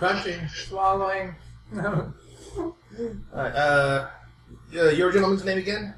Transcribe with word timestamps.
Crunching, 0.00 0.48
swallowing. 0.48 1.34
Alright, 1.76 2.14
uh, 3.34 4.08
uh, 4.74 4.88
your 4.88 5.12
gentleman's 5.12 5.44
name 5.44 5.58
again? 5.58 5.92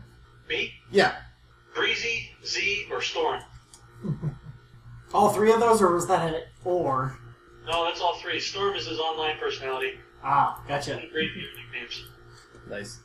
Me? 0.49 0.73
Yeah. 0.91 1.15
Breezy, 1.73 2.31
Z, 2.45 2.89
or 2.91 3.01
Storm? 3.01 3.41
All 5.15 5.29
three 5.29 5.53
of 5.53 5.61
those, 5.61 5.81
or 5.81 5.95
was 5.95 6.09
that 6.09 6.35
an 6.35 6.41
or? 6.65 7.17
No, 7.65 7.85
that's 7.85 8.01
all 8.01 8.17
three. 8.17 8.41
Storm 8.41 8.75
is 8.75 8.89
his 8.89 8.99
online 8.99 9.37
personality. 9.39 9.93
Ah, 10.25 10.61
gotcha. 10.67 11.01
Great 11.13 11.31
nicknames. 11.37 12.05
Nice. 12.69 12.99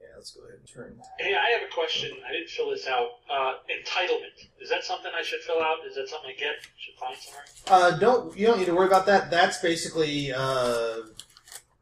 Yeah, 0.00 0.16
let's 0.16 0.32
go 0.32 0.42
ahead 0.42 0.58
and 0.58 0.65
turn. 0.76 1.00
Hey, 1.18 1.34
I 1.34 1.58
have 1.58 1.62
a 1.68 1.72
question. 1.72 2.10
I 2.28 2.32
didn't 2.32 2.50
fill 2.50 2.70
this 2.70 2.86
out. 2.86 3.08
Uh, 3.30 3.54
entitlement. 3.70 4.36
Is 4.60 4.68
that 4.70 4.84
something 4.84 5.10
I 5.18 5.22
should 5.22 5.40
fill 5.40 5.60
out? 5.60 5.78
Is 5.88 5.96
that 5.96 6.08
something 6.08 6.30
I 6.30 6.38
get? 6.38 6.54
Should 6.76 6.94
find 7.00 7.16
somewhere? 7.16 7.44
Uh, 7.68 7.98
don't 7.98 8.36
you 8.36 8.46
don't 8.46 8.58
need 8.58 8.66
to 8.66 8.74
worry 8.74 8.86
about 8.86 9.06
that. 9.06 9.30
That's 9.30 9.58
basically 9.58 10.32
uh, 10.32 10.98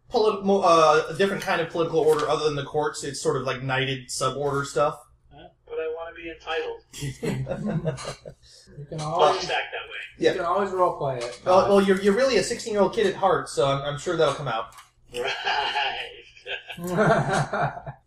polit- 0.09 0.45
mo- 0.45 0.61
uh, 0.61 1.07
a 1.11 1.15
different 1.15 1.43
kind 1.43 1.61
of 1.61 1.71
political 1.71 1.99
order 2.01 2.29
other 2.29 2.45
than 2.45 2.55
the 2.57 2.65
courts. 2.65 3.03
It's 3.05 3.21
sort 3.21 3.37
of 3.37 3.43
like 3.43 3.63
knighted 3.63 4.09
suborder 4.09 4.65
stuff. 4.65 5.01
But 5.31 5.81
I 5.81 5.89
want 5.89 6.15
to 6.15 6.23
be 6.23 6.31
entitled. 6.31 7.99
You 8.77 8.87
can 8.87 9.01
always, 9.01 9.37
just 9.41 9.53
act 9.53 9.67
that 9.73 9.89
way. 9.89 9.99
Yeah. 10.19 10.31
you 10.33 10.37
can 10.39 10.47
always 10.47 10.71
role 10.73 10.97
play 10.99 11.19
it. 11.19 11.41
well, 11.45 11.69
well, 11.69 11.81
you're 11.81 12.01
you're 12.01 12.15
really 12.15 12.39
a 12.39 12.43
16 12.43 12.73
year 12.73 12.83
old 12.83 12.93
kid 12.93 13.07
at 13.07 13.15
heart, 13.15 13.49
so 13.49 13.67
I'm, 13.69 13.83
I'm 13.83 13.99
sure 13.99 14.17
that'll 14.17 14.35
come 14.35 14.49
out. 14.49 14.75
Right. 16.77 17.85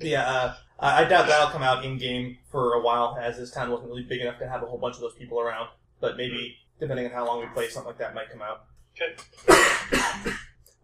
Yeah, 0.00 0.28
uh, 0.28 0.54
I 0.78 1.04
I 1.04 1.08
doubt 1.08 1.26
that'll 1.26 1.48
come 1.50 1.62
out 1.62 1.84
in 1.84 1.98
game 1.98 2.38
for 2.50 2.74
a 2.74 2.82
while, 2.82 3.16
as 3.20 3.38
this 3.38 3.50
town 3.50 3.70
wasn't 3.70 3.88
really 3.88 4.04
big 4.04 4.20
enough 4.20 4.38
to 4.38 4.48
have 4.48 4.62
a 4.62 4.66
whole 4.66 4.78
bunch 4.78 4.96
of 4.96 5.00
those 5.00 5.14
people 5.14 5.40
around. 5.40 5.68
But 6.00 6.16
maybe, 6.16 6.56
depending 6.78 7.06
on 7.06 7.12
how 7.12 7.26
long 7.26 7.40
we 7.40 7.46
play, 7.54 7.68
something 7.68 7.88
like 7.88 7.98
that 7.98 8.14
might 8.14 8.30
come 8.30 8.42
out. 8.42 8.66
Okay. 8.94 9.14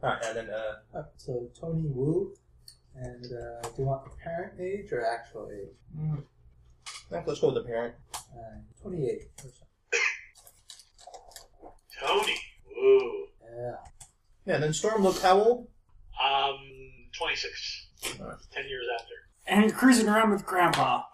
Alright, 0.03 0.25
and 0.27 0.37
then, 0.37 0.51
uh, 0.51 0.99
Up 0.99 1.17
to 1.27 1.49
Tony 1.59 1.87
Wu. 1.87 2.35
And 2.95 3.25
uh, 3.25 3.69
do 3.69 3.83
you 3.83 3.85
want 3.85 4.05
the 4.05 4.11
parent 4.23 4.61
age 4.61 4.93
or 4.93 5.07
actual 5.07 5.51
age? 5.51 5.77
I 6.03 7.15
think 7.15 7.27
let's 7.27 7.41
go 7.41 7.53
with 7.53 7.63
the 7.63 7.69
parent. 7.69 7.95
Uh, 8.15 8.61
28. 8.83 9.21
Tony. 12.01 12.37
Woo. 12.77 13.27
Yeah. 13.57 13.77
Yeah, 14.45 14.55
and 14.55 14.63
then 14.65 14.73
Storm 14.73 15.03
looked 15.03 15.23
how 15.23 15.39
old? 15.39 15.69
Um, 16.23 16.59
26. 17.17 17.89
Alright. 18.21 18.37
10 18.53 18.69
years 18.69 18.87
after. 19.01 19.15
And 19.47 19.75
cruising 19.75 20.09
around 20.09 20.31
with 20.31 20.47
Grandpa. 20.47 21.03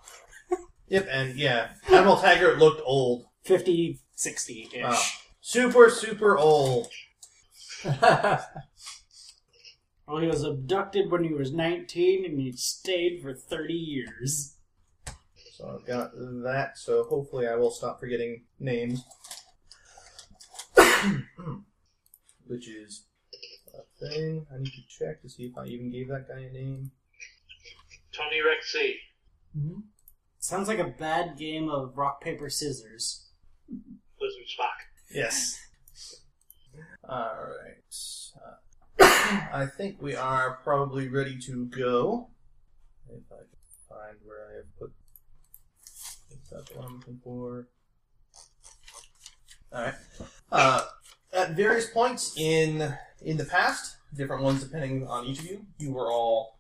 Yep, 0.91 1.07
and 1.11 1.37
yeah, 1.37 1.73
Admiral 1.93 2.17
Taggart 2.17 2.57
looked 2.57 2.81
old. 2.83 3.27
50, 3.45 4.01
60 4.15 4.71
ish. 4.73 4.83
Wow. 4.83 4.99
Super, 5.43 5.91
super 5.91 6.39
old. 6.39 6.89
Well, 10.09 10.23
he 10.23 10.27
was 10.27 10.43
abducted 10.43 11.11
when 11.11 11.23
he 11.23 11.35
was 11.35 11.53
19 11.53 12.25
and 12.25 12.41
he 12.41 12.53
stayed 12.53 13.21
for 13.21 13.35
30 13.35 13.75
years. 13.75 14.57
So 15.53 15.69
I've 15.79 15.87
got 15.87 16.13
that, 16.15 16.79
so 16.79 17.05
hopefully 17.05 17.47
I 17.47 17.57
will 17.57 17.71
stop 17.71 18.01
forgetting 18.01 18.45
names. 18.59 19.05
Which 22.47 22.69
is 22.69 23.05
a 23.05 23.08
thing. 23.99 24.47
I 24.53 24.59
need 24.59 24.73
to 24.73 24.83
check 24.89 25.23
to 25.23 25.29
see 25.29 25.45
if 25.45 25.57
I 25.59 25.65
even 25.67 25.91
gave 25.91 26.09
that 26.09 26.29
guy 26.29 26.41
a 26.41 26.53
name. 26.53 26.91
Tony 28.13 28.39
Rexy. 28.41 28.95
Mhm. 29.57 29.83
Sounds 30.39 30.69
like 30.69 30.79
a 30.79 30.89
bad 30.89 31.37
game 31.37 31.69
of 31.69 31.97
rock, 31.97 32.21
paper, 32.21 32.49
scissors. 32.49 33.27
Lizard 33.69 34.47
Spock. 34.47 34.87
Yes. 35.11 35.59
Alright. 37.05 37.85
Uh, 38.37 39.05
I 39.53 39.67
think 39.67 40.01
we 40.01 40.15
are 40.15 40.59
probably 40.63 41.09
ready 41.09 41.39
to 41.41 41.67
go. 41.67 42.31
If 43.09 43.23
I 43.33 43.37
can 43.37 43.47
find 43.89 44.17
where 44.25 44.49
I 44.51 44.57
have 44.57 44.79
put. 44.79 44.93
If 46.31 46.51
that's 46.51 46.71
what 46.75 46.85
I'm 46.87 46.97
looking 46.99 47.21
for. 47.23 47.69
Alright. 49.73 49.95
Uh, 50.51 50.87
at 51.33 51.51
various 51.57 51.91
points 51.91 52.37
in 52.39 52.97
in 53.23 53.37
the 53.37 53.45
past, 53.45 53.97
different 54.17 54.43
ones 54.43 54.63
depending 54.63 55.07
on 55.07 55.25
each 55.25 55.41
of 55.41 55.47
you, 55.47 55.67
you 55.79 55.93
were 55.93 56.11
all 56.11 56.59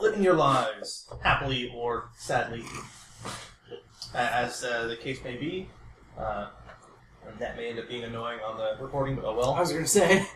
living 0.00 0.22
your 0.22 0.34
lives 0.34 1.08
happily 1.22 1.72
or 1.74 2.10
sadly, 2.16 2.62
as 4.14 4.64
uh, 4.64 4.86
the 4.86 4.96
case 4.96 5.22
may 5.24 5.36
be. 5.36 5.68
Uh, 6.18 6.48
and 7.26 7.38
that 7.38 7.56
may 7.56 7.70
end 7.70 7.78
up 7.78 7.88
being 7.88 8.04
annoying 8.04 8.40
on 8.40 8.56
the 8.56 8.82
recording, 8.82 9.14
but 9.14 9.24
oh 9.24 9.36
well. 9.36 9.54
I 9.54 9.60
was 9.60 9.70
going 9.70 9.84
to 9.84 9.88
say, 9.88 10.26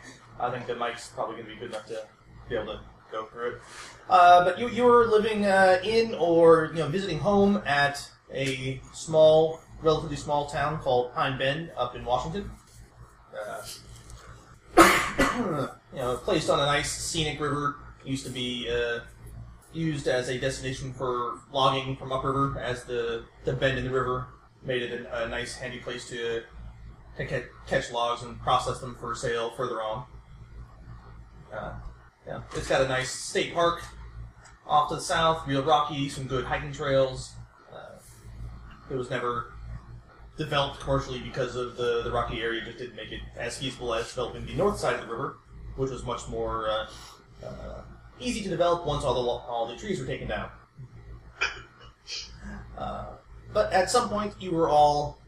I 0.41 0.51
think 0.51 0.67
the 0.67 0.77
mic's 0.77 1.09
probably 1.09 1.37
going 1.37 1.47
to 1.47 1.53
be 1.55 1.59
good 1.59 1.71
enough 1.71 1.87
to 1.87 2.05
be 2.49 2.57
able 2.57 2.75
to 2.75 2.81
go 3.11 3.27
through 3.27 3.53
it. 3.53 3.61
Uh, 4.09 4.45
but 4.45 4.59
you, 4.59 4.69
you 4.69 4.85
were 4.85 5.07
living 5.07 5.47
uh, 5.47 5.79
in 5.85 6.15
or 6.15 6.71
you 6.73 6.81
know 6.81 6.89
visiting 6.89 7.19
home 7.19 7.63
at 7.67 8.09
a 8.33 8.81
small, 8.93 9.61
relatively 9.83 10.17
small 10.17 10.47
town 10.47 10.79
called 10.81 11.15
Pine 11.15 11.39
Bend 11.39 11.71
up 11.77 11.95
in 11.95 12.05
Washington. 12.05 12.51
You 15.93 15.99
know, 15.99 16.17
placed 16.17 16.49
on 16.49 16.59
a 16.59 16.65
nice 16.65 16.91
scenic 16.91 17.39
river. 17.39 17.77
Used 18.03 18.25
to 18.25 18.31
be 18.31 18.67
uh, 18.71 19.01
used 19.75 20.09
as 20.09 20.31
a 20.31 20.39
destination 20.39 20.93
for 20.95 21.39
logging 21.53 21.97
from 21.97 22.13
upriver, 22.13 22.59
as 22.59 22.85
the 22.85 23.25
the 23.45 23.53
bend 23.53 23.79
in 23.79 23.85
the 23.85 23.91
river 23.91 24.27
made 24.65 24.83
it 24.83 25.07
a, 25.07 25.25
a 25.25 25.29
nice, 25.29 25.55
handy 25.55 25.79
place 25.81 26.09
to 26.09 26.43
to 27.19 27.27
ca- 27.27 27.47
catch 27.67 27.93
logs 27.93 28.23
and 28.23 28.41
process 28.41 28.79
them 28.79 28.97
for 28.99 29.15
sale 29.15 29.51
further 29.51 29.83
on. 29.83 30.05
Uh, 31.53 31.75
yeah, 32.27 32.41
it's 32.55 32.69
got 32.69 32.81
a 32.81 32.89
nice 32.89 33.11
state 33.11 33.53
park 33.53 33.83
off 34.67 34.89
to 34.89 34.95
the 34.95 35.01
south, 35.01 35.47
real 35.47 35.63
rocky, 35.63 36.09
some 36.09 36.27
good 36.27 36.45
hiking 36.45 36.73
trails. 36.73 37.33
Uh, 37.73 37.99
it 38.91 38.95
was 38.95 39.11
never 39.11 39.52
developed 40.45 40.81
commercially 40.81 41.21
because 41.21 41.57
of 41.57 41.77
the, 41.77 42.03
the 42.03 42.11
rocky 42.11 42.41
area 42.41 42.65
just 42.65 42.79
didn't 42.79 42.97
make 42.97 43.13
it 43.13 43.21
as 43.37 43.59
feasible 43.59 43.95
as 43.95 44.09
developing 44.09 44.47
the 44.47 44.55
north 44.55 44.79
side 44.79 44.95
of 44.95 45.01
the 45.01 45.13
river, 45.13 45.39
which 45.77 45.91
was 45.91 46.05
much 46.05 46.29
more 46.29 46.69
uh, 46.69 46.87
uh, 47.47 47.81
easy 48.21 48.43
to 48.43 48.49
develop 48.49 48.87
once 48.87 49.05
all 49.05 49.15
the 49.15 49.21
all 49.21 49.67
the 49.67 49.77
trees 49.77 50.01
were 50.01 50.07
taken 50.07 50.29
down. 50.29 50.51
Uh, 52.77 53.07
but 53.53 53.73
at 53.73 53.91
some 53.91 54.09
point, 54.09 54.35
you 54.41 54.51
were 54.51 54.69
all 54.69 55.19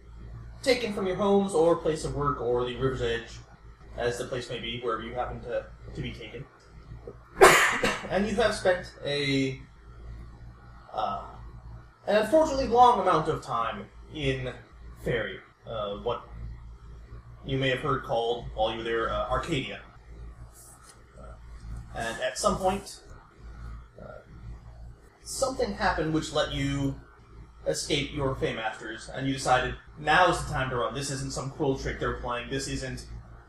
taken 0.62 0.92
from 0.92 1.06
your 1.06 1.16
homes 1.16 1.52
or 1.52 1.76
place 1.76 2.04
of 2.04 2.14
work 2.14 2.40
or 2.40 2.64
the 2.64 2.74
river's 2.76 3.02
edge, 3.02 3.38
as 3.96 4.18
the 4.18 4.24
place 4.24 4.48
may 4.48 4.58
be, 4.58 4.80
wherever 4.80 5.02
you 5.02 5.14
happen 5.14 5.40
to, 5.42 5.64
to 5.94 6.00
be 6.00 6.10
taken. 6.10 6.44
and 8.10 8.26
you 8.26 8.34
have 8.34 8.54
spent 8.54 8.92
a 9.04 9.60
uh, 10.92 11.22
an 12.06 12.16
unfortunately 12.16 12.66
long 12.66 13.00
amount 13.00 13.28
of 13.28 13.42
time 13.42 13.86
in 14.14 14.52
Fairy, 15.04 15.38
uh, 15.66 15.96
what 15.98 16.26
you 17.46 17.58
may 17.58 17.68
have 17.68 17.80
heard 17.80 18.04
called, 18.04 18.46
while 18.54 18.72
you 18.72 18.78
were 18.78 18.84
there, 18.84 19.10
uh, 19.10 19.28
Arcadia. 19.28 19.80
Uh, 21.18 21.24
and 21.94 22.20
at 22.22 22.38
some 22.38 22.56
point, 22.56 23.00
uh, 24.00 24.22
something 25.22 25.74
happened 25.74 26.14
which 26.14 26.32
let 26.32 26.52
you 26.52 26.94
escape 27.66 28.14
your 28.14 28.34
Faymasters, 28.34 29.10
and 29.14 29.26
you 29.26 29.34
decided 29.34 29.74
now 29.98 30.30
is 30.30 30.42
the 30.44 30.52
time 30.52 30.70
to 30.70 30.76
run. 30.76 30.94
This 30.94 31.10
isn't 31.10 31.32
some 31.32 31.50
cruel 31.50 31.78
trick 31.78 32.00
they're 32.00 32.14
playing. 32.14 32.50
This 32.50 32.68
isn't 32.68 33.06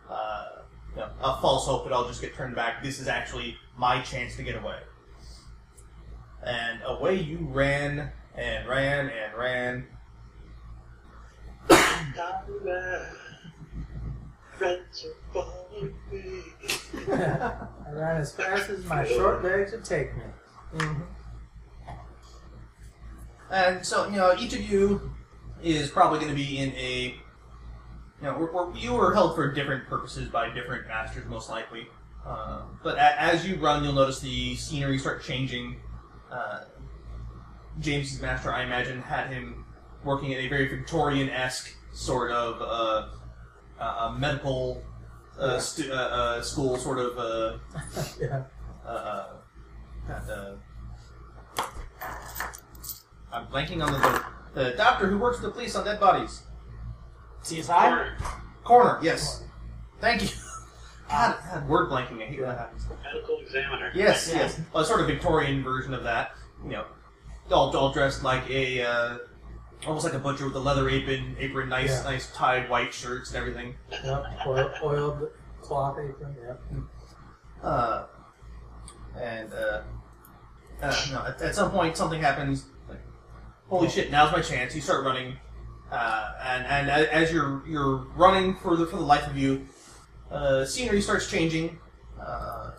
uh, 0.09 0.45
you 0.93 1.01
know, 1.01 1.09
a 1.21 1.41
false 1.41 1.65
hope 1.65 1.85
that 1.85 1.93
I'll 1.93 2.07
just 2.07 2.21
get 2.21 2.35
turned 2.35 2.55
back. 2.55 2.83
This 2.83 2.99
is 2.99 3.07
actually 3.07 3.57
my 3.77 4.01
chance 4.01 4.35
to 4.37 4.43
get 4.43 4.55
away. 4.55 4.77
And 6.45 6.79
away 6.85 7.15
you 7.15 7.39
ran 7.51 8.11
and 8.35 8.67
ran 8.67 9.09
and 9.09 9.37
ran. 9.37 9.87
Friends 11.67 11.71
are 11.71 11.73
following 11.73 11.77
me. 11.77 11.81
I 17.09 17.91
ran 17.91 18.17
as 18.17 18.33
fast 18.33 18.69
as 18.69 18.85
my 18.85 19.05
short 19.07 19.43
legs 19.43 19.71
would 19.71 19.85
take 19.85 20.15
me. 20.15 20.23
And 23.51 23.85
so, 23.85 24.07
you 24.07 24.17
know, 24.17 24.35
each 24.39 24.53
of 24.53 24.61
you 24.69 25.13
is 25.61 25.89
probably 25.89 26.19
going 26.19 26.31
to 26.31 26.35
be 26.35 26.57
in 26.57 26.71
a. 26.73 27.15
You 28.21 28.31
know, 28.31 28.37
we're, 28.39 28.51
we're, 28.51 28.75
you 28.75 28.93
were 28.93 29.13
held 29.13 29.35
for 29.35 29.51
different 29.51 29.87
purposes 29.87 30.29
by 30.29 30.49
different 30.49 30.87
masters, 30.87 31.25
most 31.27 31.49
likely. 31.49 31.87
Uh, 32.25 32.61
but 32.81 32.97
a, 32.97 33.21
as 33.21 33.47
you 33.47 33.55
run, 33.57 33.83
you'll 33.83 33.93
notice 33.93 34.19
the 34.19 34.55
scenery 34.55 34.97
start 34.97 35.23
changing. 35.23 35.77
Uh, 36.31 36.61
James's 37.79 38.21
master, 38.21 38.51
I 38.51 38.63
imagine, 38.63 39.01
had 39.01 39.27
him 39.27 39.65
working 40.03 40.31
in 40.31 40.39
a 40.39 40.47
very 40.47 40.67
Victorian 40.67 41.29
esque 41.29 41.75
sort 41.95 42.31
of 42.31 42.61
uh, 42.61 43.07
uh, 43.81 44.09
a 44.09 44.15
medical 44.19 44.83
uh, 45.39 45.57
stu- 45.59 45.91
uh, 45.91 45.95
uh, 45.95 46.41
school, 46.41 46.77
sort 46.77 46.99
of. 46.99 47.17
Uh, 47.17 47.57
yeah. 48.21 48.43
uh, 48.85 49.27
uh, 50.09 50.11
uh, 50.11 50.55
I'm 53.31 53.47
blanking 53.47 53.83
on 53.85 53.91
the, 53.91 53.97
the 53.99 54.23
the 54.69 54.77
doctor 54.77 55.07
who 55.07 55.17
works 55.17 55.41
with 55.41 55.51
the 55.51 55.51
police 55.51 55.75
on 55.75 55.83
dead 55.83 55.99
bodies. 55.99 56.43
CSI? 57.43 57.67
Coroner. 57.67 58.17
Coroner, 58.63 58.99
yes. 59.01 59.43
Thank 59.99 60.21
you. 60.23 60.29
God, 61.09 61.35
God, 61.51 61.67
word 61.69 61.89
blanking. 61.89 62.21
I 62.21 62.25
hate 62.25 62.39
when 62.39 62.49
that 62.49 62.57
happens. 62.57 62.85
Medical 63.03 63.39
examiner. 63.39 63.91
Yes, 63.93 64.29
Yeah. 64.31 64.39
yes. 64.39 64.61
A 64.73 64.83
sort 64.85 65.01
of 65.01 65.07
Victorian 65.07 65.63
version 65.63 65.93
of 65.93 66.03
that. 66.03 66.31
You 66.63 66.71
know, 66.71 66.85
all, 67.51 67.75
all 67.75 67.91
dressed 67.91 68.23
like 68.23 68.49
a, 68.49 68.81
uh, 68.83 69.17
almost 69.87 70.05
like 70.05 70.13
a 70.13 70.19
butcher 70.19 70.45
with 70.45 70.55
a 70.55 70.59
leather 70.59 70.89
apron, 70.89 71.35
apron, 71.39 71.69
nice, 71.69 71.89
Yeah. 71.89 72.03
nice 72.03 72.31
tied 72.31 72.69
white 72.69 72.93
shirts 72.93 73.29
and 73.29 73.37
everything. 73.37 73.75
Yep. 74.03 74.25
Oil, 74.47 74.71
oiled 74.83 75.29
cloth 75.61 75.97
apron. 75.99 76.35
Yep. 76.45 76.61
Uh, 77.63 78.05
and 79.19 79.53
uh, 79.53 79.81
uh, 80.81 81.05
no, 81.11 81.25
at, 81.25 81.41
at 81.41 81.55
some 81.55 81.71
point 81.71 81.95
something 81.97 82.21
happens. 82.21 82.65
Like, 82.89 82.99
holy 83.69 83.89
shit! 83.89 84.11
Now's 84.11 84.31
my 84.31 84.41
chance. 84.41 84.75
You 84.75 84.81
start 84.81 85.05
running, 85.05 85.37
uh, 85.91 86.33
and 86.43 86.65
and 86.65 86.89
as 86.89 87.31
you're 87.31 87.63
you're 87.67 87.97
running 88.15 88.55
for 88.55 88.75
the 88.75 88.85
for 88.85 88.97
the 88.97 89.03
life 89.03 89.25
of 89.27 89.37
you, 89.37 89.65
uh, 90.31 90.65
scenery 90.65 91.01
starts 91.01 91.29
changing. 91.29 91.79
Uh, 92.21 92.71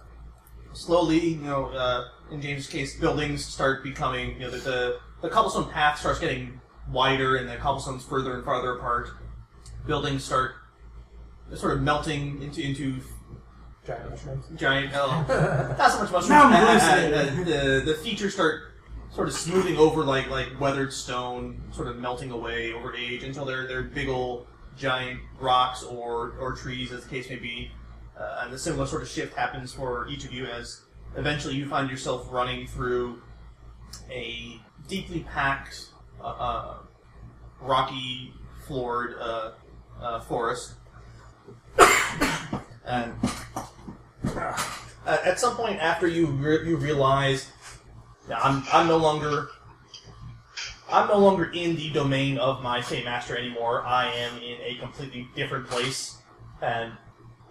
slowly, 0.73 1.19
you 1.19 1.37
know, 1.43 1.67
uh, 1.67 2.05
in 2.31 2.41
James' 2.43 2.67
case, 2.67 2.99
buildings 2.99 3.45
start 3.45 3.83
becoming. 3.83 4.35
You 4.35 4.41
know, 4.41 4.51
the, 4.51 4.59
the 4.59 4.99
the 5.23 5.29
cobblestone 5.31 5.71
path 5.71 5.99
starts 5.99 6.19
getting 6.21 6.61
wider, 6.91 7.37
and 7.37 7.49
the 7.49 7.57
cobblestones 7.57 8.05
further 8.05 8.35
and 8.35 8.45
farther 8.45 8.77
apart. 8.77 9.11
Buildings 9.87 10.25
start 10.25 10.53
sort 11.55 11.75
of 11.75 11.83
melting 11.83 12.43
into 12.43 12.61
into 12.61 13.01
Giant 13.87 14.11
mushrooms. 14.11 14.45
giant. 14.57 14.91
Oh, 14.95 15.25
not 15.79 15.91
so 15.93 16.01
much 16.03 16.11
mushrooms. 16.11 16.33
Uh, 16.33 17.33
the, 17.37 17.45
the 17.45 17.83
the 17.93 17.95
features 17.99 18.35
start 18.35 18.73
sort 19.11 19.29
of 19.29 19.35
smoothing 19.35 19.77
over 19.77 20.05
like 20.05 20.29
like 20.29 20.59
weathered 20.61 20.93
stone, 20.93 21.63
sort 21.71 21.87
of 21.89 21.97
melting 21.99 22.33
away 22.33 22.73
over 22.73 22.95
age 22.97 23.23
until 23.23 23.45
they're 23.45 23.67
they're 23.69 23.85
big 23.85 24.09
old 24.09 24.49
giant 24.77 25.21
rocks 25.39 25.85
or 25.85 26.35
or 26.41 26.55
trees, 26.57 26.91
as 26.91 27.05
the 27.05 27.11
case 27.11 27.31
may 27.31 27.37
be. 27.37 27.71
Uh, 28.19 28.41
and 28.45 28.53
a 28.53 28.59
similar 28.59 28.87
sort 28.87 29.03
of 29.03 29.09
shift 29.09 29.37
happens 29.37 29.73
for 29.75 30.09
each 30.09 30.25
of 30.25 30.33
you 30.33 30.47
as 30.47 30.81
eventually 31.17 31.55
you 31.55 31.69
find 31.69 31.89
yourself 31.91 32.27
running 32.33 32.67
through 32.67 33.21
a 34.11 34.59
deeply 34.89 35.21
packed, 35.21 35.91
uh, 36.27 36.31
uh, 36.31 36.75
rocky 37.61 38.35
floored 38.67 39.15
uh, 39.21 39.53
uh, 40.01 40.21
forest. 40.21 40.75
and 42.85 43.15
at, 45.07 45.25
at 45.25 45.39
some 45.39 45.55
point 45.55 45.79
after 45.81 46.09
you 46.09 46.27
re- 46.27 46.69
you 46.69 46.77
realize 46.77 47.53
I'm 48.35 48.65
I'm 48.73 48.89
no 48.89 48.97
longer 48.97 49.49
I'm 50.91 51.07
no 51.07 51.19
longer 51.19 51.51
in 51.53 51.77
the 51.77 51.91
domain 51.91 52.39
of 52.39 52.61
my 52.61 52.83
Fey 52.83 53.05
Master 53.05 53.37
anymore. 53.37 53.85
I 53.85 54.11
am 54.13 54.37
in 54.39 54.59
a 54.63 54.79
completely 54.81 55.29
different 55.37 55.69
place. 55.69 56.17
And 56.61 56.93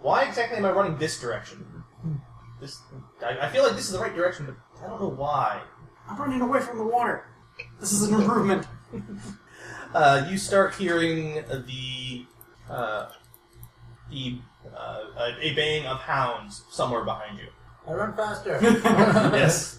why 0.02 0.24
exactly 0.24 0.58
am 0.58 0.66
I 0.66 0.70
running 0.70 0.98
this 0.98 1.18
direction? 1.18 1.64
This 2.60 2.78
I, 3.24 3.38
I 3.46 3.48
feel 3.48 3.62
like 3.62 3.74
this 3.74 3.86
is 3.86 3.92
the 3.92 4.00
right 4.00 4.14
direction, 4.14 4.44
but 4.44 4.56
I 4.84 4.88
don't 4.90 5.00
know 5.00 5.08
why. 5.08 5.62
I'm 6.08 6.18
running 6.18 6.42
away 6.42 6.60
from 6.60 6.76
the 6.76 6.84
water. 6.84 7.26
This 7.80 7.92
is 7.92 8.02
an 8.08 8.20
improvement. 8.20 8.66
Uh, 9.94 10.26
you 10.28 10.36
start 10.36 10.74
hearing 10.74 11.36
the 11.66 12.26
uh, 12.68 13.06
the 14.10 14.38
uh, 14.76 15.00
a, 15.16 15.34
a 15.40 15.54
baying 15.54 15.86
of 15.86 15.96
hounds 15.98 16.64
somewhere 16.70 17.02
behind 17.02 17.38
you. 17.38 17.46
I 17.88 17.92
run 17.94 18.14
faster. 18.14 18.58
Yes. 18.62 19.78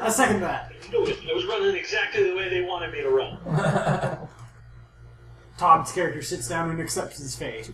I 0.00 0.08
second 0.08 0.40
that. 0.42 0.70
I 0.86 0.90
knew 0.92 1.04
it. 1.06 1.18
I 1.28 1.34
was 1.34 1.46
running 1.46 1.74
exactly 1.74 2.30
the 2.30 2.36
way 2.36 2.48
they 2.48 2.60
wanted 2.62 2.92
me 2.92 3.00
to 3.02 3.08
run. 3.10 3.38
Todd's 5.58 5.90
character 5.90 6.22
sits 6.22 6.46
down 6.48 6.70
and 6.70 6.80
accepts 6.80 7.18
his 7.18 7.34
fate. 7.34 7.72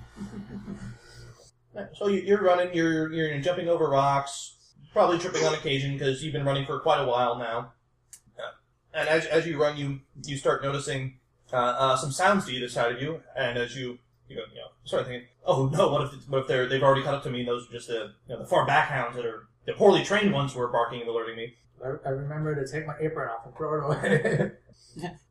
So 1.94 2.06
you- 2.08 2.22
you're 2.22 2.42
running, 2.42 2.72
you're 2.74 3.12
you're 3.12 3.38
jumping 3.40 3.68
over 3.68 3.86
rocks, 3.90 4.54
probably 4.94 5.18
tripping 5.18 5.44
on 5.44 5.52
occasion 5.52 5.92
because 5.92 6.22
you've 6.24 6.32
been 6.32 6.46
running 6.46 6.64
for 6.64 6.80
quite 6.80 7.00
a 7.02 7.06
while 7.06 7.36
now. 7.36 7.72
And 8.96 9.08
as, 9.08 9.26
as 9.26 9.46
you 9.46 9.60
run, 9.60 9.76
you 9.76 10.00
you 10.24 10.36
start 10.36 10.62
noticing 10.62 11.18
uh, 11.52 11.56
uh, 11.56 11.96
some 11.96 12.10
sounds 12.12 12.46
to 12.46 12.52
either 12.52 12.68
side 12.68 12.92
of 12.92 13.02
you, 13.02 13.20
and 13.36 13.58
as 13.58 13.76
you 13.76 13.98
you 14.28 14.36
know, 14.36 14.42
you 14.52 14.58
know 14.60 14.68
start 14.84 15.06
thinking, 15.06 15.28
oh 15.44 15.66
no, 15.68 15.88
what 15.92 16.02
if 16.02 16.28
what 16.28 16.40
if 16.42 16.48
they're 16.48 16.66
they've 16.66 16.82
already 16.82 17.02
caught 17.02 17.14
up 17.14 17.22
to 17.24 17.30
me? 17.30 17.40
and 17.40 17.48
Those 17.48 17.68
are 17.68 17.72
just 17.72 17.88
the 17.88 18.12
you 18.28 18.34
know, 18.34 18.38
the 18.38 18.46
far 18.48 18.66
back 18.66 18.88
hounds 18.88 19.16
that 19.16 19.26
are 19.26 19.48
the 19.66 19.74
poorly 19.74 20.02
trained 20.04 20.32
ones 20.32 20.52
who 20.54 20.60
are 20.60 20.68
barking 20.68 21.00
and 21.00 21.08
alerting 21.10 21.36
me. 21.36 21.54
I, 21.84 21.88
I 22.06 22.10
remember 22.10 22.54
to 22.54 22.70
take 22.72 22.86
my 22.86 22.94
apron 23.00 23.28
off 23.28 23.44
and 23.46 23.54
throw 23.56 23.78
it 23.78 23.84
away. 23.84 24.52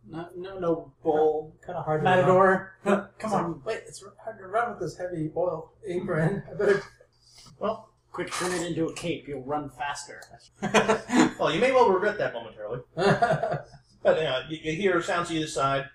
No, 0.08 0.30
no, 0.38 0.60
no 0.60 0.92
bull. 1.02 1.56
kind 1.66 1.76
of 1.80 1.86
hard 1.86 2.04
Matador. 2.04 2.74
run. 2.84 3.08
Come 3.18 3.32
So, 3.32 3.36
on. 3.38 3.62
Wait, 3.66 3.80
it's 3.88 4.04
hard 4.24 4.38
to 4.38 4.46
run 4.46 4.70
with 4.70 4.80
this 4.80 4.96
heavy 4.96 5.32
oil 5.36 5.72
apron. 5.88 6.44
I 6.48 6.54
better. 6.54 6.84
Well, 7.60 7.90
Quick, 8.16 8.32
turn 8.32 8.54
it 8.54 8.66
into 8.66 8.88
a 8.88 8.94
cape. 8.94 9.28
You'll 9.28 9.44
run 9.44 9.70
faster. 9.70 10.22
well, 11.38 11.54
you 11.54 11.60
may 11.60 11.74
well 11.74 11.90
regret 11.90 12.18
that 12.18 12.34
momentarily. 12.34 12.80
But 14.06 14.18
you, 14.20 14.24
know, 14.24 14.42
you, 14.50 14.60
you 14.62 14.72
hear 14.74 15.02
sounds 15.02 15.30
to 15.30 15.34
either 15.34 15.48
side, 15.48 15.86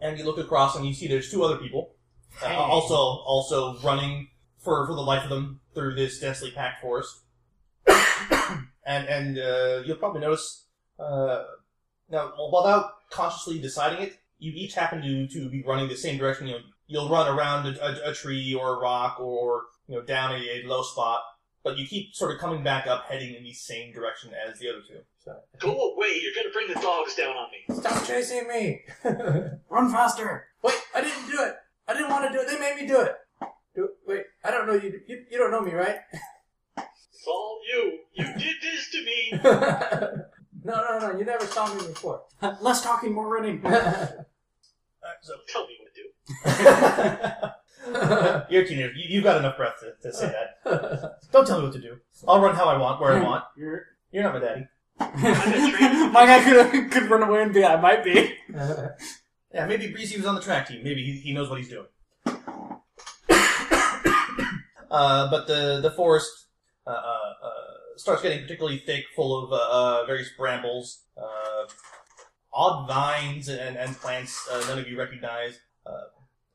and 0.00 0.16
you 0.16 0.24
look 0.24 0.38
across 0.38 0.76
and 0.76 0.86
you 0.86 0.94
see 0.94 1.08
there's 1.08 1.32
two 1.32 1.42
other 1.42 1.56
people, 1.56 1.96
uh, 2.40 2.46
Hey. 2.46 2.54
also 2.54 2.94
also 2.94 3.76
running 3.80 4.28
for 4.60 4.86
for 4.86 4.94
the 4.94 5.00
life 5.00 5.24
of 5.24 5.30
them 5.30 5.58
through 5.74 5.96
this 5.96 6.20
densely 6.20 6.52
packed 6.52 6.80
forest. 6.80 7.22
and 8.86 9.08
and 9.08 9.36
uh, 9.36 9.82
you'll 9.84 9.96
probably 9.96 10.20
notice 10.20 10.66
uh, 11.00 11.42
now 12.08 12.32
without 12.52 12.92
consciously 13.10 13.58
deciding 13.58 14.00
it, 14.00 14.16
you 14.38 14.52
each 14.54 14.74
happen 14.74 15.02
to 15.02 15.26
to 15.26 15.50
be 15.50 15.64
running 15.64 15.88
the 15.88 15.96
same 15.96 16.16
direction. 16.18 16.46
You 16.46 16.52
know, 16.54 16.60
you'll 16.86 17.10
run 17.10 17.26
around 17.26 17.66
a, 17.66 17.84
a, 17.84 18.10
a 18.10 18.14
tree 18.14 18.54
or 18.54 18.76
a 18.76 18.78
rock 18.78 19.18
or 19.18 19.64
you 19.88 19.96
know 19.96 20.02
down 20.02 20.30
a, 20.30 20.38
a 20.38 20.62
low 20.66 20.82
spot, 20.82 21.20
but 21.64 21.78
you 21.78 21.86
keep 21.86 22.14
sort 22.14 22.32
of 22.32 22.38
coming 22.38 22.62
back 22.62 22.86
up, 22.86 23.06
heading 23.08 23.34
in 23.34 23.42
the 23.42 23.52
same 23.54 23.92
direction 23.92 24.30
as 24.46 24.58
the 24.58 24.68
other 24.68 24.82
two. 24.86 25.00
So, 25.24 25.34
Go 25.58 25.70
away. 25.94 26.20
You're 26.22 26.34
going 26.34 26.46
to 26.46 26.52
bring 26.52 26.68
the 26.68 26.74
dogs 26.74 27.14
down 27.14 27.34
on 27.34 27.48
me. 27.50 27.74
Stop 27.74 28.06
chasing 28.06 28.46
me! 28.46 28.82
Run 29.70 29.90
faster. 29.90 30.48
Wait, 30.62 30.74
I 30.94 31.00
didn't 31.00 31.26
do 31.26 31.42
it. 31.42 31.54
I 31.88 31.94
didn't 31.94 32.10
want 32.10 32.30
to 32.30 32.32
do 32.32 32.44
it. 32.44 32.48
They 32.48 32.60
made 32.60 32.76
me 32.80 32.86
do 32.86 33.00
it. 33.00 33.16
Do, 33.74 33.88
wait, 34.06 34.24
I 34.44 34.50
don't 34.50 34.66
know 34.66 34.74
you. 34.74 35.00
You, 35.08 35.24
you 35.30 35.38
don't 35.38 35.50
know 35.50 35.62
me, 35.62 35.72
right? 35.72 35.96
It's 36.76 37.26
all 37.26 37.58
you. 37.72 37.98
You 38.12 38.24
did 38.24 38.56
this 38.62 38.90
to 38.90 39.04
me. 39.04 39.40
no, 40.64 40.74
no, 40.74 40.98
no. 40.98 41.18
You 41.18 41.24
never 41.24 41.46
saw 41.46 41.74
me 41.74 41.86
before. 41.86 42.22
Less 42.60 42.82
talking, 42.82 43.12
more 43.12 43.28
running. 43.28 43.64
Uh, 45.04 45.08
so 45.20 45.34
Tell 45.48 45.66
me 45.66 45.76
what 45.82 45.92
to 45.94 47.42
do. 47.42 47.48
You're 48.50 48.62
a 48.62 48.66
teenager. 48.66 48.92
You, 48.92 49.04
you've 49.08 49.24
got 49.24 49.38
enough 49.38 49.56
breath 49.56 49.80
to, 49.80 49.94
to 50.02 50.14
say 50.14 50.26
that. 50.26 51.18
Don't 51.32 51.46
tell 51.46 51.58
me 51.58 51.64
what 51.64 51.72
to 51.74 51.80
do. 51.80 51.98
I'll 52.26 52.40
run 52.40 52.54
how 52.54 52.66
I 52.66 52.78
want, 52.78 53.00
where 53.00 53.12
I 53.12 53.22
want. 53.22 53.44
You're. 53.56 53.86
You're 54.12 54.22
not 54.22 54.34
my 54.34 54.40
daddy. 54.40 54.68
My 56.12 56.24
guy 56.24 56.44
could, 56.44 56.92
could 56.92 57.10
run 57.10 57.24
away 57.24 57.42
and 57.42 57.52
be, 57.52 57.64
I 57.64 57.80
might 57.80 58.04
be. 58.04 58.32
Yeah, 59.54 59.66
maybe 59.66 59.92
Breezy 59.92 60.16
was 60.16 60.26
on 60.26 60.34
the 60.34 60.40
track 60.40 60.68
team. 60.68 60.82
Maybe 60.82 61.04
he, 61.04 61.12
he 61.18 61.32
knows 61.32 61.48
what 61.48 61.58
he's 61.58 61.68
doing. 61.68 61.86
uh, 62.26 62.80
but 65.30 65.46
the 65.46 65.80
the 65.80 65.92
forest 65.96 66.30
uh, 66.86 66.90
uh, 66.90 66.94
uh, 66.94 67.50
starts 67.96 68.22
getting 68.22 68.42
particularly 68.42 68.78
thick, 68.78 69.04
full 69.14 69.44
of 69.44 69.52
uh, 69.52 69.56
uh, 69.56 70.06
various 70.06 70.30
brambles, 70.36 71.02
uh, 71.16 71.66
odd 72.52 72.88
vines, 72.88 73.48
and, 73.48 73.76
and 73.76 73.96
plants 73.96 74.48
uh, 74.50 74.64
none 74.68 74.78
of 74.78 74.88
you 74.88 74.98
recognize, 74.98 75.60
uh, 75.86 76.04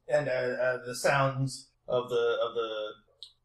and 0.09 0.27
uh, 0.27 0.31
uh, 0.31 0.77
the 0.85 0.95
sounds 0.95 1.69
of 1.87 2.09
the 2.09 2.37
of 2.43 2.53
the 2.55 2.69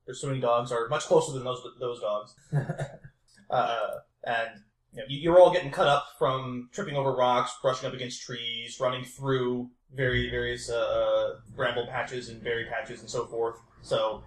pursuing 0.06 0.40
dogs 0.40 0.70
are 0.72 0.88
much 0.88 1.04
closer 1.04 1.32
than 1.32 1.44
those 1.44 1.62
those 1.80 2.00
dogs. 2.00 2.34
uh, 3.50 3.90
and 4.24 4.48
you 4.92 4.98
know, 5.00 5.04
you- 5.08 5.18
you're 5.20 5.40
all 5.40 5.52
getting 5.52 5.70
cut 5.70 5.86
up 5.86 6.06
from 6.18 6.68
tripping 6.72 6.96
over 6.96 7.12
rocks, 7.14 7.52
brushing 7.62 7.88
up 7.88 7.94
against 7.94 8.22
trees, 8.22 8.78
running 8.80 9.04
through 9.04 9.70
very 9.94 10.30
various 10.30 10.70
uh, 10.70 11.34
bramble 11.54 11.86
patches 11.86 12.28
and 12.28 12.42
berry 12.42 12.66
patches 12.66 13.00
and 13.00 13.08
so 13.10 13.26
forth. 13.26 13.56
So, 13.82 14.22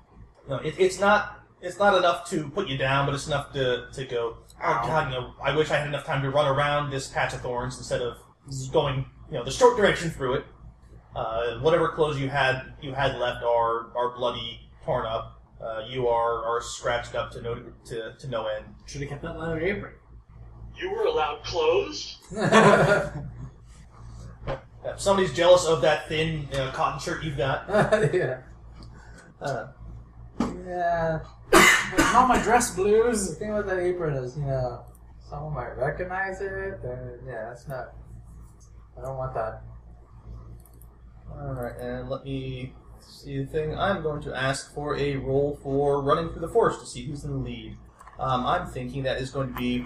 you 0.45 0.49
know, 0.51 0.57
it, 0.59 0.75
it's 0.77 0.99
not 0.99 1.43
it's 1.61 1.79
not 1.79 1.95
enough 1.97 2.29
to 2.29 2.49
put 2.49 2.67
you 2.67 2.77
down, 2.77 3.05
but 3.05 3.15
it's 3.15 3.27
enough 3.27 3.51
to, 3.53 3.87
to 3.93 4.05
go. 4.05 4.37
Oh 4.63 4.81
God, 4.85 5.11
you 5.11 5.19
know, 5.19 5.33
I 5.43 5.55
wish 5.55 5.71
I 5.71 5.77
had 5.77 5.87
enough 5.87 6.05
time 6.05 6.21
to 6.23 6.29
run 6.29 6.47
around 6.47 6.89
this 6.91 7.07
patch 7.07 7.33
of 7.33 7.41
thorns 7.41 7.77
instead 7.77 8.01
of 8.01 8.17
going, 8.71 9.05
you 9.31 9.37
know, 9.37 9.43
the 9.43 9.51
short 9.51 9.77
direction 9.77 10.09
through 10.09 10.35
it. 10.35 10.45
Uh, 11.17 11.59
whatever 11.61 11.89
clothes 11.89 12.19
you 12.19 12.29
had 12.29 12.61
you 12.79 12.93
had 12.93 13.17
left 13.17 13.43
are 13.43 13.87
are 13.95 14.15
bloody, 14.15 14.59
torn 14.85 15.05
up. 15.05 15.41
Uh, 15.59 15.81
you 15.89 16.07
are 16.07 16.45
are 16.45 16.61
scratched 16.61 17.15
up 17.15 17.31
to 17.31 17.41
no 17.41 17.55
to, 17.85 18.13
to 18.19 18.27
no 18.27 18.45
end. 18.45 18.65
Should 18.85 19.01
have 19.01 19.09
kept 19.09 19.23
that 19.23 19.39
leather 19.39 19.59
apron. 19.59 19.93
You 20.79 20.91
were 20.91 21.05
allowed 21.05 21.43
clothes? 21.43 22.19
If 24.85 25.01
somebody's 25.01 25.33
jealous 25.33 25.65
of 25.65 25.81
that 25.81 26.07
thin 26.07 26.47
uh, 26.53 26.71
cotton 26.71 26.99
shirt 26.99 27.21
you've 27.23 27.37
got. 27.37 27.65
yeah. 28.13 28.39
Uh, 29.41 29.67
Yeah. 30.39 31.19
Not 31.97 32.27
my 32.29 32.41
dress 32.41 32.73
blues. 32.73 33.29
The 33.29 33.35
thing 33.35 33.53
with 33.53 33.67
that 33.67 33.79
apron 33.79 34.13
is, 34.15 34.37
you 34.37 34.45
know, 34.45 34.85
someone 35.29 35.53
might 35.53 35.77
recognize 35.77 36.39
it. 36.41 36.81
Then, 36.81 37.19
yeah, 37.27 37.49
that's 37.49 37.67
not. 37.67 37.93
I 38.97 39.01
don't 39.01 39.17
want 39.17 39.33
that. 39.33 39.61
All 41.31 41.53
right. 41.53 41.75
And 41.79 42.09
let 42.09 42.23
me 42.23 42.73
see 42.99 43.39
the 43.43 43.45
thing. 43.45 43.77
I'm 43.77 44.01
going 44.01 44.21
to 44.23 44.33
ask 44.35 44.73
for 44.73 44.95
a 44.97 45.15
roll 45.17 45.59
for 45.63 46.01
running 46.01 46.29
through 46.29 46.41
the 46.41 46.49
forest 46.49 46.79
to 46.81 46.85
see 46.87 47.05
who's 47.05 47.23
in 47.23 47.31
the 47.31 47.37
lead. 47.37 47.77
Um, 48.19 48.45
I'm 48.45 48.67
thinking 48.67 49.03
that 49.03 49.17
is 49.21 49.29
going 49.31 49.49
to 49.49 49.53
be. 49.59 49.85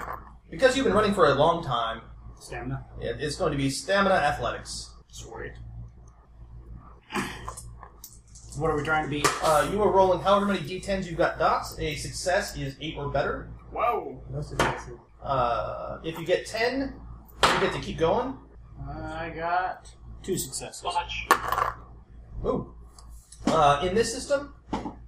Because 0.50 0.75
you've 0.75 0.86
been 0.86 0.93
running 0.93 1.13
for 1.13 1.27
a 1.27 1.36
long 1.36 1.63
time, 1.63 2.01
Stamina. 2.39 2.86
it- 3.00 3.17
it's 3.19 3.36
going 3.36 3.51
to 3.51 3.57
be 3.57 3.69
stamina 3.69 4.15
athletics. 4.15 4.93
Sweet. 5.10 5.51
What 8.57 8.69
are 8.69 8.75
we 8.77 8.83
trying 8.83 9.05
to 9.05 9.10
beat? 9.10 9.27
Uh, 9.43 9.69
you 9.71 9.81
are 9.81 9.89
rolling 9.91 10.19
however 10.21 10.45
many 10.45 10.60
d10s 10.60 11.05
you've 11.05 11.17
got 11.17 11.39
dots. 11.39 11.77
A 11.79 11.95
success 11.95 12.57
is 12.57 12.75
8 12.81 12.95
or 12.98 13.10
better. 13.10 13.50
Whoa. 13.71 14.21
No 14.29 14.41
successes. 14.41 14.98
Uh, 15.24 16.00
if 16.03 16.17
you 16.19 16.25
get 16.25 16.45
10, 16.45 16.93
you 17.43 17.60
get 17.62 17.71
to 17.74 17.79
keep 17.79 17.98
going. 17.98 18.38
I 18.89 19.31
got 19.33 19.89
two 20.24 20.38
successes. 20.38 20.84
Watch. 20.84 21.28
Ooh. 22.46 22.74
Uh, 23.48 23.86
in 23.88 23.96
this 23.96 24.13
system, 24.13 24.54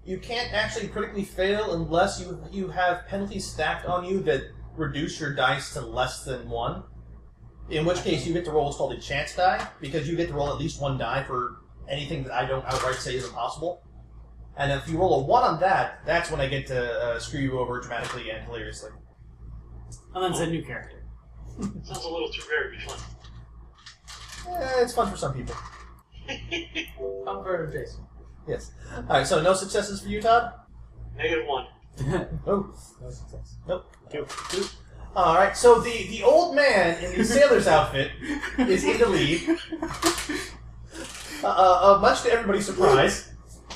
you 0.06 0.18
can't 0.18 0.54
actually 0.54 0.88
critically 0.88 1.24
fail 1.24 1.74
unless 1.74 2.20
you 2.20 2.44
you 2.52 2.68
have 2.70 3.08
penalties 3.08 3.46
stacked 3.46 3.86
on 3.86 4.06
you 4.06 4.20
that 4.22 4.44
reduce 4.76 5.20
your 5.20 5.34
dice 5.34 5.74
to 5.74 5.82
less 5.82 6.24
than 6.24 6.50
one. 6.50 6.84
In 7.70 7.86
which 7.86 8.04
case, 8.04 8.26
you 8.28 8.34
get 8.34 8.44
to 8.46 8.52
roll 8.52 8.66
what's 8.66 8.78
called 8.78 8.94
a 8.94 9.00
chance 9.00 9.36
die 9.36 9.66
because 9.80 10.08
you 10.08 10.18
get 10.18 10.28
to 10.28 10.34
roll 10.34 10.50
at 10.50 10.58
least 10.58 10.82
one 10.82 10.98
die 10.98 11.24
for 11.24 11.62
anything 11.88 12.24
that 12.24 12.34
I 12.34 12.46
don't 12.46 12.66
outright 12.66 12.96
say 12.96 13.16
is 13.16 13.26
impossible. 13.26 13.82
And 14.58 14.72
if 14.72 14.88
you 14.88 14.98
roll 14.98 15.22
a 15.22 15.26
one 15.26 15.44
on 15.44 15.60
that, 15.62 16.02
that's 16.06 16.30
when 16.30 16.40
I 16.40 16.48
get 16.48 16.68
to 16.68 16.94
uh, 17.02 17.20
screw 17.20 17.40
you 17.40 17.60
over 17.60 17.80
dramatically 17.80 18.30
and 18.30 18.46
hilariously. 18.46 18.92
And 20.14 20.24
then 20.24 20.32
it's 20.32 20.42
a 20.42 20.48
new 20.48 20.64
character. 20.64 21.06
Sounds 21.60 22.04
a 22.04 22.10
little 22.10 22.30
too 22.32 22.42
rare 22.50 22.70
to 22.70 22.78
be 22.78 22.84
fun. 22.84 23.00
Eh, 24.48 24.82
it's 24.82 24.94
fun 24.94 25.10
for 25.10 25.18
some 25.18 25.34
people. 25.34 25.56
I'm 26.30 27.44
for 27.44 27.70
Jason. 27.72 28.06
Yes. 28.48 28.72
All 28.96 29.04
right. 29.04 29.28
So 29.28 29.42
no 29.42 29.54
successes 29.54 30.02
for 30.02 30.10
you, 30.10 30.22
Todd. 30.22 30.54
Negative 31.18 31.46
one. 31.48 31.68
Oh. 32.48 32.74
No 33.02 33.10
success. 33.10 33.56
Nope. 33.68 33.86
Two. 34.12 34.26
Two. 34.50 34.66
All 35.16 35.36
right. 35.36 35.56
So 35.56 35.80
the 35.80 36.08
the 36.08 36.24
old 36.24 36.56
man 36.56 37.04
in 37.04 37.18
the 37.18 37.24
sailor's 37.26 37.68
outfit 37.68 38.12
is 38.58 38.84
in 38.84 38.98
the 39.00 39.08
lead. 39.08 39.58
Uh, 41.44 41.48
uh, 41.48 41.96
uh, 41.96 42.00
much 42.02 42.22
to 42.24 42.32
everybody's 42.32 42.66
surprise. 42.66 43.32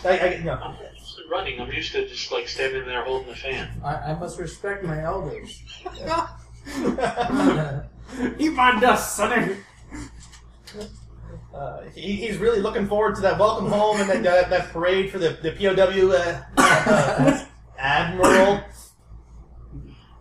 I, 0.05 0.19
I, 0.19 0.41
no. 0.43 0.53
I'm 0.53 0.75
used 0.95 1.15
to 1.17 1.23
running. 1.29 1.59
I'm 1.59 1.71
used 1.71 1.91
to 1.91 2.07
just 2.07 2.31
like 2.31 2.47
standing 2.47 2.85
there 2.85 3.03
holding 3.03 3.27
the 3.27 3.35
fan. 3.35 3.69
I, 3.83 3.95
I 3.95 4.19
must 4.19 4.39
respect 4.39 4.83
my 4.83 5.03
elders. 5.03 5.61
Eat 8.39 8.53
my 8.53 8.79
dust, 8.79 9.15
sonny. 9.15 9.57
Uh, 11.53 11.81
he, 11.95 12.15
he's 12.15 12.37
really 12.37 12.59
looking 12.59 12.87
forward 12.87 13.15
to 13.15 13.21
that 13.21 13.39
welcome 13.39 13.67
home 13.67 13.99
and 13.99 14.09
that, 14.09 14.23
that, 14.23 14.49
that 14.49 14.69
parade 14.71 15.11
for 15.11 15.17
the, 15.17 15.37
the 15.41 15.51
POW 15.51 16.11
uh, 16.11 16.43
uh, 16.57 17.45
admiral. 17.77 18.63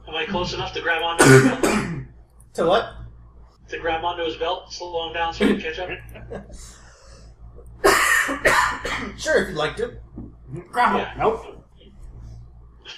Am 0.08 0.14
I 0.14 0.24
close 0.26 0.54
enough 0.54 0.72
to 0.74 0.80
grab 0.80 1.02
onto 1.02 1.24
his 1.24 1.42
belt? 1.42 1.64
To 2.54 2.66
what? 2.66 2.94
To 3.68 3.78
grab 3.78 4.04
onto 4.04 4.24
his 4.24 4.36
belt, 4.36 4.72
slow 4.72 5.08
him 5.08 5.14
down 5.14 5.34
so 5.34 5.46
he 5.46 5.56
can 5.56 5.74
catch 5.74 5.78
up? 5.78 5.90
Sure, 9.16 9.42
if 9.42 9.48
you'd 9.48 9.56
like 9.56 9.76
to. 9.76 9.98
Grab 10.72 10.96
Yeah. 10.96 11.14
Nope. 11.16 11.64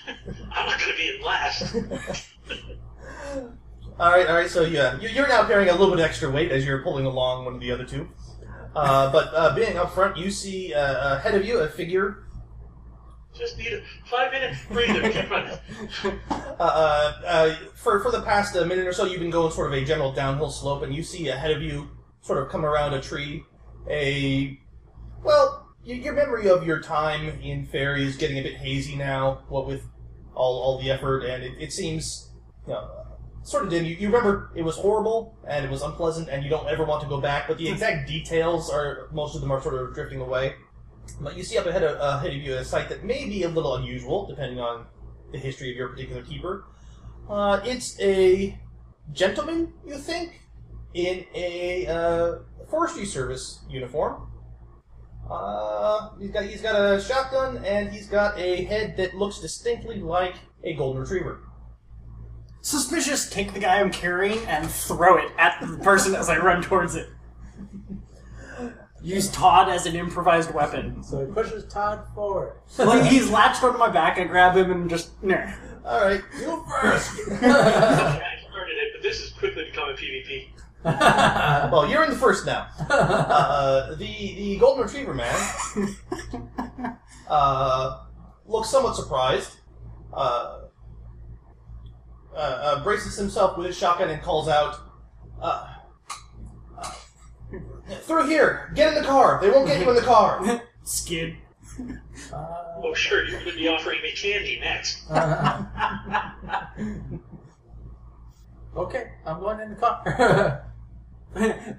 I'm 0.52 0.67
not 0.67 0.81
going 0.81 0.90
to 0.90 0.97
be 0.97 1.17
in 1.17 1.23
last. 1.23 1.75
All 3.99 4.11
right, 4.12 4.26
all 4.28 4.37
right. 4.37 4.49
So 4.50 4.62
yeah, 4.62 4.99
you- 5.00 5.09
you're 5.09 5.28
now 5.28 5.45
carrying 5.47 5.69
a 5.71 5.75
little 5.75 5.95
bit 5.95 6.02
extra 6.05 6.31
weight 6.31 6.52
as 6.52 6.64
you're 6.64 6.83
pulling 6.83 7.05
along 7.07 7.45
one 7.45 7.55
of 7.55 7.61
the 7.61 7.73
other 7.73 7.85
two. 7.85 8.09
Uh, 8.76 9.11
but 9.11 9.33
uh, 9.35 9.55
being 9.55 9.76
up 9.76 9.93
front, 9.93 10.17
you 10.17 10.31
see 10.31 10.73
uh, 10.73 11.17
ahead 11.17 11.35
of 11.35 11.45
you 11.45 11.59
a 11.59 11.69
figure. 11.69 12.25
Just 13.37 13.59
need 13.59 13.73
a 13.73 13.83
five 14.09 14.31
minute 14.33 14.57
breather. 14.71 15.11
Keep 15.12 15.31
running. 15.31 15.59
Uh, 16.31 16.38
uh, 16.61 17.12
uh, 17.26 17.55
for 17.75 18.00
for 18.00 18.11
the 18.12 18.23
past 18.23 18.57
uh, 18.57 18.64
minute 18.64 18.87
or 18.87 18.93
so, 18.93 19.05
you've 19.05 19.21
been 19.21 19.31
going 19.31 19.52
sort 19.52 19.67
of 19.73 19.73
a 19.73 19.85
general 19.85 20.12
downhill 20.12 20.50
slope, 20.50 20.83
and 20.83 20.95
you 20.95 21.02
see 21.02 21.28
ahead 21.28 21.50
of 21.50 21.62
you, 21.62 21.88
sort 22.21 22.43
of 22.43 22.49
come 22.50 22.64
around 22.64 22.95
a 22.95 23.00
tree, 23.00 23.45
a 23.90 24.59
well, 25.25 25.69
y- 25.87 25.95
your 25.95 26.14
memory 26.14 26.49
of 26.49 26.67
your 26.67 26.81
time 26.81 27.28
in 27.40 27.67
Fairy 27.67 28.05
is 28.05 28.17
getting 28.17 28.38
a 28.38 28.43
bit 28.43 28.57
hazy 28.57 28.97
now. 28.97 29.43
What 29.49 29.67
with 29.67 29.83
all 30.35 30.61
all 30.61 30.78
the 30.81 30.90
effort, 30.90 31.25
and 31.25 31.43
it, 31.43 31.52
it 31.61 31.73
seems, 31.73 32.31
you 32.67 32.73
know, 32.75 32.98
sort 33.49 33.64
of 33.64 33.71
dim. 33.71 33.85
You, 33.85 33.97
you 33.97 34.09
remember 34.09 34.50
it 34.55 34.62
was 34.62 34.76
horrible 34.76 35.37
and 35.49 35.64
it 35.64 35.71
was 35.71 35.83
unpleasant, 35.83 36.28
and 36.28 36.45
you 36.45 36.50
don't 36.50 36.69
ever 36.69 36.85
want 36.85 37.02
to 37.02 37.09
go 37.09 37.21
back. 37.21 37.49
But 37.49 37.59
the 37.59 37.69
exact 37.69 38.09
details 38.09 38.71
are 38.71 39.09
most 39.12 39.35
of 39.35 39.40
them 39.40 39.50
are 39.50 39.61
sort 39.61 39.75
of 39.75 39.95
drifting 39.95 40.21
away. 40.21 40.55
But 41.21 41.37
you 41.37 41.43
see 41.43 41.57
up 41.57 41.67
ahead 41.67 41.83
of, 41.83 41.99
uh, 41.99 42.19
ahead 42.19 42.37
of 42.37 42.43
you 42.43 42.55
a 42.55 42.64
sight 42.64 42.88
that 42.90 43.02
may 43.02 43.25
be 43.25 43.43
a 43.45 43.49
little 43.49 43.76
unusual, 43.76 44.26
depending 44.26 44.61
on 44.61 44.87
the 45.33 45.38
history 45.38 45.71
of 45.71 45.76
your 45.76 45.88
particular 45.88 46.23
keeper. 46.23 46.64
Uh, 47.28 47.61
it's 47.64 47.99
a 48.00 48.59
gentleman, 49.12 49.73
you 49.87 49.97
think, 49.97 50.40
in 50.95 51.25
a 51.35 51.87
uh, 51.87 52.38
forestry 52.71 53.07
service 53.07 53.61
uniform. 53.69 54.31
Uh, 55.31 56.11
he's 56.19 56.31
got 56.31 56.45
he's 56.45 56.62
got 56.62 56.75
a 56.75 57.00
shotgun 57.00 57.62
and 57.64 57.90
he's 57.90 58.07
got 58.07 58.38
a 58.38 58.64
head 58.64 58.97
that 58.97 59.14
looks 59.14 59.40
distinctly 59.40 60.00
like 60.00 60.35
a 60.64 60.75
golden 60.75 61.02
retriever. 61.02 61.48
Suspicious. 62.61 63.29
Take 63.31 63.55
the 63.55 63.61
guy 63.61 63.81
I'm 63.81 63.91
carrying 63.91 64.38
and 64.47 64.69
throw 64.71 65.17
it 65.17 65.31
at 65.38 65.61
the 65.61 65.77
person 65.79 66.15
as 66.15 66.29
I 66.29 66.38
run 66.38 66.62
towards 66.62 66.95
it. 66.95 67.09
Use 69.00 69.31
Todd 69.31 69.69
as 69.69 69.87
an 69.87 69.95
improvised 69.95 70.53
weapon. 70.53 71.03
So 71.05 71.25
he 71.25 71.33
pushes 71.33 71.65
Todd 71.73 72.05
forward. 72.15 72.55
Like 72.79 73.09
he's 73.11 73.31
latched 73.31 73.62
onto 73.62 73.79
my 73.79 73.88
back, 73.88 74.19
I 74.19 74.25
grab 74.25 74.57
him 74.57 74.71
and 74.73 74.91
just 74.91 75.23
nah. 75.23 75.53
All 75.85 76.00
right, 76.05 76.21
You 76.41 76.65
first. 76.81 77.12
I 77.31 77.37
started 77.38 78.77
it, 78.77 78.93
but 78.93 79.03
this 79.03 79.21
is 79.21 79.33
quickly 79.33 79.65
becoming 79.71 79.97
PvP. 79.97 80.49
well, 80.85 81.88
you're 81.88 82.05
in 82.05 82.11
the 82.11 82.17
first 82.17 82.45
now. 82.45 82.67
Uh, 82.91 83.95
the 83.95 84.05
the 84.35 84.57
golden 84.59 84.85
retriever 84.85 85.15
man 85.15 85.35
uh, 87.29 88.05
looks 88.47 88.69
somewhat 88.69 88.97
surprised. 88.97 89.59
Uh, 90.12 90.62
uh, 92.35 92.37
uh, 92.39 92.83
braces 92.85 93.17
himself 93.17 93.57
with 93.57 93.67
his 93.67 93.77
shotgun 93.77 94.11
and 94.11 94.23
calls 94.23 94.49
out, 94.49 94.77
uh, 95.41 95.75
uh, 96.79 96.91
"Through 98.03 98.29
here! 98.29 98.73
Get 98.75 98.95
in 98.95 99.03
the 99.03 99.07
car! 99.09 99.39
They 99.41 99.51
won't 99.51 99.67
get 99.67 99.81
you 99.81 99.89
in 99.89 99.97
the 99.97 100.03
car!" 100.03 100.63
Skid. 100.85 101.37
Uh, 102.33 102.65
Oh, 102.81 102.95
sure, 102.95 103.25
you're 103.25 103.41
going 103.41 103.51
to 103.51 103.57
be 103.57 103.67
offering 103.67 104.01
me 104.03 104.13
candy 104.13 104.61
next. 104.61 105.03
okay, 108.77 109.11
I'm 109.27 109.41
going 109.41 109.59
in 109.59 109.71
the 109.71 109.77
car. 109.77 110.65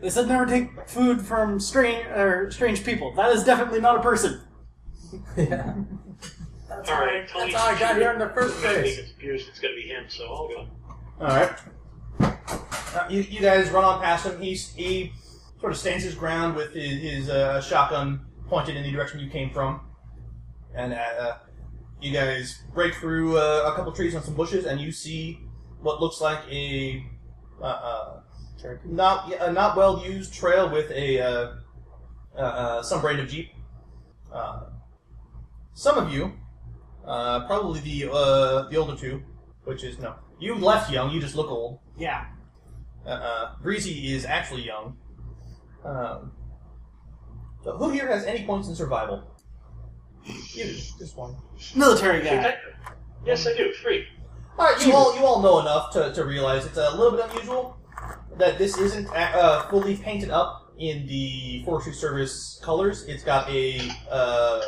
they 0.02 0.10
said 0.10 0.28
never 0.28 0.46
take 0.46 0.90
food 0.90 1.22
from 1.22 1.58
strange 1.62 2.06
or 2.08 2.52
strange 2.52 2.84
people. 2.84 3.14
That 3.16 3.32
is 3.32 3.46
definitely 3.46 3.80
not 3.80 3.96
a 3.96 4.02
person. 4.02 4.42
yeah. 5.38 5.76
That's 6.80 6.90
All 6.90 6.96
how, 6.96 7.04
I, 7.04 7.26
Tony. 7.28 7.52
that's 7.52 7.64
how 7.64 7.76
I 7.76 7.80
got 7.80 7.96
here 7.96 8.12
in 8.12 8.20
the 8.20 8.30
first 8.30 8.56
place. 8.58 8.98
it 8.98 9.12
appears 9.12 9.48
it's 9.48 9.60
going 9.60 9.76
to 9.76 9.82
be 9.82 9.88
him, 9.88 10.06
so 10.08 10.26
I'll 10.26 10.48
go. 10.48 10.68
All 11.20 11.28
right. 11.28 11.52
Uh, 12.20 13.08
you, 13.10 13.22
you 13.22 13.42
guys 13.42 13.70
run 13.70 13.84
on 13.84 14.02
past 14.02 14.26
him. 14.26 14.42
He's, 14.42 14.74
he 14.74 15.12
sort 15.60 15.72
of 15.72 15.78
stands 15.78 16.04
his 16.04 16.16
ground 16.16 16.56
with 16.56 16.74
his, 16.74 17.02
his 17.02 17.30
uh, 17.30 17.62
shotgun 17.62 18.26
pointed 18.48 18.76
in 18.76 18.84
the 18.84 18.92
direction 18.92 19.20
you 19.20 19.30
came 19.30 19.52
from, 19.52 19.82
and 20.74 20.94
uh, 20.94 21.38
you 22.02 22.12
guys 22.14 22.64
break 22.74 22.96
through 22.96 23.38
uh, 23.38 23.70
a 23.72 23.76
couple 23.76 23.92
trees 23.92 24.16
and 24.16 24.24
some 24.24 24.34
bushes, 24.34 24.66
and 24.66 24.80
you 24.80 24.92
see 24.92 25.40
what 25.82 26.02
looks 26.02 26.22
like 26.22 26.40
a 26.50 27.06
uh, 27.62 27.66
uh, 27.66 28.22
not 28.86 29.32
a 29.34 29.52
not 29.52 29.78
well 29.78 30.04
used 30.04 30.34
trail 30.34 30.70
with 30.70 30.90
a 30.92 31.20
uh, 31.22 31.54
uh, 32.36 32.40
uh, 32.40 32.84
some 32.84 33.02
brand 33.02 33.20
of 33.20 33.28
jeep. 33.28 33.52
Uh, 34.32 34.62
some 35.74 35.98
of 35.98 36.12
you, 36.12 36.34
uh, 37.10 37.46
probably 37.48 37.80
the 37.82 38.12
uh, 38.12 38.70
the 38.70 38.78
older 38.78 38.96
two, 38.96 39.24
which 39.66 39.84
is 39.84 40.00
no, 40.00 40.16
you 40.40 40.56
left 40.56 40.92
young. 40.92 41.12
You 41.12 41.20
just 41.20 41.36
look 41.36 41.50
old. 41.50 41.80
Yeah. 41.98 42.26
Uh, 43.06 43.10
uh, 43.10 43.56
Breezy 43.62 44.14
is 44.14 44.26
actually 44.26 44.66
young. 44.66 44.98
Um, 45.84 46.32
so 47.64 47.76
who 47.78 47.90
here 47.90 48.08
has 48.08 48.26
any 48.26 48.46
points 48.46 48.68
in 48.68 48.76
survival? 48.76 49.36
You 50.24 50.66
do. 50.66 50.74
Just 51.00 51.18
one. 51.18 51.36
Military 51.76 52.24
guy. 52.24 52.38
Okay. 52.38 52.56
Yes, 53.26 53.48
I 53.48 53.56
do. 53.56 53.74
Three. 53.82 54.06
All 54.58 54.66
right, 54.66 54.86
you 54.86 54.94
all 54.94 55.16
you 55.16 55.26
all 55.26 55.42
know 55.42 55.60
enough 55.60 55.92
to, 55.94 56.14
to 56.14 56.26
realize 56.26 56.66
it's 56.66 56.78
a 56.78 56.92
little 56.92 57.18
bit 57.18 57.26
unusual 57.32 57.78
that 58.38 58.58
this 58.58 58.78
isn't 58.78 59.08
uh, 59.16 59.68
fully 59.70 59.96
painted 59.96 60.30
up 60.30 60.74
in 60.78 61.06
the 61.08 61.62
forestry 61.66 61.94
service 61.94 62.60
colors. 62.64 63.04
It's 63.06 63.24
got 63.24 63.50
a, 63.50 63.80
uh, 64.10 64.62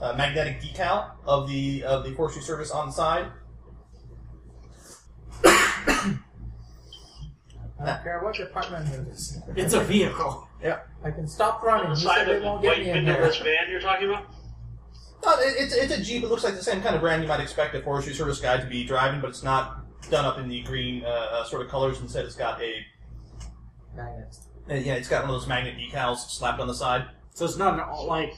a 0.00 0.16
magnetic 0.16 0.60
decal 0.60 1.10
of 1.26 1.48
the 1.48 1.82
of 1.84 2.04
the 2.04 2.12
forestry 2.12 2.42
service 2.42 2.70
on 2.70 2.86
the 2.86 2.92
side. 2.92 3.26
I 5.44 6.18
don't 7.86 8.02
care 8.02 8.20
what 8.22 8.34
department 8.36 8.88
it 8.92 9.08
is. 9.08 9.38
It's 9.56 9.74
a 9.74 9.80
vehicle. 9.80 10.48
Yeah, 10.62 10.80
I 11.04 11.10
can 11.10 11.26
stop 11.26 11.60
On 11.62 11.66
running. 11.68 11.90
the 11.92 11.98
You 12.00 12.06
side 12.06 12.16
said 12.18 12.28
they 12.28 12.34
of 12.36 12.40
the 12.42 12.46
won't 12.46 12.62
get 12.62 12.68
white 12.68 12.78
me 12.84 12.90
in 12.90 13.04
windowless 13.04 13.38
there. 13.40 13.56
van 13.62 13.70
you're 13.70 13.80
talking 13.80 14.08
about? 14.08 14.24
No, 15.24 15.32
it- 15.40 15.54
it's, 15.58 15.74
it's 15.74 15.92
a 15.92 16.02
Jeep. 16.02 16.22
It 16.22 16.28
looks 16.30 16.44
like 16.44 16.54
the 16.54 16.62
same 16.62 16.80
kind 16.82 16.94
of 16.94 17.00
brand 17.00 17.22
you 17.22 17.28
might 17.28 17.40
expect 17.40 17.74
a 17.74 17.82
forestry 17.82 18.14
service 18.14 18.40
guy 18.40 18.58
to 18.58 18.66
be 18.66 18.84
driving, 18.84 19.20
but 19.20 19.30
it's 19.30 19.42
not 19.42 19.84
done 20.10 20.24
up 20.24 20.38
in 20.38 20.48
the 20.48 20.62
green 20.62 21.04
uh, 21.04 21.08
uh, 21.08 21.44
sort 21.44 21.62
of 21.62 21.68
colors. 21.68 22.00
Instead, 22.00 22.24
it's 22.24 22.36
got 22.36 22.60
a 22.62 22.74
Magnet. 23.96 24.36
uh, 24.70 24.74
yeah, 24.74 24.94
it's 24.94 25.08
got 25.08 25.22
one 25.24 25.34
of 25.34 25.40
those 25.40 25.48
magnet 25.48 25.74
decals 25.76 26.18
slapped 26.30 26.60
on 26.60 26.68
the 26.68 26.74
side. 26.74 27.06
So 27.34 27.44
it's 27.44 27.56
not 27.56 27.78
an 27.78 28.06
like 28.06 28.34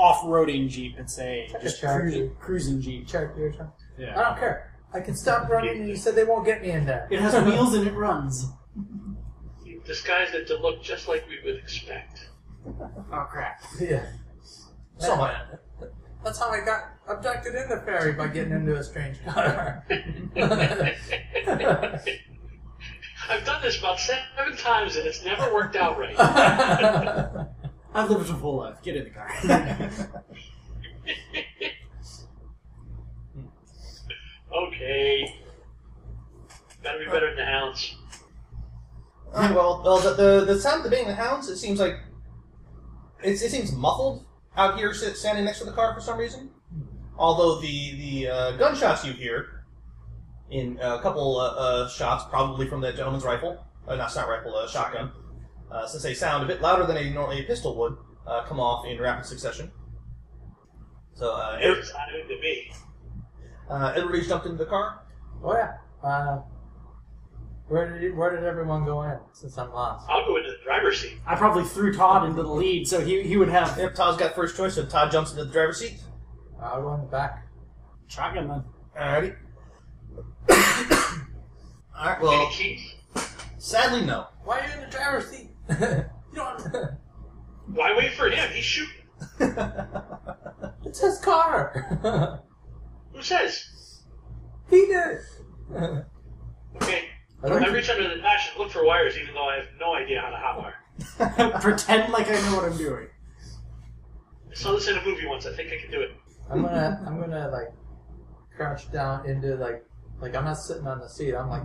off-roading 0.00 0.68
jeep. 0.68 0.96
It's 0.98 1.18
a 1.18 1.48
Like 1.52 1.60
a 1.62 1.64
just 1.64 1.80
Cherokee. 1.80 2.10
cruising, 2.10 2.34
cruising 2.40 2.80
jeep. 2.80 3.06
Cherokee 3.06 3.42
or 3.42 3.52
something. 3.52 3.72
I 3.98 4.02
Yeah. 4.02 4.14
don't 4.14 4.38
care. 4.38 4.72
I 4.92 5.00
can 5.00 5.14
stop 5.14 5.48
running, 5.48 5.76
and 5.80 5.88
you 5.88 5.94
said 5.96 6.14
they 6.16 6.24
won't 6.24 6.44
get 6.44 6.62
me 6.62 6.70
in 6.70 6.84
there. 6.86 7.06
It 7.10 7.20
has 7.20 7.34
wheels 7.44 7.74
and 7.74 7.86
it 7.86 7.92
runs. 7.94 8.46
You 9.64 9.80
disguised 9.86 10.34
it 10.34 10.46
to 10.48 10.56
look 10.56 10.82
just 10.82 11.06
like 11.06 11.24
we 11.28 11.38
would 11.44 11.60
expect. 11.62 12.28
Oh 12.66 13.26
crap! 13.30 13.62
yeah. 13.80 14.04
So 14.98 15.16
much. 15.16 15.34
That's 16.24 16.38
how 16.38 16.50
I 16.50 16.60
got 16.64 16.80
abducted 17.08 17.54
in 17.54 17.68
the 17.70 17.80
ferry 17.86 18.12
by 18.12 18.26
getting 18.28 18.52
into 18.52 18.74
a 18.76 18.84
strange 18.84 19.16
car. 19.24 19.82
I've 23.28 23.44
done 23.44 23.62
this 23.62 23.78
about 23.78 23.98
seven 24.00 24.56
times 24.58 24.96
and 24.96 25.06
it's 25.06 25.24
never 25.24 25.52
worked 25.54 25.76
out 25.76 25.98
right. 25.98 26.16
I've 27.92 28.10
lived 28.10 28.30
a 28.30 28.34
full 28.34 28.56
life. 28.56 28.82
Get 28.82 28.96
in 28.96 29.04
the 29.04 29.10
car. 29.10 29.30
okay. 34.66 35.34
Gotta 36.82 36.98
be 36.98 37.04
better 37.06 37.28
than 37.28 37.36
the 37.36 37.44
hounds. 37.44 37.96
Well, 39.32 39.82
well, 39.84 39.98
the, 39.98 40.14
the 40.14 40.44
the 40.54 40.60
sound 40.60 40.78
of 40.78 40.84
the 40.84 40.90
banging 40.90 41.10
of 41.10 41.16
the 41.16 41.22
hounds. 41.22 41.48
It 41.48 41.56
seems 41.56 41.78
like 41.78 42.00
it's, 43.22 43.42
it 43.42 43.50
seems 43.50 43.72
muffled 43.72 44.24
out 44.56 44.78
here, 44.78 44.92
sit, 44.92 45.16
standing 45.16 45.44
next 45.44 45.58
to 45.60 45.64
the 45.64 45.72
car 45.72 45.94
for 45.94 46.00
some 46.00 46.18
reason. 46.18 46.50
Although 47.16 47.60
the 47.60 47.96
the 47.96 48.28
uh, 48.28 48.56
gunshots 48.56 49.04
you 49.04 49.12
hear 49.12 49.64
in 50.50 50.78
a 50.80 51.00
couple 51.00 51.38
uh, 51.38 51.50
uh, 51.50 51.88
shots, 51.88 52.24
probably 52.28 52.66
from 52.66 52.80
that 52.80 52.96
gentleman's 52.96 53.24
rifle, 53.24 53.64
uh, 53.86 53.94
not 53.94 54.14
not 54.16 54.28
rifle, 54.28 54.56
uh, 54.56 54.66
shotgun, 54.68 55.12
uh, 55.70 55.86
since 55.86 56.02
they 56.02 56.14
sound 56.14 56.42
a 56.44 56.46
bit 56.46 56.60
louder 56.60 56.86
than 56.86 56.96
a 56.96 57.10
normally 57.10 57.40
a 57.40 57.44
pistol 57.44 57.76
would, 57.78 57.96
uh, 58.26 58.44
come 58.44 58.60
off 58.60 58.84
in 58.86 59.00
rapid 59.00 59.24
succession. 59.26 59.70
So 61.14 61.32
uh, 61.32 61.58
every- 61.60 61.80
It's 61.80 61.92
not 61.92 62.06
to 62.06 62.40
me. 62.40 62.72
uh, 63.68 63.92
everybody's 63.96 64.28
jumped 64.28 64.46
into 64.46 64.58
the 64.58 64.66
car. 64.70 65.02
oh 65.44 65.54
yeah. 65.54 65.72
Uh, 66.02 66.40
where 67.68 67.98
did 68.00 68.16
where 68.16 68.34
did 68.34 68.44
everyone 68.44 68.84
go 68.84 69.02
in? 69.02 69.16
Since 69.32 69.56
I'm 69.58 69.70
lost. 69.72 70.08
I'll 70.10 70.26
go 70.26 70.36
into 70.38 70.50
the 70.50 70.56
driver's 70.64 71.00
seat. 71.00 71.18
I 71.26 71.36
probably 71.36 71.62
threw 71.64 71.94
Todd 71.94 72.28
into 72.28 72.42
the 72.42 72.48
lead, 72.48 72.88
so 72.88 73.00
he 73.00 73.22
he 73.22 73.36
would 73.36 73.48
have 73.48 73.78
Yep, 73.78 73.94
Todd's 73.94 74.16
got 74.16 74.34
first 74.34 74.56
choice, 74.56 74.74
so 74.74 74.84
Todd 74.86 75.12
jumps 75.12 75.30
into 75.32 75.44
the 75.44 75.52
driver's 75.52 75.78
seat. 75.78 76.00
I'll 76.60 76.82
go 76.82 76.94
in 76.94 77.00
the 77.02 77.06
back. 77.06 77.46
shotgun 78.08 78.48
then. 78.48 78.64
Alrighty. 78.98 79.36
Alright, 81.96 82.18
Any 82.18 82.22
well, 82.26 82.50
keys? 82.50 82.94
sadly, 83.58 84.04
no. 84.04 84.26
Why 84.44 84.60
are 84.60 84.66
you 84.66 84.74
in 84.74 84.80
the 84.80 84.86
driver's 84.96 85.26
seat? 85.30 85.49
Why 87.66 87.94
wait 87.96 88.14
for 88.14 88.28
him? 88.28 88.50
He's 88.52 88.64
shooting. 88.64 88.94
It's 90.82 91.00
his 91.00 91.18
car. 91.18 91.86
Who 93.12 93.22
says? 93.22 94.02
he 94.68 94.86
did. 94.86 95.18
Okay. 96.82 97.04
I 97.44 97.68
reach 97.68 97.88
under 97.90 98.08
the 98.08 98.20
dash 98.20 98.50
and 98.50 98.58
look 98.58 98.70
for 98.70 98.84
wires 98.84 99.16
even 99.16 99.34
though 99.34 99.48
I 99.48 99.56
have 99.56 99.68
no 99.78 99.94
idea 99.94 100.20
how 100.20 100.30
to 100.30 100.36
hotwire. 100.36 101.60
Pretend 101.60 102.12
like 102.12 102.28
I 102.28 102.40
know 102.40 102.56
what 102.56 102.64
I'm 102.64 102.76
doing. 102.76 103.06
I 104.50 104.54
saw 104.54 104.72
this 104.72 104.88
in 104.88 104.96
a 104.96 105.04
movie 105.04 105.26
once. 105.26 105.46
I 105.46 105.54
think 105.54 105.72
I 105.72 105.80
can 105.80 105.92
do 105.92 106.00
it. 106.00 106.10
I'm 106.50 106.62
gonna 106.62 107.04
I'm 107.06 107.20
gonna 107.20 107.48
like 107.50 107.72
crouch 108.56 108.90
down 108.90 109.26
into 109.28 109.54
like 109.56 109.84
like 110.20 110.34
I'm 110.34 110.44
not 110.44 110.58
sitting 110.58 110.86
on 110.86 110.98
the 110.98 111.08
seat. 111.08 111.34
I'm 111.34 111.48
like 111.48 111.62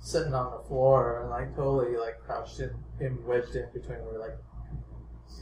sitting 0.00 0.34
on 0.34 0.50
the 0.52 0.66
floor 0.68 1.20
and 1.22 1.30
like 1.30 1.54
totally 1.56 1.96
like 1.96 2.18
crouched 2.24 2.60
in, 2.60 2.70
in 3.00 3.24
wedged 3.26 3.54
in 3.54 3.66
between 3.72 3.98
where 3.98 4.18
like 4.18 4.36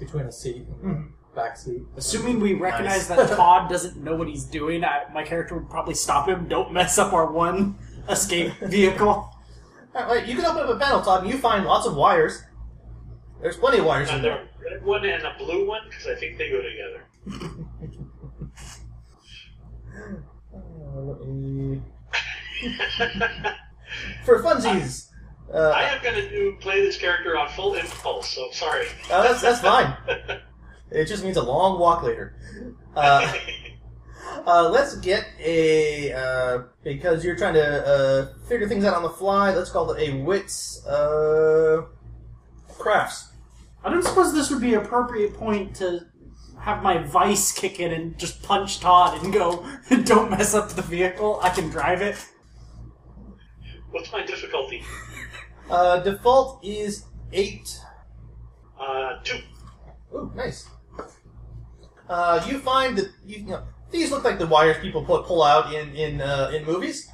between 0.01 0.27
a 0.27 0.33
seat 0.33 0.67
and 0.83 1.11
the 1.33 1.35
back 1.35 1.57
seat. 1.57 1.83
Assuming 1.97 2.41
we 2.41 2.55
recognize 2.55 3.09
Nice. 3.09 3.29
that 3.29 3.37
Todd 3.37 3.71
doesn't 3.71 3.97
know 4.03 4.15
what 4.17 4.29
he's 4.29 4.45
doing, 4.45 4.85
I, 4.85 5.05
my 5.13 5.23
character 5.25 5.57
would 5.57 5.71
probably 5.71 5.95
stop 5.95 6.29
him. 6.29 6.49
Don't 6.49 6.73
mess 6.73 6.99
up 6.99 7.13
our 7.13 7.31
one 7.31 7.77
escape 8.09 8.53
vehicle. 8.63 9.31
Alright, 9.95 10.11
wait, 10.11 10.27
you 10.27 10.37
can 10.37 10.45
open 10.45 10.63
up 10.63 10.69
a 10.69 10.79
panel, 10.79 11.01
Todd, 11.01 11.23
and 11.23 11.31
you 11.33 11.39
find 11.39 11.65
lots 11.65 11.87
of 11.87 11.95
wires. 11.97 12.43
There's 13.41 13.57
plenty 13.57 13.79
of 13.79 13.85
wires 13.87 14.09
in 14.11 14.17
And 14.17 14.25
the 14.25 14.29
there. 14.29 14.49
red 14.73 14.85
one 14.85 15.05
and 15.05 15.23
a 15.25 15.35
blue 15.39 15.67
one 15.67 15.83
because 15.89 16.07
I 16.09 16.15
think 16.17 16.37
they 16.39 16.51
go 16.51 16.61
together. 16.63 17.65
Uh, 20.55 21.01
let 21.01 21.27
me- 21.27 21.83
For 24.25 24.43
funsies, 24.43 25.09
I 25.53 25.57
uh, 25.57 25.97
am 25.97 26.03
going 26.03 26.15
to 26.15 26.29
do 26.29 26.57
play 26.61 26.81
this 26.81 26.99
character 26.99 27.37
on 27.37 27.49
full 27.51 27.75
impulse, 27.75 28.29
so 28.29 28.49
sorry. 28.53 28.87
uh, 29.11 29.23
that's, 29.23 29.43
that's 29.43 29.61
fine. 29.61 29.97
It 30.91 31.07
just 31.07 31.25
means 31.25 31.37
a 31.37 31.43
long 31.43 31.79
walk 31.79 32.03
later. 32.03 32.35
Uh, 32.97 33.31
uh, 34.47 34.69
let's 34.71 34.97
get 34.97 35.27
a 35.39 36.13
uh, 36.13 36.63
because 36.83 37.25
you're 37.25 37.37
trying 37.37 37.55
to 37.55 37.87
uh, 37.87 38.39
figure 38.49 38.69
things 38.69 38.85
out 38.85 38.95
on 38.95 39.03
the 39.03 39.11
fly. 39.11 39.55
Let's 39.55 39.71
call 39.71 39.91
it 39.93 40.09
a 40.09 40.23
wits 40.23 40.85
uh, 40.87 41.83
crafts. 42.69 43.33
I 43.85 43.91
don't 43.91 44.03
suppose 44.03 44.33
this 44.33 44.51
would 44.51 44.61
be 44.61 44.75
an 44.75 44.81
appropriate 44.81 45.35
point 45.35 45.77
to 45.77 46.07
have 46.61 46.83
my 46.83 46.99
vice 46.99 47.53
kick 47.53 47.79
in 47.79 47.93
and 47.93 48.19
just 48.19 48.43
punch 48.43 48.81
Todd 48.81 49.23
and 49.23 49.33
go, 49.33 49.65
"Don't 50.05 50.31
mess 50.31 50.55
up 50.55 50.71
the 50.71 50.83
vehicle. 50.83 51.39
I 51.43 51.51
can 51.51 51.69
drive 51.69 52.01
it." 52.03 52.17
What's 53.91 54.13
my 54.13 54.25
difficulty? 54.25 54.83
Uh, 55.71 56.01
default 56.01 56.65
is 56.65 57.05
eight. 57.33 57.79
Uh, 58.81 59.19
two. 59.25 59.41
Ooh, 60.15 60.33
nice. 60.35 60.69
Uh, 62.09 62.45
you 62.49 62.59
find 62.61 62.97
that 62.97 63.11
you, 63.27 63.39
you 63.41 63.47
know 63.47 63.63
these 63.91 64.11
look 64.11 64.25
like 64.25 64.39
the 64.39 64.47
wires 64.47 64.79
people 64.81 65.05
pull, 65.05 65.23
pull 65.25 65.43
out 65.43 65.73
in 65.75 65.95
in 65.95 66.21
uh, 66.21 66.51
in 66.55 66.65
movies. 66.65 67.11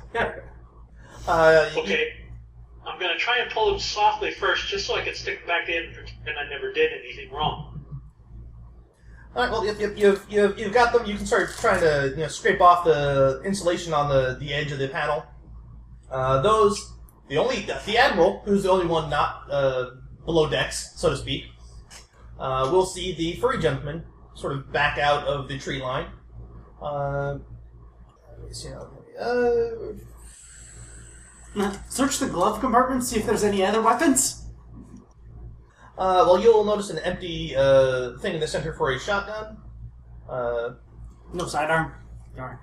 Uh, 1.26 1.68
you- 1.74 1.80
Okay. 1.82 2.12
I'm 2.86 3.00
going 3.00 3.12
to 3.14 3.18
try 3.18 3.38
and 3.38 3.50
pull 3.50 3.70
them 3.70 3.80
softly 3.80 4.30
first 4.32 4.68
just 4.68 4.86
so 4.86 4.94
I 4.94 5.00
can 5.00 5.14
stick 5.14 5.38
them 5.38 5.48
back 5.48 5.70
in 5.70 5.84
and 5.84 5.94
pretend 5.94 6.38
I 6.38 6.46
never 6.50 6.70
did 6.70 6.90
anything 7.02 7.32
wrong. 7.32 7.82
All 9.34 9.42
right. 9.42 9.50
Well, 9.50 9.64
you've, 9.64 9.80
you've, 9.80 9.98
you've, 9.98 10.26
you've, 10.28 10.58
you've 10.58 10.74
got 10.74 10.92
them. 10.92 11.06
You 11.06 11.16
can 11.16 11.24
start 11.24 11.48
trying 11.58 11.80
to 11.80 12.10
you 12.10 12.22
know 12.22 12.28
scrape 12.28 12.60
off 12.60 12.84
the 12.84 13.40
insulation 13.44 13.94
on 13.94 14.10
the, 14.10 14.36
the 14.38 14.52
edge 14.52 14.70
of 14.70 14.78
the 14.78 14.88
panel. 14.88 15.24
Uh, 16.10 16.40
those 16.42 16.92
the 17.28 17.36
only 17.38 17.60
the 17.62 17.98
admiral, 17.98 18.42
who's 18.44 18.62
the 18.64 18.70
only 18.70 18.86
one 18.86 19.08
not 19.10 19.44
uh, 19.50 19.90
below 20.24 20.48
decks, 20.48 20.92
so 20.96 21.10
to 21.10 21.16
speak, 21.16 21.44
uh, 22.38 22.68
will 22.70 22.86
see 22.86 23.14
the 23.14 23.34
furry 23.40 23.58
gentleman 23.60 24.04
sort 24.34 24.52
of 24.52 24.70
back 24.72 24.98
out 24.98 25.24
of 25.26 25.48
the 25.48 25.58
tree 25.58 25.80
line. 25.80 26.06
Uh, 26.82 27.38
let 28.38 28.48
me 28.48 28.52
see 28.52 28.68
how- 28.68 28.88
uh, 29.20 29.92
Search 31.88 32.18
the 32.18 32.26
glove 32.26 32.58
compartment, 32.60 33.04
see 33.04 33.16
if 33.18 33.26
there's 33.26 33.44
any 33.44 33.64
other 33.64 33.80
weapons. 33.80 34.46
Uh, 35.96 36.24
well, 36.26 36.40
you'll 36.40 36.64
notice 36.64 36.90
an 36.90 36.98
empty 36.98 37.54
uh, 37.54 38.18
thing 38.18 38.34
in 38.34 38.40
the 38.40 38.48
center 38.48 38.72
for 38.74 38.90
a 38.90 38.98
shotgun. 38.98 39.56
Uh, 40.28 40.70
No 41.32 41.46
sidearm. 41.46 41.92
Darn. 42.36 42.58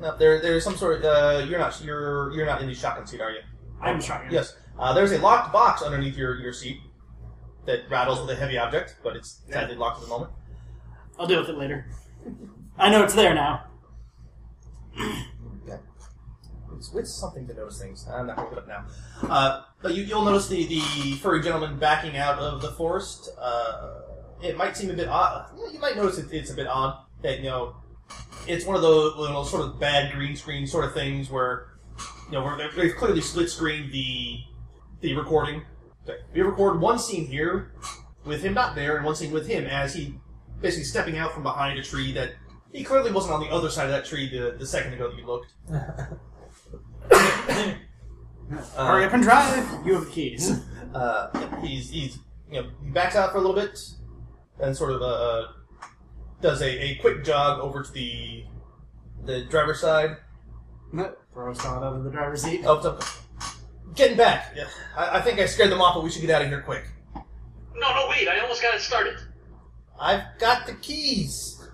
No, 0.00 0.16
there, 0.16 0.40
there's 0.40 0.64
some 0.64 0.76
sort. 0.76 0.98
Of, 0.98 1.04
uh, 1.04 1.46
you're 1.46 1.58
not. 1.58 1.80
You're 1.82 2.32
you're 2.32 2.46
not 2.46 2.60
in 2.60 2.68
the 2.68 2.74
shotgun 2.74 3.06
seat, 3.06 3.20
are 3.20 3.30
you? 3.30 3.40
I'm 3.80 4.00
shotgun. 4.00 4.32
Yes. 4.32 4.56
Uh, 4.78 4.92
there's 4.92 5.12
a 5.12 5.18
locked 5.18 5.52
box 5.52 5.82
underneath 5.82 6.16
your, 6.16 6.36
your 6.36 6.52
seat 6.52 6.80
that 7.64 7.88
rattles 7.88 8.20
with 8.20 8.30
a 8.30 8.36
heavy 8.36 8.58
object, 8.58 8.96
but 9.02 9.16
it's 9.16 9.42
sadly 9.50 9.74
locked 9.74 9.98
at 9.98 10.02
the 10.02 10.08
moment. 10.08 10.30
I'll 11.18 11.26
deal 11.26 11.40
with 11.40 11.48
it 11.48 11.56
later. 11.56 11.86
I 12.76 12.90
know 12.90 13.02
it's 13.02 13.14
there 13.14 13.34
now. 13.34 13.64
It's, 16.76 16.94
it's 16.94 17.12
something 17.12 17.46
to 17.46 17.54
notice 17.54 17.80
things. 17.80 18.06
I'm 18.06 18.26
not 18.26 18.36
going 18.36 18.50
to 18.50 18.54
look 18.54 18.64
it 18.64 18.70
up 18.70 18.88
now. 19.22 19.28
Uh, 19.28 19.62
but 19.82 19.94
you, 19.94 20.04
you'll 20.04 20.24
notice 20.24 20.48
the, 20.48 20.66
the 20.66 20.80
furry 21.22 21.42
gentleman 21.42 21.78
backing 21.78 22.16
out 22.16 22.38
of 22.38 22.60
the 22.60 22.72
forest. 22.72 23.30
Uh, 23.38 24.00
it 24.42 24.56
might 24.56 24.76
seem 24.76 24.90
a 24.90 24.94
bit 24.94 25.08
odd. 25.08 25.50
You 25.72 25.78
might 25.78 25.96
notice 25.96 26.18
it, 26.18 26.26
it's 26.32 26.50
a 26.50 26.54
bit 26.54 26.66
odd 26.66 27.02
that, 27.22 27.38
you 27.38 27.46
know, 27.46 27.76
it's 28.46 28.64
one 28.64 28.76
of 28.76 28.82
those 28.82 29.16
little 29.16 29.44
sort 29.44 29.62
of 29.62 29.80
bad 29.80 30.12
green 30.12 30.36
screen 30.36 30.66
sort 30.66 30.84
of 30.84 30.94
things 30.94 31.30
where, 31.30 31.68
you 32.26 32.32
know, 32.32 32.44
where 32.44 32.56
they've- 32.56 32.74
they've 32.76 32.96
clearly 32.96 33.20
split 33.20 33.50
screened 33.50 33.92
the, 33.92 34.38
the 35.00 35.14
recording. 35.16 35.62
We 36.32 36.42
record 36.42 36.80
one 36.80 36.98
scene 36.98 37.26
here 37.26 37.72
with 38.24 38.42
him 38.42 38.54
not 38.54 38.74
there 38.76 38.96
and 38.96 39.04
one 39.04 39.16
scene 39.16 39.32
with 39.32 39.48
him 39.48 39.64
as 39.66 39.94
he 39.94 40.18
basically 40.60 40.84
stepping 40.84 41.18
out 41.18 41.32
from 41.32 41.42
behind 41.42 41.78
a 41.78 41.82
tree 41.82 42.12
that 42.12 42.32
he 42.72 42.84
clearly 42.84 43.10
wasn't 43.12 43.34
on 43.34 43.40
the 43.40 43.48
other 43.48 43.70
side 43.70 43.84
of 43.84 43.90
that 43.90 44.04
tree 44.04 44.28
the, 44.30 44.56
the 44.58 44.66
second 44.66 44.92
ago 44.94 45.10
that 45.10 45.18
you 45.18 45.26
looked. 45.26 45.52
Hurry 48.76 49.04
up 49.04 49.12
and 49.12 49.22
drive. 49.22 49.86
You 49.86 49.94
have 49.94 50.04
the 50.06 50.10
keys. 50.10 50.60
Uh, 50.94 51.60
he's 51.60 51.90
he's 51.90 52.18
you 52.50 52.62
know, 52.62 52.70
he 52.82 52.88
backs 52.90 53.16
out 53.16 53.30
for 53.30 53.36
a 53.36 53.40
little 53.42 53.54
bit, 53.56 53.78
and 54.60 54.74
sort 54.74 54.92
of 54.92 55.02
uh, 55.02 55.48
does 56.40 56.62
a, 56.62 56.84
a 56.84 56.94
quick 56.96 57.24
jog 57.24 57.60
over 57.60 57.82
to 57.82 57.92
the 57.92 58.44
the 59.24 59.44
driver's 59.44 59.80
side. 59.80 60.16
Throw 60.92 61.52
Todd 61.52 61.82
out 61.82 61.96
of 61.96 62.04
the 62.04 62.10
driver's 62.10 62.42
seat. 62.42 62.62
Oh, 62.64 62.76
it's 62.76 62.86
up. 62.86 63.02
Getting 63.94 64.16
back. 64.16 64.52
Yeah, 64.56 64.68
I, 64.96 65.18
I 65.18 65.20
think 65.20 65.38
I 65.38 65.46
scared 65.46 65.70
them 65.70 65.80
off, 65.80 65.94
but 65.94 66.04
we 66.04 66.10
should 66.10 66.22
get 66.22 66.30
out 66.30 66.42
of 66.42 66.48
here 66.48 66.62
quick. 66.62 66.84
No, 67.14 67.94
no, 67.94 68.06
wait, 68.08 68.28
I 68.28 68.38
almost 68.40 68.62
got 68.62 68.74
it 68.74 68.80
started. 68.80 69.18
I've 70.00 70.22
got 70.38 70.66
the 70.66 70.74
keys. 70.74 71.68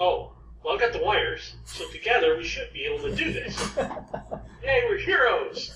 Oh, 0.00 0.32
well, 0.64 0.74
I've 0.74 0.80
got 0.80 0.92
the 0.92 1.04
wires, 1.04 1.54
so 1.64 1.88
together 1.90 2.36
we 2.36 2.44
should 2.44 2.72
be 2.72 2.84
able 2.84 3.08
to 3.08 3.14
do 3.14 3.32
this. 3.32 3.76
Yay, 4.64 4.82
we're 4.88 4.98
heroes! 4.98 5.72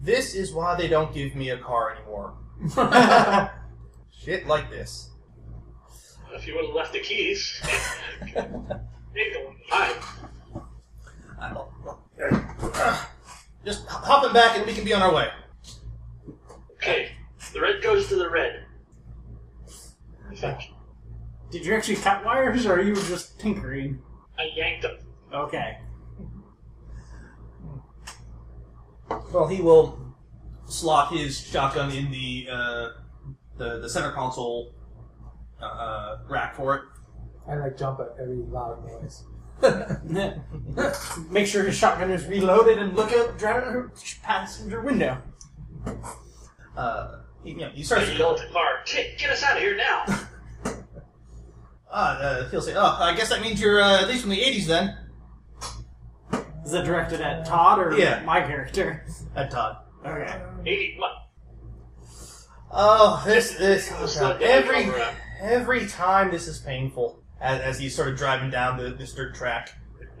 this 0.00 0.34
is 0.34 0.52
why 0.52 0.76
they 0.76 0.88
don't 0.88 1.12
give 1.12 1.34
me 1.34 1.50
a 1.50 1.58
car 1.58 1.96
anymore. 1.96 2.34
Shit 4.18 4.46
like 4.46 4.70
this. 4.70 5.10
If 6.34 6.46
you 6.46 6.54
would 6.54 6.66
have 6.66 6.74
left 6.74 6.92
the 6.92 7.00
keys, 7.00 7.60
they 8.34 9.30
go 9.32 9.54
hide. 9.68 9.96
Just 13.64 13.86
hop 13.86 14.24
him 14.24 14.32
back 14.32 14.56
and 14.56 14.66
we 14.66 14.72
can 14.74 14.84
be 14.84 14.92
on 14.92 15.02
our 15.02 15.12
way. 15.12 15.28
Okay, 16.76 17.12
the 17.52 17.60
red 17.60 17.82
goes 17.82 18.08
to 18.08 18.16
the 18.16 18.28
red. 18.30 18.64
Did 21.50 21.64
you 21.64 21.74
actually 21.74 21.96
cut 21.96 22.24
wires, 22.24 22.66
or 22.66 22.74
are 22.74 22.82
you 22.82 22.94
just 22.94 23.38
tinkering? 23.38 24.02
I 24.38 24.50
yanked 24.54 24.82
them. 24.82 24.98
Okay. 25.32 25.78
Well, 29.32 29.46
he 29.46 29.60
will 29.60 29.98
slot 30.68 31.12
his 31.12 31.40
shotgun 31.40 31.92
in 31.92 32.10
the 32.10 32.48
uh, 32.50 32.88
the, 33.56 33.80
the 33.80 33.88
center 33.88 34.12
console 34.12 34.74
uh, 35.60 36.18
rack 36.28 36.54
for 36.54 36.74
it. 36.76 36.82
I 37.48 37.56
like 37.56 37.78
jump 37.78 38.00
at 38.00 38.14
every 38.20 38.36
loud 38.36 38.84
noise. 38.84 39.24
Make 41.30 41.46
sure 41.46 41.64
his 41.64 41.76
shotgun 41.76 42.10
is 42.10 42.26
reloaded 42.26 42.78
and 42.78 42.94
look 42.94 43.12
out 43.12 43.32
the 43.32 43.38
driver 43.38 43.90
passenger 44.22 44.82
window. 44.82 45.22
Uh, 46.76 47.20
he, 47.42 47.50
you 47.50 47.56
know, 47.56 47.70
he 47.70 47.82
starts 47.82 48.04
I 48.04 48.12
to 48.12 48.18
yell 48.18 48.34
at 48.34 48.46
the 48.46 48.52
car, 48.52 48.80
"Get 48.84 49.18
get 49.18 49.30
us 49.30 49.42
out 49.42 49.56
of 49.56 49.62
here 49.62 49.76
now! 49.76 50.04
Ah, 51.88 52.18
uh, 52.18 52.48
he'll 52.50 52.60
say, 52.60 52.74
"Oh, 52.74 52.98
I 53.00 53.14
guess 53.14 53.30
that 53.30 53.40
means 53.40 53.60
you're 53.60 53.80
uh, 53.80 54.02
at 54.02 54.08
least 54.08 54.20
from 54.22 54.30
the 54.30 54.40
'80s 54.40 54.66
then." 54.66 54.98
Is 56.66 56.72
that 56.72 56.84
directed 56.84 57.20
at 57.20 57.46
Todd 57.46 57.78
or 57.78 57.96
Yeah. 57.96 58.22
my 58.24 58.40
character? 58.40 59.06
At 59.36 59.52
Todd. 59.52 59.76
Okay. 60.04 60.42
80, 60.66 60.96
mu- 60.98 61.06
Oh, 62.72 63.22
this 63.24 63.52
this 63.54 63.88
oh, 63.94 64.00
Just 64.00 64.20
let 64.20 64.40
that 64.40 64.48
every 64.50 64.84
cover 64.86 65.00
up. 65.00 65.14
every 65.40 65.86
time 65.86 66.32
this 66.32 66.48
is 66.48 66.58
painful 66.58 67.22
as, 67.40 67.60
as 67.60 67.78
he's 67.78 67.94
sort 67.94 68.08
of 68.08 68.16
driving 68.16 68.50
down 68.50 68.76
the, 68.78 68.90
this 68.90 69.14
dirt 69.14 69.34
track. 69.34 69.70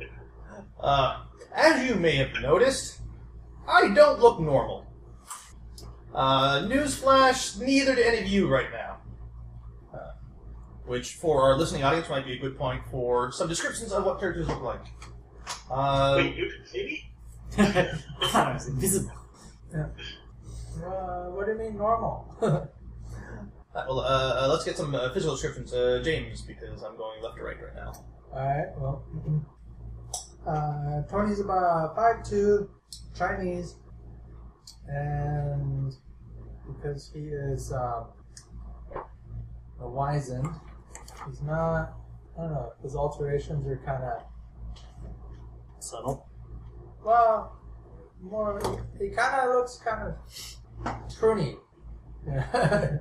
Uh, 0.78 1.22
as 1.54 1.88
you 1.88 1.94
may 1.96 2.16
have 2.16 2.30
noticed, 2.42 3.00
I 3.66 3.88
don't 3.94 4.20
look 4.20 4.38
normal. 4.38 4.86
Uh, 6.14 6.60
newsflash: 6.60 7.58
neither 7.58 7.94
do 7.94 8.02
any 8.02 8.18
of 8.18 8.26
you 8.26 8.46
right 8.46 8.70
now. 8.70 8.98
Uh, 9.92 10.12
which, 10.84 11.14
for 11.14 11.42
our 11.42 11.56
listening 11.56 11.82
audience, 11.82 12.10
might 12.10 12.26
be 12.26 12.34
a 12.34 12.38
good 12.38 12.58
point 12.58 12.82
for 12.90 13.32
some 13.32 13.48
descriptions 13.48 13.90
of 13.90 14.04
what 14.04 14.20
characters 14.20 14.46
look 14.48 14.60
like. 14.62 14.84
Uh, 15.70 16.14
Wait, 16.18 16.36
you 16.36 16.50
can 16.50 16.66
see 16.66 16.84
me? 16.84 17.10
I 17.58 18.26
thought 18.28 18.46
I 18.48 18.52
was 18.54 18.68
invisible. 18.68 19.12
Uh, 19.74 19.86
what 21.30 21.46
do 21.46 21.52
you 21.52 21.58
mean 21.58 21.76
normal? 21.76 22.34
Uh, 23.76 23.84
well, 23.88 24.00
uh, 24.00 24.44
uh, 24.44 24.48
let's 24.48 24.64
get 24.64 24.74
some 24.74 24.94
uh, 24.94 25.12
physical 25.12 25.34
descriptions. 25.34 25.70
Uh, 25.70 26.00
James, 26.02 26.40
because 26.40 26.82
I'm 26.82 26.96
going 26.96 27.22
left 27.22 27.36
to 27.36 27.42
right 27.42 27.58
right 27.62 27.74
now. 27.74 27.92
Alright, 28.32 28.68
well. 28.78 29.04
Uh, 30.46 31.02
Tony's 31.10 31.40
about 31.40 31.94
5'2, 31.94 32.68
Chinese, 33.14 33.74
and 34.88 35.92
because 36.66 37.10
he 37.12 37.24
is 37.26 37.70
um, 37.70 38.06
a 39.82 39.86
wizened, 39.86 40.48
he's 41.28 41.42
not, 41.42 41.92
I 42.38 42.42
don't 42.42 42.52
know, 42.52 42.72
his 42.82 42.96
alterations 42.96 43.66
are 43.66 43.76
kind 43.84 44.02
of, 44.04 44.22
Subtle. 45.86 46.26
well, 47.04 47.56
more, 48.20 48.60
he 48.98 49.10
kind 49.10 49.48
of 49.48 49.54
looks 49.54 49.78
kind 49.84 50.12
of 50.84 51.08
pruny. 51.14 51.58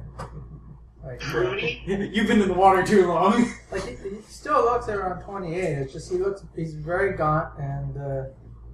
like, 1.04 1.34
Rooney? 1.34 1.82
You've 2.14 2.28
been 2.28 2.42
in 2.42 2.48
the 2.48 2.54
water 2.54 2.84
too 2.84 3.08
long. 3.08 3.52
Like 3.72 3.88
he, 3.88 3.96
he 3.96 4.22
still 4.28 4.64
looks 4.64 4.88
around 4.88 5.24
28. 5.24 5.60
It's 5.60 5.92
just 5.94 6.12
he 6.12 6.18
looks 6.20 6.44
he's 6.56 6.76
very 6.76 7.18
gaunt 7.18 7.58
and 7.60 7.98
uh, 7.98 8.24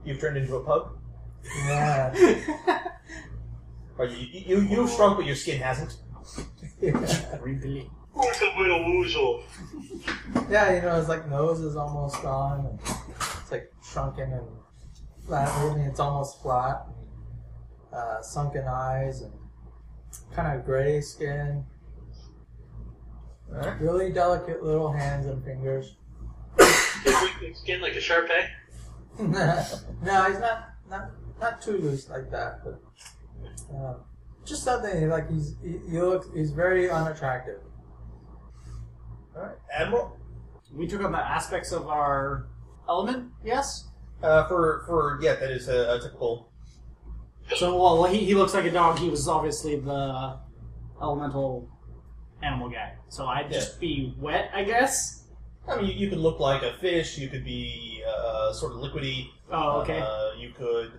You've 0.03 0.19
turned 0.19 0.37
into 0.37 0.57
a 0.57 0.63
pug. 0.63 0.97
yeah. 1.65 2.13
Or 3.97 4.05
you, 4.05 4.27
you, 4.31 4.61
you've 4.61 4.89
shrunk, 4.91 5.17
but 5.17 5.25
your 5.25 5.35
skin 5.35 5.61
hasn't. 5.61 5.95
yeah. 6.81 7.37
Really? 7.41 7.89
Who's 8.13 8.41
little 8.41 8.79
woozle? 8.79 9.43
Yeah, 10.49 10.75
you 10.75 10.81
know 10.81 10.95
his 10.95 11.07
like 11.07 11.29
nose 11.29 11.61
is 11.61 11.75
almost 11.77 12.21
gone 12.21 12.65
and 12.65 12.79
it's 12.79 13.00
like 13.51 13.71
shrunken 13.83 14.31
and 14.31 14.47
flat. 15.25 15.49
I 15.49 15.75
mean, 15.75 15.85
it's 15.85 15.99
almost 15.99 16.41
flat. 16.41 16.85
And, 16.87 17.99
uh, 17.99 18.21
sunken 18.21 18.65
eyes 18.67 19.21
and 19.21 19.33
kind 20.33 20.57
of 20.57 20.65
gray 20.65 21.01
skin. 21.01 21.65
Alright. 23.53 23.81
Really 23.81 24.11
delicate 24.11 24.63
little 24.63 24.91
hands 24.91 25.25
and 25.25 25.43
fingers. 25.43 25.95
Skin 27.53 27.81
like 27.81 27.93
a 27.93 27.99
Sharpei? 27.99 28.47
no, 29.19 30.23
he's 30.23 30.39
not 30.39 30.69
not 30.89 31.11
not 31.39 31.61
too 31.61 31.77
loose 31.77 32.09
like 32.09 32.31
that, 32.31 32.63
but 32.63 32.81
um, 33.75 33.95
just 34.45 34.63
something 34.63 35.09
like 35.09 35.29
he's 35.29 35.55
he, 35.61 35.79
he 35.89 36.01
looks 36.01 36.27
he's 36.33 36.51
very 36.51 36.89
unattractive. 36.89 37.59
Alright. 39.35 39.57
Admiral? 39.73 40.17
We 40.73 40.87
took 40.87 41.03
on 41.03 41.11
the 41.11 41.19
aspects 41.19 41.73
of 41.73 41.87
our 41.87 42.47
element, 42.87 43.31
yes? 43.43 43.87
Uh, 44.23 44.47
for, 44.47 44.83
for, 44.85 45.19
yeah, 45.21 45.35
that 45.35 45.51
is 45.51 45.67
a, 45.67 45.95
a 45.95 45.99
typical. 45.99 46.51
So, 47.55 47.75
well, 47.81 48.03
he, 48.05 48.19
he 48.19 48.35
looks 48.35 48.53
like 48.53 48.65
a 48.65 48.71
dog. 48.71 48.99
He 48.99 49.09
was 49.09 49.27
obviously 49.27 49.77
the 49.77 50.39
elemental 51.01 51.69
animal 52.43 52.69
guy. 52.69 52.93
So 53.09 53.25
I'd 53.25 53.51
just 53.51 53.79
be 53.79 54.13
wet, 54.17 54.51
I 54.53 54.63
guess? 54.63 55.25
I 55.67 55.77
mean, 55.77 55.85
you, 55.87 55.93
you 55.93 56.09
could 56.09 56.19
look 56.19 56.39
like 56.39 56.63
a 56.63 56.73
fish, 56.77 57.17
you 57.17 57.27
could 57.27 57.43
be 57.43 58.03
uh, 58.07 58.53
sort 58.53 58.73
of 58.73 58.79
liquidy. 58.79 59.27
Oh, 59.51 59.81
okay. 59.81 59.99
Uh, 59.99 60.31
you 60.39 60.51
could, 60.51 60.91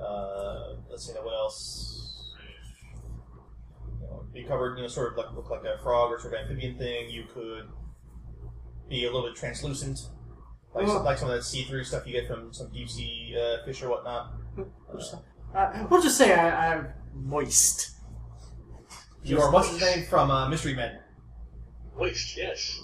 uh, 0.00 0.74
let's 0.90 1.06
see, 1.06 1.12
now 1.12 1.22
what 1.22 1.34
else? 1.34 2.34
You 4.00 4.06
know, 4.06 4.24
be 4.32 4.44
covered, 4.44 4.76
you 4.76 4.82
know, 4.82 4.88
sort 4.88 5.12
of 5.12 5.18
like 5.18 5.34
look 5.34 5.50
like 5.50 5.64
a 5.64 5.82
frog 5.82 6.10
or 6.12 6.18
sort 6.18 6.34
of 6.34 6.40
amphibian 6.40 6.78
thing. 6.78 7.10
You 7.10 7.24
could 7.24 7.68
be 8.88 9.04
a 9.04 9.12
little 9.12 9.28
bit 9.28 9.36
translucent, 9.36 9.98
like 10.74 10.86
Oh. 10.86 10.94
some, 10.94 11.04
like 11.04 11.18
some 11.18 11.28
of 11.30 11.34
that 11.36 11.42
see-through 11.42 11.84
stuff 11.84 12.06
you 12.06 12.12
get 12.12 12.26
from 12.26 12.52
some 12.52 12.68
deep 12.70 12.88
sea 12.88 13.36
uh, 13.38 13.64
fish 13.64 13.82
or 13.82 13.90
whatnot. 13.90 14.32
Uh, 14.58 15.16
Uh, 15.54 15.86
we'll 15.90 16.00
just 16.00 16.16
say 16.16 16.32
I, 16.32 16.74
I'm 16.76 16.88
moist. 17.14 17.90
you 19.24 19.40
are 19.40 19.50
what's 19.50 19.68
his 19.70 19.80
name 19.80 20.04
from 20.06 20.30
uh, 20.30 20.48
Mystery 20.48 20.74
Men, 20.74 20.98
Moist, 21.96 22.36
yes. 22.36 22.80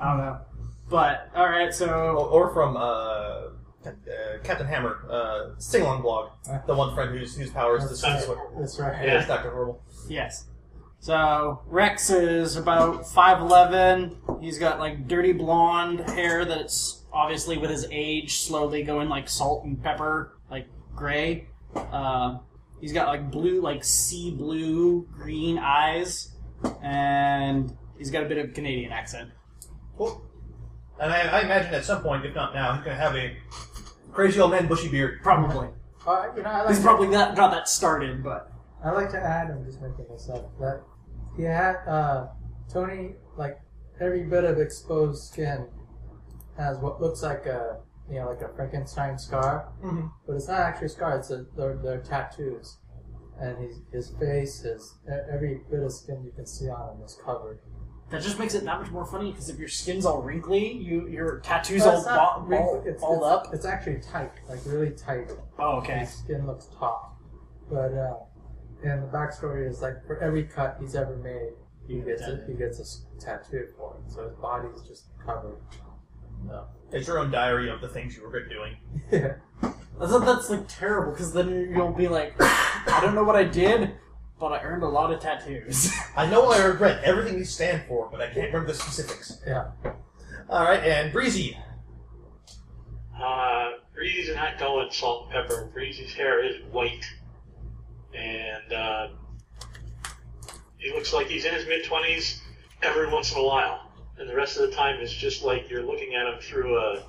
I 0.00 0.08
don't 0.10 0.18
know. 0.18 0.40
But, 0.90 1.30
alright, 1.36 1.72
so. 1.74 1.88
or 2.32 2.52
from 2.52 2.76
uh, 2.76 2.80
uh, 2.80 3.50
Captain 4.42 4.66
Hammer, 4.66 5.04
uh, 5.08 5.50
sing 5.58 5.82
along 5.82 6.02
blog, 6.02 6.30
the 6.66 6.74
one 6.74 6.94
friend 6.94 7.16
whose 7.16 7.36
whose 7.36 7.50
powers 7.50 7.82
this 7.88 8.02
is 8.02 8.26
what 8.28 8.38
That's 8.58 8.78
right. 8.80 9.06
yeah. 9.06 9.18
it's 9.18 9.28
Doctor 9.28 9.50
Horrible. 9.50 9.82
Yes. 10.08 10.46
So 11.00 11.62
Rex 11.66 12.10
is 12.10 12.56
about 12.56 13.08
five 13.08 13.40
eleven. 13.40 14.16
He's 14.40 14.58
got 14.58 14.78
like 14.78 15.08
dirty 15.08 15.32
blonde 15.32 16.00
hair 16.10 16.44
that's 16.44 17.04
obviously 17.12 17.56
with 17.56 17.70
his 17.70 17.86
age 17.90 18.38
slowly 18.38 18.82
going 18.82 19.08
like 19.08 19.28
salt 19.28 19.64
and 19.64 19.82
pepper, 19.82 20.36
like 20.50 20.66
gray. 20.94 21.48
Uh, 21.74 22.38
he's 22.80 22.92
got 22.92 23.08
like 23.08 23.30
blue, 23.30 23.60
like 23.60 23.84
sea 23.84 24.30
blue, 24.30 25.06
green 25.12 25.58
eyes, 25.58 26.32
and 26.82 27.76
he's 27.96 28.10
got 28.10 28.24
a 28.24 28.26
bit 28.28 28.38
of 28.38 28.52
Canadian 28.54 28.92
accent. 28.92 29.30
Cool. 29.96 30.22
And 31.00 31.12
I, 31.12 31.20
I 31.20 31.40
imagine 31.42 31.74
at 31.74 31.84
some 31.84 32.02
point, 32.02 32.26
if 32.26 32.34
not 32.34 32.54
now, 32.54 32.74
he's 32.74 32.84
going 32.84 32.96
to 32.96 33.02
have 33.02 33.14
a 33.14 33.36
crazy 34.12 34.40
old 34.40 34.50
man 34.50 34.66
bushy 34.66 34.88
beard. 34.88 35.20
Probably. 35.22 35.68
Uh, 36.06 36.26
you 36.36 36.42
know, 36.42 36.50
I 36.50 36.60
like 36.62 36.68
He's 36.70 36.80
probably 36.80 37.06
not 37.06 37.36
got 37.36 37.52
that 37.52 37.68
started, 37.68 38.24
but 38.24 38.50
I 38.84 38.90
like 38.92 39.10
to 39.10 39.18
add, 39.18 39.50
I'm 39.50 39.64
just 39.64 39.80
making 39.80 40.06
this 40.10 40.28
up, 40.28 40.56
that 40.60 40.82
he 41.36 41.42
had, 41.42 41.76
uh, 41.86 42.28
Tony, 42.72 43.14
like, 43.36 43.60
every 44.00 44.24
bit 44.24 44.44
of 44.44 44.58
exposed 44.58 45.24
skin 45.32 45.66
has 46.56 46.78
what 46.78 47.00
looks 47.00 47.22
like 47.22 47.46
a 47.46 47.80
you 48.10 48.18
know, 48.18 48.26
like 48.30 48.40
a 48.40 48.48
Frankenstein 48.56 49.18
scar, 49.18 49.68
Mhm. 49.84 50.10
but 50.26 50.34
it's 50.36 50.48
not 50.48 50.60
actually 50.60 50.86
a 50.86 50.88
scar. 50.88 51.18
It's 51.18 51.30
a 51.30 51.44
they're, 51.54 51.76
they're 51.76 52.00
tattoos, 52.00 52.78
and 53.38 53.58
his 53.58 53.82
his 53.92 54.08
face, 54.16 54.60
his 54.62 54.94
every 55.30 55.62
bit 55.70 55.82
of 55.82 55.92
skin 55.92 56.24
you 56.24 56.30
can 56.32 56.46
see 56.46 56.70
on 56.70 56.96
him 56.96 57.02
is 57.04 57.18
covered. 57.22 57.58
That 58.08 58.22
just 58.22 58.38
makes 58.38 58.54
it 58.54 58.64
that 58.64 58.80
much 58.80 58.90
more 58.90 59.04
funny 59.04 59.30
because 59.32 59.50
if 59.50 59.58
your 59.58 59.68
skin's 59.68 60.06
all 60.06 60.22
wrinkly, 60.22 60.72
you 60.72 61.06
your 61.06 61.40
tattoos 61.40 61.82
But 61.84 61.90
all 61.90 61.96
it's 61.98 62.06
not 62.06 62.40
ba- 62.44 62.46
wrinkly, 62.48 62.66
ball, 62.78 62.82
it's, 62.86 63.00
balled 63.02 63.18
it's- 63.18 63.32
up. 63.48 63.54
It's 63.54 63.66
actually 63.66 64.00
tight, 64.00 64.32
like 64.48 64.60
really 64.64 64.92
tight. 64.92 65.30
Oh, 65.58 65.76
okay. 65.80 65.98
His 65.98 66.10
skin 66.14 66.46
looks 66.46 66.64
taut, 66.78 67.12
but 67.70 67.92
uh, 67.92 68.14
and 68.84 69.02
the 69.02 69.06
backstory 69.08 69.68
is 69.68 69.80
like 69.82 70.06
for 70.06 70.18
every 70.22 70.44
cut 70.44 70.76
he's 70.80 70.94
ever 70.94 71.16
made, 71.16 71.52
he 71.86 72.00
gets 72.00 72.22
a, 72.22 72.44
he 72.46 72.54
gets 72.54 72.78
a 72.78 72.82
s- 72.82 73.06
tattoo 73.18 73.66
for 73.76 73.96
it. 73.96 74.10
So 74.12 74.24
his 74.28 74.36
body's 74.38 74.80
just 74.82 75.06
covered. 75.24 75.56
No. 76.46 76.66
It's 76.92 77.06
your 77.08 77.18
own 77.18 77.30
diary 77.30 77.68
of 77.70 77.80
the 77.80 77.88
things 77.88 78.16
you 78.16 78.24
regret 78.26 78.48
doing. 78.50 78.76
Yeah. 79.10 79.34
That's, 79.98 80.12
that's 80.20 80.48
like 80.50 80.68
terrible 80.68 81.10
because 81.12 81.32
then 81.32 81.72
you'll 81.74 81.92
be 81.92 82.06
like, 82.06 82.34
I 82.38 83.00
don't 83.02 83.16
know 83.16 83.24
what 83.24 83.34
I 83.34 83.42
did, 83.42 83.96
but 84.38 84.52
I 84.52 84.62
earned 84.62 84.84
a 84.84 84.88
lot 84.88 85.12
of 85.12 85.18
tattoos. 85.18 85.90
I 86.16 86.30
know 86.30 86.46
I 86.52 86.62
regret 86.64 87.02
everything 87.02 87.36
you 87.36 87.44
stand 87.44 87.82
for, 87.88 88.08
but 88.08 88.20
I 88.20 88.26
can't 88.26 88.46
remember 88.52 88.68
the 88.68 88.74
specifics. 88.74 89.42
Yeah. 89.44 89.70
All 90.48 90.62
right, 90.64 90.82
and 90.84 91.12
Breezy. 91.12 91.58
Uh, 93.20 93.70
Breezy's 93.92 94.34
not 94.36 94.58
going 94.58 94.88
salt 94.92 95.24
and 95.24 95.32
pepper. 95.32 95.68
Breezy's 95.74 96.12
hair 96.14 96.44
is 96.44 96.62
white, 96.70 97.04
and 98.18 98.72
uh, 98.72 99.08
he 100.78 100.92
looks 100.92 101.12
like 101.12 101.28
he's 101.28 101.44
in 101.44 101.54
his 101.54 101.66
mid 101.66 101.84
twenties 101.84 102.40
every 102.82 103.08
once 103.10 103.32
in 103.32 103.38
a 103.38 103.44
while, 103.44 103.90
and 104.18 104.28
the 104.28 104.34
rest 104.34 104.56
of 104.58 104.68
the 104.68 104.76
time 104.76 105.00
is 105.00 105.12
just 105.12 105.42
like 105.42 105.70
you're 105.70 105.82
looking 105.82 106.14
at 106.14 106.26
him 106.26 106.40
through 106.40 106.76
a, 106.76 107.02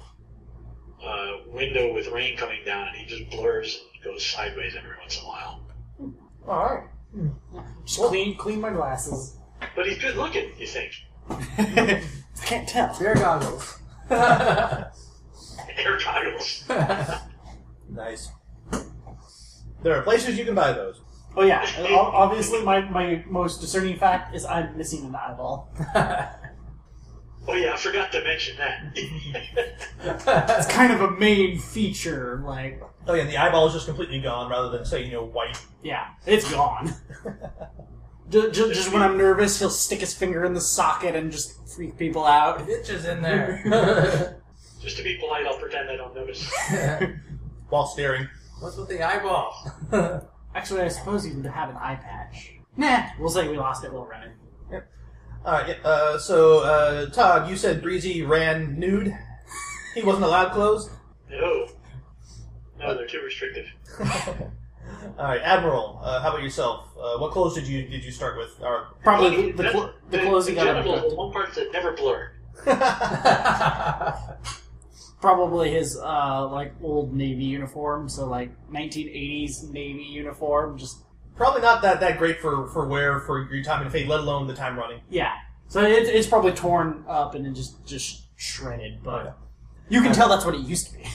a 1.03 1.41
window 1.47 1.93
with 1.93 2.07
rain 2.07 2.37
coming 2.37 2.59
down, 2.65 2.87
and 2.87 2.97
he 2.97 3.05
just 3.05 3.29
blurs 3.31 3.81
and 3.93 4.03
goes 4.03 4.25
sideways 4.25 4.75
every 4.77 4.97
once 4.99 5.17
in 5.17 5.23
a 5.23 5.27
while. 5.27 5.61
All 6.47 6.65
right. 6.65 6.87
Just 7.85 7.99
clean 7.99 8.37
clean 8.37 8.61
my 8.61 8.71
glasses. 8.71 9.35
But 9.75 9.87
he's 9.87 9.97
good 9.97 10.15
looking, 10.15 10.51
you 10.57 10.67
think? 10.67 10.91
I 11.29 12.03
can't 12.45 12.67
tell. 12.67 12.97
Beer 12.97 13.15
goggles. 13.15 13.79
Hair 14.09 15.99
goggles. 16.03 16.63
Nice. 17.89 18.29
There 19.83 19.95
are 19.95 20.01
places 20.01 20.37
you 20.37 20.45
can 20.45 20.55
buy 20.55 20.71
those. 20.73 21.01
Oh 21.35 21.43
yeah, 21.43 21.65
obviously 21.95 22.63
my, 22.63 22.81
my 22.81 23.23
most 23.27 23.61
discerning 23.61 23.97
fact 23.97 24.35
is 24.35 24.45
I'm 24.45 24.77
missing 24.77 25.05
an 25.05 25.15
eyeball. 25.15 25.71
Oh 27.47 27.55
yeah, 27.55 27.73
I 27.73 27.77
forgot 27.77 28.11
to 28.11 28.23
mention 28.23 28.57
that. 28.57 28.95
It's 30.59 30.67
kind 30.67 30.93
of 30.93 31.01
a 31.01 31.11
main 31.11 31.57
feature, 31.57 32.43
like 32.45 32.79
Oh 33.07 33.15
yeah, 33.15 33.23
the 33.23 33.37
eyeball 33.37 33.65
is 33.67 33.73
just 33.73 33.87
completely 33.87 34.19
gone, 34.19 34.51
rather 34.51 34.69
than 34.69 34.85
say 34.85 35.03
you 35.03 35.13
know 35.13 35.23
white. 35.25 35.59
yeah, 35.81 36.09
it's 36.27 36.51
gone. 36.51 36.93
just, 38.29 38.53
just 38.53 38.93
when 38.93 39.01
I'm 39.01 39.17
nervous, 39.17 39.57
he'll 39.57 39.71
stick 39.71 40.01
his 40.01 40.13
finger 40.13 40.45
in 40.45 40.53
the 40.53 40.61
socket 40.61 41.15
and 41.15 41.31
just 41.31 41.67
freak 41.75 41.97
people 41.97 42.23
out. 42.23 42.69
Itches 42.69 43.05
in 43.05 43.21
there. 43.23 44.41
Just 44.79 44.97
to 44.97 45.03
be 45.03 45.17
polite, 45.17 45.47
I'll 45.47 45.57
pretend 45.57 45.89
I 45.89 45.95
don't 45.95 46.13
notice. 46.13 46.51
while 47.69 47.87
staring. 47.87 48.27
What's 48.59 48.75
with 48.77 48.89
the 48.89 49.01
eyeball? 49.03 49.71
Actually, 50.55 50.81
I 50.81 50.87
suppose 50.89 51.23
he 51.23 51.31
would 51.31 51.45
have 51.45 51.69
an 51.69 51.77
eye 51.77 51.95
patch. 51.95 52.53
Nah, 52.75 53.03
we'll 53.19 53.29
say 53.29 53.47
we 53.47 53.57
lost 53.57 53.83
it 53.83 53.93
while 53.93 54.05
running. 54.05 54.31
All 55.45 55.53
right. 55.53 55.69
yeah, 55.69 55.75
Uh, 55.89 56.17
so 56.17 56.59
uh, 56.59 57.05
Todd, 57.11 57.49
you 57.49 57.55
said 57.55 57.81
Breezy 57.81 58.23
ran 58.23 58.77
nude. 58.77 59.15
He 59.95 60.03
wasn't 60.03 60.25
allowed 60.25 60.51
clothes. 60.51 60.89
No. 61.29 61.67
No, 62.77 62.93
they're 62.95 63.07
too 63.07 63.21
restrictive. 63.23 63.65
All 65.17 65.25
right, 65.25 65.41
Admiral. 65.41 65.99
Uh, 66.03 66.21
how 66.21 66.29
about 66.31 66.43
yourself? 66.43 66.87
Uh, 66.99 67.17
what 67.19 67.31
clothes 67.31 67.55
did 67.55 67.67
you 67.67 67.87
did 67.87 68.03
you 68.03 68.11
start 68.11 68.37
with? 68.37 68.51
Or 68.61 68.87
Probably 69.03 69.51
the, 69.51 69.57
the, 69.57 69.63
That- 69.63 69.71
cl- 69.71 69.93
the 70.09 70.19
clothes 70.19 70.47
he 70.47 70.55
got 70.55 70.65
genitals 70.65 70.87
are 70.87 70.97
equipped. 70.97 71.09
the 71.11 71.15
one 71.15 71.31
part 71.31 71.53
that 71.55 71.71
never 71.71 71.93
blur. 71.93 72.31
Probably 75.21 75.71
his 75.71 75.97
uh, 76.01 76.47
like 76.47 76.73
old 76.81 77.13
Navy 77.13 77.43
uniform, 77.43 78.07
so 78.07 78.25
like 78.25 78.51
1980s 78.71 79.69
Navy 79.71 80.03
uniform. 80.03 80.77
Just 80.77 81.03
Probably 81.35 81.61
not 81.61 81.81
that, 81.83 81.99
that 82.01 82.17
great 82.17 82.39
for, 82.41 82.67
for 82.67 82.85
wear 82.87 83.19
for 83.21 83.51
your 83.53 83.63
time 83.63 83.85
in 83.85 83.89
Fate, 83.91 84.07
let 84.07 84.19
alone 84.21 84.47
the 84.47 84.53
time 84.53 84.77
running. 84.77 85.01
yeah. 85.09 85.33
So 85.67 85.81
it, 85.83 86.07
it's 86.07 86.27
probably 86.27 86.51
torn 86.53 87.03
up 87.07 87.35
and 87.35 87.45
then 87.45 87.53
just 87.53 87.85
just 87.85 88.23
shredded, 88.37 89.03
but 89.03 89.21
Okay. 89.27 89.33
you 89.89 90.01
can 90.01 90.13
tell 90.13 90.27
that's 90.29 90.43
what 90.45 90.55
it 90.55 90.61
used 90.61 90.87
to 90.91 90.97
be. 90.97 91.03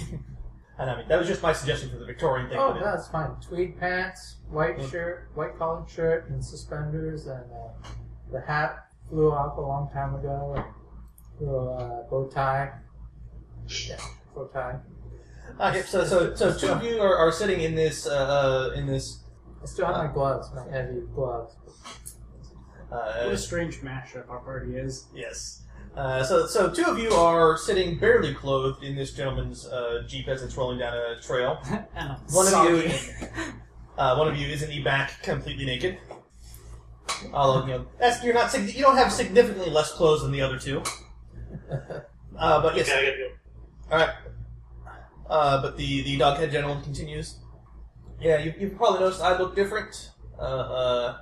And 0.77 0.91
I 0.91 0.97
mean, 0.97 1.07
that 1.09 1.21
was 1.21 1.29
just 1.29 1.41
my 1.41 1.53
suggestion 1.53 1.89
for 1.89 1.99
the 1.99 2.05
Victorian 2.05 2.49
thing. 2.49 2.59
oh, 2.59 2.73
but 2.73 2.81
it- 2.81 2.85
that's 2.85 3.07
fine. 3.07 3.31
Tweed 3.41 3.79
pants, 3.79 4.39
white 4.51 4.77
shirt, 4.91 5.29
white 5.35 5.57
collared 5.57 5.89
shirt, 5.89 6.29
and 6.31 6.45
suspenders, 6.45 7.27
and 7.29 7.45
uh, 7.53 7.89
the 8.33 8.41
hat 8.41 8.89
flew 9.09 9.31
off 9.31 9.57
a 9.57 9.61
long 9.61 9.89
time 9.93 10.17
ago. 10.17 10.65
Little 11.39 11.77
uh, 11.79 12.11
bow 12.11 12.27
tie. 12.27 12.73
Yeah, 13.69 13.97
bow 14.35 14.47
tie. 14.53 14.79
Okay, 15.61 15.83
so, 15.83 16.05
so, 16.05 16.35
so 16.35 16.57
two 16.57 16.69
of 16.69 16.83
you 16.83 17.01
are, 17.01 17.17
are 17.17 17.31
sitting 17.31 17.61
in 17.61 17.75
this, 17.75 18.07
uh, 18.07 18.71
uh, 18.73 18.79
in 18.79 18.87
this, 18.87 19.21
I 19.63 19.67
still 19.67 19.87
have 19.87 19.97
my 19.97 20.13
gloves, 20.13 20.49
my 20.55 20.69
heavy 20.69 21.01
gloves. 21.15 21.55
what 22.89 22.99
uh, 22.99 23.29
a 23.31 23.37
strange 23.37 23.77
mashup 23.81 24.29
our 24.29 24.41
party 24.41 24.77
is. 24.77 25.07
yes. 25.15 25.61
Uh, 25.97 26.25
so, 26.25 26.45
so 26.47 26.69
two 26.73 26.85
of 26.85 26.99
you 26.99 27.11
are 27.11 27.57
sitting 27.57 27.97
barely 27.97 28.35
clothed 28.35 28.83
in 28.83 28.97
this 28.97 29.13
gentleman's 29.13 29.65
uh, 29.67 30.03
jeep 30.09 30.27
as 30.27 30.43
it's 30.43 30.57
rolling 30.57 30.77
down 30.79 30.93
a 30.93 31.21
trail. 31.21 31.61
and 31.95 32.11
a 32.11 32.21
One 32.33 32.53
of 32.53 32.69
you, 32.69 32.91
uh, 33.99 34.17
one 34.17 34.27
of 34.27 34.37
you 34.37 34.49
is 34.49 34.63
in 34.63 34.71
the 34.71 34.83
back, 34.83 35.23
completely 35.23 35.65
naked. 35.65 35.99
Although 37.33 37.67
you 37.67 37.73
know, 37.75 37.87
that's 38.01 38.25
you're 38.25 38.35
not 38.35 38.51
sig- 38.51 38.75
you 38.75 38.83
don't 38.83 38.97
have 38.97 39.13
significantly 39.13 39.71
less 39.71 39.93
clothes 39.93 40.23
than 40.23 40.33
the 40.33 40.41
other 40.41 40.59
two. 40.59 40.83
Uh, 42.37 42.61
but 42.61 42.75
yes, 42.77 42.91
all 43.95 44.01
right. 44.01 44.15
Uh, 45.31 45.63
but 45.63 45.77
the 45.77 46.03
the 46.03 46.19
doghead 46.19 46.51
gentleman 46.51 46.83
continues. 46.83 47.39
Yeah, 48.21 48.39
you 48.39 48.53
you've 48.59 48.77
probably 48.77 49.01
noticed 49.01 49.23
I 49.23 49.39
look 49.39 49.55
different. 49.55 50.11
Uh, 50.39 50.43
uh, 50.43 51.19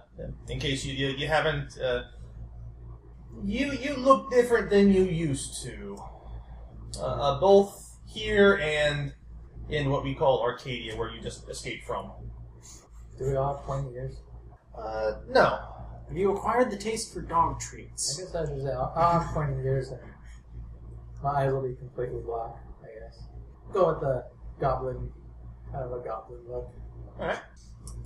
in 0.49 0.59
case 0.59 0.85
you 0.85 0.95
you, 0.95 1.09
you 1.17 1.27
haven't, 1.27 1.79
uh, 1.79 2.05
you 3.45 3.73
you 3.73 3.95
look 3.97 4.31
different 4.31 4.71
than 4.71 4.93
you 4.93 5.05
used 5.05 5.63
to. 5.65 5.99
Uh, 6.99 7.05
uh, 7.05 7.41
both 7.41 7.99
here 8.07 8.59
and 8.63 9.13
in 9.69 9.91
what 9.91 10.03
we 10.05 10.15
call 10.15 10.43
Arcadia, 10.43 10.97
where 10.97 11.11
you 11.11 11.21
just 11.21 11.49
escaped 11.49 11.87
from. 11.87 12.11
Do 13.19 13.27
we 13.27 13.37
all 13.37 13.57
have 13.57 13.65
20 13.65 13.93
years? 13.93 14.17
Uh, 14.77 15.13
no. 15.29 15.61
Have 16.09 16.17
you 16.17 16.35
acquired 16.35 16.71
the 16.71 16.77
taste 16.77 17.15
for 17.15 17.23
dog 17.23 17.57
I 17.57 17.65
treats? 17.65 18.19
guess 18.19 18.35
I 18.35 18.47
should 18.47 18.63
say 18.63 18.73
I'll, 18.73 18.93
I'll 18.95 19.21
have 19.21 19.33
20 19.33 19.63
years 19.63 19.89
and 19.89 20.01
my 21.23 21.31
eyes 21.31 21.53
will 21.53 21.69
be 21.69 21.75
completely 21.75 22.21
black, 22.21 22.57
I 22.83 22.99
guess. 22.99 23.23
Go 23.73 23.89
with 23.93 24.01
the 24.01 24.25
goblin, 24.61 25.11
kind 25.71 25.85
of 25.85 25.93
a 25.93 26.05
goblin 26.05 26.41
look. 26.49 26.73
All 27.19 27.27
right. 27.27 27.39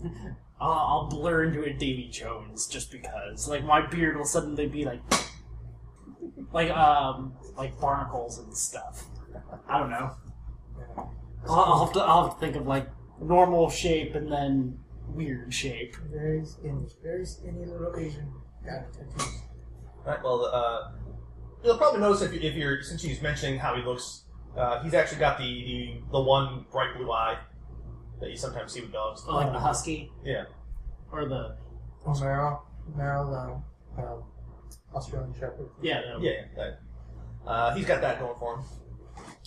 I'll, 0.60 0.70
I'll 0.70 1.08
blur 1.08 1.44
into 1.44 1.64
a 1.64 1.72
Davy 1.72 2.08
Jones 2.08 2.66
just 2.66 2.90
because. 2.90 3.48
Like 3.48 3.64
my 3.64 3.86
beard 3.86 4.16
will 4.16 4.24
suddenly 4.24 4.66
be 4.66 4.84
like, 4.84 5.00
like 6.52 6.70
um, 6.70 7.34
like 7.56 7.78
barnacles 7.80 8.38
and 8.38 8.56
stuff. 8.56 9.04
I 9.68 9.78
don't 9.78 9.90
know. 9.90 10.12
Yeah. 10.78 11.04
I'll, 11.48 11.60
I'll 11.60 11.84
have 11.84 11.94
to 11.94 12.00
I'll 12.00 12.28
have 12.28 12.34
to 12.34 12.40
think 12.40 12.56
of 12.56 12.66
like 12.66 12.88
normal 13.20 13.68
shape 13.70 14.14
and 14.14 14.32
then 14.32 14.78
weird 15.08 15.52
shape. 15.52 15.96
Very 16.10 16.44
skinny, 16.44 16.86
very 17.02 17.26
skinny 17.26 17.66
little 17.66 17.94
Asian 17.98 18.32
guy 18.64 18.84
tattoos. 18.92 19.40
All 19.98 20.12
right. 20.12 20.22
Well, 20.22 20.46
uh, 20.46 20.92
you'll 21.64 21.78
probably 21.78 22.00
notice 22.00 22.22
if, 22.22 22.32
you, 22.32 22.40
if 22.40 22.54
you're 22.54 22.82
since 22.82 23.02
he's 23.02 23.20
mentioning 23.22 23.58
how 23.58 23.74
he 23.74 23.82
looks, 23.82 24.22
uh, 24.56 24.82
he's 24.82 24.94
actually 24.94 25.18
got 25.18 25.38
the, 25.38 25.44
the 25.44 26.00
the 26.12 26.20
one 26.20 26.64
bright 26.70 26.96
blue 26.96 27.10
eye 27.12 27.36
that 28.20 28.30
you 28.30 28.36
sometimes 28.36 28.72
see 28.72 28.80
with 28.80 28.92
dogs. 28.92 29.24
Like 29.26 29.52
the 29.52 29.58
husky 29.60 30.10
Yeah. 30.24 30.44
or 31.12 31.26
the 31.28 31.56
Oh, 32.06 32.14
merle, 32.20 32.66
merle, 32.96 33.68
the 33.96 34.02
um, 34.02 34.22
Australian 34.94 35.34
Shepherd. 35.34 35.68
yeah 35.82 36.00
the, 36.00 36.24
Yeah. 36.24 36.30
yeah, 36.30 36.44
that. 36.56 36.80
Uh, 37.50 37.74
he's 37.74 37.84
got 37.86 38.00
that 38.00 38.18
going 38.20 38.38
for 38.38 38.56
him. 38.56 38.64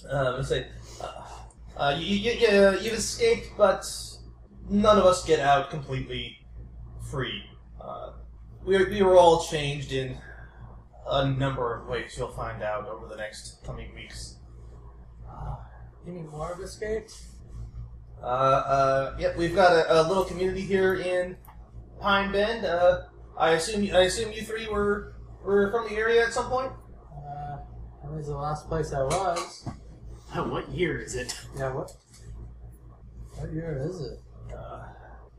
Uh, 0.10 0.34
let's 0.38 0.50
say, 0.50 0.68
uh, 1.02 1.26
uh, 1.78 1.96
you, 1.98 2.06
you, 2.16 2.32
you, 2.32 2.80
you've 2.82 2.94
escaped, 2.94 3.48
but 3.58 3.86
none 4.70 4.98
of 4.98 5.06
us 5.06 5.26
get 5.26 5.40
out 5.40 5.70
completely 5.70 6.38
free. 7.10 7.42
Uh, 7.82 8.12
we, 8.66 8.84
we 8.86 9.02
were 9.02 9.18
all 9.18 9.44
changed 9.44 9.92
in 9.94 10.18
a 11.10 11.30
number 11.30 11.76
of 11.76 11.88
ways. 11.88 12.16
You'll 12.18 12.30
find 12.30 12.62
out 12.64 12.88
over 12.88 13.08
the 13.08 13.16
next 13.16 13.64
coming 13.66 13.94
weeks. 13.94 14.38
You 16.06 16.14
mean 16.14 16.28
more 16.30 16.52
of 16.54 16.60
escape? 16.60 17.08
Uh, 18.22 18.26
uh, 18.26 19.16
yep, 19.20 19.38
we've 19.38 19.56
got 19.56 19.72
a, 19.72 20.02
a 20.02 20.08
little 20.08 20.26
community 20.26 20.62
here 20.62 20.96
in 20.96 21.38
Pine 22.00 22.32
Bend. 22.32 22.66
Uh, 22.66 23.02
I 23.38 23.52
assume 23.52 23.84
I 23.96 24.02
assume 24.02 24.32
you 24.32 24.42
three 24.42 24.68
were 24.68 25.16
were 25.44 25.72
from 25.72 25.88
the 25.88 25.96
area 26.00 26.26
at 26.26 26.34
some 26.34 26.50
point. 26.50 26.72
Uh, 27.12 27.58
that 28.04 28.12
was 28.12 28.28
the 28.28 28.36
last 28.36 28.68
place 28.68 28.92
I 28.94 29.04
was. 29.04 29.70
what 30.34 30.70
year 30.70 31.00
is 31.00 31.16
it? 31.16 31.34
Yeah, 31.58 31.74
what? 31.74 31.92
What 33.36 33.54
year 33.54 33.82
is 33.88 34.02
it? 34.02 34.20
Uh, 34.54 34.84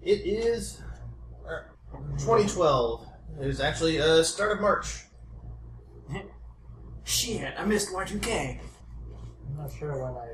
it 0.03 0.21
is 0.25 0.81
uh, 1.47 1.63
2012. 2.19 3.07
was 3.39 3.61
actually 3.61 4.01
uh, 4.01 4.23
start 4.23 4.53
of 4.53 4.61
March. 4.61 5.05
Shit, 7.05 7.55
I 7.59 7.65
missed 7.65 7.93
Y2K. 7.93 8.59
I'm 9.49 9.57
not 9.57 9.73
sure 9.79 9.93
when 9.93 10.13
I. 10.13 10.29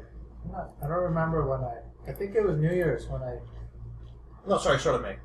I'm 0.44 0.52
not, 0.52 0.70
I 0.82 0.88
don't 0.88 1.04
remember 1.04 1.46
when 1.46 1.60
I. 1.60 2.10
I 2.10 2.12
think 2.12 2.34
it 2.34 2.44
was 2.44 2.56
New 2.58 2.72
Year's 2.72 3.06
when 3.06 3.22
I. 3.22 3.38
No, 4.46 4.58
sorry, 4.58 4.78
start 4.78 4.96
of 4.96 5.02
May. 5.02 5.16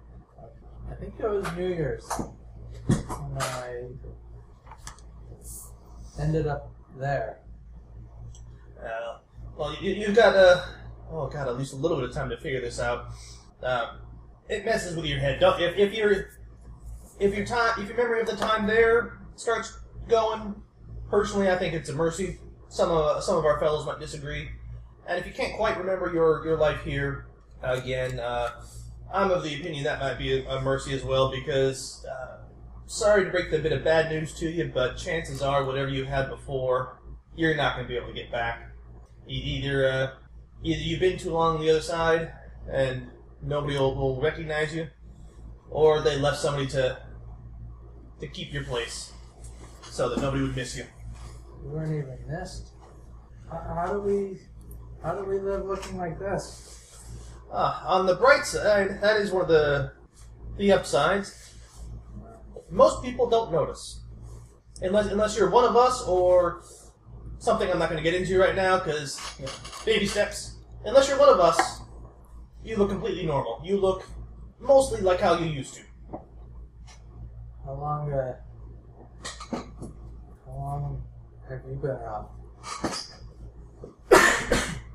I 0.89 0.95
think 0.95 1.13
it 1.19 1.29
was 1.29 1.45
New 1.55 1.67
Year's 1.67 2.05
when 2.87 3.41
I 3.41 3.83
ended 6.19 6.47
up 6.47 6.71
there. 6.97 7.39
Uh, 8.79 9.19
well, 9.55 9.75
you, 9.79 9.91
you've 9.91 10.15
got 10.15 10.35
uh, 10.35 10.65
oh 11.11 11.27
god, 11.27 11.47
at 11.47 11.57
least 11.57 11.73
a 11.73 11.75
little 11.75 11.97
bit 11.97 12.09
of 12.09 12.15
time 12.15 12.29
to 12.29 12.37
figure 12.37 12.61
this 12.61 12.79
out. 12.79 13.09
Um, 13.63 13.99
it 14.49 14.65
messes 14.65 14.95
with 14.95 15.05
your 15.05 15.19
head. 15.19 15.39
Don't, 15.39 15.61
if, 15.61 15.77
if 15.77 15.93
your 15.93 16.29
if 17.19 17.35
your 17.35 17.45
time 17.45 17.79
if 17.79 17.87
your 17.87 17.97
memory 17.97 18.21
of 18.21 18.27
the 18.27 18.35
time 18.35 18.65
there 18.65 19.19
starts 19.35 19.80
going, 20.07 20.55
personally, 21.09 21.49
I 21.49 21.57
think 21.57 21.73
it's 21.73 21.89
a 21.89 21.93
mercy. 21.93 22.39
Some 22.69 22.89
of 22.89 23.23
some 23.23 23.37
of 23.37 23.45
our 23.45 23.59
fellows 23.59 23.85
might 23.85 23.99
disagree, 23.99 24.49
and 25.07 25.19
if 25.19 25.25
you 25.25 25.33
can't 25.33 25.55
quite 25.57 25.77
remember 25.77 26.11
your 26.13 26.45
your 26.45 26.57
life 26.57 26.83
here, 26.83 27.25
again, 27.61 28.19
uh, 28.19 28.51
I'm 29.13 29.31
of 29.31 29.43
the 29.43 29.53
opinion 29.59 29.83
that 29.83 29.99
might 29.99 30.17
be 30.17 30.39
a, 30.39 30.49
a 30.49 30.61
mercy 30.61 30.93
as 30.93 31.03
well 31.03 31.31
because. 31.31 32.05
Uh, 32.05 32.37
Sorry 32.91 33.23
to 33.23 33.31
break 33.31 33.49
the 33.51 33.59
bit 33.59 33.71
of 33.71 33.85
bad 33.85 34.11
news 34.11 34.33
to 34.33 34.49
you, 34.49 34.69
but 34.73 34.97
chances 34.97 35.41
are 35.41 35.63
whatever 35.63 35.89
you 35.89 36.03
had 36.03 36.29
before, 36.29 36.99
you're 37.37 37.55
not 37.55 37.75
going 37.75 37.87
to 37.87 37.89
be 37.89 37.95
able 37.95 38.09
to 38.09 38.13
get 38.13 38.29
back. 38.29 38.69
Either 39.25 39.87
uh, 39.87 40.11
either 40.61 40.81
you've 40.81 40.99
been 40.99 41.17
too 41.17 41.31
long 41.31 41.55
on 41.55 41.61
the 41.61 41.69
other 41.69 41.79
side 41.79 42.33
and 42.69 43.07
nobody 43.41 43.77
will, 43.77 43.95
will 43.95 44.21
recognize 44.21 44.75
you, 44.75 44.89
or 45.69 46.01
they 46.01 46.17
left 46.17 46.39
somebody 46.39 46.67
to 46.67 46.97
to 48.19 48.27
keep 48.27 48.51
your 48.51 48.65
place 48.65 49.13
so 49.91 50.07
that 50.09 50.21
nobody 50.21 50.41
would 50.41 50.55
miss 50.55 50.77
you. 50.77 50.85
We 51.61 51.69
weren't 51.69 51.93
even 51.93 52.17
missed. 52.27 52.69
How, 53.51 53.83
how 53.85 53.93
do 53.93 53.99
we? 53.99 54.39
How 55.03 55.15
do 55.15 55.25
we 55.25 55.37
live 55.37 55.65
looking 55.65 55.97
like 55.97 56.17
this? 56.17 56.97
Ah, 57.51 57.85
on 57.85 58.05
the 58.05 58.15
bright 58.15 58.45
side, 58.45 59.01
that 59.01 59.17
is 59.17 59.31
one 59.31 59.41
of 59.41 59.47
the 59.49 59.91
the 60.57 60.71
upsides. 60.71 61.53
Most 62.69 63.03
people 63.03 63.29
don't 63.29 63.51
notice, 63.51 64.01
unless 64.81 65.07
unless 65.07 65.37
you're 65.37 65.49
one 65.49 65.65
of 65.65 65.75
us 65.75 66.01
or 66.03 66.63
something 67.39 67.69
I'm 67.69 67.79
not 67.79 67.89
going 67.89 68.01
to 68.01 68.09
get 68.09 68.19
into 68.19 68.39
right 68.39 68.55
now 68.55 68.79
because 68.79 69.19
you 69.39 69.45
know, 69.45 69.51
baby 69.85 70.05
steps. 70.05 70.55
Unless 70.85 71.09
you're 71.09 71.19
one 71.19 71.29
of 71.29 71.39
us, 71.39 71.81
you 72.63 72.77
look 72.77 72.89
completely 72.89 73.25
normal. 73.25 73.61
You 73.63 73.77
look 73.77 74.07
mostly 74.59 75.01
like 75.01 75.19
how 75.19 75.37
you 75.37 75.51
used 75.51 75.73
to. 75.73 75.81
How 77.65 77.73
long? 77.73 78.11
Uh, 78.13 78.37
long 80.75 81.03
have 81.49 81.61
you 81.67 81.75
been 81.75 81.91
out? 81.91 82.31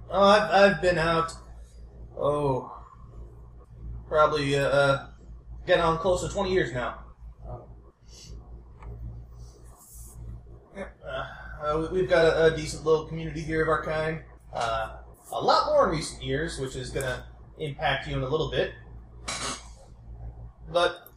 Oh, 0.08 0.22
I've, 0.22 0.50
I've 0.50 0.82
been 0.82 0.98
out. 0.98 1.32
Oh, 2.18 2.72
probably 4.08 4.56
uh, 4.56 4.62
uh, 4.68 5.06
getting 5.66 5.82
on 5.84 5.98
close 5.98 6.22
to 6.26 6.28
20 6.32 6.52
years 6.52 6.72
now. 6.72 7.00
Oh, 7.48 7.66
Uh, 11.62 11.78
we- 11.90 12.00
we've 12.00 12.08
got 12.08 12.24
a, 12.24 12.44
a 12.44 12.56
decent 12.56 12.84
little 12.84 13.06
community 13.06 13.40
here 13.40 13.62
of 13.62 13.68
our 13.68 13.82
kind. 13.84 14.22
Uh, 14.52 14.98
a 15.32 15.40
lot 15.40 15.66
more 15.66 15.86
in 15.86 15.96
recent 15.96 16.22
years, 16.22 16.58
which 16.58 16.76
is 16.76 16.90
going 16.90 17.04
to 17.04 17.24
impact 17.58 18.06
you 18.06 18.16
in 18.16 18.22
a 18.22 18.28
little 18.28 18.50
bit. 18.50 18.72
But 20.70 21.08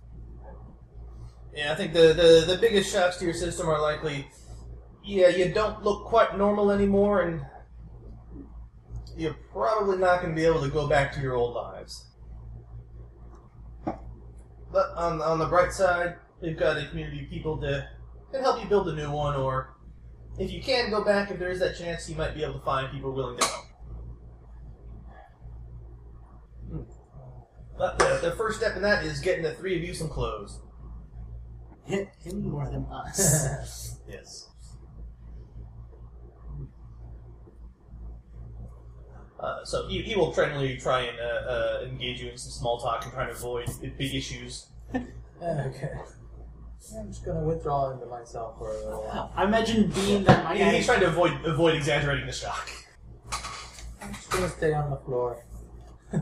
yeah, 1.53 1.71
I 1.71 1.75
think 1.75 1.93
the, 1.93 2.13
the 2.13 2.45
the 2.53 2.57
biggest 2.59 2.91
shocks 2.91 3.17
to 3.17 3.25
your 3.25 3.33
system 3.33 3.67
are 3.67 3.81
likely, 3.81 4.27
yeah, 5.03 5.29
you 5.29 5.53
don't 5.53 5.83
look 5.83 6.05
quite 6.05 6.37
normal 6.37 6.71
anymore, 6.71 7.21
and 7.21 7.41
you're 9.17 9.37
probably 9.51 9.97
not 9.97 10.21
going 10.21 10.33
to 10.33 10.35
be 10.35 10.45
able 10.45 10.61
to 10.61 10.69
go 10.69 10.87
back 10.87 11.13
to 11.13 11.21
your 11.21 11.35
old 11.35 11.55
lives. 11.55 12.05
But 13.85 14.91
on 14.95 15.21
on 15.21 15.39
the 15.39 15.47
bright 15.47 15.73
side, 15.73 16.17
we've 16.41 16.57
got 16.57 16.77
a 16.77 16.87
community 16.87 17.23
of 17.23 17.29
people 17.29 17.57
to 17.57 17.87
can 18.31 18.41
help 18.41 18.61
you 18.61 18.69
build 18.69 18.87
a 18.89 18.95
new 18.95 19.09
one, 19.09 19.35
or 19.35 19.75
if 20.37 20.51
you 20.51 20.61
can 20.61 20.89
go 20.89 21.03
back, 21.03 21.31
if 21.31 21.39
there 21.39 21.49
is 21.49 21.59
that 21.59 21.77
chance, 21.77 22.09
you 22.09 22.15
might 22.15 22.35
be 22.35 22.43
able 22.43 22.53
to 22.53 22.65
find 22.65 22.91
people 22.91 23.11
willing 23.11 23.39
to 23.39 23.45
help. 23.45 23.65
Hmm. 26.69 26.81
But 27.77 27.97
the, 27.97 28.29
the 28.29 28.35
first 28.35 28.59
step 28.59 28.75
in 28.75 28.81
that 28.83 29.03
is 29.03 29.19
getting 29.19 29.43
the 29.43 29.55
three 29.55 29.75
of 29.77 29.83
you 29.83 29.93
some 29.93 30.09
clothes. 30.09 30.59
Hit 31.85 32.09
him 32.19 32.49
more 32.49 32.69
than 32.69 32.85
us. 32.85 33.95
Yes. 34.09 34.48
Uh, 39.39 39.63
so 39.63 39.87
he, 39.87 40.01
he 40.01 40.15
will 40.15 40.33
generally 40.33 40.77
try 40.77 41.01
and 41.01 41.17
uh, 41.19 41.23
uh, 41.23 41.85
engage 41.85 42.21
you 42.21 42.29
in 42.29 42.37
some 42.37 42.51
small 42.51 42.77
talk 42.79 43.03
and 43.05 43.13
try 43.13 43.25
to 43.25 43.31
avoid 43.31 43.69
big 43.97 44.13
issues. 44.13 44.67
okay. 44.93 45.91
I'm 46.97 47.07
just 47.07 47.23
gonna 47.25 47.41
withdraw 47.43 47.91
into 47.91 48.05
myself 48.07 48.57
for 48.57 48.71
a 48.71 48.77
little 48.77 49.03
while. 49.03 49.31
I 49.35 49.43
imagine 49.45 49.89
being 49.91 50.23
that 50.25 50.43
my 50.43 50.55
He- 50.57 50.63
he's 50.77 50.85
trying 50.85 51.01
to 51.01 51.07
avoid 51.07 51.33
avoid 51.45 51.75
exaggerating 51.75 52.25
the 52.25 52.31
shock. 52.33 52.69
I'm 54.01 54.13
just 54.13 54.29
gonna 54.31 54.49
stay 54.49 54.73
on 54.73 54.89
the 54.89 54.97
floor. 54.97 55.45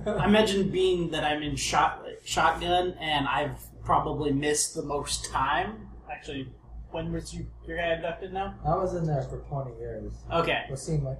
I 0.05 0.25
imagine 0.25 0.69
being 0.69 1.09
that 1.11 1.23
I'm 1.23 1.41
in 1.41 1.55
shot 1.55 2.05
shotgun 2.25 2.95
and 2.99 3.27
I've 3.27 3.57
probably 3.85 4.31
missed 4.33 4.75
the 4.75 4.83
most 4.83 5.25
time. 5.31 5.87
Actually, 6.11 6.49
when 6.91 7.11
was 7.13 7.33
you 7.33 7.47
your 7.65 7.77
guy 7.77 7.93
abducted 7.93 8.33
now? 8.33 8.55
I 8.65 8.75
was 8.75 8.93
in 8.95 9.05
there 9.07 9.23
for 9.23 9.37
20 9.37 9.77
years. 9.79 10.11
Okay, 10.33 10.63
What 10.67 10.79
seemed 10.79 11.03
like 11.03 11.19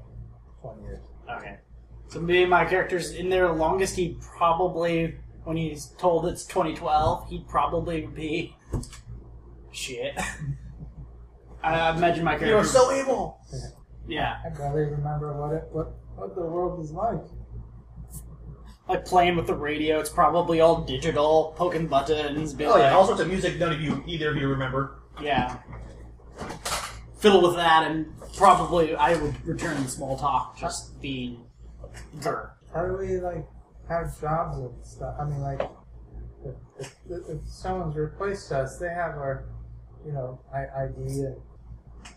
20 0.61 0.81
years. 0.83 0.99
okay. 1.37 1.57
So 2.09 2.21
maybe 2.21 2.49
my 2.49 2.65
character's 2.65 3.11
in 3.11 3.29
there 3.29 3.47
the 3.47 3.53
longest. 3.53 3.95
He 3.95 4.17
probably, 4.37 5.15
when 5.43 5.57
he's 5.57 5.87
told 5.97 6.25
it's 6.27 6.45
2012, 6.45 7.29
he'd 7.29 7.47
probably 7.47 8.05
be 8.07 8.55
shit. 9.71 10.17
I 11.63 11.89
imagine 11.95 12.23
my 12.23 12.31
character. 12.31 12.47
You're 12.47 12.63
so 12.63 12.93
evil. 12.95 13.39
yeah, 14.07 14.37
I 14.45 14.49
barely 14.49 14.83
remember 14.83 15.33
what 15.33 15.53
it 15.53 15.63
what 15.71 15.91
what 16.15 16.35
the 16.35 16.41
world 16.41 16.81
is 16.83 16.91
like. 16.91 17.19
like 18.87 19.03
playing 19.05 19.35
with 19.35 19.47
the 19.47 19.55
radio. 19.55 19.99
It's 19.99 20.09
probably 20.09 20.61
all 20.61 20.81
digital, 20.83 21.53
poking 21.57 21.87
buttons. 21.87 22.53
Being 22.53 22.69
Oh 22.69 22.77
yeah, 22.77 22.95
all 22.95 23.05
sorts 23.05 23.19
of 23.21 23.27
music 23.27 23.59
none 23.59 23.73
of 23.73 23.81
you 23.81 24.01
either 24.07 24.29
of 24.31 24.37
you 24.37 24.47
remember. 24.47 24.99
Yeah. 25.21 25.57
Fiddle 27.17 27.41
with 27.41 27.55
that, 27.55 27.89
and 27.91 28.05
probably 28.37 28.95
I 28.95 29.15
would 29.19 29.45
return 29.45 29.81
the 29.83 29.89
small 29.89 30.17
talk, 30.17 30.57
just 30.57 31.01
being 31.01 31.46
How 32.73 32.85
do 32.85 32.97
we 32.97 33.17
like 33.19 33.45
have 33.89 34.19
jobs 34.19 34.57
and 34.57 34.85
stuff? 34.85 35.15
I 35.19 35.25
mean, 35.25 35.41
like 35.41 35.61
if, 36.45 36.55
if, 36.79 36.95
if 37.09 37.47
someone's 37.47 37.95
replaced 37.95 38.51
us, 38.51 38.77
they 38.77 38.89
have 38.89 39.15
our 39.15 39.45
you 40.05 40.11
know 40.11 40.41
ID 40.53 40.97
and 40.97 41.37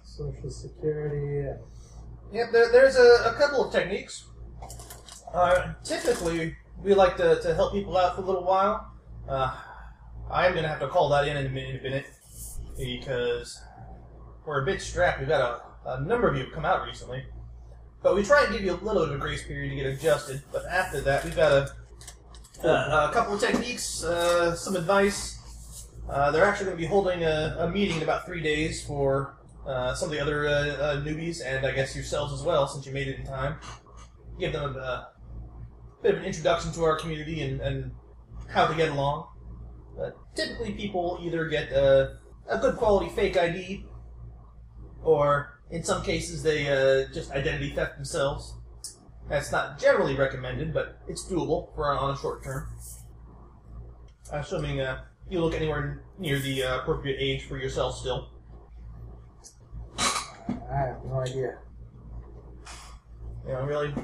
social 0.03 0.51
security 0.51 1.49
and 1.49 1.59
Yep, 2.33 2.53
there, 2.53 2.71
there's 2.71 2.97
a, 2.97 3.33
a 3.33 3.35
couple 3.35 3.65
of 3.65 3.73
techniques. 3.73 4.25
Uh, 5.35 5.75
typically, 5.83 6.55
we 6.83 6.95
like 6.95 7.17
to, 7.17 7.41
to 7.43 7.55
help 7.55 7.73
people 7.73 7.97
out 7.97 8.15
for 8.15 8.23
a 8.23 8.25
little 8.25 8.45
while. 8.45 8.93
Uh, 9.29 9.57
I 10.31 10.47
am 10.47 10.53
going 10.53 10.63
to 10.63 10.69
have 10.69 10.81
to 10.81 10.87
call 10.87 11.09
that 11.09 11.27
in 11.27 11.37
in 11.37 11.47
a 11.47 11.49
minute, 11.49 11.83
minute 11.83 12.07
because 12.77 13.61
we're 14.47 14.63
a 14.63 14.65
bit 14.65 14.81
strapped. 14.81 15.19
We've 15.19 15.29
got 15.29 15.63
a, 15.85 15.91
a 15.91 16.01
number 16.03 16.29
of 16.29 16.37
you 16.37 16.45
have 16.45 16.53
come 16.53 16.65
out 16.65 16.87
recently. 16.87 17.25
But 18.03 18.15
we 18.15 18.23
try 18.23 18.45
and 18.45 18.53
give 18.53 18.63
you 18.63 18.73
a 18.73 18.81
little 18.83 19.05
bit 19.05 19.11
of 19.11 19.15
a 19.17 19.19
grace 19.19 19.47
period 19.47 19.71
to 19.71 19.77
get 19.77 19.87
adjusted. 19.87 20.43
But 20.53 20.65
after 20.67 21.01
that, 21.03 21.25
we've 21.25 21.37
got 21.37 21.53
a, 21.53 22.67
a, 22.67 23.09
a 23.09 23.11
couple 23.13 23.35
of 23.35 23.41
techniques, 23.41 24.03
uh, 24.03 24.57
some 24.57 24.77
advice. 24.77 25.87
Uh, 26.09 26.31
they're 26.31 26.45
actually 26.45 26.67
going 26.67 26.77
to 26.77 26.83
be 26.83 26.89
holding 26.89 27.23
a, 27.25 27.57
a 27.61 27.71
meeting 27.71 27.99
in 27.99 28.03
about 28.03 28.27
three 28.27 28.43
days 28.43 28.85
for 28.85 29.37
uh, 29.67 29.95
some 29.95 30.09
of 30.09 30.13
the 30.13 30.21
other 30.21 30.49
uh, 30.49 30.53
uh, 30.53 30.97
newbies, 31.03 31.41
and 31.45 31.67
I 31.67 31.73
guess 31.73 31.95
yourselves 31.95 32.33
as 32.33 32.43
well, 32.43 32.67
since 32.67 32.87
you 32.87 32.93
made 32.93 33.09
it 33.09 33.21
in 33.21 33.27
time. 33.27 33.57
Give 34.39 34.53
them 34.53 34.75
a, 34.77 34.79
uh, 34.79 35.05
bit 36.03 36.15
of 36.15 36.21
an 36.21 36.27
introduction 36.27 36.73
to 36.73 36.85
our 36.85 36.97
community 36.97 37.43
and, 37.43 37.61
and 37.61 37.91
how 38.49 38.67
to 38.67 38.75
get 38.75 38.89
along. 38.89 39.29
Uh, 40.01 40.11
typically, 40.35 40.73
people 40.73 41.19
either 41.23 41.47
get 41.49 41.73
uh, 41.73 42.09
a 42.49 42.59
good 42.59 42.77
quality 42.77 43.11
fake 43.11 43.37
ID, 43.37 43.85
or 45.03 45.60
in 45.71 45.85
some 45.85 46.03
cases, 46.03 46.43
they 46.43 46.69
uh, 46.69 47.13
just 47.13 47.31
identity 47.31 47.71
theft 47.71 47.97
themselves. 47.97 48.55
That's 49.29 49.53
not 49.53 49.79
generally 49.79 50.17
recommended, 50.17 50.75
but 50.75 50.99
it's 51.07 51.25
doable 51.25 51.75
for 51.75 51.91
on 51.93 52.15
a 52.15 52.17
short 52.17 52.43
term. 52.43 52.69
Assuming 54.33 54.81
uh, 54.81 55.03
you 55.29 55.41
look 55.41 55.55
anywhere 55.55 56.03
near 56.19 56.39
the 56.41 56.65
uh, 56.65 56.79
appropriate 56.81 57.19
age 57.21 57.45
for 57.45 57.57
yourself 57.57 57.97
still. 57.97 58.31
I 59.99 60.77
have 60.77 61.05
no 61.05 61.21
idea. 61.21 61.59
You 63.47 63.53
know, 63.53 63.63
really. 63.63 63.95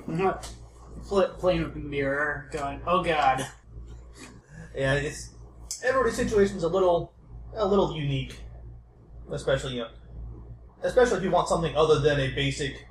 Pl- 1.09 1.35
playing 1.39 1.63
with 1.63 1.75
the 1.75 1.81
mirror, 1.81 2.49
going, 2.53 2.81
"Oh 2.87 3.03
God." 3.03 3.47
Yeah, 4.75 4.95
it's 4.95 5.31
everybody's 5.85 6.17
situation's 6.17 6.63
a 6.63 6.69
little, 6.69 7.13
a 7.55 7.67
little 7.67 7.97
unique, 7.97 8.41
especially 9.31 9.75
you 9.75 9.81
know, 9.81 9.89
especially 10.83 11.19
if 11.19 11.25
you 11.25 11.31
want 11.31 11.49
something 11.49 11.75
other 11.77 12.01
than 12.01 12.21
a 12.21 12.29
basic, 12.35 12.87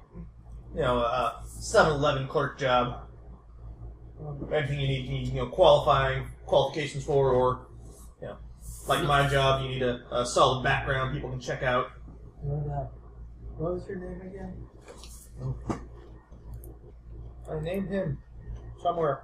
you 0.73 0.81
know, 0.81 0.99
uh, 0.99 1.41
7-Eleven 1.43 2.27
clerk 2.27 2.59
job. 2.59 3.01
Anything 4.53 4.79
you 4.79 4.87
need, 4.87 5.05
you 5.05 5.11
need, 5.11 5.27
you 5.27 5.33
know, 5.35 5.47
qualifying 5.47 6.27
qualifications 6.45 7.03
for, 7.03 7.31
or 7.31 7.67
you 8.21 8.27
know, 8.27 8.37
like 8.87 9.03
my 9.03 9.27
job, 9.27 9.61
you 9.61 9.69
need 9.69 9.81
a, 9.81 10.01
a 10.11 10.25
solid 10.25 10.63
background 10.63 11.13
people 11.13 11.29
can 11.29 11.39
check 11.39 11.63
out. 11.63 11.91
What, 12.41 12.73
uh, 12.73 12.87
what 13.57 13.73
was 13.73 13.87
your 13.87 13.97
name 13.97 14.21
again? 14.21 14.53
I 17.51 17.59
named 17.59 17.89
him 17.89 18.17
somewhere. 18.81 19.23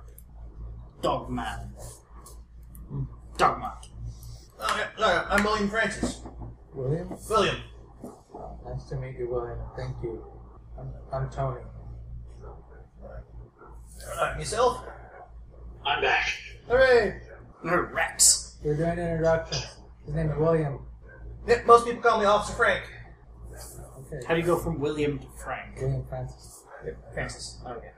Dogman. 1.02 1.74
Dogma. 3.38 3.80
Oh, 4.60 4.90
yeah, 5.00 5.26
I'm 5.30 5.44
William 5.44 5.70
Francis. 5.70 6.22
William? 6.74 7.18
William. 7.30 7.56
Oh, 8.34 8.60
nice 8.66 8.86
to 8.86 8.96
meet 8.96 9.18
you, 9.18 9.30
William. 9.30 9.60
Thank 9.76 9.96
you. 10.04 10.24
I'm, 10.80 10.90
I'm 11.14 11.30
Tony. 11.30 11.62
Yourself? 14.38 14.84
I'm 15.86 16.02
back. 16.02 16.30
Hooray! 16.68 17.22
Rex. 17.64 18.58
We're 18.64 18.78
doing 18.78 18.98
introductions. 18.98 19.66
His 20.06 20.16
name 20.16 20.32
is 20.32 20.38
William. 20.38 20.80
Yeah, 21.48 21.62
most 21.66 21.86
people 21.86 22.02
call 22.02 22.20
me 22.20 22.26
Officer 22.26 22.54
Frank. 22.54 22.84
Okay. 23.52 24.26
How 24.28 24.34
do 24.34 24.40
you 24.40 24.46
go 24.46 24.58
from 24.58 24.80
William 24.80 25.20
to 25.20 25.28
Frank? 25.44 25.80
William 25.80 26.06
Francis. 26.08 26.64
Yep, 26.86 27.14
Francis. 27.14 27.62
Okay. 27.68 27.92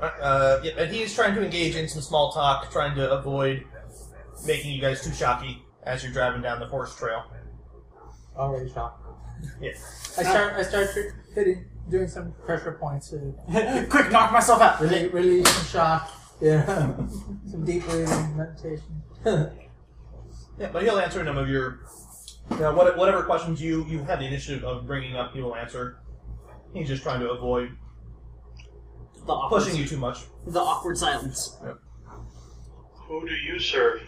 Uh, 0.00 0.60
yeah, 0.62 0.72
and 0.78 0.92
he's 0.92 1.14
trying 1.14 1.34
to 1.34 1.44
engage 1.44 1.76
in 1.76 1.88
some 1.88 2.02
small 2.02 2.32
talk, 2.32 2.70
trying 2.72 2.96
to 2.96 3.10
avoid 3.12 3.64
making 4.46 4.72
you 4.72 4.80
guys 4.80 5.02
too 5.02 5.12
shocky 5.12 5.62
as 5.84 6.02
you're 6.02 6.12
driving 6.12 6.42
down 6.42 6.58
the 6.58 6.66
horse 6.66 6.96
trail. 6.96 7.24
Already 8.36 8.70
shocked. 8.72 9.06
Yeah. 9.60 9.70
I 10.18 10.22
start. 10.22 10.54
I 10.54 10.62
start 10.62 10.88
tr- 10.92 11.00
hitting, 11.34 11.64
doing 11.90 12.08
some 12.08 12.32
pressure 12.44 12.72
points 12.80 13.10
to 13.10 13.34
Quick, 13.90 14.10
knock 14.10 14.32
myself 14.32 14.60
out. 14.62 14.80
really 14.80 15.08
release 15.08 15.48
some 15.48 15.66
shock. 15.66 16.10
Yeah. 16.40 16.64
some 17.50 17.64
deep 17.64 17.84
breathing, 17.86 18.36
meditation. 18.36 19.02
Yeah, 20.58 20.68
but 20.70 20.82
he'll 20.82 20.98
answer 20.98 21.24
none 21.24 21.38
of 21.38 21.48
your, 21.48 21.80
you 22.50 22.58
know, 22.58 22.74
what, 22.74 22.96
whatever 22.98 23.22
questions 23.22 23.60
you 23.60 23.86
you 23.86 24.04
have 24.04 24.18
the 24.20 24.26
initiative 24.26 24.62
of 24.64 24.86
bringing 24.86 25.16
up. 25.16 25.32
He 25.32 25.40
will 25.40 25.56
answer. 25.56 25.98
He's 26.74 26.86
just 26.88 27.02
trying 27.02 27.20
to 27.20 27.30
avoid 27.30 27.70
The 29.26 29.32
awkward, 29.32 29.62
pushing 29.62 29.76
you 29.76 29.86
too 29.86 29.96
much. 29.96 30.18
The 30.46 30.60
awkward 30.60 30.98
silence. 30.98 31.56
Who 33.08 33.26
do 33.26 33.34
you 33.34 33.58
serve? 33.58 34.02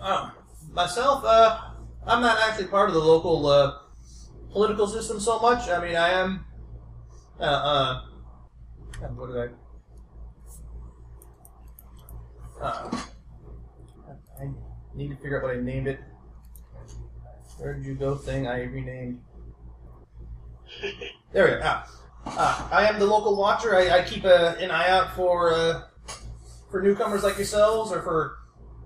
Uh, 0.00 0.30
myself, 0.72 1.24
uh, 1.24 1.69
I'm 2.06 2.22
not 2.22 2.38
actually 2.40 2.66
part 2.66 2.88
of 2.88 2.94
the 2.94 3.00
local 3.00 3.46
uh, 3.46 3.78
political 4.52 4.86
system 4.86 5.20
so 5.20 5.38
much. 5.38 5.68
I 5.68 5.84
mean, 5.84 5.96
I 5.96 6.10
am. 6.10 6.44
Uh, 7.38 7.42
uh, 7.42 8.02
what 9.14 9.28
did 9.28 9.36
I? 9.38 9.48
Uh, 12.62 12.90
I 14.40 14.50
need 14.94 15.08
to 15.08 15.16
figure 15.16 15.38
out 15.38 15.44
what 15.44 15.56
I 15.56 15.60
named 15.60 15.88
it. 15.88 16.00
Where 17.58 17.74
did 17.74 17.84
you 17.84 17.94
go? 17.94 18.16
Thing 18.16 18.46
I 18.46 18.62
renamed. 18.64 19.20
There 21.32 21.44
we 21.44 21.50
go. 21.52 21.60
Ah. 21.62 21.86
Uh, 22.26 22.68
I 22.72 22.88
am 22.88 22.98
the 22.98 23.06
local 23.06 23.36
watcher. 23.36 23.76
I, 23.76 23.98
I 23.98 24.02
keep 24.02 24.24
a, 24.24 24.56
an 24.58 24.72
eye 24.72 24.88
out 24.88 25.14
for 25.14 25.54
uh, 25.54 25.82
for 26.70 26.82
newcomers 26.82 27.22
like 27.22 27.36
yourselves, 27.36 27.92
or 27.92 28.02
for 28.02 28.38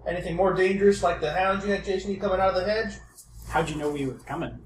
anything 0.07 0.37
more 0.37 0.53
dangerous 0.53 1.03
like 1.03 1.23
the 1.23 1.33
hounds 1.33 1.65
you 1.65 1.73
had 1.73 1.85
chasing 1.85 2.11
you 2.11 2.21
coming 2.21 2.41
out 2.41 2.51
of 2.51 2.55
the 2.55 2.65
hedge. 2.65 2.93
How'd 3.49 3.70
you 3.70 3.76
know 3.76 3.90
we 3.90 4.07
were 4.07 4.14
coming? 4.14 4.59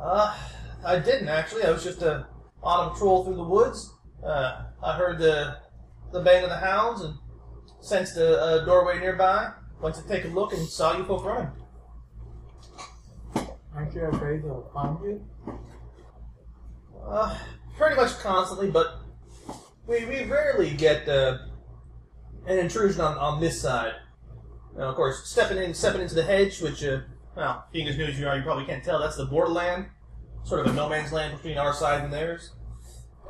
Uh, 0.00 0.36
I 0.84 0.98
didn't 0.98 1.28
actually. 1.28 1.64
I 1.64 1.70
was 1.70 1.84
just 1.84 2.02
uh, 2.02 2.24
on 2.62 2.88
a 2.88 2.90
patrol 2.90 3.24
through 3.24 3.36
the 3.36 3.44
woods. 3.44 3.92
Uh, 4.24 4.64
I 4.82 4.96
heard 4.96 5.18
the 5.18 5.58
the 6.12 6.20
bang 6.20 6.44
of 6.44 6.50
the 6.50 6.56
hounds 6.56 7.02
and 7.02 7.14
sensed 7.80 8.16
a, 8.16 8.62
a 8.62 8.64
doorway 8.64 8.98
nearby. 8.98 9.50
Went 9.80 9.96
to 9.96 10.06
take 10.06 10.24
a 10.24 10.28
look 10.28 10.52
and 10.52 10.68
saw 10.68 10.96
you 10.96 11.04
folk 11.04 11.24
running. 11.24 11.50
Aren't 13.74 13.94
you 13.94 14.02
afraid 14.02 14.44
they'll 14.44 14.70
find 14.72 14.98
you? 15.02 15.24
Uh, 17.04 17.36
pretty 17.76 17.96
much 17.96 18.18
constantly, 18.20 18.70
but 18.70 19.00
we, 19.86 20.04
we 20.04 20.24
rarely 20.24 20.70
get 20.70 21.08
uh, 21.08 21.38
an 22.46 22.58
intrusion 22.58 23.00
on, 23.00 23.18
on 23.18 23.40
this 23.40 23.60
side. 23.60 23.94
Now, 24.76 24.84
of 24.84 24.94
course, 24.94 25.26
stepping 25.26 25.58
in 25.58 25.74
stepping 25.74 26.00
into 26.00 26.14
the 26.14 26.22
hedge, 26.22 26.60
which, 26.60 26.84
uh, 26.84 27.00
well, 27.36 27.64
being 27.72 27.88
as 27.88 27.96
new 27.96 28.04
as 28.04 28.18
you 28.18 28.26
are, 28.28 28.36
you 28.36 28.42
probably 28.42 28.64
can't 28.64 28.84
tell. 28.84 28.98
That's 29.00 29.16
the 29.16 29.24
borderland, 29.26 29.86
sort 30.44 30.60
of 30.60 30.72
a 30.72 30.76
no 30.76 30.88
man's 30.88 31.12
land 31.12 31.34
between 31.36 31.58
our 31.58 31.72
side 31.72 32.04
and 32.04 32.12
theirs. 32.12 32.52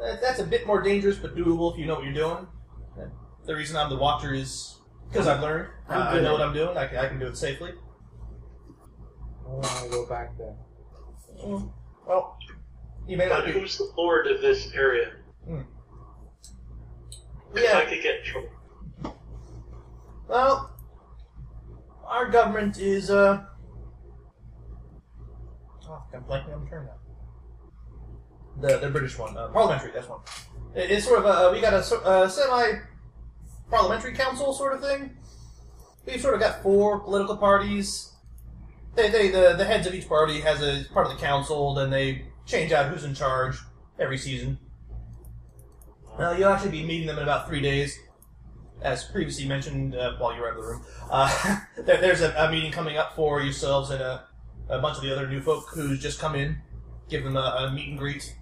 Uh, 0.02 0.16
that's 0.20 0.40
a 0.40 0.44
bit 0.44 0.66
more 0.66 0.82
dangerous, 0.82 1.16
but 1.18 1.36
doable 1.36 1.72
if 1.72 1.78
you 1.78 1.86
know 1.86 1.94
what 1.94 2.04
you're 2.04 2.12
doing. 2.12 2.46
Uh, 2.98 3.06
the 3.46 3.54
reason 3.54 3.76
I'm 3.76 3.88
the 3.90 3.96
watcher 3.96 4.34
is 4.34 4.78
because 5.08 5.26
I've 5.26 5.40
learned. 5.40 5.68
Uh, 5.88 5.92
I'm 5.94 6.02
I 6.02 6.12
good 6.14 6.22
know 6.24 6.32
what. 6.32 6.42
I'm 6.42 6.52
doing. 6.54 6.76
I 6.76 6.86
can, 6.86 6.98
I 6.98 7.08
can 7.08 7.18
do 7.20 7.26
it 7.26 7.36
safely. 7.36 7.72
I 9.46 9.48
want 9.48 9.64
to 9.84 9.88
go 9.90 10.06
back 10.08 10.36
there. 10.38 10.56
Well, 12.06 12.38
you 13.06 13.16
may 13.16 13.28
not 13.28 13.44
But 13.44 13.46
be. 13.46 13.60
who's 13.60 13.76
the 13.78 13.90
lord 13.96 14.26
of 14.26 14.40
this 14.40 14.72
area? 14.74 15.12
Hmm. 15.46 15.60
'Cause 17.52 17.62
Yeah. 17.62 17.78
I 17.78 17.84
could 17.84 18.02
get 18.02 18.20
in 18.20 18.24
trouble. 18.24 18.48
Well, 20.28 20.70
our 22.04 22.30
government 22.30 22.78
is, 22.78 23.10
uh. 23.10 23.44
Oh, 25.92 26.02
I'm 26.14 26.22
blanking 26.22 26.54
on 26.54 26.64
the 26.64 26.70
term 26.70 26.86
now. 26.86 28.66
The, 28.68 28.78
the 28.78 28.88
British 28.90 29.18
one. 29.18 29.36
Uh, 29.36 29.48
parliamentary, 29.48 29.90
that's 29.92 30.08
one. 30.08 30.20
It- 30.74 30.90
It's 30.90 31.06
sort 31.06 31.18
of 31.18 31.26
a. 31.26 31.52
We 31.52 31.60
got 31.60 31.74
a 31.74 31.82
so- 31.82 32.00
uh, 32.00 32.28
semi 32.28 32.78
parliamentary 33.70 34.14
council 34.14 34.52
sort 34.54 34.72
of 34.74 34.80
thing. 34.80 35.16
We've 36.06 36.20
sort 36.20 36.34
of 36.34 36.40
got 36.40 36.62
four 36.62 37.00
political 37.00 37.36
parties. 37.36 38.12
They, 38.94 39.08
they, 39.10 39.28
the, 39.30 39.54
the 39.56 39.64
heads 39.64 39.86
of 39.86 39.94
each 39.94 40.08
party 40.08 40.40
has 40.40 40.62
a 40.62 40.84
part 40.92 41.06
of 41.06 41.12
the 41.12 41.18
council, 41.18 41.74
then 41.74 41.90
they 41.90 42.26
change 42.46 42.72
out 42.72 42.90
who's 42.90 43.04
in 43.04 43.14
charge 43.14 43.58
every 43.98 44.18
season. 44.18 44.58
Uh, 46.18 46.34
you'll 46.38 46.48
actually 46.50 46.70
be 46.72 46.84
meeting 46.84 47.06
them 47.06 47.16
in 47.16 47.22
about 47.22 47.48
three 47.48 47.60
days 47.60 47.98
as 48.82 49.04
previously 49.04 49.46
mentioned 49.46 49.94
uh, 49.94 50.12
while 50.18 50.34
you 50.34 50.40
were 50.40 50.48
out 50.48 50.56
of 50.58 50.62
the 50.62 50.68
room, 50.68 50.84
uh, 51.10 51.58
there, 51.84 52.00
there's 52.00 52.20
a, 52.20 52.34
a 52.36 52.50
meeting 52.50 52.72
coming 52.72 52.96
up 52.96 53.14
for 53.14 53.40
yourselves 53.40 53.90
and 53.90 54.02
a, 54.02 54.24
a 54.72 54.80
bunch 54.80 54.96
of 54.96 55.02
the 55.02 55.12
other 55.12 55.28
new 55.28 55.40
folk 55.40 55.68
who's 55.72 56.00
just 56.00 56.18
come 56.18 56.34
in. 56.34 56.56
Give 57.08 57.22
them 57.22 57.36
a, 57.36 57.40
a 57.40 57.72
meet 57.72 57.88
and 57.90 57.98
greet. 57.98 58.34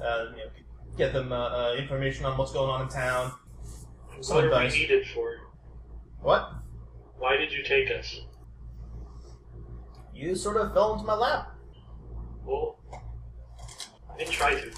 Uh, 0.00 0.26
you 0.30 0.36
know, 0.36 0.50
get 0.96 1.12
them 1.12 1.32
uh, 1.32 1.36
uh, 1.36 1.74
information 1.78 2.24
on 2.24 2.38
what's 2.38 2.52
going 2.52 2.70
on 2.70 2.82
in 2.82 2.88
town. 2.88 3.32
Some 4.20 4.36
What 4.36 4.44
are 4.44 4.48
we 4.48 4.54
advice. 4.54 4.74
needed 4.74 5.06
for? 5.08 5.36
What? 6.20 6.52
Why 7.18 7.36
did 7.36 7.52
you 7.52 7.62
take 7.64 7.90
us? 7.90 8.20
You 10.14 10.34
sort 10.34 10.56
of 10.56 10.72
fell 10.72 10.94
into 10.94 11.04
my 11.04 11.14
lap. 11.14 11.54
Well, 12.44 12.78
I 14.12 14.18
didn't 14.18 14.32
try 14.32 14.54
to. 14.54 14.70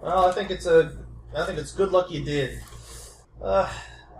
Well, 0.00 0.26
I 0.26 0.32
think 0.32 0.50
it's 0.50 0.66
a. 0.66 1.04
I 1.36 1.44
think 1.44 1.58
it's 1.58 1.72
good 1.72 1.90
luck 1.92 2.10
you 2.10 2.24
did. 2.24 2.60
Uh, 3.42 3.70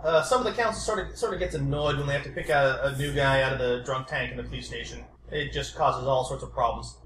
uh, 0.03 0.21
some 0.23 0.45
of 0.45 0.45
the 0.45 0.61
council 0.61 0.81
sort 0.81 0.99
of 1.07 1.17
sort 1.17 1.33
of 1.33 1.39
gets 1.39 1.55
annoyed 1.55 1.97
when 1.97 2.07
they 2.07 2.13
have 2.13 2.23
to 2.23 2.31
pick 2.31 2.49
out 2.49 2.79
a, 2.79 2.87
a 2.87 2.97
new 2.97 3.13
guy 3.13 3.41
out 3.41 3.53
of 3.53 3.59
the 3.59 3.81
drunk 3.85 4.07
tank 4.07 4.31
in 4.31 4.37
the 4.37 4.43
police 4.43 4.67
station. 4.67 5.03
It 5.31 5.51
just 5.51 5.75
causes 5.75 6.05
all 6.07 6.25
sorts 6.25 6.43
of 6.43 6.51
problems. 6.53 6.97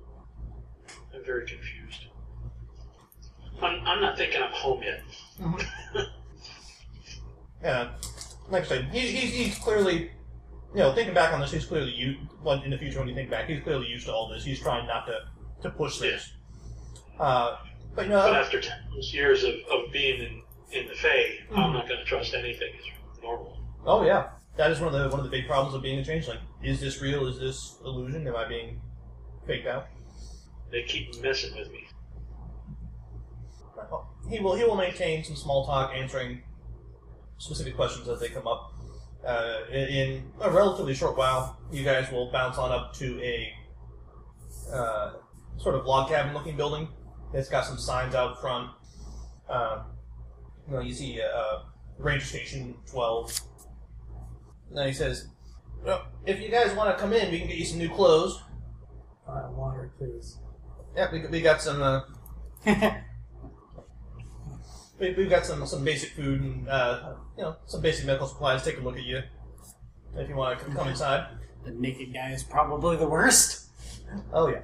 I'm 1.14 1.24
very 1.26 1.46
confused. 1.46 2.08
I'm, 3.62 3.80
I'm 3.86 4.02
not 4.02 4.18
thinking 4.18 4.42
I'm 4.42 4.52
home 4.52 4.84
yet. 4.84 5.02
Yeah, 7.64 7.90
like 8.50 8.64
I 8.64 8.68
said, 8.68 8.90
he's, 8.92 9.10
he's, 9.10 9.34
he's 9.34 9.58
clearly, 9.58 10.12
you 10.74 10.80
know, 10.80 10.94
thinking 10.94 11.14
back 11.14 11.34
on 11.34 11.42
this, 11.42 11.52
he's 11.52 11.66
clearly 11.66 11.92
you. 11.92 12.18
In 12.64 12.70
the 12.70 12.78
future, 12.78 13.00
when 13.00 13.08
you 13.10 13.16
think 13.16 13.30
back, 13.30 13.50
he's 13.50 13.62
clearly 13.64 13.88
used 13.88 14.06
to 14.06 14.14
all 14.14 14.30
this. 14.30 14.46
He's 14.46 14.60
trying 14.60 14.88
not 14.88 15.06
to 15.08 15.20
to 15.64 15.70
push 15.72 15.98
this. 15.98 16.34
Uh, 17.20 17.58
but 17.96 18.06
you 18.06 18.12
But 18.12 18.36
after 18.36 18.62
10 18.62 18.72
years 19.02 19.44
of, 19.44 19.56
of 19.72 19.92
being 19.92 20.22
in, 20.22 20.42
in 20.72 20.88
the 20.88 20.94
Fae, 20.96 21.40
Mm-hmm. 21.50 21.60
I'm 21.60 21.74
not 21.74 21.88
going 21.88 22.00
to 22.00 22.06
trust 22.06 22.34
anything 22.34 22.74
as 22.78 23.22
normal. 23.22 23.58
oh 23.86 24.04
yeah, 24.06 24.30
that 24.58 24.72
is 24.72 24.80
one 24.80 24.94
of 24.94 25.00
the 25.00 25.10
one 25.10 25.20
of 25.20 25.26
the 25.26 25.32
big 25.32 25.48
problems 25.48 25.76
of 25.76 25.82
being 25.82 26.00
a 26.00 26.04
changeling. 26.06 26.40
Is 26.64 26.80
this 26.82 27.02
real? 27.02 27.28
Is 27.28 27.40
this 27.40 27.78
illusion? 27.86 28.28
Am 28.28 28.36
I 28.36 28.48
being 28.48 28.82
faked 29.46 29.68
out? 29.68 29.88
They 30.72 30.84
keep 30.84 31.22
messing 31.22 31.56
with 31.58 31.72
me. 31.72 31.88
Well, 33.76 34.10
He 34.30 34.40
will 34.40 34.56
he 34.56 34.64
will 34.64 34.76
maintain 34.76 35.24
some 35.24 35.36
small 35.36 35.66
talk, 35.66 35.94
answering 35.96 36.42
specific 37.38 37.76
questions 37.76 38.08
as 38.10 38.20
they 38.20 38.30
come 38.30 38.48
up. 38.48 38.74
Uh, 39.26 39.60
in, 39.72 39.88
in 39.90 40.32
a 40.42 40.50
relatively 40.50 40.94
short 40.94 41.18
while, 41.18 41.58
you 41.72 41.84
guys 41.84 42.10
will 42.12 42.32
bounce 42.32 42.58
on 42.58 42.72
up 42.72 42.94
to 42.96 43.20
a 43.22 43.54
uh, 44.74 45.14
sort 45.58 45.76
of 45.76 45.86
log 45.86 46.10
cabin 46.10 46.34
looking 46.34 46.56
building 46.56 46.88
It's 47.34 47.50
got 47.50 47.66
some 47.66 47.78
signs 47.78 48.16
out 48.16 48.40
front. 48.42 48.70
Um, 49.50 49.82
you 50.68 50.74
know, 50.74 50.82
you 50.82 50.94
see 50.94 51.22
uh, 51.22 51.60
Ranger 51.98 52.26
Station 52.26 52.76
12. 52.90 53.42
And 54.70 54.78
then 54.78 54.88
he 54.88 54.94
says, 54.94 55.30
well, 55.84 56.08
if 56.26 56.42
you 56.42 56.50
guys 56.50 56.76
want 56.76 56.96
to 56.96 57.02
come 57.02 57.14
in, 57.14 57.32
we 57.32 57.40
can 57.40 57.48
get 57.48 57.58
you 57.58 57.66
some 57.66 57.80
new 57.80 57.90
clothes. 57.90 58.42
Uh, 59.28 59.48
water, 59.52 59.92
please. 59.98 60.38
Yeah, 60.96 61.12
we, 61.12 61.26
we 61.28 61.42
got 61.42 61.62
some. 61.62 61.82
Uh, 61.82 62.02
we, 65.00 65.14
we've 65.14 65.30
got 65.30 65.46
some 65.46 65.66
some 65.66 65.84
basic 65.84 66.12
food 66.12 66.42
and 66.42 66.68
uh, 66.68 67.14
you 67.38 67.44
know 67.44 67.56
some 67.66 67.82
basic 67.82 68.06
medical 68.06 68.28
supplies. 68.28 68.64
Take 68.64 68.78
a 68.80 68.82
look 68.82 68.98
at 68.98 69.04
you 69.04 69.22
if 70.16 70.30
you 70.30 70.36
want 70.36 70.60
to 70.60 70.66
come 70.66 70.88
inside. 70.88 71.28
the 71.66 71.72
naked 71.72 72.14
guy 72.14 72.32
is 72.32 72.44
probably 72.44 72.96
the 72.98 73.08
worst. 73.08 73.70
Oh 74.34 74.48
yeah, 74.48 74.62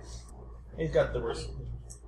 he's 0.78 0.92
got 0.92 1.14
the 1.14 1.20
worst. 1.20 1.50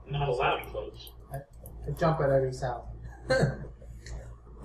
Not 0.10 0.30
allowed 0.30 0.66
clothes. 0.72 1.12
I 1.34 1.92
jump 2.00 2.20
at 2.22 2.32
every 2.32 2.54
sound. 2.54 2.84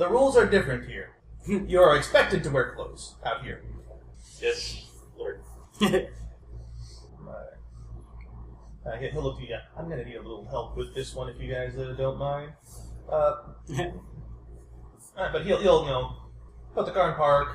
The 0.01 0.09
rules 0.09 0.35
are 0.35 0.47
different 0.47 0.89
here. 0.89 1.11
You 1.47 1.81
are 1.81 1.95
expected 1.95 2.43
to 2.45 2.51
wear 2.51 2.73
clothes 2.75 3.17
out 3.25 3.45
here. 3.45 3.63
Yes, 4.41 4.87
Lord. 5.17 5.43
Uh, 8.87 8.97
he- 8.97 9.11
he'll 9.11 9.23
look 9.23 9.39
to 9.39 9.47
you. 9.47 9.59
I'm 9.77 9.91
gonna 9.91 10.05
need 10.05 10.17
a 10.17 10.23
little 10.23 10.47
help 10.49 10.75
with 10.75 10.95
this 10.95 11.15
one 11.15 11.29
if 11.29 11.39
you 11.39 11.53
guys 11.53 11.77
uh, 11.77 11.95
don't 11.99 12.19
mind. 12.19 12.53
Uh, 13.13 13.35
alright, 13.69 13.93
but 15.33 15.45
he'll 15.45 15.61
he'll 15.61 15.83
you 15.83 15.91
know 15.91 16.17
put 16.75 16.87
the 16.87 16.93
car 16.93 17.11
in 17.11 17.17
park, 17.17 17.49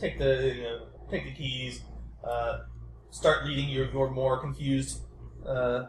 take 0.00 0.18
the 0.18 0.52
you 0.56 0.62
know 0.64 0.86
take 1.08 1.24
the 1.24 1.32
keys, 1.32 1.82
uh, 2.24 2.62
start 3.10 3.46
leading 3.46 3.68
your 3.68 3.88
your 3.92 4.10
more 4.10 4.40
confused 4.40 5.02
uh, 5.46 5.86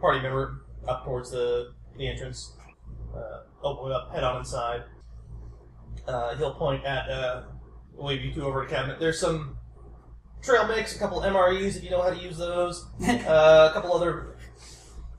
party 0.00 0.20
member 0.20 0.64
up 0.88 1.04
towards 1.04 1.30
the 1.30 1.72
the 1.96 2.08
entrance. 2.08 2.56
Uh, 3.16 3.42
open 3.62 3.92
it 3.92 3.94
up, 3.94 4.12
head 4.12 4.24
on 4.24 4.38
inside. 4.40 4.82
Uh, 6.06 6.36
he'll 6.36 6.54
point 6.54 6.84
at 6.84 7.08
uh, 7.08 7.42
wave 7.94 8.22
you 8.22 8.32
two 8.32 8.44
over 8.44 8.62
a 8.62 8.68
cabinet. 8.68 8.98
There's 9.00 9.18
some 9.18 9.58
trail 10.42 10.66
mix, 10.68 10.94
a 10.94 10.98
couple 10.98 11.20
MREs 11.20 11.76
if 11.76 11.84
you 11.84 11.90
know 11.90 12.02
how 12.02 12.10
to 12.10 12.20
use 12.20 12.36
those, 12.36 12.86
uh, 13.08 13.68
a 13.70 13.72
couple 13.72 13.92
other, 13.92 14.36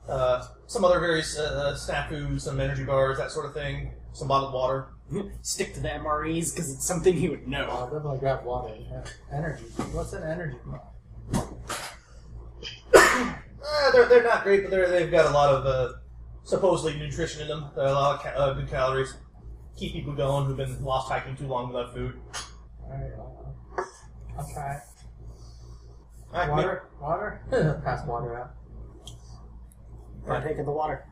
uh, 0.08 0.44
some 0.66 0.84
other 0.84 1.00
various 1.00 1.36
uh, 1.36 1.76
snack 1.76 2.08
foods, 2.08 2.44
some 2.44 2.60
energy 2.60 2.84
bars, 2.84 3.18
that 3.18 3.30
sort 3.30 3.46
of 3.46 3.54
thing, 3.54 3.92
some 4.12 4.28
bottled 4.28 4.54
water. 4.54 4.88
Stick 5.42 5.74
to 5.74 5.80
the 5.80 5.88
MREs 5.88 6.52
because 6.54 6.72
it's 6.72 6.86
something 6.86 7.14
he 7.14 7.28
would 7.28 7.46
know. 7.46 7.64
I'll 7.64 7.90
definitely 7.90 8.18
grab 8.18 8.44
water. 8.44 8.74
Yeah. 8.76 9.04
Energy. 9.32 9.64
What's 9.92 10.12
an 10.12 10.22
energy? 10.22 10.56
Uh, 13.68 13.90
they're, 13.90 14.06
they're 14.06 14.22
not 14.22 14.44
great, 14.44 14.62
but 14.62 14.70
they're, 14.70 14.88
they've 14.88 15.10
got 15.10 15.26
a 15.26 15.30
lot 15.30 15.52
of 15.52 15.66
uh, 15.66 15.92
supposedly 16.44 16.96
nutrition 16.98 17.42
in 17.42 17.48
them. 17.48 17.66
There 17.74 17.84
are 17.84 17.88
a 17.88 17.92
lot 17.92 18.14
of 18.14 18.22
ca- 18.22 18.38
uh, 18.38 18.52
good 18.54 18.68
calories. 18.68 19.14
Keep 19.76 19.92
people 19.92 20.14
going 20.14 20.46
who've 20.46 20.56
been 20.56 20.82
lost 20.82 21.10
hiking 21.10 21.36
too 21.36 21.46
long 21.46 21.72
without 21.72 21.94
food. 21.94 22.18
Alright, 22.82 23.12
I'll, 23.18 23.54
I'll 24.38 24.52
try 24.52 24.74
it. 24.74 24.80
All 26.32 26.40
right, 26.40 26.50
Water? 26.50 26.88
Water? 27.00 27.80
Pass 27.84 28.06
water 28.06 28.38
out. 28.38 28.54
Partake 30.26 30.58
of 30.58 30.66
the 30.66 30.72
water. 30.72 31.04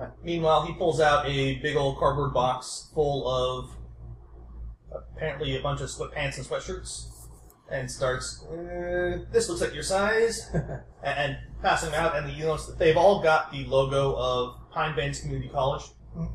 Uh, 0.00 0.08
meanwhile, 0.22 0.66
he 0.66 0.72
pulls 0.74 1.00
out 1.00 1.26
a 1.26 1.56
big 1.56 1.76
old 1.76 1.98
cardboard 1.98 2.32
box 2.32 2.90
full 2.94 3.28
of 3.28 3.70
apparently 5.14 5.56
a 5.56 5.62
bunch 5.62 5.80
of 5.80 5.88
sweatpants 5.88 6.36
and 6.36 6.46
sweatshirts, 6.46 7.28
and 7.70 7.90
starts. 7.90 8.44
Uh, 8.44 9.24
this 9.30 9.48
looks 9.48 9.60
like 9.60 9.74
your 9.74 9.82
size, 9.82 10.50
and, 10.54 10.84
and 11.04 11.36
passing 11.62 11.90
them 11.90 12.04
out. 12.04 12.16
And 12.16 12.30
you 12.32 12.44
notice 12.44 12.66
that 12.66 12.78
they've 12.78 12.96
all 12.96 13.22
got 13.22 13.52
the 13.52 13.64
logo 13.64 14.14
of 14.16 14.70
Pine 14.70 14.96
Bends 14.96 15.20
Community 15.20 15.48
College. 15.48 15.84
And 16.16 16.28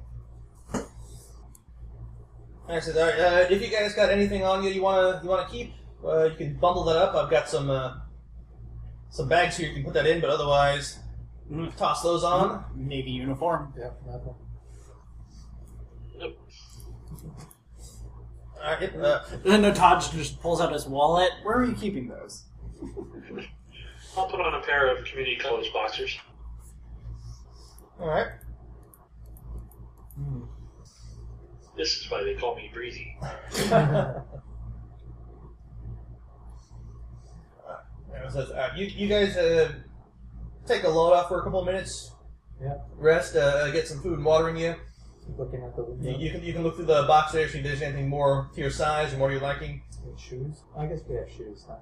I 2.70 2.80
said, 2.80 2.98
all 2.98 3.06
right, 3.08 3.20
uh, 3.20 3.46
if 3.50 3.62
you 3.62 3.70
guys 3.70 3.94
got 3.94 4.10
anything 4.10 4.44
on 4.44 4.64
you 4.64 4.70
you 4.70 4.82
wanna 4.82 5.22
you 5.24 5.30
wanna 5.30 5.48
keep, 5.50 5.74
uh, 6.06 6.26
you 6.26 6.36
can 6.36 6.56
bundle 6.58 6.84
that 6.86 6.98
up. 6.98 7.16
I've 7.16 7.30
got 7.32 7.48
some 7.48 7.70
uh, 7.70 7.96
some 9.10 9.30
bags 9.30 9.56
here. 9.58 9.70
You 9.70 9.76
can 9.76 9.84
put 9.86 9.94
that 9.94 10.06
in, 10.06 10.20
but 10.20 10.30
otherwise, 10.30 11.00
Mhm. 11.50 11.76
toss 11.78 12.04
those 12.04 12.24
on. 12.26 12.66
Navy 12.76 13.12
uniform. 13.12 13.74
Yep, 13.78 14.02
nothing. 14.06 14.36
Nope. 16.18 16.38
All 18.62 18.74
right, 18.74 18.96
uh, 18.98 19.24
Then 19.46 19.62
no, 19.62 19.74
Todd 19.74 20.02
just 20.12 20.42
pulls 20.42 20.60
out 20.60 20.74
his 20.74 20.86
wallet. 20.88 21.32
Where 21.44 21.58
are 21.60 21.64
you 21.66 21.74
keeping 21.76 22.10
those? 22.10 22.44
I'll 24.18 24.28
put 24.28 24.42
on 24.42 24.54
a 24.56 24.62
pair 24.66 24.88
of 24.94 25.06
community 25.06 25.38
college 25.38 25.72
boxers. 25.72 26.18
all 28.00 28.08
right. 28.10 28.28
This 31.78 31.98
is 31.98 32.10
why 32.10 32.24
they 32.24 32.34
call 32.36 32.56
me 32.56 32.70
Breezy. 32.74 33.16
It 38.26 38.32
says, 38.34 38.50
uh, 38.52 38.72
you, 38.76 38.88
you 38.88 39.08
guys 39.08 39.38
uh, 39.38 39.72
take 40.66 40.84
a 40.84 40.90
load 40.90 41.14
off 41.14 41.30
for 41.30 41.40
a 41.40 41.44
couple 41.44 41.60
of 41.60 41.66
minutes, 41.66 42.12
Yeah. 42.62 42.74
rest, 42.98 43.36
uh, 43.36 43.70
get 43.72 43.88
some 43.88 44.02
food 44.02 44.16
and 44.18 44.26
water 44.26 44.50
in 44.50 44.58
you. 44.58 44.76
Keep 45.26 45.38
looking 45.38 45.64
at 45.64 45.76
the 45.76 45.84
You, 45.84 45.92
window. 45.94 46.18
you 46.20 46.32
can 46.32 46.44
you 46.44 46.52
can 46.54 46.64
look 46.64 46.76
through 46.76 46.86
the 46.86 47.04
box 47.08 47.32
there, 47.32 47.48
see 47.48 47.60
if 47.60 47.64
there's 47.64 47.82
anything 47.82 48.10
more 48.10 48.50
to 48.54 48.60
your 48.62 48.70
size 48.72 49.14
or 49.14 49.18
more 49.18 49.28
to 49.30 49.36
your 49.36 49.44
liking. 49.44 49.82
With 50.04 50.20
shoes? 50.20 50.64
I 50.78 50.88
guess 50.88 51.00
we 51.08 51.16
have 51.16 51.30
shoes, 51.30 51.66
huh? 51.68 51.76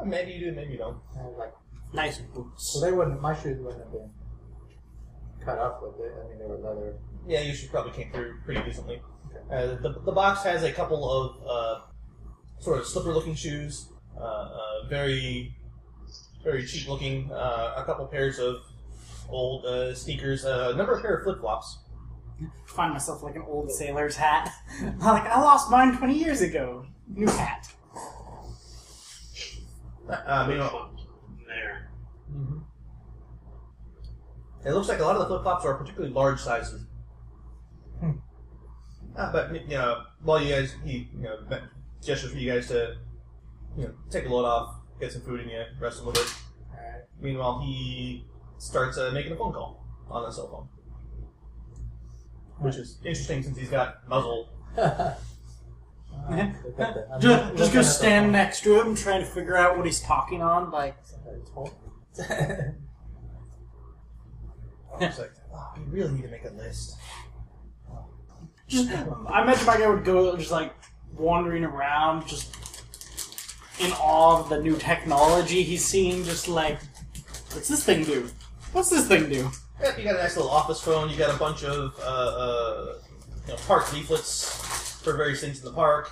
Uh, 0.00 0.04
maybe 0.04 0.32
you 0.32 0.40
do, 0.50 0.52
maybe 0.54 0.72
you 0.72 0.78
don't. 0.78 0.98
I 1.18 1.22
have, 1.22 1.32
like, 1.38 1.54
Nice 1.92 2.18
boots. 2.18 2.72
well, 2.80 2.90
they 2.90 2.96
wouldn't. 2.96 3.20
My 3.20 3.34
shoes 3.34 3.58
wouldn't 3.58 3.82
have 3.82 3.92
been 3.92 4.10
cut 5.44 5.58
up 5.58 5.80
with 5.82 5.98
it. 6.06 6.12
I 6.24 6.28
mean, 6.28 6.38
they 6.38 6.44
were 6.46 6.58
leather. 6.58 6.98
Yeah, 7.28 7.42
you 7.42 7.54
should 7.54 7.70
probably 7.70 7.92
came 7.92 8.10
through 8.10 8.40
pretty 8.44 8.62
decently. 8.62 9.02
Uh, 9.52 9.76
the, 9.82 10.00
the 10.04 10.12
box 10.12 10.42
has 10.44 10.62
a 10.62 10.72
couple 10.72 11.08
of 11.08 11.36
uh, 11.46 11.80
sort 12.58 12.78
of 12.78 12.86
slipper-looking 12.86 13.34
shoes, 13.34 13.90
uh, 14.16 14.22
uh, 14.22 14.86
very 14.88 15.54
very 16.42 16.64
cheap-looking. 16.64 17.30
Uh, 17.30 17.74
a 17.76 17.84
couple 17.84 18.06
pairs 18.06 18.38
of 18.38 18.62
old 19.28 19.66
uh, 19.66 19.94
sneakers, 19.94 20.46
uh, 20.46 20.72
a 20.72 20.76
number 20.76 20.94
of 20.94 21.02
pair 21.02 21.16
of 21.16 21.24
flip-flops. 21.24 21.80
Find 22.66 22.92
myself 22.92 23.22
like 23.22 23.36
an 23.36 23.42
old 23.46 23.70
sailor's 23.70 24.16
hat. 24.16 24.50
like 25.00 25.24
I 25.24 25.40
lost 25.40 25.70
mine 25.70 25.96
twenty 25.98 26.18
years 26.18 26.40
ago. 26.40 26.86
New 27.08 27.28
hat. 27.28 27.68
Uh, 30.08 30.46
meanwhile, 30.48 30.70
Flip-flops. 30.70 31.02
There. 31.46 31.90
Mm-hmm. 32.32 32.58
It 34.66 34.72
looks 34.72 34.88
like 34.88 35.00
a 35.00 35.02
lot 35.02 35.16
of 35.16 35.20
the 35.20 35.26
flip 35.26 35.42
flops 35.42 35.64
are 35.66 35.74
particularly 35.74 36.14
large 36.14 36.40
sizes. 36.40 36.86
Uh, 39.18 39.32
but 39.32 39.52
you 39.68 39.76
know, 39.76 40.02
while 40.22 40.40
you 40.40 40.54
guys, 40.54 40.74
he 40.84 41.08
you 41.16 41.22
know 41.22 41.38
gestures 42.02 42.30
for 42.30 42.38
you 42.38 42.52
guys 42.52 42.68
to 42.68 42.96
you 43.76 43.84
know 43.84 43.92
take 44.10 44.26
a 44.26 44.28
load 44.28 44.44
off, 44.44 44.76
get 45.00 45.10
some 45.12 45.22
food 45.22 45.40
in 45.40 45.48
you, 45.48 45.64
rest 45.80 46.00
a 46.00 46.04
little 46.04 46.12
bit. 46.22 46.32
Alright. 46.72 47.02
Meanwhile, 47.20 47.60
he 47.66 48.24
starts 48.58 48.96
uh, 48.96 49.10
making 49.12 49.32
a 49.32 49.36
phone 49.36 49.52
call 49.52 49.84
on 50.08 50.22
the 50.22 50.30
cell 50.30 50.48
phone, 50.48 50.68
which 52.60 52.76
is 52.76 52.98
interesting 53.04 53.42
since 53.42 53.58
he's 53.58 53.70
got 53.70 54.08
muzzle. 54.08 54.48
Uh, 56.28 56.46
look 56.64 56.80
at 56.80 56.94
the- 56.94 57.06
I'm 57.14 57.20
Just, 57.20 57.56
just 57.56 57.72
go 57.72 57.80
stand 57.80 58.32
next 58.32 58.62
to 58.64 58.78
him, 58.80 58.94
trying 58.96 59.20
to 59.20 59.26
figure 59.26 59.56
out 59.56 59.76
what 59.76 59.86
he's 59.86 60.00
talking 60.00 60.42
on. 60.42 60.70
Like, 60.70 60.96
Somebody 61.04 61.40
told- 61.54 61.74
It's 65.00 65.18
like, 65.18 65.30
oh, 65.54 65.72
we 65.76 65.84
really 66.00 66.12
need 66.12 66.22
to 66.22 66.28
make 66.28 66.44
a 66.44 66.50
list. 66.50 66.96
Just 68.68 68.90
I 68.90 69.42
imagine 69.42 69.66
my 69.66 69.78
guy 69.78 69.88
would 69.88 70.04
go 70.04 70.36
just 70.36 70.50
like 70.50 70.74
wandering 71.14 71.64
around, 71.64 72.26
just 72.26 72.54
in 73.80 73.90
awe 73.92 74.40
of 74.40 74.48
the 74.48 74.60
new 74.60 74.76
technology 74.76 75.62
he's 75.62 75.84
seeing. 75.84 76.22
Just 76.24 76.48
like, 76.48 76.78
what's 77.52 77.68
this 77.68 77.84
thing 77.84 78.04
do? 78.04 78.28
What's 78.72 78.90
this 78.90 79.08
thing 79.08 79.28
do? 79.28 79.50
Yep, 79.80 79.98
you 79.98 80.04
got 80.04 80.16
a 80.16 80.18
nice 80.18 80.36
little 80.36 80.50
office 80.50 80.80
phone. 80.80 81.08
You 81.08 81.16
got 81.16 81.34
a 81.34 81.38
bunch 81.38 81.64
of 81.64 81.94
uh, 82.00 82.02
uh, 82.02 82.94
you 83.46 83.52
know, 83.52 83.58
park 83.66 83.92
leaflets 83.92 85.00
for 85.02 85.16
various 85.16 85.40
things 85.40 85.60
in 85.60 85.64
the 85.64 85.72
park. 85.72 86.10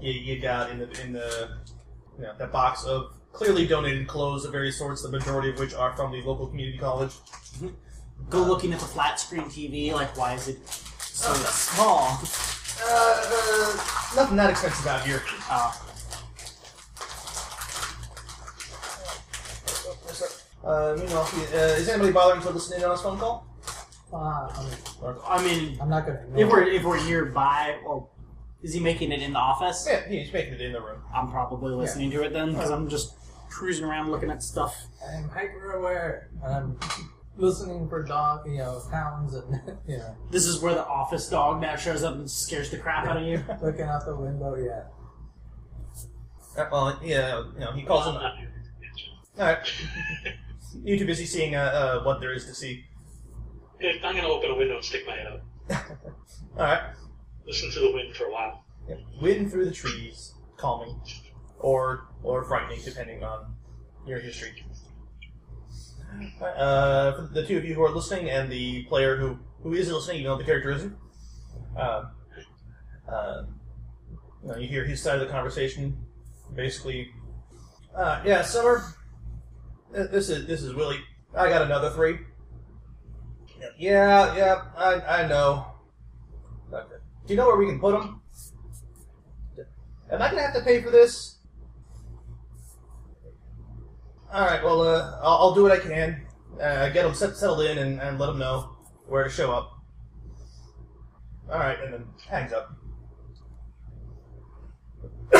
You, 0.00 0.12
you 0.12 0.40
got 0.40 0.70
in 0.70 0.78
the 0.78 1.02
in 1.02 1.12
the 1.12 1.50
you 2.18 2.24
know, 2.24 2.34
that 2.38 2.52
box 2.52 2.84
of 2.84 3.12
clearly 3.32 3.66
donated 3.66 4.06
clothes 4.06 4.44
of 4.44 4.52
various 4.52 4.78
sorts, 4.78 5.02
the 5.02 5.10
majority 5.10 5.50
of 5.50 5.58
which 5.58 5.74
are 5.74 5.96
from 5.96 6.12
the 6.12 6.22
local 6.22 6.46
community 6.46 6.78
college. 6.78 7.12
Go 8.30 8.42
looking 8.42 8.72
at 8.72 8.78
the 8.78 8.86
flat 8.86 9.18
screen 9.18 9.44
TV. 9.44 9.92
Like, 9.92 10.16
why 10.16 10.34
is 10.34 10.48
it 10.48 10.58
so 11.14 11.32
small? 11.34 12.20
Uh, 12.82 12.86
uh, 12.86 14.16
nothing 14.16 14.36
that 14.36 14.50
expensive 14.50 14.86
out 14.86 15.06
here. 15.06 15.22
Uh, 15.50 15.72
Uh, 20.64 20.96
meanwhile, 20.98 21.28
uh, 21.52 21.56
is 21.76 21.88
anybody 21.90 22.10
bothering 22.10 22.40
to 22.40 22.48
listen 22.48 22.78
in 22.78 22.84
on 22.86 22.92
his 22.92 23.00
phone 23.02 23.18
call? 23.18 23.46
Uh, 24.10 24.16
I 24.16 24.64
mean, 24.64 25.16
I 25.26 25.44
mean, 25.44 25.78
I'm 25.80 25.90
not 25.90 26.06
gonna. 26.06 26.24
if 26.36 26.48
we're 26.48 26.62
if 26.62 26.82
we're 26.84 27.04
nearby, 27.04 27.76
well, 27.84 28.10
is 28.62 28.72
he 28.72 28.80
making 28.80 29.12
it 29.12 29.20
in 29.20 29.34
the 29.34 29.38
office? 29.38 29.86
Yeah, 29.86 30.08
he's 30.08 30.32
making 30.32 30.54
it 30.54 30.62
in 30.62 30.72
the 30.72 30.80
room. 30.80 31.02
I'm 31.14 31.30
probably 31.30 31.74
listening 31.74 32.10
to 32.12 32.22
it 32.22 32.32
then 32.32 32.52
because 32.52 32.70
I'm 32.70 32.88
just 32.88 33.14
cruising 33.50 33.84
around 33.84 34.10
looking 34.10 34.30
at 34.30 34.42
stuff. 34.42 34.74
I'm 35.06 35.28
hyper 35.28 35.72
aware. 35.72 36.30
I'm 36.42 36.78
listening 37.36 37.88
for 37.88 38.02
dog, 38.02 38.46
you 38.46 38.58
know, 38.58 38.80
hounds 38.90 39.34
and 39.34 39.60
you 39.88 39.98
know, 39.98 40.16
This 40.30 40.46
is 40.46 40.60
where 40.60 40.74
the 40.74 40.86
office 40.86 41.28
dog 41.28 41.60
now 41.60 41.76
shows 41.76 42.02
up 42.02 42.14
and 42.14 42.30
scares 42.30 42.70
the 42.70 42.78
crap 42.78 43.06
out 43.06 43.16
of 43.16 43.24
you. 43.24 43.44
looking 43.62 43.82
out 43.82 44.04
the 44.06 44.14
window. 44.16 44.54
Yeah. 44.56 44.84
Uh, 46.56 46.68
well, 46.70 47.00
yeah, 47.02 47.42
you 47.54 47.60
know, 47.60 47.72
he 47.72 47.82
calls 47.82 48.06
him. 48.06 48.16
I'm 48.16 48.22
not 48.22 48.36
doing 48.36 48.48
it. 48.48 49.40
All 49.40 49.46
right. 49.46 49.72
You 50.82 50.98
too 50.98 51.06
busy 51.06 51.26
seeing 51.26 51.56
uh, 51.56 51.60
uh, 51.60 52.04
what 52.04 52.20
there 52.20 52.32
is 52.32 52.46
to 52.46 52.54
see. 52.54 52.84
I'm 53.82 54.14
gonna 54.14 54.28
open 54.28 54.50
a 54.50 54.54
window 54.54 54.76
and 54.76 54.84
stick 54.84 55.06
my 55.06 55.16
head 55.16 55.26
out. 55.26 55.84
All 56.56 56.62
right. 56.62 56.82
Listen 57.46 57.70
to 57.72 57.80
the 57.80 57.92
wind 57.92 58.14
for 58.14 58.26
a 58.26 58.32
while. 58.32 58.64
Yeah. 58.88 58.96
Wind 59.20 59.50
through 59.50 59.66
the 59.66 59.72
trees, 59.72 60.34
calming, 60.56 61.00
or 61.58 62.06
or 62.22 62.44
frightening, 62.44 62.80
depending 62.84 63.22
on 63.24 63.54
your 64.06 64.20
history. 64.20 64.64
Uh, 66.40 67.12
for 67.12 67.30
the 67.32 67.44
two 67.46 67.56
of 67.56 67.64
you 67.64 67.74
who 67.74 67.82
are 67.82 67.90
listening, 67.90 68.30
and 68.30 68.50
the 68.50 68.84
player 68.84 69.16
who 69.16 69.38
who 69.62 69.74
is 69.74 69.90
listening, 69.90 70.18
you 70.18 70.24
know 70.24 70.36
the 70.36 70.44
character 70.44 70.70
isn't. 70.70 70.96
Uh, 71.76 72.04
uh, 73.08 73.42
you, 74.42 74.48
know, 74.48 74.56
you 74.56 74.68
hear 74.68 74.84
his 74.84 75.02
side 75.02 75.20
of 75.20 75.26
the 75.26 75.32
conversation. 75.32 75.96
Basically, 76.54 77.10
uh, 77.94 78.22
yeah, 78.24 78.42
Summer. 78.42 78.84
This 79.92 80.28
is 80.28 80.46
this 80.46 80.62
is 80.62 80.74
Willie. 80.74 81.00
I 81.36 81.48
got 81.48 81.62
another 81.62 81.90
three. 81.90 82.18
Yeah, 83.78 84.36
yeah, 84.36 84.62
I 84.76 85.22
I 85.22 85.28
know. 85.28 85.66
Do 86.70 87.32
you 87.32 87.36
know 87.36 87.46
where 87.46 87.56
we 87.56 87.66
can 87.66 87.80
put 87.80 87.92
them? 87.92 88.20
Am 90.10 90.20
I 90.20 90.30
gonna 90.30 90.42
have 90.42 90.54
to 90.54 90.60
pay 90.60 90.82
for 90.82 90.90
this? 90.90 91.33
All 94.34 94.44
right. 94.44 94.64
Well, 94.64 94.82
uh, 94.82 95.20
I'll, 95.22 95.36
I'll 95.36 95.54
do 95.54 95.62
what 95.62 95.70
I 95.70 95.78
can. 95.78 96.26
Uh, 96.60 96.88
get 96.88 97.04
them 97.04 97.14
set, 97.14 97.36
settled 97.36 97.60
in 97.60 97.78
and, 97.78 98.00
and 98.00 98.18
let 98.18 98.26
them 98.26 98.38
know 98.40 98.76
where 99.06 99.22
to 99.22 99.30
show 99.30 99.52
up. 99.52 99.78
All 101.48 101.60
right, 101.60 101.78
and 101.80 101.94
then 101.94 102.04
hangs 102.28 102.52
up. 102.52 102.76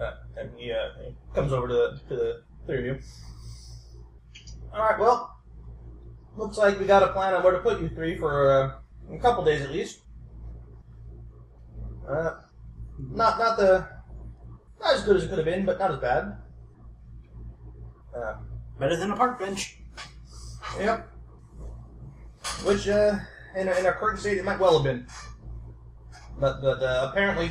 uh, 0.00 0.12
and 0.38 0.50
he, 0.56 0.72
uh, 0.72 0.88
he 1.04 1.14
comes 1.34 1.52
over 1.52 1.68
to 1.68 1.74
the, 1.74 2.00
to 2.08 2.16
the 2.16 2.42
three 2.64 2.78
of 2.78 2.84
you. 2.86 2.98
All 4.72 4.80
right. 4.80 4.98
Well, 4.98 5.36
looks 6.34 6.56
like 6.56 6.80
we 6.80 6.86
got 6.86 7.02
a 7.02 7.08
plan 7.08 7.34
on 7.34 7.42
where 7.42 7.52
to 7.52 7.58
put 7.58 7.82
you 7.82 7.90
three 7.90 8.16
for 8.16 8.50
uh, 8.50 9.14
a 9.14 9.18
couple 9.18 9.44
days 9.44 9.60
at 9.60 9.70
least. 9.70 10.00
Uh, 12.08 12.40
not 12.98 13.38
not 13.38 13.58
the 13.58 13.86
not 14.80 14.94
as 14.94 15.02
good 15.04 15.16
as 15.16 15.24
it 15.24 15.28
could 15.28 15.36
have 15.36 15.44
been, 15.44 15.66
but 15.66 15.78
not 15.78 15.90
as 15.90 15.98
bad. 15.98 16.38
Uh, 18.16 18.34
Better 18.78 18.96
than 18.96 19.10
a 19.10 19.16
park 19.16 19.38
bench. 19.40 19.78
yep. 20.78 21.08
Which 22.64 22.88
uh, 22.88 23.18
in, 23.56 23.68
in 23.68 23.86
our 23.86 23.94
current 23.94 24.20
state, 24.20 24.38
it 24.38 24.44
might 24.44 24.58
well 24.60 24.74
have 24.74 24.84
been. 24.84 25.06
But 26.38 26.60
but 26.62 26.80
uh, 26.82 27.08
apparently, 27.10 27.50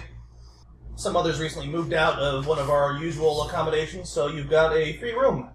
some 0.95 1.15
others 1.17 1.39
recently 1.39 1.67
moved 1.67 1.93
out 1.93 2.17
of 2.19 2.47
one 2.47 2.59
of 2.59 2.69
our 2.69 2.93
usual 2.97 3.43
accommodations, 3.43 4.09
so 4.09 4.27
you've 4.27 4.49
got 4.49 4.73
a 4.75 4.97
free 4.99 5.13
room. 5.13 5.49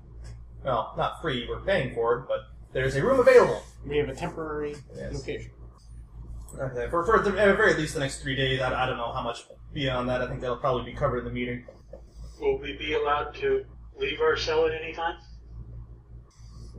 Well, 0.62 0.92
not 0.96 1.20
free; 1.22 1.46
we're 1.48 1.60
paying 1.60 1.94
for 1.94 2.18
it, 2.18 2.24
but 2.28 2.40
there's 2.72 2.94
a 2.96 3.02
room 3.02 3.20
available. 3.20 3.62
We 3.86 3.96
have 3.98 4.08
a 4.10 4.14
temporary 4.14 4.76
Yes. 4.94 5.14
location. 5.14 5.50
Okay, 6.60 6.88
for, 6.90 7.04
for 7.06 7.18
the, 7.22 7.30
at 7.40 7.56
very 7.56 7.72
least 7.74 7.94
the 7.94 8.00
next 8.00 8.20
three 8.22 8.36
days. 8.36 8.60
I, 8.60 8.82
I 8.82 8.86
don't 8.86 8.98
know 8.98 9.10
how 9.12 9.22
much 9.22 9.44
beyond 9.72 10.08
that. 10.10 10.20
I 10.20 10.28
think 10.28 10.40
that'll 10.42 10.58
probably 10.58 10.84
be 10.84 10.96
covered 10.96 11.20
in 11.20 11.24
the 11.24 11.30
meeting. 11.30 11.64
Will 12.38 12.58
we 12.58 12.76
be 12.76 12.92
allowed 12.92 13.34
to 13.36 13.64
leave 13.96 14.20
our 14.20 14.36
cell 14.36 14.66
at 14.66 14.72
any 14.72 14.92
time? 14.92 15.16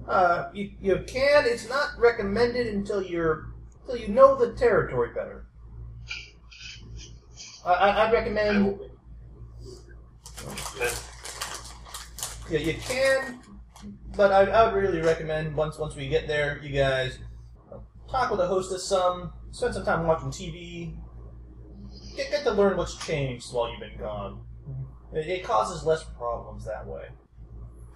Uh, 0.08 0.50
you, 0.54 0.72
you 0.82 1.04
can. 1.08 1.46
It's 1.46 1.70
not 1.70 1.90
recommended 1.98 2.68
until 2.68 3.02
you're 3.02 3.54
until 3.82 3.98
you 3.98 4.10
know 4.10 4.36
the 4.36 4.54
territory 4.54 5.14
better. 5.14 5.46
I, 7.66 7.74
I, 7.74 8.04
I'd 8.04 8.10
I 8.10 8.12
recommend. 8.12 8.80
Yeah, 12.50 12.60
you 12.60 12.74
can, 12.74 13.40
but 14.18 14.32
I, 14.32 14.44
I 14.44 14.66
would 14.66 14.82
really 14.82 15.02
recommend 15.02 15.56
once 15.56 15.78
once 15.78 15.96
we 15.96 16.10
get 16.10 16.28
there, 16.28 16.60
you 16.62 16.74
guys 16.74 17.20
talk 18.14 18.30
with 18.30 18.40
the 18.40 18.48
hostess 18.48 18.86
some, 18.86 19.34
spend 19.52 19.74
some 19.74 19.84
time 19.84 20.06
watching 20.06 20.30
TV, 20.30 20.96
get, 22.16 22.30
get 22.30 22.44
to 22.44 22.52
learn 22.52 22.78
what's 22.78 22.96
changed 22.98 23.52
while 23.52 23.72
you've 23.72 23.80
been 23.80 23.98
gone. 23.98 24.46
It, 25.14 25.28
it 25.28 25.44
causes 25.44 25.84
less 25.86 26.04
problems 26.04 26.66
that 26.66 26.86
way. 26.86 27.06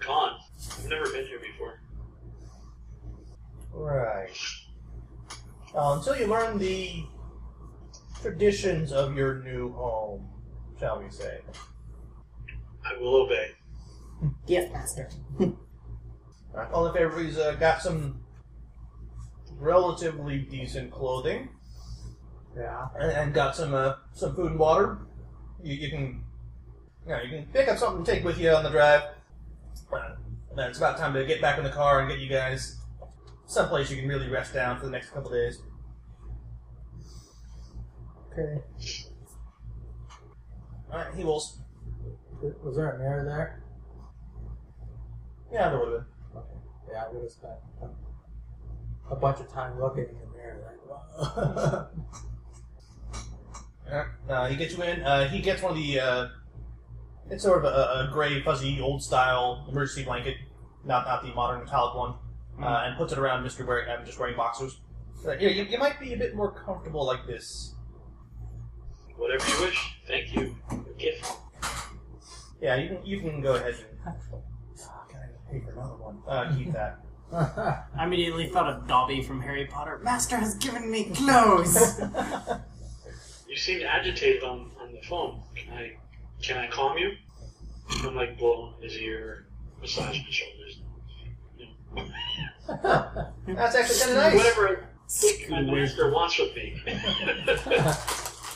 gone. 0.05 0.37
I've 0.79 0.89
never 0.89 1.05
been 1.05 1.25
here 1.25 1.39
before. 1.39 1.81
Right. 3.71 4.29
Uh, 5.75 5.95
until 5.97 6.15
you 6.17 6.27
learn 6.27 6.57
the 6.57 7.03
traditions 8.21 8.91
of 8.91 9.15
your 9.15 9.43
new 9.43 9.71
home, 9.73 10.27
shall 10.79 11.01
we 11.01 11.09
say. 11.09 11.39
I 12.85 12.97
will 12.99 13.23
obey. 13.25 13.51
Yes, 14.47 14.71
master. 14.71 15.09
Alright, 15.39 16.71
well, 16.71 16.87
if 16.87 16.95
everybody's 16.95 17.37
uh, 17.37 17.53
got 17.55 17.81
some 17.81 18.21
relatively 19.59 20.39
decent 20.39 20.91
clothing 20.91 21.49
Yeah. 22.55 22.87
and, 22.99 23.11
and 23.11 23.33
got 23.33 23.55
some 23.55 23.73
uh, 23.73 23.95
some 24.13 24.35
food 24.35 24.51
and 24.51 24.59
water, 24.59 24.99
you, 25.61 25.75
you 25.75 25.89
can 25.89 26.23
you, 27.07 27.13
know, 27.13 27.21
you 27.21 27.29
can 27.29 27.45
pick 27.53 27.67
up 27.69 27.77
something 27.77 28.03
to 28.03 28.11
take 28.11 28.23
with 28.23 28.37
you 28.37 28.49
on 28.51 28.63
the 28.63 28.69
drive. 28.69 29.03
And 29.91 30.57
then 30.57 30.69
it's 30.69 30.77
about 30.77 30.97
time 30.97 31.13
to 31.13 31.25
get 31.25 31.41
back 31.41 31.57
in 31.57 31.63
the 31.63 31.69
car 31.69 31.99
and 31.99 32.09
get 32.09 32.19
you 32.19 32.27
guys 32.27 32.79
someplace 33.45 33.89
you 33.89 33.95
can 33.97 34.07
really 34.07 34.27
rest 34.27 34.53
down 34.53 34.77
for 34.77 34.85
the 34.85 34.91
next 34.91 35.11
couple 35.11 35.31
days. 35.31 35.61
Okay. 38.33 38.61
Alright, 40.91 41.15
he 41.15 41.23
will. 41.23 41.41
Was 42.63 42.75
there 42.75 42.91
a 42.91 42.99
mirror 42.99 43.25
there? 43.25 43.63
Yeah, 45.51 45.69
there 45.69 45.79
would 45.79 45.93
have 45.93 46.01
been. 46.01 46.41
Okay. 46.41 46.47
Yeah, 46.91 47.03
I 47.03 47.11
would 47.11 47.21
have 47.21 47.31
spent 47.31 47.53
a, 49.09 49.15
bunch 49.15 49.39
of 49.39 49.51
time 49.51 49.79
looking 49.79 50.05
in 50.05 50.15
the 50.19 50.37
mirror. 50.37 50.77
Like, 51.17 51.37
wow. 53.89 54.07
Uh, 54.29 54.49
he 54.49 54.55
gets 54.57 54.77
you 54.77 54.83
in. 54.83 55.01
Uh, 55.01 55.29
he 55.29 55.39
gets 55.39 55.61
one 55.61 55.71
of 55.71 55.77
the. 55.77 55.99
Uh, 55.99 56.27
it's 57.29 57.43
sort 57.43 57.59
of 57.59 57.65
a, 57.65 58.07
a 58.07 58.09
gray, 58.11 58.41
fuzzy, 58.41 58.79
old 58.81 59.03
style 59.03 59.65
emergency 59.69 60.03
blanket, 60.03 60.37
not 60.85 61.05
not 61.05 61.23
the 61.23 61.33
modern 61.33 61.59
metallic 61.63 61.95
one, 61.95 62.15
uh, 62.61 62.83
and 62.85 62.97
puts 62.97 63.13
it 63.13 63.19
around 63.19 63.43
Mister 63.43 63.65
wearing. 63.65 63.89
I'm 63.89 64.05
just 64.05 64.19
wearing 64.19 64.35
boxers. 64.35 64.79
Uh, 65.25 65.31
yeah, 65.33 65.49
you, 65.49 65.63
you 65.63 65.77
might 65.77 65.99
be 65.99 66.13
a 66.13 66.17
bit 66.17 66.35
more 66.35 66.51
comfortable 66.51 67.05
like 67.05 67.25
this. 67.25 67.73
Whatever 69.15 69.43
you 69.49 69.65
wish. 69.65 69.97
Thank 70.07 70.35
you. 70.35 70.55
Your 70.71 70.93
gift. 70.97 71.31
Yeah, 72.61 72.75
you 72.75 72.89
can 72.89 73.05
you 73.05 73.19
can 73.19 73.41
go 73.41 73.55
ahead 73.55 73.75
and. 74.05 74.15
Oh, 74.79 75.05
can 75.09 75.19
I 75.19 75.51
pay 75.51 75.59
for 75.59 75.71
another 75.71 75.95
one? 75.95 76.19
Uh, 76.27 76.55
keep 76.55 76.71
that. 76.73 76.99
I 77.97 78.05
immediately 78.05 78.47
thought 78.47 78.69
of 78.71 78.87
Dobby 78.87 79.21
from 79.21 79.41
Harry 79.41 79.65
Potter. 79.65 79.99
Master 80.01 80.37
has 80.37 80.55
given 80.55 80.89
me 80.89 81.05
clothes. 81.15 81.99
You 83.47 83.55
seem 83.55 83.81
agitated 83.87 84.43
on, 84.43 84.71
on 84.79 84.91
the 84.91 85.01
phone. 85.07 85.41
Can 85.55 85.73
I 85.73 85.97
can 86.41 86.57
I 86.57 86.67
calm 86.67 86.97
you? 86.97 87.11
I'm 88.03 88.15
like 88.15 88.37
blowing 88.37 88.73
his 88.81 88.97
ear, 88.97 89.45
massaging 89.81 90.23
his 90.23 90.35
shoulders. 90.35 90.81
That's 93.47 93.75
actually 93.75 93.99
kind 93.99 94.11
of 94.11 94.17
nice. 94.17 94.35
Whatever 94.35 94.87
my 95.49 95.61
master 95.61 96.11
wants 96.11 96.37
with 96.37 96.55
me. 96.55 96.81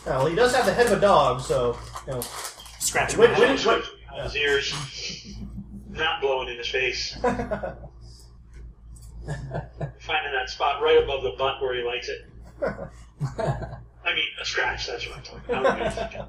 Well, 0.06 0.26
he 0.26 0.36
does 0.36 0.56
have 0.56 0.66
the 0.66 0.74
head 0.74 0.88
of 0.88 0.94
a 0.94 1.00
dog, 1.00 1.42
so 1.42 1.78
you 2.08 2.14
know. 2.14 2.22
Scratch 2.80 3.16
Wait, 3.16 3.30
my 3.34 3.40
wait, 3.40 3.64
wait. 3.64 3.84
his 4.24 4.36
ears, 4.36 4.74
not 5.90 6.20
blowing 6.22 6.50
in 6.50 6.58
his 6.58 6.68
face. 6.68 7.16
Finding 7.22 7.78
that 9.28 10.50
spot 10.50 10.82
right 10.82 11.00
above 11.04 11.22
the 11.22 11.36
butt 11.38 11.62
where 11.62 11.76
he 11.76 11.84
likes 11.84 12.10
it. 12.10 12.26
I 12.64 14.16
mean, 14.16 14.26
a 14.42 14.46
scratch. 14.46 14.88
That's 14.88 15.08
what 15.08 15.18
I'm 15.18 15.24
talking. 15.24 15.56
I'm 15.56 15.78
really 15.78 15.92
thinking. 15.92 16.26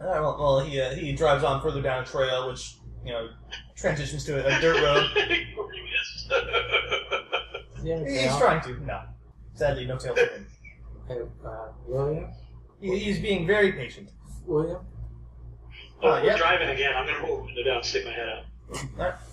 All 0.00 0.06
right, 0.08 0.20
well, 0.20 0.36
well 0.38 0.60
he 0.60 0.80
uh, 0.80 0.94
he 0.94 1.12
drives 1.12 1.42
on 1.44 1.60
further 1.62 1.80
down 1.82 2.02
a 2.02 2.06
trail, 2.06 2.48
which 2.48 2.76
you 3.04 3.12
know 3.12 3.28
transitions 3.76 4.24
to 4.26 4.34
a, 4.44 4.56
a 4.56 4.60
dirt 4.60 4.82
road. 4.82 5.06
You 7.82 7.82
he 7.82 7.90
have 7.90 8.02
a 8.02 8.04
He's 8.10 8.20
tail? 8.20 8.38
trying 8.38 8.60
to. 8.64 8.84
No, 8.84 9.00
sadly, 9.54 9.86
no 9.86 9.96
tail 9.96 10.14
for 10.14 10.20
him. 10.20 10.46
Hey, 11.08 11.20
uh, 11.46 11.68
William? 11.86 12.26
He, 12.80 12.98
he's 12.98 13.18
being 13.20 13.46
very 13.46 13.72
patient. 13.72 14.10
William? 14.44 14.84
oh, 16.02 16.08
Uh, 16.08 16.20
we're 16.20 16.26
yeah. 16.26 16.36
driving 16.36 16.68
again. 16.68 16.92
I'm 16.96 17.06
gonna 17.06 17.22
roll 17.26 17.36
the 17.38 17.42
window 17.44 17.62
down, 17.64 17.76
and 17.76 17.84
stick 17.86 18.04
my 18.04 18.12
head 18.12 18.28
out. 18.28 18.44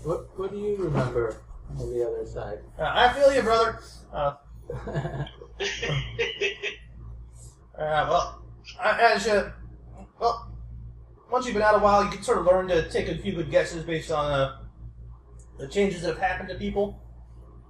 What, 0.03 0.37
what 0.37 0.51
do 0.51 0.57
you 0.59 0.75
remember 0.77 1.37
on 1.79 1.91
the 1.91 2.05
other 2.07 2.25
side? 2.27 2.59
Uh, 2.77 2.83
I 2.93 3.11
feel 3.13 3.33
you, 3.33 3.41
brother. 3.41 3.79
Uh, 4.13 4.35
uh, 4.83 5.25
well, 7.77 8.43
uh, 8.79 8.97
as 9.01 9.25
you, 9.25 9.51
well, 10.19 10.52
once 11.33 11.47
you've 11.47 11.55
been 11.55 11.63
out 11.63 11.73
a 11.73 11.79
while, 11.79 12.03
you 12.03 12.11
can 12.11 12.21
sort 12.21 12.37
of 12.37 12.45
learn 12.45 12.67
to 12.67 12.87
take 12.91 13.07
a 13.07 13.17
few 13.17 13.33
good 13.33 13.49
guesses 13.49 13.83
based 13.83 14.11
on 14.11 14.31
uh, 14.31 14.59
the 15.57 15.67
changes 15.67 16.03
that 16.03 16.09
have 16.09 16.19
happened 16.19 16.47
to 16.47 16.53
people. 16.53 17.01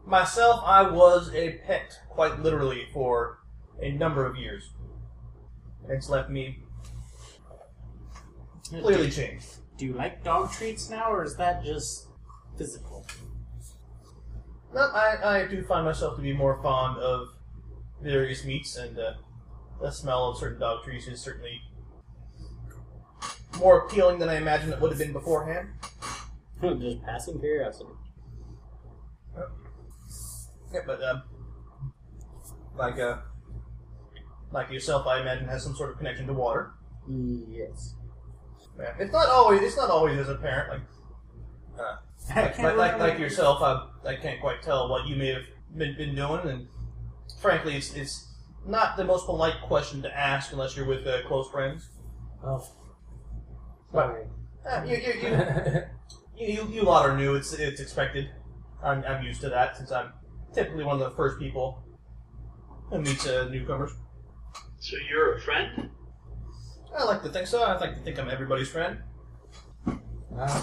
Myself, 0.05 0.61
I 0.65 0.81
was 0.81 1.33
a 1.33 1.59
pet, 1.65 1.97
quite 2.09 2.41
literally, 2.41 2.87
for 2.91 3.39
a 3.81 3.89
number 3.93 4.25
of 4.25 4.35
years. 4.35 4.71
It's 5.87 6.09
left 6.09 6.29
me 6.29 6.59
clearly 8.67 9.09
changed. 9.09 9.45
Do 9.77 9.85
you 9.85 9.93
like 9.93 10.25
dog 10.25 10.51
treats 10.51 10.89
now, 10.89 11.09
or 11.09 11.23
is 11.23 11.37
that 11.37 11.63
just 11.63 12.07
physical? 12.57 13.07
No, 14.73 14.81
I, 14.81 15.43
I 15.43 15.47
do 15.47 15.63
find 15.63 15.85
myself 15.85 16.17
to 16.17 16.21
be 16.21 16.33
more 16.33 16.61
fond 16.61 16.99
of 17.01 17.29
various 18.01 18.43
meats, 18.43 18.75
and 18.75 18.99
uh, 18.99 19.13
the 19.81 19.89
smell 19.89 20.31
of 20.31 20.37
certain 20.37 20.59
dog 20.59 20.83
treats 20.83 21.07
is 21.07 21.21
certainly 21.21 21.61
more 23.59 23.85
appealing 23.85 24.19
than 24.19 24.29
I 24.29 24.35
imagined 24.35 24.73
it 24.73 24.79
would 24.79 24.91
have 24.91 24.99
been 24.99 25.13
beforehand. 25.13 25.69
Just 26.61 27.03
passing 27.03 27.39
curiosity. 27.39 27.89
Yeah, 30.73 30.79
but 30.87 31.03
um, 31.03 31.23
like 32.75 32.97
uh, 32.99 33.17
like 34.51 34.71
yourself, 34.71 35.05
I 35.05 35.21
imagine 35.21 35.47
has 35.47 35.63
some 35.63 35.75
sort 35.75 35.91
of 35.91 35.97
connection 35.97 36.25
to 36.27 36.33
water. 36.33 36.73
Yes. 37.07 37.93
Yeah, 38.79 38.93
it's 38.97 39.13
not 39.13 39.29
always 39.29 39.61
it's 39.61 39.77
not 39.77 39.91
always 39.91 40.17
as 40.17 40.29
apparent. 40.29 40.83
Like 41.77 41.79
uh, 41.79 41.95
like, 42.35 42.57
like, 42.57 42.75
like, 42.75 42.99
like 42.99 43.19
yourself, 43.19 43.61
I, 43.61 44.09
I 44.09 44.15
can't 44.15 44.39
quite 44.41 44.63
tell 44.63 44.89
what 44.89 45.07
you 45.07 45.15
may 45.15 45.27
have 45.27 45.43
been, 45.77 45.95
been 45.95 46.15
doing, 46.15 46.47
and 46.47 46.67
frankly, 47.39 47.75
it's 47.75 47.93
it's 47.93 48.33
not 48.65 48.97
the 48.97 49.03
most 49.03 49.25
polite 49.25 49.61
question 49.61 50.01
to 50.01 50.17
ask 50.17 50.51
unless 50.53 50.75
you're 50.75 50.87
with 50.87 51.05
uh, 51.05 51.21
close 51.27 51.49
friends. 51.51 51.89
Oh. 52.43 52.65
Sorry. 53.93 54.25
Uh, 54.67 54.83
you, 54.85 54.97
you, 54.97 55.13
you, 55.21 55.83
you, 56.37 56.47
you, 56.47 56.69
you 56.73 56.81
lot 56.81 57.07
are 57.07 57.15
new. 57.15 57.35
It's 57.35 57.53
it's 57.53 57.79
expected. 57.79 58.29
I'm, 58.83 59.03
I'm 59.05 59.23
used 59.23 59.41
to 59.41 59.49
that 59.49 59.77
since 59.77 59.91
I'm 59.91 60.11
typically 60.53 60.83
one 60.83 61.01
of 61.01 61.09
the 61.09 61.15
first 61.15 61.39
people 61.39 61.83
who 62.89 62.99
meets 62.99 63.27
uh, 63.27 63.47
newcomers. 63.49 63.91
So 64.79 64.97
you're 65.09 65.37
a 65.37 65.41
friend? 65.41 65.89
I 66.97 67.03
like 67.05 67.23
to 67.23 67.29
think 67.29 67.47
so. 67.47 67.63
I 67.63 67.77
like 67.79 67.95
to 67.95 68.01
think 68.01 68.19
I'm 68.19 68.29
everybody's 68.29 68.69
friend. 68.69 68.99
I'm 69.87 69.99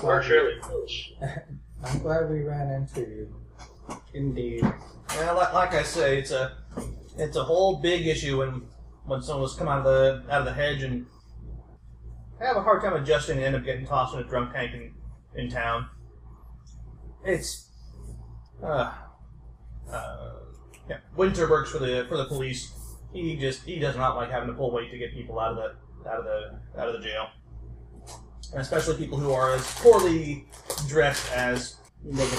We're 0.03 0.20
glad, 0.20 0.24
fairly 0.24 0.61
close. 0.61 1.12
I'm 1.85 1.99
glad 2.01 2.28
we 2.31 2.43
ran 2.43 2.70
into 2.70 3.01
you. 3.01 3.37
Indeed. 4.12 4.62
Yeah, 5.14 5.33
like, 5.33 5.53
like 5.53 5.74
I 5.74 5.83
say, 5.83 6.18
it's 6.18 6.31
a 6.31 6.57
it's 7.16 7.37
a 7.37 7.45
whole 7.45 7.76
big 7.81 8.07
issue 8.07 8.39
when 8.39 8.62
when 9.05 9.22
someone's 9.22 9.55
come 9.55 9.68
out 9.68 9.78
of 9.78 9.85
the 9.85 10.33
out 10.33 10.41
of 10.41 10.47
the 10.47 10.53
hedge 10.53 10.83
and 10.83 11.07
have 12.47 12.57
a 12.57 12.62
hard 12.62 12.82
time 12.82 12.95
adjusting 12.95 13.36
and 13.36 13.47
end 13.47 13.57
up 13.57 13.64
getting 13.64 13.86
tossed 13.86 14.14
in 14.14 14.20
a 14.20 14.24
drunk 14.24 14.53
tank 14.53 14.72
in, 14.74 14.95
in 15.34 15.51
town. 15.51 15.88
It's 17.24 17.68
uh, 18.62 18.93
uh, 19.93 20.32
yeah. 20.88 20.99
Winter 21.16 21.49
works 21.49 21.70
for 21.70 21.78
the 21.78 22.07
for 22.09 22.16
the 22.16 22.24
police. 22.26 22.72
He 23.12 23.36
just 23.36 23.64
he 23.64 23.78
does 23.78 23.97
not 23.97 24.16
like 24.16 24.30
having 24.30 24.49
to 24.49 24.55
pull 24.55 24.72
weight 24.72 24.91
to 24.91 24.99
get 24.99 25.12
people 25.12 25.38
out 25.38 25.53
of 25.53 25.57
the 25.57 26.11
out 26.11 26.18
of 26.18 26.24
the 26.24 26.80
out 26.80 26.88
of 26.88 27.01
the 27.01 27.07
jail, 27.07 27.28
and 28.53 28.61
especially 28.61 28.97
people 28.97 29.18
who 29.18 29.32
are 29.32 29.55
as 29.55 29.74
poorly 29.80 30.47
dressed 30.88 31.30
as 31.32 31.76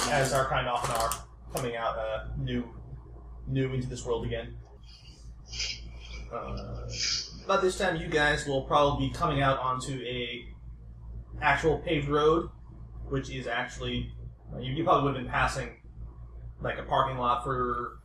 as 0.10 0.34
our 0.34 0.48
kind 0.48 0.68
often 0.68 0.96
are, 0.96 1.12
coming 1.56 1.76
out 1.76 1.98
uh, 1.98 2.28
new 2.38 2.64
new 3.48 3.74
into 3.74 3.88
this 3.88 4.06
world 4.06 4.26
again. 4.26 4.56
Uh, 6.34 6.88
by 7.48 7.58
this 7.58 7.78
time, 7.78 7.98
you 7.98 8.08
guys 8.08 8.46
will 8.46 8.64
probably 8.64 9.08
be 9.08 9.14
coming 9.14 9.42
out 9.42 9.60
onto 9.60 10.02
a 10.02 10.48
actual 11.42 11.80
paved 11.80 12.08
road, 12.08 12.50
which 13.10 13.30
is 13.30 13.48
actually 13.48 14.12
you, 14.60 14.74
you 14.74 14.84
probably 14.84 15.04
would 15.04 15.16
have 15.16 15.24
been 15.24 15.32
passing 15.32 15.70
like 16.62 16.78
a 16.78 16.84
parking 16.84 17.18
lot 17.18 17.44
for 17.44 18.00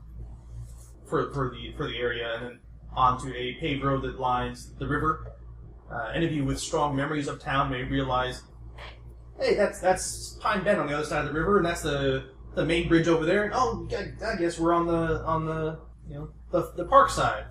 for 1.09 1.33
for 1.33 1.51
the 1.51 1.73
for 1.77 1.87
the 1.87 1.97
area, 1.97 2.35
and 2.35 2.45
then 2.45 2.61
onto 2.95 3.33
a 3.35 3.55
paved 3.61 3.85
road 3.85 4.03
that 4.03 4.19
lines 4.19 4.75
the 4.79 4.87
river. 4.87 5.33
Uh, 5.93 6.11
any 6.15 6.27
of 6.27 6.33
you 6.33 6.45
with 6.45 6.59
strong 6.59 6.97
memories 6.97 7.29
of 7.29 7.41
town 7.41 7.71
may 7.71 7.83
realize, 7.85 8.43
hey, 9.39 9.55
that's 9.55 9.81
that's 9.81 10.39
Pine 10.41 10.65
Bend 10.65 10.81
on 10.81 10.87
the 10.87 10.95
other 10.95 11.05
side 11.05 11.27
of 11.27 11.33
the 11.33 11.39
river, 11.39 11.59
and 11.59 11.67
that's 11.67 11.83
the 11.83 12.31
the 12.55 12.65
main 12.65 12.89
bridge 12.89 13.07
over 13.07 13.25
there. 13.25 13.45
And 13.45 13.53
oh, 13.55 13.87
I, 13.93 14.33
I 14.33 14.37
guess 14.37 14.59
we're 14.59 14.73
on 14.73 14.87
the 14.87 15.23
on 15.25 15.47
the 15.47 15.79
you 16.09 16.15
know 16.15 16.31
the 16.51 16.73
the 16.77 16.85
park 16.85 17.11
side, 17.11 17.45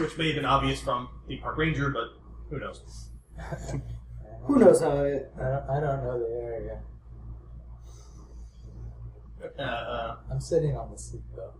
which 0.00 0.16
may 0.18 0.28
have 0.28 0.36
been 0.36 0.44
obvious 0.44 0.80
from 0.80 1.08
the 1.26 1.36
park 1.38 1.56
ranger, 1.58 1.90
but 1.90 2.08
who 2.50 2.58
knows? 2.58 3.10
Who 4.46 4.58
knows 4.58 4.80
how 4.80 4.92
it. 5.04 5.30
I 5.38 5.42
don't, 5.42 5.70
I 5.70 5.80
don't 5.80 6.04
know 6.04 6.18
the 6.18 6.42
area. 6.42 6.80
Uh, 9.58 9.62
uh, 9.62 10.16
I'm 10.32 10.40
sitting 10.40 10.74
on 10.74 10.90
the 10.90 10.98
seat 10.98 11.20
though. 11.36 11.52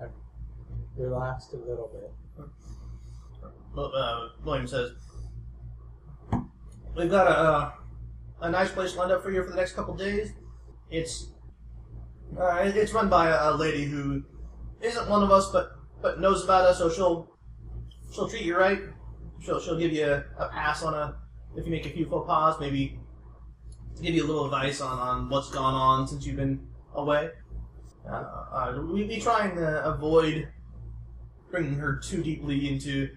I've 0.00 0.10
relaxed 0.96 1.54
a 1.54 1.56
little 1.56 1.90
bit. 1.90 2.12
Uh, 3.74 4.28
William 4.44 4.66
says, 4.66 4.92
"We've 6.94 7.10
got 7.10 7.26
a 7.28 7.72
a 8.42 8.50
nice 8.50 8.70
place 8.70 8.94
lined 8.94 9.12
up 9.12 9.22
for 9.22 9.30
you 9.30 9.42
for 9.42 9.50
the 9.50 9.56
next 9.56 9.72
couple 9.72 9.94
days. 9.94 10.34
It's 10.90 11.28
uh, 12.38 12.56
it's 12.62 12.92
run 12.92 13.08
by 13.08 13.28
a, 13.28 13.50
a 13.50 13.56
lady 13.56 13.84
who 13.84 14.22
isn't 14.82 15.08
one 15.08 15.22
of 15.22 15.30
us, 15.30 15.50
but 15.50 15.78
but 16.02 16.20
knows 16.20 16.44
about 16.44 16.66
us, 16.66 16.78
so 16.78 16.90
she'll 16.90 17.31
she'll 18.12 18.28
treat 18.28 18.44
you 18.44 18.56
right. 18.56 18.80
She'll 19.40 19.60
she'll 19.60 19.78
give 19.78 19.92
you 19.92 20.06
a, 20.06 20.24
a 20.38 20.48
pass 20.48 20.82
on 20.82 20.94
a 20.94 21.16
if 21.56 21.66
you 21.66 21.70
make 21.70 21.86
a 21.86 21.90
few 21.90 22.06
faux 22.06 22.26
pas, 22.26 22.58
maybe 22.60 22.98
give 24.00 24.14
you 24.14 24.24
a 24.24 24.26
little 24.26 24.46
advice 24.46 24.80
on, 24.80 24.98
on 24.98 25.28
what's 25.28 25.50
gone 25.50 25.74
on 25.74 26.06
since 26.08 26.26
you've 26.26 26.36
been 26.36 26.66
away. 26.94 27.30
Uh, 28.08 28.12
uh, 28.12 28.82
we'd 28.90 29.08
be 29.08 29.20
trying 29.20 29.54
to 29.54 29.84
avoid 29.84 30.48
bringing 31.50 31.74
her 31.74 31.96
too 31.96 32.22
deeply 32.22 32.68
into 32.68 33.10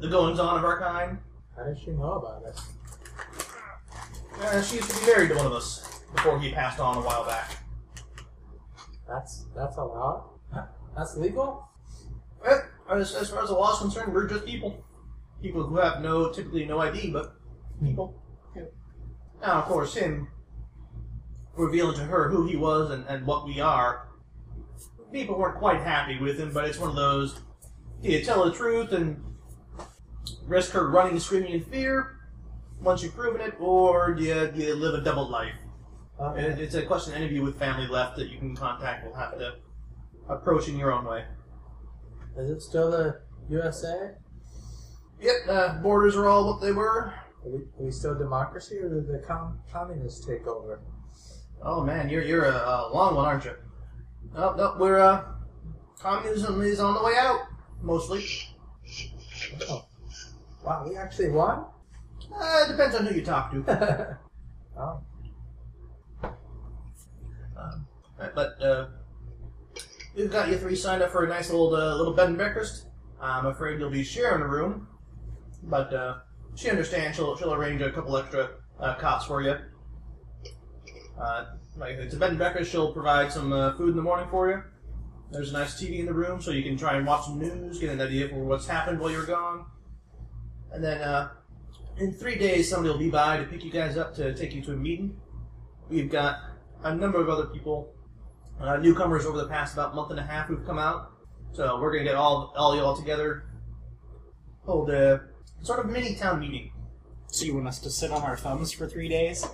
the 0.00 0.08
goings 0.08 0.38
on 0.38 0.58
of 0.58 0.64
our 0.64 0.78
kind. 0.78 1.18
How 1.56 1.64
does 1.64 1.78
she 1.78 1.92
know 1.92 2.12
about 2.14 2.42
it? 2.44 2.60
Uh, 4.40 4.60
she 4.62 4.76
used 4.76 4.90
to 4.90 5.00
be 5.00 5.06
married 5.06 5.28
to 5.28 5.36
one 5.36 5.46
of 5.46 5.52
us 5.52 6.00
before 6.14 6.40
he 6.40 6.50
passed 6.50 6.80
on 6.80 6.96
a 6.96 7.00
while 7.00 7.24
back. 7.24 7.56
That's 9.08 9.46
that's 9.54 9.76
allowed. 9.76 10.28
That's 10.96 11.16
legal. 11.16 11.68
As, 12.92 13.14
as 13.14 13.30
far 13.30 13.42
as 13.42 13.48
the 13.48 13.54
law 13.54 13.72
is 13.72 13.78
concerned, 13.78 14.12
we're 14.12 14.28
just 14.28 14.44
people. 14.44 14.84
People 15.40 15.64
who 15.66 15.76
have 15.78 16.02
no, 16.02 16.30
typically 16.32 16.64
no 16.64 16.78
ID, 16.80 17.10
but 17.10 17.34
people. 17.82 18.22
Yeah. 18.56 18.62
Now, 19.40 19.52
of 19.54 19.64
course, 19.64 19.94
him 19.94 20.28
revealing 21.56 21.96
to 21.96 22.04
her 22.04 22.28
who 22.28 22.46
he 22.46 22.56
was 22.56 22.90
and, 22.90 23.04
and 23.08 23.26
what 23.26 23.44
we 23.46 23.60
are, 23.60 24.08
people 25.12 25.38
weren't 25.38 25.58
quite 25.58 25.80
happy 25.80 26.18
with 26.18 26.38
him, 26.38 26.52
but 26.52 26.64
it's 26.64 26.78
one 26.78 26.90
of 26.90 26.96
those, 26.96 27.40
do 28.02 28.10
you 28.10 28.24
tell 28.24 28.44
the 28.44 28.52
truth 28.52 28.92
and 28.92 29.22
risk 30.46 30.70
her 30.72 30.88
running 30.90 31.12
and 31.12 31.22
screaming 31.22 31.52
in 31.52 31.64
fear 31.64 32.18
once 32.80 33.02
you've 33.02 33.14
proven 33.14 33.40
it, 33.40 33.54
or 33.60 34.14
do 34.14 34.22
you, 34.24 34.50
do 34.54 34.60
you 34.62 34.74
live 34.74 34.94
a 34.94 35.04
double 35.04 35.28
life? 35.28 35.54
Uh, 36.18 36.32
It- 36.36 36.58
It's 36.58 36.74
a 36.74 36.84
question 36.84 37.14
any 37.14 37.26
of 37.26 37.32
you 37.32 37.42
with 37.42 37.58
family 37.58 37.86
left 37.86 38.16
that 38.16 38.28
you 38.28 38.38
can 38.38 38.56
contact 38.56 39.04
will 39.06 39.14
have 39.14 39.38
to 39.38 39.56
approach 40.28 40.68
in 40.68 40.76
your 40.78 40.92
own 40.92 41.04
way. 41.04 41.24
Is 42.36 42.50
it 42.50 42.60
still 42.62 42.90
the 42.90 43.20
USA? 43.48 44.12
Yep, 45.20 45.34
uh, 45.48 45.74
borders 45.82 46.16
are 46.16 46.26
all 46.26 46.46
what 46.46 46.60
they 46.60 46.72
were. 46.72 47.14
Are 47.44 47.50
we, 47.50 47.58
are 47.58 47.84
we 47.86 47.90
still 47.90 48.16
democracy, 48.16 48.78
or 48.78 48.88
did 48.88 49.08
the 49.08 49.22
com- 49.26 49.58
communists 49.70 50.24
take 50.24 50.46
over? 50.46 50.80
Oh 51.62 51.82
man, 51.84 52.08
you're 52.08 52.22
you're 52.22 52.44
a, 52.44 52.54
a 52.54 52.90
long 52.92 53.14
one, 53.14 53.26
aren't 53.26 53.44
you? 53.44 53.54
No, 54.34 54.54
no, 54.54 54.76
we're 54.78 54.98
uh, 54.98 55.24
communism 55.98 56.60
is 56.62 56.80
on 56.80 56.94
the 56.94 57.02
way 57.02 57.14
out, 57.16 57.40
mostly. 57.82 58.24
Oh. 59.68 59.84
Wow, 60.64 60.86
we 60.88 60.96
actually 60.96 61.30
won. 61.30 61.64
Uh, 62.34 62.64
it 62.64 62.70
depends 62.70 62.96
on 62.96 63.06
who 63.06 63.14
you 63.14 63.24
talk 63.24 63.50
to. 63.52 64.18
oh, 64.78 65.00
Um, 67.56 67.86
but 68.34 68.62
uh, 68.62 68.86
we've 70.14 70.30
got 70.30 70.48
you 70.48 70.58
three 70.58 70.76
signed 70.76 71.02
up 71.02 71.10
for 71.10 71.24
a 71.24 71.28
nice 71.28 71.50
little 71.50 71.74
uh, 71.74 71.96
little 71.96 72.14
bed 72.14 72.28
and 72.28 72.36
breakfast. 72.36 72.86
I'm 73.20 73.46
afraid 73.46 73.78
you'll 73.78 73.90
be 73.90 74.02
sharing 74.02 74.42
a 74.42 74.48
room, 74.48 74.88
but 75.62 75.92
uh, 75.92 76.18
she 76.54 76.70
understands. 76.70 77.16
She'll 77.16 77.36
she'll 77.36 77.54
arrange 77.54 77.80
a 77.80 77.90
couple 77.90 78.16
extra 78.16 78.50
uh, 78.80 78.94
cots 78.96 79.26
for 79.26 79.42
you. 79.42 79.56
Uh, 81.20 81.44
like 81.76 81.96
it's 81.96 82.14
a 82.14 82.16
bed 82.16 82.30
and 82.30 82.38
breakfast, 82.38 82.70
she'll 82.70 82.92
provide 82.92 83.32
some 83.32 83.52
uh, 83.52 83.76
food 83.76 83.90
in 83.90 83.96
the 83.96 84.02
morning 84.02 84.28
for 84.30 84.50
you. 84.50 84.62
There's 85.30 85.50
a 85.50 85.52
nice 85.54 85.80
TV 85.80 86.00
in 86.00 86.06
the 86.06 86.12
room, 86.12 86.42
so 86.42 86.50
you 86.50 86.62
can 86.62 86.76
try 86.76 86.96
and 86.96 87.06
watch 87.06 87.24
some 87.24 87.38
news, 87.38 87.78
get 87.78 87.90
an 87.90 88.00
idea 88.00 88.28
for 88.28 88.44
what's 88.44 88.66
happened 88.66 89.00
while 89.00 89.10
you're 89.10 89.24
gone. 89.24 89.64
And 90.72 90.84
then 90.84 91.00
uh, 91.00 91.30
in 91.98 92.12
three 92.12 92.36
days, 92.36 92.68
somebody 92.68 92.92
will 92.92 92.98
be 92.98 93.10
by 93.10 93.38
to 93.38 93.44
pick 93.44 93.64
you 93.64 93.70
guys 93.70 93.96
up 93.96 94.14
to 94.16 94.34
take 94.34 94.54
you 94.54 94.62
to 94.62 94.72
a 94.72 94.76
meeting. 94.76 95.16
We've 95.88 96.10
got 96.10 96.40
a 96.82 96.94
number 96.94 97.18
of 97.18 97.28
other 97.28 97.46
people, 97.46 97.91
uh, 98.62 98.76
newcomers 98.76 99.26
over 99.26 99.38
the 99.38 99.48
past 99.48 99.74
about 99.74 99.94
month 99.94 100.10
and 100.10 100.20
a 100.20 100.22
half 100.22 100.46
who've 100.46 100.64
come 100.64 100.78
out. 100.78 101.12
So 101.52 101.80
we're 101.80 101.92
gonna 101.92 102.04
get 102.04 102.14
all 102.14 102.54
all 102.56 102.74
y'all 102.76 102.96
together, 102.96 103.44
hold 104.64 104.88
a 104.90 105.22
sort 105.62 105.80
of 105.80 105.90
mini 105.90 106.14
town 106.14 106.40
meeting. 106.40 106.72
So 107.26 107.44
you 107.44 107.54
want 107.54 107.68
us 107.68 107.78
to 107.80 107.90
sit 107.90 108.10
on 108.10 108.22
our 108.22 108.36
thumbs 108.36 108.72
for 108.72 108.88
three 108.88 109.08
days? 109.08 109.46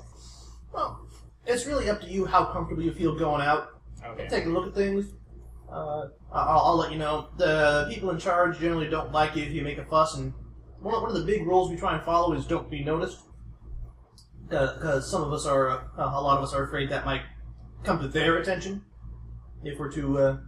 Well, 0.73 1.01
it's 1.47 1.67
really 1.67 1.89
up 1.89 2.01
to 2.03 2.07
you 2.07 2.27
how 2.27 2.47
comfortable 2.47 2.83
you 2.83 2.93
feel 2.93 3.19
going 3.19 3.41
out. 3.41 3.81
Okay. 4.05 4.29
Take 4.29 4.47
a 4.47 4.49
look 4.49 4.69
at 4.69 4.75
things. 4.75 5.13
Uh, 5.71 6.09
I'll, 6.33 6.61
I'll 6.61 6.77
let 6.77 6.93
you 6.93 6.99
know. 6.99 7.29
The 7.37 7.89
people 7.91 8.11
in 8.11 8.19
charge 8.19 8.59
generally 8.59 8.89
don't 8.89 9.13
like 9.13 9.35
you 9.37 9.45
if 9.45 9.53
you 9.53 9.63
make 9.63 9.79
a 9.79 9.85
fuss, 9.85 10.17
and 10.17 10.33
one 10.81 10.95
of, 10.95 11.03
one 11.03 11.11
of 11.11 11.17
the 11.17 11.25
big 11.25 11.47
rules 11.47 11.71
we 11.71 11.77
try 11.77 11.97
and 11.97 12.05
follow 12.05 12.33
is 12.35 12.47
don't 12.47 12.71
be 12.71 12.85
noticed. 12.85 13.19
Because 14.49 15.11
some 15.11 15.23
of 15.23 15.33
us 15.33 15.45
are, 15.45 15.71
uh, 15.71 15.81
a 15.99 16.23
lot 16.23 16.39
of 16.39 16.45
us 16.45 16.55
are 16.55 16.65
afraid 16.65 16.89
that 16.89 17.05
might 17.05 17.21
come 17.85 18.01
to 18.01 18.09
their 18.09 18.39
attention 18.39 18.83
if 19.65 19.79
we're 19.79 19.91
too 19.91 20.19
uh, 20.19 20.39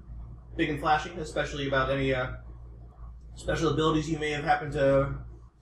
big 0.56 0.70
and 0.70 0.80
flashy, 0.80 1.10
especially 1.18 1.68
about 1.68 1.90
any 1.90 2.14
uh, 2.14 2.32
special 3.34 3.72
abilities 3.72 4.10
you 4.10 4.18
may 4.18 4.30
have 4.30 4.44
happened 4.44 4.72
to 4.72 5.14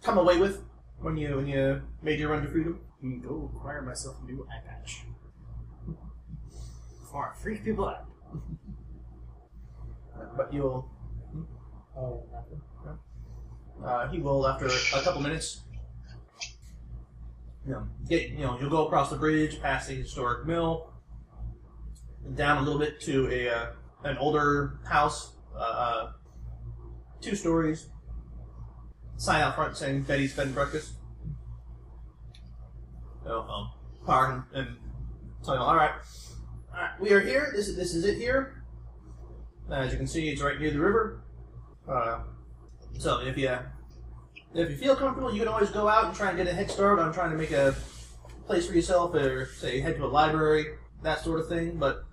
come 0.02 0.18
away 0.18 0.38
with 0.38 0.62
when 0.98 1.16
you 1.16 1.36
when 1.36 1.46
you 1.46 1.82
made 2.02 2.18
your 2.18 2.30
run 2.30 2.42
to 2.42 2.48
freedom. 2.48 2.80
I'm 3.02 3.20
go 3.20 3.50
acquire 3.54 3.82
myself 3.82 4.16
a 4.22 4.26
new 4.26 4.46
eye 4.50 4.66
patch. 4.66 5.04
Before 7.00 7.32
I 7.32 7.42
freak 7.42 7.64
people 7.64 7.88
out. 7.88 8.06
But 10.36 10.52
you'll 10.52 10.88
Oh, 11.98 12.22
nothing. 12.32 12.60
Uh, 13.84 14.08
he 14.08 14.18
will, 14.20 14.46
after 14.46 14.66
a 14.66 15.02
couple 15.02 15.20
minutes, 15.20 15.62
you 17.66 17.72
know, 17.72 17.86
get 18.08 18.30
you 18.30 18.38
know, 18.38 18.58
you'll 18.60 18.70
go 18.70 18.86
across 18.86 19.10
the 19.10 19.16
bridge, 19.16 19.60
past 19.60 19.88
the 19.88 19.94
historic 19.94 20.46
mill, 20.46 20.92
down 22.34 22.58
a 22.58 22.62
little 22.62 22.78
bit 22.78 23.00
to 23.02 23.28
a 23.30 23.48
uh, 23.48 23.66
an 24.04 24.16
older 24.18 24.78
house, 24.88 25.34
uh, 25.54 25.58
uh, 25.58 26.12
two 27.20 27.34
stories. 27.34 27.88
Sign 29.16 29.42
out 29.42 29.56
front 29.56 29.76
saying 29.76 30.02
Betty's 30.02 30.34
bed 30.34 30.46
and 30.46 30.54
breakfast. 30.54 30.92
So, 33.24 33.40
um, 33.42 33.70
pardon 34.06 34.44
and 34.54 34.76
tell 35.44 35.54
you, 35.54 35.60
all 35.60 35.74
right, 35.74 35.90
all 36.72 36.80
right, 36.80 37.00
we 37.00 37.10
are 37.12 37.20
here. 37.20 37.52
This 37.54 37.68
is 37.68 37.76
this 37.76 37.94
is 37.94 38.04
it 38.04 38.16
here. 38.16 38.62
As 39.70 39.92
you 39.92 39.98
can 39.98 40.06
see, 40.06 40.28
it's 40.28 40.40
right 40.40 40.58
near 40.58 40.70
the 40.70 40.80
river. 40.80 41.20
Uh, 41.88 42.20
so 42.98 43.20
if 43.20 43.36
you 43.36 43.58
if 44.54 44.70
you 44.70 44.76
feel 44.76 44.96
comfortable, 44.96 45.32
you 45.32 45.40
can 45.40 45.48
always 45.48 45.70
go 45.70 45.88
out 45.88 46.06
and 46.06 46.14
try 46.14 46.28
and 46.28 46.38
get 46.38 46.46
a 46.46 46.52
head 46.54 46.70
start 46.70 46.98
on 46.98 47.12
trying 47.12 47.32
to 47.32 47.36
make 47.36 47.50
a 47.50 47.74
place 48.46 48.66
for 48.66 48.74
yourself, 48.74 49.14
or 49.14 49.46
say 49.46 49.80
head 49.80 49.96
to 49.96 50.04
a 50.04 50.06
library, 50.06 50.66
that 51.02 51.22
sort 51.22 51.40
of 51.40 51.48
thing. 51.48 51.76
But 51.76 52.04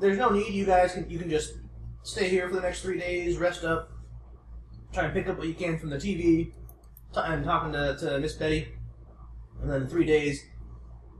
there's 0.00 0.18
no 0.18 0.30
need. 0.30 0.52
You 0.52 0.64
guys 0.64 0.92
can 0.92 1.08
you 1.10 1.18
can 1.18 1.30
just 1.30 1.54
stay 2.02 2.28
here 2.28 2.48
for 2.48 2.54
the 2.54 2.62
next 2.62 2.82
three 2.82 2.98
days, 2.98 3.36
rest 3.38 3.64
up, 3.64 3.90
try 4.92 5.04
and 5.04 5.12
pick 5.12 5.28
up 5.28 5.38
what 5.38 5.46
you 5.46 5.54
can 5.54 5.78
from 5.78 5.90
the 5.90 5.96
TV, 5.96 6.52
t- 6.52 6.52
and 7.16 7.44
talking 7.44 7.72
to, 7.72 7.96
to 7.98 8.18
Miss 8.18 8.34
Betty. 8.34 8.68
And 9.60 9.70
then 9.70 9.82
in 9.82 9.88
three 9.88 10.06
days, 10.06 10.44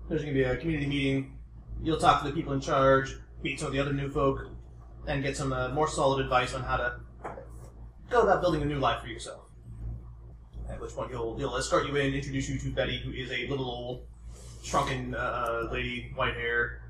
there's 0.08 0.24
to 0.24 0.32
be 0.32 0.42
a 0.42 0.56
community 0.56 0.86
meeting. 0.86 1.36
You'll 1.82 1.98
talk 1.98 2.22
to 2.22 2.28
the 2.28 2.34
people 2.34 2.52
in 2.52 2.60
charge, 2.60 3.16
meet 3.42 3.58
some 3.58 3.66
of 3.68 3.72
the 3.72 3.80
other 3.80 3.92
new 3.92 4.10
folk, 4.10 4.48
and 5.06 5.22
get 5.22 5.36
some 5.36 5.52
uh, 5.52 5.68
more 5.68 5.88
solid 5.88 6.22
advice 6.22 6.54
on 6.54 6.62
how 6.62 6.76
to 6.76 7.00
go 8.10 8.22
about 8.22 8.40
building 8.40 8.62
a 8.62 8.64
new 8.64 8.78
life 8.78 9.02
for 9.02 9.08
yourself. 9.08 9.50
At 10.70 10.80
which 10.80 10.92
point 10.92 11.10
you'll 11.10 11.36
he'll 11.36 11.56
escort 11.56 11.86
you 11.86 11.96
in, 11.96 12.14
introduce 12.14 12.48
you 12.48 12.58
to 12.58 12.70
Betty, 12.72 12.98
who 12.98 13.10
is 13.10 13.30
a 13.30 13.48
little 13.48 13.66
old, 13.66 14.06
shrunken 14.62 15.14
uh, 15.14 15.68
lady, 15.72 16.12
white 16.14 16.34
hair. 16.34 16.82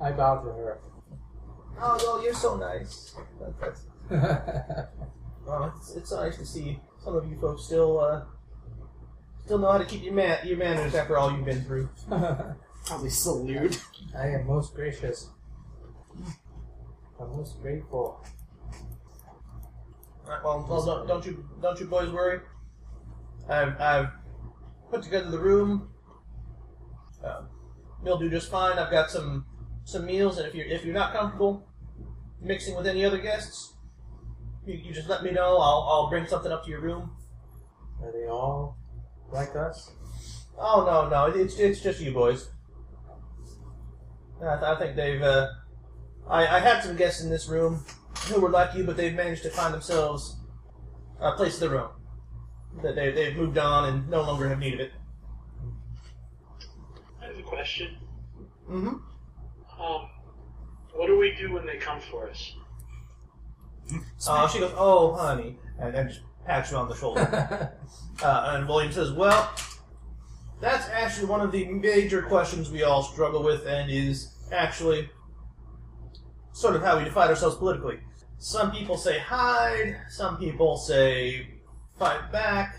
I, 0.00 0.08
I 0.08 0.12
bow 0.12 0.42
to 0.42 0.48
her. 0.48 0.78
Oh, 1.80 1.96
well, 2.02 2.22
you're 2.22 2.34
so 2.34 2.56
nice. 2.56 3.14
That- 3.40 3.60
that's- 3.60 4.88
oh, 5.46 5.72
it's, 5.78 5.94
it's 5.96 6.12
nice 6.12 6.36
to 6.36 6.46
see 6.46 6.80
some 7.02 7.16
of 7.16 7.28
you 7.28 7.38
folks 7.40 7.64
still 7.64 7.98
uh, 7.98 8.22
still 9.44 9.58
know 9.58 9.72
how 9.72 9.78
to 9.78 9.84
keep 9.84 10.02
your 10.04 10.14
man 10.14 10.38
your 10.46 10.58
manners 10.58 10.94
after 10.94 11.16
all 11.18 11.32
you've 11.32 11.44
been 11.44 11.64
through. 11.64 11.88
Probably 12.86 13.10
salute. 13.10 13.80
I 14.16 14.28
am 14.28 14.46
most 14.46 14.74
gracious. 14.74 15.30
I'm 17.20 17.30
most 17.36 17.60
grateful. 17.62 18.24
All 20.24 20.30
right, 20.30 20.44
well, 20.44 20.66
well, 20.68 20.84
don't, 20.84 21.06
don't 21.06 21.26
you 21.26 21.44
don't 21.60 21.78
you 21.80 21.86
boys 21.86 22.10
worry. 22.10 22.40
I've 23.48 23.80
I've 23.80 24.08
put 24.90 25.02
together 25.02 25.30
the 25.30 25.38
room. 25.38 25.88
Uh, 27.24 27.42
you'll 28.04 28.18
do 28.18 28.28
just 28.30 28.50
fine. 28.50 28.78
I've 28.78 28.90
got 28.90 29.10
some 29.10 29.46
some 29.84 30.06
meals, 30.06 30.38
and 30.38 30.46
if 30.46 30.54
you're 30.54 30.66
if 30.66 30.84
you're 30.84 30.94
not 30.94 31.12
comfortable 31.12 31.66
mixing 32.40 32.76
with 32.76 32.86
any 32.86 33.04
other 33.04 33.18
guests, 33.18 33.74
you, 34.66 34.74
you 34.74 34.92
just 34.92 35.08
let 35.08 35.22
me 35.22 35.30
know. 35.30 35.58
I'll 35.58 35.86
I'll 35.88 36.10
bring 36.10 36.26
something 36.26 36.52
up 36.52 36.64
to 36.64 36.70
your 36.70 36.80
room. 36.80 37.10
Are 38.02 38.12
they 38.12 38.26
all 38.26 38.76
like 39.30 39.54
us? 39.56 39.92
Oh 40.58 40.84
no 40.86 41.08
no, 41.08 41.38
it's 41.38 41.58
it's 41.58 41.80
just 41.80 42.00
you 42.00 42.12
boys. 42.12 42.50
I, 44.42 44.56
th- 44.56 44.62
I 44.62 44.78
think 44.78 44.96
they've. 44.96 45.22
Uh, 45.22 45.48
I 46.28 46.46
I 46.46 46.58
had 46.60 46.82
some 46.82 46.96
guests 46.96 47.22
in 47.22 47.30
this 47.30 47.48
room 47.48 47.84
who 48.26 48.40
were 48.40 48.50
like 48.50 48.74
you, 48.74 48.84
but 48.84 48.96
they've 48.96 49.14
managed 49.14 49.42
to 49.44 49.50
find 49.50 49.72
themselves 49.72 50.36
a 51.20 51.32
place 51.32 51.60
of 51.60 51.70
their 51.70 51.80
own. 51.80 51.90
That 52.82 52.96
they 52.96 53.12
they've 53.12 53.36
moved 53.36 53.58
on 53.58 53.88
and 53.88 54.08
no 54.08 54.22
longer 54.22 54.48
have 54.48 54.58
need 54.58 54.74
of 54.74 54.80
it. 54.80 54.92
I 57.20 57.26
have 57.26 57.38
a 57.38 57.42
question. 57.42 57.96
Mm-hmm. 58.68 58.96
Um, 59.82 60.08
what 60.94 61.06
do 61.06 61.18
we 61.18 61.34
do 61.34 61.52
when 61.52 61.66
they 61.66 61.76
come 61.76 62.00
for 62.00 62.28
us? 62.28 62.54
Uh, 64.28 64.48
she 64.48 64.60
goes, 64.60 64.72
"Oh, 64.76 65.14
honey," 65.14 65.58
and, 65.78 65.94
and 65.94 66.08
just 66.08 66.20
pats 66.46 66.70
you 66.70 66.76
on 66.76 66.88
the 66.88 66.94
shoulder. 66.94 67.72
Uh, 68.22 68.54
and 68.54 68.68
William 68.68 68.92
says, 68.92 69.10
Well, 69.10 69.50
that's 70.60 70.88
actually 70.90 71.26
one 71.26 71.40
of 71.40 71.50
the 71.50 71.66
major 71.66 72.22
questions 72.22 72.70
we 72.70 72.84
all 72.84 73.02
struggle 73.02 73.42
with, 73.42 73.66
and 73.66 73.90
is 73.90 74.36
actually 74.52 75.08
sort 76.52 76.76
of 76.76 76.82
how 76.82 76.98
we 76.98 77.04
define 77.04 77.30
ourselves 77.30 77.56
politically. 77.56 77.98
Some 78.38 78.70
people 78.70 78.96
say 78.96 79.18
hide, 79.18 80.02
some 80.08 80.36
people 80.36 80.76
say 80.76 81.48
fight 81.98 82.30
back. 82.30 82.76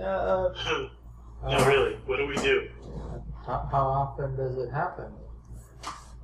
Uh, 0.00 0.50
no, 1.44 1.66
really. 1.66 1.94
What 2.06 2.18
do 2.18 2.26
we 2.26 2.36
do? 2.36 2.68
How, 3.46 3.68
how 3.72 3.86
often 3.88 4.36
does 4.36 4.58
it 4.58 4.70
happen? 4.70 5.12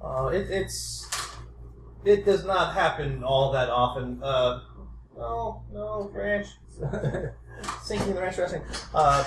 Uh, 0.07 0.29
it, 0.29 0.51
it's. 0.51 1.05
It 2.05 2.25
does 2.25 2.45
not 2.45 2.73
happen 2.75 3.25
all 3.25 3.51
that 3.53 3.69
often. 3.69 4.23
Uh, 4.23 4.61
no, 5.17 5.65
no, 5.73 6.09
ranch. 6.13 6.47
sinking 7.83 8.15
the 8.15 8.21
ranch 8.21 8.39
wrestling. 8.39 8.63
Uh, 8.95 9.25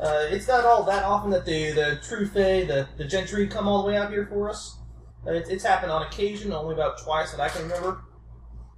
uh, 0.00 0.26
it's 0.30 0.46
not 0.48 0.64
all 0.64 0.84
that 0.84 1.02
often 1.04 1.30
that 1.30 1.44
the 1.44 1.72
the 1.72 2.00
true 2.06 2.26
fae, 2.26 2.64
the 2.64 2.88
the 2.96 3.04
gentry, 3.04 3.46
come 3.46 3.66
all 3.66 3.82
the 3.82 3.88
way 3.88 3.96
out 3.96 4.10
here 4.10 4.26
for 4.26 4.48
us. 4.48 4.78
Uh, 5.26 5.32
It's, 5.32 5.50
it's 5.50 5.64
happened 5.64 5.90
on 5.90 6.02
occasion, 6.02 6.52
only 6.52 6.74
about 6.74 6.98
twice 7.02 7.32
that 7.32 7.40
I 7.40 7.48
can 7.48 7.62
remember. 7.62 8.02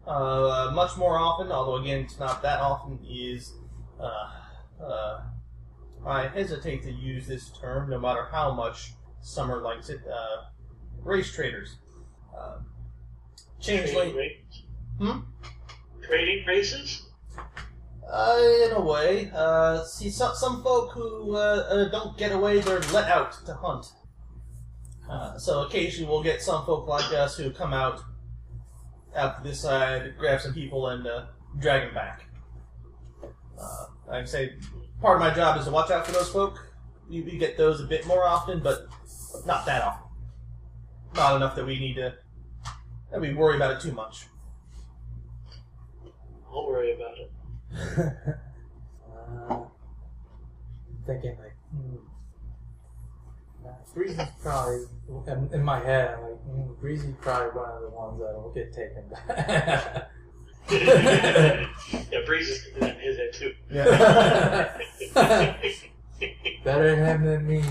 Uh, 0.06 0.72
much 0.74 0.96
more 0.96 1.18
often, 1.18 1.52
although 1.52 1.76
again, 1.76 2.00
it's 2.00 2.18
not 2.18 2.42
that 2.42 2.60
often, 2.60 2.98
is 3.08 3.52
uh, 4.00 4.82
uh, 4.82 5.20
I 6.06 6.28
hesitate 6.28 6.82
to 6.84 6.90
use 6.90 7.26
this 7.26 7.50
term, 7.60 7.90
no 7.90 8.00
matter 8.00 8.26
how 8.32 8.52
much 8.54 8.92
Summer 9.22 9.60
likes 9.60 9.90
it. 9.90 10.00
Race 11.04 11.32
traders, 11.32 11.76
uh, 12.38 12.58
changeling. 13.60 14.12
Trading 14.12 14.16
races? 14.16 14.62
Hmm? 14.98 15.18
Trading 16.02 16.46
races? 16.46 17.06
Uh, 18.10 18.40
in 18.64 18.72
a 18.72 18.80
way. 18.80 19.30
Uh, 19.34 19.84
see, 19.84 20.10
some, 20.10 20.34
some 20.34 20.62
folk 20.62 20.92
who 20.92 21.36
uh, 21.36 21.38
uh, 21.38 21.88
don't 21.90 22.18
get 22.18 22.32
away, 22.32 22.60
they're 22.60 22.80
let 22.92 23.08
out 23.08 23.32
to 23.46 23.54
hunt. 23.54 23.86
Uh, 25.08 25.38
so 25.38 25.62
occasionally 25.62 26.08
we'll 26.10 26.22
get 26.22 26.42
some 26.42 26.64
folk 26.66 26.86
like 26.86 27.12
us 27.12 27.36
who 27.36 27.50
come 27.50 27.72
out 27.72 28.00
out 29.16 29.42
to 29.42 29.48
this 29.48 29.60
side, 29.60 30.14
grab 30.18 30.40
some 30.40 30.54
people, 30.54 30.88
and 30.88 31.06
uh, 31.06 31.26
drag 31.58 31.82
them 31.82 31.94
back. 31.94 32.26
Uh, 33.60 33.86
I'd 34.10 34.28
say 34.28 34.54
part 35.00 35.16
of 35.16 35.20
my 35.20 35.34
job 35.34 35.58
is 35.58 35.64
to 35.64 35.70
watch 35.70 35.90
out 35.90 36.06
for 36.06 36.12
those 36.12 36.30
folk. 36.30 36.64
We, 37.08 37.22
we 37.22 37.38
get 37.38 37.56
those 37.56 37.80
a 37.80 37.84
bit 37.84 38.06
more 38.06 38.24
often, 38.24 38.60
but 38.60 38.86
not 39.46 39.66
that 39.66 39.82
often. 39.82 40.09
Not 41.14 41.36
enough 41.36 41.56
that 41.56 41.66
we 41.66 41.78
need 41.78 41.94
to 41.94 42.14
that 43.10 43.20
we 43.20 43.34
worry 43.34 43.56
about 43.56 43.72
it 43.72 43.80
too 43.80 43.92
much. 43.92 44.26
I'll 46.48 46.66
worry 46.66 46.94
about 46.94 47.18
it. 47.18 47.32
uh, 49.12 49.60
thinking 51.06 51.36
like, 51.38 51.54
hmm. 51.70 51.96
Uh, 53.66 53.72
Breezy's 53.94 54.28
probably 54.42 54.84
in, 55.26 55.50
in 55.52 55.62
my 55.62 55.80
head. 55.80 56.14
I'm 56.14 56.22
like, 56.22 56.40
hmm, 56.40 56.72
Breezy's 56.80 57.14
probably 57.20 57.60
one 57.60 57.70
of 57.70 57.82
the 57.82 57.90
ones 57.90 58.20
that 58.20 58.34
will 58.34 58.52
get 58.54 58.72
taken 58.72 59.08
back. 59.08 60.10
yeah, 60.70 62.20
Breeze 62.26 62.48
is 62.48 62.66
in 62.76 62.94
his 63.00 63.16
head 63.16 63.32
too. 63.32 63.54
Better 66.64 66.96
him 66.96 67.24
than 67.24 67.46
me. 67.46 67.56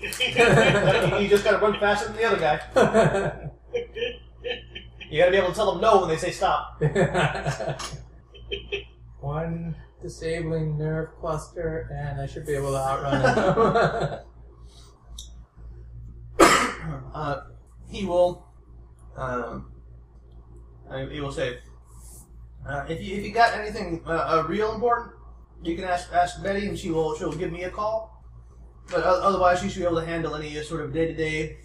you 0.00 1.28
just 1.28 1.44
gotta 1.44 1.58
run 1.58 1.78
faster 1.80 2.08
than 2.08 2.16
the 2.16 2.24
other 2.24 2.38
guy. 2.38 3.50
You 5.10 5.18
gotta 5.18 5.30
be 5.30 5.36
able 5.36 5.48
to 5.48 5.54
tell 5.54 5.72
them 5.72 5.80
no 5.80 6.00
when 6.00 6.08
they 6.08 6.16
say 6.16 6.30
stop. 6.30 6.82
One 9.20 9.76
disabling 10.00 10.78
nerve 10.78 11.10
cluster, 11.20 11.88
and 11.94 12.20
I 12.20 12.26
should 12.26 12.46
be 12.46 12.54
able 12.54 12.72
to 12.72 12.78
outrun 12.78 13.20
him. 16.40 17.04
uh, 17.14 17.40
he 17.88 18.04
will, 18.04 18.46
um, 19.16 19.70
he 21.10 21.20
will 21.20 21.32
say, 21.32 21.58
uh, 22.68 22.84
if 22.88 23.00
you 23.02 23.16
if 23.16 23.24
you 23.24 23.32
got 23.32 23.54
anything 23.54 24.02
uh, 24.06 24.10
uh, 24.10 24.44
real 24.48 24.74
important, 24.74 25.12
you 25.62 25.76
can 25.76 25.84
ask 25.84 26.12
ask 26.12 26.42
Betty, 26.42 26.66
and 26.66 26.78
she 26.78 26.90
will 26.90 27.16
she'll 27.16 27.32
give 27.32 27.52
me 27.52 27.64
a 27.64 27.70
call. 27.70 28.24
But 28.90 29.04
otherwise, 29.04 29.60
she 29.60 29.68
should 29.68 29.78
be 29.80 29.84
able 29.84 30.00
to 30.00 30.06
handle 30.06 30.34
any 30.34 30.58
uh, 30.58 30.62
sort 30.62 30.82
of 30.82 30.92
day 30.92 31.06
to 31.06 31.14
day 31.14 31.58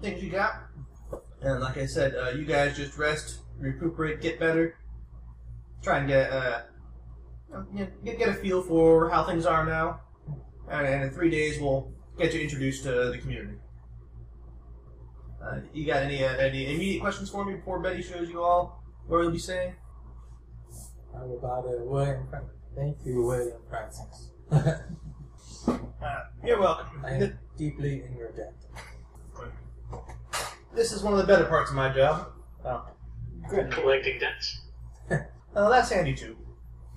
things 0.00 0.22
you 0.22 0.30
got. 0.30 0.54
And 1.40 1.60
like 1.60 1.76
I 1.76 1.86
said, 1.86 2.14
uh, 2.14 2.30
you 2.30 2.44
guys 2.44 2.76
just 2.76 2.98
rest, 2.98 3.38
recuperate, 3.58 4.20
get 4.20 4.38
better, 4.38 4.76
try 5.82 5.98
and 5.98 6.08
get 6.08 6.32
uh, 6.32 6.62
get 7.74 8.02
get 8.04 8.28
a 8.28 8.34
feel 8.34 8.62
for 8.62 9.10
how 9.10 9.24
things 9.24 9.46
are 9.46 9.64
now. 9.64 10.00
And, 10.70 11.04
in 11.04 11.10
three 11.10 11.30
days, 11.30 11.60
we'll 11.60 11.92
get 12.16 12.32
you 12.32 12.40
introduced 12.40 12.84
to 12.84 13.10
the 13.10 13.18
community. 13.18 13.58
Uh, 15.44 15.60
you 15.72 15.84
got 15.86 16.02
any 16.02 16.24
uh, 16.24 16.36
any 16.36 16.74
immediate 16.74 17.00
questions 17.00 17.30
for 17.30 17.44
me 17.44 17.54
before 17.54 17.80
Betty 17.80 18.02
shows 18.02 18.28
you 18.28 18.42
all 18.42 18.82
where 19.06 19.22
you'll 19.22 19.32
be 19.32 19.38
staying? 19.38 19.74
How 21.12 21.24
about 21.24 21.66
it, 21.66 21.80
William? 21.84 22.26
Thank 22.74 22.98
you, 23.04 23.22
William 23.22 23.60
Francis. 23.68 24.30
Uh, 25.68 26.24
you're 26.44 26.58
welcome. 26.58 26.88
I 27.04 27.10
am 27.12 27.38
deeply 27.56 28.02
in 28.02 28.16
your 28.16 28.32
debt. 28.32 28.52
This 30.74 30.90
is 30.90 31.00
one 31.04 31.12
of 31.12 31.20
the 31.20 31.24
better 31.26 31.44
parts 31.44 31.70
of 31.70 31.76
my 31.76 31.88
job. 31.94 32.32
Oh, 32.64 32.84
Collecting 33.70 34.18
debts. 34.18 34.62
uh, 35.54 35.68
that's 35.68 35.90
handy 35.92 36.14
too. 36.16 36.36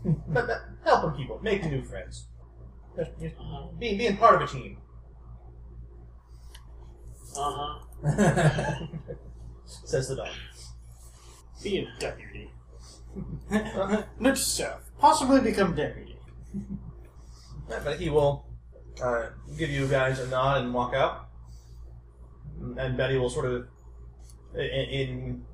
but, 0.04 0.48
but 0.48 0.62
helping 0.84 1.12
people, 1.12 1.40
making 1.44 1.70
new 1.70 1.84
friends, 1.84 2.26
Just- 2.98 3.12
just 3.22 3.36
being 3.78 4.00
being 4.00 4.18
part 4.18 4.42
of 4.42 4.50
a 4.50 4.52
team. 4.52 4.78
Uh 7.38 7.78
huh. 8.04 8.86
Says 9.66 10.08
the 10.10 10.16
dog. 10.16 10.30
Be 11.62 11.78
a 11.80 12.00
deputy. 12.00 12.50
Not 14.20 14.38
staff. 14.40 14.82
Possibly 15.06 15.40
become 15.40 15.76
deputy. 15.76 16.18
Yeah, 17.70 17.80
But 17.84 18.00
he 18.00 18.10
will 18.10 18.44
uh, 19.04 19.28
give 19.56 19.70
you 19.70 19.88
guys 19.88 20.18
a 20.18 20.28
nod 20.30 20.64
and 20.64 20.74
walk 20.74 20.96
out. 20.96 21.28
And 22.76 22.98
Betty 22.98 23.20
will 23.20 23.30
sort 23.30 23.46
of, 23.46 23.68
in, 24.56 24.62
in 24.64 25.46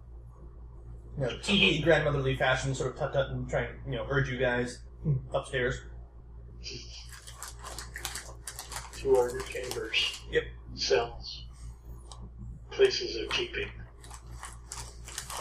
you 1.17 1.23
know, 1.23 1.29
TV 1.43 1.83
grandmotherly 1.83 2.37
fashion, 2.37 2.73
sort 2.73 2.93
of 2.93 2.97
tut 2.97 3.11
tut 3.11 3.31
and 3.31 3.49
try 3.49 3.63
and 3.63 3.93
you 3.93 3.99
know 3.99 4.07
urge 4.09 4.29
you 4.29 4.37
guys 4.37 4.83
upstairs. 5.33 5.81
To 8.99 9.17
our 9.17 9.37
chambers. 9.41 10.21
Yep. 10.31 10.43
Cells. 10.75 11.43
Places 12.69 13.17
of 13.17 13.29
keeping. 13.31 13.67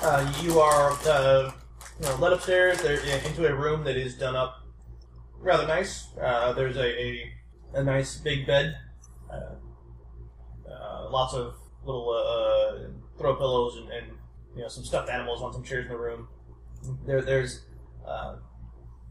Uh, 0.02 0.32
you 0.42 0.58
are 0.58 0.98
uh, 1.06 1.52
led 2.18 2.32
upstairs 2.32 2.80
into 3.26 3.46
a 3.46 3.54
room 3.54 3.84
that 3.84 3.96
is 3.96 4.16
done 4.16 4.36
up 4.36 4.66
rather 5.38 5.66
nice. 5.66 6.08
Uh, 6.20 6.52
there's 6.52 6.76
a, 6.76 7.00
a, 7.00 7.32
a 7.74 7.82
nice 7.82 8.16
big 8.16 8.46
bed, 8.46 8.76
uh, 9.30 9.54
uh, 10.70 11.10
lots 11.10 11.34
of 11.34 11.54
little 11.84 12.10
uh, 12.10 12.88
throw 13.18 13.36
pillows 13.36 13.76
and, 13.76 13.90
and 13.90 14.06
you 14.54 14.62
know 14.62 14.68
some 14.68 14.84
stuffed 14.84 15.10
animals 15.10 15.42
on 15.42 15.52
some 15.52 15.62
chairs 15.62 15.86
in 15.86 15.92
the 15.92 15.98
room. 15.98 16.28
There, 17.06 17.22
there's 17.22 17.62
uh, 18.06 18.36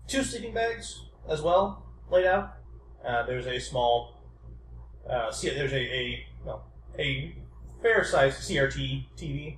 two 0.07 0.23
sleeping 0.23 0.53
bags 0.53 1.05
as 1.29 1.41
well 1.41 1.85
laid 2.09 2.25
out. 2.25 2.57
Uh, 3.05 3.23
there's 3.23 3.47
a 3.47 3.59
small, 3.59 4.23
uh, 5.09 5.31
see, 5.31 5.49
there's 5.49 5.73
a 5.73 5.77
a, 5.77 6.25
well, 6.43 6.65
a 6.97 7.35
fair 7.81 8.03
sized 8.03 8.41
CRT 8.49 9.05
TV 9.17 9.57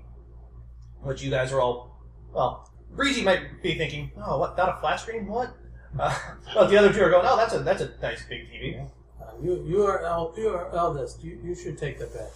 which 1.02 1.22
you 1.22 1.30
guys 1.32 1.52
are 1.52 1.60
all, 1.60 2.00
well, 2.34 2.71
Breezy 2.96 3.24
might 3.24 3.62
be 3.64 3.76
thinking, 3.78 4.12
oh, 4.24 4.38
what, 4.40 4.58
not 4.58 4.70
a 4.78 4.82
flat 4.82 5.00
screen? 5.00 5.28
What? 5.28 5.56
Uh, 6.00 6.18
but 6.54 6.68
the 6.68 6.78
other 6.78 6.92
two 6.94 7.02
are 7.04 7.10
going, 7.10 7.26
oh, 7.28 7.38
that's 7.38 7.54
a 7.54 7.60
that's 7.60 7.82
a 7.82 7.92
nice 8.02 8.24
big 8.28 8.50
TV. 8.50 8.82
Uh, 9.22 9.32
you 9.42 9.64
you 9.68 9.84
are 9.86 10.04
el- 10.04 10.34
you 10.38 10.50
are 10.50 10.74
eldest. 10.76 11.24
You 11.24 11.40
you 11.44 11.56
should 11.56 11.78
take 11.78 11.98
the 12.00 12.08
bet. 12.08 12.32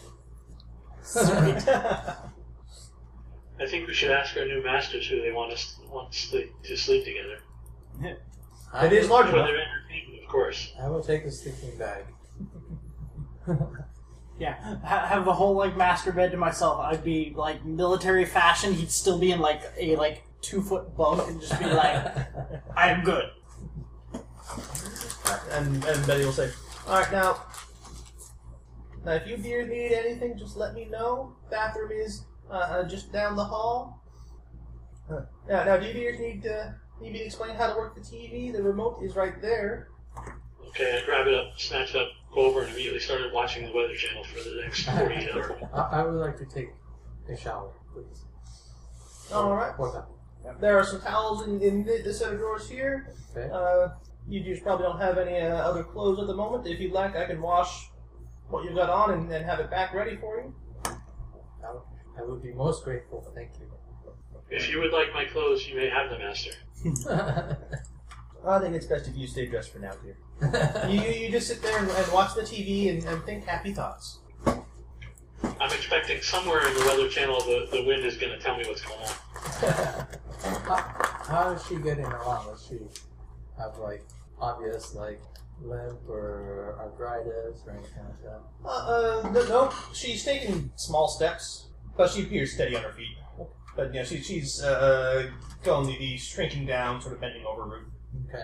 I 3.60 3.66
think 3.68 3.88
we 3.88 3.94
should 3.94 4.12
ask 4.12 4.36
our 4.38 4.46
new 4.46 4.64
masters 4.64 5.08
who 5.08 5.22
they 5.22 5.32
want 5.32 5.54
us 5.54 5.80
want 5.90 6.12
to 6.12 6.18
sleep, 6.18 6.52
to 6.64 6.76
sleep 6.76 7.06
together. 7.06 7.40
I 8.74 8.88
it 8.88 8.94
is 8.94 9.10
large 9.10 9.28
For 9.30 9.36
enough. 9.36 9.48
their 9.48 9.58
entertainment, 9.60 10.24
of 10.24 10.30
course. 10.30 10.74
I 10.82 10.90
will 10.90 11.02
take 11.04 11.24
the 11.24 11.32
sleeping 11.32 11.78
bag. 11.78 12.06
Yeah, 14.38 14.56
ha- 14.84 15.06
have 15.08 15.24
the 15.24 15.32
whole 15.32 15.56
like 15.56 15.78
master 15.78 16.12
bed 16.12 16.32
to 16.32 16.38
myself. 16.38 16.82
I'd 16.82 17.06
be 17.06 17.34
like 17.38 17.64
military 17.64 18.26
fashion. 18.26 18.74
He'd 18.74 18.92
still 18.92 19.18
be 19.18 19.32
in 19.32 19.40
like 19.40 19.62
a 19.78 19.96
like 19.96 20.24
two 20.46 20.62
foot 20.62 20.96
bunk 20.96 21.28
and 21.28 21.42
just 21.42 21.60
be 21.60 21.66
like, 21.66 22.06
"I 22.76 22.90
am 22.90 23.04
good." 23.04 23.26
And 25.52 25.84
and 25.84 26.08
Betty 26.08 26.24
will 26.24 26.32
say, 26.32 26.52
all 26.88 27.00
right, 27.00 27.12
now, 27.12 27.44
now 29.04 29.14
if 29.14 29.28
you 29.28 29.38
dear 29.38 29.66
need 29.66 29.92
anything, 29.92 30.38
just 30.38 30.56
let 30.56 30.74
me 30.74 30.86
know. 30.86 31.36
Bathroom 31.50 31.92
is 31.92 32.26
uh, 32.50 32.54
uh, 32.54 32.88
just 32.88 33.12
down 33.12 33.36
the 33.36 33.44
hall. 33.44 34.04
Uh, 35.10 35.22
now, 35.50 35.64
now, 35.64 35.78
do 35.78 35.88
you 35.88 35.94
dears 35.94 36.20
need 36.20 36.46
uh, 36.46 36.72
need 37.02 37.14
me 37.14 37.20
to 37.20 37.26
explain 37.26 37.56
how 37.56 37.68
to 37.68 37.76
work 37.76 37.96
the 37.96 38.02
TV? 38.02 38.54
The 38.54 38.62
remote 38.62 39.02
is 39.04 39.16
right 39.16 39.42
there. 39.42 39.90
Okay, 40.68 41.00
I 41.02 41.06
grab 41.06 41.28
it 41.28 41.34
up, 41.34 41.58
snatch 41.58 41.96
it 41.96 42.02
up, 42.02 42.10
go 42.34 42.42
over, 42.42 42.62
and 42.62 42.72
immediately 42.72 43.00
started 43.00 43.34
watching 43.34 43.66
the 43.66 43.72
Weather 43.74 43.96
Channel 43.96 44.24
for 44.26 44.44
the 44.44 44.62
next 44.62 44.84
48 44.90 45.30
hours. 45.34 45.64
I, 45.74 45.80
I 45.80 46.04
would 46.04 46.16
like 46.16 46.38
to 46.38 46.46
take 46.46 46.70
a 47.30 47.36
shower, 47.38 47.72
please. 47.94 48.26
All 49.34 49.56
right. 49.56 49.78
What 49.80 49.94
time? 49.94 50.04
There 50.60 50.78
are 50.78 50.84
some 50.84 51.02
towels 51.02 51.48
in, 51.48 51.62
in 51.62 51.84
the, 51.84 52.02
the 52.04 52.14
set 52.14 52.34
of 52.34 52.40
drawers 52.40 52.70
here. 52.70 53.14
Okay. 53.36 53.50
Uh, 53.52 53.90
you 54.28 54.44
just 54.44 54.64
probably 54.64 54.86
don't 54.86 55.00
have 55.00 55.18
any 55.18 55.38
uh, 55.40 55.56
other 55.56 55.84
clothes 55.84 56.20
at 56.20 56.28
the 56.28 56.36
moment. 56.36 56.66
If 56.68 56.80
you'd 56.80 56.94
like, 56.94 57.16
I 57.16 57.26
can 57.26 57.42
wash 57.42 57.90
what 58.50 58.64
you've 58.64 58.76
got 58.76 58.90
on 58.90 59.12
and, 59.12 59.32
and 59.32 59.46
have 59.46 59.60
it 59.60 59.70
back 59.70 59.94
ready 59.94 60.18
for 60.18 60.38
you. 60.38 60.56
I 60.86 61.72
would, 61.72 61.82
I 62.18 62.24
would 62.24 62.44
be 62.44 62.54
most 62.54 62.84
grateful. 62.84 63.26
Thank 63.36 63.52
you. 63.60 63.72
If 64.50 64.70
you 64.70 64.80
would 64.80 64.92
like 64.92 65.14
my 65.14 65.26
clothes, 65.26 65.68
you 65.68 65.76
may 65.76 65.90
have 65.90 66.10
them, 66.10 66.20
Master. 66.20 66.52
I 68.48 68.60
think 68.60 68.76
it's 68.76 68.86
best 68.86 69.08
if 69.08 69.18
you 69.18 69.28
stay 69.28 69.48
dressed 69.48 69.72
for 69.72 69.80
now, 69.80 69.94
dear. 70.04 70.18
You, 70.90 71.02
you, 71.02 71.12
you 71.12 71.32
just 71.32 71.48
sit 71.48 71.62
there 71.62 71.80
and, 71.80 71.90
and 71.90 72.12
watch 72.12 72.36
the 72.36 72.42
TV 72.42 72.90
and, 72.90 73.04
and 73.06 73.24
think 73.24 73.46
happy 73.46 73.74
thoughts. 73.74 74.20
I'm 74.46 75.72
expecting 75.72 76.22
somewhere 76.22 76.68
in 76.68 76.74
the 76.76 76.82
Weather 76.82 77.10
Channel 77.10 77.40
the, 77.40 77.68
the 77.72 77.84
wind 77.86 78.06
is 78.06 78.18
going 78.18 78.32
to 78.34 78.40
tell 78.40 78.58
me 78.58 78.66
what's 78.68 78.82
going 78.82 79.00
on. 79.00 79.14
How, 79.62 80.86
how 81.28 81.50
is 81.52 81.66
she 81.66 81.76
getting 81.78 82.06
along? 82.06 82.48
Does 82.48 82.66
she 82.68 82.80
have 83.58 83.78
like 83.78 84.04
obvious 84.40 84.94
like 84.96 85.22
limp 85.62 86.00
or 86.10 86.76
arthritis 86.80 87.64
or 87.66 87.72
anything 87.72 88.04
like 88.04 88.24
that? 88.24 88.42
Uh, 88.64 89.22
uh, 89.24 89.30
no, 89.32 89.48
no, 89.48 89.74
she's 89.94 90.24
taking 90.24 90.72
small 90.76 91.08
steps, 91.08 91.70
but 91.96 92.10
she 92.10 92.24
appears 92.24 92.54
steady 92.54 92.76
on 92.76 92.84
her 92.84 92.92
feet. 92.92 93.18
But 93.76 93.94
know, 93.94 94.04
she, 94.04 94.22
she's 94.22 94.62
uh, 94.64 95.30
going 95.64 95.88
the, 95.88 95.98
the 95.98 96.18
shrinking 96.18 96.66
down, 96.66 97.02
sort 97.02 97.14
of 97.14 97.22
bending 97.22 97.46
over 97.46 97.66
route. 97.66 97.92
Okay. 98.30 98.44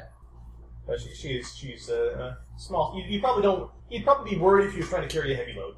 But 0.86 1.00
she, 1.00 1.14
she's 1.14 1.56
she's 1.56 1.90
uh, 1.90 2.16
uh, 2.20 2.36
small. 2.58 2.98
You, 2.98 3.10
you 3.10 3.22
probably 3.22 3.44
don't. 3.44 3.72
You'd 3.90 4.04
probably 4.04 4.32
be 4.32 4.38
worried 4.38 4.68
if 4.68 4.74
you 4.76 4.82
were 4.82 4.88
trying 4.88 5.08
to 5.08 5.14
carry 5.14 5.34
a 5.34 5.38
heavy 5.38 5.54
load, 5.54 5.76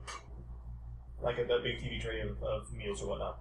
like 1.22 1.38
a, 1.38 1.44
a 1.44 1.62
big 1.62 1.78
TV 1.78 2.02
tray 2.02 2.22
of, 2.22 2.42
of 2.42 2.74
meals 2.74 3.02
or 3.02 3.10
whatnot. 3.10 3.40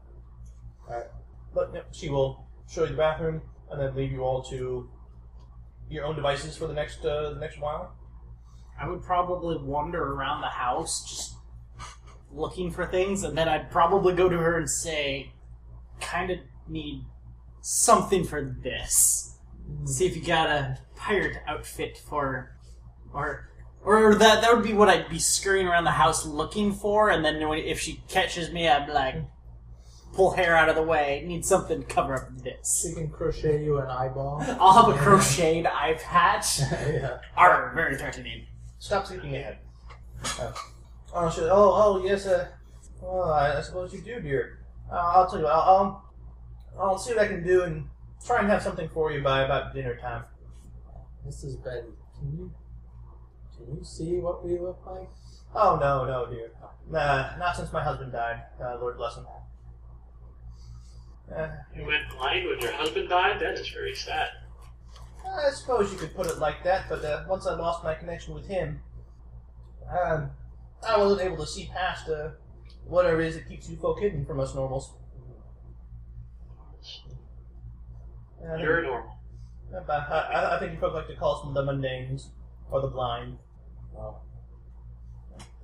Alright. 0.87 1.07
But 1.55 1.71
yeah, 1.75 1.83
she 1.93 2.09
will 2.09 2.47
show 2.69 2.83
you 2.83 2.91
the 2.91 2.97
bathroom 2.97 3.43
and 3.71 3.81
then 3.81 3.95
leave 3.95 4.13
you 4.13 4.23
all 4.23 4.43
to 4.45 4.89
your 5.89 6.05
own 6.05 6.17
devices 6.17 6.57
for 6.57 6.67
the 6.67 6.75
next 6.75 7.05
uh, 7.05 7.31
the 7.31 7.41
next 7.41 7.61
while. 7.61 7.95
I 8.81 8.89
would 8.89 9.03
probably 9.03 9.59
wander 9.59 10.15
around 10.15 10.41
the 10.41 10.49
house 10.49 11.09
just 11.09 11.37
looking 12.33 12.71
for 12.71 12.87
things, 12.87 13.23
and 13.23 13.37
then 13.37 13.49
I'd 13.49 13.71
probably 13.71 14.15
go 14.15 14.29
to 14.29 14.39
her 14.39 14.59
and 14.59 14.69
say, 14.69 15.33
"Kind 16.01 16.31
of 16.31 16.39
need 16.67 17.05
something 17.61 18.25
for 18.25 18.57
this. 18.63 19.39
See 19.85 20.07
if 20.07 20.17
you 20.17 20.23
got 20.23 20.49
a 20.49 20.79
pirate 20.97 21.39
outfit 21.47 21.99
for, 21.99 22.57
or." 23.13 23.49
Or 23.85 24.15
that 24.15 24.43
that 24.43 24.55
would 24.55 24.65
be 24.65 24.75
what 24.75 24.89
I'd 24.89 25.09
be 25.09 25.19
scurrying 25.19 25.67
around 25.67 25.83
the 25.83 25.91
house 25.91 26.25
looking 26.25 26.73
for, 26.73 27.11
and 27.11 27.25
then 27.25 27.43
if 27.43 27.81
she 27.81 28.01
catches 28.07 28.53
me, 28.53 28.69
I'd 28.69 28.87
be 28.87 28.93
like, 28.93 29.17
pull 30.13 30.33
hair 30.33 30.57
out 30.57 30.69
of 30.69 30.77
the 30.77 30.83
way. 30.83 31.25
Need 31.27 31.45
something 31.45 31.81
to 31.81 31.87
cover 31.87 32.15
up 32.15 32.39
this. 32.43 32.83
She 32.83 32.95
can 32.95 33.09
crochet 33.09 33.65
you 33.65 33.79
an 33.79 33.89
eyeball. 33.89 34.45
I'll 34.61 34.85
have 34.85 34.95
a 34.95 34.99
crocheted 34.99 35.67
eye 35.67 35.99
patch. 36.01 36.61
yeah. 36.71 37.19
Are 37.37 37.73
very 37.75 37.97
threatening. 37.97 38.47
Stop 38.79 39.07
sleeping 39.07 39.35
ahead. 39.37 39.59
Uh, 40.41 40.53
oh, 41.15 41.31
she, 41.31 41.41
oh, 41.43 41.49
oh, 41.51 42.05
yes. 42.05 42.27
Uh, 42.27 42.49
well, 43.01 43.33
I, 43.33 43.59
I 43.59 43.61
suppose 43.61 43.93
you 43.93 44.01
do, 44.01 44.21
dear. 44.21 44.59
Uh, 44.91 44.97
I'll 44.97 45.29
tell 45.29 45.39
you. 45.39 45.45
what, 45.45 45.55
I'll, 45.55 45.63
I'll 45.63 46.13
I'll 46.79 46.99
see 46.99 47.15
what 47.15 47.23
I 47.23 47.29
can 47.29 47.45
do 47.45 47.63
and 47.63 47.89
try 48.25 48.41
and 48.41 48.49
have 48.49 48.63
something 48.63 48.89
for 48.89 49.13
you 49.13 49.23
by 49.23 49.43
about 49.43 49.75
dinner 49.75 49.97
time. 49.97 50.25
Mrs. 51.27 51.63
Betty, 51.63 51.89
can 52.19 52.33
you 52.37 52.53
can 53.57 53.77
you 53.77 53.85
see 53.85 54.17
what 54.17 54.45
we 54.45 54.59
look 54.59 54.81
like? 54.87 55.09
Oh 55.55 55.77
no, 55.81 56.05
no, 56.05 56.31
dear. 56.31 56.51
Nah, 56.91 57.37
not 57.37 57.57
since 57.57 57.73
my 57.73 57.83
husband 57.83 58.13
died. 58.13 58.43
Uh, 58.61 58.79
Lord 58.81 58.97
bless 58.97 59.17
him. 59.17 59.27
Uh, 61.37 61.49
You 61.77 61.87
went 61.87 62.03
blind 62.17 62.47
when 62.49 62.59
your 62.61 62.73
husband 62.73 63.09
died? 63.09 63.41
That 63.41 63.55
is 63.55 63.69
very 63.69 63.95
sad. 63.95 64.29
I 65.25 65.51
suppose 65.51 65.91
you 65.93 65.99
could 65.99 66.15
put 66.15 66.27
it 66.27 66.39
like 66.39 66.63
that, 66.65 66.89
but 66.89 67.05
uh, 67.05 67.25
once 67.29 67.47
I 67.47 67.55
lost 67.55 67.83
my 67.85 67.95
connection 67.95 68.35
with 68.35 68.47
him, 68.47 68.81
um, 69.91 70.31
I 70.87 70.99
wasn't 70.99 71.23
able 71.23 71.39
to 71.39 71.47
see 71.47 71.71
past 71.73 72.09
uh, 72.09 72.31
whatever 72.85 73.21
it 73.21 73.29
is 73.29 73.35
that 73.37 73.49
keeps 73.49 73.69
you 73.71 73.77
folk 73.77 74.01
hidden 74.01 74.27
from 74.27 74.41
us 74.41 74.55
normals. 74.55 74.93
Uh, 78.45 78.57
You're 78.57 78.83
normal. 78.83 79.17
I, 79.89 79.93
I, 79.93 80.57
I 80.57 80.59
think 80.59 80.73
you 80.73 80.79
folk 80.79 80.95
like 80.95 81.07
to 81.07 81.15
call 81.17 81.37
us 81.37 81.55
the 81.55 81.63
mundanes 81.63 82.27
or 82.71 82.81
the 82.83 82.89
blind. 82.89 83.39
Oh. 83.97 84.17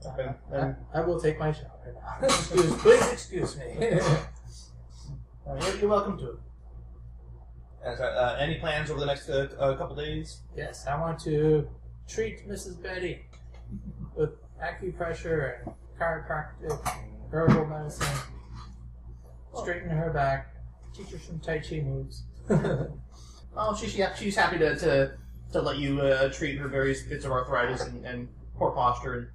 Okay. 0.06 0.30
I, 0.52 0.56
Um, 0.56 0.76
I 0.94 1.00
will 1.00 1.20
take 1.20 1.38
my 1.38 1.52
shower 1.52 1.94
now. 2.20 2.26
excuse, 2.26 2.74
please 2.76 3.12
excuse 3.12 3.56
me. 3.56 3.98
uh, 5.48 5.54
you're, 5.60 5.76
you're 5.76 5.88
welcome 5.88 6.18
to 6.18 6.30
it. 6.30 6.36
Uh, 7.84 8.02
uh, 8.02 8.36
any 8.40 8.56
plans 8.56 8.90
over 8.90 9.00
the 9.00 9.06
next 9.06 9.28
uh, 9.28 9.48
uh, 9.58 9.76
couple 9.76 9.96
days? 9.96 10.40
yes, 10.56 10.86
I 10.86 10.98
want 11.00 11.18
to 11.20 11.68
treat 12.08 12.48
Mrs. 12.48 12.82
Betty 12.82 13.22
with 14.16 14.30
acupressure 14.60 15.60
and 15.64 15.74
chiropractic 15.98 16.70
and 16.70 17.32
herbal 17.32 17.66
medicine. 17.66 18.06
Straighten 19.54 19.90
her 19.90 20.10
back. 20.10 20.54
Teach 20.94 21.10
her 21.10 21.18
some 21.18 21.38
Tai 21.38 21.58
Chi 21.60 21.80
moves. 21.80 22.24
Oh, 23.60 23.74
she, 23.74 23.88
she 23.88 24.04
she's 24.16 24.36
happy 24.36 24.56
to, 24.58 24.76
to 24.76 25.12
to 25.52 25.60
let 25.60 25.78
you 25.78 26.00
uh, 26.00 26.28
treat 26.28 26.58
her 26.58 26.68
various 26.68 27.02
bits 27.02 27.24
of 27.24 27.32
arthritis 27.32 27.82
and, 27.82 28.04
and 28.06 28.28
poor 28.56 28.70
posture 28.70 29.14
and 29.14 29.26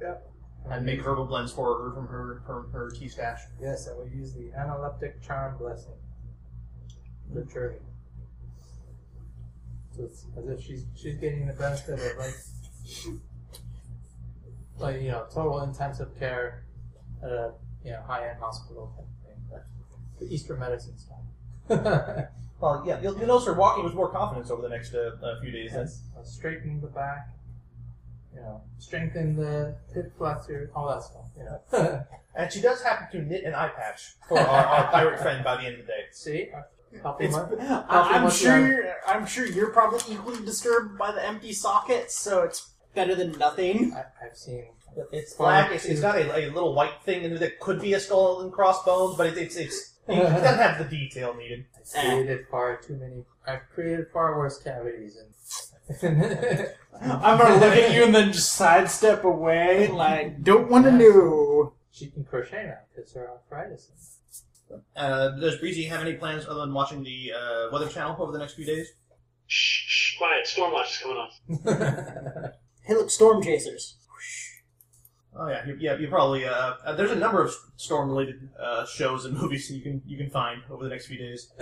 Yep. 0.00 0.30
And 0.70 0.84
make 0.84 1.00
herbal 1.00 1.26
blends 1.26 1.52
for 1.52 1.82
her 1.82 1.94
from 1.94 2.06
her 2.08 2.42
her, 2.46 2.62
her 2.72 2.90
tea 2.90 3.08
stash. 3.08 3.40
Yes, 3.60 3.88
I 3.88 3.96
will 3.96 4.08
use 4.08 4.34
the 4.34 4.50
analeptic 4.58 5.22
charm 5.22 5.56
blessing. 5.58 5.94
The 7.32 7.44
journey. 7.44 7.78
So 9.96 10.04
it's 10.04 10.26
as 10.36 10.48
if 10.48 10.64
she's 10.64 10.84
she's 10.94 11.16
getting 11.16 11.46
the 11.46 11.52
benefit 11.54 11.94
of 11.94 12.18
like 12.18 12.34
like 14.78 15.02
you 15.02 15.10
know 15.10 15.26
total 15.32 15.62
intensive 15.62 16.16
care 16.18 16.64
at 17.22 17.30
a 17.30 17.52
you 17.84 17.92
know 17.92 18.02
high 18.06 18.28
end 18.28 18.38
hospital 18.40 18.92
type 18.96 19.06
of 19.06 19.26
thing. 19.26 19.42
But 19.50 19.66
the 20.18 20.34
Eastern 20.34 20.60
medicine 20.60 20.94
style. 20.98 22.28
Well, 22.58 22.84
yeah, 22.86 23.00
you'll, 23.02 23.18
you'll 23.18 23.26
notice 23.26 23.46
her 23.46 23.52
walking 23.52 23.84
with 23.84 23.94
more 23.94 24.10
confidence 24.10 24.50
over 24.50 24.62
the 24.62 24.68
next 24.68 24.94
uh, 24.94 25.10
uh, 25.22 25.40
few 25.40 25.50
days. 25.50 25.72
Then. 25.72 25.82
yes, 25.82 26.02
uh, 26.18 26.22
straighten 26.22 26.80
the 26.80 26.86
back. 26.86 27.28
You 28.36 28.42
know, 28.42 28.60
strengthen 28.78 29.34
the 29.36 29.76
hip 29.94 30.12
flexor, 30.18 30.70
all 30.74 30.88
that 30.88 31.02
stuff. 31.02 31.24
You 31.36 31.44
know. 31.44 32.04
And 32.38 32.52
she 32.52 32.60
does 32.60 32.82
happen 32.82 33.08
to 33.12 33.26
knit 33.26 33.44
an 33.44 33.54
eye 33.54 33.70
patch 33.74 34.12
for 34.28 34.38
our, 34.38 34.66
our 34.66 34.90
pirate 34.92 35.18
friend 35.20 35.42
by 35.42 35.56
the 35.56 35.62
end 35.62 35.80
of 35.80 35.86
the 35.86 35.86
day. 35.86 36.04
See, 36.12 36.50
It's. 37.18 37.34
I- 37.34 37.86
I'm 37.88 38.30
sure. 38.30 38.58
you 38.60 38.66
You're, 38.74 38.94
I'm 39.06 39.24
sure 39.26 39.46
you're 39.46 39.70
probably 39.70 40.00
equally 40.14 40.44
disturbed 40.44 40.98
by 40.98 41.12
the 41.12 41.26
empty 41.26 41.54
socket, 41.54 42.10
so 42.10 42.42
it's 42.42 42.72
better 42.94 43.14
than 43.14 43.32
nothing. 43.38 43.94
I, 43.94 44.04
I've 44.22 44.36
seen 44.36 44.66
It's 45.12 45.32
black. 45.32 45.72
It's, 45.72 45.86
it's 45.86 46.02
got 46.02 46.18
a, 46.18 46.46
a 46.48 46.52
little 46.52 46.74
white 46.74 47.00
thing 47.04 47.22
in 47.22 47.30
there 47.30 47.38
that 47.38 47.58
could 47.58 47.80
be 47.80 47.94
a 47.94 48.00
skull 48.00 48.42
and 48.42 48.52
crossbones, 48.52 49.16
but 49.16 49.28
it, 49.28 49.38
it's 49.38 49.56
it's 49.56 49.94
it 50.08 50.16
doesn't 50.20 50.58
have 50.58 50.78
the 50.78 50.84
detail 50.84 51.34
needed. 51.34 51.64
I've 51.96 52.04
created 52.10 52.46
far 52.50 52.76
too 52.76 52.96
many. 52.96 53.24
I've 53.46 53.62
created 53.74 54.08
far 54.12 54.36
worse 54.36 54.62
cavities, 54.62 55.16
and 55.16 55.28
I'm 57.00 57.38
gonna 57.38 57.54
look 57.54 57.76
at 57.76 57.94
you 57.94 58.04
and 58.04 58.14
then 58.14 58.32
just 58.32 58.52
sidestep 58.54 59.24
away, 59.24 59.88
like 59.88 60.42
don't 60.42 60.70
want 60.70 60.84
to 60.86 60.92
know. 60.92 61.74
she 61.90 62.10
can 62.10 62.24
crochet 62.24 62.66
now 62.66 62.78
because 62.94 63.12
her 63.12 63.30
arthritis. 63.30 63.90
Uh, 64.96 65.30
does 65.38 65.58
Breezy 65.58 65.84
have 65.84 66.00
any 66.00 66.14
plans 66.14 66.46
other 66.46 66.60
than 66.60 66.74
watching 66.74 67.04
the 67.04 67.32
uh, 67.32 67.68
Weather 67.72 67.88
Channel 67.88 68.16
over 68.18 68.32
the 68.32 68.38
next 68.38 68.54
few 68.54 68.64
days? 68.64 68.88
Shh, 69.46 69.84
shh, 69.86 70.18
quiet. 70.18 70.46
Stormwatch 70.46 70.90
is 70.90 70.98
coming 70.98 71.16
on. 71.16 72.50
Hey, 72.86 72.94
look, 72.94 73.10
storm 73.10 73.42
chasers. 73.42 73.96
Oh 75.36 75.48
yeah, 75.48 75.66
you, 75.66 75.76
yeah. 75.80 75.98
You 75.98 76.06
probably 76.06 76.44
uh, 76.44 76.74
uh, 76.84 76.94
there's 76.94 77.10
a 77.10 77.16
number 77.16 77.42
of 77.42 77.52
storm-related 77.76 78.48
uh, 78.60 78.86
shows 78.86 79.24
and 79.24 79.36
movies 79.40 79.68
you 79.70 79.82
can 79.82 80.00
you 80.06 80.16
can 80.16 80.30
find 80.30 80.62
over 80.70 80.84
the 80.84 80.90
next 80.90 81.06
few 81.08 81.18
days. 81.18 81.52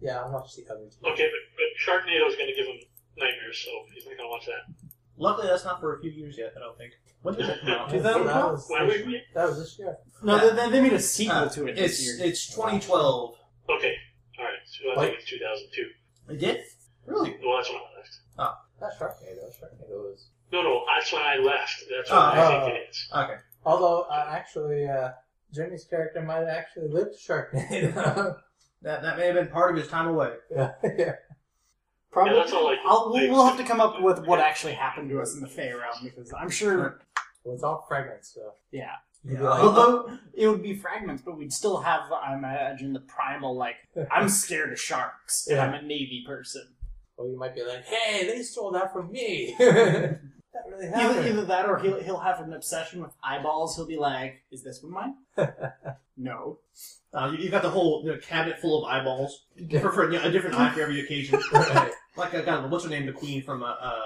yeah, 0.00 0.20
I'll 0.20 0.32
watch 0.32 0.54
the 0.54 0.64
other 0.72 0.84
two. 0.84 1.10
Okay, 1.10 1.28
but, 1.28 1.42
but 1.56 1.68
Sharknado 1.84 2.28
is 2.28 2.36
going 2.36 2.46
to 2.46 2.54
give 2.54 2.66
him 2.66 2.78
nightmares, 3.18 3.58
so 3.64 3.70
he's 3.94 4.04
not 4.06 4.16
going 4.16 4.28
to 4.28 4.30
watch 4.30 4.46
that. 4.46 4.74
Luckily, 5.16 5.48
that's 5.48 5.64
not 5.64 5.80
for 5.80 5.96
a 5.96 6.00
few 6.00 6.10
years 6.10 6.36
yet. 6.38 6.52
I 6.56 6.60
don't 6.60 6.78
think. 6.78 6.92
When 7.22 7.34
did 7.34 7.46
that 7.48 7.60
come 7.60 7.70
out? 7.70 7.90
that, 8.02 8.20
was 8.20 8.66
Why 8.68 8.86
this, 8.86 8.98
would 8.98 9.06
we? 9.06 9.22
that 9.34 9.48
was 9.48 9.58
this 9.58 9.78
year. 9.78 9.96
No, 10.22 10.36
Yeah. 10.36 10.50
they, 10.54 10.70
they 10.70 10.80
made 10.80 10.92
a 10.92 11.00
sequel 11.00 11.36
Uh, 11.36 11.48
to 11.48 11.66
it 11.66 11.78
It's 11.78 11.98
this 11.98 12.06
year. 12.18 12.26
it's 12.28 12.46
2012. 12.54 13.34
Okay, 13.70 13.94
all 14.38 14.44
right. 14.44 14.54
So 14.64 15.00
I 15.00 15.06
think 15.06 15.18
it's 15.20 15.28
2002. 15.30 15.88
It 16.34 16.38
did 16.38 16.60
really? 17.06 17.36
Well, 17.44 17.56
that's 17.56 17.68
when 17.68 17.78
I 17.78 17.98
left. 17.98 18.16
Oh, 18.38 18.54
not 18.80 18.90
Sharknado. 18.98 19.50
Sharknado 19.58 19.90
was. 19.90 20.26
No, 20.52 20.62
no, 20.62 20.84
that's 20.94 21.12
when 21.12 21.22
I 21.22 21.36
left. 21.38 21.82
That's 21.90 22.10
when 22.10 22.18
Oh, 22.18 22.22
I 22.22 22.44
oh. 22.62 22.64
think 22.66 22.76
it 22.78 22.90
is. 22.90 23.08
Okay. 23.14 23.34
Although 23.64 24.02
uh, 24.02 24.26
actually, 24.30 24.86
uh, 24.88 25.10
Jimmy's 25.52 25.84
character 25.84 26.22
might 26.22 26.36
have 26.38 26.48
actually 26.48 26.88
lived 26.88 27.16
Sharknado. 27.18 28.36
That 28.82 29.02
that 29.02 29.18
may 29.18 29.26
have 29.26 29.34
been 29.34 29.48
part 29.48 29.72
of 29.72 29.76
his 29.82 29.90
time 29.90 30.06
away. 30.06 30.34
yeah, 30.54 30.70
yeah. 30.96 31.12
Probably. 32.18 32.36
Yeah, 32.36 32.42
that's 32.42 32.52
all 32.52 32.68
I- 32.68 32.76
I'll, 32.86 33.10
we'll, 33.12 33.30
we'll 33.30 33.46
have 33.46 33.56
to 33.58 33.64
come 33.64 33.80
up 33.80 34.00
with 34.02 34.26
what 34.26 34.40
actually 34.40 34.74
happened 34.74 35.08
to 35.10 35.20
us 35.20 35.34
in 35.34 35.40
the 35.40 35.48
Fey 35.48 35.72
realm 35.72 36.02
because 36.04 36.32
I'm 36.38 36.50
sure. 36.50 37.00
Well, 37.44 37.54
it's 37.54 37.62
all 37.64 37.84
fragments, 37.88 38.34
so. 38.34 38.52
Yeah. 38.72 38.90
Yeah. 39.24 39.42
Although 39.46 40.18
it 40.34 40.48
would 40.48 40.62
be 40.62 40.74
fragments, 40.74 41.22
but 41.24 41.38
we'd 41.38 41.52
still 41.52 41.78
have, 41.78 42.00
I 42.12 42.34
imagine, 42.34 42.92
the 42.92 43.00
primal 43.00 43.56
like 43.56 43.76
I'm 44.10 44.28
scared 44.42 44.72
of 44.72 44.78
sharks 44.80 45.46
and 45.46 45.56
Yeah. 45.56 45.64
I'm 45.66 45.72
a 45.74 45.80
navy 45.82 46.24
person. 46.26 46.62
Or 47.16 47.26
you 47.28 47.38
might 47.38 47.54
be 47.54 47.62
like, 47.62 47.84
hey, 47.86 48.26
they 48.26 48.42
stole 48.42 48.72
that 48.72 48.92
from 48.92 49.10
me. 49.12 49.54
that 49.58 50.20
really 50.68 50.88
Either, 50.88 50.96
happened. 50.96 51.26
either 51.28 51.44
that 51.46 51.66
or 51.66 51.78
he'll 51.78 52.00
he'll 52.02 52.18
have 52.20 52.40
an 52.40 52.52
obsession 52.52 53.00
with 53.00 53.12
eyeballs. 53.22 53.76
He'll 53.76 53.86
be 53.86 53.96
like, 53.96 54.42
"Is 54.50 54.62
this 54.62 54.82
one 54.82 54.92
mine?" 54.92 55.48
no. 56.16 56.58
Uh, 57.14 57.30
you, 57.32 57.44
you've 57.44 57.52
got 57.52 57.62
the 57.62 57.70
whole 57.70 58.02
you 58.04 58.12
know, 58.12 58.18
cabinet 58.18 58.58
full 58.60 58.84
of 58.84 58.90
eyeballs, 58.92 59.46
different 59.68 59.94
for 59.94 60.10
you 60.12 60.18
know, 60.18 60.24
a 60.24 60.30
different 60.30 60.56
eye 60.56 60.70
for 60.74 60.82
every 60.82 61.00
occasion. 61.00 61.40
Right. 61.52 61.92
Like 62.18 62.34
uh, 62.34 62.42
God, 62.42 62.70
what's 62.70 62.84
her 62.84 62.90
name? 62.90 63.06
The 63.06 63.12
Queen 63.12 63.42
from 63.42 63.62
uh, 63.62 63.74
uh 63.80 64.00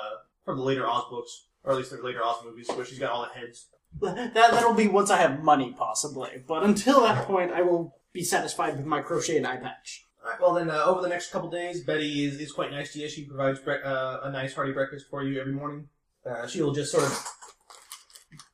from 0.44 0.58
the 0.58 0.64
later 0.64 0.86
Oz 0.86 1.04
books, 1.10 1.46
or 1.64 1.72
at 1.72 1.78
least 1.78 1.90
the 1.90 2.02
later 2.02 2.22
Oz 2.22 2.36
movies, 2.44 2.68
where 2.74 2.84
she's 2.84 2.98
got 2.98 3.10
all 3.10 3.22
the 3.22 3.40
heads. 3.40 3.66
That 4.00 4.34
that'll 4.34 4.74
be 4.74 4.88
once 4.88 5.10
I 5.10 5.18
have 5.18 5.42
money, 5.42 5.74
possibly. 5.76 6.42
But 6.46 6.64
until 6.64 7.02
that 7.02 7.26
point, 7.26 7.52
I 7.52 7.62
will 7.62 7.96
be 8.12 8.24
satisfied 8.24 8.76
with 8.76 8.86
my 8.86 9.02
crocheted 9.02 9.44
eye 9.44 9.56
patch. 9.56 10.06
All 10.24 10.30
right, 10.30 10.40
well 10.40 10.54
then, 10.54 10.70
uh, 10.70 10.84
over 10.84 11.02
the 11.02 11.08
next 11.08 11.32
couple 11.32 11.50
days, 11.50 11.82
Betty 11.82 12.24
is, 12.24 12.38
is 12.38 12.52
quite 12.52 12.70
nice 12.70 12.92
to 12.92 13.00
you. 13.00 13.08
She 13.08 13.24
provides 13.24 13.58
bre- 13.58 13.84
uh, 13.84 14.20
a 14.22 14.30
nice 14.30 14.54
hearty 14.54 14.72
breakfast 14.72 15.06
for 15.10 15.24
you 15.24 15.40
every 15.40 15.52
morning. 15.52 15.88
Uh, 16.24 16.46
she'll 16.46 16.72
just 16.72 16.92
sort 16.92 17.04
of 17.04 17.26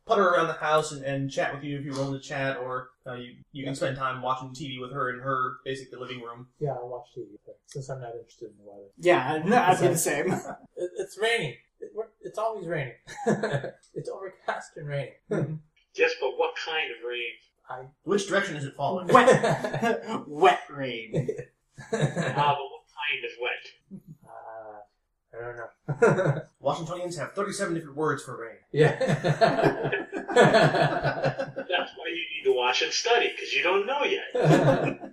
putter 0.09 0.27
around 0.27 0.49
the 0.49 0.55
house 0.55 0.93
and, 0.93 1.05
and 1.05 1.31
chat 1.31 1.55
with 1.55 1.63
you 1.63 1.79
if 1.79 1.85
you're 1.85 1.95
willing 1.95 2.19
to 2.19 2.27
chat, 2.27 2.57
or 2.57 2.91
uh, 3.07 3.15
you 3.15 3.37
you 3.53 3.65
can 3.65 3.75
spend 3.75 3.97
time 3.97 4.23
watching 4.23 4.49
TV 4.51 4.81
with 4.81 4.93
her 4.93 5.11
in 5.11 5.21
her 5.21 5.59
basically 5.65 5.99
living 5.99 6.21
room. 6.21 6.49
Yeah, 6.59 6.73
I'll 6.73 6.89
watch 6.89 7.09
TV 7.17 7.27
there, 7.47 7.55
since 7.67 7.89
I'm 7.89 8.01
not 8.01 8.15
interested 8.15 8.51
in 8.51 8.57
the 8.59 8.71
weather. 8.71 8.89
Yeah, 8.97 9.43
no, 9.45 9.57
I'd 9.57 9.81
be 9.81 9.89
the 9.89 9.97
same. 10.11 10.33
It, 10.33 10.91
it's 10.99 11.19
raining. 11.21 11.55
It, 11.81 11.93
it's 12.23 12.39
always 12.39 12.67
raining. 12.67 12.95
it's 13.95 14.09
overcast 14.09 14.77
and 14.77 14.89
raining. 14.89 15.61
Yes, 15.95 16.13
but 16.21 16.31
what 16.37 16.55
kind 16.65 16.91
of 16.91 17.09
rain? 17.09 17.91
Which 18.05 18.27
direction 18.29 18.57
is 18.57 18.65
it 18.65 18.75
falling? 18.75 19.09
Wet, 19.09 20.03
wet 20.27 20.61
rain. 20.71 21.29
Ah, 21.93 21.93
but 21.93 22.01
what 22.01 22.85
kind 22.97 23.25
of 23.25 23.31
wet? 23.43 24.01
Uh, 25.33 25.39
I 25.39 25.41
don't 25.43 25.57
know. 25.57 26.43
Washingtonians 26.61 27.17
have 27.19 27.33
37 27.33 27.75
different 27.75 27.97
words 27.97 28.23
for 28.23 28.41
rain. 28.41 28.57
yeah. 28.73 28.99
That's 30.35 31.93
why 31.97 32.09
you 32.09 32.25
need 32.35 32.45
to 32.45 32.53
watch 32.55 32.83
and 32.83 32.93
study, 32.93 33.31
because 33.35 33.53
you 33.53 33.63
don't 33.63 33.87
know 33.87 34.05
yet. 34.05 35.13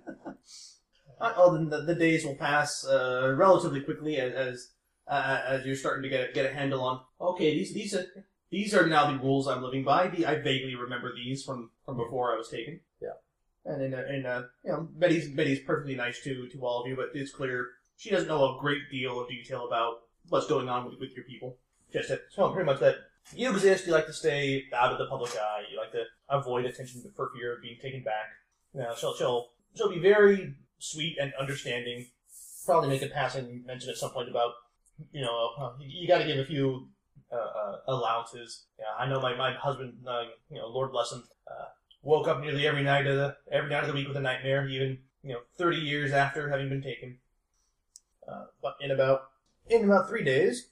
Uh, 1.18 1.32
well, 1.36 1.52
then 1.52 1.68
the, 1.68 1.82
the 1.82 1.94
days 1.94 2.24
will 2.24 2.36
pass 2.36 2.84
uh, 2.84 3.34
relatively 3.36 3.80
quickly 3.80 4.18
as 4.18 4.34
as, 4.34 4.68
uh, 5.08 5.40
as 5.46 5.64
you're 5.64 5.76
starting 5.76 6.02
to 6.02 6.08
get 6.08 6.28
a, 6.28 6.32
get 6.32 6.44
a 6.44 6.52
handle 6.54 6.82
on. 6.82 7.00
Okay, 7.20 7.54
these 7.54 7.72
these 7.72 7.94
are 7.94 8.04
these 8.50 8.74
are 8.74 8.86
now 8.86 9.10
the 9.10 9.18
rules 9.18 9.48
I'm 9.48 9.62
living 9.62 9.84
by. 9.84 10.08
The, 10.08 10.26
I 10.26 10.36
vaguely 10.36 10.74
remember 10.74 11.12
these 11.14 11.42
from, 11.42 11.70
from 11.84 11.96
before 11.96 12.32
I 12.32 12.36
was 12.36 12.48
taken. 12.48 12.80
Yeah. 13.00 13.08
And 13.64 13.82
in, 13.82 13.94
uh, 13.94 14.04
in 14.08 14.26
uh, 14.26 14.42
you 14.64 14.72
know, 14.72 14.88
Betty's 14.92 15.28
Betty's 15.30 15.60
perfectly 15.60 15.96
nice 15.96 16.22
to 16.24 16.48
to 16.48 16.60
all 16.60 16.82
of 16.82 16.88
you, 16.88 16.96
but 16.96 17.08
it's 17.14 17.32
clear 17.32 17.68
she 17.96 18.10
doesn't 18.10 18.28
know 18.28 18.44
a 18.44 18.60
great 18.60 18.90
deal 18.90 19.20
of 19.20 19.28
detail 19.28 19.66
about 19.66 20.02
what's 20.28 20.46
going 20.46 20.68
on 20.68 20.86
with, 20.86 20.98
with 21.00 21.14
your 21.14 21.24
people. 21.24 21.56
Just 21.92 22.08
that, 22.08 22.20
so 22.30 22.50
pretty 22.50 22.66
much 22.66 22.80
that 22.80 22.96
you 23.34 23.50
exist. 23.50 23.86
You 23.86 23.92
like 23.92 24.06
to 24.06 24.12
stay 24.12 24.64
out 24.74 24.92
of 24.92 24.98
the 24.98 25.06
public 25.06 25.32
eye. 25.36 25.62
You 25.70 25.78
like 25.78 25.92
to 25.92 26.04
avoid 26.28 26.64
attention 26.64 27.02
for 27.14 27.30
fear 27.34 27.54
of 27.54 27.62
being 27.62 27.78
taken 27.80 28.02
back. 28.02 28.26
Know, 28.74 28.94
she'll 28.98 29.14
she'll 29.16 29.48
she'll 29.74 29.88
be 29.88 29.98
very 29.98 30.54
sweet 30.78 31.16
and 31.20 31.32
understanding. 31.40 32.06
Probably 32.66 32.88
make 32.88 33.02
a 33.02 33.06
passing 33.06 33.62
mention 33.64 33.90
at 33.90 33.96
some 33.96 34.10
point 34.10 34.28
about, 34.28 34.52
you 35.12 35.22
know, 35.22 35.50
uh, 35.58 35.72
you, 35.78 36.02
you 36.02 36.08
got 36.08 36.18
to 36.18 36.26
give 36.26 36.38
a 36.38 36.44
few 36.44 36.88
uh, 37.30 37.36
uh, 37.36 37.76
allowances. 37.86 38.64
Yeah, 38.78 38.86
I 38.98 39.08
know 39.08 39.20
my, 39.20 39.36
my 39.36 39.54
husband, 39.54 39.94
uh, 40.06 40.24
you 40.50 40.58
know, 40.58 40.66
Lord 40.66 40.90
bless 40.90 41.12
him, 41.12 41.22
uh, 41.46 41.66
woke 42.02 42.26
up 42.26 42.40
nearly 42.40 42.66
every 42.66 42.82
night 42.82 43.06
of 43.06 43.16
the 43.16 43.36
every 43.52 43.70
night 43.70 43.84
of 43.84 43.88
the 43.88 43.94
week 43.94 44.08
with 44.08 44.16
a 44.16 44.20
nightmare, 44.20 44.68
even 44.68 44.98
you 45.22 45.34
know, 45.34 45.40
thirty 45.56 45.78
years 45.78 46.12
after 46.12 46.50
having 46.50 46.68
been 46.68 46.82
taken. 46.82 47.18
But 48.60 48.74
in 48.80 48.90
about 48.90 49.30
in 49.68 49.84
about 49.84 50.08
three 50.08 50.24
days, 50.24 50.68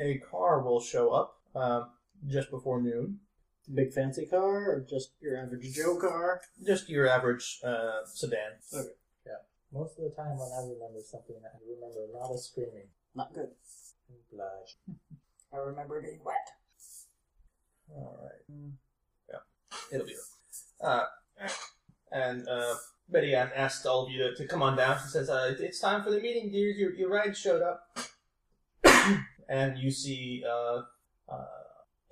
a 0.00 0.18
car 0.18 0.62
will 0.62 0.80
show 0.80 1.10
up 1.10 1.38
um, 1.54 1.90
just 2.26 2.50
before 2.50 2.80
noon. 2.80 3.20
Big 3.74 3.92
fancy 3.92 4.26
car 4.26 4.70
or 4.70 4.86
just 4.88 5.10
your 5.20 5.36
average 5.36 5.74
Joe 5.74 5.96
car? 5.96 6.40
Just 6.64 6.88
your 6.88 7.08
average 7.08 7.58
uh, 7.64 8.04
sedan. 8.06 8.52
Okay. 8.72 8.88
Yeah. 9.26 9.32
Most 9.72 9.98
of 9.98 10.04
the 10.04 10.10
time 10.10 10.38
when 10.38 10.48
I 10.52 10.62
remember 10.62 11.00
something, 11.04 11.34
I 11.42 11.58
remember 11.68 11.98
a 12.12 12.16
lot 12.16 12.32
of 12.32 12.38
screaming 12.40 12.86
Not 13.16 13.34
good. 13.34 13.48
and 14.08 14.18
blood. 14.32 14.68
I 15.52 15.56
remember 15.56 16.00
being 16.00 16.20
wet. 16.24 16.34
All 17.90 18.18
right. 18.22 18.70
Yeah, 19.30 19.38
it'll 19.92 20.06
be. 20.06 20.14
Uh, 20.80 21.04
and 22.12 22.46
uh, 22.48 22.74
Betty 23.08 23.32
a- 23.32 23.52
asked 23.54 23.86
all 23.86 24.06
of 24.06 24.10
you 24.10 24.18
to, 24.18 24.34
to 24.34 24.46
come 24.46 24.62
on 24.62 24.76
down. 24.76 24.98
She 25.02 25.08
says, 25.08 25.30
uh, 25.30 25.54
"It's 25.58 25.78
time 25.78 26.02
for 26.02 26.10
the 26.10 26.20
meeting, 26.20 26.50
dears. 26.50 26.76
Your 26.76 26.92
your 26.94 27.10
ride 27.10 27.36
showed 27.36 27.62
up." 27.62 27.98
and 29.48 29.78
you 29.78 29.90
see 29.90 30.44
uh, 30.48 30.82
uh, 31.28 31.46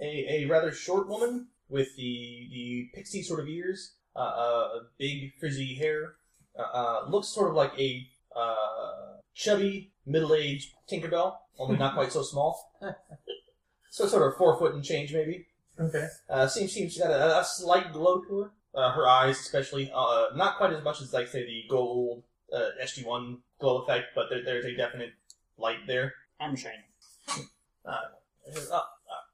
a 0.00 0.42
a 0.42 0.44
rather 0.46 0.72
short 0.72 1.08
woman 1.08 1.48
with 1.68 1.96
the 1.96 2.48
the 2.50 2.90
pixie 2.94 3.22
sort 3.22 3.40
of 3.40 3.48
ears, 3.48 3.94
uh, 4.14 4.18
uh, 4.18 4.68
big 4.98 5.32
frizzy 5.38 5.74
hair. 5.74 6.14
Uh, 6.56 6.62
uh, 6.62 7.06
looks 7.08 7.28
sort 7.28 7.50
of 7.50 7.56
like 7.56 7.72
a 7.78 8.06
uh, 8.36 9.18
chubby 9.34 9.92
middle 10.06 10.34
aged 10.34 10.72
Tinkerbell, 10.88 11.36
only 11.58 11.76
not 11.76 11.94
quite 11.94 12.12
so 12.12 12.22
small. 12.22 12.78
so 13.90 14.06
sort 14.06 14.22
of 14.22 14.38
four 14.38 14.56
foot 14.58 14.74
and 14.74 14.84
change 14.84 15.12
maybe. 15.12 15.46
Okay. 15.78 16.06
Uh, 16.28 16.46
seems 16.46 16.72
she's 16.72 16.98
got 16.98 17.10
a, 17.10 17.40
a 17.40 17.44
slight 17.44 17.92
glow 17.92 18.20
to 18.20 18.38
her. 18.40 18.50
Uh, 18.74 18.90
her 18.90 19.08
eyes, 19.08 19.38
especially, 19.38 19.90
uh, 19.94 20.26
not 20.34 20.56
quite 20.56 20.72
as 20.72 20.82
much 20.82 21.00
as 21.00 21.12
like 21.12 21.28
say 21.28 21.46
the 21.46 21.64
gold 21.68 22.24
uh, 22.52 22.70
SG1 22.82 23.38
glow 23.60 23.78
effect, 23.78 24.06
but 24.14 24.26
there, 24.30 24.42
there's 24.44 24.64
a 24.64 24.76
definite 24.76 25.12
light 25.58 25.86
there. 25.86 26.14
I'm 26.40 26.56
shining. 26.56 26.80
Uh, 27.86 27.90
uh, 27.90 28.74
uh, 28.74 28.80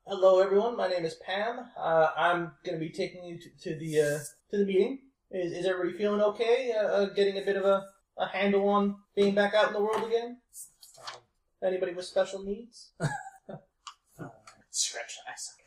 hello, 0.07 0.41
everyone. 0.41 0.77
My 0.77 0.89
name 0.89 1.05
is 1.05 1.15
Pam. 1.15 1.61
Uh, 1.79 2.09
I'm 2.17 2.53
going 2.65 2.79
to 2.79 2.85
be 2.85 2.91
taking 2.91 3.25
you 3.25 3.39
to, 3.39 3.49
to 3.63 3.79
the 3.79 4.01
uh, 4.01 4.19
to 4.51 4.59
the 4.59 4.67
meeting. 4.67 4.99
Is, 5.31 5.53
is 5.53 5.67
everybody 5.67 5.97
feeling 5.97 6.21
okay? 6.21 6.73
Getting 7.15 7.39
a 7.39 7.45
bit 7.45 7.57
of 7.57 7.65
a, 7.65 7.87
a 8.19 8.27
handle 8.27 8.69
on 8.69 8.97
being 9.15 9.35
back 9.35 9.55
out 9.55 9.69
in 9.69 9.73
the 9.73 9.81
world 9.81 10.07
again? 10.07 10.39
Um, 10.99 11.21
Anybody 11.63 11.93
with 11.93 12.07
special 12.07 12.43
needs? 12.43 12.91
uh, 13.01 13.57
Scratch. 14.71 15.19
I 15.27 15.33
suck. 15.37 15.60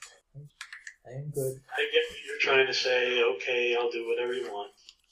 I 1.05 1.11
am 1.17 1.29
good. 1.31 1.57
I 1.75 1.81
get 1.91 2.03
what 2.09 2.19
you're 2.25 2.39
trying 2.39 2.67
to 2.67 2.73
say. 2.73 3.21
Okay, 3.35 3.75
I'll 3.79 3.91
do 3.91 4.07
whatever 4.07 4.33
you 4.33 4.51
want. 4.51 4.71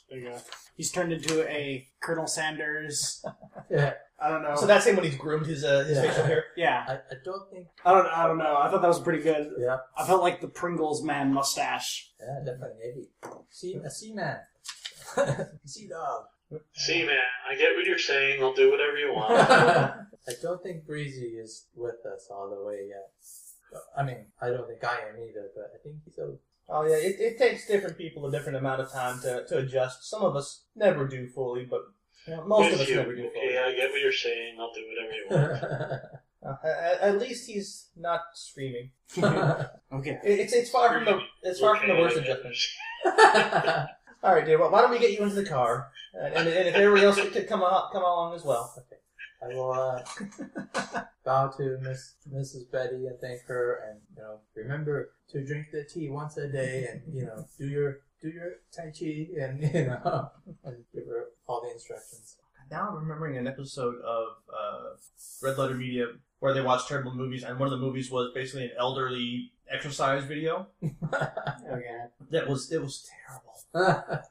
There 0.10 0.20
you 0.20 0.30
go. 0.30 0.38
He's 0.76 0.92
turned 0.92 1.12
into 1.14 1.48
a 1.50 1.88
Colonel 2.02 2.28
Sanders. 2.28 3.24
Yeah. 3.70 3.94
I 4.22 4.28
don't 4.30 4.44
know. 4.44 4.54
So 4.58 4.68
that's 4.68 4.86
him 4.86 4.98
when 4.98 5.06
he's 5.06 5.16
groomed 5.16 5.46
his 5.46 5.64
uh, 5.64 5.86
his 5.86 5.96
Yeah. 5.96 6.02
facial 6.04 6.26
hair. 6.26 6.44
yeah. 6.58 6.84
I, 6.90 6.94
I 6.96 7.16
don't 7.24 7.50
think. 7.50 7.68
I 7.86 7.94
don't. 7.94 8.06
I 8.06 8.28
don't 8.28 8.38
know. 8.38 8.58
I 8.58 8.70
thought 8.70 8.82
that 8.82 8.88
was 8.90 9.00
pretty 9.00 9.24
good. 9.24 9.50
Yeah. 9.58 9.78
I 9.98 10.06
felt 10.06 10.22
like 10.22 10.42
the 10.42 10.50
Pringles 10.50 11.04
man 11.04 11.34
mustache. 11.34 12.12
Yeah, 12.20 12.40
definitely. 12.46 12.76
Maybe. 12.84 13.08
See, 13.50 13.76
a 13.76 13.90
sea 13.90 14.14
man. 14.14 14.40
sea 15.66 15.88
dog. 15.88 16.26
See, 16.74 17.06
man, 17.06 17.16
I 17.50 17.56
get 17.56 17.76
what 17.78 17.86
you're 17.86 17.98
saying. 17.98 18.44
I'll 18.44 18.54
do 18.54 18.70
whatever 18.70 18.98
you 18.98 19.14
want. 19.14 19.32
I 19.40 20.34
don't 20.42 20.62
think 20.62 20.86
Breezy 20.86 21.38
is 21.38 21.68
with 21.74 22.06
us 22.14 22.28
all 22.30 22.50
the 22.50 22.62
way 22.66 22.88
yet. 22.90 23.10
I 23.98 24.04
mean, 24.04 24.26
I 24.42 24.50
don't 24.50 24.68
think 24.68 24.84
I 24.84 25.10
am 25.10 25.16
either, 25.18 25.50
but 25.56 25.72
I 25.74 25.78
think 25.84 25.96
he's 26.06 26.18
a. 26.18 26.36
Oh 26.70 26.84
yeah, 26.84 26.96
it, 26.96 27.16
it 27.20 27.38
takes 27.38 27.68
different 27.68 27.98
people 27.98 28.26
a 28.26 28.32
different 28.32 28.58
amount 28.58 28.82
of 28.82 28.92
time 28.92 29.20
to, 29.22 29.46
to 29.48 29.58
adjust. 29.60 30.10
Some 30.10 30.24
of 30.24 30.36
us 30.36 30.64
never 30.76 31.08
do 31.08 31.28
fully, 31.28 31.66
but 31.70 31.82
you 32.28 32.36
know, 32.36 32.46
most 32.46 32.74
of 32.74 32.80
us 32.80 32.90
you. 32.90 32.96
never 32.96 33.16
do 33.16 33.30
fully. 33.30 33.48
Okay, 33.48 33.58
I 33.58 33.74
get 33.74 33.92
what 33.92 34.02
you're 34.02 34.12
saying. 34.12 34.56
I'll 34.60 34.74
do 34.74 34.86
whatever 34.88 35.14
you 35.14 35.60
want. 35.60 36.02
Uh, 36.44 36.56
at, 36.66 37.02
at 37.02 37.20
least 37.20 37.48
he's 37.48 37.90
not 37.96 38.22
screaming. 38.34 38.90
Okay. 39.94 40.18
It, 40.24 40.40
it's 40.40 40.54
it's 40.54 40.70
far 40.70 40.94
from 40.94 41.04
the 41.04 41.20
it's 41.44 41.60
far 41.60 41.76
from 41.76 41.90
the 41.90 41.96
worst 41.96 42.18
I 42.18 42.22
adjustment. 42.22 42.56
All 44.24 44.34
right, 44.34 44.46
dear. 44.46 44.58
Well, 44.58 44.72
why 44.72 44.82
don't 44.82 44.90
we 44.90 45.00
get 45.00 45.12
you 45.12 45.22
into 45.22 45.36
the 45.36 45.46
car, 45.46 45.92
and, 46.14 46.34
and, 46.34 46.48
and 46.48 46.68
if 46.70 46.76
everybody 46.76 47.06
else 47.06 47.20
could 47.20 47.48
come 47.48 47.62
on, 47.62 47.92
come 47.92 48.04
along 48.04 48.36
as 48.36 48.46
well. 48.46 48.74
I 49.44 49.48
will 49.48 49.72
uh, 49.72 50.04
bow 51.26 51.48
to 51.58 51.78
Miss 51.82 52.16
Mrs. 52.32 52.72
Betty 52.72 53.08
and 53.08 53.20
thank 53.20 53.42
her, 53.48 53.84
and 53.90 54.00
you 54.16 54.22
know, 54.22 54.40
remember 54.56 55.12
to 55.30 55.46
drink 55.46 55.68
the 55.72 55.84
tea 55.84 56.10
once 56.10 56.38
a 56.38 56.48
day, 56.48 56.88
and 56.92 57.02
you 57.14 57.26
know, 57.26 57.46
do 57.58 57.68
your 57.68 58.00
do 58.22 58.30
your 58.30 58.52
tai 58.76 58.92
chi, 58.98 59.28
and 59.42 59.62
you 59.74 59.86
know, 59.88 60.30
and 60.64 60.84
give 60.94 61.08
her 61.08 61.26
all 61.48 61.62
the 61.62 61.72
instructions. 61.72 62.38
Now 62.70 62.90
I'm 62.90 62.96
remembering 62.96 63.38
an 63.38 63.48
episode 63.48 63.96
of 64.02 64.28
uh, 64.50 64.96
Red 65.42 65.58
Letter 65.58 65.76
Media 65.76 66.06
where 66.40 66.54
they 66.54 66.62
watched 66.62 66.88
terrible 66.88 67.14
movies, 67.14 67.44
and 67.44 67.60
one 67.60 67.68
of 67.68 67.72
the 67.72 67.86
movies 67.86 68.10
was 68.12 68.32
basically 68.34 68.66
an 68.66 68.72
elderly 68.78 69.52
exercise 69.70 70.24
video. 70.26 70.68
Okay. 71.72 72.04
That 72.32 72.50
was 72.50 72.70
it 72.72 72.82
was 72.82 73.08
terrible. 73.74 74.24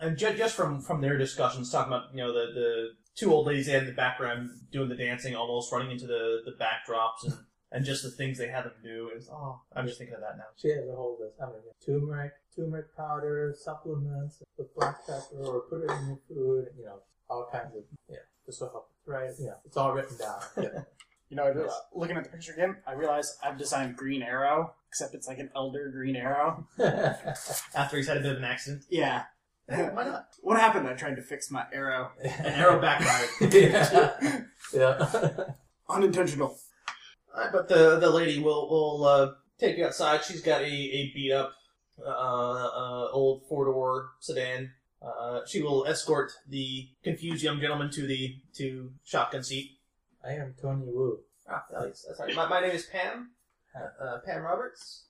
And 0.00 0.18
ju- 0.18 0.34
just 0.36 0.56
from 0.56 0.80
from 0.80 1.00
their 1.00 1.16
discussions, 1.16 1.70
talking 1.70 1.92
about 1.92 2.12
you 2.12 2.18
know 2.18 2.32
the 2.32 2.52
the 2.52 2.90
two 3.16 3.32
old 3.32 3.46
ladies 3.46 3.66
they 3.66 3.72
had 3.72 3.82
in 3.82 3.88
the 3.88 3.94
background 3.94 4.50
doing 4.70 4.88
the 4.88 4.96
dancing, 4.96 5.34
almost 5.34 5.72
running 5.72 5.90
into 5.90 6.06
the 6.06 6.42
the 6.44 6.52
backdrops, 6.52 7.24
and 7.24 7.34
and 7.70 7.84
just 7.84 8.02
the 8.02 8.10
things 8.10 8.38
they 8.38 8.48
had 8.48 8.64
them 8.64 8.72
do. 8.82 9.08
It 9.12 9.16
was, 9.16 9.28
oh, 9.32 9.60
I'm 9.74 9.86
just 9.86 9.98
thinking 9.98 10.14
of 10.14 10.20
that 10.20 10.36
now. 10.36 10.44
she 10.56 10.68
has 10.68 10.86
a 10.88 10.94
whole 10.94 11.16
list. 11.20 11.36
I 11.40 11.46
mean, 11.46 11.62
turmeric, 11.84 12.32
turmeric 12.54 12.94
powder, 12.96 13.54
supplements 13.58 14.42
with 14.58 14.74
black 14.74 15.06
pepper, 15.06 15.42
or 15.44 15.60
put 15.62 15.82
it 15.84 15.90
in 15.90 16.06
your 16.08 16.18
food. 16.28 16.66
You 16.78 16.84
know, 16.86 16.98
all 17.30 17.48
kinds 17.50 17.74
of 17.76 17.82
yeah, 18.08 18.16
just 18.46 18.58
to 18.58 18.66
help. 18.66 18.88
Right? 19.06 19.30
You 19.38 19.46
know, 19.46 19.56
it's 19.64 19.76
all 19.76 19.92
written 19.92 20.16
down. 20.18 20.40
Yeah. 20.62 20.82
You 21.30 21.36
know, 21.36 21.44
uh, 21.46 21.72
looking 21.94 22.18
at 22.18 22.24
the 22.24 22.28
picture 22.30 22.52
again, 22.52 22.76
I 22.86 22.92
realize 22.92 23.38
I've 23.42 23.56
designed 23.56 23.96
Green 23.96 24.20
Arrow, 24.22 24.74
except 24.90 25.14
it's 25.14 25.26
like 25.26 25.38
an 25.38 25.48
elder 25.56 25.88
Green 25.90 26.14
Arrow. 26.14 26.66
After 27.74 27.96
he's 27.96 28.06
had 28.06 28.18
a 28.18 28.20
bit 28.20 28.32
of 28.32 28.36
an 28.36 28.44
accident, 28.44 28.84
Yeah. 28.90 29.22
why 29.66 30.04
not? 30.04 30.28
What 30.40 30.58
happened? 30.58 30.88
I 30.88 30.94
tried 30.94 31.16
to 31.16 31.22
fix 31.22 31.50
my 31.50 31.64
arrow. 31.72 32.10
An 32.22 32.52
arrow 32.54 32.80
backfired. 32.80 33.52
yeah. 33.54 34.42
yeah. 34.72 35.44
Unintentional. 35.88 36.58
right, 37.36 37.50
but 37.52 37.68
the 37.68 37.98
the 37.98 38.10
lady 38.10 38.38
will 38.38 38.68
will 38.68 39.04
uh, 39.04 39.30
take 39.58 39.78
you 39.78 39.86
outside. 39.86 40.24
She's 40.24 40.42
got 40.42 40.62
a, 40.62 40.66
a 40.66 41.12
beat 41.14 41.32
up 41.32 41.52
uh, 42.04 42.08
uh, 42.08 43.08
old 43.12 43.46
four 43.48 43.66
door 43.66 44.10
sedan. 44.20 44.72
Uh, 45.00 45.40
she 45.46 45.62
will 45.62 45.84
escort 45.86 46.32
the 46.48 46.88
confused 47.02 47.42
young 47.42 47.60
gentleman 47.60 47.90
to 47.90 48.06
the 48.06 48.36
to 48.54 48.92
shotgun 49.04 49.42
seat. 49.42 49.78
I 50.24 50.34
am 50.34 50.54
Tony 50.60 50.86
Wu. 50.86 51.20
Ah, 51.48 51.64
nice. 51.72 52.04
That's 52.06 52.20
right. 52.20 52.34
My, 52.36 52.48
my 52.48 52.60
name 52.60 52.70
is 52.70 52.86
Pam. 52.86 53.30
Uh, 53.74 54.04
uh, 54.04 54.18
Pam 54.24 54.42
Roberts. 54.42 55.04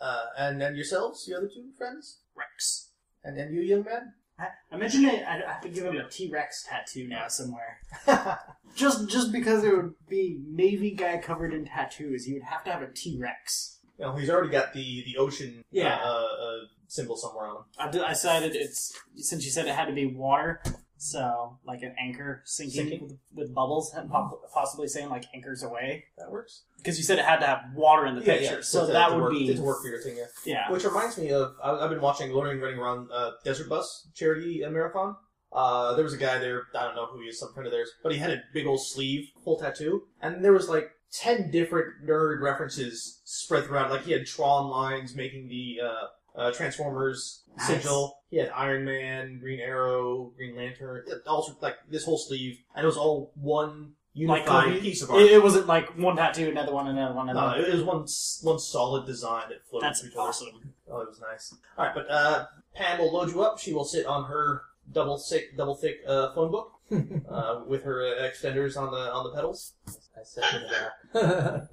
Uh, 0.00 0.26
and 0.36 0.62
and 0.62 0.76
yourselves, 0.76 1.26
your 1.26 1.38
other 1.38 1.48
two 1.48 1.70
friends, 1.78 2.18
Rex. 2.34 2.90
And 3.24 3.36
then 3.36 3.52
you, 3.52 3.60
young 3.62 3.84
man. 3.84 4.12
I, 4.38 4.46
I 4.72 4.76
mentioned 4.76 5.06
it. 5.06 5.22
I, 5.26 5.36
I 5.44 5.52
have 5.52 5.60
to 5.62 5.68
give 5.68 5.84
him 5.84 5.96
a 5.96 6.08
T 6.08 6.28
Rex 6.32 6.64
tattoo 6.68 7.06
now 7.08 7.28
somewhere. 7.28 7.78
Just 8.74 9.08
just 9.08 9.30
because 9.30 9.62
it 9.62 9.72
would 9.76 9.94
be 10.08 10.40
Navy 10.48 10.90
guy 10.90 11.18
covered 11.18 11.54
in 11.54 11.64
tattoos, 11.64 12.24
he 12.24 12.32
would 12.32 12.42
have 12.42 12.64
to 12.64 12.72
have 12.72 12.82
a 12.82 12.88
T 12.92 13.16
Rex. 13.20 13.78
You 14.00 14.06
know, 14.06 14.16
he's 14.16 14.28
already 14.28 14.50
got 14.50 14.72
the 14.72 15.04
the 15.06 15.16
ocean 15.18 15.62
Yeah. 15.70 16.00
uh, 16.02 16.08
uh, 16.08 16.58
symbol 16.88 17.16
somewhere 17.16 17.46
on 17.46 17.56
him. 17.58 17.62
I, 17.78 17.90
d- 17.92 18.00
I 18.00 18.08
decided 18.10 18.56
it's 18.56 18.92
since 19.14 19.44
you 19.44 19.52
said 19.52 19.66
it 19.68 19.74
had 19.76 19.84
to 19.86 19.92
be 19.92 20.06
water, 20.06 20.60
so 21.04 21.58
like 21.66 21.82
an 21.82 21.94
anchor 22.00 22.40
sinking, 22.46 22.88
Sinking. 22.88 23.02
With, 23.02 23.18
with 23.34 23.54
bubbles, 23.54 23.92
and 23.94 24.10
po- 24.10 24.40
possibly 24.54 24.88
saying 24.88 25.10
like 25.10 25.24
anchors 25.34 25.62
away. 25.62 26.04
That 26.16 26.30
works. 26.30 26.62
Because 26.78 26.96
you 26.96 27.04
said 27.04 27.18
it 27.18 27.26
had 27.26 27.40
to 27.40 27.46
have 27.46 27.58
water 27.74 28.06
in 28.06 28.14
the 28.14 28.22
picture, 28.22 28.62
so 28.62 28.86
to- 28.86 28.92
that 28.92 29.08
to 29.08 29.14
would 29.14 29.22
work, 29.24 29.32
be 29.32 29.54
to 29.54 29.60
work 29.60 29.82
for 29.82 29.88
your 29.88 30.00
thing. 30.00 30.16
Yeah. 30.16 30.24
yeah. 30.46 30.72
Which 30.72 30.84
reminds 30.84 31.18
me 31.18 31.30
of 31.30 31.54
I, 31.62 31.72
I've 31.72 31.90
been 31.90 32.00
watching 32.00 32.30
LoadingReadyRun 32.30 33.08
uh, 33.12 33.30
Desert 33.44 33.68
Bus 33.68 34.08
charity 34.14 34.64
uh, 34.64 34.70
marathon. 34.70 35.16
Uh, 35.52 35.94
there 35.94 36.04
was 36.04 36.14
a 36.14 36.18
guy 36.18 36.38
there. 36.38 36.62
I 36.74 36.84
don't 36.84 36.96
know 36.96 37.06
who 37.06 37.20
he 37.20 37.26
is, 37.28 37.38
some 37.38 37.52
friend 37.52 37.66
of 37.66 37.72
theirs, 37.72 37.90
but 38.02 38.10
he 38.10 38.18
had 38.18 38.30
a 38.30 38.42
big 38.54 38.66
old 38.66 38.84
sleeve, 38.84 39.28
full 39.44 39.58
tattoo, 39.58 40.04
and 40.22 40.42
there 40.42 40.52
was 40.54 40.68
like 40.70 40.90
ten 41.12 41.50
different 41.50 42.04
nerd 42.08 42.40
references 42.40 43.20
spread 43.24 43.64
throughout. 43.66 43.90
Like 43.90 44.04
he 44.04 44.12
had 44.12 44.26
Tron 44.26 44.68
lines 44.70 45.14
making 45.14 45.48
the 45.48 45.76
uh, 45.84 46.06
uh, 46.34 46.50
Transformers 46.52 47.40
Nice. 47.56 47.66
sigil. 47.68 48.18
He 48.30 48.38
had 48.38 48.50
Iron 48.50 48.84
Man, 48.84 49.38
Green 49.38 49.60
Arrow, 49.60 50.32
Green 50.36 50.56
Lantern, 50.56 51.04
also 51.26 51.56
like 51.60 51.76
this 51.88 52.04
whole 52.04 52.18
sleeve, 52.18 52.58
and 52.74 52.82
it 52.82 52.86
was 52.86 52.96
all 52.96 53.30
one 53.36 53.92
Like 54.16 54.40
unified 54.40 54.64
Kobe? 54.64 54.80
piece 54.80 55.02
of 55.02 55.10
art. 55.10 55.22
It, 55.22 55.30
it 55.32 55.42
wasn't 55.42 55.68
like 55.68 55.96
one 55.96 56.16
tattoo, 56.16 56.48
another 56.48 56.72
one, 56.74 56.88
another 56.88 57.14
one, 57.14 57.26
no, 57.26 57.32
another. 57.32 57.60
it 57.64 57.72
was 57.74 57.82
one 57.84 58.06
one 58.42 58.58
solid 58.58 59.06
design 59.06 59.44
that 59.50 59.64
floated 59.68 59.86
That's 59.86 60.02
other. 60.02 60.10
awesome. 60.18 60.72
Oh, 60.90 61.00
it 61.02 61.08
was 61.08 61.20
nice. 61.20 61.54
All 61.78 61.84
right, 61.86 61.94
but 61.94 62.10
uh, 62.10 62.46
Pam 62.74 62.98
will 62.98 63.12
load 63.12 63.30
you 63.30 63.42
up. 63.42 63.58
She 63.60 63.72
will 63.72 63.84
sit 63.84 64.04
on 64.04 64.24
her 64.24 64.62
double 64.92 65.16
thick, 65.18 65.56
double 65.56 65.76
thick 65.76 66.00
uh, 66.08 66.32
phone 66.34 66.50
book 66.50 66.72
uh, 67.30 67.60
with 67.68 67.84
her 67.84 68.02
uh, 68.04 68.22
extenders 68.28 68.76
on 68.76 68.90
the 68.90 69.12
on 69.12 69.24
the 69.24 69.30
pedals. 69.30 69.74
I 69.88 70.24
sit 70.24 70.42
in 70.54 70.62
the 70.62 70.68
back. 71.14 71.68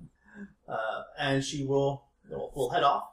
uh, 0.67 1.03
and 1.19 1.43
she 1.43 1.63
will 1.65 2.03
will, 2.29 2.51
will 2.55 2.69
head 2.69 2.83
off. 2.83 3.05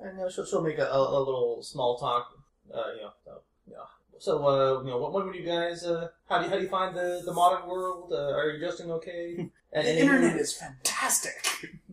And 0.00 0.16
you 0.16 0.24
know, 0.24 0.30
she'll, 0.30 0.44
she'll 0.46 0.62
make 0.62 0.78
a, 0.78 0.86
a, 0.86 1.18
a 1.18 1.20
little 1.20 1.62
small 1.62 1.98
talk. 1.98 2.28
Uh, 2.72 2.92
you 2.96 3.02
know, 3.02 3.10
so, 3.24 3.40
you 3.66 3.74
know, 3.74 3.84
so 4.18 4.46
uh, 4.46 4.82
you 4.82 4.90
know, 4.90 4.98
what, 4.98 5.12
what 5.12 5.26
would 5.26 5.34
you 5.34 5.44
guys? 5.44 5.84
Uh, 5.84 6.08
how 6.28 6.38
do 6.38 6.44
you, 6.44 6.50
how 6.50 6.56
do 6.56 6.62
you 6.62 6.68
find 6.68 6.96
the, 6.96 7.22
the 7.24 7.32
modern 7.32 7.68
world? 7.68 8.12
Uh, 8.12 8.32
are 8.34 8.50
you 8.50 8.64
adjusting 8.64 8.90
okay? 8.92 9.50
And, 9.70 9.86
The 9.86 9.90
and- 9.90 9.98
internet 9.98 10.36
is 10.36 10.54
fantastic. 10.54 11.44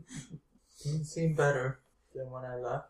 Didn't 0.83 1.03
seem 1.03 1.33
better 1.33 1.79
than 2.13 2.29
when 2.31 2.45
I 2.45 2.55
left. 2.55 2.87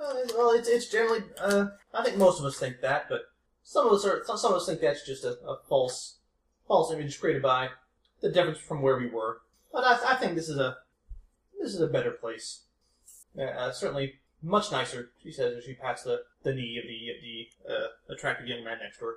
Uh, 0.00 0.14
well, 0.36 0.50
it's 0.52 0.68
it's 0.68 0.88
generally. 0.88 1.24
Uh, 1.40 1.66
I 1.92 2.04
think 2.04 2.16
most 2.16 2.38
of 2.38 2.44
us 2.44 2.58
think 2.58 2.80
that, 2.82 3.06
but 3.08 3.22
some 3.64 3.86
of 3.88 3.92
us 3.92 4.04
are. 4.04 4.22
Some, 4.24 4.36
some 4.38 4.52
of 4.52 4.58
us 4.58 4.66
think 4.66 4.80
that's 4.80 5.04
just 5.06 5.24
a, 5.24 5.36
a 5.48 5.58
false 5.68 6.18
false 6.68 6.92
image 6.92 7.18
created 7.20 7.42
by 7.42 7.70
the 8.20 8.30
difference 8.30 8.58
from 8.58 8.82
where 8.82 8.98
we 8.98 9.08
were. 9.08 9.40
But 9.72 9.84
I, 9.84 10.12
I 10.12 10.16
think 10.16 10.34
this 10.36 10.48
is 10.48 10.58
a 10.58 10.76
this 11.60 11.74
is 11.74 11.80
a 11.80 11.86
better 11.88 12.10
place. 12.12 12.60
Uh, 13.38 13.42
uh, 13.42 13.72
certainly 13.72 14.14
much 14.42 14.70
nicer. 14.70 15.10
She 15.22 15.32
says 15.32 15.56
as 15.56 15.64
she 15.64 15.74
pats 15.74 16.02
the, 16.04 16.22
the 16.42 16.54
knee 16.54 16.78
of 16.78 16.84
the 16.86 17.10
of 17.10 17.16
the 17.22 17.74
uh, 17.74 18.12
attractive 18.14 18.46
young 18.46 18.64
man 18.64 18.78
next 18.82 18.98
to 18.98 19.04
her. 19.06 19.16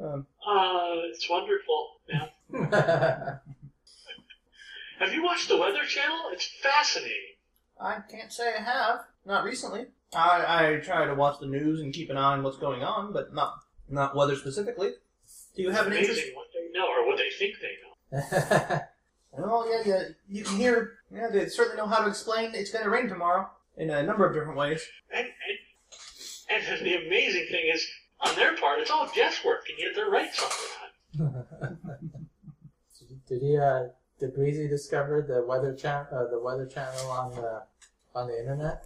Um, 0.00 0.26
Uh, 0.46 0.94
it's 1.12 1.28
wonderful. 1.28 2.00
Yeah. 2.08 2.28
Have 5.00 5.12
you 5.12 5.22
watched 5.22 5.48
the 5.48 5.56
Weather 5.56 5.84
Channel? 5.86 6.16
It's 6.32 6.48
fascinating. 6.62 7.34
I 7.80 7.98
can't 8.10 8.32
say 8.32 8.54
I 8.58 8.62
have. 8.62 9.00
Not 9.24 9.44
recently. 9.44 9.86
I, 10.14 10.76
I 10.76 10.76
try 10.80 11.04
to 11.06 11.14
watch 11.14 11.38
the 11.40 11.46
news 11.46 11.80
and 11.80 11.92
keep 11.92 12.10
an 12.10 12.16
eye 12.16 12.32
on 12.32 12.42
what's 12.42 12.56
going 12.58 12.82
on, 12.82 13.12
but 13.12 13.32
not 13.34 13.54
not 13.88 14.14
weather 14.16 14.36
specifically. 14.36 14.90
Do 15.56 15.62
you 15.62 15.70
have 15.70 15.86
an 15.86 15.92
Amazing 15.92 16.10
interest? 16.16 16.32
what 16.34 16.46
they 16.54 16.78
know 16.78 16.86
or 16.86 17.06
what 17.06 17.18
they 17.18 17.30
think 17.38 17.54
they 17.60 17.76
know. 18.70 18.80
Oh 19.44 19.68
yeah, 19.68 19.82
yeah. 19.84 20.02
You 20.28 20.44
can 20.44 20.56
hear. 20.56 20.98
Yeah, 21.10 21.28
they 21.32 21.46
certainly 21.46 21.78
know 21.78 21.86
how 21.86 22.02
to 22.02 22.08
explain. 22.08 22.54
It's 22.54 22.70
going 22.70 22.84
to 22.84 22.90
rain 22.90 23.08
tomorrow 23.08 23.48
in 23.76 23.90
a 23.90 24.02
number 24.02 24.26
of 24.26 24.34
different 24.34 24.58
ways. 24.58 24.86
And, 25.14 25.26
and 25.26 25.58
and 26.50 26.86
the 26.86 26.94
amazing 27.06 27.46
thing 27.50 27.70
is, 27.72 27.86
on 28.20 28.34
their 28.36 28.56
part, 28.56 28.80
it's 28.80 28.90
all 28.90 29.08
guesswork, 29.14 29.64
and 29.68 29.78
yet 29.78 29.94
they're 29.94 30.10
right 30.10 30.34
some 30.34 30.48
of 30.48 31.38
the 31.48 31.66
time. 31.66 31.78
did 33.28 33.42
he? 33.42 33.56
Uh, 33.56 33.88
did 34.18 34.34
Breezy 34.34 34.68
discover 34.68 35.22
the 35.22 35.44
weather 35.46 35.74
channel? 35.74 36.06
Uh, 36.12 36.30
the 36.30 36.40
weather 36.40 36.66
channel 36.66 37.10
on 37.10 37.34
the 37.34 37.62
on 38.14 38.26
the 38.26 38.38
internet? 38.38 38.84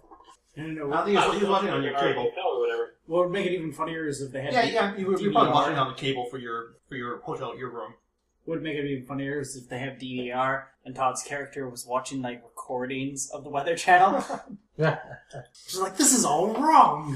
No, 0.55 0.67
no, 0.67 0.87
no. 0.87 0.93
I 0.93 1.05
think 1.05 1.19
he 1.19 1.39
was, 1.39 1.49
watching 1.49 1.69
on 1.69 1.83
your 1.83 1.97
cable. 1.97 2.31
or 2.45 2.59
whatever. 2.59 2.95
What 3.07 3.23
would 3.23 3.31
make 3.31 3.47
it 3.47 3.53
even 3.53 3.73
funnier 3.73 4.05
is 4.07 4.21
if 4.21 4.31
they 4.31 4.43
had. 4.43 4.53
Yeah, 4.53 4.63
yeah. 4.65 4.95
You 4.95 5.07
were, 5.07 5.17
probably 5.17 5.51
watching 5.51 5.77
on 5.77 5.87
the 5.87 5.95
cable 5.95 6.25
for 6.25 6.37
your 6.37 6.75
for 6.87 6.95
your 6.95 7.19
hotel, 7.21 7.57
your 7.57 7.69
room. 7.69 7.93
What 8.45 8.55
would 8.55 8.63
make 8.63 8.75
it 8.75 8.85
even 8.85 9.05
funnier 9.05 9.39
is 9.39 9.55
if 9.55 9.69
they 9.69 9.79
have 9.79 9.93
DVR 9.97 10.63
and 10.85 10.93
Todd's 10.95 11.23
character 11.23 11.69
was 11.69 11.85
watching 11.85 12.21
like 12.21 12.43
recordings 12.43 13.29
of 13.31 13.43
the 13.43 13.49
Weather 13.49 13.75
Channel. 13.75 14.23
Yeah. 14.75 14.97
She's 15.67 15.77
like, 15.79 15.97
"This 15.97 16.15
is 16.17 16.25
all 16.25 16.51
wrong." 16.55 17.15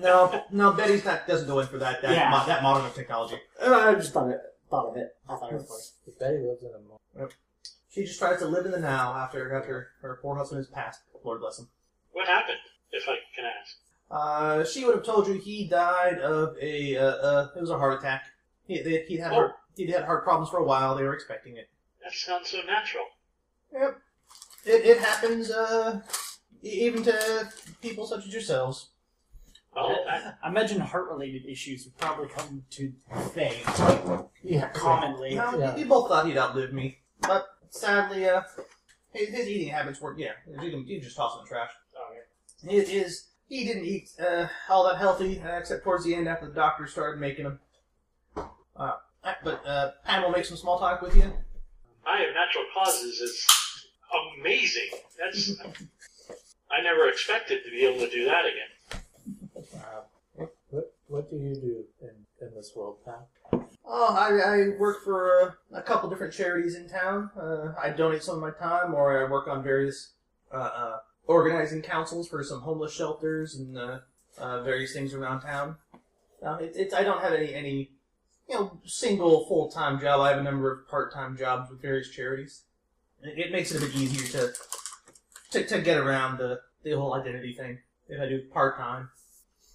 No, 0.00 0.42
no. 0.50 0.72
Betty's 0.72 1.04
not 1.04 1.28
doesn't 1.28 1.46
go 1.46 1.60
in 1.60 1.68
for 1.68 1.78
that 1.78 2.02
that 2.02 2.10
Yeah. 2.10 2.28
mo- 2.28 2.44
that 2.44 2.60
modern 2.60 2.86
of 2.86 2.94
technology. 2.96 3.36
Uh, 3.62 3.72
I 3.72 3.94
just 3.94 4.12
thought 4.12 4.28
it, 4.30 4.40
thought 4.68 4.86
of 4.90 4.96
it. 4.96 5.14
I 5.28 5.36
thought 5.36 5.52
it 5.52 5.54
was 5.54 5.92
funny. 6.04 6.16
Betty 6.18 6.44
lives 6.44 6.64
in 6.64 6.70
a 6.74 6.80
mo- 7.20 7.28
She 7.88 8.02
just 8.04 8.18
tries 8.18 8.40
to 8.40 8.46
live 8.46 8.66
in 8.66 8.72
the 8.72 8.80
now 8.80 9.14
after 9.14 9.54
after 9.56 9.90
her 10.02 10.18
poor 10.20 10.34
husband 10.34 10.58
has 10.58 10.66
passed. 10.66 11.02
Lord 11.22 11.40
bless 11.40 11.60
him. 11.60 11.68
What 12.10 12.26
happened, 12.26 12.58
if 12.90 13.08
I 13.08 13.18
can 13.36 13.44
ask? 13.44 13.76
Uh, 14.10 14.64
she 14.64 14.84
would 14.84 14.96
have 14.96 15.04
told 15.04 15.28
you 15.28 15.34
he 15.34 15.68
died 15.68 16.18
of 16.18 16.56
a 16.60 16.96
uh, 16.96 17.04
uh 17.04 17.48
it 17.54 17.60
was 17.60 17.70
a 17.70 17.78
heart 17.78 17.96
attack. 18.00 18.24
He 18.66 18.82
they, 18.82 19.04
he 19.06 19.18
had 19.18 19.32
heart, 19.32 19.52
he'd 19.78 19.90
had 19.90 20.04
heart 20.04 20.24
problems 20.24 20.50
for 20.50 20.58
a 20.58 20.64
while. 20.64 20.94
They 20.94 21.04
were 21.04 21.14
expecting 21.14 21.56
it. 21.56 21.70
That 22.04 22.12
sounds 22.12 22.50
so 22.50 22.60
natural. 22.66 23.04
Yep. 23.72 23.98
It, 24.66 24.84
it 24.86 24.98
happens 24.98 25.50
uh 25.50 26.00
even 26.62 27.02
to 27.04 27.48
people 27.80 28.06
such 28.06 28.26
as 28.26 28.32
yourselves. 28.32 28.90
Well, 29.74 29.96
that, 30.06 30.38
I 30.42 30.48
imagine 30.48 30.80
heart-related 30.80 31.46
issues 31.46 31.84
would 31.84 31.96
probably 31.98 32.28
come 32.28 32.64
to 32.70 32.92
fame 33.32 33.62
Yeah. 34.42 34.68
commonly. 34.70 35.34
No, 35.36 35.56
Yeah. 35.58 35.76
you 35.76 35.84
both 35.86 36.08
thought 36.08 36.26
he'd 36.26 36.36
outlive 36.38 36.72
me, 36.72 36.98
but 37.20 37.46
sadly, 37.70 38.28
uh, 38.28 38.42
his, 39.12 39.28
his 39.28 39.46
eating 39.46 39.68
habits 39.68 40.00
weren't. 40.00 40.18
Yeah, 40.18 40.32
you 40.60 40.70
can, 40.70 40.86
you 40.86 40.96
can 40.98 41.04
just 41.04 41.16
toss 41.16 41.36
it 41.36 41.38
in 41.40 41.44
the 41.44 41.48
trash. 41.48 41.70
His, 42.66 42.88
his 42.88 43.24
he 43.48 43.64
didn't 43.64 43.84
eat 43.84 44.10
uh, 44.20 44.48
all 44.68 44.84
that 44.88 44.98
healthy, 44.98 45.40
uh, 45.40 45.58
except 45.58 45.84
towards 45.84 46.04
the 46.04 46.14
end 46.14 46.26
after 46.28 46.46
the 46.48 46.54
doctor 46.54 46.86
started 46.88 47.20
making 47.20 47.44
him. 47.46 47.60
Uh, 48.76 48.94
but 49.44 49.66
uh, 49.66 49.90
Pam 50.04 50.22
will 50.22 50.30
make 50.30 50.44
some 50.44 50.56
small 50.56 50.78
talk 50.78 51.02
with 51.02 51.16
you. 51.16 51.32
I 52.06 52.18
have 52.20 52.34
natural 52.34 52.64
causes 52.74 53.20
is 53.20 53.46
amazing. 54.38 54.88
That's 55.18 55.58
I 56.70 56.82
never 56.82 57.08
expected 57.08 57.60
to 57.64 57.70
be 57.70 57.84
able 57.84 58.00
to 58.00 58.10
do 58.10 58.24
that 58.26 58.44
again. 58.44 59.02
Uh, 59.74 60.00
what, 60.34 60.54
what 60.70 60.92
what 61.08 61.30
do 61.30 61.36
you 61.36 61.54
do 61.54 61.84
in, 62.02 62.46
in 62.46 62.54
this 62.54 62.72
world, 62.76 62.98
Pam? 63.04 63.62
Oh, 63.90 64.14
I, 64.14 64.38
I 64.38 64.68
work 64.78 65.02
for 65.02 65.56
uh, 65.72 65.78
a 65.78 65.82
couple 65.82 66.10
different 66.10 66.34
charities 66.34 66.74
in 66.74 66.88
town. 66.88 67.30
Uh, 67.40 67.72
I 67.82 67.90
donate 67.90 68.22
some 68.22 68.34
of 68.34 68.40
my 68.42 68.50
time, 68.50 68.94
or 68.94 69.24
I 69.26 69.30
work 69.30 69.48
on 69.48 69.62
various 69.62 70.12
uh, 70.52 70.56
uh, 70.56 70.98
organizing 71.26 71.80
councils 71.80 72.28
for 72.28 72.44
some 72.44 72.60
homeless 72.60 72.92
shelters 72.92 73.54
and 73.54 73.78
uh, 73.78 73.98
uh, 74.36 74.62
various 74.62 74.92
things 74.92 75.14
around 75.14 75.40
town. 75.40 75.76
Uh, 76.44 76.58
it, 76.60 76.72
it's 76.76 76.94
I 76.94 77.02
don't 77.02 77.22
have 77.22 77.32
any 77.32 77.54
any 77.54 77.90
you 78.48 78.54
know 78.54 78.80
single 78.84 79.46
full 79.46 79.70
time 79.70 80.00
job. 80.00 80.20
I 80.20 80.30
have 80.30 80.38
a 80.38 80.42
number 80.42 80.72
of 80.72 80.88
part 80.88 81.12
time 81.12 81.36
jobs 81.36 81.70
with 81.70 81.82
various 81.82 82.10
charities. 82.10 82.62
It, 83.22 83.38
it 83.38 83.52
makes 83.52 83.72
it 83.72 83.82
a 83.82 83.86
bit 83.86 83.94
easier 83.94 84.26
to, 84.40 84.52
to 85.52 85.66
to 85.66 85.80
get 85.80 85.98
around 85.98 86.38
the 86.38 86.60
the 86.82 86.92
whole 86.92 87.14
identity 87.14 87.52
thing 87.52 87.78
if 88.08 88.20
I 88.20 88.28
do 88.28 88.42
part 88.52 88.76
time. 88.76 89.10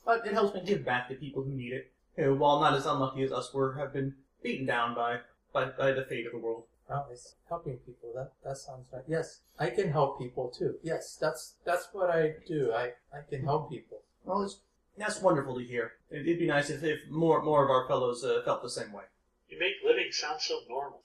But 0.05 0.25
it 0.25 0.33
helps 0.33 0.53
me 0.53 0.61
give 0.65 0.83
back 0.83 1.07
to 1.09 1.15
people 1.15 1.43
who 1.43 1.51
need 1.51 1.71
it 1.71 1.93
who, 2.15 2.35
while 2.35 2.59
not 2.59 2.75
as 2.75 2.85
unlucky 2.85 3.23
as 3.23 3.31
us 3.31 3.53
were, 3.53 3.73
have 3.73 3.93
been 3.93 4.15
beaten 4.41 4.65
down 4.65 4.95
by, 4.95 5.19
by, 5.51 5.65
by 5.65 5.91
the 5.91 6.03
fate 6.03 6.25
of 6.25 6.33
the 6.33 6.37
world. 6.37 6.63
Oh, 6.89 7.05
it's 7.11 7.35
helping 7.47 7.77
people. 7.77 8.11
That 8.13 8.33
that 8.43 8.57
sounds 8.57 8.87
right. 8.91 9.03
Yes, 9.07 9.39
I 9.57 9.69
can 9.69 9.89
help 9.89 10.19
people 10.19 10.49
too. 10.49 10.75
Yes, 10.83 11.17
that's 11.19 11.53
that's 11.63 11.87
what 11.93 12.09
I 12.09 12.33
do. 12.45 12.73
I, 12.73 12.91
I 13.13 13.21
can 13.27 13.41
help 13.41 13.71
people. 13.71 14.01
Well, 14.25 14.43
it's, 14.43 14.59
that's 14.97 15.21
wonderful 15.21 15.57
to 15.57 15.63
hear. 15.63 15.93
It, 16.13 16.27
it'd 16.27 16.39
be 16.39 16.47
nice 16.47 16.69
if, 16.69 16.83
if 16.83 16.99
more 17.09 17.41
more 17.43 17.63
of 17.63 17.69
our 17.69 17.87
fellows 17.87 18.23
uh, 18.23 18.41
felt 18.45 18.61
the 18.61 18.69
same 18.69 18.93
way. 18.93 19.03
You 19.49 19.59
make 19.59 19.73
living 19.85 20.11
sound 20.11 20.39
so 20.39 20.59
normal. 20.69 21.01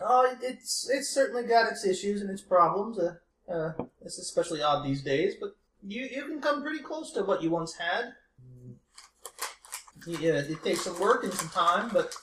Oh, 0.00 0.30
it, 0.30 0.38
it's 0.42 0.90
it's 0.90 1.08
certainly 1.08 1.44
got 1.44 1.70
its 1.70 1.86
issues 1.86 2.20
and 2.20 2.30
its 2.30 2.42
problems. 2.42 2.98
Uh, 2.98 3.14
uh, 3.50 3.72
it's 4.04 4.18
especially 4.18 4.60
odd 4.62 4.84
these 4.84 5.02
days, 5.02 5.34
but 5.40 5.56
you 5.82 6.02
you 6.02 6.24
can 6.26 6.40
come 6.40 6.62
pretty 6.62 6.82
close 6.82 7.12
to 7.12 7.22
what 7.22 7.42
you 7.42 7.50
once 7.50 7.74
had. 7.74 8.12
Yeah, 10.06 10.34
it 10.34 10.62
takes 10.62 10.82
some 10.82 11.00
work 11.00 11.24
and 11.24 11.32
some 11.32 11.48
time, 11.48 11.88
but 11.90 12.14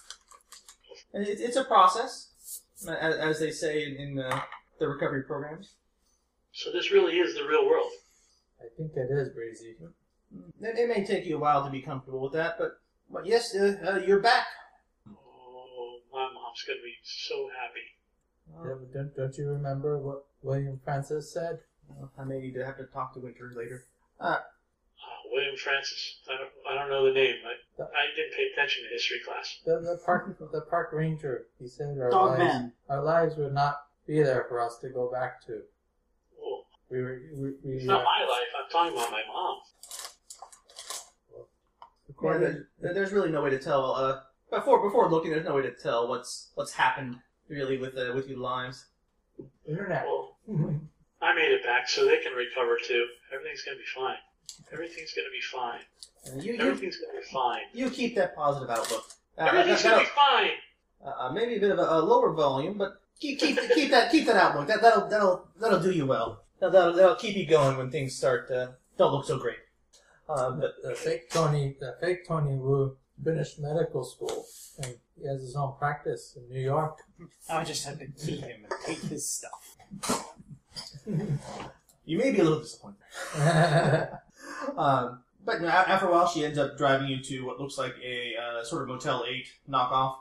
it, 1.14 1.40
it's 1.40 1.56
a 1.56 1.64
process, 1.64 2.62
as, 2.88 3.16
as 3.16 3.40
they 3.40 3.50
say 3.50 3.84
in, 3.86 3.96
in 3.96 4.16
the, 4.16 4.42
the 4.80 4.88
recovery 4.88 5.24
programs. 5.24 5.74
So 6.52 6.72
this 6.72 6.92
really 6.92 7.14
is 7.14 7.34
the 7.34 7.44
real 7.44 7.66
world. 7.66 7.90
I 8.60 8.66
think 8.78 8.92
it 8.96 9.10
is 9.12 9.30
breezy. 9.30 9.78
It, 10.62 10.78
it 10.78 10.90
may 10.90 11.06
take 11.06 11.26
you 11.26 11.38
a 11.38 11.40
while 11.40 11.64
to 11.66 11.70
be 11.72 11.82
comfortable 11.82 12.22
with 12.22 12.34
that, 12.34 12.58
but 12.58 12.80
but 13.10 13.26
yes, 13.26 13.56
uh, 13.56 13.76
uh, 13.86 14.00
you're 14.06 14.22
back. 14.22 14.46
Oh, 15.10 16.00
my 16.14 16.24
mom's 16.34 16.64
gonna 16.66 16.80
be 16.84 16.96
so 17.04 17.50
happy. 17.60 17.88
Yeah, 18.64 18.76
don't 18.94 19.16
don't 19.16 19.38
you 19.38 19.50
remember 19.50 19.98
what 19.98 20.26
William 20.42 20.80
Francis 20.84 21.32
said? 21.34 21.60
Uh, 21.90 22.08
I 22.18 22.24
may 22.24 22.40
need 22.40 22.54
to 22.54 22.66
have 22.66 22.78
to 22.78 22.86
talk 22.86 23.14
to 23.14 23.20
Winter 23.20 23.52
later. 23.56 23.86
Uh, 24.20 24.38
William 25.32 25.56
Francis. 25.56 26.20
I 26.30 26.38
don't, 26.38 26.52
I 26.70 26.76
don't 26.76 26.90
know 26.90 27.06
the 27.06 27.14
name. 27.14 27.36
I, 27.46 27.84
I 27.84 28.06
didn't 28.16 28.34
pay 28.36 28.48
attention 28.54 28.84
to 28.84 28.90
history 28.90 29.20
class. 29.26 29.60
The 29.66 29.80
the 29.80 30.00
park 30.06 30.38
the 30.40 30.62
park 30.62 30.92
ranger. 30.92 31.48
He 31.60 31.68
said 31.68 31.98
our 32.00 32.12
Dog 32.12 32.32
lives 32.32 32.54
man. 32.54 32.74
our 32.90 33.02
lives 33.04 33.36
would 33.38 33.54
not 33.54 33.86
be 34.06 34.22
there 34.22 34.46
for 34.50 34.60
us 34.60 34.78
to 34.80 34.90
go 34.90 35.10
back 35.12 35.46
to. 35.48 35.62
Oh, 36.44 36.64
We 36.90 37.02
were 37.02 37.22
we, 37.34 37.54
we 37.64 37.72
it's 37.78 37.90
uh, 37.90 37.94
not 37.94 38.04
my 38.04 38.26
life. 38.26 38.52
I'm 38.60 38.70
talking 38.70 38.94
about 38.98 39.12
my 39.12 39.24
mom. 39.28 39.58
Yeah, 42.24 42.30
according- 42.30 42.66
there- 42.80 42.94
there's 42.94 43.12
really 43.12 43.30
no 43.32 43.42
way 43.42 43.50
to 43.50 43.60
tell. 43.60 43.96
Uh, 43.96 44.22
before 44.50 44.82
before 44.82 45.10
looking, 45.10 45.32
there's 45.32 45.46
no 45.46 45.56
way 45.56 45.62
to 45.64 45.72
tell 45.72 46.08
what's 46.08 46.50
what's 46.56 46.74
happened 46.74 47.20
really 47.48 47.78
with 47.78 47.98
uh, 47.98 48.12
with 48.14 48.28
your 48.28 48.40
lives. 48.40 48.86
internet. 49.66 50.06
Well, 50.06 50.38
I 51.22 51.34
made 51.34 51.52
it 51.52 51.64
back, 51.64 51.88
so 51.90 52.06
they 52.06 52.18
can 52.20 52.34
recover 52.34 52.78
too. 52.84 53.06
Everything's 53.34 53.64
gonna 53.64 53.78
be 53.78 53.84
fine. 53.96 54.18
Everything's 54.72 55.14
gonna 55.14 55.30
be 55.32 55.42
fine. 55.42 55.82
Uh, 56.28 56.42
you 56.42 56.54
you, 56.54 56.60
Everything's 56.62 56.98
gonna 56.98 57.20
be 57.20 57.26
fine. 57.32 57.62
you 57.74 57.90
keep 57.90 58.16
that 58.16 58.36
positive 58.36 58.70
outlook. 58.70 59.06
Uh, 59.38 59.44
Everything's 59.46 59.84
that- 59.84 59.92
gonna 59.92 60.04
be 60.04 60.10
fine. 60.10 60.52
uh, 61.06 61.32
maybe 61.32 61.56
a 61.56 61.60
bit 61.60 61.72
of 61.72 61.80
a, 61.80 61.84
a 61.84 62.00
lower 62.02 62.34
volume, 62.34 62.78
but 62.78 63.02
keep 63.20 63.40
keep 63.40 63.58
keep 63.74 63.90
that 63.92 64.12
keep 64.12 64.26
that 64.26 64.36
outlook. 64.36 64.68
That 64.68 64.82
that'll 64.82 65.08
that'll 65.08 65.48
that'll 65.60 65.80
do 65.80 65.92
you 65.92 66.06
well. 66.06 66.44
That, 66.60 66.72
that'll 66.72 66.94
that'll 66.94 67.16
keep 67.16 67.36
you 67.38 67.48
going 67.48 67.78
when 67.78 67.90
things 67.90 68.16
start 68.16 68.52
uh, 68.52 68.72
don't 68.98 69.12
look 69.14 69.26
so 69.26 69.40
great. 69.40 69.58
Uh, 70.32 70.52
but 70.52 70.76
the 70.82 70.96
fake 70.96 71.30
Tony, 71.30 71.76
the 71.80 71.96
fake 72.00 72.26
Tony 72.26 72.56
Wu 72.56 72.96
finished 73.24 73.60
medical 73.60 74.04
school, 74.04 74.46
and 74.82 74.96
he 75.20 75.28
has 75.28 75.42
his 75.42 75.56
own 75.56 75.74
practice 75.78 76.38
in 76.38 76.48
New 76.54 76.62
York. 76.62 77.00
I 77.50 77.64
just 77.66 77.86
had 77.86 78.00
to 78.00 78.08
keep 78.08 78.40
him 78.40 78.62
and 78.64 78.74
take 78.86 79.00
his 79.00 79.28
stuff. 79.30 79.78
You 82.04 82.18
may 82.18 82.32
be 82.32 82.40
a 82.40 82.44
little 82.44 82.60
disappointed. 82.60 82.98
Um, 84.78 85.24
but 85.44 85.56
you 85.56 85.62
know, 85.62 85.70
after 85.70 86.08
a 86.08 86.12
while, 86.12 86.28
she 86.28 86.46
ends 86.46 86.58
up 86.58 86.78
driving 86.78 87.08
you 87.08 87.22
to 87.24 87.42
what 87.42 87.60
looks 87.60 87.78
like 87.78 87.96
a 88.04 88.34
uh, 88.36 88.64
sort 88.64 88.84
of 88.84 88.90
Motel 88.90 89.26
8 89.28 89.48
knockoff. 89.70 90.16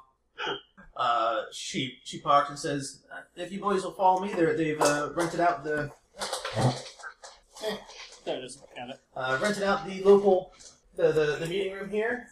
Uh, 0.96 1.42
she 1.52 1.98
she 2.04 2.20
parks 2.20 2.48
and 2.48 2.58
says, 2.58 3.02
"Uh, 3.12 3.20
"If 3.36 3.52
you 3.52 3.60
boys 3.60 3.84
will 3.84 3.92
follow 3.92 4.20
me, 4.20 4.32
they're, 4.32 4.56
they've 4.56 4.80
uh, 4.80 5.10
rented 5.14 5.40
out 5.40 5.62
the 5.62 5.90
There 8.30 8.38
it 8.38 8.44
is. 8.44 8.62
Got 8.76 8.90
it. 8.90 9.00
uh, 9.16 9.38
rented 9.42 9.64
out 9.64 9.84
the 9.84 10.04
local 10.04 10.52
the, 10.94 11.10
the, 11.10 11.36
the 11.40 11.46
meeting 11.46 11.72
room 11.72 11.90
here. 11.90 12.28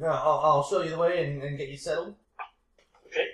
Uh, 0.00 0.04
I'll, 0.06 0.40
I'll 0.44 0.62
show 0.64 0.82
you 0.82 0.90
the 0.90 0.98
way 0.98 1.24
and, 1.24 1.42
and 1.42 1.56
get 1.56 1.70
you 1.70 1.78
settled. 1.78 2.14
Okay. 3.06 3.24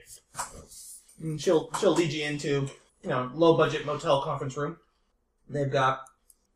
And 1.20 1.40
she'll 1.40 1.68
she'll 1.80 1.94
lead 1.94 2.12
you 2.12 2.24
into 2.24 2.68
you 3.02 3.08
know 3.08 3.28
low 3.34 3.56
budget 3.56 3.84
motel 3.84 4.22
conference 4.22 4.56
room. 4.56 4.76
They've 5.48 5.70
got 5.70 6.02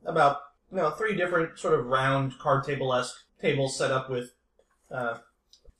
about 0.04 0.38
you 0.70 0.76
know 0.76 0.90
three 0.90 1.16
different 1.16 1.58
sort 1.58 1.74
of 1.74 1.86
round 1.86 2.38
card 2.38 2.62
table 2.62 2.94
esque 2.94 3.24
tables 3.42 3.76
set 3.76 3.90
up 3.90 4.08
with 4.08 4.34
uh, 4.92 5.18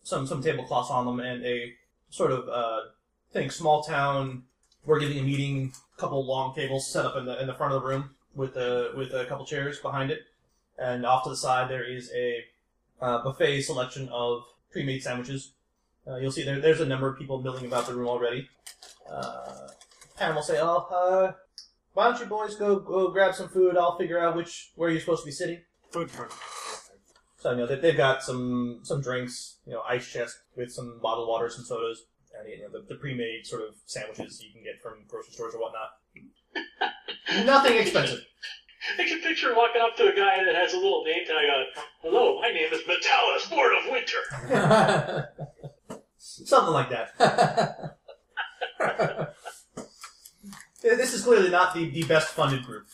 some 0.02 0.26
some 0.26 0.42
tablecloths 0.42 0.90
on 0.90 1.06
them 1.06 1.20
and 1.20 1.44
a 1.44 1.74
sort 2.10 2.32
of 2.32 2.48
uh, 2.48 2.80
think 3.32 3.52
small 3.52 3.84
town. 3.84 4.42
We're 4.84 4.98
giving 4.98 5.20
a 5.20 5.22
meeting. 5.22 5.74
Couple 5.96 6.26
long 6.26 6.54
tables 6.54 6.92
set 6.92 7.06
up 7.06 7.16
in 7.16 7.24
the 7.24 7.40
in 7.40 7.46
the 7.46 7.54
front 7.54 7.72
of 7.72 7.80
the 7.80 7.88
room 7.88 8.15
with 8.36 8.56
a 8.56 8.92
with 8.96 9.12
a 9.12 9.24
couple 9.24 9.44
chairs 9.46 9.78
behind 9.80 10.10
it, 10.10 10.20
and 10.78 11.04
off 11.04 11.24
to 11.24 11.30
the 11.30 11.36
side 11.36 11.70
there 11.70 11.84
is 11.84 12.12
a 12.14 12.44
uh, 13.00 13.22
buffet 13.22 13.62
selection 13.62 14.08
of 14.10 14.44
pre-made 14.70 15.02
sandwiches. 15.02 15.52
Uh, 16.06 16.16
you'll 16.16 16.30
see 16.30 16.44
there, 16.44 16.60
there's 16.60 16.80
a 16.80 16.86
number 16.86 17.08
of 17.08 17.18
people 17.18 17.42
milling 17.42 17.66
about 17.66 17.86
the 17.86 17.94
room 17.94 18.08
already. 18.08 18.48
Uh, 19.10 19.68
Pam 20.16 20.34
will 20.34 20.42
say, 20.42 20.58
"Oh, 20.60 20.86
uh, 20.90 21.32
why 21.94 22.04
don't 22.04 22.20
you 22.20 22.26
boys 22.26 22.54
go 22.56 22.78
go 22.78 23.10
grab 23.10 23.34
some 23.34 23.48
food? 23.48 23.76
I'll 23.76 23.98
figure 23.98 24.18
out 24.18 24.36
which 24.36 24.72
where 24.76 24.90
you're 24.90 25.00
supposed 25.00 25.22
to 25.22 25.26
be 25.26 25.32
sitting." 25.32 25.60
Food 25.90 26.10
truck. 26.10 26.32
So 27.38 27.50
you 27.52 27.58
know 27.58 27.66
they, 27.66 27.76
they've 27.76 27.96
got 27.96 28.22
some 28.22 28.80
some 28.82 29.00
drinks, 29.00 29.58
you 29.66 29.72
know, 29.72 29.82
ice 29.88 30.10
chest 30.10 30.38
with 30.56 30.72
some 30.72 31.00
bottled 31.02 31.28
water, 31.28 31.48
some 31.48 31.64
sodas, 31.64 32.06
and 32.38 32.48
you 32.48 32.60
know 32.60 32.70
the, 32.70 32.86
the 32.88 32.96
pre-made 32.96 33.44
sort 33.44 33.62
of 33.62 33.74
sandwiches 33.86 34.42
you 34.42 34.52
can 34.52 34.62
get 34.62 34.82
from 34.82 35.04
grocery 35.08 35.32
stores 35.32 35.54
or 35.54 35.60
whatnot. 35.60 35.90
Nothing 37.44 37.76
expensive. 37.78 38.20
I 38.98 39.04
can 39.04 39.20
picture 39.20 39.54
walking 39.54 39.82
up 39.82 39.96
to 39.96 40.04
a 40.12 40.14
guy 40.16 40.44
that 40.44 40.54
has 40.54 40.72
a 40.72 40.76
little 40.76 41.02
name 41.04 41.26
tag 41.26 41.34
on 41.34 41.60
it. 41.62 41.68
Hello, 42.02 42.40
my 42.40 42.50
name 42.50 42.72
is 42.72 42.82
Metallus, 42.82 43.50
Lord 43.50 43.72
of 43.74 43.90
Winter. 43.90 45.28
Something 46.18 46.72
like 46.72 46.90
that. 46.90 47.98
This 50.82 51.14
is 51.14 51.24
clearly 51.24 51.50
not 51.50 51.74
the, 51.74 51.90
the 51.90 52.04
best 52.04 52.28
funded 52.28 52.62
group. 52.64 52.86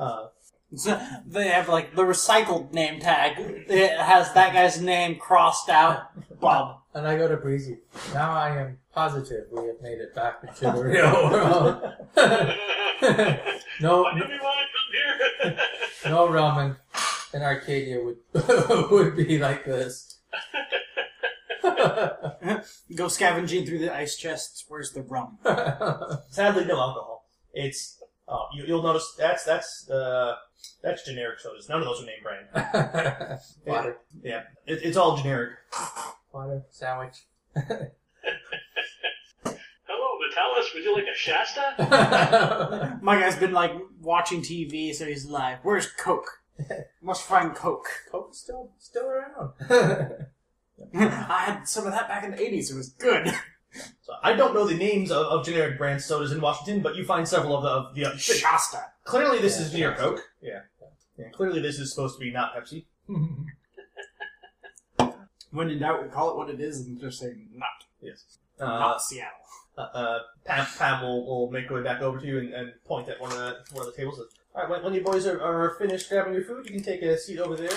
Uh, 0.00 0.28
So 0.74 0.98
they 1.26 1.48
have 1.48 1.68
like 1.68 1.94
the 1.94 2.02
recycled 2.02 2.72
name 2.72 2.98
tag. 3.00 3.34
It 3.38 3.98
has 3.98 4.32
that 4.32 4.54
guy's 4.54 4.80
name 4.80 5.16
crossed 5.16 5.68
out. 5.68 6.08
Bob. 6.40 6.77
And 6.94 7.06
I 7.06 7.16
go 7.16 7.28
to 7.28 7.36
Breezy. 7.36 7.78
Now 8.14 8.32
I 8.32 8.56
am 8.56 8.78
positive 8.92 9.46
we 9.52 9.66
have 9.66 9.80
made 9.80 9.98
it 9.98 10.14
back 10.14 10.40
into 10.42 10.60
the 10.60 10.72
real 10.72 11.12
world. 11.12 11.82
no, 13.80 14.02
Why 14.02 14.18
do 14.18 14.24
we 14.28 14.38
want 14.38 14.58
to 14.60 14.68
come 14.74 15.52
here? 15.52 15.58
no 16.06 16.28
realm 16.28 16.58
in, 16.58 16.76
in 17.34 17.42
Arcadia 17.42 18.00
would 18.02 18.18
would 18.90 19.16
be 19.16 19.38
like 19.38 19.64
this. 19.64 20.18
Go 22.96 23.08
scavenging 23.08 23.66
through 23.66 23.78
the 23.78 23.94
ice 23.94 24.16
chests. 24.16 24.64
Where's 24.68 24.92
the 24.92 25.02
rum? 25.02 25.38
sadly, 26.30 26.64
no 26.64 26.78
alcohol. 26.80 27.26
It's 27.52 28.02
uh, 28.26 28.36
you, 28.54 28.64
you'll 28.66 28.82
notice 28.82 29.14
that's 29.18 29.44
that's 29.44 29.88
uh, 29.88 30.34
that's 30.82 31.04
generic 31.04 31.40
sodas. 31.40 31.68
None 31.68 31.80
of 31.80 31.84
those 31.86 32.02
are 32.02 32.06
name 32.06 32.22
brand. 32.22 33.40
Water, 33.66 33.98
Yeah, 34.22 34.42
it, 34.66 34.80
it's 34.82 34.96
all 34.96 35.16
generic. 35.16 35.50
Water, 36.38 36.62
sandwich. 36.70 37.24
Hello, 37.56 37.88
Metallus, 40.22 40.74
would 40.74 40.84
you 40.84 40.94
like 40.94 41.06
a 41.12 41.16
Shasta? 41.16 42.98
My 43.02 43.18
guy's 43.20 43.36
been 43.36 43.52
like 43.52 43.72
watching 44.00 44.42
TV, 44.42 44.94
so 44.94 45.06
he's 45.06 45.26
like, 45.26 45.64
"Where's 45.64 45.86
Coke? 45.86 46.28
Must 47.02 47.22
find 47.22 47.54
Coke." 47.54 47.86
Coke's 48.12 48.38
still 48.38 48.70
still 48.78 49.06
around. 49.06 49.52
I 50.94 51.42
had 51.44 51.64
some 51.64 51.86
of 51.86 51.92
that 51.92 52.08
back 52.08 52.24
in 52.24 52.30
the 52.32 52.36
'80s. 52.36 52.70
It 52.70 52.76
was 52.76 52.90
good. 52.90 53.32
So 54.02 54.12
I 54.22 54.32
don't 54.34 54.54
know 54.54 54.66
the 54.66 54.76
names 54.76 55.10
of, 55.10 55.26
of 55.26 55.44
generic 55.44 55.78
brand 55.78 56.00
sodas 56.00 56.32
in 56.32 56.40
Washington, 56.40 56.82
but 56.82 56.96
you 56.96 57.04
find 57.04 57.26
several 57.26 57.56
of 57.56 57.62
the. 57.62 57.68
Of 57.68 57.94
the 57.94 58.04
uh, 58.06 58.16
Shasta. 58.16 58.84
clearly, 59.04 59.38
this 59.40 59.58
Yeah, 59.58 59.66
is 59.66 59.74
near 59.74 59.94
Coke. 59.94 60.20
Yeah. 60.40 60.60
yeah. 61.18 61.28
Clearly, 61.32 61.60
this 61.60 61.78
is 61.78 61.90
supposed 61.92 62.18
to 62.18 62.24
be 62.24 62.30
not 62.30 62.54
Pepsi. 62.54 62.84
When 65.50 65.70
in 65.70 65.78
doubt, 65.78 66.02
we 66.02 66.08
call 66.10 66.30
it 66.30 66.36
what 66.36 66.50
it 66.50 66.60
is 66.60 66.86
and 66.86 67.00
just 67.00 67.20
say 67.20 67.34
not, 67.54 67.68
Yes. 68.00 68.38
Uh, 68.60 68.66
not 68.66 69.02
Seattle. 69.02 69.30
uh, 69.76 69.80
uh, 69.80 70.18
Pam, 70.44 70.66
Pam 70.78 71.02
will, 71.02 71.24
will 71.26 71.50
make 71.50 71.66
her 71.68 71.76
way 71.76 71.82
back 71.82 72.02
over 72.02 72.18
to 72.20 72.26
you 72.26 72.38
and, 72.38 72.52
and 72.52 72.72
point 72.84 73.08
at 73.08 73.20
one 73.20 73.32
of 73.32 73.38
the 73.38 73.56
one 73.72 73.86
of 73.86 73.92
the 73.92 73.96
tables. 73.96 74.20
All 74.54 74.62
right, 74.62 74.70
when, 74.70 74.82
when 74.82 74.94
you 74.94 75.02
boys 75.02 75.26
are, 75.26 75.40
are 75.40 75.76
finished 75.78 76.08
grabbing 76.08 76.34
your 76.34 76.44
food, 76.44 76.66
you 76.66 76.72
can 76.72 76.82
take 76.82 77.02
a 77.02 77.16
seat 77.16 77.38
over 77.38 77.54
there. 77.56 77.70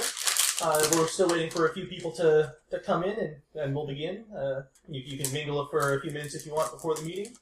Uh, 0.64 0.88
we're 0.94 1.08
still 1.08 1.28
waiting 1.30 1.50
for 1.50 1.68
a 1.68 1.74
few 1.74 1.86
people 1.86 2.12
to, 2.12 2.54
to 2.70 2.80
come 2.80 3.04
in, 3.04 3.18
and, 3.18 3.36
and 3.56 3.76
we'll 3.76 3.88
begin. 3.88 4.26
Uh, 4.36 4.62
you, 4.88 5.02
you 5.06 5.24
can 5.24 5.32
mingle 5.34 5.66
for 5.72 5.98
a 5.98 6.02
few 6.02 6.12
minutes 6.12 6.36
if 6.36 6.46
you 6.46 6.54
want 6.54 6.72
before 6.72 6.94
the 6.96 7.02
meeting. 7.02 7.34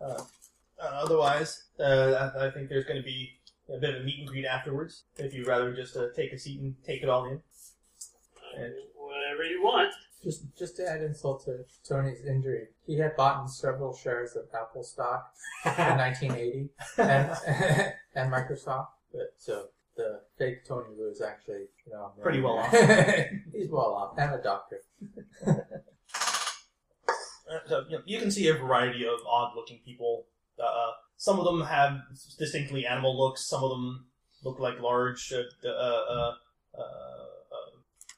Uh, 0.00 0.22
uh, 0.82 0.84
otherwise, 0.84 1.64
uh, 1.80 2.30
I, 2.36 2.46
I 2.46 2.50
think 2.50 2.68
there's 2.68 2.84
going 2.84 2.98
to 3.00 3.04
be 3.04 3.30
a 3.72 3.78
bit 3.78 3.94
of 3.94 4.02
a 4.02 4.04
meet 4.04 4.18
and 4.20 4.28
greet 4.28 4.44
afterwards. 4.46 5.02
If 5.18 5.34
you'd 5.34 5.46
rather 5.48 5.74
just 5.74 5.96
uh, 5.96 6.06
take 6.14 6.32
a 6.32 6.38
seat 6.38 6.60
and 6.60 6.74
take 6.84 7.02
it 7.02 7.08
all 7.08 7.24
in. 7.26 7.40
And- 8.56 8.74
Whatever 9.40 9.54
you 9.54 9.62
want. 9.62 9.94
Just 10.22 10.42
just 10.58 10.76
to 10.76 10.86
add 10.86 11.00
insult 11.02 11.46
to 11.46 11.64
Tony's 11.88 12.26
injury, 12.26 12.68
he 12.86 12.98
had 12.98 13.16
bought 13.16 13.40
in 13.40 13.48
several 13.48 13.96
shares 13.96 14.36
of 14.36 14.44
Apple 14.54 14.82
stock 14.82 15.32
in 15.64 15.72
1980 15.96 16.68
and 16.98 17.92
and 18.14 18.30
Microsoft. 18.30 18.88
But 19.12 19.32
so 19.38 19.68
the 19.96 20.20
fake 20.36 20.66
Tony 20.66 20.88
Wu 20.94 21.08
is 21.10 21.22
actually 21.22 21.68
you 21.86 21.92
know 21.92 22.12
Pretty 22.20 22.42
well 22.42 22.58
off. 22.58 22.70
He's 23.52 23.70
well 23.70 23.94
off 23.94 24.18
and 24.18 24.34
a 24.34 24.42
doctor. 24.42 24.80
Uh, 25.46 25.54
so, 27.66 27.82
you, 27.88 27.96
know, 27.96 28.02
you 28.06 28.20
can 28.20 28.30
see 28.30 28.46
a 28.46 28.54
variety 28.54 29.04
of 29.04 29.18
odd-looking 29.28 29.80
people. 29.84 30.26
Uh, 30.56 30.62
Uh, 30.66 30.92
some 31.16 31.40
of 31.40 31.44
them 31.44 31.62
have 31.62 31.98
distinctly 32.38 32.86
animal 32.86 33.18
looks. 33.18 33.48
Some 33.48 33.64
of 33.64 33.70
them 33.70 34.06
look 34.44 34.60
like 34.60 34.78
large, 34.80 35.32
uh, 35.32 35.68
uh, 35.68 36.32
uh, 36.78 36.82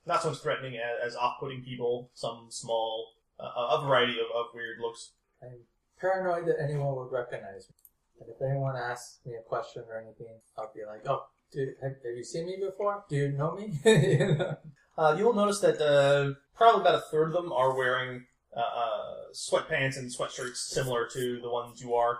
not 0.06 0.22
so 0.22 0.30
much 0.30 0.38
threatening 0.40 0.76
as, 0.76 1.12
as 1.12 1.16
off-putting 1.16 1.62
people. 1.62 2.10
Some 2.14 2.46
small, 2.50 3.06
uh, 3.40 3.76
a 3.78 3.84
variety 3.86 4.12
of, 4.14 4.26
of 4.34 4.46
weird 4.54 4.78
looks. 4.80 5.12
I'm 5.42 5.58
paranoid 6.00 6.46
that 6.46 6.56
anyone 6.62 6.94
would 6.96 7.12
recognize 7.12 7.68
me. 7.68 7.76
And 8.20 8.28
if 8.30 8.40
anyone 8.42 8.76
asks 8.76 9.18
me 9.26 9.34
a 9.34 9.42
question 9.42 9.82
or 9.88 9.98
anything, 10.00 10.34
I'll 10.56 10.70
be 10.74 10.80
like, 10.86 11.06
"Oh, 11.08 11.24
dude, 11.52 11.74
have, 11.82 11.92
have 12.04 12.16
you 12.16 12.22
seen 12.24 12.46
me 12.46 12.56
before? 12.64 13.04
Do 13.08 13.16
you 13.16 13.32
know 13.32 13.56
me?" 13.56 13.72
You 13.84 14.34
know? 14.36 14.56
Uh, 14.96 15.14
you 15.18 15.24
will 15.24 15.32
notice 15.34 15.58
that 15.60 15.80
uh, 15.80 16.34
probably 16.54 16.82
about 16.82 16.94
a 16.96 17.00
third 17.10 17.28
of 17.28 17.32
them 17.32 17.50
are 17.52 17.74
wearing 17.74 18.26
uh, 18.54 18.60
uh, 18.60 19.14
sweatpants 19.34 19.96
and 19.96 20.08
sweatshirts 20.14 20.56
similar 20.56 21.08
to 21.12 21.40
the 21.40 21.48
ones 21.50 21.80
you 21.80 21.94
are, 21.94 22.18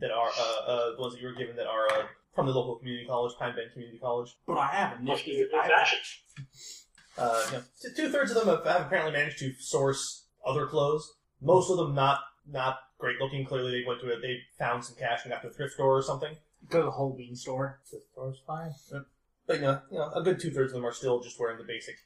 that 0.00 0.10
are 0.10 0.28
uh, 0.28 0.70
uh, 0.70 0.96
the 0.96 1.00
ones 1.00 1.14
that 1.14 1.20
you 1.22 1.28
were 1.28 1.34
given 1.34 1.54
that 1.56 1.68
are 1.68 1.86
uh, 1.92 2.06
from 2.34 2.46
the 2.46 2.52
local 2.52 2.74
community 2.76 3.06
college, 3.06 3.32
Pine 3.38 3.54
Bend 3.54 3.70
Community 3.72 3.98
College. 3.98 4.36
But 4.46 4.58
I 4.58 4.66
have 4.66 5.00
Must 5.00 5.24
be 5.24 5.30
initiative. 5.36 5.50
good 5.52 5.60
I- 5.60 5.68
fashion. 5.68 5.98
Uh, 7.18 7.42
you 7.46 7.52
know, 7.58 7.62
two 7.96 8.10
thirds 8.10 8.30
of 8.30 8.36
them 8.44 8.48
have, 8.48 8.64
have 8.66 8.86
apparently 8.86 9.12
managed 9.12 9.38
to 9.40 9.52
source 9.58 10.26
other 10.46 10.66
clothes. 10.66 11.14
Most 11.40 11.70
of 11.70 11.76
them 11.76 11.94
not 11.94 12.20
not 12.50 12.78
great 12.98 13.20
looking. 13.20 13.44
Clearly, 13.44 13.70
they 13.72 13.86
went 13.86 14.00
to 14.00 14.08
it. 14.10 14.20
They 14.22 14.38
found 14.58 14.84
some 14.84 14.96
cash 14.96 15.20
and 15.24 15.32
got 15.32 15.42
to 15.42 15.48
a 15.48 15.50
thrift 15.50 15.74
store 15.74 15.96
or 15.98 16.02
something. 16.02 16.34
Go 16.70 16.78
to 16.80 16.84
the 16.86 16.90
whole 16.90 17.14
bean 17.16 17.36
store. 17.36 17.80
the 17.92 18.00
store's 18.12 18.40
fine. 18.46 18.72
But 19.46 19.56
you 19.56 19.62
know, 19.62 19.80
you 19.90 19.98
know, 19.98 20.10
a 20.14 20.22
good 20.22 20.40
two 20.40 20.50
thirds 20.50 20.72
of 20.72 20.76
them 20.76 20.86
are 20.86 20.92
still 20.92 21.20
just 21.20 21.38
wearing 21.40 21.58
the 21.58 21.64
basic. 21.64 21.96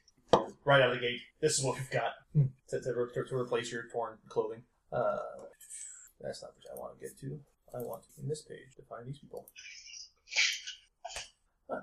Right 0.65 0.81
out 0.81 0.89
of 0.91 0.95
the 0.95 1.01
gate, 1.01 1.19
this 1.41 1.57
is 1.59 1.63
what 1.65 1.75
we've 1.75 1.89
got 1.91 2.13
Hmm. 2.33 2.45
to, 2.69 2.79
to, 2.79 2.93
re- 2.95 3.25
to 3.27 3.35
replace 3.35 3.71
your 3.71 3.83
torn 3.91 4.17
clothing. 4.29 4.63
Uh, 4.91 5.17
that's 6.21 6.41
not 6.41 6.51
what 6.55 6.73
I 6.73 6.79
want 6.79 6.99
to 6.99 7.05
get 7.05 7.19
to. 7.19 7.39
I 7.75 7.81
want 7.81 8.03
in 8.21 8.29
this 8.29 8.41
page 8.43 8.73
to 8.77 8.81
find 8.83 9.05
these 9.07 9.19
people. 9.19 9.45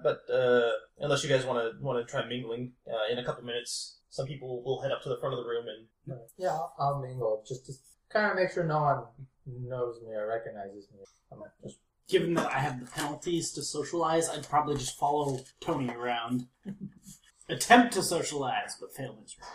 But 0.03 0.23
uh, 0.33 0.73
unless 0.99 1.23
you 1.25 1.31
guys 1.31 1.45
want 1.45 1.59
to 1.59 1.83
want 1.83 2.05
to 2.05 2.11
try 2.11 2.27
mingling 2.27 2.73
uh, 2.87 3.13
in 3.13 3.19
a 3.19 3.25
couple 3.25 3.45
minutes, 3.45 3.99
some 4.11 4.27
people 4.27 4.63
will 4.63 4.81
head 4.83 4.93
up 4.93 5.03
to 5.03 5.09
the 5.09 5.19
front 5.19 5.35
of 5.35 5.45
the 5.45 5.49
room 5.49 5.67
and 5.69 6.19
Yeah, 6.37 6.51
I'll, 6.51 6.75
I'll 6.79 7.01
mingle 7.01 7.45
just 7.47 7.67
to 7.67 7.73
kind 8.11 8.31
of 8.31 8.37
make 8.37 8.53
sure 8.53 8.65
no 8.65 8.81
one 8.81 9.05
knows 9.47 10.01
me 10.03 10.15
or 10.15 10.27
recognizes 10.29 10.89
me. 10.93 11.01
I'm 11.33 11.39
just 11.63 11.79
Given 12.09 12.35
that 12.35 12.51
I 12.51 12.59
have 12.59 12.81
the 12.81 12.91
penalties 12.91 13.53
to 13.53 13.63
socialize, 13.63 14.29
I'd 14.29 14.49
probably 14.49 14.75
just 14.75 14.99
follow 14.99 15.39
Tony 15.61 15.89
around. 15.91 16.47
attempt 17.49 17.93
to 17.95 18.03
socialize, 18.03 18.77
but 18.81 18.93
fail 18.93 19.17
miserably. 19.21 19.47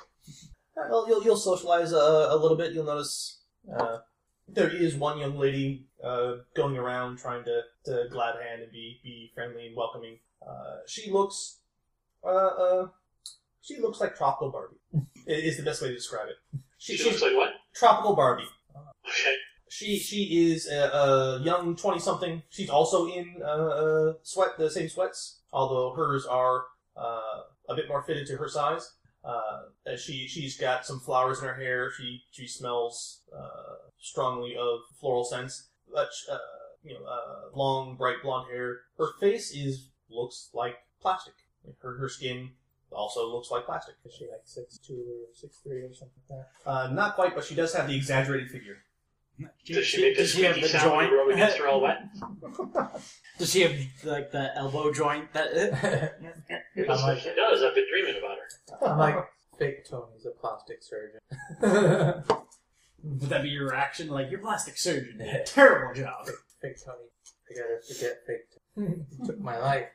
Well, 0.75 1.05
you'll, 1.07 1.23
you'll 1.23 1.37
socialize 1.37 1.93
uh, 1.93 2.27
a 2.29 2.37
little 2.37 2.57
bit. 2.57 2.73
You'll 2.73 2.85
notice 2.85 3.41
uh, 3.77 3.97
there 4.47 4.69
is 4.69 4.95
one 4.95 5.17
young 5.17 5.37
lady 5.37 5.84
uh, 6.05 6.35
going 6.55 6.77
around 6.77 7.17
trying 7.17 7.43
to, 7.45 7.61
to 7.85 8.05
glad 8.11 8.35
hand 8.35 8.61
and 8.63 8.71
be, 8.71 8.99
be 9.03 9.31
friendly 9.33 9.67
and 9.67 9.75
welcoming. 9.75 10.19
Uh, 10.47 10.77
she 10.87 11.11
looks, 11.11 11.57
uh, 12.23 12.27
uh, 12.27 12.87
she 13.61 13.79
looks 13.79 13.99
like 13.99 14.15
tropical 14.15 14.51
Barbie. 14.51 14.77
i- 15.27 15.31
is 15.31 15.57
the 15.57 15.63
best 15.63 15.81
way 15.81 15.87
to 15.89 15.93
describe 15.95 16.27
it. 16.27 16.59
She, 16.77 16.93
She 16.93 16.97
she's 17.03 17.05
looks 17.07 17.21
like 17.23 17.35
what? 17.35 17.53
tropical 17.73 18.15
Barbie. 18.15 18.47
Okay. 19.07 19.35
She 19.69 19.97
she 19.99 20.51
is 20.51 20.67
a, 20.67 20.89
a 20.89 21.39
young 21.43 21.75
twenty 21.75 21.99
something. 21.99 22.41
She's 22.49 22.69
also 22.71 23.07
in 23.07 23.35
uh, 23.43 23.45
uh, 23.45 24.13
sweat 24.23 24.57
the 24.57 24.69
same 24.69 24.89
sweats, 24.89 25.41
although 25.53 25.93
hers 25.93 26.25
are 26.25 26.63
uh, 26.97 27.41
a 27.69 27.75
bit 27.75 27.87
more 27.87 28.01
fitted 28.01 28.25
to 28.27 28.37
her 28.37 28.47
size. 28.49 28.93
Uh, 29.23 29.95
she 29.97 30.27
she's 30.27 30.57
got 30.57 30.85
some 30.87 30.99
flowers 30.99 31.39
in 31.39 31.45
her 31.45 31.55
hair. 31.55 31.91
She 31.91 32.23
she 32.31 32.47
smells 32.47 33.21
uh, 33.35 33.89
strongly 33.99 34.55
of 34.55 34.79
floral 34.99 35.23
scents. 35.23 35.69
But 35.95 36.09
uh, 36.29 36.37
you 36.83 36.93
know, 36.93 37.05
uh, 37.05 37.57
long 37.57 37.95
bright 37.95 38.17
blonde 38.21 38.51
hair. 38.51 38.81
Her 38.97 39.07
face 39.19 39.51
is 39.51 39.87
looks 40.09 40.49
like 40.53 40.75
plastic. 41.01 41.33
Her 41.81 41.97
her 41.97 42.09
skin 42.09 42.51
also 42.91 43.31
looks 43.31 43.49
like 43.49 43.65
plastic. 43.65 43.95
Is 44.05 44.13
she 44.13 44.25
like 44.25 44.41
six 44.43 44.77
two 44.77 44.93
or 44.93 45.33
six 45.33 45.57
three 45.63 45.81
or 45.83 45.93
something 45.93 46.21
like 46.29 46.45
Uh, 46.65 46.89
not 46.91 47.15
quite, 47.15 47.33
but 47.33 47.45
she 47.45 47.55
does 47.55 47.73
have 47.73 47.87
the 47.87 47.95
exaggerated 47.95 48.51
figure. 48.51 48.77
Does 49.65 49.85
she 49.85 50.01
make 50.01 50.17
does 50.17 50.31
she 50.31 50.43
have 50.43 50.55
the 50.55 50.67
sound 50.67 50.91
joint? 50.91 51.11
rub 51.13 51.29
against 51.29 51.57
her 51.57 51.67
all 51.67 51.81
wet? 51.81 52.03
Does 53.37 53.51
she 53.51 53.61
have 53.63 53.75
like 54.05 54.31
the 54.31 54.55
elbow 54.55 54.93
joint 54.93 55.31
that? 55.33 55.53
that? 55.53 56.19
Yes, 56.75 56.87
like- 56.87 57.19
she 57.19 57.33
does. 57.35 57.61
I've 57.61 57.75
been 57.75 57.85
dreaming 57.91 58.15
about 58.17 58.37
her. 58.37 58.87
I'm 58.87 58.97
like 58.97 59.25
fake 59.59 59.89
Tony's 59.89 60.25
a 60.25 60.29
plastic 60.31 60.81
surgeon. 60.81 61.19
Would 63.05 63.29
that 63.29 63.43
be 63.43 63.49
your 63.49 63.69
reaction? 63.69 64.07
Like 64.09 64.31
you're 64.31 64.39
plastic 64.39 64.77
surgeon. 64.77 65.19
did 65.19 65.27
a 65.27 65.43
Terrible 65.45 65.93
job. 65.93 66.25
fake 66.61 66.77
Tony. 66.83 66.97
I 67.49 67.53
gotta 67.53 67.79
forget 67.87 68.17
fake 68.25 68.49
Tony. 68.75 69.05
Took 69.25 69.39
my 69.39 69.57
life. 69.59 69.87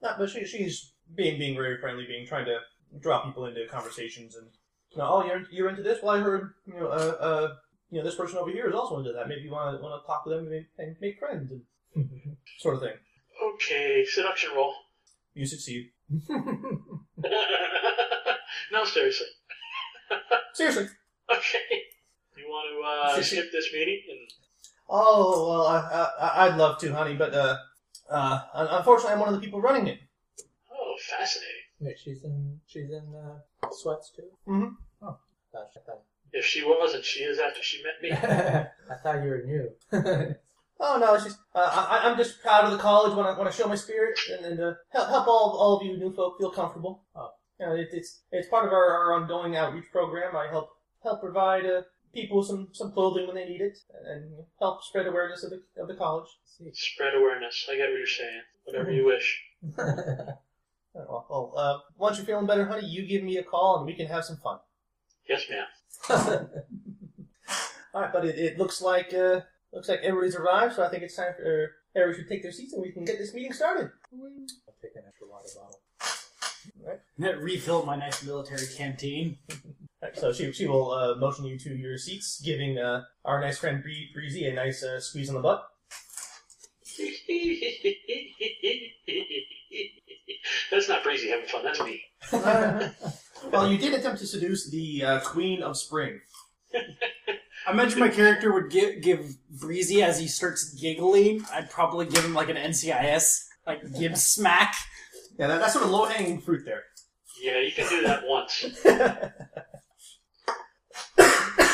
No, 0.00 0.14
but 0.18 0.30
she, 0.30 0.44
she's 0.44 0.92
being 1.14 1.38
being 1.38 1.54
very 1.56 1.78
friendly, 1.80 2.06
being 2.06 2.26
trying 2.26 2.46
to 2.46 2.58
draw 3.00 3.24
people 3.24 3.46
into 3.46 3.66
conversations 3.68 4.36
and 4.36 4.46
you 4.92 4.98
know, 4.98 5.08
oh, 5.10 5.24
you're 5.24 5.42
you're 5.50 5.68
into 5.68 5.82
this. 5.82 5.98
Well, 6.02 6.14
I 6.14 6.20
heard 6.20 6.52
you 6.66 6.74
know, 6.74 6.86
uh, 6.88 7.16
uh, 7.20 7.54
you 7.90 7.98
know, 7.98 8.04
this 8.04 8.14
person 8.14 8.38
over 8.38 8.50
here 8.50 8.68
is 8.68 8.74
also 8.74 8.98
into 8.98 9.12
that. 9.12 9.26
Maybe 9.28 9.42
you 9.42 9.50
want 9.50 9.76
to 9.76 9.82
want 9.82 10.00
to 10.02 10.06
talk 10.06 10.24
to 10.24 10.30
them 10.30 10.40
and 10.40 10.50
make, 10.50 10.66
and 10.78 10.96
make 11.00 11.18
friends 11.18 11.50
and 11.50 11.62
sort 12.58 12.76
of 12.76 12.82
thing. 12.82 12.94
Okay, 13.54 14.04
seduction 14.08 14.50
roll. 14.54 14.74
You 15.34 15.46
succeed. 15.46 15.90
no, 18.70 18.84
seriously. 18.84 19.26
Seriously. 20.54 20.86
Okay. 21.30 21.82
Do 22.34 22.40
you 22.40 22.48
want 22.48 22.66
to 23.14 23.18
uh, 23.18 23.22
skip 23.22 23.50
this 23.52 23.68
meeting 23.72 24.00
and 24.10 24.18
Oh 24.88 25.48
well, 25.48 25.66
I, 25.66 26.08
I 26.20 26.46
I'd 26.48 26.56
love 26.56 26.78
to, 26.80 26.92
honey, 26.92 27.14
but 27.14 27.32
uh, 27.34 27.56
uh, 28.10 28.40
unfortunately, 28.54 29.12
I'm 29.14 29.20
one 29.20 29.28
of 29.28 29.34
the 29.34 29.40
people 29.40 29.60
running 29.60 29.86
it. 29.86 30.00
oh, 30.70 30.94
fascinating. 31.08 31.48
Wait, 31.80 31.98
she's 31.98 32.22
in 32.24 32.60
she's 32.66 32.90
in 32.90 33.04
uh, 33.14 33.38
sweats 33.70 34.10
too. 34.14 34.24
Mhm. 34.46 34.74
Oh, 35.02 35.16
gosh, 35.52 35.70
I 35.76 35.80
thought 35.86 36.02
If 36.32 36.44
she 36.44 36.62
wasn't, 36.64 37.04
she 37.04 37.20
is 37.20 37.38
after 37.38 37.62
she 37.62 37.82
met 37.82 38.02
me. 38.02 38.10
I 38.90 38.94
thought 39.02 39.22
you 39.22 39.30
were 39.30 39.42
new. 39.44 40.34
Oh 40.84 40.98
no, 40.98 41.14
it's 41.14 41.22
just 41.22 41.38
uh, 41.54 41.60
I, 41.88 42.10
I'm 42.10 42.16
just 42.16 42.42
proud 42.42 42.64
of 42.64 42.72
the 42.72 42.78
college 42.78 43.14
when 43.16 43.24
I 43.24 43.38
when 43.38 43.46
I 43.46 43.52
show 43.52 43.68
my 43.68 43.76
spirit 43.76 44.18
and, 44.32 44.44
and 44.44 44.60
uh, 44.60 44.72
help 44.90 45.08
help 45.10 45.28
all 45.28 45.56
all 45.56 45.76
of 45.76 45.86
you 45.86 45.96
new 45.96 46.12
folk 46.12 46.38
feel 46.38 46.50
comfortable. 46.50 47.04
Oh. 47.14 47.30
You 47.60 47.66
know, 47.66 47.74
it, 47.76 47.90
it's 47.92 48.22
it's 48.32 48.48
part 48.48 48.66
of 48.66 48.72
our, 48.72 48.92
our 48.92 49.12
ongoing 49.14 49.54
outreach 49.54 49.84
program. 49.92 50.34
I 50.34 50.48
help 50.48 50.70
help 51.04 51.20
provide 51.20 51.66
uh, 51.66 51.82
people 52.12 52.42
some 52.42 52.68
some 52.72 52.92
clothing 52.92 53.26
when 53.26 53.36
they 53.36 53.48
need 53.48 53.60
it 53.60 53.78
and 54.06 54.30
help 54.58 54.82
spread 54.82 55.06
awareness 55.06 55.44
of 55.44 55.50
the 55.50 55.62
of 55.80 55.88
the 55.88 55.94
college. 55.94 56.28
Spread 56.72 57.14
awareness. 57.14 57.66
I 57.70 57.76
get 57.76 57.90
what 57.90 57.98
you're 57.98 58.06
saying. 58.06 58.42
Whatever 58.64 58.90
you 58.92 59.06
wish. 59.06 59.42
Uh, 59.78 59.92
Well, 60.94 61.26
well 61.30 61.54
uh, 61.56 61.78
once 61.96 62.18
you're 62.18 62.26
feeling 62.26 62.46
better, 62.46 62.66
honey, 62.66 62.86
you 62.86 63.06
give 63.06 63.22
me 63.22 63.38
a 63.38 63.42
call 63.42 63.78
and 63.78 63.86
we 63.86 63.94
can 63.94 64.06
have 64.06 64.24
some 64.24 64.36
fun. 64.36 64.58
Yes, 65.28 65.44
ma'am. 65.48 65.66
All 67.94 68.02
right, 68.02 68.12
but 68.12 68.24
it, 68.24 68.38
it 68.38 68.58
looks 68.58 68.82
like 68.82 69.14
uh, 69.14 69.40
looks 69.72 69.88
like 69.88 70.00
everybody's 70.02 70.36
arrived, 70.36 70.74
so 70.74 70.84
I 70.84 70.90
think 70.90 71.02
it's 71.02 71.16
time 71.16 71.32
for 71.36 71.42
uh, 71.42 71.98
everybody 71.98 72.22
should 72.22 72.28
take 72.28 72.42
their 72.42 72.52
seats 72.52 72.72
and 72.72 72.82
we 72.82 72.92
can 72.92 73.04
get 73.04 73.18
this 73.18 73.34
meeting 73.34 73.52
started. 73.52 73.90
I'll 74.12 74.74
take 74.82 74.96
an 74.96 75.02
extra 75.06 75.28
water 75.28 75.48
bottle. 75.54 75.80
Right. 76.84 77.00
And 77.18 77.42
refill 77.42 77.84
my 77.84 77.96
nice 77.96 78.22
military 78.24 78.66
canteen. 78.76 79.38
Right, 80.02 80.18
so 80.18 80.32
she, 80.32 80.50
she 80.52 80.66
will 80.66 80.90
uh, 80.90 81.14
motion 81.14 81.44
you 81.44 81.56
to 81.60 81.76
your 81.76 81.96
seats, 81.96 82.42
giving 82.44 82.76
uh, 82.76 83.04
our 83.24 83.40
nice 83.40 83.58
friend 83.58 83.80
Bree- 83.80 84.10
Breezy 84.12 84.46
a 84.46 84.52
nice 84.52 84.82
uh, 84.82 84.98
squeeze 84.98 85.28
on 85.28 85.36
the 85.36 85.40
butt. 85.40 85.64
That's 90.72 90.88
not 90.88 91.04
breezy 91.04 91.30
having 91.30 91.46
fun. 91.46 91.62
That's 91.62 91.80
me. 91.80 92.02
well, 93.52 93.70
you 93.70 93.78
did 93.78 93.94
attempt 93.94 94.18
to 94.20 94.26
seduce 94.26 94.68
the 94.70 95.04
uh, 95.04 95.20
Queen 95.20 95.62
of 95.62 95.76
Spring. 95.76 96.20
I 96.74 97.70
imagine 97.70 98.00
my 98.00 98.08
character 98.08 98.52
would 98.52 98.70
give 98.70 99.02
give 99.02 99.36
Breezy 99.50 100.02
as 100.02 100.18
he 100.18 100.26
starts 100.26 100.74
giggling. 100.74 101.44
I'd 101.52 101.70
probably 101.70 102.06
give 102.06 102.24
him 102.24 102.34
like 102.34 102.48
an 102.48 102.56
NCIS, 102.56 103.44
like 103.66 103.80
give 103.98 104.18
smack. 104.18 104.74
Yeah, 105.38 105.46
that, 105.46 105.60
that's 105.60 105.74
sort 105.74 105.84
of 105.84 105.90
low 105.90 106.06
hanging 106.06 106.40
fruit 106.40 106.64
there. 106.64 106.82
Yeah, 107.40 107.60
you 107.60 107.70
can 107.72 107.88
do 107.88 108.02
that 108.02 108.22
once. 108.26 108.64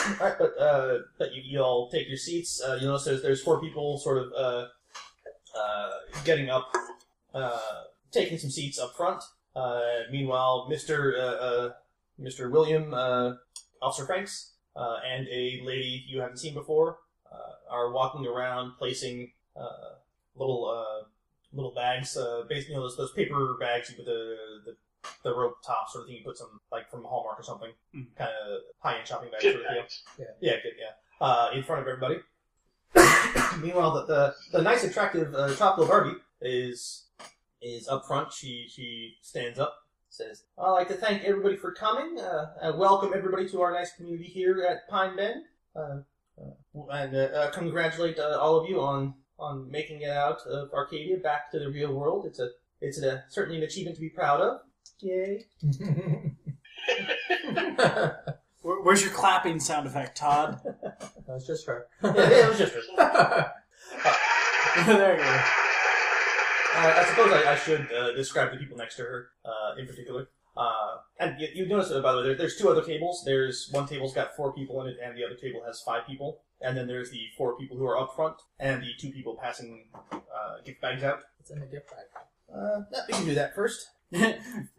Uh, 0.09 0.99
you, 1.33 1.43
you 1.45 1.61
all 1.61 1.91
take 1.91 2.09
your 2.09 2.17
seats. 2.17 2.63
Uh, 2.63 2.79
you'll 2.81 2.93
notice 2.93 3.23
there's, 3.23 3.43
four 3.43 3.61
people 3.61 3.99
sort 3.99 4.19
of 4.19 4.33
uh, 4.33 4.67
uh, 5.59 5.91
getting 6.25 6.51
up, 6.51 6.73
uh, 7.35 7.61
taking 8.11 8.39
some 8.39 8.51
seats 8.51 8.79
up 8.79 8.97
front. 8.97 9.23
Uh, 9.55 9.81
meanwhile, 10.11 10.69
Mr. 10.71 11.73
Mr. 12.21 12.51
William, 12.51 12.95
Officer 13.83 14.07
Franks, 14.07 14.53
and 14.77 15.27
a 15.29 15.61
lady 15.65 16.05
you 16.07 16.21
haven't 16.21 16.39
seen 16.39 16.55
before 16.55 16.99
are 17.71 17.93
walking 17.93 18.27
around 18.27 18.73
placing 18.79 19.31
little 20.37 21.05
little 21.53 21.73
bags, 21.75 22.17
basically 22.49 22.75
you 22.75 22.81
know, 22.81 22.83
those, 22.83 22.97
those 22.97 23.13
paper 23.13 23.57
bags 23.59 23.93
with 23.97 24.07
the, 24.07 24.37
the 24.67 24.77
the 25.23 25.35
rope 25.35 25.57
top 25.65 25.89
sort 25.91 26.03
of 26.03 26.09
thing 26.09 26.17
you 26.19 26.25
put 26.25 26.37
some 26.37 26.61
like 26.73 26.91
from 26.91 27.05
Hallmark 27.05 27.39
or 27.39 27.43
something, 27.43 27.73
Mhm. 27.95 28.15
kind 28.17 28.31
of 28.31 28.61
high 28.81 28.99
end 28.99 29.07
shopping 29.07 29.31
bag 29.31 29.41
Gift 29.41 29.55
sort 29.57 29.67
of 29.67 29.73
deal. 29.73 29.83
bags. 29.83 30.03
Yeah, 30.41 30.57
good, 30.63 30.75
yeah. 30.79 30.93
Uh, 31.21 31.51
in 31.55 31.63
front 31.63 31.83
of 31.83 31.89
everybody. 31.89 32.21
Meanwhile, 33.61 33.93
the, 33.95 34.07
the 34.07 34.35
the 34.59 34.63
nice, 34.63 34.85
attractive 34.85 35.35
uh, 35.35 35.55
tropical 35.55 35.87
Barbie 35.87 36.17
is 36.41 37.07
is 37.61 37.89
up 37.89 38.07
front. 38.07 38.33
She 38.33 38.67
she 38.69 39.17
stands 39.21 39.59
up, 39.59 39.75
says, 40.09 40.45
"I'd 40.57 40.71
like 40.71 40.89
to 40.89 40.95
thank 40.95 41.25
everybody 41.25 41.57
for 41.57 41.73
coming. 41.73 42.19
Uh, 42.19 42.55
uh, 42.63 42.73
welcome 42.77 43.13
everybody 43.15 43.49
to 43.51 43.61
our 43.63 43.73
nice 43.73 43.93
community 43.95 44.25
here 44.29 44.63
at 44.63 44.89
Pine 44.89 45.17
Bend, 45.17 45.45
uh, 45.77 45.99
uh, 46.41 46.87
and 46.91 47.15
uh, 47.15 47.19
uh, 47.19 47.51
congratulate 47.51 48.19
uh, 48.19 48.39
all 48.41 48.57
of 48.61 48.69
you 48.69 48.81
on 48.81 49.15
on 49.39 49.71
making 49.71 50.03
it 50.03 50.11
out 50.11 50.41
of 50.47 50.73
Arcadia 50.73 51.17
back 51.19 51.51
to 51.51 51.59
the 51.59 51.69
real 51.71 51.93
world. 51.93 52.27
It's 52.27 52.39
a 52.39 52.51
it's 52.81 53.03
a, 53.03 53.25
certainly 53.29 53.59
an 53.59 53.65
achievement 53.65 53.97
to 53.97 54.01
be 54.01 54.09
proud 54.09 54.41
of. 54.41 54.61
Yay! 55.01 55.45
Where, 58.63 58.83
where's 58.83 59.03
your 59.03 59.13
clapping 59.13 59.61
sound 59.61 59.87
effect, 59.87 60.19
Todd? 60.19 60.61
That's 61.27 61.47
just 61.47 61.67
her. 61.67 61.87
Yeah, 62.03 62.13
yeah, 62.17 62.45
it 62.45 62.49
was 62.49 62.59
just. 62.59 62.75
Her. 62.75 63.53
there 64.87 65.17
you 65.17 65.23
go. 65.23 65.43
Uh, 66.75 66.93
I 66.97 67.05
suppose 67.09 67.33
I, 67.33 67.53
I 67.53 67.57
should 67.57 67.91
uh, 67.93 68.13
describe 68.13 68.53
the 68.53 68.59
people 68.59 68.77
next 68.77 68.97
to 68.97 69.03
her 69.03 69.29
uh, 69.45 69.77
in 69.81 69.87
particular. 69.87 70.29
Uh, 70.57 70.97
and 71.19 71.41
you, 71.41 71.49
you 71.55 71.67
notice, 71.67 71.91
uh, 71.91 72.01
by 72.03 72.13
the 72.13 72.19
way, 72.19 72.25
there, 72.25 72.35
there's 72.37 72.57
two 72.57 72.69
other 72.69 72.83
tables. 72.83 73.23
There's 73.25 73.69
one 73.71 73.87
table's 73.87 74.13
got 74.13 74.35
four 74.37 74.53
people 74.53 74.83
in 74.83 74.89
it, 74.89 74.97
and 75.03 75.17
the 75.17 75.25
other 75.25 75.37
table 75.37 75.63
has 75.65 75.81
five 75.81 76.07
people. 76.07 76.41
And 76.61 76.77
then 76.77 76.87
there's 76.89 77.11
the 77.11 77.27
four 77.37 77.57
people 77.57 77.79
who 77.79 77.87
are 77.87 77.97
up 77.97 78.15
front, 78.17 78.43
and 78.59 78.83
the 78.83 78.91
two 79.01 79.13
people 79.13 79.37
passing 79.41 79.87
uh, 80.13 80.61
gift 80.65 80.81
bags 80.81 81.05
out. 81.05 81.21
It's 81.39 81.51
in 81.51 81.61
the 81.61 81.67
gift 81.67 81.89
bag. 81.91 82.07
Uh, 82.53 82.81
yeah, 82.93 83.01
we 83.09 83.15
can 83.15 83.25
do 83.25 83.35
that 83.35 83.55
first. 83.55 83.89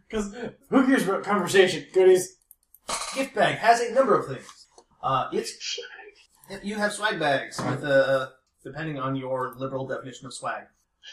Because 0.09 0.33
who 0.69 0.87
cares 0.87 1.03
about 1.03 1.23
conversation? 1.23 1.85
Goodies. 1.93 2.37
Gift 3.13 3.35
bag 3.35 3.57
has 3.59 3.79
a 3.79 3.93
number 3.93 4.17
of 4.17 4.25
things. 4.27 4.65
Uh, 5.03 5.29
it's 5.31 5.79
you 6.63 6.75
have 6.75 6.91
swag 6.91 7.19
bags 7.19 7.61
with 7.63 7.83
uh, 7.83 8.29
depending 8.63 8.97
on 8.99 9.15
your 9.15 9.53
liberal 9.57 9.85
definition 9.87 10.25
of 10.25 10.33
swag. 10.33 10.63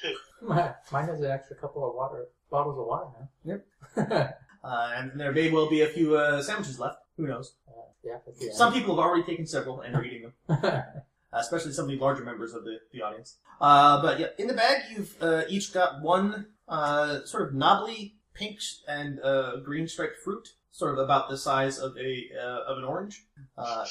Mine 0.41 0.75
has 0.93 1.21
an 1.21 1.31
extra 1.31 1.57
couple 1.57 1.87
of 1.87 1.95
water 1.95 2.29
bottles 2.51 2.79
of 2.79 2.87
water 2.87 3.07
now. 3.21 3.61
Yep. 3.97 4.37
Uh, 4.65 4.95
and 4.97 5.21
there 5.21 5.31
may 5.31 5.49
well 5.49 5.71
be 5.71 5.83
a 5.83 5.87
few 5.87 6.17
uh, 6.17 6.43
sandwiches 6.43 6.81
left. 6.81 6.99
Who 7.17 7.29
knows? 7.29 7.55
Uh, 7.69 7.83
yeah, 8.03 8.17
that's 8.27 8.41
the 8.41 8.51
Some 8.53 8.73
people 8.73 8.97
have 8.97 9.05
already 9.05 9.23
taken 9.23 9.47
several 9.47 9.83
and 9.83 9.95
are 9.95 10.05
eating 10.05 10.23
them. 10.23 10.59
uh, 10.65 10.81
especially 11.35 11.71
some 11.71 11.85
of 11.85 11.91
the 11.93 11.99
larger 11.99 12.25
members 12.25 12.53
of 12.53 12.65
the, 12.65 12.79
the 12.93 13.01
audience. 13.01 13.37
Uh, 13.61 14.03
but 14.03 14.19
yeah, 14.19 14.27
in 14.41 14.49
the 14.49 14.55
bag, 14.55 14.83
you've 14.91 15.15
uh, 15.23 15.43
each 15.49 15.73
got 15.73 16.03
one 16.03 16.47
uh, 16.69 17.25
sort 17.25 17.49
of 17.49 17.55
knobbly 17.55 18.17
pink 18.35 18.59
and 18.89 19.19
uh, 19.21 19.57
green 19.57 19.89
striped 19.89 20.19
fruit, 20.19 20.49
sort 20.71 20.93
of 20.93 20.99
about 20.99 21.29
the 21.29 21.37
size 21.39 21.79
of 21.79 21.97
a 21.97 22.25
uh, 22.39 22.63
of 22.71 22.79
an 22.79 22.85
orange. 22.85 23.25
Uh, 23.57 23.85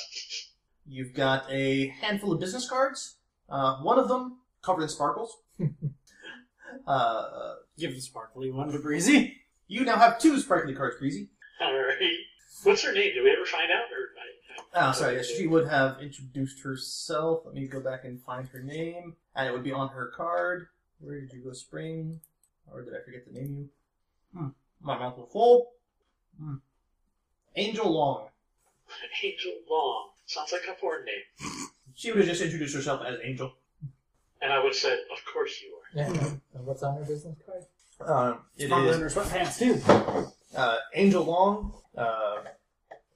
you've 0.87 1.13
got 1.13 1.45
a 1.51 1.87
handful 2.01 2.31
of 2.33 2.39
business 2.39 2.69
cards. 2.69 3.15
Uh, 3.49 3.77
one 3.77 3.97
of 3.99 4.07
them 4.07 4.37
covered 4.63 4.83
in 4.83 4.89
sparkles. 4.89 5.37
uh, 6.87 7.53
Give 7.77 7.93
the 7.93 8.01
sparkly 8.01 8.51
one 8.51 8.69
to 8.71 8.79
Breezy. 8.79 9.37
you 9.67 9.83
now 9.83 9.97
have 9.97 10.19
two 10.19 10.39
sparkly 10.39 10.73
cards, 10.73 10.97
Breezy. 10.97 11.29
Alright. 11.61 11.97
What's 12.63 12.83
her 12.83 12.93
name? 12.93 13.13
Did 13.13 13.23
we 13.23 13.31
ever 13.31 13.45
find 13.45 13.69
out? 13.71 13.85
Or 13.91 14.05
Oh, 14.77 14.91
sorry. 14.91 15.15
Yes, 15.15 15.27
she 15.27 15.47
would 15.47 15.67
have 15.69 16.01
introduced 16.01 16.61
herself. 16.61 17.43
Let 17.45 17.53
me 17.55 17.65
go 17.65 17.79
back 17.79 18.03
and 18.03 18.21
find 18.21 18.47
her 18.49 18.61
name, 18.61 19.15
and 19.35 19.47
it 19.47 19.51
would 19.51 19.63
be 19.63 19.71
on 19.71 19.89
her 19.89 20.11
card. 20.15 20.67
Where 20.99 21.19
did 21.21 21.31
you 21.31 21.43
go, 21.43 21.53
Spring? 21.53 22.19
Or 22.71 22.81
did 22.81 22.93
I 22.93 23.03
forget 23.03 23.25
to 23.27 23.33
name 23.33 23.55
you? 24.33 24.39
Hmm. 24.39 24.47
My 24.81 24.97
mouth 24.97 25.17
will 25.17 25.27
full. 25.27 25.71
Hmm. 26.39 26.55
Angel 27.55 27.89
Long. 27.91 28.27
Angel 29.23 29.53
Long. 29.69 30.09
Sounds 30.25 30.51
like 30.51 30.61
a 30.69 30.79
porn 30.79 31.05
name. 31.05 31.67
She 31.97 32.11
would 32.11 32.17
have 32.19 32.27
just 32.27 32.41
introduced 32.41 32.75
herself 32.75 33.01
as 33.07 33.19
Angel. 33.23 33.53
And 34.41 34.51
I 34.51 34.57
would 34.57 34.73
have 34.73 34.75
said, 34.75 34.99
Of 35.13 35.23
course 35.33 35.61
you 35.63 35.73
are. 36.03 36.11
Yeah. 36.13 36.29
And 36.53 36.65
what's 36.65 36.83
on 36.83 36.97
her 36.97 37.05
business 37.05 37.37
card? 37.45 37.63
Um, 38.01 38.39
it 38.57 38.67
Sparkly 38.67 38.89
is 38.89 38.97
her 38.97 39.21
sweatpants 39.21 39.57
too. 39.57 39.81
uh, 40.57 40.77
Angel 40.93 41.23
Long, 41.23 41.73
uh, 41.97 42.39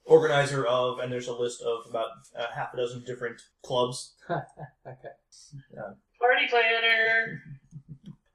organizer 0.06 0.64
of, 0.66 1.00
and 1.00 1.12
there's 1.12 1.28
a 1.28 1.34
list 1.34 1.60
of 1.60 1.80
about 1.90 2.08
uh, 2.34 2.46
half 2.54 2.72
a 2.72 2.78
dozen 2.78 3.04
different 3.04 3.42
clubs. 3.62 4.14
okay. 4.30 5.10
Party 6.18 6.46
planner! 6.48 7.42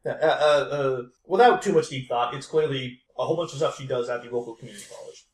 Uh, 0.05 0.09
uh, 0.09 0.67
uh, 0.71 1.01
without 1.25 1.61
too 1.61 1.73
much 1.73 1.89
deep 1.89 2.07
thought, 2.07 2.33
it's 2.35 2.45
clearly 2.45 2.99
a 3.17 3.25
whole 3.25 3.35
bunch 3.35 3.51
of 3.51 3.57
stuff 3.57 3.77
she 3.77 3.87
does 3.87 4.09
at 4.09 4.21
the 4.23 4.29
local 4.29 4.55
community 4.55 4.85
college. 4.95 5.25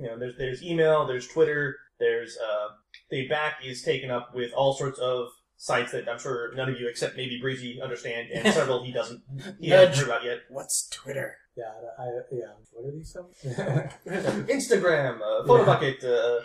You 0.00 0.06
know, 0.06 0.18
there's 0.18 0.36
there's 0.36 0.62
email, 0.62 1.06
there's 1.06 1.28
Twitter, 1.28 1.76
there's 2.00 2.36
uh, 2.36 2.68
the 3.10 3.28
back 3.28 3.58
is 3.64 3.82
taken 3.82 4.10
up 4.10 4.34
with 4.34 4.52
all 4.52 4.74
sorts 4.74 4.98
of 4.98 5.28
sites 5.58 5.92
that 5.92 6.08
I'm 6.08 6.18
sure 6.18 6.52
none 6.54 6.68
of 6.68 6.78
you 6.80 6.88
except 6.88 7.16
maybe 7.16 7.38
Breezy 7.40 7.80
understand, 7.80 8.28
and 8.34 8.52
several 8.54 8.82
he 8.84 8.92
doesn't 8.92 9.22
he 9.60 9.68
hasn't 9.68 9.96
heard 9.96 10.06
about 10.06 10.24
yet. 10.24 10.38
What's 10.50 10.88
Twitter? 10.88 11.36
Yeah, 11.56 11.72
I, 11.98 12.02
I 12.02 12.06
yeah. 12.32 12.46
What 12.72 12.88
are 12.88 12.92
these 12.92 13.12
some? 13.12 13.26
Instagram, 14.46 15.20
uh, 15.22 15.46
Photobucket, 15.46 16.04
uh, 16.04 16.42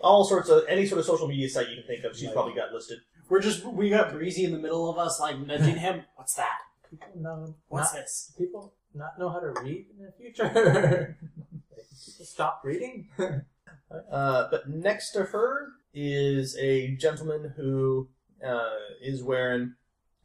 all 0.00 0.24
sorts 0.24 0.48
of 0.48 0.64
any 0.68 0.86
sort 0.86 1.00
of 1.00 1.04
social 1.06 1.28
media 1.28 1.48
site 1.48 1.68
you 1.68 1.76
can 1.76 1.84
think 1.86 2.04
of, 2.04 2.16
she's 2.16 2.26
Right. 2.26 2.34
probably 2.34 2.54
got 2.54 2.72
listed. 2.72 2.98
We're 3.28 3.40
just 3.40 3.64
we 3.64 3.90
got 3.90 4.12
Breezy 4.12 4.44
in 4.44 4.52
the 4.52 4.58
middle 4.58 4.88
of 4.88 4.96
us, 4.98 5.18
like 5.20 5.38
nudging 5.38 5.76
him. 5.76 6.02
What's 6.14 6.34
that? 6.34 6.58
People 6.90 7.08
know 7.16 7.54
What's 7.68 7.94
not, 7.94 8.00
this? 8.00 8.32
people 8.36 8.74
not 8.94 9.18
know 9.18 9.28
how 9.28 9.40
to 9.40 9.52
read 9.62 9.86
in 9.98 10.04
the 10.04 10.12
future. 10.12 10.48
people 11.70 12.26
stop 12.26 12.62
reading. 12.64 13.08
Uh, 14.10 14.48
but 14.50 14.68
next 14.68 15.12
to 15.12 15.22
her 15.22 15.68
is 15.94 16.56
a 16.58 16.96
gentleman 16.96 17.52
who 17.56 18.08
uh, 18.44 18.70
is 19.00 19.22
wearing 19.22 19.74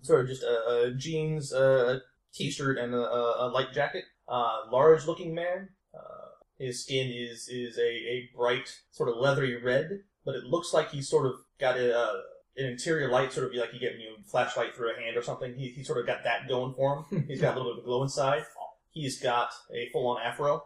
sort 0.02 0.22
of 0.22 0.28
just 0.28 0.42
a, 0.42 0.88
a 0.88 0.94
jeans, 0.96 1.54
uh, 1.54 2.00
t-shirt, 2.34 2.78
and 2.80 2.94
a, 2.94 2.98
a, 2.98 3.48
a 3.48 3.52
light 3.52 3.72
jacket. 3.72 4.04
Uh, 4.28 4.62
large-looking 4.72 5.36
man. 5.36 5.70
Uh, 5.94 6.30
his 6.58 6.84
skin 6.84 7.12
is 7.12 7.48
is 7.50 7.78
a, 7.78 7.82
a 7.88 8.30
bright, 8.36 8.82
sort 8.92 9.10
of 9.10 9.18
leathery 9.18 9.62
red, 9.62 10.02
but 10.26 10.36
it 10.36 10.44
looks 10.46 10.74
like 10.74 10.90
he's 10.92 11.08
sort 11.10 11.28
of 11.28 11.34
got 11.60 11.78
a, 11.78 11.96
uh, 11.96 12.14
an 12.57 12.65
interior 12.65 13.10
light, 13.10 13.32
sort 13.34 13.48
of 13.48 13.53
like 13.53 13.73
you 13.73 13.80
get 13.80 13.94
when 13.94 14.02
you 14.02 14.15
flashlight 14.26 14.76
through 14.76 14.91
a 14.91 14.99
hand 14.99 15.18
or 15.18 15.22
something. 15.22 15.53
He, 15.56 15.69
he 15.69 15.84
sort 15.84 15.99
of 15.99 16.06
got 16.06 16.23
that 16.23 16.48
going 16.48 16.73
for 16.73 17.06
him. 17.10 17.26
He's 17.28 17.41
got 17.41 17.56
a 17.56 17.57
little 17.57 17.73
bit 17.73 17.80
of 17.80 17.86
a 17.86 17.88
glow 17.88 18.03
inside. 18.03 18.44
He's 18.91 19.22
got 19.22 19.52
a 19.73 19.90
full-on 19.91 20.22
afro. 20.22 20.64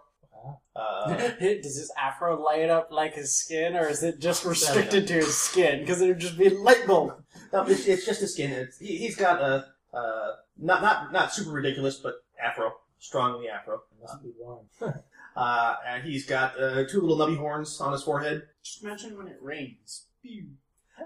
Uh, 0.75 1.07
Does 1.39 1.77
his 1.77 1.91
afro 1.97 2.41
light 2.41 2.69
up 2.69 2.89
like 2.91 3.15
his 3.15 3.35
skin, 3.35 3.75
or 3.75 3.87
is 3.87 4.03
it 4.03 4.19
just 4.19 4.45
restricted 4.45 5.07
to 5.07 5.13
his 5.13 5.35
skin? 5.35 5.79
Because 5.79 6.01
it 6.01 6.07
would 6.07 6.19
just 6.19 6.37
be 6.37 6.49
light 6.49 6.85
bulb. 6.85 7.23
No, 7.53 7.63
it's, 7.63 7.85
it's 7.87 8.05
just 8.05 8.21
his 8.21 8.33
skin. 8.33 8.51
It's, 8.51 8.77
he, 8.77 8.97
he's 8.97 9.15
got 9.15 9.41
a 9.41 9.65
uh, 9.95 10.31
not 10.57 10.81
not 10.81 11.13
not 11.13 11.33
super 11.33 11.51
ridiculous, 11.51 11.97
but 11.97 12.15
afro, 12.43 12.73
strongly 12.99 13.47
afro. 13.47 13.81
Must 14.01 14.23
be 14.23 14.31
warm. 14.39 14.65
Uh, 15.35 15.75
and 15.85 16.05
he's 16.05 16.25
got 16.25 16.57
uh, 16.57 16.85
two 16.87 17.01
little 17.01 17.17
nubby 17.17 17.37
horns 17.37 17.81
on 17.81 17.91
his 17.91 18.01
forehead. 18.03 18.43
Just 18.63 18.81
imagine 18.81 19.17
when 19.17 19.27
it 19.27 19.37
rains. 19.41 20.05
Pew. 20.21 20.51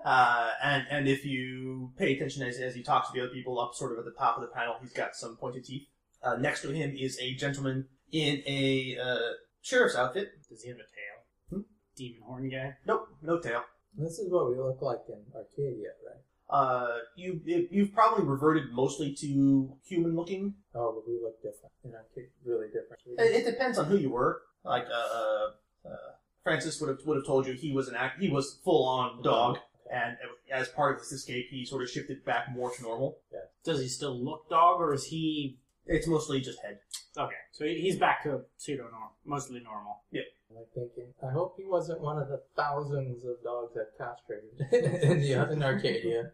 Uh, 0.06 0.52
and 0.64 0.86
and 0.90 1.08
if 1.08 1.26
you 1.26 1.92
pay 1.98 2.16
attention 2.16 2.44
as, 2.44 2.58
as 2.60 2.76
he 2.76 2.84
talks 2.84 3.10
to 3.10 3.14
the 3.14 3.24
other 3.24 3.34
people 3.34 3.60
up 3.60 3.74
sort 3.74 3.92
of 3.92 4.00
at 4.00 4.06
the 4.06 4.18
top 4.18 4.36
of 4.38 4.42
the 4.42 4.48
panel, 4.48 4.76
he's 4.82 4.94
got 4.94 5.16
some 5.16 5.36
pointed 5.36 5.66
teeth. 5.66 5.88
Uh, 6.24 6.36
next 6.36 6.62
to 6.62 6.72
him 6.72 6.96
is 6.98 7.18
a 7.20 7.34
gentleman 7.36 7.86
in 8.12 8.42
a 8.46 8.98
uh, 9.02 9.34
sheriff's 9.62 9.96
outfit. 9.96 10.32
Does 10.50 10.64
he 10.64 10.70
have 10.70 10.78
a 10.78 10.82
tail? 10.82 11.18
Hmm? 11.50 11.62
Demon 11.96 12.22
horn 12.26 12.50
guy. 12.50 12.76
Nope, 12.86 13.08
no 13.22 13.40
tail. 13.40 13.64
This 13.98 14.20
is 14.20 14.32
what 14.32 14.50
we 14.50 14.58
look 14.58 14.82
like 14.82 15.00
in 15.08 15.22
Arcadia, 15.36 15.90
right? 16.08 16.22
Uh, 16.50 16.98
you 17.16 17.40
you've 17.46 17.94
probably 17.94 18.26
reverted 18.26 18.72
mostly 18.72 19.14
to 19.14 19.72
human 19.86 20.16
looking. 20.16 20.56
Oh, 20.74 20.94
but 20.94 21.08
we 21.08 21.20
look 21.22 21.36
different 21.44 21.72
in 21.84 21.94
Arcadia. 21.94 22.30
Really 22.44 22.68
different. 22.68 23.02
It, 23.06 23.46
it 23.46 23.52
depends 23.52 23.78
on 23.78 23.86
who 23.86 23.98
you 23.98 24.10
were. 24.10 24.42
Like 24.64 24.86
uh, 24.86 25.18
uh, 25.18 25.90
uh, 25.90 25.98
Francis 26.44 26.82
would 26.82 26.90
have 26.90 27.00
would 27.06 27.18
have 27.18 27.26
told 27.26 27.46
you 27.46 27.54
he 27.54 27.72
was 27.72 27.88
an 27.88 27.96
act. 27.96 28.20
He 28.20 28.30
was 28.30 28.60
full 28.64 28.88
on 28.88 29.22
dog, 29.22 29.60
and 29.92 30.18
as 30.52 30.68
part 30.70 30.96
of 30.96 31.02
his 31.02 31.12
escape, 31.12 31.48
he 31.50 31.66
sort 31.66 31.84
of 31.84 31.90
shifted 31.90 32.24
back 32.26 32.52
more 32.52 32.72
to 32.72 32.82
normal. 32.82 33.18
Yeah. 33.34 33.40
Does 33.64 33.82
he 33.82 33.88
still 33.88 34.18
look 34.24 34.50
dog, 34.50 34.80
or 34.82 34.94
is 34.94 35.06
he 35.06 35.58
It's 35.86 36.08
mostly 36.08 36.40
just 36.42 36.60
head. 36.62 36.80
okay? 37.18 37.36
So 37.52 37.66
he- 37.66 37.82
he's 37.82 37.98
back 37.98 38.24
to 38.24 38.42
pseudo 38.58 38.84
normal, 38.84 39.12
mostly 39.26 39.60
normal. 39.60 40.04
I'm 40.52 40.66
thinking, 40.74 41.14
I 41.28 41.32
hope 41.32 41.56
he 41.58 41.66
wasn't 41.66 42.02
one 42.02 42.18
of 42.18 42.28
the 42.28 42.42
thousands 42.56 43.24
of 43.24 43.42
dogs 43.44 43.74
that 43.76 43.90
castrated 44.00 44.60
in 45.04 45.22
the 45.22 45.52
in 45.52 45.62
Arcadia. 45.62 46.32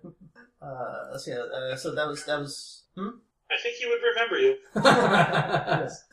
Uh, 0.62 1.10
let's 1.12 1.26
see. 1.26 1.34
Uh, 1.34 1.76
so 1.76 1.94
that 1.94 2.08
was 2.08 2.24
that 2.26 2.40
was. 2.40 2.84
Hmm? 2.96 3.10
I 3.52 3.56
think 3.62 3.76
he 3.76 3.86
would 3.86 4.00
remember 4.02 4.38
you. 4.40 4.56
yes. 4.76 6.06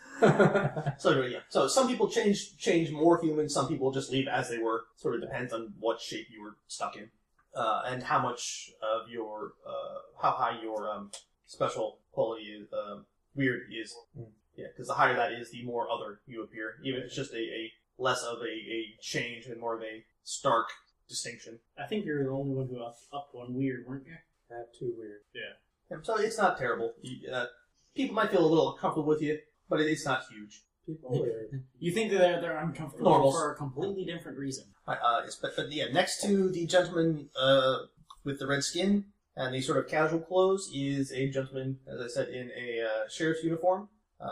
So 0.99 1.23
yeah. 1.23 1.39
So 1.49 1.69
some 1.69 1.87
people 1.89 2.09
change 2.09 2.57
change 2.59 2.91
more 2.91 3.21
human. 3.21 3.49
Some 3.49 3.69
people 3.69 3.93
just 3.93 4.11
leave 4.11 4.27
as 4.29 4.49
they 4.51 4.59
were. 4.59 4.83
Sort 4.97 5.15
of 5.15 5.21
depends 5.21 5.53
on 5.53 5.73
what 5.79 6.01
shape 6.01 6.27
you 6.31 6.43
were 6.43 6.57
stuck 6.67 6.97
in, 6.97 7.09
uh, 7.55 7.83
and 7.87 8.03
how 8.03 8.21
much 8.21 8.71
of 8.83 9.11
your 9.11 9.53
uh, 9.67 10.21
how 10.21 10.31
high 10.33 10.61
your 10.63 10.91
um, 10.91 11.11
special 11.47 11.99
quality 12.13 12.45
is, 12.45 12.69
um, 12.73 13.05
weird 13.35 13.63
is. 13.73 13.95
Mm. 14.19 14.27
Yeah, 14.57 14.67
because 14.73 14.89
the 14.89 14.95
higher 14.95 15.17
that 15.17 15.33
is, 15.33 15.51
the 15.51 15.65
more 15.65 15.89
other 15.91 16.21
you 16.27 16.43
appear. 16.43 16.75
Even 16.85 17.01
if 17.01 17.07
it's 17.07 17.17
just 17.17 17.33
a, 17.33 17.39
a 17.39 17.73
less 17.99 18.23
of 18.23 18.39
a, 18.41 18.51
a 18.51 18.97
change 19.01 19.47
and 19.47 19.59
more 19.61 19.77
of 19.77 19.83
a 19.83 20.05
stark 20.25 20.69
distinction. 21.09 21.59
I 21.79 21.87
think 21.87 22.05
you're 22.05 22.25
the 22.25 22.31
only 22.31 22.55
one 22.55 22.69
who 22.69 22.83
up, 22.83 22.97
upped 23.13 23.35
one 23.35 23.55
weird, 23.55 23.87
weren't 23.87 24.07
you? 24.07 24.17
That 24.51 24.69
too 24.79 24.93
weird. 24.99 25.21
Yeah, 25.35 25.97
so 26.03 26.17
it's 26.17 26.39
not 26.39 26.59
terrible. 26.59 26.93
You, 27.01 27.31
uh, 27.31 27.47
people 27.95 28.15
might 28.15 28.31
feel 28.31 28.45
a 28.45 28.47
little 28.47 28.73
uncomfortable 28.73 29.09
with 29.09 29.23
you, 29.23 29.39
but 29.69 29.81
it, 29.81 29.87
it's 29.87 30.05
not 30.05 30.25
huge. 30.31 30.63
People 30.87 31.21
weird. 31.21 31.65
You 31.79 31.93
think 31.93 32.11
that 32.11 32.19
they're, 32.19 32.41
they're 32.41 32.59
uncomfortable 32.59 33.11
Normals. 33.11 33.35
for 33.35 33.53
a 33.53 33.57
completely 33.57 34.05
different 34.05 34.39
reason. 34.39 34.65
Uh, 34.87 35.23
it's, 35.25 35.37
but, 35.37 35.53
but 35.57 35.71
yeah, 35.71 35.87
next 35.93 36.23
to 36.23 36.51
the 36.51 36.67
gentleman 36.67 37.29
uh, 37.41 37.79
with 38.25 38.41
the 38.41 38.47
red 38.47 38.65
skin 38.65 39.05
and 39.37 39.55
the 39.55 39.61
sort 39.61 39.79
of 39.79 39.89
casual 39.89 40.21
clothes 40.21 40.71
is 40.75 41.13
a 41.13 41.31
gentleman, 41.31 41.79
as 41.87 42.01
I 42.01 42.09
said, 42.09 42.29
in 42.29 42.51
a 42.59 42.83
uh, 42.85 43.09
sheriff's 43.09 43.45
uniform. 43.45 43.89
Uh, 44.21 44.27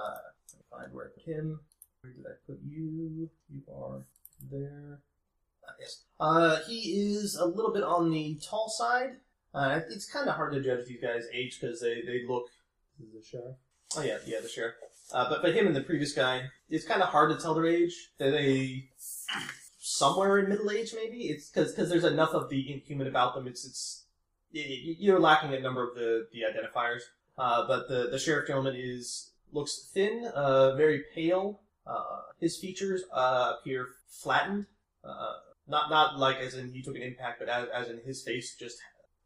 let 0.53 0.59
me 0.59 0.65
find 0.71 0.95
where 0.95 1.07
I 1.07 1.09
put 1.15 1.25
him. 1.25 1.61
Where 2.03 2.13
did 2.13 2.25
I 2.27 2.35
put 2.47 2.59
you? 2.67 3.31
You 3.49 3.63
are 3.73 4.03
there. 4.51 5.01
Uh, 5.67 5.73
yes. 5.81 6.05
Uh, 6.19 6.59
he 6.67 6.93
is 6.97 7.37
a 7.37 7.47
little 7.47 7.73
bit 7.73 7.83
on 7.83 8.11
the 8.11 8.39
tall 8.45 8.69
side. 8.69 9.17
Uh, 9.55 9.81
it's 9.91 10.11
kind 10.11 10.29
of 10.29 10.37
hard 10.37 10.53
to 10.53 10.61
judge 10.63 10.87
these 10.87 11.01
guys' 11.03 11.25
age 11.33 11.59
because 11.61 11.81
they, 11.81 12.03
they 12.03 12.23
look 12.29 12.47
This 12.99 13.09
is 13.09 13.15
the 13.15 13.23
sheriff. 13.39 13.57
Oh 13.97 14.03
yeah, 14.03 14.19
yeah, 14.27 14.41
the 14.41 14.49
sheriff. 14.49 14.75
Uh, 15.13 15.29
but 15.29 15.43
but 15.43 15.55
him 15.55 15.67
and 15.67 15.75
the 15.75 15.83
previous 15.83 16.13
guy, 16.13 16.43
it's 16.69 16.87
kind 16.87 17.03
of 17.03 17.09
hard 17.09 17.31
to 17.31 17.43
tell 17.43 17.55
their 17.55 17.67
age. 17.67 18.11
They're 18.19 18.31
they 18.31 18.91
somewhere 19.79 20.39
in 20.39 20.49
middle 20.49 20.71
age, 20.71 20.95
maybe. 20.95 21.23
It's 21.25 21.51
because 21.51 21.75
there's 21.75 22.05
enough 22.05 22.33
of 22.33 22.49
the 22.49 22.73
inhuman 22.73 23.07
about 23.07 23.35
them. 23.35 23.47
It's 23.47 23.65
it's 23.65 24.05
you're 24.53 25.21
lacking 25.21 25.55
a 25.55 25.61
number 25.61 25.87
of 25.87 25.95
the 25.95 26.27
the 26.33 26.41
identifiers. 26.41 27.01
Uh, 27.39 27.67
but 27.67 27.89
the 27.89 28.09
the 28.11 28.19
sheriff 28.19 28.47
gentleman 28.47 28.75
is 28.77 29.33
looks 29.53 29.91
thin, 29.93 30.31
uh, 30.35 30.77
very 30.77 31.05
pale. 31.15 31.61
Uh, 31.87 32.21
his 32.39 32.59
features 32.59 33.03
uh, 33.13 33.55
appear 33.59 33.89
flattened. 34.09 34.67
Uh, 35.03 35.33
not 35.67 35.91
not 35.91 36.19
like 36.19 36.37
as 36.39 36.55
in 36.55 36.73
he 36.73 36.83
took 36.83 36.97
an 36.97 37.03
impact, 37.03 37.39
but 37.39 37.49
as, 37.49 37.69
as 37.75 37.89
in 37.89 38.01
his 38.05 38.23
face 38.23 38.55
just 38.57 38.79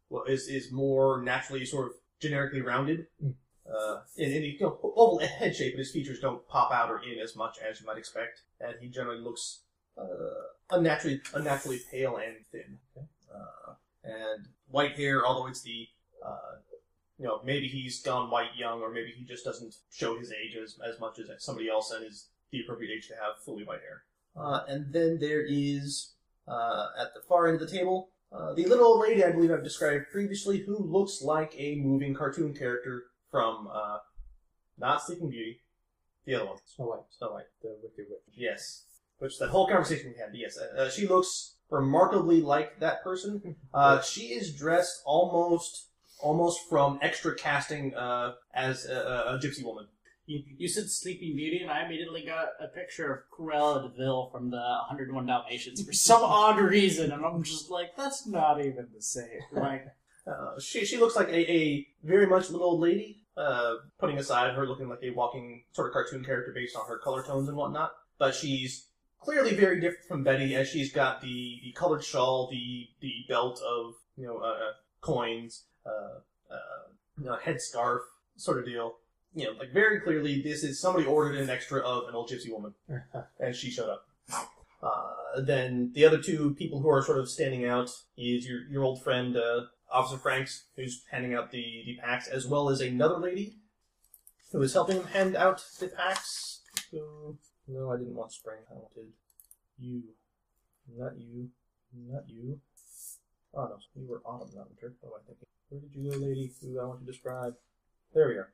well 0.09 0.23
is 0.23 0.47
is 0.47 0.71
more 0.71 1.21
naturally 1.21 1.65
sort 1.65 1.87
of 1.87 1.93
generically 2.19 2.61
rounded 2.61 3.07
uh, 3.69 4.01
in, 4.17 4.31
in 4.31 4.41
the 4.41 4.47
you 4.49 4.59
know, 4.59 4.79
oval 4.83 5.19
head 5.19 5.55
shape, 5.55 5.73
but 5.73 5.79
his 5.79 5.91
features 5.91 6.19
don't 6.19 6.47
pop 6.47 6.71
out 6.71 6.89
or 6.89 6.99
in 6.99 7.19
as 7.19 7.35
much 7.35 7.57
as 7.67 7.79
you 7.79 7.87
might 7.87 7.97
expect, 7.97 8.41
and 8.59 8.75
he 8.79 8.87
generally 8.87 9.19
looks 9.19 9.61
uh, 9.97 10.05
unnaturally 10.71 11.21
unnaturally 11.33 11.79
pale 11.91 12.17
and 12.17 12.35
thin, 12.51 12.77
uh, 13.33 13.73
and 14.03 14.47
white 14.69 14.95
hair. 14.95 15.25
Although 15.25 15.47
it's 15.47 15.61
the 15.61 15.87
uh, 16.25 16.57
you 17.17 17.25
know, 17.25 17.39
maybe 17.43 17.67
he's 17.67 18.01
gone 18.01 18.29
white 18.29 18.55
young, 18.57 18.81
or 18.81 18.91
maybe 18.91 19.13
he 19.17 19.23
just 19.23 19.45
doesn't 19.45 19.75
show 19.91 20.17
his 20.17 20.31
age 20.31 20.57
as, 20.61 20.77
as 20.87 20.99
much 20.99 21.19
as 21.19 21.29
somebody 21.43 21.69
else 21.69 21.91
and 21.91 22.05
is 22.05 22.27
the 22.51 22.59
appropriate 22.59 22.91
age 22.91 23.07
to 23.07 23.13
have 23.13 23.41
fully 23.43 23.63
white 23.63 23.79
hair. 23.79 24.03
Uh, 24.35 24.63
and 24.67 24.91
then 24.91 25.17
there 25.19 25.45
is, 25.47 26.13
uh, 26.47 26.87
at 26.99 27.13
the 27.13 27.21
far 27.27 27.47
end 27.47 27.61
of 27.61 27.69
the 27.69 27.73
table, 27.73 28.09
uh, 28.33 28.53
the 28.53 28.65
little 28.65 28.85
old 28.85 29.01
lady 29.01 29.23
I 29.23 29.31
believe 29.31 29.51
I've 29.51 29.63
described 29.63 30.11
previously, 30.11 30.59
who 30.59 30.77
looks 30.77 31.21
like 31.21 31.53
a 31.57 31.75
moving 31.75 32.13
cartoon 32.13 32.53
character 32.53 33.05
from, 33.35 33.67
uh, 33.67 33.97
not 34.77 35.01
Sleeping 35.03 35.29
Beauty, 35.29 35.59
the 36.25 36.35
other 36.35 36.45
one, 36.45 36.57
Snow 36.65 36.85
White, 36.85 36.99
Snow 37.17 37.31
White. 37.33 37.43
the 37.61 37.75
Wicked 37.83 38.05
Witch. 38.09 38.19
Yes. 38.33 38.85
Which 39.19 39.37
that 39.39 39.49
whole 39.49 39.67
conversation 39.67 40.13
we 40.13 40.17
had. 40.21 40.29
Yes, 40.33 40.57
uh, 40.57 40.81
uh, 40.83 40.89
she 40.89 41.05
looks 41.07 41.55
remarkably 41.69 42.41
like 42.41 42.79
that 42.79 43.03
person. 43.03 43.55
Uh, 43.73 44.01
she 44.01 44.27
is 44.39 44.53
dressed 44.55 45.01
almost, 45.05 45.89
almost 46.21 46.59
from 46.69 46.97
extra 47.01 47.35
casting 47.35 47.93
uh, 47.93 48.31
as 48.53 48.85
a, 48.85 48.93
a, 48.95 49.35
a 49.35 49.37
gypsy 49.37 49.65
woman. 49.65 49.85
You, 50.27 50.41
you 50.57 50.67
said 50.69 50.89
Sleeping 50.89 51.35
Beauty, 51.35 51.59
and 51.61 51.69
I 51.69 51.85
immediately 51.85 52.23
got 52.25 52.47
a 52.61 52.67
picture 52.69 53.13
of 53.13 53.19
Cruella 53.37 53.83
de 53.83 53.89
Vil 53.97 54.29
from 54.31 54.49
the 54.49 54.63
101 54.87 55.25
Dalmatians 55.25 55.83
for 55.85 55.91
some 55.91 56.23
odd 56.41 56.57
reason, 56.57 57.11
and 57.11 57.25
I'm 57.25 57.43
just 57.43 57.69
like, 57.69 57.97
that's 57.97 58.25
not 58.25 58.59
even 58.63 58.87
the 58.95 59.01
same. 59.01 59.41
Like, 59.51 59.85
Uh, 60.25 60.57
she 60.59 60.85
she 60.85 60.97
looks 60.97 61.15
like 61.15 61.27
a, 61.27 61.51
a 61.61 61.85
very 62.03 62.25
much 62.27 62.49
little 62.49 62.65
old 62.65 62.79
lady. 62.81 63.21
Uh, 63.37 63.75
putting 63.99 64.17
aside 64.17 64.53
her 64.55 64.65
looking 64.65 64.87
like 64.87 65.03
a 65.03 65.09
walking 65.09 65.63
sort 65.73 65.87
of 65.87 65.93
cartoon 65.93 66.23
character 66.23 66.53
based 66.55 66.75
on 66.75 66.87
her 66.87 66.97
color 66.97 67.21
tones 67.21 67.49
and 67.49 67.57
whatnot, 67.57 67.91
but 68.17 68.33
she's 68.33 68.87
clearly 69.19 69.55
very 69.55 69.81
different 69.81 70.05
from 70.07 70.23
Betty, 70.23 70.55
as 70.55 70.69
she's 70.69 70.93
got 70.93 71.19
the, 71.19 71.59
the 71.63 71.73
colored 71.73 72.03
shawl, 72.03 72.47
the 72.49 72.87
the 73.01 73.25
belt 73.27 73.61
of 73.61 73.95
you 74.15 74.25
know 74.25 74.37
uh, 74.37 74.47
uh, 74.47 74.71
coins, 75.01 75.65
uh, 75.85 76.19
uh, 76.49 76.87
you 77.19 77.25
know, 77.25 77.37
headscarf 77.43 77.99
sort 78.37 78.59
of 78.59 78.65
deal. 78.65 78.95
You 79.33 79.45
know, 79.45 79.51
like 79.59 79.73
very 79.73 79.99
clearly, 79.99 80.41
this 80.41 80.63
is 80.63 80.79
somebody 80.79 81.05
ordered 81.05 81.35
an 81.35 81.49
extra 81.49 81.81
of 81.81 82.07
an 82.07 82.15
old 82.15 82.29
gypsy 82.29 82.51
woman, 82.51 82.73
and 83.39 83.53
she 83.53 83.69
showed 83.69 83.89
up. 83.89 84.07
Uh, 84.81 85.41
then 85.41 85.91
the 85.93 86.05
other 86.05 86.21
two 86.21 86.53
people 86.55 86.79
who 86.79 86.89
are 86.89 87.03
sort 87.03 87.19
of 87.19 87.29
standing 87.29 87.65
out 87.65 87.89
is 88.17 88.47
your 88.47 88.61
your 88.69 88.83
old 88.83 89.03
friend 89.03 89.35
uh, 89.35 89.61
Officer 89.91 90.17
Franks, 90.17 90.65
who's 90.75 91.03
handing 91.11 91.33
out 91.33 91.51
the 91.51 91.83
the 91.85 91.97
packs, 92.01 92.27
as 92.27 92.47
well 92.47 92.69
as 92.69 92.81
another 92.81 93.17
lady 93.17 93.57
who 94.51 94.61
is 94.61 94.73
helping 94.73 94.97
him 94.97 95.07
hand 95.07 95.35
out 95.35 95.63
the 95.79 95.87
packs. 95.87 96.61
Who? 96.91 97.37
No, 97.67 97.91
I 97.91 97.97
didn't 97.97 98.15
want 98.15 98.31
spring. 98.31 98.59
I 98.69 98.73
wanted 98.75 99.11
you, 99.79 100.03
not 100.97 101.17
you, 101.17 101.49
not 102.07 102.23
you. 102.27 102.59
Oh 103.53 103.65
no, 103.65 103.77
you 103.95 104.07
were 104.07 104.21
autumn, 104.25 104.49
not 104.55 104.69
winter. 104.69 104.95
What 105.01 105.13
am 105.13 105.21
I 105.21 105.27
thinking? 105.27 105.47
Where 105.69 105.81
did 105.81 105.95
you 105.95 106.11
go, 106.11 106.17
lady? 106.17 106.51
Who 106.61 106.79
I 106.79 106.85
want 106.85 106.99
to 106.99 107.05
describe? 107.05 107.55
There 108.13 108.27
we 108.27 108.35
are. 108.35 108.49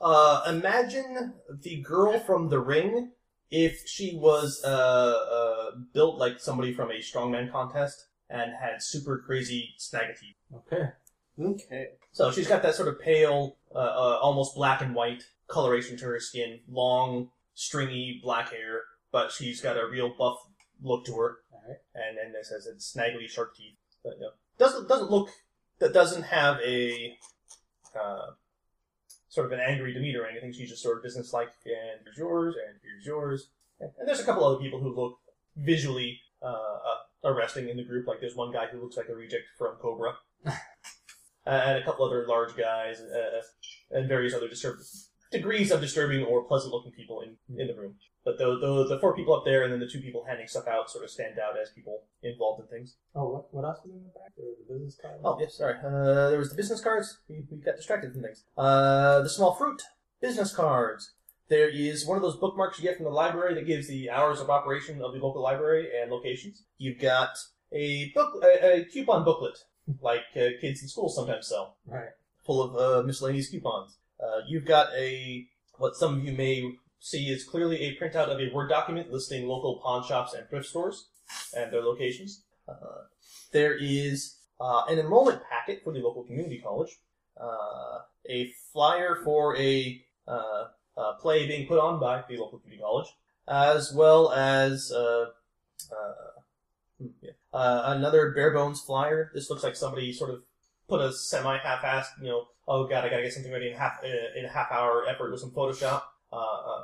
Uh, 0.00 0.42
imagine 0.48 1.34
the 1.50 1.80
girl 1.80 2.18
from 2.18 2.50
The 2.50 2.60
Ring 2.60 3.12
if 3.50 3.86
she 3.86 4.16
was 4.16 4.62
uh, 4.64 4.68
uh, 4.68 5.70
built 5.94 6.18
like 6.18 6.38
somebody 6.38 6.72
from 6.72 6.90
a 6.90 6.94
strongman 6.94 7.50
contest 7.50 8.06
and 8.28 8.52
had 8.60 8.82
super 8.82 9.18
crazy 9.18 9.74
snaggy 9.78 10.18
teeth. 10.18 10.36
Okay. 10.54 10.90
Okay. 11.38 11.88
So 12.12 12.30
she's 12.32 12.48
got 12.48 12.62
that 12.62 12.74
sort 12.74 12.88
of 12.88 13.00
pale, 13.00 13.56
uh, 13.74 13.78
uh, 13.78 14.18
almost 14.22 14.54
black 14.54 14.80
and 14.80 14.94
white 14.94 15.24
coloration 15.48 15.96
to 15.98 16.04
her 16.06 16.20
skin, 16.20 16.60
long, 16.68 17.30
stringy 17.54 18.20
black 18.22 18.50
hair, 18.50 18.82
but 19.12 19.30
she's 19.30 19.60
got 19.60 19.76
a 19.76 19.86
real 19.86 20.14
buff 20.16 20.38
look 20.82 21.04
to 21.06 21.12
her, 21.16 21.38
Alright. 21.52 21.78
and 21.94 22.18
and 22.18 22.34
it 22.34 22.46
says 22.46 22.66
it's 22.66 22.86
snaggly 22.86 23.28
sharp 23.28 23.54
teeth. 23.54 23.76
But, 24.02 24.14
you 24.16 24.22
know, 24.22 24.30
doesn't 24.58 24.88
doesn't 24.88 25.10
look 25.10 25.28
that 25.78 25.92
doesn't 25.92 26.22
have 26.22 26.58
a 26.64 27.16
uh, 27.98 28.30
sort 29.28 29.46
of 29.46 29.52
an 29.52 29.60
angry 29.60 29.92
demeanor 29.92 30.22
or 30.22 30.26
anything. 30.26 30.52
She's 30.52 30.70
just 30.70 30.82
sort 30.82 30.96
of 30.96 31.02
businesslike, 31.02 31.48
and 31.64 32.00
here's 32.04 32.18
yours, 32.18 32.54
and 32.54 32.78
here's 32.82 33.06
yours, 33.06 33.50
and, 33.80 33.90
and 33.98 34.08
there's 34.08 34.20
a 34.20 34.24
couple 34.24 34.44
other 34.44 34.62
people 34.62 34.80
who 34.80 34.94
look 34.94 35.18
visually 35.56 36.20
uh, 36.42 36.46
uh, 36.46 36.98
arresting 37.26 37.68
in 37.68 37.76
the 37.76 37.84
group. 37.84 38.06
Like 38.06 38.20
there's 38.20 38.36
one 38.36 38.52
guy 38.52 38.66
who 38.70 38.80
looks 38.80 38.96
like 38.96 39.08
a 39.08 39.14
reject 39.14 39.44
from 39.58 39.76
Cobra. 39.76 40.14
Uh, 41.46 41.62
and 41.64 41.78
a 41.78 41.84
couple 41.84 42.04
other 42.04 42.26
large 42.26 42.56
guys, 42.56 42.98
uh, 43.00 43.40
and 43.92 44.08
various 44.08 44.34
other 44.34 44.48
disturb- 44.48 44.80
degrees 45.30 45.70
of 45.70 45.80
disturbing 45.80 46.24
or 46.24 46.42
pleasant-looking 46.42 46.90
people 46.90 47.20
in, 47.20 47.36
in 47.56 47.68
the 47.68 47.74
room. 47.74 47.94
But 48.24 48.36
the, 48.38 48.58
the 48.58 48.88
the 48.88 48.98
four 48.98 49.14
people 49.14 49.32
up 49.32 49.44
there 49.44 49.62
and 49.62 49.72
then 49.72 49.78
the 49.78 49.86
two 49.86 50.00
people 50.00 50.24
handing 50.26 50.48
stuff 50.48 50.66
out 50.66 50.90
sort 50.90 51.04
of 51.04 51.10
stand 51.10 51.38
out 51.38 51.56
as 51.56 51.70
people 51.70 52.02
involved 52.24 52.62
in 52.62 52.66
things. 52.66 52.96
Oh, 53.14 53.28
what, 53.28 53.54
what 53.54 53.64
else 53.64 53.78
was 53.84 53.94
in 53.94 54.02
the 54.02 54.08
back? 54.08 54.32
There 54.36 54.46
was 54.46 54.58
the 54.66 54.74
business 54.74 54.98
card. 55.00 55.20
Oh, 55.24 55.38
yes, 55.38 55.56
sorry. 55.56 55.76
Uh, 55.78 56.30
there 56.30 56.38
was 56.40 56.50
the 56.50 56.56
business 56.56 56.80
cards. 56.80 57.18
We, 57.28 57.44
we 57.48 57.58
got 57.58 57.76
distracted 57.76 58.12
from 58.12 58.22
things. 58.22 58.42
Uh, 58.58 59.20
the 59.20 59.28
small 59.28 59.54
fruit. 59.54 59.80
Business 60.20 60.52
cards. 60.52 61.12
There 61.48 61.68
is 61.68 62.04
one 62.06 62.16
of 62.16 62.22
those 62.22 62.36
bookmarks 62.36 62.78
you 62.78 62.84
get 62.84 62.96
from 62.96 63.04
the 63.04 63.10
library 63.10 63.54
that 63.54 63.66
gives 63.66 63.86
the 63.88 64.10
hours 64.10 64.40
of 64.40 64.50
operation 64.50 65.00
of 65.02 65.12
the 65.12 65.20
local 65.20 65.42
library 65.42 65.88
and 66.00 66.10
locations. 66.10 66.64
You've 66.78 66.98
got 67.00 67.30
a 67.72 68.10
book, 68.14 68.42
a, 68.42 68.80
a 68.80 68.84
coupon 68.84 69.24
booklet, 69.24 69.56
like 70.00 70.22
uh, 70.36 70.48
kids 70.60 70.82
in 70.82 70.88
school 70.88 71.08
sometimes 71.08 71.48
sell 71.48 71.76
Right. 71.86 72.08
full 72.44 72.62
of 72.62 72.76
uh, 72.76 73.06
miscellaneous 73.06 73.48
coupons. 73.48 73.96
Uh, 74.20 74.40
you've 74.48 74.64
got 74.64 74.88
a 74.96 75.46
what 75.78 75.94
some 75.94 76.14
of 76.14 76.24
you 76.24 76.32
may 76.32 76.72
see 76.98 77.26
is 77.28 77.44
clearly 77.44 77.82
a 77.82 77.96
printout 77.96 78.28
of 78.28 78.40
a 78.40 78.52
Word 78.52 78.68
document 78.68 79.12
listing 79.12 79.46
local 79.46 79.78
pawn 79.82 80.02
shops 80.06 80.32
and 80.34 80.48
thrift 80.48 80.66
stores 80.66 81.08
and 81.56 81.72
their 81.72 81.82
locations. 81.82 82.42
Uh, 82.68 83.04
there 83.52 83.74
is 83.78 84.38
uh, 84.60 84.84
an 84.88 84.98
enrollment 84.98 85.40
packet 85.48 85.82
for 85.84 85.92
the 85.92 86.00
local 86.00 86.24
community 86.24 86.58
college, 86.58 86.96
uh, 87.40 87.98
a 88.28 88.50
flyer 88.72 89.18
for 89.22 89.56
a 89.58 90.02
uh, 90.26 90.64
uh, 90.96 91.14
play 91.14 91.46
being 91.46 91.66
put 91.66 91.78
on 91.78 92.00
by 92.00 92.22
the 92.28 92.36
local 92.36 92.58
community 92.58 92.82
college, 92.82 93.08
as 93.48 93.92
well 93.94 94.32
as 94.32 94.92
uh, 94.92 95.26
uh, 95.92 96.40
hmm, 96.98 97.08
yeah, 97.22 97.32
uh, 97.52 97.94
another 97.96 98.32
bare 98.32 98.52
bones 98.52 98.80
flyer. 98.80 99.30
This 99.34 99.50
looks 99.50 99.62
like 99.62 99.76
somebody 99.76 100.12
sort 100.12 100.30
of 100.30 100.42
put 100.88 101.00
a 101.00 101.12
semi 101.12 101.58
half-assed, 101.58 102.20
you 102.20 102.28
know, 102.28 102.46
oh 102.68 102.86
god, 102.86 103.04
I 103.04 103.08
gotta 103.08 103.22
get 103.22 103.32
something 103.32 103.52
ready 103.52 103.70
in 103.70 103.76
half 103.76 103.98
uh, 104.02 104.38
in 104.38 104.44
a 104.44 104.48
half 104.48 104.70
hour 104.70 105.06
effort 105.08 105.30
with 105.30 105.40
some 105.40 105.50
Photoshop. 105.50 106.02
Uh, 106.32 106.82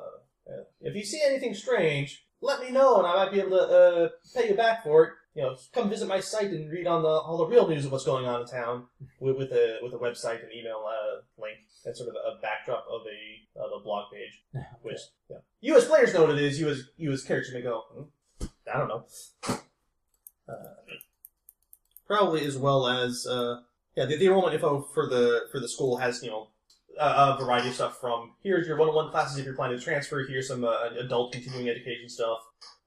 if 0.81 0.97
you 0.97 1.05
see 1.05 1.21
anything 1.25 1.55
strange, 1.55 2.27
let 2.41 2.61
me 2.61 2.71
know, 2.71 2.99
and 2.99 3.07
I 3.07 3.15
might 3.15 3.33
be 3.33 3.41
able 3.41 3.51
to 3.51 4.11
pay 4.35 4.49
you 4.49 4.55
back 4.55 4.83
for 4.83 5.05
it. 5.05 5.11
You 5.35 5.43
know, 5.43 5.57
come 5.73 5.89
visit 5.89 6.09
my 6.09 6.21
site 6.21 6.51
and 6.51 6.71
read 6.71 6.87
on 6.87 7.03
the 7.03 7.09
all 7.09 7.39
the 7.39 7.47
real 7.47 7.67
news 7.67 7.87
of 7.87 7.93
what's 7.93 8.05
going 8.05 8.27
on 8.27 8.43
in 8.43 8.47
town 8.47 8.85
with, 9.19 9.37
with 9.37 9.51
a 9.53 9.79
with 9.83 9.95
a 9.95 9.99
website 9.99 10.43
and 10.43 10.53
email 10.53 10.85
uh, 10.87 11.23
link 11.41 11.57
and 11.87 11.97
sort 11.97 12.11
of 12.11 12.17
a 12.17 12.41
backdrop 12.43 12.85
of 12.91 13.01
a 13.07 13.61
of 13.61 13.81
a 13.81 13.83
blog 13.83 14.13
page. 14.13 14.43
Which 14.83 14.99
yeah. 15.31 15.39
you 15.61 15.77
as 15.77 15.87
players 15.87 16.13
know 16.13 16.27
what 16.27 16.37
it 16.37 16.43
is. 16.43 16.61
You 16.61 16.69
as 16.69 16.91
you 16.99 17.11
as 17.13 17.23
characters 17.23 17.55
may 17.55 17.63
go, 17.63 17.83
hmm, 17.95 18.47
I 18.73 18.79
don't 18.79 18.89
know. 18.89 19.05
Uh, 20.49 20.53
probably 22.07 22.45
as 22.45 22.59
well 22.59 22.87
as 22.87 23.27
uh, 23.27 23.61
yeah, 23.97 24.05
the, 24.05 24.17
the 24.17 24.27
enrollment 24.27 24.55
info 24.55 24.83
for 24.95 25.09
the 25.09 25.47
for 25.51 25.61
the 25.61 25.69
school 25.69 25.97
has 25.97 26.23
you 26.23 26.31
know 26.31 26.49
a, 27.01 27.05
a 27.05 27.39
variety 27.41 27.69
of 27.69 27.75
stuff 27.75 27.99
from 28.01 28.33
here's 28.43 28.67
your 28.67 28.77
one-on-one 28.77 29.11
classes 29.11 29.39
if 29.39 29.45
you're 29.45 29.55
planning 29.55 29.79
to 29.79 29.85
transfer. 29.85 30.25
Here's 30.29 30.49
some 30.49 30.65
uh, 30.65 30.91
adult 30.99 31.33
continuing 31.33 31.69
education 31.69 32.09
stuff. 32.09 32.39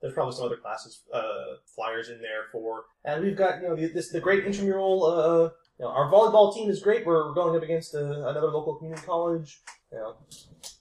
There's 0.02 0.14
probably 0.14 0.36
some 0.36 0.46
other 0.46 0.58
classes 0.58 1.04
uh, 1.14 1.58
flyers 1.74 2.10
in 2.10 2.22
there 2.22 2.46
for, 2.52 2.84
and 3.04 3.24
we've 3.24 3.38
got 3.38 3.62
you 3.62 3.70
know 3.70 3.76
the, 3.76 3.88
this 3.88 4.12
the 4.12 4.20
great 4.20 4.46
intramural. 4.46 5.06
Uh, 5.06 5.50
you 5.80 5.86
know, 5.86 5.90
our 5.92 6.12
volleyball 6.12 6.54
team 6.54 6.70
is 6.70 6.82
great. 6.82 7.06
We're 7.06 7.34
going 7.34 7.56
up 7.56 7.64
against 7.64 7.96
uh, 7.96 8.00
another 8.28 8.48
local 8.48 8.76
community 8.76 9.04
college. 9.06 9.62
You 9.92 9.98
know, 9.98 10.16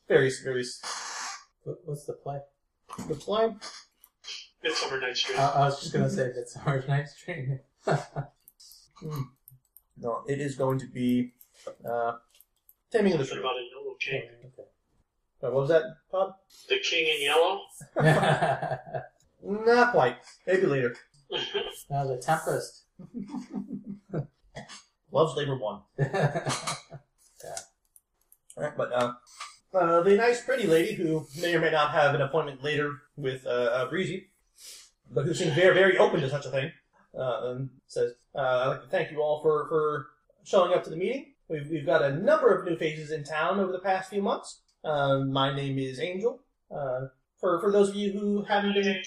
various 0.09 0.41
various. 0.41 0.81
What, 1.63 1.79
what's 1.85 2.05
the 2.05 2.13
play? 2.15 2.41
The 3.09 3.15
play. 3.15 3.55
Midsummer 4.63 5.01
Night's 5.01 5.23
Dream. 5.23 5.39
I, 5.39 5.43
I 5.43 5.65
was 5.67 5.81
just 5.81 5.93
gonna 5.93 6.11
say 6.11 6.27
it's 6.27 6.55
Hard 6.65 6.89
Night's 6.89 7.15
Dream. 7.23 7.61
No, 9.97 10.23
it 10.29 10.41
is 10.41 10.57
going 10.57 10.79
to 10.81 10.87
be 10.87 11.35
uh, 11.89 12.15
Taming 12.91 13.13
of 13.13 13.21
the 13.21 13.25
Shrew. 13.25 13.41
about 13.41 13.57
a 13.57 13.65
yellow 13.73 13.95
king. 14.01 14.23
Uh, 14.59 14.63
what 15.53 15.61
was 15.63 15.69
that, 15.71 15.83
Todd? 16.11 16.35
The 16.69 16.79
king 16.79 17.07
in 17.07 17.23
yellow? 17.23 17.61
okay. 17.97 18.77
Not 19.43 19.93
quite. 19.93 20.17
Maybe 20.47 20.67
later. 20.67 20.97
now 21.91 22.05
the 22.07 22.17
Tempest. 22.17 22.85
Love's 25.13 25.37
Labor 25.37 25.59
One. 25.59 25.81
yeah. 25.99 26.49
Alright, 28.57 28.77
but 28.77 28.93
uh, 28.93 29.13
uh, 29.75 30.03
the 30.03 30.17
nice, 30.17 30.41
pretty 30.43 30.67
lady 30.67 30.95
who 30.95 31.27
may 31.41 31.55
or 31.55 31.61
may 31.61 31.71
not 31.71 31.91
have 31.91 32.15
an 32.15 32.23
appointment 32.23 32.63
later 32.63 32.93
with 33.17 33.47
uh, 33.47 33.51
uh, 33.51 33.91
Breezy, 33.91 34.29
but 35.11 35.27
who 35.27 35.35
seems 35.35 35.55
very, 35.55 35.75
very 35.75 35.99
open 35.99 36.21
to 36.21 36.31
such 36.31 36.47
a 36.47 36.51
thing, 36.51 36.71
uh, 37.19 37.51
um, 37.51 37.71
says, 37.87 38.13
uh, 38.35 38.39
"I'd 38.39 38.67
like 38.69 38.83
to 38.83 38.89
thank 38.89 39.11
you 39.11 39.21
all 39.21 39.43
for 39.43 39.69
for 39.69 40.07
showing 40.45 40.73
up 40.73 40.85
to 40.85 40.91
the 40.91 40.97
meeting. 40.97 41.35
We've 41.49 41.69
we've 41.69 41.87
got 41.87 42.03
a 42.03 42.15
number 42.15 42.57
of 42.57 42.65
new 42.65 42.77
faces 42.77 43.11
in 43.11 43.25
town 43.25 43.59
over 43.59 43.73
the 43.73 43.81
past 43.81 44.11
few 44.11 44.23
months. 44.23 44.61
Uh, 44.85 45.21
my 45.21 45.55
name 45.55 45.79
is 45.79 45.99
Angel. 45.99 46.41
Uh, 46.71 47.07
for 47.41 47.61
for 47.61 47.73
those 47.73 47.89
of 47.89 47.97
you 47.97 48.13
who 48.13 48.43
haven't 48.43 48.75
been, 48.75 49.03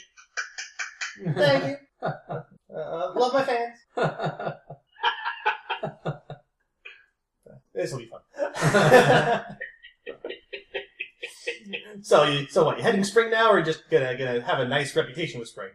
thank 1.35 1.63
you. 2.01 2.01
Uh, 2.01 3.13
love 3.15 3.33
my 3.33 3.43
fans. 3.43 3.77
This 7.77 7.91
will 7.91 7.99
be 7.99 8.09
fun. 8.09 8.21
so 12.01 12.23
you, 12.23 12.47
so 12.47 12.65
what? 12.65 12.77
You 12.77 12.83
heading 12.83 13.03
spring 13.03 13.29
now, 13.29 13.51
or 13.51 13.61
just 13.61 13.87
gonna 13.91 14.17
gonna 14.17 14.41
have 14.41 14.59
a 14.59 14.67
nice 14.67 14.95
reputation 14.95 15.39
with 15.39 15.49
spring? 15.49 15.69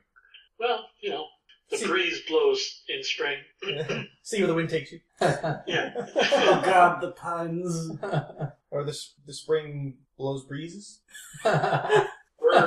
Well, 0.59 0.85
you 1.01 1.11
know, 1.11 1.27
the 1.73 1.79
See- 1.79 1.87
breeze 1.87 2.21
blows 2.29 2.83
in 2.89 3.03
spring. 3.03 3.39
See 4.23 4.39
where 4.39 4.47
the 4.47 4.55
wind 4.55 4.71
takes 4.71 4.93
you, 4.93 5.01
Yeah. 5.21 5.91
Oh 6.17 6.63
god, 6.65 7.01
the 7.03 7.11
puns. 7.13 7.91
or 8.71 8.85
the 8.85 8.93
s- 8.93 9.15
the 9.27 9.33
spring 9.35 9.95
blows 10.17 10.45
breezes. 10.45 11.01
We're 11.45 12.07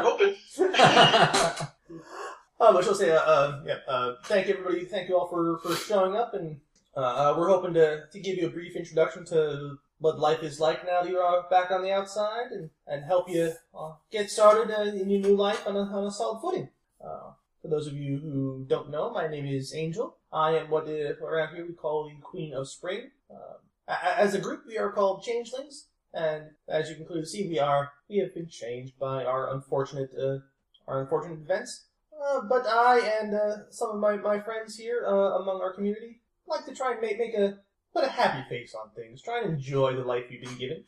hoping. 0.02 0.36
Uh, 2.58 2.72
but 2.72 2.84
she'll 2.86 2.96
say, 2.96 3.12
uh, 3.12 3.20
uh, 3.20 3.62
yeah, 3.66 3.76
uh, 3.88 4.14
thank 4.26 4.48
everybody, 4.48 4.86
thank 4.86 5.10
you 5.10 5.18
all 5.20 5.28
for, 5.28 5.60
for 5.60 5.76
showing 5.76 6.16
up, 6.16 6.34
and 6.34 6.62
uh, 6.96 7.00
uh, 7.02 7.36
we're 7.38 7.50
hoping 7.50 7.74
to, 7.74 8.04
to 8.12 8.20
give 8.20 8.38
you 8.38 8.48
a 8.48 8.50
brief 8.50 8.78
introduction 8.78 9.26
to 9.26 9.78
what 10.00 10.20
life 10.20 10.42
is 10.42 10.58
like 10.60 10.86
now 10.86 11.02
that 11.02 11.12
you're 11.12 11.22
uh, 11.24 11.42
back 11.50 11.70
on 11.70 11.82
the 11.84 11.92
outside, 11.92 12.52
and, 12.52 12.70
and 12.88 13.04
help 13.04 13.30
you 13.30 13.52
uh, 13.78 13.92
get 14.10 14.32
started 14.32 14.74
uh, 14.74 14.84
in 14.84 15.10
your 15.10 15.20
new 15.20 15.36
life 15.36 15.68
on 15.68 15.76
a, 15.76 15.82
on 15.82 16.06
a 16.06 16.12
solid 16.12 16.40
footing. 16.40 16.70
For 17.66 17.72
those 17.72 17.88
of 17.88 17.96
you 17.96 18.20
who 18.20 18.64
don't 18.68 18.92
know, 18.92 19.10
my 19.10 19.28
name 19.28 19.48
is 19.48 19.74
Angel. 19.74 20.18
I 20.32 20.52
am 20.52 20.70
what 20.70 20.88
uh, 20.88 21.16
around 21.26 21.56
here 21.56 21.66
we 21.66 21.74
call 21.74 22.08
the 22.08 22.22
Queen 22.22 22.54
of 22.54 22.70
Spring. 22.70 23.10
Um, 23.32 23.58
as 23.88 24.36
a 24.36 24.40
group, 24.40 24.66
we 24.68 24.78
are 24.78 24.92
called 24.92 25.24
Changelings, 25.24 25.88
and 26.14 26.44
as 26.70 26.90
you 26.90 26.96
can 26.96 27.08
clearly 27.08 27.26
see, 27.26 27.48
we 27.48 27.58
are 27.58 27.92
we 28.08 28.18
have 28.18 28.36
been 28.36 28.48
changed 28.48 29.00
by 29.00 29.26
our 29.26 29.52
unfortunate 29.52 30.12
uh, 30.16 30.38
our 30.88 31.02
unfortunate 31.02 31.40
events. 31.40 31.86
Uh, 32.14 32.42
but 32.48 32.68
I 32.68 33.00
and 33.20 33.34
uh, 33.34 33.72
some 33.72 33.90
of 33.90 33.98
my, 33.98 34.16
my 34.18 34.40
friends 34.42 34.76
here 34.76 35.04
uh, 35.04 35.42
among 35.42 35.60
our 35.62 35.74
community 35.74 36.22
like 36.48 36.66
to 36.66 36.76
try 36.76 36.92
and 36.92 37.02
make, 37.02 37.18
make 37.18 37.34
a 37.34 37.58
put 37.96 38.04
a 38.04 38.10
happy 38.10 38.48
face 38.48 38.76
on 38.76 38.92
things, 38.96 39.24
try 39.24 39.42
and 39.42 39.56
enjoy 39.56 39.96
the 39.96 40.04
life 40.04 40.26
you've 40.30 40.44
been 40.44 40.60
given. 40.60 40.84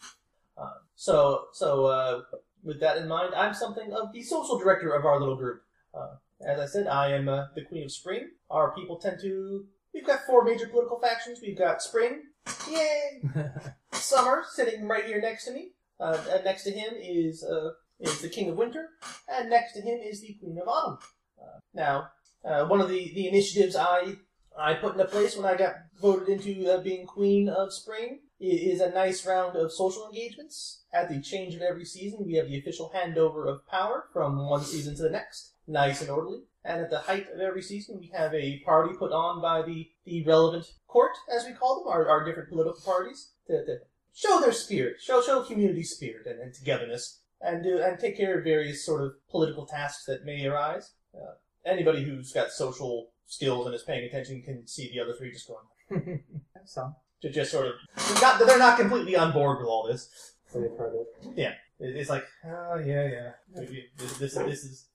Uh, 0.56 0.78
so 0.94 1.46
so 1.54 2.22
with 2.64 2.80
that 2.82 2.98
in 2.98 3.08
mind, 3.08 3.34
I'm 3.34 3.56
something 3.56 3.92
of 3.94 4.14
the 4.14 4.22
social 4.22 4.60
director 4.60 4.92
of 4.92 5.06
our 5.06 5.20
little 5.20 5.38
group. 5.38 5.64
Uh, 5.92 6.18
as 6.46 6.60
I 6.60 6.66
said, 6.66 6.88
I 6.88 7.12
am 7.14 7.28
uh, 7.30 7.48
the 7.56 7.64
Queen 7.64 7.84
of 7.84 7.92
Spring. 7.92 8.30
Our 8.50 8.74
people 8.74 8.98
tend 8.98 9.20
to. 9.22 9.66
We've 9.94 10.06
got 10.06 10.26
four 10.26 10.44
major 10.44 10.68
political 10.68 11.00
factions. 11.00 11.40
We've 11.42 11.58
got 11.58 11.82
Spring, 11.82 12.22
yay! 12.70 13.24
Summer, 13.94 14.44
sitting 14.52 14.88
right 14.88 15.06
here 15.06 15.22
next 15.22 15.46
to 15.46 15.54
me. 15.54 15.72
Uh, 16.00 16.22
and 16.32 16.44
next 16.44 16.64
to 16.64 16.72
him 16.72 16.94
is 17.02 17.44
uh, 17.44 17.72
is 18.00 18.22
the 18.22 18.30
King 18.30 18.50
of 18.50 18.58
Winter, 18.58 18.90
and 19.28 19.50
next 19.50 19.74
to 19.74 19.82
him 19.82 20.00
is 20.04 20.22
the 20.22 20.38
Queen 20.40 20.60
of 20.62 20.68
Autumn. 20.68 21.00
Uh, 21.42 21.60
now, 21.74 22.10
uh, 22.46 22.66
one 22.66 22.82
of 22.82 22.90
the, 22.90 23.12
the 23.16 23.28
initiatives 23.28 23.76
I 23.76 24.18
I 24.58 24.76
put 24.76 24.94
into 24.94 25.06
place 25.06 25.36
when 25.36 25.46
I 25.46 25.58
got 25.58 25.76
voted 26.00 26.30
into 26.30 26.72
uh, 26.72 26.82
being 26.82 27.08
Queen 27.08 27.50
of 27.50 27.74
Spring 27.74 28.20
is 28.40 28.82
a 28.82 28.92
nice 28.92 29.26
round 29.26 29.56
of 29.56 29.72
social 29.72 30.08
engagements. 30.08 30.84
At 30.94 31.10
the 31.10 31.22
change 31.22 31.54
of 31.56 31.62
every 31.62 31.86
season, 31.86 32.26
we 32.26 32.36
have 32.36 32.48
the 32.48 32.58
official 32.58 32.92
handover 32.96 33.48
of 33.48 33.68
power 33.68 34.06
from 34.14 34.48
one 34.48 34.64
season 34.64 34.96
to 34.96 35.04
the 35.04 35.10
next, 35.10 35.54
nice 35.68 36.02
and 36.02 36.10
orderly. 36.10 36.42
And 36.64 36.82
at 36.82 36.90
the 36.90 37.00
height 37.00 37.28
of 37.34 37.40
every 37.40 37.62
season, 37.62 38.00
we 38.00 38.08
have 38.08 38.34
a 38.34 38.60
party 38.60 38.94
put 38.98 39.12
on 39.12 39.42
by 39.42 39.62
the, 39.62 39.90
the 40.06 40.24
relevant 40.24 40.66
court, 40.88 41.12
as 41.34 41.46
we 41.46 41.54
call 41.54 41.80
them, 41.80 41.88
our, 41.92 42.10
our 42.10 42.26
different 42.26 42.50
political 42.50 42.82
parties, 42.84 43.32
to, 43.48 43.66
to 43.66 43.78
show 44.14 44.40
their 44.40 44.52
spirit, 44.52 44.98
show 45.00 45.22
show 45.22 45.44
community 45.44 45.84
spirit 45.84 46.26
and, 46.26 46.40
and 46.40 46.54
togetherness, 46.54 47.20
and 47.42 47.64
do 47.64 47.80
and 47.80 48.00
take 48.00 48.18
care 48.18 48.38
of 48.38 48.44
various 48.44 48.86
sort 48.86 49.02
of 49.02 49.14
political 49.30 49.66
tasks 49.66 50.06
that 50.06 50.26
may 50.26 50.46
arise. 50.46 50.92
Uh, 51.16 51.36
anybody 51.66 52.04
who's 52.04 52.34
got 52.34 52.52
social 52.52 53.10
skills 53.28 53.66
and 53.66 53.76
is 53.76 53.84
paying 53.84 54.06
attention 54.06 54.42
can 54.42 54.66
see 54.68 54.90
the 54.92 55.00
other 55.00 55.14
three 55.14 55.32
just 55.32 55.48
going 55.48 55.60
hmm, 55.90 55.96
hmm, 55.98 56.16
hmm. 56.16 56.38
Some. 56.66 56.96
To 57.22 57.30
just 57.32 57.52
sort 57.52 57.68
of 57.68 57.74
not 58.22 58.40
they're 58.46 58.58
not 58.60 58.78
completely 58.80 59.16
on 59.16 59.32
board 59.34 59.60
with 59.60 59.68
all 59.68 59.88
this. 59.88 60.10
They've 60.54 60.64
it. 60.64 61.38
It- 61.38 61.54
It's 61.80 62.10
like, 62.10 62.24
oh 62.46 62.80
yeah, 62.84 63.08
yeah, 63.08 63.32
Maybe 63.54 63.86
this, 63.98 64.18
this 64.18 64.34
this 64.36 64.64
is 64.64 64.88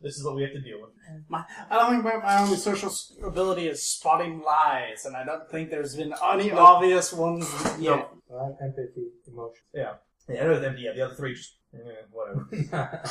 this 0.00 0.16
is 0.16 0.24
what 0.24 0.34
we 0.36 0.42
have 0.42 0.52
to 0.52 0.60
deal 0.60 0.80
with. 0.80 0.90
My, 1.28 1.44
I 1.70 1.76
don't 1.76 1.90
think 1.92 2.04
my, 2.04 2.16
my 2.16 2.38
only 2.40 2.56
social 2.56 2.88
s- 2.90 3.12
ability 3.24 3.66
is 3.68 3.82
spotting 3.86 4.40
lies, 4.42 5.04
and 5.06 5.16
I 5.16 5.24
don't 5.24 5.48
think 5.50 5.70
there's 5.70 5.96
been 5.96 6.12
any 6.32 6.50
obvious 6.50 7.12
ones 7.12 7.46
yet. 7.78 8.08
Well, 8.28 8.58
empathy, 8.62 9.06
emotion. 9.28 9.62
Yeah, 9.72 9.94
I 10.28 10.32
know 10.44 10.58
them. 10.60 10.76
Yeah, 10.78 10.92
the 10.92 11.02
other 11.02 11.14
three 11.14 11.34
just 11.34 11.54
eh, 11.74 11.78
whatever. 12.12 12.48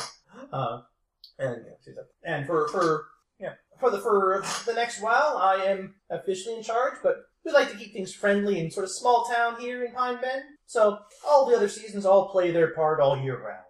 Uh, 0.52 0.80
and 1.38 1.56
yeah, 1.66 1.72
she's 1.84 1.96
up. 1.98 2.06
and 2.24 2.46
for 2.46 2.68
for 2.68 3.06
yeah 3.40 3.54
for 3.80 3.90
the 3.90 3.98
for 3.98 4.42
the 4.66 4.72
next 4.74 5.02
while, 5.02 5.36
I 5.38 5.56
am 5.64 5.96
officially 6.08 6.56
in 6.56 6.62
charge, 6.62 6.94
but 7.02 7.16
we 7.44 7.52
like 7.52 7.70
to 7.70 7.76
keep 7.76 7.92
things 7.92 8.12
friendly 8.12 8.60
and 8.60 8.72
sort 8.72 8.84
of 8.84 8.90
small 8.90 9.24
town 9.24 9.60
here 9.60 9.84
in 9.84 9.92
Pine 9.92 10.20
Bend. 10.20 10.42
So 10.66 10.98
all 11.26 11.48
the 11.48 11.56
other 11.56 11.68
seasons 11.68 12.04
all 12.04 12.28
play 12.28 12.50
their 12.50 12.74
part 12.74 13.00
all 13.00 13.18
year 13.18 13.42
round. 13.42 13.64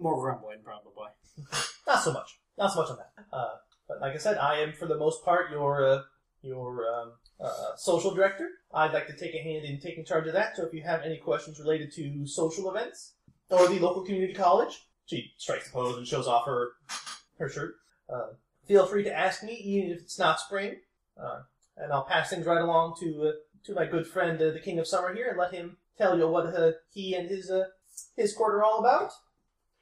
More 0.00 0.20
grumbling, 0.20 0.58
probably. 0.64 1.08
Not 1.86 2.02
so 2.02 2.12
much, 2.12 2.40
not 2.58 2.72
so 2.72 2.80
much 2.80 2.90
on 2.90 2.96
that. 2.96 3.24
Uh, 3.32 3.54
but 3.86 4.00
like 4.00 4.14
I 4.14 4.18
said, 4.18 4.38
I 4.38 4.58
am 4.60 4.72
for 4.72 4.86
the 4.86 4.96
most 4.96 5.24
part 5.24 5.50
your 5.50 5.86
uh, 5.86 6.02
your 6.42 6.84
um, 6.88 7.12
uh, 7.40 7.76
social 7.76 8.14
director. 8.14 8.48
I'd 8.74 8.92
like 8.92 9.06
to 9.06 9.16
take 9.16 9.34
a 9.34 9.42
hand 9.42 9.64
in 9.64 9.78
taking 9.80 10.04
charge 10.04 10.26
of 10.26 10.32
that. 10.32 10.56
So 10.56 10.64
if 10.64 10.74
you 10.74 10.82
have 10.82 11.02
any 11.02 11.18
questions 11.18 11.60
related 11.60 11.92
to 11.94 12.26
social 12.26 12.70
events 12.70 13.14
or 13.50 13.68
the 13.68 13.78
local 13.78 14.02
community 14.02 14.34
college, 14.34 14.88
she 15.06 15.32
strikes 15.36 15.68
a 15.68 15.72
pose 15.72 15.96
and 15.96 16.06
shows 16.06 16.26
off 16.26 16.46
her 16.46 16.70
her 17.38 17.48
shirt. 17.48 17.74
Uh, 18.12 18.32
feel 18.66 18.86
free 18.86 19.04
to 19.04 19.16
ask 19.16 19.42
me, 19.42 19.52
even 19.52 19.90
if 19.92 20.00
it's 20.00 20.18
not 20.18 20.40
spring, 20.40 20.76
uh, 21.22 21.40
and 21.76 21.92
I'll 21.92 22.04
pass 22.04 22.30
things 22.30 22.46
right 22.46 22.60
along 22.60 22.96
to 23.00 23.28
uh, 23.28 23.32
to 23.64 23.74
my 23.74 23.86
good 23.86 24.06
friend, 24.06 24.40
uh, 24.40 24.52
the 24.52 24.60
King 24.60 24.78
of 24.78 24.86
Summer 24.86 25.14
here, 25.14 25.28
and 25.28 25.38
let 25.38 25.52
him 25.52 25.76
tell 25.98 26.16
you 26.16 26.28
what 26.28 26.46
uh, 26.46 26.72
he 26.92 27.14
and 27.14 27.28
his 27.28 27.50
uh, 27.50 27.64
his 28.16 28.34
court 28.34 28.54
are 28.54 28.64
all 28.64 28.80
about. 28.80 29.12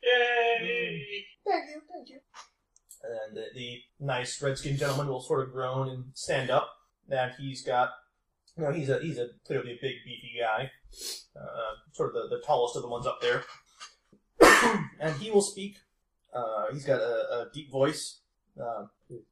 Yay! 0.03 1.25
Thank 1.47 1.65
you, 1.71 1.81
thank 1.93 2.09
you. 2.09 2.19
And 3.03 3.37
the, 3.37 3.45
the 3.55 3.81
nice 4.01 4.41
red-skinned 4.41 4.79
gentleman 4.79 5.09
will 5.09 5.21
sort 5.21 5.47
of 5.47 5.53
groan 5.53 5.89
and 5.89 6.05
stand 6.15 6.51
up. 6.51 6.71
That 7.09 7.35
he's 7.39 7.63
got, 7.63 7.91
you 8.57 8.65
know, 8.65 8.73
he's 8.73 8.89
a 8.89 8.99
he's 9.01 9.19
a 9.19 9.29
clearly 9.47 9.73
a 9.73 9.79
big 9.81 9.97
beefy 10.05 10.39
guy, 10.41 10.71
uh, 11.37 11.75
sort 11.93 12.15
of 12.17 12.31
the, 12.31 12.37
the 12.37 12.43
tallest 12.43 12.77
of 12.77 12.83
the 12.83 12.89
ones 12.89 13.07
up 13.07 13.21
there. 13.21 13.45
and 15.01 15.15
he 15.17 15.31
will 15.31 15.43
speak. 15.43 15.77
Uh, 16.33 16.73
he's 16.73 16.85
got 16.85 17.01
a, 17.01 17.05
a 17.05 17.47
deep 17.53 17.71
voice, 17.71 18.21
uh, 18.61 18.87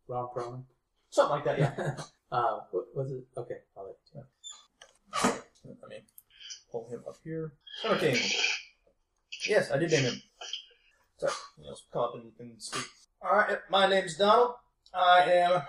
Wrong 0.07 0.29
pronoun. 0.33 0.65
Something 1.13 1.37
like 1.37 1.45
that. 1.45 1.59
Yeah. 1.59 1.95
uh, 2.33 2.61
what 2.71 2.87
was 2.95 3.13
it? 3.13 3.25
Okay, 3.37 3.59
I'll 3.77 3.87
let 3.87 3.97
you. 4.15 4.23
I 5.85 5.89
mean, 5.89 6.01
pull 6.71 6.89
him 6.91 7.03
up 7.07 7.17
here. 7.23 7.53
Okay. 7.85 8.19
Yes, 9.47 9.71
I 9.71 9.79
did 9.79 9.91
name 9.91 10.05
him. 10.05 10.23
So, 11.19 11.29
he'll 11.63 11.77
come 11.93 12.03
up 12.03 12.15
and, 12.15 12.33
and 12.41 12.61
speak. 12.61 12.85
Alright, 13.25 13.59
my 13.71 13.87
name's 13.87 14.17
Donald. 14.17 14.55
I 14.93 15.21
am 15.31 15.63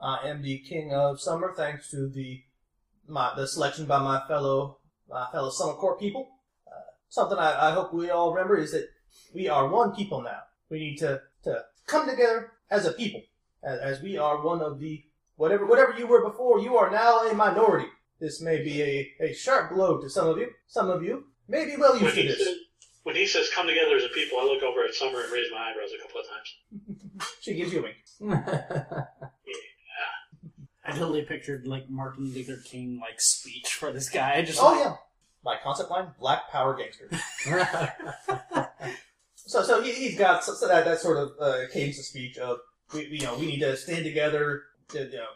I 0.00 0.28
am 0.28 0.42
the 0.42 0.58
king 0.58 0.92
of 0.92 1.20
summer 1.20 1.54
thanks 1.56 1.90
to 1.90 2.08
the 2.08 2.42
my 3.08 3.32
the 3.34 3.48
selection 3.48 3.86
by 3.86 3.98
my 3.98 4.20
fellow 4.28 4.78
my 5.08 5.26
fellow 5.32 5.50
summer 5.50 5.72
court 5.74 5.98
people. 5.98 6.28
Uh, 6.66 6.92
something 7.08 7.38
I, 7.38 7.70
I 7.70 7.72
hope 7.72 7.94
we 7.94 8.10
all 8.10 8.32
remember 8.32 8.56
is 8.56 8.72
that 8.72 8.88
we 9.34 9.48
are 9.48 9.68
one 9.68 9.94
people 9.94 10.22
now. 10.22 10.40
We 10.68 10.78
need 10.78 10.98
to, 10.98 11.22
to 11.44 11.62
come 11.86 12.08
together 12.08 12.52
as 12.70 12.84
a 12.84 12.92
people. 12.92 13.22
As, 13.66 13.80
as 13.80 14.02
we 14.02 14.16
are 14.16 14.42
one 14.42 14.62
of 14.62 14.78
the 14.78 15.04
whatever 15.36 15.66
whatever 15.66 15.92
you 15.98 16.06
were 16.06 16.22
before, 16.28 16.60
you 16.60 16.76
are 16.76 16.90
now 16.90 17.28
a 17.28 17.34
minority. 17.34 17.88
This 18.20 18.40
may 18.40 18.62
be 18.62 18.80
a, 18.82 19.12
a 19.20 19.34
sharp 19.34 19.72
blow 19.74 20.00
to 20.00 20.08
some 20.08 20.28
of 20.28 20.38
you. 20.38 20.48
Some 20.68 20.88
of 20.88 21.02
you 21.02 21.24
may 21.48 21.66
be 21.66 21.76
well 21.76 21.94
When 21.94 22.04
used 22.04 22.14
to 22.14 22.22
he, 22.22 22.28
this. 22.28 22.38
says, 22.44 22.56
when 23.02 23.16
he 23.16 23.26
says 23.26 23.50
come 23.54 23.66
together 23.66 23.96
as 23.96 24.04
a 24.04 24.08
people, 24.08 24.38
I 24.38 24.44
look 24.44 24.62
over 24.62 24.84
at 24.84 24.94
Summer 24.94 25.20
and 25.20 25.32
raise 25.32 25.48
my 25.52 25.58
eyebrows 25.70 25.90
a 25.98 26.02
couple 26.02 26.20
of 26.20 26.26
times. 26.28 26.48
She 27.40 27.54
gives 27.54 27.72
you 27.72 27.80
a 27.80 27.82
wink. 27.82 27.96
I 30.84 30.92
totally 30.92 31.22
pictured 31.22 31.66
like 31.66 31.88
Martin 31.90 32.32
Luther 32.32 32.58
King 32.64 33.00
like 33.00 33.20
speech 33.20 33.68
for 33.74 33.90
this 33.92 34.08
guy. 34.08 34.42
Just 34.42 34.60
Oh 34.62 34.70
like, 34.72 34.80
yeah. 34.84 34.94
My 35.44 35.56
concept 35.62 35.90
line: 35.90 36.08
Black 36.20 36.50
Power 36.50 36.76
Gangster. 36.76 37.10
So, 39.48 39.62
so 39.62 39.80
he, 39.80 39.92
he's 39.92 40.18
got 40.18 40.42
so, 40.42 40.54
so 40.54 40.66
that 40.66 40.84
that 40.86 40.98
sort 40.98 41.18
of 41.18 41.30
uh, 41.40 41.68
cadence 41.72 42.00
of 42.00 42.04
speech 42.04 42.36
of 42.36 42.58
we, 42.92 43.06
you 43.06 43.22
know, 43.22 43.36
we 43.38 43.46
need 43.46 43.60
to 43.60 43.76
stand 43.76 44.04
together 44.04 44.64
to, 44.88 45.04
you 45.04 45.18
know, 45.18 45.26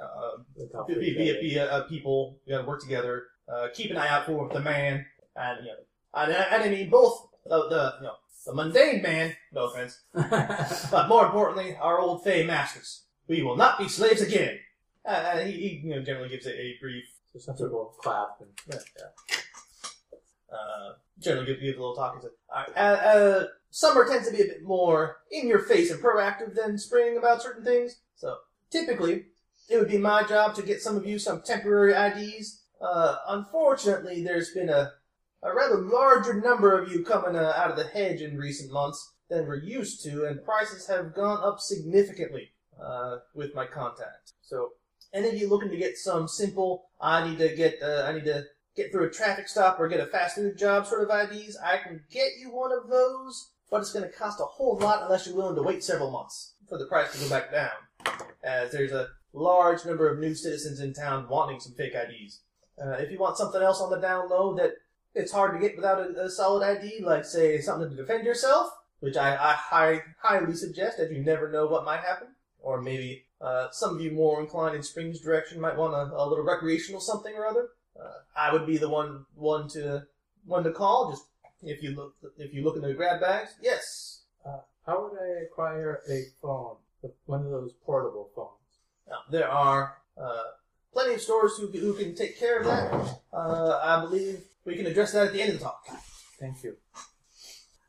uh, 0.00 0.84
be, 0.86 0.94
be, 0.94 1.14
be, 1.40 1.56
a, 1.56 1.78
a 1.78 1.88
people. 1.88 2.38
We 2.46 2.52
got 2.52 2.62
to 2.62 2.66
work 2.66 2.80
together. 2.80 3.24
Uh, 3.48 3.68
keep 3.74 3.90
an 3.90 3.96
eye 3.96 4.08
out 4.08 4.26
for 4.26 4.48
the 4.52 4.60
man, 4.60 5.04
and 5.36 5.58
you 5.64 5.72
know, 5.72 5.78
and, 6.14 6.32
and 6.32 6.62
I 6.62 6.68
mean 6.68 6.88
both 6.88 7.28
the, 7.44 7.68
the 7.68 7.94
you 7.98 8.06
know 8.06 8.14
the 8.46 8.54
mundane 8.54 9.02
man. 9.02 9.34
No 9.52 9.66
offense, 9.66 10.00
but 10.90 11.08
more 11.08 11.26
importantly, 11.26 11.76
our 11.76 11.98
old 11.98 12.24
Fey 12.24 12.44
masters. 12.44 13.04
We 13.26 13.42
will 13.42 13.56
not 13.56 13.78
be 13.78 13.88
slaves 13.88 14.22
again. 14.22 14.58
Uh, 15.04 15.38
he, 15.38 15.52
he 15.52 15.80
you 15.84 15.96
know 15.96 16.02
generally 16.02 16.28
gives 16.28 16.46
a, 16.46 16.58
a 16.58 16.76
brief 16.80 17.04
So 17.32 17.38
some 17.38 17.56
people 17.56 17.94
clap 17.98 18.40
and 18.40 18.50
yeah, 18.68 18.78
yeah. 18.98 19.36
Uh, 20.52 20.92
generally 21.20 21.46
give, 21.46 21.60
a 21.60 21.66
little 21.66 21.94
talk. 21.94 22.20
say, 22.22 22.28
"All 22.48 22.62
right, 22.62 22.76
Uh, 22.76 22.80
uh, 22.80 23.46
summer 23.70 24.06
tends 24.06 24.28
to 24.28 24.36
be 24.36 24.42
a 24.42 24.46
bit 24.46 24.62
more 24.62 25.18
in 25.30 25.46
your 25.46 25.60
face 25.60 25.90
and 25.90 26.02
proactive 26.02 26.54
than 26.54 26.78
spring 26.78 27.16
about 27.16 27.42
certain 27.42 27.64
things. 27.64 28.00
So 28.16 28.38
typically, 28.70 29.26
it 29.68 29.78
would 29.78 29.88
be 29.88 29.98
my 29.98 30.24
job 30.24 30.54
to 30.56 30.62
get 30.62 30.82
some 30.82 30.96
of 30.96 31.06
you 31.06 31.18
some 31.18 31.42
temporary 31.42 31.92
IDs 31.94 32.60
uh, 32.80 33.16
unfortunately, 33.28 34.24
there's 34.24 34.50
been 34.50 34.70
a, 34.70 34.92
a 35.42 35.54
rather 35.54 35.76
larger 35.76 36.40
number 36.40 36.78
of 36.78 36.90
you 36.90 37.04
coming 37.04 37.36
uh, 37.36 37.52
out 37.56 37.70
of 37.70 37.76
the 37.76 37.84
hedge 37.84 38.22
in 38.22 38.38
recent 38.38 38.72
months 38.72 39.12
than 39.28 39.46
we're 39.46 39.62
used 39.62 40.02
to, 40.04 40.24
and 40.24 40.44
prices 40.44 40.86
have 40.88 41.14
gone 41.14 41.42
up 41.44 41.60
significantly 41.60 42.50
uh, 42.82 43.18
with 43.34 43.54
my 43.54 43.66
contact. 43.66 44.32
So, 44.40 44.70
any 45.12 45.28
of 45.28 45.34
you 45.34 45.48
looking 45.48 45.70
to 45.70 45.76
get 45.76 45.98
some 45.98 46.26
simple, 46.28 46.88
I 47.00 47.28
need 47.28 47.38
to 47.38 47.54
get, 47.54 47.82
uh, 47.82 48.06
I 48.08 48.12
need 48.12 48.24
to 48.24 48.44
get 48.80 48.92
through 48.92 49.06
a 49.06 49.10
traffic 49.10 49.48
stop 49.48 49.78
or 49.78 49.88
get 49.88 50.00
a 50.00 50.06
fast 50.06 50.36
food 50.36 50.56
job 50.56 50.86
sort 50.86 51.08
of 51.08 51.30
IDs, 51.32 51.56
I 51.56 51.78
can 51.78 52.02
get 52.10 52.32
you 52.40 52.50
one 52.50 52.72
of 52.72 52.88
those, 52.88 53.50
but 53.70 53.80
it's 53.80 53.92
going 53.92 54.04
to 54.04 54.16
cost 54.16 54.40
a 54.40 54.44
whole 54.44 54.78
lot 54.78 55.02
unless 55.02 55.26
you're 55.26 55.36
willing 55.36 55.56
to 55.56 55.62
wait 55.62 55.84
several 55.84 56.10
months 56.10 56.54
for 56.68 56.78
the 56.78 56.86
price 56.86 57.12
to 57.12 57.18
go 57.18 57.28
back 57.28 57.50
down, 57.50 57.70
as 58.42 58.72
there's 58.72 58.92
a 58.92 59.08
large 59.32 59.84
number 59.84 60.08
of 60.08 60.18
new 60.18 60.34
citizens 60.34 60.80
in 60.80 60.92
town 60.92 61.28
wanting 61.28 61.60
some 61.60 61.72
fake 61.72 61.94
IDs. 61.94 62.40
Uh, 62.82 62.92
if 62.92 63.10
you 63.10 63.18
want 63.18 63.36
something 63.36 63.60
else 63.60 63.80
on 63.80 63.90
the 63.90 63.98
down 63.98 64.28
low 64.30 64.54
that 64.54 64.72
it's 65.14 65.32
hard 65.32 65.52
to 65.52 65.66
get 65.66 65.76
without 65.76 66.00
a, 66.00 66.24
a 66.24 66.30
solid 66.30 66.64
ID, 66.64 67.00
like 67.02 67.24
say 67.24 67.60
something 67.60 67.90
to 67.90 67.96
defend 67.96 68.24
yourself, 68.24 68.70
which 69.00 69.16
I, 69.16 69.34
I 69.34 69.52
high, 69.52 70.02
highly 70.22 70.54
suggest, 70.54 70.98
as 70.98 71.10
you 71.10 71.22
never 71.22 71.50
know 71.50 71.66
what 71.66 71.84
might 71.84 72.00
happen, 72.00 72.28
or 72.60 72.80
maybe 72.80 73.26
uh, 73.40 73.68
some 73.72 73.96
of 73.96 74.00
you 74.00 74.12
more 74.12 74.40
inclined 74.40 74.76
in 74.76 74.82
Springs 74.82 75.20
direction 75.20 75.60
might 75.60 75.76
want 75.76 75.94
a, 75.94 76.14
a 76.14 76.28
little 76.28 76.44
recreational 76.44 77.00
something 77.00 77.34
or 77.34 77.46
other. 77.46 77.68
Uh, 77.98 78.20
I 78.36 78.52
would 78.52 78.66
be 78.66 78.78
the 78.78 78.88
one 78.88 79.26
one 79.34 79.68
to 79.70 80.06
one 80.46 80.64
to 80.64 80.72
call. 80.72 81.10
Just 81.10 81.24
if 81.62 81.82
you 81.82 81.90
look 81.90 82.14
if 82.38 82.54
you 82.54 82.64
look 82.64 82.76
in 82.76 82.82
the 82.82 82.94
grab 82.94 83.20
bags, 83.20 83.54
yes. 83.62 84.22
Uh, 84.44 84.60
how 84.86 85.02
would 85.02 85.18
I 85.20 85.42
acquire 85.44 86.00
a 86.08 86.24
phone? 86.40 86.76
One 87.26 87.44
of 87.44 87.50
those 87.50 87.72
portable 87.84 88.30
phones. 88.34 88.50
Now, 89.08 89.18
there 89.30 89.48
are 89.50 89.96
uh, 90.20 90.42
plenty 90.92 91.14
of 91.14 91.20
stores 91.20 91.56
who, 91.56 91.66
who 91.68 91.94
can 91.94 92.14
take 92.14 92.38
care 92.38 92.60
of 92.60 92.66
that. 92.66 93.18
Uh, 93.32 93.80
I 93.82 94.00
believe 94.00 94.42
we 94.64 94.76
can 94.76 94.86
address 94.86 95.12
that 95.12 95.28
at 95.28 95.32
the 95.32 95.40
end 95.40 95.52
of 95.52 95.58
the 95.58 95.64
talk. 95.64 95.86
Thank 96.38 96.62
you. 96.62 96.76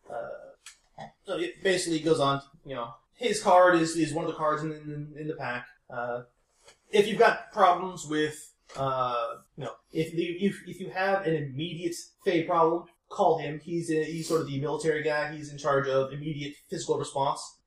Uh, 0.09 1.03
so 1.25 1.37
it 1.37 1.61
basically 1.63 1.99
goes 1.99 2.19
on. 2.19 2.41
You 2.65 2.75
know, 2.75 2.93
his 3.15 3.41
card 3.41 3.75
is, 3.75 3.95
is 3.95 4.13
one 4.13 4.25
of 4.25 4.31
the 4.31 4.37
cards 4.37 4.63
in, 4.63 4.71
in, 4.71 5.13
in 5.17 5.27
the 5.27 5.35
pack. 5.35 5.67
Uh, 5.89 6.23
if 6.89 7.07
you've 7.07 7.19
got 7.19 7.51
problems 7.51 8.05
with, 8.05 8.50
uh, 8.75 9.35
you 9.57 9.65
know, 9.65 9.73
if 9.91 10.13
you 10.13 10.37
if, 10.39 10.61
if 10.67 10.79
you 10.79 10.89
have 10.89 11.25
an 11.25 11.35
immediate 11.35 11.95
Fey 12.23 12.43
problem, 12.43 12.85
call 13.09 13.37
him. 13.37 13.59
He's 13.63 13.91
a, 13.91 14.03
he's 14.03 14.27
sort 14.27 14.41
of 14.41 14.47
the 14.47 14.59
military 14.59 15.03
guy. 15.03 15.33
He's 15.33 15.51
in 15.51 15.57
charge 15.57 15.87
of 15.87 16.11
immediate 16.13 16.55
physical 16.69 16.97
response. 16.97 17.57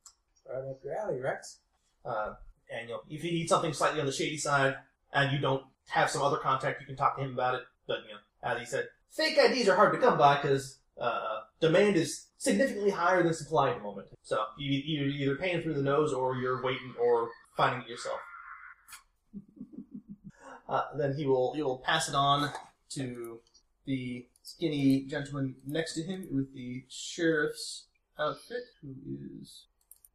Right 0.48 0.58
up 0.58 0.80
your 0.84 0.94
alley, 0.94 1.20
Rex. 1.20 1.58
Uh, 2.04 2.34
and 2.72 2.88
you 2.88 2.94
know, 2.94 3.00
if 3.08 3.24
you 3.24 3.32
need 3.32 3.48
something 3.48 3.72
slightly 3.72 4.00
on 4.00 4.06
the 4.06 4.12
shady 4.12 4.36
side, 4.36 4.76
and 5.12 5.32
you 5.32 5.38
don't 5.38 5.62
have 5.88 6.10
some 6.10 6.22
other 6.22 6.38
contact, 6.38 6.80
you 6.80 6.86
can 6.86 6.96
talk 6.96 7.16
to 7.16 7.22
him 7.22 7.32
about 7.32 7.54
it. 7.54 7.62
But 7.86 7.98
you 8.06 8.14
know, 8.14 8.50
as 8.50 8.58
he 8.58 8.64
said, 8.64 8.88
fake 9.10 9.38
IDs 9.38 9.68
are 9.68 9.76
hard 9.76 9.92
to 9.92 9.98
come 9.98 10.18
by 10.18 10.40
because 10.40 10.78
uh, 11.00 11.40
demand 11.60 11.96
is 11.96 12.26
significantly 12.38 12.90
higher 12.90 13.22
than 13.22 13.34
supply 13.34 13.70
at 13.70 13.76
the 13.76 13.82
moment. 13.82 14.08
So 14.22 14.42
you 14.58 14.72
you're 14.72 15.08
either 15.08 15.36
paying 15.36 15.62
through 15.62 15.74
the 15.74 15.82
nose, 15.82 16.12
or 16.12 16.36
you're 16.36 16.62
waiting, 16.62 16.94
or 17.00 17.28
finding 17.56 17.82
it 17.82 17.88
yourself. 17.88 18.18
Uh, 20.68 20.82
then 20.96 21.14
he 21.16 21.26
will 21.26 21.54
he 21.54 21.62
will 21.62 21.78
pass 21.78 22.08
it 22.08 22.14
on 22.14 22.50
to 22.90 23.40
the 23.86 24.26
skinny 24.42 25.02
gentleman 25.02 25.56
next 25.66 25.94
to 25.94 26.02
him 26.02 26.26
with 26.30 26.54
the 26.54 26.84
sheriff's 26.88 27.84
outfit, 28.18 28.62
who 28.80 28.94
is 29.40 29.66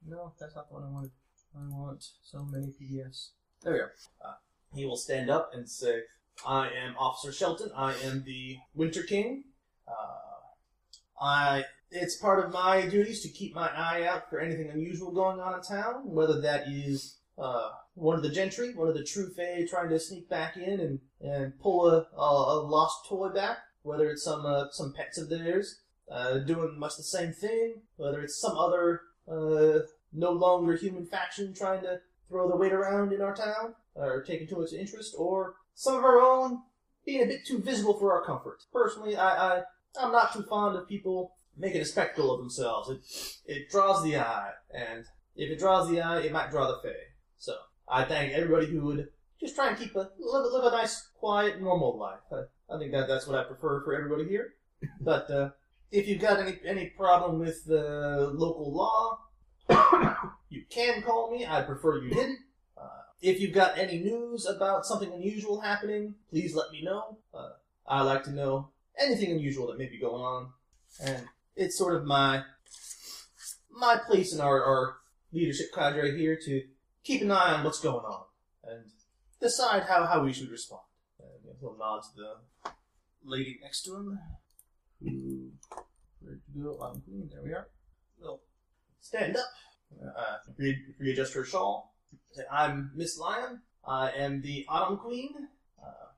no, 0.07 0.33
that's 0.39 0.55
not 0.55 0.69
the 0.69 0.75
one 0.75 0.83
I 0.83 0.89
wanted. 0.89 1.11
I 1.55 1.77
want 1.77 2.07
so 2.23 2.43
many 2.43 2.67
PDFs. 2.67 3.29
There 3.63 3.73
we 3.73 3.79
go. 3.79 3.85
Uh, 4.23 4.33
he 4.73 4.85
will 4.85 4.97
stand 4.97 5.29
up 5.29 5.51
and 5.53 5.67
say, 5.67 6.01
I 6.45 6.67
am 6.67 6.95
Officer 6.97 7.31
Shelton. 7.31 7.71
I 7.75 7.95
am 7.95 8.23
the 8.23 8.57
Winter 8.75 9.03
King. 9.03 9.45
Uh, 9.87 11.23
I. 11.23 11.65
It's 11.91 12.17
part 12.17 12.45
of 12.45 12.53
my 12.53 12.85
duties 12.85 13.21
to 13.21 13.29
keep 13.29 13.55
my 13.55 13.67
eye 13.67 14.05
out 14.05 14.29
for 14.29 14.39
anything 14.39 14.69
unusual 14.69 15.11
going 15.11 15.39
on 15.39 15.55
in 15.55 15.61
town, 15.61 16.03
whether 16.05 16.39
that 16.41 16.67
is 16.67 17.17
uh, 17.39 17.71
one 17.99 18.15
of 18.15 18.23
the 18.23 18.29
gentry, 18.29 18.73
one 18.73 18.87
of 18.87 18.95
the 18.95 19.03
true 19.03 19.29
fae 19.35 19.65
trying 19.69 19.89
to 19.89 19.99
sneak 19.99 20.29
back 20.29 20.55
in 20.57 20.79
and, 20.79 20.99
and 21.21 21.59
pull 21.59 21.89
a, 21.89 22.07
a, 22.17 22.21
a 22.21 22.57
lost 22.63 23.05
toy 23.07 23.29
back, 23.29 23.57
whether 23.83 24.09
it's 24.09 24.23
some 24.23 24.45
uh, 24.45 24.65
some 24.71 24.93
pets 24.93 25.17
of 25.17 25.29
theirs 25.29 25.81
uh, 26.11 26.39
doing 26.39 26.79
much 26.79 26.95
the 26.97 27.03
same 27.03 27.33
thing, 27.33 27.81
whether 27.97 28.21
it's 28.21 28.39
some 28.39 28.57
other 28.57 29.01
uh, 29.29 29.79
no 30.13 30.31
longer 30.31 30.75
human 30.75 31.05
faction 31.05 31.53
trying 31.53 31.81
to 31.81 31.99
throw 32.29 32.49
the 32.49 32.55
weight 32.55 32.73
around 32.73 33.11
in 33.11 33.21
our 33.21 33.35
town, 33.35 33.75
or 33.95 34.23
taking 34.23 34.47
too 34.47 34.59
much 34.59 34.73
interest, 34.73 35.15
or 35.17 35.55
some 35.73 35.95
of 35.95 36.03
our 36.03 36.19
own 36.19 36.59
being 37.05 37.23
a 37.23 37.27
bit 37.27 37.45
too 37.45 37.59
visible 37.59 37.97
for 37.97 38.13
our 38.13 38.25
comfort. 38.25 38.59
Personally, 38.71 39.15
I, 39.15 39.57
I 39.57 39.63
I'm 39.99 40.11
not 40.11 40.33
too 40.33 40.43
fond 40.43 40.77
of 40.77 40.87
people 40.87 41.33
making 41.57 41.81
a 41.81 41.85
spectacle 41.85 42.33
of 42.33 42.39
themselves. 42.39 42.89
It 42.89 43.01
it 43.45 43.69
draws 43.69 44.03
the 44.03 44.17
eye, 44.17 44.51
and 44.73 45.05
if 45.35 45.49
it 45.49 45.59
draws 45.59 45.89
the 45.89 46.01
eye, 46.01 46.21
it 46.21 46.31
might 46.31 46.51
draw 46.51 46.67
the 46.67 46.79
fae. 46.81 46.95
So 47.37 47.55
I 47.89 48.03
thank 48.03 48.33
everybody 48.33 48.67
who 48.67 48.81
would 48.85 49.07
just 49.39 49.55
try 49.55 49.69
and 49.69 49.77
keep 49.77 49.95
a 49.95 50.09
live, 50.19 50.51
live 50.51 50.73
a 50.73 50.75
nice, 50.75 51.09
quiet, 51.19 51.61
normal 51.61 51.97
life. 51.97 52.19
I, 52.31 52.73
I 52.73 52.77
think 52.77 52.91
that 52.91 53.07
that's 53.07 53.25
what 53.25 53.37
I 53.37 53.43
prefer 53.43 53.83
for 53.83 53.95
everybody 53.95 54.27
here. 54.27 54.53
But 55.01 55.29
uh, 55.29 55.49
if 55.91 56.07
you've 56.07 56.21
got 56.21 56.39
any 56.39 56.57
any 56.65 56.85
problem 56.87 57.39
with 57.39 57.65
the 57.65 58.31
local 58.33 58.71
law, 58.71 59.19
you 60.49 60.63
can 60.69 61.01
call 61.01 61.31
me. 61.31 61.45
I 61.45 61.63
prefer 61.63 62.01
you 62.01 62.11
didn't. 62.11 62.39
Uh, 62.77 63.01
if 63.21 63.41
you've 63.41 63.53
got 63.53 63.77
any 63.77 63.99
news 63.99 64.45
about 64.45 64.85
something 64.85 65.11
unusual 65.11 65.59
happening, 65.59 66.15
please 66.29 66.55
let 66.55 66.71
me 66.71 66.81
know. 66.81 67.17
Uh, 67.33 67.51
I 67.85 68.03
like 68.03 68.23
to 68.25 68.31
know 68.31 68.69
anything 68.97 69.31
unusual 69.31 69.67
that 69.67 69.77
may 69.77 69.87
be 69.87 69.99
going 69.99 70.21
on, 70.21 70.51
and 71.03 71.25
it's 71.57 71.77
sort 71.77 71.95
of 71.95 72.05
my 72.05 72.43
my 73.69 73.97
place 73.97 74.33
in 74.33 74.39
our, 74.39 74.63
our 74.63 74.97
leadership 75.33 75.73
cadre 75.73 76.17
here 76.17 76.37
to 76.45 76.63
keep 77.03 77.21
an 77.21 77.31
eye 77.31 77.53
on 77.53 77.63
what's 77.63 77.79
going 77.79 78.05
on 78.05 78.23
and 78.63 78.85
decide 79.41 79.83
how, 79.83 80.05
how 80.05 80.23
we 80.23 80.33
should 80.33 80.51
respond. 80.51 80.81
And 81.19 81.55
he'll 81.59 81.77
nod 81.77 82.01
to 82.03 82.09
the 82.15 82.71
lady 83.23 83.59
next 83.61 83.83
to 83.83 83.95
him. 83.95 84.19
Clean. 85.01 85.51
There 86.21 87.41
we 87.43 87.53
are. 87.53 87.67
We'll 88.19 88.41
stand 88.99 89.37
up, 89.37 89.45
uh, 90.03 90.37
re- 90.57 90.83
readjust 90.99 91.33
her 91.33 91.45
shawl. 91.45 91.95
Say, 92.31 92.43
I'm 92.51 92.91
Miss 92.95 93.17
Lion. 93.17 93.61
I 93.87 94.11
am 94.11 94.41
the 94.41 94.65
Autumn 94.67 94.97
Queen. 94.97 95.29
Uh, 95.81 96.11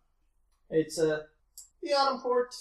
it's 0.70 1.00
uh, 1.00 1.22
the 1.84 1.94
Autumn 1.94 2.20
Court 2.20 2.54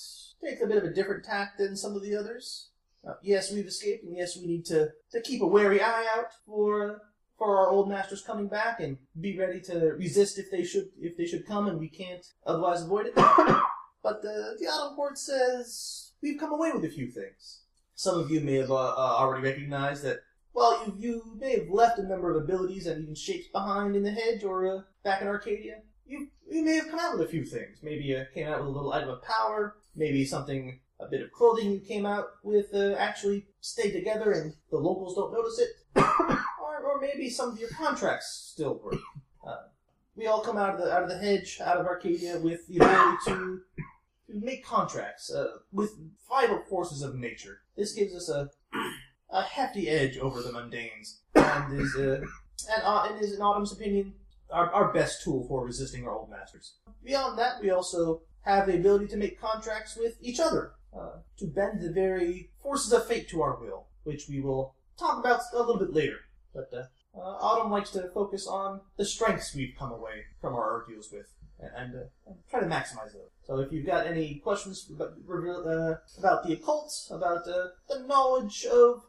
takes 0.44 0.62
a 0.62 0.66
bit 0.66 0.76
of 0.76 0.84
a 0.84 0.92
different 0.92 1.24
tack 1.24 1.56
than 1.58 1.76
some 1.76 1.96
of 1.96 2.02
the 2.02 2.14
others. 2.14 2.68
Uh, 3.06 3.14
yes, 3.22 3.50
we've 3.50 3.66
escaped, 3.66 4.04
and 4.04 4.14
yes, 4.14 4.36
we 4.36 4.46
need 4.46 4.66
to, 4.66 4.90
to 5.10 5.20
keep 5.22 5.40
a 5.40 5.46
wary 5.46 5.80
eye 5.80 6.06
out 6.14 6.32
for 6.46 7.00
for 7.40 7.56
our 7.56 7.70
old 7.70 7.88
masters 7.88 8.20
coming 8.20 8.48
back, 8.48 8.80
and 8.80 8.98
be 9.18 9.36
ready 9.36 9.60
to 9.62 9.94
resist 9.96 10.38
if 10.38 10.50
they 10.50 10.62
should 10.62 10.90
if 11.00 11.16
they 11.16 11.24
should 11.24 11.46
come, 11.46 11.68
and 11.68 11.80
we 11.80 11.88
can't 11.88 12.26
otherwise 12.46 12.82
avoid 12.82 13.06
it. 13.06 13.14
but 14.04 14.20
the 14.20 14.56
the 14.60 14.66
Autumn 14.66 14.94
Court 14.94 15.16
says 15.16 16.12
we've 16.22 16.38
come 16.38 16.52
away 16.52 16.70
with 16.70 16.84
a 16.84 16.90
few 16.90 17.10
things. 17.10 17.62
Some 17.94 18.20
of 18.20 18.30
you 18.30 18.40
may 18.40 18.56
have 18.56 18.70
uh, 18.70 18.74
uh, 18.74 19.16
already 19.18 19.42
recognized 19.42 20.04
that. 20.04 20.18
Well, 20.52 20.84
you 20.84 20.94
you 20.98 21.38
may 21.40 21.58
have 21.58 21.70
left 21.70 21.98
a 21.98 22.06
number 22.06 22.30
of 22.30 22.44
abilities 22.44 22.86
and 22.86 23.02
even 23.02 23.14
shapes 23.14 23.48
behind 23.48 23.96
in 23.96 24.02
the 24.02 24.10
hedge 24.10 24.44
or 24.44 24.66
uh, 24.66 24.80
back 25.02 25.22
in 25.22 25.28
Arcadia. 25.28 25.80
You 26.06 26.28
you 26.50 26.62
may 26.62 26.74
have 26.74 26.90
come 26.90 27.00
out 27.00 27.16
with 27.16 27.26
a 27.26 27.30
few 27.30 27.46
things. 27.46 27.78
Maybe 27.82 28.04
you 28.04 28.22
came 28.34 28.48
out 28.48 28.58
with 28.58 28.68
a 28.68 28.72
little 28.72 28.92
item 28.92 29.08
of 29.08 29.22
power. 29.22 29.76
Maybe 29.96 30.26
something 30.26 30.80
a 31.00 31.08
bit 31.08 31.22
of 31.22 31.32
clothing 31.32 31.72
you 31.72 31.80
came 31.80 32.04
out 32.04 32.26
with 32.42 32.74
uh, 32.74 32.92
actually 32.98 33.46
stayed 33.62 33.92
together 33.92 34.32
and 34.32 34.52
the 34.70 34.76
locals 34.76 35.14
don't 35.14 35.32
notice 35.32 35.58
it. 35.58 36.36
or, 36.84 37.00
maybe 37.00 37.30
some 37.30 37.50
of 37.50 37.58
your 37.58 37.70
contracts 37.70 38.50
still 38.52 38.80
work. 38.82 39.00
Uh, 39.46 39.56
we 40.16 40.26
all 40.26 40.40
come 40.40 40.56
out 40.56 40.74
of 40.74 40.80
the 40.80 40.92
out 40.92 41.02
of 41.02 41.08
the 41.08 41.18
hedge, 41.18 41.60
out 41.64 41.78
of 41.78 41.86
Arcadia, 41.86 42.38
with 42.38 42.66
the 42.66 42.76
ability 42.76 43.16
to, 43.26 43.60
make 44.32 44.64
contracts 44.64 45.32
uh, 45.32 45.48
with 45.72 45.90
vital 46.28 46.62
forces 46.68 47.02
of 47.02 47.16
nature. 47.16 47.62
This 47.76 47.92
gives 47.92 48.14
us 48.14 48.28
a 48.28 48.48
a 49.32 49.42
hefty 49.42 49.88
edge 49.88 50.18
over 50.18 50.42
the 50.42 50.50
mundanes, 50.50 51.20
and 51.34 51.80
is 51.80 51.96
uh, 51.96 52.20
and, 52.74 52.82
uh, 52.84 53.08
and 53.08 53.20
is 53.20 53.34
in 53.34 53.40
Autumn's 53.40 53.72
opinion 53.72 54.14
our, 54.52 54.70
our 54.72 54.92
best 54.92 55.22
tool 55.22 55.46
for 55.46 55.64
resisting 55.64 56.06
our 56.06 56.14
old 56.14 56.30
masters. 56.30 56.74
Beyond 57.04 57.38
that, 57.38 57.60
we 57.60 57.70
also 57.70 58.22
have 58.42 58.66
the 58.66 58.74
ability 58.74 59.06
to 59.08 59.16
make 59.16 59.40
contracts 59.40 59.96
with 59.96 60.16
each 60.20 60.40
other, 60.40 60.72
uh, 60.96 61.18
to 61.38 61.46
bend 61.46 61.80
the 61.80 61.92
very 61.92 62.50
forces 62.62 62.92
of 62.92 63.06
fate 63.06 63.28
to 63.28 63.42
our 63.42 63.60
will, 63.60 63.86
which 64.04 64.28
we 64.28 64.40
will 64.40 64.74
talk 64.98 65.18
about 65.18 65.40
a 65.54 65.58
little 65.58 65.78
bit 65.78 65.94
later. 65.94 66.16
But 66.54 66.70
uh, 66.72 66.84
uh, 67.18 67.20
Autumn 67.20 67.70
likes 67.70 67.90
to 67.90 68.08
focus 68.10 68.46
on 68.46 68.80
the 68.96 69.04
strengths 69.04 69.54
we've 69.54 69.74
come 69.78 69.92
away 69.92 70.24
from 70.40 70.54
our 70.54 70.72
ordeals 70.72 71.10
with, 71.12 71.26
and, 71.76 71.94
uh, 71.94 72.32
try 72.50 72.60
to 72.60 72.66
maximize 72.66 73.12
those. 73.12 73.30
So 73.46 73.58
if 73.58 73.72
you've 73.72 73.86
got 73.86 74.06
any 74.06 74.36
questions 74.36 74.88
about, 74.90 75.12
uh, 75.66 75.96
about 76.18 76.44
the 76.46 76.52
occult, 76.54 76.92
about 77.10 77.46
uh, 77.48 77.68
the 77.88 78.00
knowledge 78.06 78.64
of 78.66 79.02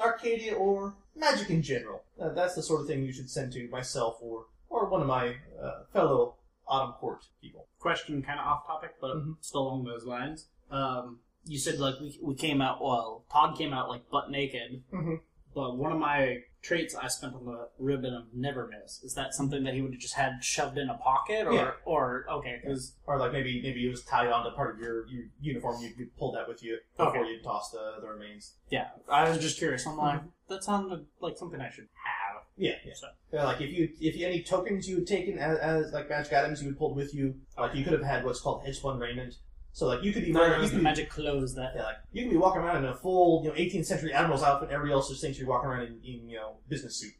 Arcadia 0.00 0.54
or 0.54 0.94
magic 1.16 1.50
in 1.50 1.62
general, 1.62 2.02
uh, 2.20 2.30
that's 2.30 2.54
the 2.54 2.62
sort 2.62 2.80
of 2.80 2.86
thing 2.86 3.02
you 3.04 3.12
should 3.12 3.30
send 3.30 3.52
to 3.52 3.68
myself 3.68 4.16
or 4.20 4.46
or 4.68 4.88
one 4.90 5.00
of 5.02 5.06
my 5.06 5.36
uh, 5.62 5.84
fellow 5.92 6.34
Autumn 6.66 6.94
Court 6.94 7.20
people. 7.40 7.66
Question 7.78 8.22
kind 8.22 8.40
of 8.40 8.46
off 8.46 8.66
topic, 8.66 8.94
but 9.00 9.14
Mhm. 9.16 9.36
still 9.40 9.60
along 9.62 9.84
those 9.84 10.04
lines. 10.04 10.48
Um, 10.70 11.20
you 11.44 11.58
said 11.58 11.78
like 11.78 12.00
we, 12.00 12.18
we 12.20 12.34
came 12.34 12.60
out 12.60 12.82
well, 12.82 13.24
Todd 13.30 13.56
came 13.56 13.72
out 13.72 13.88
like 13.88 14.08
butt 14.10 14.30
naked. 14.30 14.82
Mhm. 14.92 15.20
But 15.54 15.76
one 15.76 15.92
of 15.92 15.98
my 15.98 16.42
traits 16.64 16.94
I 16.94 17.08
spent 17.08 17.34
on 17.34 17.44
the 17.44 17.68
ribbon 17.78 18.14
of 18.14 18.24
never 18.34 18.66
miss 18.66 19.02
is 19.04 19.14
that 19.14 19.34
something 19.34 19.62
that 19.64 19.74
he 19.74 19.82
would 19.82 19.92
have 19.92 20.00
just 20.00 20.14
had 20.14 20.42
shoved 20.42 20.78
in 20.78 20.88
a 20.88 20.94
pocket, 20.94 21.46
or 21.46 21.52
Yeah. 21.52 21.70
or 21.84 22.24
okay, 22.30 22.58
because 22.62 22.94
Or 23.06 23.18
like 23.18 23.32
maybe 23.32 23.60
maybe 23.62 23.86
it 23.86 23.90
was 23.90 24.02
tied 24.02 24.28
onto 24.28 24.50
part 24.56 24.74
of 24.74 24.80
your, 24.80 25.06
your 25.08 25.24
uniform. 25.40 25.82
You, 25.82 25.90
you 25.98 26.08
pulled 26.18 26.34
that 26.36 26.48
with 26.48 26.62
you 26.64 26.78
before 26.96 27.16
Okay. 27.18 27.30
you 27.30 27.40
tossed 27.42 27.72
the, 27.72 27.96
the 28.00 28.08
remains. 28.08 28.54
yeah, 28.70 28.88
I 29.10 29.28
was 29.28 29.38
just 29.38 29.58
curious. 29.58 29.86
I'm 29.86 29.96
like 29.98 30.20
mm-hmm. 30.20 30.28
that 30.48 30.64
sounded 30.64 31.04
like 31.20 31.36
something 31.36 31.60
I 31.60 31.70
should 31.70 31.88
have. 32.04 32.42
Yeah, 32.56 32.72
yeah. 32.86 32.92
So 32.94 33.08
Yeah, 33.32 33.44
like 33.44 33.60
if 33.60 33.70
you 33.70 33.90
if 34.00 34.16
you 34.16 34.26
any 34.26 34.42
tokens 34.42 34.88
you 34.88 34.96
had 34.96 35.06
taken 35.06 35.38
as, 35.38 35.58
as 35.58 35.92
like 35.92 36.08
magic 36.08 36.32
items 36.32 36.62
you 36.62 36.68
had 36.68 36.78
pulled 36.78 36.96
with 36.96 37.14
you, 37.14 37.34
like 37.58 37.74
you 37.74 37.84
could 37.84 37.92
have 37.92 38.02
had 38.02 38.24
what's 38.24 38.40
called 38.40 38.64
hedgespun 38.64 38.98
raiment. 39.00 39.34
So 39.74 39.86
like 39.86 40.04
you 40.04 40.12
could 40.12 40.24
be 40.24 40.30
no, 40.30 40.38
wearing 40.38 40.62
you 40.62 40.70
could 40.70 40.82
magic 40.82 41.10
clothes 41.10 41.56
that 41.56 41.72
yeah, 41.74 41.82
like 41.82 41.96
you 42.12 42.22
can 42.22 42.30
be 42.30 42.36
walking 42.36 42.62
around 42.62 42.84
in 42.84 42.90
a 42.90 42.94
full 42.94 43.42
you 43.42 43.50
know 43.50 43.56
18th 43.56 43.86
century 43.86 44.12
admiral's 44.12 44.44
outfit. 44.44 44.70
Everybody 44.70 44.92
else 44.92 45.08
just 45.08 45.20
thinks 45.20 45.36
you're 45.36 45.48
walking 45.48 45.68
around 45.68 45.82
in, 45.82 46.00
in 46.04 46.28
you 46.28 46.36
know 46.36 46.58
business 46.68 46.96
suit. 46.96 47.12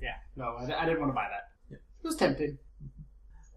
Yeah, 0.00 0.14
no, 0.36 0.56
I, 0.56 0.82
I 0.82 0.86
didn't 0.86 1.00
want 1.00 1.10
to 1.10 1.14
buy 1.14 1.28
that. 1.30 1.50
Yeah. 1.70 1.76
It 1.76 2.06
was 2.06 2.16
tempting. 2.16 2.56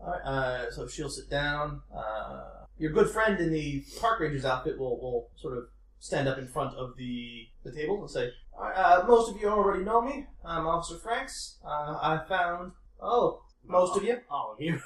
All 0.01 0.11
right, 0.11 0.21
uh, 0.21 0.71
so 0.71 0.85
she'll 0.87 1.09
sit 1.09 1.29
down. 1.29 1.81
Uh, 1.95 2.65
your 2.77 2.91
good 2.91 3.09
friend 3.09 3.39
in 3.39 3.53
the 3.53 3.85
park 3.99 4.19
ranger's 4.19 4.43
outfit 4.45 4.77
will, 4.77 4.99
will 4.99 5.29
sort 5.37 5.57
of 5.57 5.65
stand 5.99 6.27
up 6.27 6.37
in 6.37 6.47
front 6.47 6.75
of 6.75 6.97
the 6.97 7.47
the 7.63 7.71
table 7.71 8.01
and 8.01 8.09
say, 8.09 8.31
All 8.53 8.63
right, 8.63 8.75
uh, 8.75 9.05
"Most 9.07 9.33
of 9.33 9.39
you 9.41 9.47
already 9.47 9.85
know 9.85 10.01
me. 10.01 10.25
I'm 10.43 10.67
Officer 10.67 10.99
Franks. 10.99 11.57
Uh, 11.65 11.97
I 12.01 12.21
found 12.27 12.73
oh 13.01 13.43
most 13.65 13.95
of 13.95 14.03
you. 14.03 14.17
All 14.29 14.53
of 14.53 14.61
you. 14.61 14.77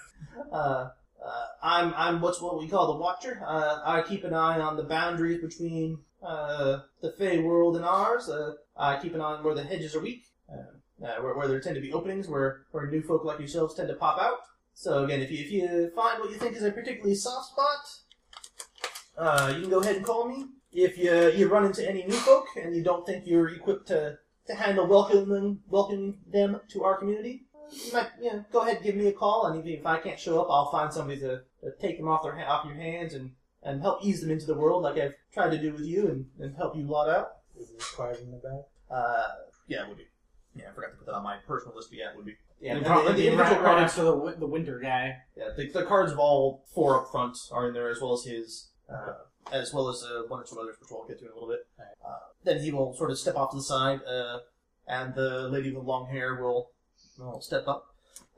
Uh, 1.25 1.45
I'm 1.61 1.93
I'm 1.95 2.21
what's 2.21 2.41
what 2.41 2.59
we 2.59 2.67
call 2.67 2.93
the 2.93 2.99
Watcher. 2.99 3.41
Uh, 3.45 3.81
I 3.85 4.01
keep 4.01 4.23
an 4.23 4.33
eye 4.33 4.59
on 4.59 4.75
the 4.75 4.83
boundaries 4.83 5.41
between 5.41 5.99
uh, 6.21 6.79
the 7.01 7.11
Fey 7.11 7.39
world 7.39 7.77
and 7.77 7.85
ours. 7.85 8.29
Uh, 8.29 8.55
I 8.75 8.97
keep 8.97 9.15
an 9.15 9.21
eye 9.21 9.35
on 9.35 9.43
where 9.43 9.55
the 9.55 9.63
hedges 9.63 9.95
are 9.95 10.01
weak, 10.01 10.25
uh, 10.51 11.05
uh, 11.05 11.21
where, 11.21 11.33
where 11.35 11.47
there 11.47 11.61
tend 11.61 11.75
to 11.75 11.81
be 11.81 11.93
openings, 11.93 12.27
where 12.27 12.65
where 12.71 12.87
new 12.87 13.01
folk 13.01 13.23
like 13.23 13.39
yourselves 13.39 13.75
tend 13.75 13.87
to 13.87 13.95
pop 13.95 14.19
out. 14.19 14.39
So 14.73 15.05
again, 15.05 15.21
if 15.21 15.31
you 15.31 15.39
if 15.39 15.51
you 15.51 15.91
find 15.95 16.19
what 16.19 16.31
you 16.31 16.37
think 16.37 16.57
is 16.57 16.63
a 16.63 16.71
particularly 16.71 17.15
soft 17.15 17.51
spot, 17.51 19.53
you 19.55 19.61
can 19.61 19.69
go 19.69 19.79
ahead 19.79 19.95
and 19.95 20.05
call 20.05 20.27
me. 20.27 20.47
If 20.73 20.97
you 20.97 21.29
you 21.29 21.47
run 21.47 21.65
into 21.65 21.87
any 21.87 22.03
new 22.03 22.15
folk 22.15 22.47
and 22.61 22.75
you 22.75 22.83
don't 22.83 23.05
think 23.05 23.25
you're 23.25 23.47
equipped 23.49 23.87
to 23.87 24.17
to 24.47 24.55
handle 24.55 24.87
welcoming 24.87 25.59
welcoming 25.69 26.17
them 26.29 26.59
to 26.71 26.83
our 26.83 26.97
community, 26.97 27.45
you 27.85 27.93
might 27.93 28.07
you 28.21 28.31
know 28.31 28.45
go 28.51 28.61
ahead 28.61 28.77
and 28.77 28.85
give 28.85 28.95
me 28.95 29.07
a 29.07 29.13
call. 29.13 29.45
And 29.47 29.59
if, 29.59 29.79
if 29.79 29.85
I 29.85 29.97
can't 29.99 30.19
show 30.19 30.41
up, 30.41 30.47
I'll 30.49 30.71
find 30.71 30.91
somebody 30.93 31.19
to, 31.21 31.41
to 31.63 31.71
take 31.81 31.97
them 31.97 32.07
off 32.07 32.23
their 32.23 32.37
off 32.47 32.65
your 32.65 32.75
hands 32.75 33.13
and 33.13 33.31
and 33.63 33.81
help 33.81 34.03
ease 34.03 34.21
them 34.21 34.29
into 34.31 34.45
the 34.45 34.55
world, 34.55 34.83
like 34.83 34.97
I've 34.97 35.15
tried 35.33 35.51
to 35.51 35.57
do 35.57 35.71
with 35.71 35.85
you, 35.85 36.07
and, 36.07 36.25
and 36.39 36.55
help 36.57 36.75
you 36.75 36.83
lot 36.83 37.09
out. 37.09 37.27
Is 37.59 37.69
it 37.69 37.75
required 37.77 38.17
in 38.19 38.31
the 38.31 38.37
back? 38.37 38.65
Uh, 38.91 39.23
yeah, 39.67 39.83
it 39.83 39.87
would 39.87 39.97
be. 39.97 40.07
Yeah, 40.55 40.65
I 40.69 40.73
forgot 40.73 40.91
to 40.91 40.97
put 40.97 41.05
that 41.07 41.13
on 41.15 41.23
my 41.23 41.37
personal 41.47 41.75
list, 41.75 41.89
but 41.89 41.97
yeah, 41.97 42.11
it 42.11 42.17
would 42.17 42.25
be. 42.25 42.35
Yeah, 42.59 42.71
Yeah, 42.71 42.77
and 42.77 42.85
probably 42.85 43.11
the, 43.13 43.17
the 43.17 43.21
the 43.23 43.31
individual 43.31 43.55
right, 43.61 43.65
right 43.65 43.75
cards. 43.77 43.81
next 43.81 43.95
to 43.95 44.01
the 44.03 44.35
the 44.39 44.47
winter 44.47 44.79
guy. 44.79 45.17
Yeah, 45.37 45.49
the, 45.55 45.69
the 45.69 45.85
cards 45.85 46.11
of 46.11 46.19
all 46.19 46.65
four 46.75 46.99
up 47.01 47.09
front 47.11 47.37
are 47.51 47.67
in 47.69 47.73
there, 47.73 47.89
as 47.89 48.01
well 48.01 48.13
as 48.13 48.25
his, 48.25 48.69
uh, 48.89 49.13
as 49.51 49.73
well 49.73 49.87
as 49.89 50.03
uh, 50.03 50.23
one 50.27 50.41
or 50.41 50.43
two 50.43 50.59
others, 50.59 50.75
which 50.79 50.89
we'll 50.91 51.07
get 51.07 51.19
to 51.19 51.25
in 51.25 51.31
a 51.31 51.33
little 51.33 51.49
bit. 51.49 51.65
Uh, 51.79 52.17
then 52.43 52.61
he 52.61 52.71
will 52.71 52.93
sort 52.95 53.11
of 53.11 53.17
step 53.17 53.35
off 53.37 53.51
to 53.51 53.57
the 53.57 53.63
side, 53.63 54.01
uh, 54.03 54.39
and 54.87 55.15
the 55.15 55.47
lady 55.49 55.71
with 55.71 55.83
the 55.83 55.89
long 55.89 56.07
hair 56.09 56.35
will, 56.41 56.71
will 57.17 57.41
step 57.41 57.67
up 57.67 57.87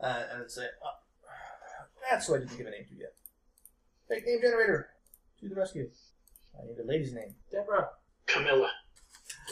uh, 0.02 0.24
and 0.34 0.50
say, 0.52 0.64
uh, 0.64 1.84
"That's 2.10 2.28
who 2.28 2.36
I 2.36 2.40
didn't 2.40 2.58
give 2.58 2.68
a 2.68 2.72
name 2.72 2.86
to 2.90 2.96
yet. 2.96 3.14
Fake 4.10 4.26
name 4.26 4.42
generator 4.42 4.90
to 5.40 5.50
the 5.50 5.56
rescue. 5.56 5.90
I 6.58 6.66
need 6.68 6.80
a 6.80 6.88
lady's 6.88 7.14
name. 7.14 7.36
Deborah. 7.52 7.90
Camilla. 8.28 8.72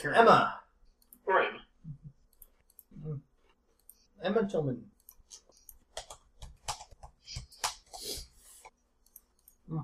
Emma. 0.04 0.60
Or 1.26 1.41
Emma. 1.41 1.60
Emma 4.24 4.48
Tillman. 4.50 4.86
Hmm. 9.70 9.80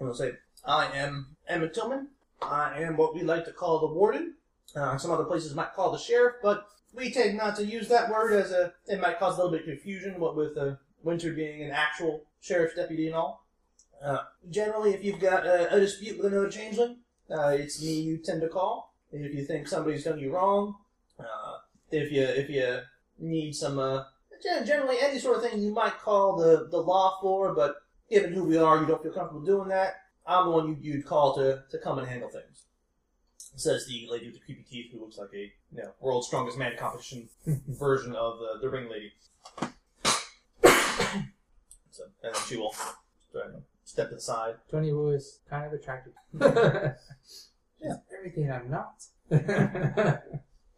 And 0.00 0.08
I'll 0.08 0.14
say, 0.14 0.32
I 0.64 0.86
am 0.86 1.36
Emma 1.46 1.68
Tillman. 1.68 2.08
I 2.42 2.82
am 2.82 2.96
what 2.96 3.14
we 3.14 3.22
like 3.22 3.44
to 3.44 3.52
call 3.52 3.80
the 3.80 3.94
warden. 3.94 4.34
Uh, 4.74 4.98
some 4.98 5.12
other 5.12 5.24
places 5.24 5.54
might 5.54 5.72
call 5.72 5.92
the 5.92 5.98
sheriff, 5.98 6.36
but 6.42 6.66
we 6.96 7.10
tend 7.10 7.36
not 7.36 7.56
to 7.56 7.64
use 7.64 7.88
that 7.88 8.10
word 8.10 8.32
as 8.32 8.50
a. 8.50 8.72
It 8.86 9.00
might 9.00 9.18
cause 9.18 9.34
a 9.34 9.44
little 9.44 9.52
bit 9.52 9.60
of 9.62 9.66
confusion, 9.66 10.18
what 10.18 10.34
with 10.34 10.56
uh, 10.56 10.76
Winter 11.02 11.32
being 11.32 11.62
an 11.62 11.70
actual 11.70 12.24
sheriff's 12.40 12.74
deputy 12.74 13.06
and 13.06 13.14
all. 13.14 13.44
Uh, 14.02 14.18
generally, 14.50 14.94
if 14.94 15.04
you've 15.04 15.20
got 15.20 15.46
a, 15.46 15.74
a 15.74 15.80
dispute 15.80 16.16
with 16.16 16.26
another 16.26 16.50
changeling, 16.50 16.96
uh, 17.30 17.48
it's 17.48 17.82
me 17.82 18.00
you 18.00 18.18
tend 18.18 18.40
to 18.40 18.48
call. 18.48 18.94
If 19.12 19.34
you 19.34 19.44
think 19.44 19.68
somebody's 19.68 20.04
done 20.04 20.18
you 20.18 20.34
wrong, 20.34 20.76
uh, 21.20 21.58
if 21.90 22.10
you 22.10 22.22
if 22.22 22.48
you 22.50 22.80
need 23.18 23.54
some 23.54 23.78
uh, 23.78 24.04
generally 24.64 24.96
any 25.00 25.18
sort 25.18 25.36
of 25.36 25.42
thing 25.42 25.62
you 25.62 25.72
might 25.72 25.98
call 25.98 26.36
the, 26.36 26.68
the 26.70 26.78
law 26.78 27.18
for, 27.20 27.54
but 27.54 27.76
given 28.10 28.32
who 28.32 28.44
we 28.44 28.56
are, 28.56 28.80
you 28.80 28.86
don't 28.86 29.02
feel 29.02 29.12
comfortable 29.12 29.44
doing 29.44 29.68
that. 29.68 29.94
I'm 30.26 30.46
the 30.46 30.50
one 30.50 30.68
you, 30.68 30.76
you'd 30.80 31.06
call 31.06 31.34
to, 31.36 31.62
to 31.70 31.78
come 31.78 31.98
and 31.98 32.08
handle 32.08 32.28
things. 32.28 32.64
Says 33.56 33.86
the 33.86 34.06
lady 34.10 34.26
with 34.26 34.34
the 34.34 34.40
creepy 34.40 34.62
teeth, 34.70 34.92
who 34.92 35.00
looks 35.00 35.16
like 35.18 35.30
a 35.34 35.50
you 35.72 35.82
know 35.82 35.92
world's 36.00 36.26
strongest 36.26 36.58
man 36.58 36.76
competition 36.78 37.28
version 37.68 38.14
of 38.14 38.38
the, 38.38 38.58
the 38.60 38.68
ring 38.68 38.88
lady. 38.90 39.12
so, 41.90 42.04
and 42.22 42.34
then 42.34 42.42
she 42.46 42.56
will 42.56 42.74
step 43.84 44.10
to 44.10 44.14
the 44.16 44.20
side. 44.20 44.56
Tony 44.70 44.92
Wu 44.92 45.08
is 45.10 45.40
kind 45.48 45.66
of 45.66 45.72
attractive. 45.72 46.12
Yeah. 47.78 47.96
Everything 48.18 48.50
I'm 48.50 48.70
not. 48.70 49.04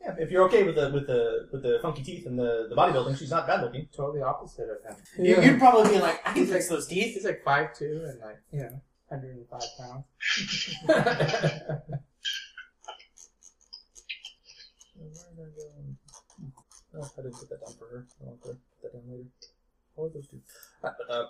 Yeah, 0.01 0.15
if 0.17 0.31
you're 0.31 0.45
okay 0.45 0.63
with 0.63 0.77
the 0.77 0.91
with 0.91 1.09
the 1.09 1.49
with 1.53 1.63
the 1.65 1.81
funky 1.83 2.05
teeth 2.05 2.25
and 2.27 2.39
the, 2.39 2.69
the 2.71 2.77
bodybuilding, 2.77 3.19
she's 3.19 3.33
not 3.33 3.49
bad 3.49 3.63
looking. 3.63 3.89
totally 3.95 4.23
opposite 4.23 4.69
of 4.71 4.81
him. 4.85 4.97
You, 5.19 5.43
You'd 5.43 5.59
probably 5.59 5.91
be 5.91 5.99
like, 5.99 6.21
I 6.25 6.33
can 6.35 6.47
fix 6.47 6.69
those 6.69 6.87
teeth. 6.87 7.15
He's 7.15 7.25
like 7.25 7.43
five 7.45 7.75
two 7.77 8.05
and 8.09 8.21
like 8.21 8.39
you 8.53 8.61
know, 8.61 8.81
hundred 9.11 9.37
and 9.37 9.49
five 9.49 9.69
pounds. 9.77 10.05
Where 15.39 15.47
did 15.51 15.63
I 15.63 16.99
go? 16.99 17.03
Oh, 17.07 17.11
I 17.17 17.23
didn't 17.23 17.39
put 17.39 17.49
that 17.51 17.61
down 17.61 17.75
for 17.79 17.85
her. 17.87 18.07
I'll 18.21 18.31
have 18.33 18.43
to 18.43 18.49
put 18.49 18.59
that 18.83 18.93
down 18.93 19.03
later. 19.09 19.29
Or 19.97 20.09
those 20.09 20.27
two. 20.27 20.41
Uh, 20.83 20.91
but, 20.99 21.15
uh, 21.15 21.27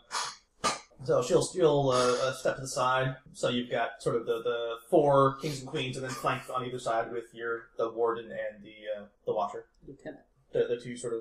so 1.04 1.22
she'll 1.22 1.44
she'll 1.46 1.90
uh, 1.90 2.28
uh, 2.28 2.32
step 2.32 2.56
to 2.56 2.62
the 2.62 2.68
side. 2.68 3.16
So 3.34 3.50
you've 3.50 3.70
got 3.70 4.02
sort 4.02 4.16
of 4.16 4.24
the, 4.24 4.42
the 4.42 4.76
four 4.88 5.36
kings 5.42 5.60
and 5.60 5.68
queens, 5.68 5.96
and 5.96 6.04
then 6.04 6.10
flanked 6.10 6.48
on 6.48 6.64
either 6.64 6.78
side 6.78 7.12
with 7.12 7.34
your 7.34 7.68
the 7.76 7.90
warden 7.90 8.26
and 8.26 8.64
the 8.64 8.74
uh, 8.96 9.04
the 9.26 9.34
watcher, 9.34 9.66
Lieutenant. 9.86 10.22
the, 10.52 10.66
the 10.68 10.80
two 10.82 10.96
sort 10.96 11.12
of 11.12 11.20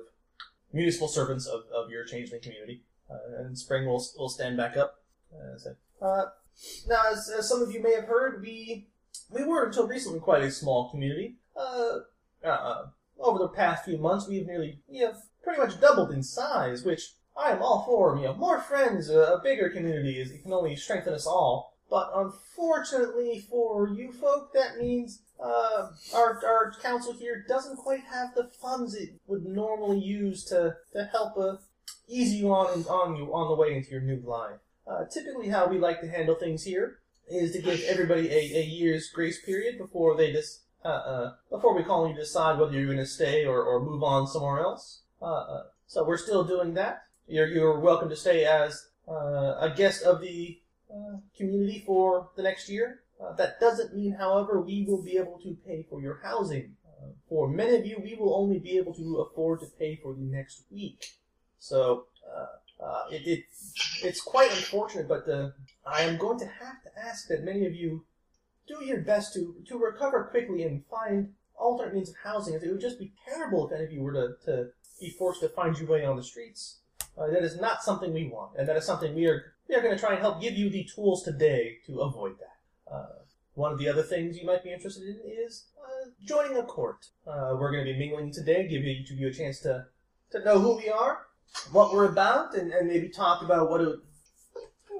municipal 0.72 1.08
servants 1.08 1.46
of, 1.46 1.64
of 1.74 1.90
your 1.90 2.04
changeling 2.04 2.40
community. 2.40 2.82
Uh, 3.10 3.44
and 3.44 3.58
Spring 3.58 3.86
will 3.86 4.02
will 4.18 4.30
stand 4.30 4.56
back 4.56 4.76
up. 4.76 5.02
Uh, 5.32 5.52
and 5.52 5.60
say, 5.60 5.70
uh, 6.00 6.24
now, 6.88 7.02
as, 7.12 7.30
as 7.38 7.48
some 7.48 7.62
of 7.62 7.70
you 7.70 7.82
may 7.82 7.94
have 7.94 8.04
heard, 8.04 8.40
we 8.42 8.88
we 9.30 9.44
were 9.44 9.66
until 9.66 9.86
recently 9.86 10.20
quite 10.20 10.42
a 10.42 10.50
small 10.50 10.90
community. 10.90 11.36
Uh, 11.56 12.00
uh, 12.44 12.86
over 13.18 13.38
the 13.38 13.48
past 13.48 13.84
few 13.84 13.98
months, 13.98 14.28
we've 14.28 14.46
nearly 14.46 14.80
we 14.88 14.98
have 14.98 15.16
pretty 15.42 15.60
much 15.60 15.80
doubled 15.80 16.12
in 16.12 16.22
size, 16.22 16.84
which 16.84 17.14
I 17.36 17.52
am 17.52 17.62
all 17.62 17.84
for. 17.84 18.16
You 18.16 18.24
know, 18.24 18.34
more 18.34 18.60
friends, 18.60 19.10
a, 19.10 19.40
bigger 19.42 19.70
community 19.70 20.20
is 20.20 20.30
it 20.30 20.42
can 20.42 20.52
only 20.52 20.76
strengthen 20.76 21.14
us 21.14 21.26
all. 21.26 21.74
But 21.90 22.10
unfortunately 22.14 23.46
for 23.48 23.88
you 23.88 24.12
folk, 24.12 24.52
that 24.52 24.78
means 24.78 25.22
uh, 25.42 25.88
our 26.14 26.40
our 26.44 26.72
council 26.82 27.12
here 27.12 27.44
doesn't 27.48 27.76
quite 27.76 28.04
have 28.04 28.34
the 28.34 28.50
funds 28.60 28.94
it 28.94 29.10
would 29.26 29.46
normally 29.46 30.00
use 30.00 30.44
to 30.46 30.76
to 30.92 31.04
help 31.04 31.38
uh, 31.38 31.56
ease 32.06 32.34
you 32.34 32.52
on 32.52 32.84
on 32.84 33.16
you 33.16 33.32
on 33.34 33.48
the 33.48 33.56
way 33.56 33.74
into 33.74 33.90
your 33.90 34.02
new 34.02 34.20
life. 34.24 34.58
Uh, 34.86 35.04
typically, 35.04 35.48
how 35.48 35.66
we 35.66 35.78
like 35.78 36.00
to 36.00 36.08
handle 36.08 36.34
things 36.34 36.64
here 36.64 36.98
is 37.26 37.52
to 37.52 37.62
give 37.62 37.80
everybody 37.82 38.28
a, 38.28 38.58
a 38.58 38.64
year's 38.64 39.10
grace 39.10 39.42
period 39.44 39.76
before 39.78 40.16
they 40.16 40.32
just 40.32 40.62
uh, 40.88 40.90
uh, 40.90 41.32
before 41.50 41.76
we 41.76 41.82
call 41.82 42.08
you 42.08 42.14
to 42.14 42.20
decide 42.20 42.58
whether 42.58 42.72
you're 42.72 42.86
going 42.86 42.96
to 42.96 43.04
stay 43.06 43.44
or, 43.44 43.62
or 43.62 43.84
move 43.84 44.02
on 44.02 44.26
somewhere 44.26 44.60
else. 44.60 45.02
Uh, 45.20 45.26
uh, 45.26 45.62
so 45.86 46.02
we're 46.02 46.16
still 46.16 46.44
doing 46.44 46.72
that. 46.74 47.02
You're 47.26 47.46
you're 47.46 47.78
welcome 47.78 48.08
to 48.08 48.16
stay 48.16 48.46
as 48.46 48.88
a 49.06 49.70
guest 49.76 50.02
of 50.02 50.22
the 50.22 50.58
community 51.36 51.82
for 51.84 52.30
the 52.36 52.42
next 52.42 52.70
year. 52.70 53.00
That 53.36 53.60
doesn't 53.60 53.94
mean, 53.94 54.12
however, 54.12 54.62
we 54.62 54.86
will 54.88 55.02
be 55.02 55.18
able 55.18 55.38
to 55.42 55.56
pay 55.66 55.84
for 55.90 56.00
your 56.00 56.20
housing. 56.22 56.76
For 57.28 57.48
many 57.48 57.76
of 57.76 57.84
you, 57.84 58.00
we 58.02 58.14
will 58.14 58.34
only 58.34 58.58
be 58.58 58.78
able 58.78 58.94
to 58.94 59.18
afford 59.18 59.60
to 59.60 59.66
pay 59.78 59.96
for 60.02 60.14
the 60.14 60.22
next 60.22 60.64
week. 60.70 61.04
So 61.58 62.06
uh, 62.80 63.04
it, 63.10 63.26
it 63.26 63.44
it's 64.02 64.20
quite 64.20 64.50
unfortunate, 64.50 65.08
but 65.08 65.28
uh, 65.28 65.50
I 65.86 66.02
am 66.02 66.16
going 66.16 66.38
to 66.38 66.46
have 66.46 66.82
to 66.84 66.90
ask 66.98 67.28
that 67.28 67.44
many 67.44 67.66
of 67.66 67.74
you 67.74 68.04
do 68.68 68.84
your 68.84 69.00
best 69.00 69.32
to 69.34 69.56
to 69.66 69.78
recover 69.78 70.24
quickly 70.24 70.62
and 70.62 70.84
find 70.86 71.32
alternate 71.56 71.94
means 71.94 72.10
of 72.10 72.16
housing. 72.22 72.54
It 72.54 72.62
would 72.70 72.80
just 72.80 72.98
be 72.98 73.12
terrible 73.26 73.66
if 73.66 73.74
any 73.74 73.84
of 73.84 73.92
you 73.92 74.02
were 74.02 74.12
to, 74.12 74.28
to 74.46 74.68
be 75.00 75.10
forced 75.10 75.40
to 75.40 75.48
find 75.48 75.76
your 75.78 75.88
way 75.88 76.04
on 76.04 76.16
the 76.16 76.22
streets. 76.22 76.78
Uh, 77.16 77.26
that 77.28 77.42
is 77.42 77.60
not 77.60 77.82
something 77.82 78.12
we 78.12 78.28
want, 78.28 78.52
and 78.56 78.68
that 78.68 78.76
is 78.76 78.84
something 78.84 79.14
we 79.14 79.26
are 79.26 79.54
we 79.68 79.74
are 79.74 79.82
going 79.82 79.94
to 79.94 80.00
try 80.00 80.12
and 80.12 80.20
help 80.20 80.40
give 80.40 80.54
you 80.54 80.70
the 80.70 80.84
tools 80.84 81.22
today 81.24 81.78
to 81.86 82.00
avoid 82.00 82.36
that. 82.38 82.92
Uh, 82.94 83.06
one 83.54 83.72
of 83.72 83.78
the 83.78 83.88
other 83.88 84.02
things 84.02 84.36
you 84.36 84.46
might 84.46 84.62
be 84.62 84.72
interested 84.72 85.02
in 85.02 85.20
is 85.26 85.64
uh, 85.84 86.10
joining 86.24 86.56
a 86.56 86.62
court. 86.62 87.08
Uh, 87.26 87.56
we're 87.58 87.72
going 87.72 87.84
to 87.84 87.92
be 87.92 87.98
mingling 87.98 88.32
today, 88.32 88.68
give 88.68 88.84
each 88.84 89.10
of 89.10 89.18
you 89.18 89.28
a 89.28 89.32
chance 89.32 89.58
to 89.60 89.86
to 90.30 90.44
know 90.44 90.58
who 90.60 90.76
we 90.76 90.88
are, 90.88 91.26
what 91.72 91.92
we're 91.92 92.10
about, 92.10 92.54
and, 92.54 92.70
and 92.70 92.86
maybe 92.86 93.08
talk 93.08 93.42
about 93.42 93.70
what 93.70 93.80
it, 93.80 93.98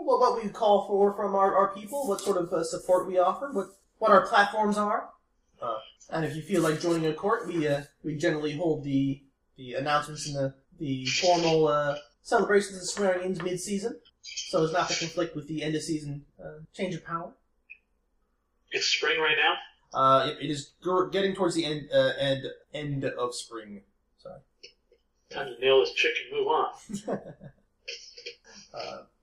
what, 0.09 0.21
what 0.21 0.43
we 0.43 0.49
call 0.49 0.87
for 0.87 1.15
from 1.15 1.35
our, 1.35 1.55
our 1.55 1.75
people, 1.75 2.09
what 2.09 2.21
sort 2.21 2.39
of 2.39 2.51
uh, 2.53 2.65
support 2.65 3.07
we 3.07 3.19
offer, 3.19 3.51
what 3.53 3.67
what 3.99 4.11
our 4.11 4.27
platforms 4.27 4.79
are. 4.79 5.11
Uh, 5.61 5.77
and 6.11 6.25
if 6.25 6.35
you 6.35 6.43
feel 6.43 6.63
like 6.63 6.81
joining 6.81 7.07
a 7.07 7.13
court, 7.13 7.47
we 7.47 7.69
uh, 7.69 7.83
we 8.03 8.17
generally 8.17 8.57
hold 8.57 8.85
the 8.85 9.21
the 9.57 9.75
announcements 9.75 10.27
and 10.27 10.35
the 10.35 10.55
the 10.79 11.05
formal 11.07 11.69
uh, 11.69 11.97
celebrations 12.23 12.79
and 12.79 12.87
swearing-ins 12.87 13.43
mid-season, 13.43 14.01
so 14.23 14.65
as 14.65 14.73
not 14.73 14.89
to 14.89 14.99
conflict 14.99 15.37
with 15.37 15.47
the 15.49 15.63
end-of-season 15.63 16.25
uh, 16.43 16.61
change 16.73 16.95
of 16.95 17.05
power. 17.05 17.33
It's 18.71 18.87
spring 18.87 19.21
right 19.21 19.37
now. 19.37 19.57
Uh, 19.93 20.29
it, 20.29 20.45
it 20.45 20.51
is 20.51 20.73
getting 21.13 21.35
towards 21.35 21.55
the 21.55 21.65
end 21.67 21.89
uh, 21.93 22.13
end 22.19 22.47
end 22.73 23.05
of 23.05 23.35
spring. 23.35 23.83
Sorry. 24.23 24.41
Time 25.31 25.55
to 25.55 25.61
nail 25.61 25.81
this 25.81 25.93
chick 25.93 26.15
and 26.25 26.39
move 26.39 26.49
on. 26.49 26.69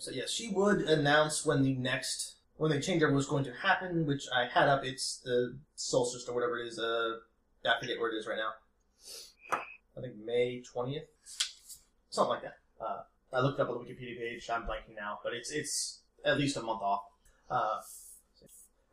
So 0.00 0.10
yes, 0.12 0.30
she 0.30 0.48
would 0.48 0.80
announce 0.80 1.44
when 1.44 1.62
the 1.62 1.74
next 1.74 2.36
when 2.56 2.70
the 2.70 2.78
changeover 2.78 3.12
was 3.12 3.26
going 3.26 3.44
to 3.44 3.52
happen, 3.52 4.06
which 4.06 4.26
I 4.34 4.46
had 4.46 4.66
up. 4.66 4.82
It's 4.82 5.18
the 5.18 5.58
solstice 5.76 6.26
or 6.26 6.34
whatever 6.34 6.58
it 6.58 6.68
is. 6.68 6.78
Uh, 6.78 7.16
I 7.66 7.78
forget 7.78 8.00
where 8.00 8.10
it 8.10 8.16
is 8.16 8.26
right 8.26 8.38
now. 8.38 9.58
I 9.96 10.00
think 10.00 10.14
May 10.24 10.62
twentieth, 10.62 11.04
something 12.08 12.30
like 12.30 12.42
that. 12.42 12.56
Uh, 12.80 13.02
I 13.30 13.40
looked 13.40 13.60
up 13.60 13.68
on 13.68 13.74
the 13.74 13.84
Wikipedia 13.84 14.18
page. 14.18 14.48
I'm 14.50 14.62
blanking 14.62 14.96
now, 14.96 15.18
but 15.22 15.34
it's 15.34 15.50
it's 15.50 16.00
at 16.24 16.38
least 16.38 16.56
a 16.56 16.62
month 16.62 16.80
off. 16.80 17.02
Uh, 17.50 17.80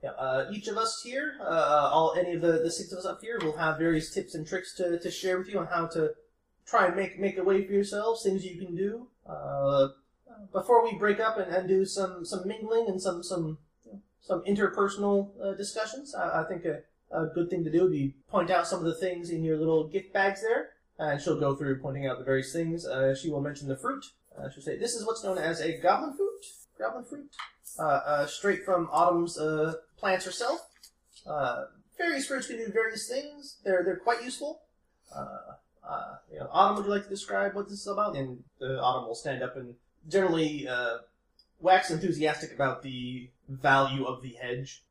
yeah, 0.04 0.12
uh, 0.12 0.50
each 0.52 0.68
of 0.68 0.78
us 0.78 1.02
here, 1.06 1.36
uh, 1.42 1.90
all 1.92 2.16
any 2.20 2.34
of 2.34 2.42
the, 2.42 2.60
the 2.64 2.70
six 2.70 2.92
of 2.92 3.00
us 3.00 3.06
up 3.06 3.22
here, 3.22 3.40
will 3.42 3.58
have 3.58 3.78
various 3.78 4.14
tips 4.14 4.36
and 4.36 4.46
tricks 4.46 4.76
to, 4.76 5.00
to 5.00 5.10
share 5.10 5.38
with 5.38 5.48
you 5.48 5.58
on 5.58 5.68
how 5.68 5.88
to 5.88 6.12
try 6.66 6.88
and 6.88 6.98
make 6.98 7.18
make 7.18 7.38
a 7.38 7.44
way 7.44 7.66
for 7.66 7.72
yourselves, 7.72 8.24
things 8.24 8.46
you 8.46 8.60
can 8.60 8.76
do. 8.76 9.08
Uh, 9.26 9.88
before 10.52 10.84
we 10.84 10.98
break 10.98 11.20
up 11.20 11.38
and, 11.38 11.54
and 11.54 11.68
do 11.68 11.86
some, 11.86 12.26
some 12.26 12.48
mingling 12.48 12.86
and 12.88 13.02
some 13.02 13.24
some 13.24 13.58
some 14.22 14.44
interpersonal 14.44 15.30
uh, 15.42 15.54
discussions, 15.54 16.14
I, 16.14 16.42
I 16.42 16.44
think 16.48 16.66
a, 16.66 16.82
a 17.12 17.28
good 17.28 17.50
thing 17.50 17.64
to 17.64 17.72
do 17.72 17.84
would 17.84 17.92
be 17.92 18.14
point 18.30 18.52
out 18.52 18.68
some 18.68 18.80
of 18.80 18.86
the 18.86 18.96
things 18.96 19.30
in 19.30 19.44
your 19.44 19.58
little 19.58 19.88
gift 19.88 20.12
bags 20.14 20.42
there, 20.42 20.72
and 21.00 21.22
she'll 21.22 21.40
go 21.40 21.56
through 21.56 21.80
pointing 21.80 22.06
out 22.08 22.20
the 22.20 22.26
various 22.26 22.52
things. 22.52 22.86
Uh, 22.86 23.16
she 23.16 23.30
will 23.30 23.42
mention 23.42 23.68
the 23.68 23.78
fruit. 23.78 24.06
Uh, 24.38 24.50
she'll 24.50 24.64
say, 24.64 24.78
"This 24.78 24.94
is 24.94 25.06
what's 25.06 25.24
known 25.24 25.38
as 25.38 25.62
a 25.62 25.80
goblin 25.80 26.16
fruit. 26.16 26.44
Goblin 26.78 27.06
fruit, 27.06 27.30
uh, 27.80 27.84
uh, 27.84 28.26
straight 28.28 28.64
from 28.64 28.88
Autumn's 28.92 29.38
uh, 29.38 29.76
plants 29.98 30.26
herself. 30.26 30.60
Uh, 31.26 31.66
various 31.98 32.28
fruits 32.28 32.48
can 32.48 32.58
do 32.58 32.72
various 32.72 33.08
things. 33.08 33.58
They're 33.64 33.84
they're 33.84 33.98
quite 33.98 34.24
useful. 34.24 34.62
Uh, 35.16 35.56
uh, 35.88 36.16
you 36.32 36.40
know, 36.40 36.50
Autumn, 36.52 36.78
would 36.78 36.86
you 36.86 36.92
like 36.92 37.04
to 37.04 37.10
describe 37.10 37.56
what 37.56 37.70
this 37.70 37.80
is 37.80 37.88
about? 37.88 38.16
And 38.16 38.44
Autumn 38.62 39.08
will 39.08 39.16
stand 39.16 39.42
up 39.42 39.56
and 39.56 39.76
generally 40.08 40.68
uh, 40.68 40.98
wax 41.60 41.92
enthusiastic 41.92 42.54
about 42.54 42.84
the 42.84 43.30
value 43.50 44.06
of 44.06 44.22
the 44.22 44.34
hedge. 44.42 44.84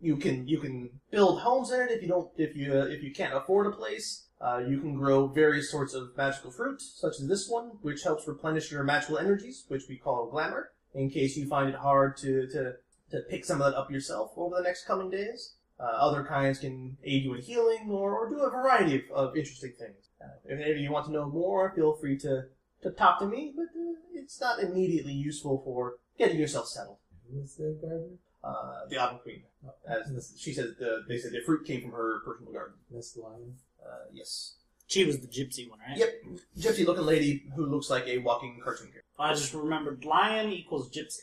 You 0.00 0.16
can 0.16 0.46
you 0.46 0.58
can 0.58 0.90
build 1.10 1.40
homes 1.40 1.72
in 1.72 1.80
it 1.80 1.90
if 1.90 2.02
you 2.02 2.08
don't 2.08 2.30
if 2.36 2.56
you 2.56 2.72
uh, 2.72 2.86
if 2.86 3.02
you 3.02 3.12
can't 3.12 3.34
afford 3.34 3.66
a 3.66 3.72
place. 3.76 4.24
Uh, 4.40 4.58
you 4.58 4.80
can 4.80 4.94
grow 4.94 5.26
various 5.26 5.68
sorts 5.68 5.94
of 5.94 6.16
magical 6.16 6.52
fruit, 6.52 6.80
such 6.80 7.14
as 7.18 7.26
this 7.26 7.48
one, 7.48 7.72
which 7.82 8.04
helps 8.04 8.28
replenish 8.28 8.70
your 8.70 8.84
magical 8.84 9.18
energies, 9.18 9.64
which 9.66 9.88
we 9.88 9.96
call 9.96 10.30
glamour. 10.30 10.70
In 10.94 11.10
case 11.10 11.36
you 11.36 11.48
find 11.48 11.68
it 11.68 11.74
hard 11.74 12.16
to 12.18 12.46
to, 12.46 12.74
to 13.10 13.20
pick 13.28 13.44
some 13.44 13.60
of 13.60 13.72
that 13.72 13.78
up 13.78 13.90
yourself 13.90 14.30
over 14.36 14.56
the 14.56 14.62
next 14.62 14.84
coming 14.84 15.10
days. 15.10 15.54
Uh, 15.80 15.84
other 15.84 16.24
kinds 16.24 16.58
can 16.58 16.96
aid 17.04 17.22
you 17.22 17.34
in 17.34 17.40
healing 17.40 17.88
or, 17.88 18.16
or 18.16 18.28
do 18.28 18.40
a 18.40 18.50
variety 18.50 18.96
of, 18.96 19.02
of 19.14 19.36
interesting 19.36 19.72
things. 19.78 20.08
Uh, 20.20 20.26
if 20.44 20.60
any 20.60 20.72
of 20.72 20.78
you 20.78 20.90
want 20.90 21.06
to 21.06 21.12
know 21.12 21.28
more, 21.28 21.72
feel 21.76 21.94
free 21.94 22.18
to, 22.18 22.42
to 22.82 22.90
talk 22.90 23.18
to 23.20 23.26
me, 23.26 23.52
but 23.54 23.66
uh, 23.78 23.94
it's 24.14 24.40
not 24.40 24.60
immediately 24.60 25.12
useful 25.12 25.62
for 25.64 25.96
getting 26.18 26.38
yourself 26.38 26.68
settled. 26.68 26.98
Who's 27.32 27.54
the 27.56 27.76
gardener? 27.80 28.16
Uh, 28.42 28.86
the 28.88 28.96
Autumn 28.96 29.18
Queen, 29.18 29.42
as 29.88 30.32
she 30.38 30.52
said, 30.52 30.76
the, 30.78 31.02
they 31.08 31.18
said 31.18 31.32
the 31.32 31.40
fruit 31.44 31.66
came 31.66 31.82
from 31.82 31.90
her 31.90 32.20
personal 32.24 32.52
garden. 32.52 32.76
Miss 32.90 33.16
Lion. 33.16 33.54
Uh, 33.84 34.06
yes. 34.12 34.54
She 34.86 35.04
was 35.04 35.18
the 35.18 35.26
gypsy 35.26 35.68
one, 35.68 35.80
right? 35.86 35.98
Yep, 35.98 36.22
gypsy 36.56 36.86
looking 36.86 37.04
lady 37.04 37.44
who 37.54 37.66
looks 37.66 37.90
like 37.90 38.06
a 38.06 38.18
walking 38.18 38.58
cartoon 38.62 38.86
character. 38.86 39.04
I 39.18 39.34
just 39.34 39.52
remembered 39.52 40.04
lion 40.04 40.50
equals 40.52 40.90
gypsy. 40.90 41.22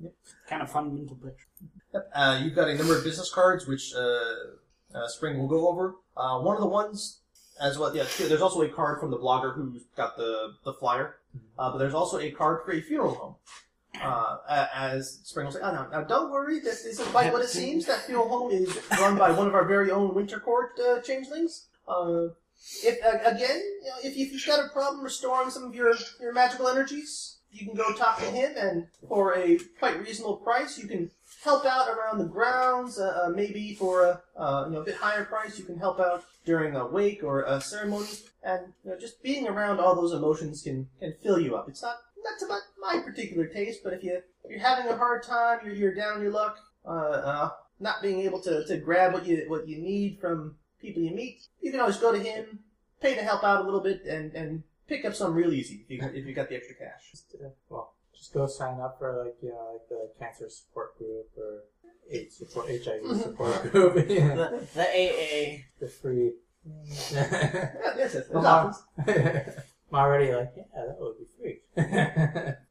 Yep. 0.00 0.14
Kind 0.48 0.62
of 0.62 0.70
fundamental 0.70 1.16
picture. 1.16 1.46
Yep. 1.92 2.10
Uh, 2.12 2.40
you've 2.42 2.54
got 2.54 2.68
a 2.68 2.74
number 2.74 2.96
of 2.96 3.04
business 3.04 3.30
cards, 3.30 3.66
which 3.66 3.94
uh, 3.94 3.98
uh, 4.94 5.06
Spring 5.08 5.38
will 5.38 5.46
go 5.46 5.68
over. 5.68 5.94
Uh, 6.16 6.40
one 6.40 6.56
of 6.56 6.62
the 6.62 6.68
ones, 6.68 7.20
as 7.60 7.78
well, 7.78 7.94
yeah, 7.94 8.04
there's 8.18 8.42
also 8.42 8.62
a 8.62 8.68
card 8.68 9.00
from 9.00 9.10
the 9.10 9.18
blogger 9.18 9.54
who's 9.54 9.82
got 9.96 10.16
the, 10.16 10.54
the 10.64 10.72
flyer, 10.72 11.16
uh, 11.58 11.70
but 11.70 11.78
there's 11.78 11.94
also 11.94 12.18
a 12.18 12.30
card 12.30 12.64
for 12.64 12.72
a 12.72 12.80
funeral 12.80 13.14
home. 13.14 13.34
Uh, 14.02 14.66
as 14.74 15.20
Spring 15.22 15.46
will 15.46 15.52
say, 15.52 15.60
oh, 15.62 15.72
no, 15.72 15.86
now 15.88 16.02
don't 16.02 16.30
worry, 16.30 16.58
this 16.58 16.84
isn't 16.84 17.06
quite 17.10 17.32
what 17.32 17.42
it 17.42 17.48
seems. 17.48 17.86
That 17.86 18.00
funeral 18.00 18.28
home 18.28 18.50
is 18.50 18.76
run 18.98 19.16
by 19.16 19.30
one 19.30 19.46
of 19.46 19.54
our 19.54 19.64
very 19.64 19.90
own 19.90 20.14
Winter 20.14 20.40
Court 20.40 20.72
uh, 20.80 21.00
changelings. 21.00 21.66
Uh, 21.86 22.28
if 22.82 22.98
uh, 23.04 23.18
again, 23.24 23.62
you 23.82 23.88
know, 23.88 23.96
if, 24.02 24.16
if 24.16 24.32
you've 24.32 24.46
got 24.46 24.64
a 24.64 24.68
problem 24.70 25.04
restoring 25.04 25.50
some 25.50 25.64
of 25.64 25.74
your, 25.74 25.94
your 26.20 26.32
magical 26.32 26.66
energies, 26.66 27.36
you 27.52 27.66
can 27.66 27.76
go 27.76 27.92
talk 27.92 28.18
to 28.18 28.24
him, 28.24 28.52
and 28.56 28.88
for 29.08 29.36
a 29.38 29.58
quite 29.78 30.00
reasonable 30.00 30.38
price, 30.38 30.76
you 30.76 30.88
can 30.88 31.10
help 31.44 31.66
out 31.66 31.88
around 31.88 32.18
the 32.18 32.24
grounds. 32.24 32.98
Uh, 32.98 33.24
uh, 33.24 33.28
maybe 33.28 33.74
for 33.74 34.02
a 34.02 34.22
uh, 34.36 34.64
you 34.66 34.72
know 34.72 34.80
a 34.80 34.84
bit 34.84 34.96
higher 34.96 35.24
price, 35.24 35.58
you 35.58 35.64
can 35.64 35.78
help 35.78 36.00
out 36.00 36.24
during 36.44 36.74
a 36.74 36.86
wake 36.86 37.22
or 37.22 37.42
a 37.42 37.60
ceremony, 37.60 38.08
and 38.42 38.72
you 38.84 38.90
know, 38.90 38.98
just 38.98 39.22
being 39.22 39.46
around 39.46 39.78
all 39.78 39.94
those 39.94 40.12
emotions 40.12 40.62
can 40.62 40.88
can 40.98 41.14
fill 41.22 41.38
you 41.38 41.54
up. 41.54 41.68
It's 41.68 41.82
not 41.82 41.96
that's 42.24 42.42
about 42.42 42.62
my 42.80 43.00
particular 43.04 43.46
taste, 43.46 43.80
but 43.84 43.92
if 43.92 44.02
you 44.02 44.22
if 44.42 44.50
you're 44.50 44.60
having 44.60 44.90
a 44.90 44.96
hard 44.96 45.22
time, 45.22 45.60
you're, 45.64 45.74
you're 45.74 45.94
down 45.94 46.22
your 46.22 46.32
luck, 46.32 46.58
uh, 46.86 46.90
uh, 46.90 47.50
not 47.78 48.02
being 48.02 48.20
able 48.20 48.40
to, 48.40 48.64
to 48.66 48.78
grab 48.78 49.12
what 49.12 49.26
you 49.26 49.44
what 49.48 49.68
you 49.68 49.78
need 49.78 50.18
from 50.20 50.56
people 50.80 51.02
you 51.02 51.14
meet, 51.14 51.42
you 51.60 51.70
can 51.70 51.80
always 51.80 51.98
go 51.98 52.12
to 52.12 52.18
him, 52.18 52.58
pay 53.00 53.14
to 53.14 53.22
help 53.22 53.44
out 53.44 53.60
a 53.60 53.64
little 53.64 53.80
bit, 53.80 54.04
and 54.06 54.32
and 54.32 54.62
pick 54.88 55.04
up 55.04 55.14
some 55.14 55.34
real 55.34 55.52
easy 55.52 55.84
if 55.86 55.90
you 55.90 56.10
if 56.14 56.26
you 56.26 56.34
got 56.34 56.48
the 56.48 56.56
extra 56.56 56.74
cash. 56.74 57.12
Uh, 57.34 57.48
well, 57.68 57.94
just 58.16 58.32
go 58.32 58.46
sign 58.46 58.80
up 58.80 58.98
for 58.98 59.24
like 59.24 59.36
you 59.42 59.50
know 59.50 59.72
like 59.72 59.88
the 59.88 60.10
cancer 60.18 60.48
support 60.48 60.96
group 60.98 61.26
or 61.36 61.62
AIDS 62.10 62.36
support 62.36 62.68
HIV 62.68 63.16
support 63.22 63.72
group. 63.72 63.96
yeah. 64.08 64.34
The, 64.34 64.66
the 64.74 64.82
AA. 64.82 65.58
The 65.80 65.88
free. 65.88 66.32
Yeah, 66.66 67.72
yes, 67.96 68.14
yes, 68.14 68.26
there's 68.28 68.44
I'm. 68.44 68.72
I'm 69.06 70.00
already 70.00 70.32
like 70.32 70.52
yeah, 70.56 70.64
that 70.74 70.96
would 70.98 71.16
be 71.18 71.26
free. 71.38 72.54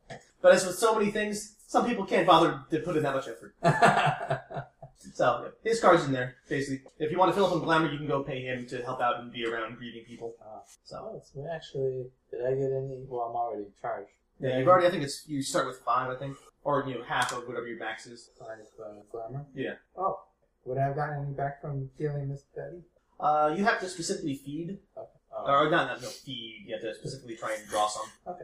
But 0.43 0.55
as 0.55 0.65
with 0.65 0.75
so 0.75 0.93
many 0.93 1.09
things, 1.09 1.55
some 1.67 1.85
people 1.85 2.05
can't 2.05 2.27
bother 2.27 2.59
to 2.69 2.79
put 2.79 2.97
in 2.97 3.03
that 3.03 3.15
much 3.15 3.27
effort. 3.29 3.55
So 5.13 5.43
yeah, 5.43 5.69
his 5.69 5.81
card's 5.81 6.05
in 6.05 6.13
there, 6.13 6.37
basically. 6.47 6.89
If 6.97 7.11
you 7.11 7.17
want 7.19 7.29
to 7.29 7.35
fill 7.35 7.45
up 7.45 7.51
on 7.51 7.59
glamour, 7.59 7.91
you 7.91 7.97
can 7.97 8.07
go 8.07 8.23
pay 8.23 8.41
him 8.41 8.65
to 8.67 8.81
help 8.83 9.01
out 9.01 9.19
and 9.19 9.33
be 9.33 9.45
around 9.45 9.77
greeting 9.77 10.05
people. 10.05 10.33
Ah. 10.41 10.61
So 10.85 10.95
oh, 10.97 11.21
so 11.21 11.45
actually, 11.53 12.05
did 12.31 12.39
I 12.41 12.51
get 12.55 12.71
any? 12.71 13.03
Well, 13.07 13.21
I'm 13.21 13.35
already 13.35 13.65
charged. 13.81 14.09
Yeah, 14.39 14.57
you've 14.60 14.68
already. 14.68 14.88
I 14.88 14.91
think 14.91 15.03
it's 15.03 15.23
you 15.27 15.41
start 15.41 15.68
with 15.68 15.77
five, 15.77 16.10
I 16.10 16.15
think, 16.15 16.38
or 16.64 16.84
you 16.88 16.95
know 16.95 17.03
half 17.03 17.31
of 17.34 17.47
whatever 17.47 17.68
your 17.68 17.80
max 17.80 18.05
is. 18.07 18.30
Five 18.39 18.60
uh, 18.80 19.01
glamour. 19.11 19.45
Yeah. 19.55 19.76
Oh, 19.97 20.19
would 20.65 20.77
I 20.77 20.85
have 20.85 20.95
gotten 20.95 21.23
any 21.23 21.34
back 21.34 21.61
from 21.61 21.89
healing 21.97 22.30
Miss 22.30 22.43
Betty? 22.55 22.84
Uh, 23.19 23.53
you 23.55 23.64
have 23.64 23.80
to 23.80 23.88
specifically 23.88 24.35
feed, 24.35 24.80
Oh, 24.97 25.07
or 25.47 25.69
not, 25.69 25.88
not 25.88 26.01
no 26.01 26.10
feed. 26.10 26.65
You 26.68 26.73
have 26.73 26.81
to 26.81 26.93
specifically 26.95 27.35
try 27.35 27.55
and 27.57 27.68
draw 27.68 27.88
some. 27.88 28.05
Okay. 28.27 28.43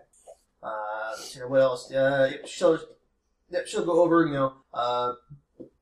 Uh, 0.61 1.11
let's 1.11 1.29
see 1.29 1.39
here, 1.39 1.47
what 1.47 1.61
else? 1.61 1.91
Uh, 1.91 2.29
yep, 2.31 2.47
she'll, 2.47 2.79
she'll 3.65 3.85
go 3.85 4.01
over, 4.01 4.25
you 4.25 4.33
know, 4.33 4.53
uh, 4.73 5.13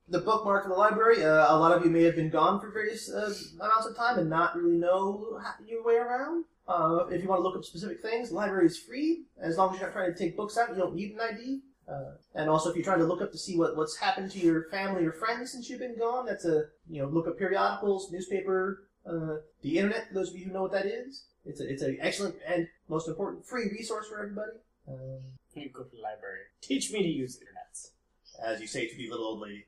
the 0.09 0.19
bookmark 0.19 0.65
in 0.65 0.69
the 0.69 0.75
library. 0.75 1.23
Uh, 1.23 1.53
a 1.53 1.57
lot 1.57 1.71
of 1.71 1.83
you 1.83 1.89
may 1.89 2.03
have 2.03 2.15
been 2.15 2.29
gone 2.29 2.59
for 2.59 2.69
various 2.71 3.11
uh, 3.11 3.33
amounts 3.59 3.87
of 3.87 3.95
time 3.95 4.19
and 4.19 4.29
not 4.29 4.55
really 4.55 4.77
know 4.77 5.39
how, 5.43 5.53
your 5.65 5.83
way 5.83 5.95
around. 5.95 6.45
Uh, 6.67 7.05
if 7.09 7.21
you 7.23 7.29
want 7.29 7.39
to 7.39 7.43
look 7.43 7.55
up 7.55 7.63
specific 7.63 8.01
things, 8.01 8.29
the 8.29 8.35
library 8.35 8.65
is 8.65 8.77
free. 8.77 9.23
As 9.41 9.57
long 9.57 9.73
as 9.73 9.79
you're 9.79 9.87
not 9.89 9.93
trying 9.93 10.13
to 10.13 10.17
take 10.19 10.35
books 10.35 10.57
out, 10.57 10.69
you 10.69 10.75
don't 10.75 10.95
need 10.95 11.11
an 11.13 11.19
ID. 11.21 11.61
Uh, 11.87 12.11
and 12.35 12.49
also, 12.49 12.69
if 12.69 12.75
you're 12.75 12.83
trying 12.83 12.99
to 12.99 13.05
look 13.05 13.21
up 13.21 13.31
to 13.31 13.37
see 13.37 13.57
what, 13.57 13.77
what's 13.77 13.95
happened 13.97 14.29
to 14.31 14.39
your 14.39 14.63
family 14.69 15.05
or 15.05 15.13
friends 15.13 15.51
since 15.53 15.69
you've 15.69 15.79
been 15.79 15.97
gone, 15.97 16.25
that's 16.25 16.43
a, 16.43 16.65
you 16.89 17.01
know, 17.01 17.07
look 17.07 17.27
up 17.27 17.37
periodicals, 17.37 18.11
newspaper, 18.11 18.83
uh, 19.09 19.37
the 19.61 19.77
internet, 19.77 20.09
for 20.09 20.13
those 20.15 20.29
of 20.31 20.35
you 20.37 20.45
who 20.45 20.51
know 20.51 20.63
what 20.63 20.73
that 20.73 20.85
is. 20.85 21.23
It's 21.45 21.61
a, 21.61 21.71
it's 21.71 21.81
an 21.81 21.97
excellent 22.01 22.35
and 22.45 22.67
most 22.89 23.07
important 23.07 23.45
free 23.45 23.69
resource 23.71 24.07
for 24.09 24.19
everybody. 24.19 24.51
Um, 24.89 25.21
You 25.55 25.69
go 25.69 25.83
to 25.83 25.89
the 25.95 26.01
library. 26.01 26.41
Teach 26.61 26.91
me 26.91 27.01
to 27.03 27.07
use 27.09 27.37
the 27.37 27.45
internet. 27.45 28.53
as 28.55 28.59
you 28.61 28.67
say 28.67 28.87
to 28.87 28.95
the 28.97 29.09
little 29.09 29.25
old 29.27 29.39
lady. 29.39 29.65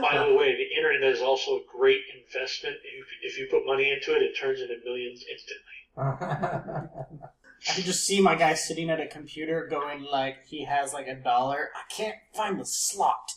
By 0.00 0.18
the 0.26 0.34
way, 0.34 0.56
the 0.56 0.76
internet 0.76 1.02
is 1.12 1.20
also 1.22 1.52
a 1.58 1.62
great 1.78 2.00
investment. 2.18 2.76
If, 2.82 3.32
if 3.32 3.38
you 3.38 3.46
put 3.50 3.64
money 3.64 3.90
into 3.92 4.16
it, 4.16 4.22
it 4.22 4.34
turns 4.36 4.60
into 4.60 4.74
millions 4.84 5.22
instantly. 5.30 5.78
I 5.96 7.74
can 7.74 7.84
just 7.84 8.06
see 8.06 8.20
my 8.20 8.34
guy 8.34 8.54
sitting 8.54 8.90
at 8.90 9.00
a 9.00 9.06
computer 9.06 9.66
going 9.70 10.04
like 10.04 10.44
he 10.46 10.64
has 10.64 10.92
like 10.92 11.06
a 11.06 11.14
dollar. 11.14 11.70
I 11.74 11.82
can't 11.92 12.16
find 12.34 12.58
the 12.58 12.64
slot. 12.64 13.32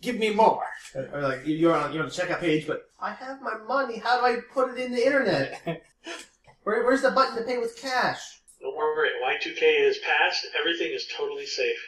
Give 0.00 0.16
me 0.16 0.30
more. 0.30 0.64
Or, 0.94 1.08
or 1.12 1.22
like 1.22 1.40
you're 1.44 1.74
on 1.74 1.92
you're 1.92 2.02
on 2.02 2.08
the 2.08 2.14
checkout 2.14 2.40
page, 2.40 2.66
but 2.66 2.90
I 3.00 3.12
have 3.12 3.40
my 3.42 3.58
money. 3.66 3.98
How 3.98 4.20
do 4.20 4.26
I 4.26 4.40
put 4.52 4.70
it 4.70 4.78
in 4.78 4.92
the 4.92 5.04
internet? 5.04 5.60
Where, 6.62 6.84
where's 6.84 7.02
the 7.02 7.12
button 7.12 7.36
to 7.36 7.44
pay 7.44 7.58
with 7.58 7.80
cash? 7.80 8.40
Don't 8.60 8.76
worry, 8.76 9.10
Y2K 9.24 9.88
is 9.88 9.98
past. 9.98 10.46
Everything 10.58 10.92
is 10.92 11.06
totally 11.16 11.46
safe. 11.46 11.78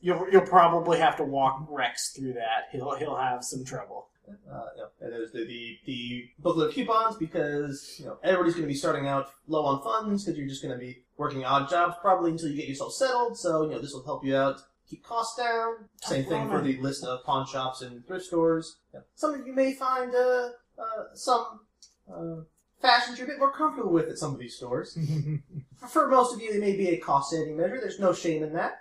You'll 0.00 0.26
you'll 0.32 0.42
probably 0.42 0.98
have 0.98 1.16
to 1.18 1.24
walk 1.24 1.66
Rex 1.68 2.10
through 2.10 2.32
that. 2.32 2.68
He'll 2.72 2.96
he'll 2.96 3.16
have 3.16 3.44
some 3.44 3.64
trouble. 3.64 4.08
Uh, 4.50 4.64
you 4.76 4.82
know, 4.82 4.88
and 5.00 5.12
there's 5.12 5.32
the, 5.32 5.44
the, 5.46 5.78
the 5.86 6.24
booklet 6.38 6.68
of 6.68 6.74
coupons 6.74 7.16
because 7.16 7.96
you 7.98 8.06
know 8.06 8.18
everybody's 8.22 8.54
going 8.54 8.64
to 8.66 8.68
be 8.72 8.74
starting 8.74 9.06
out 9.06 9.28
low 9.46 9.64
on 9.64 9.82
funds 9.82 10.24
because 10.24 10.38
you're 10.38 10.48
just 10.48 10.62
going 10.62 10.72
to 10.74 10.78
be 10.78 11.02
working 11.16 11.44
odd 11.44 11.68
jobs 11.70 11.94
probably 12.00 12.30
until 12.32 12.48
you 12.48 12.56
get 12.56 12.68
yourself 12.68 12.92
settled. 12.94 13.38
So 13.38 13.64
you 13.64 13.70
know 13.70 13.80
this 13.80 13.92
will 13.92 14.04
help 14.04 14.24
you 14.24 14.36
out, 14.36 14.60
keep 14.88 15.04
costs 15.04 15.36
down. 15.38 15.88
Same 16.02 16.24
thing 16.24 16.48
for 16.48 16.60
the 16.60 16.76
list 16.78 17.04
of 17.04 17.24
pawn 17.24 17.46
shops 17.46 17.82
and 17.82 18.06
thrift 18.06 18.24
stores. 18.26 18.76
Yeah. 18.94 19.00
Some 19.14 19.34
of 19.34 19.46
you 19.46 19.52
may 19.54 19.74
find 19.74 20.14
uh, 20.14 20.48
uh, 20.78 21.04
some 21.14 21.60
uh, 22.12 22.42
fashions 22.80 23.18
you're 23.18 23.26
a 23.28 23.30
bit 23.30 23.38
more 23.38 23.52
comfortable 23.52 23.92
with 23.92 24.08
at 24.08 24.18
some 24.18 24.32
of 24.32 24.38
these 24.40 24.56
stores. 24.56 24.98
For- 25.80 25.88
For 25.88 26.08
most 26.08 26.34
of 26.34 26.40
you, 26.42 26.50
it 26.50 26.60
may 26.60 26.76
be 26.76 26.88
a 26.90 26.98
cost 26.98 27.30
saving 27.30 27.56
measure. 27.56 27.78
There's 27.80 27.98
no 28.00 28.12
shame 28.12 28.42
in 28.42 28.52
that. 28.54 28.80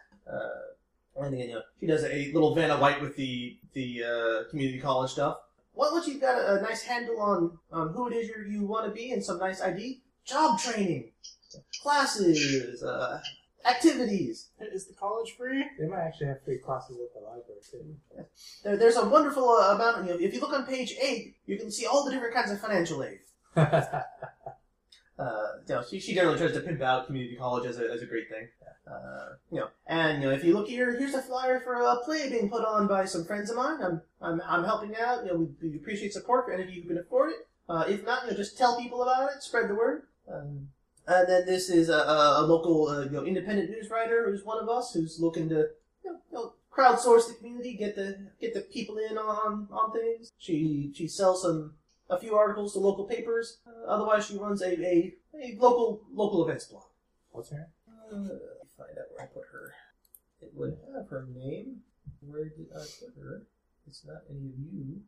And 1.25 1.33
again, 1.33 1.49
you 1.49 1.55
know, 1.55 1.61
she 1.79 1.87
does 1.87 2.03
a 2.03 2.31
little 2.33 2.55
Vanna 2.55 2.77
White 2.77 3.01
with 3.01 3.15
the 3.15 3.57
the 3.73 4.03
uh, 4.03 4.49
community 4.49 4.79
college 4.79 5.11
stuff. 5.11 5.37
Well, 5.73 5.93
once 5.93 6.07
you've 6.07 6.21
got 6.21 6.37
a, 6.37 6.59
a 6.59 6.61
nice 6.61 6.83
handle 6.83 7.21
on, 7.21 7.57
on 7.71 7.93
who 7.93 8.09
it 8.09 8.15
is 8.15 8.27
you, 8.27 8.35
you 8.47 8.65
want 8.65 8.85
to 8.85 8.91
be 8.91 9.11
and 9.11 9.23
some 9.23 9.39
nice 9.39 9.61
ID, 9.61 10.01
job 10.25 10.59
training, 10.59 11.11
classes, 11.81 12.83
uh, 12.83 13.21
activities. 13.65 14.49
Is 14.59 14.87
the 14.87 14.93
college 14.93 15.35
free? 15.37 15.65
They 15.79 15.87
might 15.87 16.01
actually 16.01 16.27
have 16.27 16.43
free 16.43 16.57
classes 16.57 16.97
at 16.97 17.13
the 17.13 17.25
library 17.25 17.61
too. 17.69 17.95
There, 18.63 18.77
there's 18.77 18.97
a 18.97 19.07
wonderful 19.07 19.49
uh, 19.49 19.75
amount. 19.75 20.05
You 20.05 20.13
know, 20.13 20.19
if 20.19 20.33
you 20.33 20.41
look 20.41 20.53
on 20.53 20.65
page 20.65 20.95
eight, 21.01 21.35
you 21.45 21.57
can 21.57 21.71
see 21.71 21.85
all 21.85 22.03
the 22.03 22.11
different 22.11 22.35
kinds 22.35 22.51
of 22.51 22.59
financial 22.59 23.03
aid. 23.03 23.19
Uh, 25.19 25.57
you 25.67 25.75
know, 25.75 25.83
she, 25.83 25.99
she 25.99 26.15
generally 26.15 26.37
tries 26.37 26.53
to 26.53 26.61
pimp 26.61 26.81
out 26.81 27.05
community 27.05 27.35
college 27.35 27.67
as 27.67 27.77
a, 27.77 27.91
as 27.91 28.01
a 28.01 28.05
great 28.05 28.29
thing. 28.29 28.47
Uh, 28.89 29.35
you 29.51 29.59
know, 29.59 29.67
and 29.87 30.21
you 30.21 30.29
know, 30.29 30.33
if 30.33 30.43
you 30.43 30.53
look 30.53 30.67
here, 30.67 30.97
here's 30.97 31.13
a 31.13 31.21
flyer 31.21 31.59
for 31.59 31.75
a 31.81 31.97
play 32.03 32.29
being 32.29 32.49
put 32.49 32.65
on 32.65 32.87
by 32.87 33.05
some 33.05 33.23
friends 33.25 33.49
of 33.49 33.57
mine. 33.57 33.79
I'm 33.83 34.01
I'm, 34.21 34.41
I'm 34.47 34.63
helping 34.63 34.95
out. 34.95 35.23
You 35.23 35.31
know, 35.31 35.35
we, 35.61 35.69
we 35.69 35.75
appreciate 35.75 36.13
support 36.13 36.45
for 36.45 36.53
any 36.53 36.63
of 36.63 36.69
you 36.69 36.81
who 36.81 36.87
can 36.87 36.97
afford 36.97 37.31
it. 37.31 37.47
Uh, 37.67 37.85
if 37.87 38.03
not, 38.03 38.23
you 38.23 38.31
know, 38.31 38.37
just 38.37 38.57
tell 38.57 38.79
people 38.79 39.03
about 39.03 39.31
it, 39.31 39.43
spread 39.43 39.69
the 39.69 39.75
word. 39.75 40.03
Um, 40.31 40.69
and 41.07 41.27
then 41.27 41.45
this 41.45 41.69
is 41.69 41.89
a, 41.89 41.97
a, 41.97 42.41
a 42.41 42.43
local, 42.45 42.87
uh, 42.87 43.03
you 43.03 43.11
know, 43.11 43.23
independent 43.23 43.69
news 43.69 43.89
writer 43.89 44.29
who's 44.29 44.43
one 44.43 44.61
of 44.61 44.69
us 44.69 44.93
who's 44.93 45.19
looking 45.19 45.49
to, 45.49 45.67
you 46.03 46.11
know, 46.11 46.17
you 46.31 46.37
know, 46.37 46.53
crowdsource 46.71 47.27
the 47.27 47.35
community, 47.35 47.75
get 47.75 47.95
the 47.95 48.17
get 48.41 48.53
the 48.53 48.61
people 48.61 48.97
in 48.97 49.17
on 49.17 49.67
on 49.71 49.91
things. 49.91 50.31
She 50.39 50.91
she 50.95 51.07
sells 51.07 51.43
some 51.43 51.73
a 52.09 52.19
few 52.19 52.35
articles 52.35 52.73
to 52.73 52.79
local 52.79 53.05
papers. 53.05 53.59
Uh, 53.67 53.87
otherwise, 53.87 54.25
she 54.25 54.37
runs 54.37 54.61
a, 54.63 54.71
a, 54.83 55.13
a 55.39 55.57
local 55.59 56.01
local 56.11 56.43
events 56.43 56.65
blog. 56.65 56.85
What's 57.31 57.51
her 57.51 57.69
name? 58.11 58.39
Let 58.79 58.87
me 58.89 58.93
find 58.95 58.99
out 58.99 59.05
where 59.13 59.23
I 59.23 59.27
put 59.27 59.43
her. 59.51 59.73
It 60.41 60.51
would 60.55 60.77
have 60.95 61.07
her 61.09 61.27
name. 61.35 61.77
Where 62.21 62.45
did 62.45 62.67
I 62.75 62.79
put 62.79 63.13
her? 63.21 63.43
It's 63.87 64.05
not 64.05 64.21
any 64.29 64.39
of 64.49 64.59
you. 64.59 65.01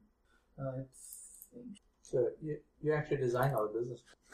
I 0.60 0.84
think. 1.54 1.78
So 2.02 2.30
you 2.42 2.58
you 2.82 2.94
actually 2.94 3.18
designed 3.18 3.56
all 3.56 3.68
the 3.68 3.80
business. 3.80 4.02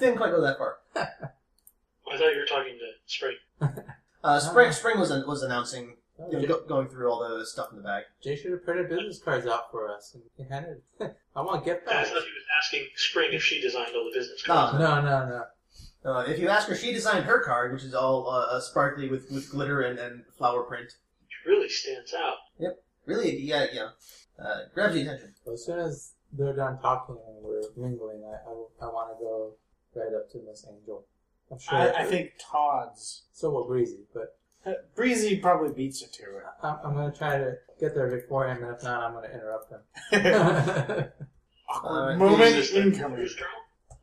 Didn't 0.00 0.16
quite 0.18 0.30
go 0.30 0.40
that 0.42 0.58
far. 0.58 0.78
I 0.96 2.16
thought 2.16 2.32
you 2.32 2.38
were 2.40 2.46
talking 2.46 2.78
to 2.78 2.90
Spring. 3.06 3.36
Uh, 4.24 4.40
Spring 4.40 4.72
Spring 4.72 4.98
was 4.98 5.10
was 5.24 5.42
announcing, 5.44 5.94
Oh, 6.18 6.26
you 6.28 6.32
know, 6.32 6.40
Jay, 6.40 6.46
go, 6.48 6.60
going 6.66 6.88
through 6.88 7.08
all 7.12 7.20
the 7.38 7.46
stuff 7.46 7.68
in 7.70 7.76
the 7.76 7.82
bag. 7.84 8.04
Jay 8.20 8.34
should 8.34 8.50
have 8.50 8.64
printed 8.64 8.88
business 8.88 9.20
cards 9.22 9.46
out 9.46 9.70
for 9.70 9.88
us 9.88 10.14
and 10.14 10.24
he 10.36 10.42
handed. 10.52 10.82
I 11.36 11.42
want 11.42 11.64
gift 11.64 11.82
I 11.86 11.92
bags. 11.92 12.08
thought 12.08 12.22
he 12.22 12.30
was 12.30 12.44
asking 12.60 12.86
Spring 12.96 13.28
if 13.32 13.44
she 13.44 13.60
designed 13.60 13.90
all 13.94 14.10
the 14.12 14.18
business 14.18 14.42
No. 14.48 14.54
cards. 14.54 14.78
No, 14.80 15.00
no, 15.00 15.28
no. 15.28 15.44
Uh, 16.06 16.24
if 16.28 16.38
you 16.38 16.48
ask 16.48 16.68
her, 16.68 16.76
she 16.76 16.92
designed 16.92 17.24
her 17.24 17.40
card, 17.40 17.72
which 17.72 17.82
is 17.82 17.92
all 17.92 18.28
uh, 18.30 18.56
uh, 18.56 18.60
sparkly 18.60 19.08
with, 19.08 19.28
with 19.32 19.50
glitter 19.50 19.80
and, 19.80 19.98
and 19.98 20.22
flower 20.38 20.62
print. 20.62 20.86
It 20.86 21.48
really 21.48 21.68
stands 21.68 22.14
out. 22.14 22.36
Yep. 22.60 22.82
Really, 23.06 23.40
yeah, 23.40 23.66
yeah. 23.72 23.88
Uh, 24.38 24.60
grabs 24.72 24.94
the 24.94 25.02
attention. 25.02 25.34
Well, 25.44 25.54
as 25.54 25.64
soon 25.64 25.80
as 25.80 26.12
they're 26.32 26.54
done 26.54 26.78
talking 26.80 27.16
and 27.26 27.42
we're 27.42 27.62
mingling, 27.76 28.22
I 28.24 28.48
I, 28.48 28.86
I 28.86 28.92
want 28.92 29.18
to 29.18 29.24
go 29.24 29.54
right 29.94 30.14
up 30.14 30.30
to 30.30 30.38
Miss 30.46 30.64
Angel. 30.68 31.04
I'm 31.50 31.58
sure. 31.58 31.78
I, 31.78 32.02
I 32.02 32.04
think 32.04 32.32
Todd's 32.38 33.24
so 33.32 33.50
will 33.50 33.66
Breezy, 33.66 34.00
but 34.14 34.36
Breezy 34.94 35.38
probably 35.38 35.72
beats 35.72 36.02
her 36.02 36.08
to 36.08 36.22
I'm, 36.62 36.78
I'm 36.84 36.94
gonna 36.94 37.12
try 37.12 37.38
to 37.38 37.54
get 37.80 37.94
there 37.94 38.10
before 38.10 38.48
him, 38.48 38.62
and 38.62 38.74
if 38.74 38.82
not, 38.82 39.02
I'm 39.02 39.12
gonna 39.14 39.28
interrupt 39.28 39.70
him. 39.70 39.80
Awkward 41.68 42.14
Uh, 42.14 42.16
moment 42.16 42.42
Is 42.42 42.54
this 42.54 42.70
the 42.72 42.82
incoming. 42.82 43.28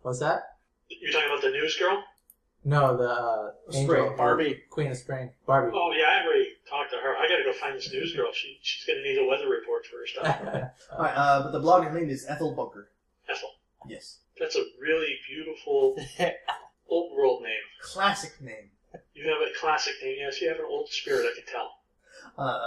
What's 0.01 0.19
that? 0.19 0.52
You're 0.89 1.11
talking 1.11 1.29
about 1.29 1.41
the 1.41 1.49
news 1.51 1.77
girl? 1.77 2.03
No, 2.65 2.95
the 2.95 3.09
uh, 3.09 3.51
Spring, 3.71 4.01
Angel, 4.03 4.15
Barbie. 4.17 4.61
Queen 4.69 4.91
of 4.91 4.97
Spring, 4.97 5.31
Barbie. 5.45 5.71
Oh 5.75 5.91
yeah, 5.97 6.05
I 6.21 6.25
already 6.25 6.47
talked 6.69 6.91
to 6.91 6.97
her. 6.97 7.15
I 7.17 7.27
gotta 7.27 7.43
go 7.43 7.51
find 7.51 7.75
this 7.75 7.91
news 7.91 8.15
girl. 8.15 8.31
She 8.33 8.57
she's 8.61 8.85
gonna 8.85 9.01
need 9.01 9.17
a 9.17 9.25
weather 9.27 9.49
report 9.49 9.85
for 9.85 9.97
her 9.97 10.07
stuff. 10.07 10.71
All 10.97 11.03
right, 11.03 11.13
uh, 11.13 11.43
but 11.43 11.51
the 11.51 11.59
blogger's 11.59 11.93
name 11.93 12.09
is 12.09 12.25
Ethel 12.27 12.53
Bunker. 12.55 12.89
Ethel. 13.29 13.49
Yes, 13.87 14.19
That's 14.39 14.55
a 14.55 14.63
really 14.79 15.17
beautiful 15.27 15.97
old 16.87 17.17
world 17.17 17.41
name. 17.43 17.51
classic 17.81 18.39
name. 18.41 18.69
You 19.13 19.27
have 19.29 19.41
a 19.41 19.51
classic 19.59 19.95
name. 20.01 20.15
Yes, 20.19 20.39
you 20.39 20.47
have 20.47 20.59
an 20.59 20.65
old 20.69 20.87
spirit. 20.87 21.25
I 21.29 21.35
can 21.35 21.51
tell. 21.51 21.71
Uh, 22.37 22.59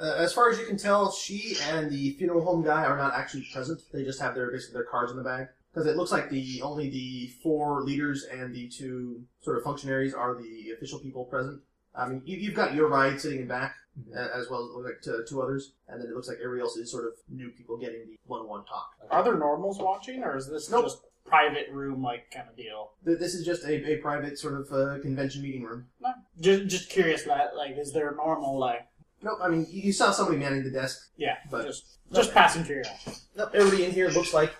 uh, 0.00 0.14
as 0.18 0.32
far 0.32 0.50
as 0.50 0.58
you 0.58 0.66
can 0.66 0.76
tell, 0.76 1.10
she 1.10 1.56
and 1.70 1.90
the 1.90 2.12
funeral 2.12 2.44
home 2.44 2.62
guy 2.62 2.84
are 2.84 2.96
not 2.96 3.14
actually 3.14 3.46
present. 3.52 3.80
They 3.92 4.04
just 4.04 4.20
have 4.20 4.36
their 4.36 4.52
basically 4.52 4.74
their 4.74 4.84
cards 4.84 5.10
in 5.10 5.18
the 5.18 5.24
bag 5.24 5.48
because 5.72 5.86
it 5.86 5.96
looks 5.96 6.12
like 6.12 6.30
the 6.30 6.60
only 6.62 6.90
the 6.90 7.28
four 7.42 7.82
leaders 7.82 8.24
and 8.24 8.54
the 8.54 8.68
two 8.68 9.22
sort 9.40 9.56
of 9.56 9.62
functionaries 9.64 10.14
are 10.14 10.34
the 10.34 10.70
official 10.76 10.98
people 10.98 11.24
present. 11.24 11.60
I 11.94 12.08
mean, 12.08 12.22
you, 12.24 12.36
you've 12.36 12.54
got 12.54 12.74
your 12.74 12.88
ride 12.88 13.20
sitting 13.20 13.40
in 13.40 13.48
back, 13.48 13.74
Mhm. 13.98 14.14
as 14.16 14.48
well 14.48 14.64
as 14.78 14.84
like 14.84 15.00
two, 15.02 15.24
two 15.28 15.42
others, 15.42 15.72
and 15.88 16.00
then 16.00 16.08
it 16.08 16.14
looks 16.14 16.28
like 16.28 16.38
everybody 16.42 16.62
else 16.62 16.76
is 16.76 16.90
sort 16.90 17.06
of 17.06 17.12
new 17.28 17.50
people 17.50 17.76
getting 17.76 18.06
the 18.06 18.16
one-one 18.26 18.64
talk. 18.64 18.90
Are 19.10 19.24
there 19.24 19.36
normals 19.36 19.78
watching, 19.80 20.22
or 20.22 20.36
is 20.36 20.48
this 20.48 20.70
Nope. 20.70 20.84
just 20.84 21.02
private 21.26 21.68
room 21.72 22.00
like 22.02 22.30
kind 22.30 22.48
of 22.48 22.56
deal? 22.56 22.92
Th- 23.04 23.18
This 23.18 23.34
is 23.34 23.44
just 23.44 23.64
a, 23.64 23.84
a 23.92 23.96
private 23.96 24.38
sort 24.38 24.54
of 24.60 24.72
uh, 24.72 25.00
convention 25.02 25.42
meeting 25.42 25.64
room. 25.64 25.88
No, 26.00 26.10
just 26.40 26.66
just 26.68 26.88
curious 26.90 27.24
that 27.24 27.56
like 27.56 27.76
is 27.76 27.92
there 27.92 28.10
a 28.10 28.14
normal 28.16 28.58
like 28.58 28.86
Nope, 29.22 29.38
I 29.42 29.48
mean, 29.48 29.66
you 29.70 29.82
you 29.82 29.92
saw 29.92 30.12
somebody 30.12 30.38
manning 30.38 30.62
the 30.64 30.70
desk. 30.70 31.10
yeah, 31.16 31.36
But- 31.50 31.66
just 31.66 31.98
just 32.12 32.32
passing 32.32 32.64
curiosity. 32.64 33.16
Nope, 33.36 33.50
everybody 33.54 33.84
in 33.84 33.90
here 33.90 34.08
looks 34.10 34.32
like 34.32 34.52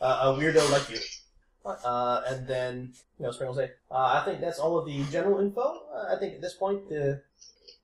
uh, 0.00 0.20
a 0.22 0.38
weirdo 0.38 0.70
like 0.70 0.90
you. 0.90 0.98
Uh, 1.64 2.22
and 2.26 2.46
then, 2.46 2.92
you 3.18 3.26
know, 3.26 3.32
Spring 3.32 3.48
will 3.48 3.56
say, 3.56 3.72
uh, 3.90 4.20
I 4.20 4.22
think 4.24 4.40
that's 4.40 4.58
all 4.58 4.78
of 4.78 4.86
the 4.86 5.04
general 5.10 5.40
info. 5.40 5.82
Uh, 5.94 6.14
I 6.14 6.18
think 6.18 6.34
at 6.34 6.40
this 6.40 6.54
point, 6.54 6.82
uh, 6.90 7.16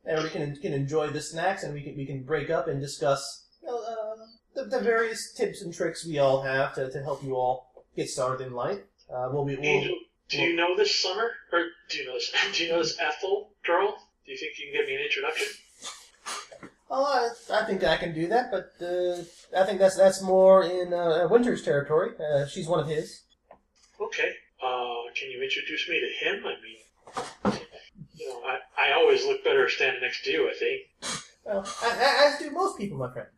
everybody 0.07 0.31
can, 0.31 0.57
can 0.57 0.73
enjoy 0.73 1.09
the 1.09 1.21
snacks 1.21 1.65
and 1.65 1.75
we 1.75 1.83
can, 1.83 1.97
we 1.97 2.07
can 2.07 2.23
break 2.23 2.51
up 2.51 2.67
and 2.69 2.81
discuss 2.81 3.47
you 3.63 3.69
know, 3.69 3.83
uh, 3.83 4.17
the, 4.55 4.65
the 4.65 4.81
various 4.81 5.33
tips 5.33 5.63
and 5.63 5.75
tricks 5.75 6.07
we 6.07 6.19
all 6.19 6.43
have 6.43 6.75
to, 6.75 6.91
to 6.91 7.03
help 7.03 7.23
you 7.23 7.35
all 7.35 7.85
get 7.97 8.09
started 8.09 8.47
in 8.47 8.55
life. 8.55 8.79
Uh, 9.13 9.29
we'll 9.31 9.45
be, 9.45 9.57
we'll, 9.57 9.65
Angel, 9.65 9.97
do 10.29 10.41
you 10.41 10.57
know 10.57 10.77
this 10.77 10.95
summer, 11.01 11.31
or 11.53 11.67
do 11.91 11.99
you 11.99 12.07
know 12.07 12.15
this? 12.15 12.33
Do 12.57 12.65
you 12.65 12.71
know 12.71 12.79
this 12.79 12.99
Ethel 12.99 13.51
girl? 13.65 13.95
Do 14.25 14.33
you 14.33 14.39
think 14.39 14.59
you 14.59 14.73
can 14.73 14.81
get 14.81 14.89
me 14.89 14.95
an 14.95 15.03
introduction? 15.03 15.47
Oh, 16.91 17.05
I, 17.51 17.61
I 17.61 17.65
think 17.65 17.85
I 17.85 17.97
can 17.97 18.15
do 18.15 18.27
that, 18.29 18.51
but 18.51 18.73
uh, 18.85 19.23
I 19.59 19.65
think 19.65 19.79
that's 19.79 19.97
that's 19.97 20.23
more 20.23 20.65
in 20.65 20.93
uh, 20.93 21.27
Winter's 21.31 21.63
territory. 21.63 22.13
Uh, 22.19 22.47
she's 22.47 22.67
one 22.69 22.81
of 22.81 22.89
his. 22.89 23.23
Okay. 24.01 24.31
Uh, 24.63 25.13
can 25.15 25.31
you 25.31 25.43
introduce 25.43 25.89
me 25.89 26.01
to 26.01 26.25
him? 26.25 26.45
I 26.47 26.55
mean, 26.63 27.59
you 28.15 28.29
know, 28.29 28.41
I, 28.47 28.59
I 28.89 28.93
always 28.95 29.25
look 29.27 29.45
better 29.45 29.69
standing 29.69 30.03
next 30.03 30.25
to 30.25 30.31
you. 30.31 30.49
I 30.49 30.55
think. 30.59 31.23
Well, 31.45 31.67
as 31.85 32.39
do 32.39 32.51
most 32.51 32.79
people, 32.79 32.97
my 32.99 33.13
friend. 33.13 33.29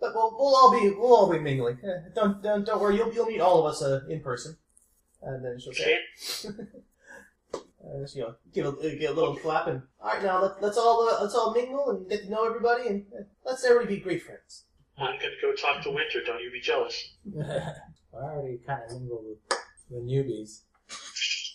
But 0.00 0.14
we'll, 0.14 0.30
we'll 0.38 0.54
all 0.56 0.70
be 0.72 0.90
we'll 0.90 1.14
all 1.14 1.30
be 1.30 1.38
mingling. 1.38 1.78
Eh, 1.84 2.08
Don't 2.14 2.42
don't 2.42 2.64
don't 2.64 2.80
worry. 2.80 2.96
You'll 2.96 3.12
you'll 3.12 3.26
meet 3.26 3.40
all 3.40 3.58
of 3.60 3.66
us 3.66 3.82
uh, 3.82 4.00
in 4.08 4.20
person. 4.20 4.56
And 5.22 5.44
then 5.44 5.58
she'll 5.60 5.74
say, 5.74 5.98
Can't 7.90 8.02
uh, 8.02 8.08
you 8.14 8.22
know, 8.22 8.34
give 8.52 8.66
a, 8.66 8.96
give 8.96 9.10
a 9.10 9.14
little 9.14 9.36
clap 9.36 9.66
and 9.66 9.82
all 10.00 10.12
right 10.12 10.22
now 10.22 10.42
let, 10.42 10.62
let's 10.62 10.78
all 10.78 11.08
uh, 11.08 11.22
let's 11.22 11.34
all 11.34 11.52
mingle 11.52 11.90
and 11.90 12.08
get 12.08 12.24
to 12.24 12.30
know 12.30 12.46
everybody 12.46 12.88
and 12.88 13.04
uh, 13.12 13.22
let's 13.44 13.64
everybody 13.64 13.96
be 13.96 14.00
great 14.00 14.22
friends. 14.22 14.64
I'm 14.98 15.18
gonna 15.18 15.32
go 15.42 15.52
talk 15.54 15.82
to 15.84 15.90
Winter. 15.90 16.20
Don't 16.24 16.42
you 16.42 16.50
be 16.52 16.60
jealous. 16.60 17.14
I 17.38 18.16
already 18.16 18.58
kind 18.66 18.82
of 18.84 19.00
mingled 19.00 19.24
with 19.24 19.58
the 19.90 19.96
newbies, 19.96 20.62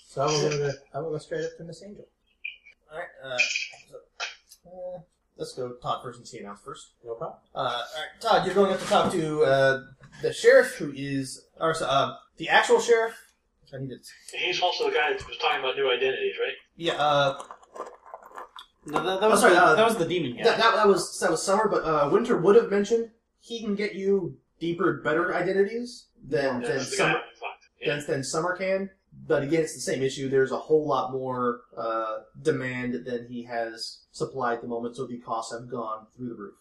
so 0.07 0.23
I 0.23 0.25
will 0.25 0.41
go. 0.41 0.49
To, 0.49 0.73
I 0.93 0.99
will 0.99 1.11
go 1.11 1.17
straight 1.19 1.45
up 1.45 1.57
to 1.57 1.63
Miss 1.63 1.83
Angel. 1.83 2.07
All 2.91 2.97
right. 2.99 3.07
Uh, 3.23 3.37
so, 3.37 4.69
uh, 4.69 4.99
let's 5.37 5.53
go 5.53 5.73
Todd 5.81 6.01
first 6.03 6.19
and 6.19 6.27
see 6.27 6.39
announce 6.39 6.61
first. 6.61 6.93
No 7.05 7.13
problem. 7.15 7.39
Uh, 7.53 7.59
all 7.59 7.67
right, 7.67 8.21
Todd, 8.21 8.45
you're 8.45 8.55
going 8.55 8.73
up 8.73 8.79
to 8.79 8.85
talk 8.87 9.11
to 9.11 9.43
uh, 9.43 9.83
the 10.21 10.33
sheriff, 10.33 10.75
who 10.75 10.91
is, 10.95 11.45
or 11.59 11.75
uh, 11.81 12.15
the 12.37 12.49
actual 12.49 12.79
sheriff, 12.79 13.13
I 13.73 13.77
need 13.79 13.91
it. 13.91 14.07
He's 14.33 14.61
also 14.61 14.85
the 14.89 14.95
guy 14.95 15.11
that 15.13 15.27
was 15.27 15.37
talking 15.37 15.59
about 15.59 15.75
new 15.75 15.89
identities, 15.91 16.33
right? 16.39 16.53
Yeah. 16.75 16.93
Uh, 16.93 17.41
No, 18.87 19.03
that, 19.03 19.19
that 19.21 19.29
was 19.29 19.39
Oh, 19.39 19.41
sorry, 19.41 19.53
the, 19.55 19.63
uh, 19.63 19.75
that 19.75 19.85
was 19.85 19.97
the 19.97 20.05
demon 20.05 20.37
guy. 20.37 20.43
that, 20.43 20.57
that, 20.59 20.75
that 20.75 20.87
was 20.87 21.19
that 21.19 21.31
was 21.31 21.41
summer, 21.41 21.67
but 21.67 21.83
uh, 21.83 22.07
Winter 22.11 22.37
would 22.37 22.55
have 22.55 22.69
mentioned 22.69 23.09
he 23.39 23.61
can 23.63 23.73
get 23.75 23.95
you 23.95 24.37
deeper, 24.59 25.01
better 25.03 25.33
identities 25.35 26.07
than 26.23 26.61
than 26.61 26.77
That's 26.77 26.91
the 26.91 26.97
guy 26.97 27.03
summer 27.13 27.19
Yeah. 27.81 27.95
than, 27.97 28.05
than 28.07 28.23
summer 28.23 28.55
can. 28.55 28.89
But 29.27 29.41
again, 29.43 29.61
it's 29.61 29.73
the 29.73 29.79
same 29.79 30.03
issue. 30.03 30.29
There's 30.29 30.51
a 30.51 30.57
whole 30.57 30.85
lot 30.87 31.11
more 31.11 31.61
uh, 31.75 32.17
demand 32.41 33.05
than 33.05 33.27
he 33.27 33.43
has 33.45 34.01
supply 34.11 34.53
at 34.53 34.61
the 34.61 34.67
moment, 34.67 34.95
so 34.97 35.07
the 35.07 35.17
costs 35.19 35.51
have 35.53 35.69
gone 35.69 36.05
through 36.15 36.29
the 36.29 36.35
roof. 36.35 36.53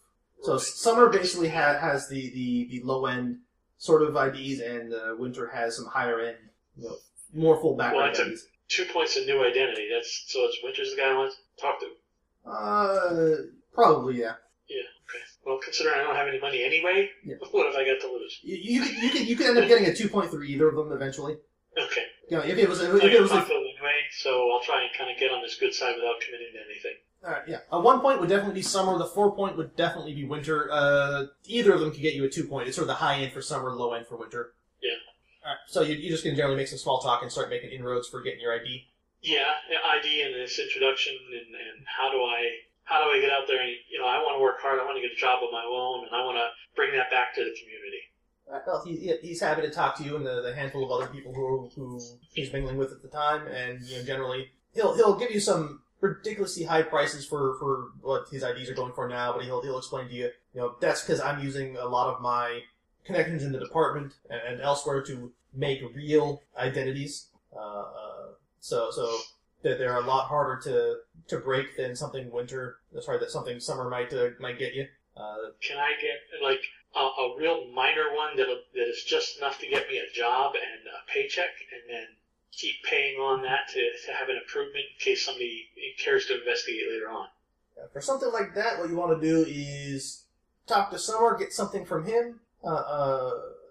So 0.42 0.56
summer 0.58 1.08
basically 1.10 1.48
ha- 1.48 1.78
has 1.78 2.08
the, 2.08 2.30
the, 2.30 2.68
the 2.70 2.80
low 2.86 3.06
end 3.06 3.38
sort 3.76 4.02
of 4.02 4.16
IDs, 4.16 4.60
and 4.60 4.94
uh, 4.94 5.14
winter 5.18 5.48
has 5.48 5.76
some 5.76 5.86
higher 5.86 6.20
end, 6.20 6.36
you 6.76 6.88
know, 6.88 6.96
more 7.32 7.60
full 7.60 7.76
Well, 7.76 7.88
background 7.88 8.16
a- 8.16 8.36
Two 8.66 8.86
points 8.86 9.16
of 9.16 9.26
new 9.26 9.44
identity. 9.44 9.88
That's 9.92 10.24
so 10.26 10.40
it's 10.44 10.58
Winters 10.62 10.90
the 10.90 10.96
guy 10.96 11.10
I 11.10 11.14
want 11.14 11.32
to 11.32 11.62
talk 11.62 11.78
to. 11.80 12.50
Uh, 12.50 13.36
probably 13.74 14.18
yeah. 14.18 14.34
Yeah. 14.68 14.88
Okay. 15.04 15.22
Well, 15.44 15.60
considering 15.62 16.00
I 16.00 16.02
don't 16.02 16.16
have 16.16 16.28
any 16.28 16.40
money 16.40 16.64
anyway, 16.64 17.10
Yeah. 17.24 17.36
what 17.50 17.66
have 17.66 17.74
I 17.74 17.84
got 17.84 18.00
to 18.00 18.12
lose? 18.12 18.40
You 18.42 18.56
you 18.56 18.80
could, 18.82 18.96
you 18.96 19.10
could 19.10 19.28
you 19.28 19.36
could 19.36 19.46
end 19.48 19.58
up 19.58 19.68
getting 19.68 19.86
a 19.86 19.94
two 19.94 20.08
point 20.08 20.32
either 20.32 20.68
of 20.68 20.76
them 20.76 20.92
eventually. 20.92 21.36
Okay. 21.76 22.02
You 22.30 22.38
know, 22.38 22.42
if 22.44 22.56
it 22.56 22.68
was 22.68 22.80
if 22.80 22.90
I 23.02 23.06
it 23.06 23.20
was 23.20 23.30
like, 23.30 23.44
anyway, 23.44 24.00
so 24.18 24.50
I'll 24.50 24.62
try 24.62 24.82
and 24.82 24.90
kind 24.96 25.10
of 25.10 25.18
get 25.18 25.30
on 25.30 25.42
this 25.42 25.56
good 25.56 25.74
side 25.74 25.94
without 25.96 26.20
committing 26.20 26.48
to 26.54 26.60
anything. 26.64 26.96
All 27.24 27.30
right, 27.30 27.42
yeah. 27.48 27.58
A 27.70 27.80
one 27.80 28.00
point 28.00 28.20
would 28.20 28.28
definitely 28.28 28.54
be 28.54 28.62
summer. 28.62 28.96
The 28.98 29.06
four 29.06 29.34
point 29.34 29.56
would 29.56 29.76
definitely 29.76 30.14
be 30.14 30.24
winter. 30.24 30.70
Uh, 30.70 31.26
either 31.46 31.74
of 31.74 31.80
them 31.80 31.90
could 31.90 32.00
get 32.02 32.14
you 32.14 32.24
a 32.24 32.28
two 32.30 32.44
point. 32.44 32.68
It's 32.68 32.76
sort 32.76 32.84
of 32.84 32.88
the 32.88 32.94
high 32.94 33.16
end 33.16 33.32
for 33.32 33.42
summer, 33.42 33.72
low 33.72 33.92
end 33.92 34.06
for 34.06 34.16
winter. 34.16 34.52
Yeah. 34.82 34.92
All 35.44 35.50
right. 35.52 35.58
So 35.66 35.82
you, 35.82 35.94
you're 35.94 36.12
just 36.12 36.24
gonna 36.24 36.36
generally 36.36 36.56
make 36.56 36.68
some 36.68 36.78
small 36.78 37.00
talk 37.00 37.22
and 37.22 37.30
start 37.30 37.50
making 37.50 37.70
inroads 37.70 38.08
for 38.08 38.22
getting 38.22 38.40
your 38.40 38.54
ID. 38.54 38.88
Yeah, 39.22 39.52
yeah, 39.70 39.78
ID 39.98 40.22
and 40.22 40.34
this 40.34 40.58
introduction, 40.58 41.14
and, 41.32 41.54
and 41.54 41.84
how 41.86 42.10
do 42.10 42.18
I 42.18 42.40
how 42.84 43.02
do 43.04 43.10
I 43.10 43.20
get 43.20 43.30
out 43.30 43.46
there? 43.46 43.60
And 43.60 43.72
you 43.90 43.98
know, 43.98 44.06
I 44.06 44.18
want 44.18 44.36
to 44.38 44.42
work 44.42 44.56
hard. 44.60 44.78
I 44.80 44.84
want 44.84 44.96
to 44.96 45.02
get 45.02 45.12
a 45.16 45.20
job 45.20 45.42
of 45.42 45.50
my 45.52 45.64
own, 45.64 46.04
and 46.06 46.14
I 46.14 46.24
want 46.24 46.36
to 46.36 46.46
bring 46.76 46.92
that 46.96 47.10
back 47.10 47.34
to 47.34 47.40
the 47.40 47.54
community. 47.56 48.02
All 48.46 48.52
right, 48.54 48.62
well, 48.66 48.82
he, 48.84 48.96
he- 48.96 49.28
he's 49.28 49.40
happy 49.40 49.62
to 49.62 49.70
talk 49.70 49.96
to 49.96 50.04
you 50.04 50.16
and 50.16 50.26
the, 50.26 50.42
the 50.42 50.54
handful 50.54 50.84
of 50.84 50.90
other 50.90 51.10
people 51.10 51.32
who 51.34 51.70
who 51.74 52.00
he's 52.32 52.52
mingling 52.52 52.76
with 52.76 52.92
at 52.92 53.00
the 53.02 53.08
time, 53.08 53.46
and 53.48 53.82
you 53.84 53.96
know, 53.98 54.04
generally 54.04 54.50
he'll 54.74 54.94
he'll 54.94 55.16
give 55.18 55.30
you 55.30 55.40
some 55.40 55.80
ridiculously 56.00 56.64
high 56.64 56.82
prices 56.82 57.24
for, 57.24 57.56
for 57.58 57.92
what 58.02 58.28
his 58.30 58.42
IDs 58.42 58.68
are 58.68 58.74
going 58.74 58.92
for 58.92 59.08
now, 59.08 59.32
but 59.32 59.42
he'll 59.44 59.62
he'll 59.62 59.78
explain 59.78 60.06
to 60.08 60.14
you, 60.14 60.24
you 60.52 60.60
know, 60.60 60.74
that's 60.80 61.00
because 61.00 61.20
I'm 61.20 61.42
using 61.42 61.78
a 61.78 61.86
lot 61.86 62.14
of 62.14 62.20
my 62.20 62.60
connections 63.04 63.42
in 63.42 63.52
the 63.52 63.58
department 63.58 64.14
and, 64.30 64.40
and 64.46 64.60
elsewhere 64.60 65.02
to 65.02 65.32
make 65.52 65.80
real 65.94 66.42
identities. 66.56 67.28
Uh, 67.54 67.60
uh, 67.60 68.26
so 68.60 68.90
so 68.90 69.18
that 69.62 69.78
they're 69.78 69.96
a 69.96 70.06
lot 70.06 70.26
harder 70.28 70.60
to 70.62 70.96
to 71.28 71.38
break 71.38 71.76
than 71.76 71.94
something 71.94 72.30
winter. 72.30 72.76
Sorry, 73.00 73.18
that 73.18 73.30
something 73.30 73.60
summer 73.60 73.88
might 73.88 74.12
uh, 74.12 74.30
might 74.40 74.58
get 74.58 74.74
you. 74.74 74.86
Uh, 75.16 75.50
Can 75.62 75.78
I 75.78 75.92
get 76.00 76.42
like 76.42 76.60
a, 76.96 77.00
a 77.00 77.36
real 77.38 77.70
minor 77.72 78.14
one 78.14 78.36
that 78.36 78.46
that 78.46 78.88
is 78.88 79.04
just 79.04 79.38
enough 79.38 79.58
to 79.60 79.68
get 79.68 79.88
me 79.88 79.98
a 79.98 80.12
job 80.16 80.54
and 80.54 80.86
a 80.88 81.12
paycheck, 81.12 81.50
and 81.72 81.82
then 81.94 82.06
keep 82.52 82.76
paying 82.84 83.16
on 83.16 83.42
that 83.42 83.68
to, 83.68 83.80
to 84.06 84.12
have 84.12 84.28
an 84.28 84.36
improvement 84.36 84.84
in 84.92 85.04
case 85.04 85.24
somebody 85.24 85.66
cares 86.02 86.26
to 86.26 86.38
investigate 86.38 86.84
later 86.90 87.10
on. 87.10 87.26
Uh, 87.76 87.86
For 87.92 88.00
something 88.00 88.30
like 88.32 88.54
that, 88.54 88.78
what 88.78 88.88
you 88.88 88.96
want 88.96 89.20
to 89.20 89.26
do 89.26 89.44
is 89.48 90.24
talk 90.66 90.90
to 90.90 90.98
Summer, 90.98 91.36
get 91.36 91.52
something 91.52 91.84
from 91.84 92.06
him, 92.06 92.40
uh, 92.64 92.68
uh, 92.68 93.30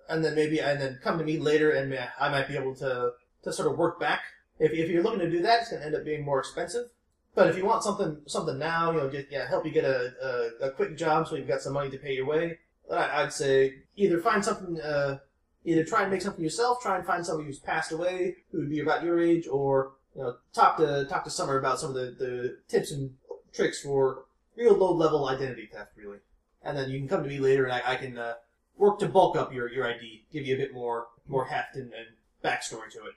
and 0.10 0.24
then 0.24 0.36
maybe 0.36 0.60
and 0.60 0.80
then 0.80 1.00
come 1.04 1.18
to 1.18 1.24
me 1.24 1.40
later, 1.40 1.72
and 1.72 1.98
I 2.20 2.30
might 2.30 2.48
be 2.48 2.56
able 2.56 2.76
to 2.76 3.12
to 3.44 3.54
sort 3.54 3.72
of 3.72 3.78
work 3.78 4.00
back. 4.00 4.22
If, 4.60 4.72
if 4.72 4.90
you're 4.90 5.04
looking 5.04 5.20
to 5.20 5.30
do 5.30 5.42
that, 5.42 5.62
it's 5.62 5.70
going 5.70 5.82
to 5.82 5.86
end 5.86 5.96
up 5.96 6.06
being 6.06 6.24
more 6.24 6.40
expensive. 6.40 6.90
But 7.36 7.48
if 7.48 7.58
you 7.58 7.66
want 7.66 7.84
something 7.84 8.22
something 8.28 8.60
now, 8.60 8.92
you 8.92 8.98
know, 8.98 9.10
get, 9.10 9.28
yeah, 9.32 9.48
help 9.48 9.66
you 9.66 9.72
get 9.72 9.86
a, 9.86 10.14
a, 10.62 10.68
a 10.68 10.72
quick 10.72 10.98
job 10.98 11.28
so 11.28 11.36
you've 11.36 11.48
got 11.48 11.62
some 11.62 11.74
money 11.74 11.90
to 11.90 11.98
pay 11.98 12.14
your 12.14 12.28
way. 12.28 12.60
I, 12.92 13.24
I'd 13.24 13.34
say 13.34 13.76
either 13.96 14.20
find 14.20 14.46
something, 14.46 14.80
uh, 14.80 15.18
either 15.66 15.84
try 15.84 16.04
and 16.04 16.12
make 16.12 16.22
something 16.22 16.44
yourself, 16.44 16.82
try 16.82 16.96
and 16.98 17.06
find 17.06 17.26
somebody 17.26 17.48
who's 17.48 17.60
passed 17.60 17.92
away 17.92 18.36
who 18.52 18.60
would 18.60 18.70
be 18.70 18.82
about 18.82 19.04
your 19.04 19.20
age, 19.20 19.48
or 19.48 19.94
you 20.16 20.22
know, 20.22 20.36
talk 20.54 20.78
to 20.78 21.06
talk 21.10 21.24
to 21.24 21.32
Summer 21.32 21.58
about 21.58 21.80
some 21.80 21.90
of 21.90 21.96
the, 21.96 22.16
the 22.20 22.58
tips 22.68 22.92
and 22.92 23.16
tricks 23.52 23.82
for 23.82 24.26
real 24.56 24.76
low 24.76 24.94
level 24.94 25.28
identity 25.28 25.70
theft, 25.72 25.92
really. 25.98 26.20
And 26.62 26.78
then 26.78 26.92
you 26.92 27.00
can 27.00 27.08
come 27.08 27.24
to 27.24 27.30
me 27.30 27.40
later, 27.40 27.66
and 27.66 27.74
I, 27.74 27.82
I 27.94 27.96
can 27.96 28.18
uh, 28.18 28.36
work 28.78 29.00
to 29.00 29.08
bulk 29.08 29.38
up 29.38 29.54
your, 29.54 29.72
your 29.72 29.88
ID, 29.88 30.26
give 30.32 30.46
you 30.46 30.56
a 30.56 30.58
bit 30.58 30.74
more 30.74 31.08
more 31.28 31.46
heft 31.46 31.76
and, 31.76 31.94
and 31.94 32.08
backstory 32.44 32.90
to 32.92 33.00
it. 33.06 33.14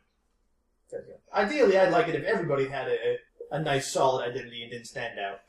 Ideally, 1.34 1.78
I'd 1.78 1.92
like 1.92 2.08
it 2.08 2.14
if 2.14 2.24
everybody 2.24 2.68
had 2.68 2.88
a, 2.88 3.16
a, 3.50 3.60
nice, 3.60 3.90
solid 3.90 4.28
identity 4.28 4.62
and 4.62 4.70
didn't 4.70 4.86
stand 4.86 5.18
out. 5.18 5.40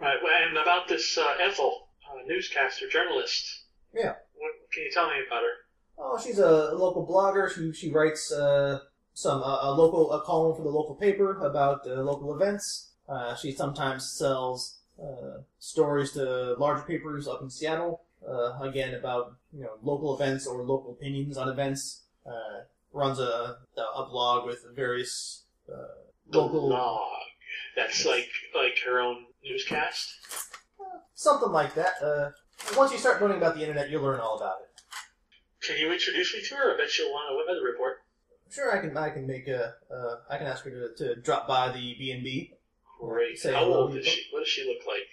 Right. 0.00 0.16
well, 0.22 0.32
And 0.46 0.56
about 0.56 0.86
this 0.86 1.18
uh, 1.18 1.34
Ethel, 1.40 1.88
uh, 2.08 2.22
newscaster, 2.26 2.88
journalist. 2.88 3.64
Yeah. 3.92 4.14
What 4.36 4.52
can 4.72 4.84
you 4.84 4.90
tell 4.92 5.08
me 5.08 5.16
about 5.26 5.42
her? 5.42 5.52
Oh, 5.98 6.18
she's 6.22 6.38
a 6.38 6.72
local 6.74 7.06
blogger. 7.06 7.52
She 7.52 7.72
she 7.72 7.90
writes 7.90 8.32
uh, 8.32 8.78
some 9.14 9.42
uh, 9.42 9.58
a 9.62 9.72
local 9.72 10.12
a 10.12 10.22
column 10.22 10.56
for 10.56 10.62
the 10.62 10.70
local 10.70 10.94
paper 10.94 11.40
about 11.40 11.80
uh, 11.86 12.02
local 12.02 12.34
events. 12.34 12.92
Uh, 13.08 13.34
she 13.34 13.50
sometimes 13.50 14.08
sells 14.08 14.78
uh, 15.02 15.38
stories 15.58 16.12
to 16.12 16.54
larger 16.58 16.82
papers 16.82 17.26
up 17.26 17.42
in 17.42 17.50
Seattle. 17.50 18.02
Uh, 18.28 18.58
again 18.62 18.94
about 18.94 19.36
you 19.52 19.62
know 19.62 19.78
local 19.82 20.14
events 20.14 20.46
or 20.46 20.62
local 20.62 20.92
opinions 20.92 21.36
on 21.36 21.48
events. 21.48 22.02
Uh, 22.26 22.64
runs 22.92 23.18
a 23.18 23.58
a 23.76 24.04
blog 24.10 24.46
with 24.46 24.64
various 24.74 25.44
uh, 25.68 25.76
The 26.30 26.38
local 26.38 26.68
log. 26.68 27.00
That's 27.76 28.04
like 28.04 28.28
like 28.54 28.76
her 28.84 29.00
own 29.00 29.26
newscast. 29.44 30.08
something 31.14 31.50
like 31.52 31.74
that. 31.74 31.92
Uh, 32.02 32.30
once 32.76 32.92
you 32.92 32.98
start 32.98 33.20
learning 33.22 33.38
about 33.38 33.54
the 33.54 33.62
internet, 33.62 33.88
you'll 33.90 34.02
learn 34.02 34.20
all 34.20 34.36
about 34.36 34.56
it. 34.62 35.66
Can 35.66 35.76
you 35.78 35.92
introduce 35.92 36.34
me 36.34 36.42
to 36.48 36.54
her? 36.56 36.74
I 36.74 36.76
bet 36.76 36.90
she'll 36.90 37.10
want 37.10 37.32
a 37.32 37.36
weather 37.36 37.64
report. 37.64 37.98
Sure, 38.50 38.76
I 38.76 38.80
can 38.80 38.96
I 38.96 39.10
can 39.10 39.26
make 39.26 39.46
a 39.48 39.74
uh, 39.90 40.16
I 40.30 40.38
can 40.38 40.46
ask 40.46 40.64
her 40.64 40.70
to, 40.70 40.94
to 40.96 41.20
drop 41.20 41.46
by 41.46 41.72
the 41.72 41.94
B 41.98 42.12
and 42.12 42.22
B. 42.24 42.54
Great. 43.00 43.38
Say 43.38 43.52
How 43.52 43.64
old 43.64 43.96
is 43.96 44.06
she? 44.06 44.24
What 44.32 44.40
does 44.40 44.48
she 44.48 44.66
look 44.66 44.86
like? 44.86 45.06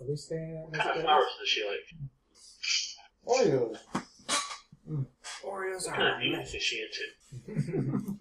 Are 0.00 0.06
we 0.08 0.16
staying 0.16 0.56
at 0.56 0.70
What 0.70 0.78
kind 0.78 0.98
of 0.98 1.04
flowers 1.04 1.26
does 1.40 1.48
she 1.48 1.66
like? 1.66 2.10
Oreos. 3.28 3.78
Oreos 5.44 5.86
What 5.86 5.94
kind 5.94 6.08
of 6.08 6.18
music 6.18 6.54
is 6.56 6.62
she 6.62 6.86
into? 6.86 8.16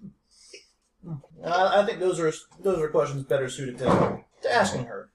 Uh, 1.44 1.72
I 1.76 1.86
think 1.86 2.00
those 2.00 2.20
are 2.20 2.34
those 2.62 2.80
are 2.80 2.90
questions 2.90 3.24
better 3.24 3.50
suited 3.50 3.78
to, 3.78 4.20
to 4.42 4.54
asking 4.54 4.86
her. 4.86 5.10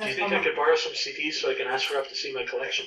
Do 0.00 0.06
you 0.06 0.14
think 0.14 0.32
I 0.32 0.42
could 0.42 0.56
borrow 0.56 0.76
some 0.76 0.92
CDs 0.92 1.34
so 1.34 1.50
I 1.50 1.54
can 1.54 1.66
ask 1.66 1.90
her 1.90 1.98
up 1.98 2.08
to 2.08 2.14
see 2.14 2.32
my 2.32 2.44
collection? 2.44 2.86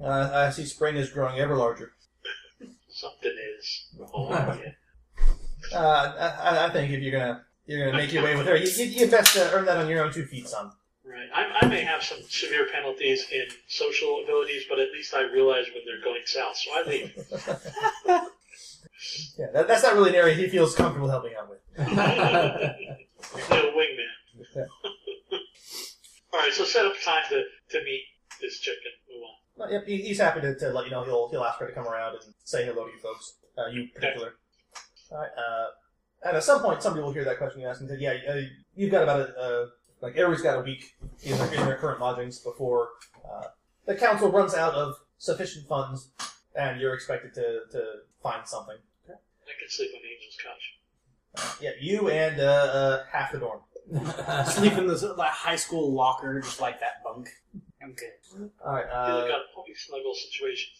Uh, 0.00 0.30
I 0.32 0.50
see 0.50 0.66
spring 0.66 0.96
is 0.96 1.10
growing 1.10 1.40
ever 1.40 1.56
larger. 1.56 1.92
Something 2.88 3.34
is. 3.58 3.88
Oh, 4.14 4.30
yeah. 4.62 5.78
Uh, 5.78 6.32
I, 6.42 6.66
I 6.66 6.70
think 6.70 6.92
if 6.92 7.02
you're 7.02 7.18
gonna 7.18 7.44
you're 7.66 7.86
gonna 7.86 7.96
make 7.96 8.12
your 8.12 8.22
way 8.22 8.36
with 8.36 8.46
her, 8.46 8.56
you, 8.56 8.70
you, 8.70 8.84
you 8.84 9.06
best 9.10 9.36
uh, 9.36 9.50
earn 9.52 9.64
that 9.64 9.78
on 9.78 9.88
your 9.88 10.04
own 10.04 10.12
two 10.12 10.26
feet, 10.26 10.48
son. 10.48 10.70
Right. 11.10 11.28
I, 11.34 11.64
I 11.66 11.68
may 11.68 11.82
have 11.82 12.04
some 12.04 12.18
severe 12.28 12.68
penalties 12.72 13.26
in 13.32 13.46
social 13.66 14.22
abilities, 14.22 14.64
but 14.68 14.78
at 14.78 14.92
least 14.92 15.12
I 15.12 15.22
realize 15.22 15.66
when 15.74 15.82
they're 15.84 16.04
going 16.04 16.22
south, 16.24 16.56
so 16.56 16.70
I 16.72 16.82
leave. 16.88 18.26
Yeah, 19.38 19.46
that, 19.54 19.68
that's 19.68 19.82
not 19.82 19.94
really 19.94 20.10
an 20.10 20.16
area 20.16 20.34
he 20.34 20.48
feels 20.48 20.74
comfortable 20.74 21.08
helping 21.08 21.32
out 21.34 21.48
with. 21.48 21.60
Little 21.78 23.72
wingman. 23.72 24.12
All 26.32 26.40
right, 26.40 26.52
so 26.52 26.64
set 26.64 26.84
up 26.84 26.92
time 27.02 27.22
to, 27.30 27.42
to 27.70 27.84
meet 27.84 28.02
this 28.40 28.60
chick 28.60 28.76
and 28.84 29.16
move 29.16 29.24
on. 29.24 29.30
Well, 29.56 29.72
yep, 29.72 29.86
he's 29.86 30.18
happy 30.20 30.42
to, 30.42 30.54
to 30.58 30.70
let 30.70 30.84
you 30.84 30.90
know. 30.90 31.04
He'll 31.04 31.28
he'll 31.30 31.44
ask 31.44 31.58
her 31.60 31.66
to 31.66 31.72
come 31.72 31.86
around 31.86 32.16
and 32.16 32.34
say 32.44 32.64
hello 32.64 32.86
to 32.86 32.92
you 32.92 32.98
folks. 32.98 33.34
Uh, 33.56 33.68
you 33.68 33.82
in 33.82 33.90
particular. 33.94 34.34
All 35.10 35.18
right. 35.18 35.30
Uh, 35.36 35.66
and 36.28 36.36
at 36.36 36.44
some 36.44 36.60
point, 36.60 36.82
somebody 36.82 37.02
will 37.02 37.12
hear 37.12 37.24
that 37.24 37.38
question 37.38 37.60
you 37.60 37.66
asked 37.66 37.80
and 37.80 37.88
say, 37.88 37.96
"Yeah, 37.98 38.16
uh, 38.28 38.40
you've 38.74 38.90
got 38.90 39.02
about 39.02 39.20
a 39.20 39.38
uh, 39.38 39.66
like 40.00 40.12
everybody's 40.16 40.42
got 40.42 40.58
a 40.58 40.62
week 40.62 40.96
in 41.22 41.36
their, 41.38 41.52
in 41.54 41.66
their 41.66 41.76
current 41.76 42.00
lodgings 42.00 42.38
before 42.38 42.88
uh, 43.24 43.44
the 43.86 43.94
council 43.94 44.30
runs 44.30 44.54
out 44.54 44.74
of 44.74 44.94
sufficient 45.18 45.66
funds, 45.68 46.10
and 46.54 46.80
you're 46.80 46.94
expected 46.94 47.34
to, 47.34 47.60
to 47.72 47.84
find 48.22 48.46
something." 48.46 48.76
I 49.08 49.52
can 49.58 49.68
sleep 49.68 49.90
on 49.94 50.00
the 50.02 50.08
Angel's 50.14 50.38
couch. 50.44 50.64
Uh, 51.34 51.54
yeah, 51.60 51.70
you 51.80 52.08
and 52.08 52.40
uh, 52.40 52.44
uh, 52.44 53.04
half 53.12 53.32
the 53.32 53.38
dorm. 53.38 53.60
Sleep 54.46 54.74
in 54.74 54.86
this 54.86 55.02
like 55.02 55.30
high 55.32 55.56
school 55.56 55.92
locker, 55.92 56.40
just 56.40 56.60
like 56.60 56.78
that 56.78 57.02
bunk. 57.02 57.28
I'm 57.82 57.94
good. 57.94 58.50
All 58.64 58.74
right. 58.74 58.84
Feel 58.84 59.16
like 59.22 59.30
Uh, 59.32 59.34
a 59.34 59.54
puppy 59.56 59.74
snuggle 59.74 60.14
situation. 60.14 60.70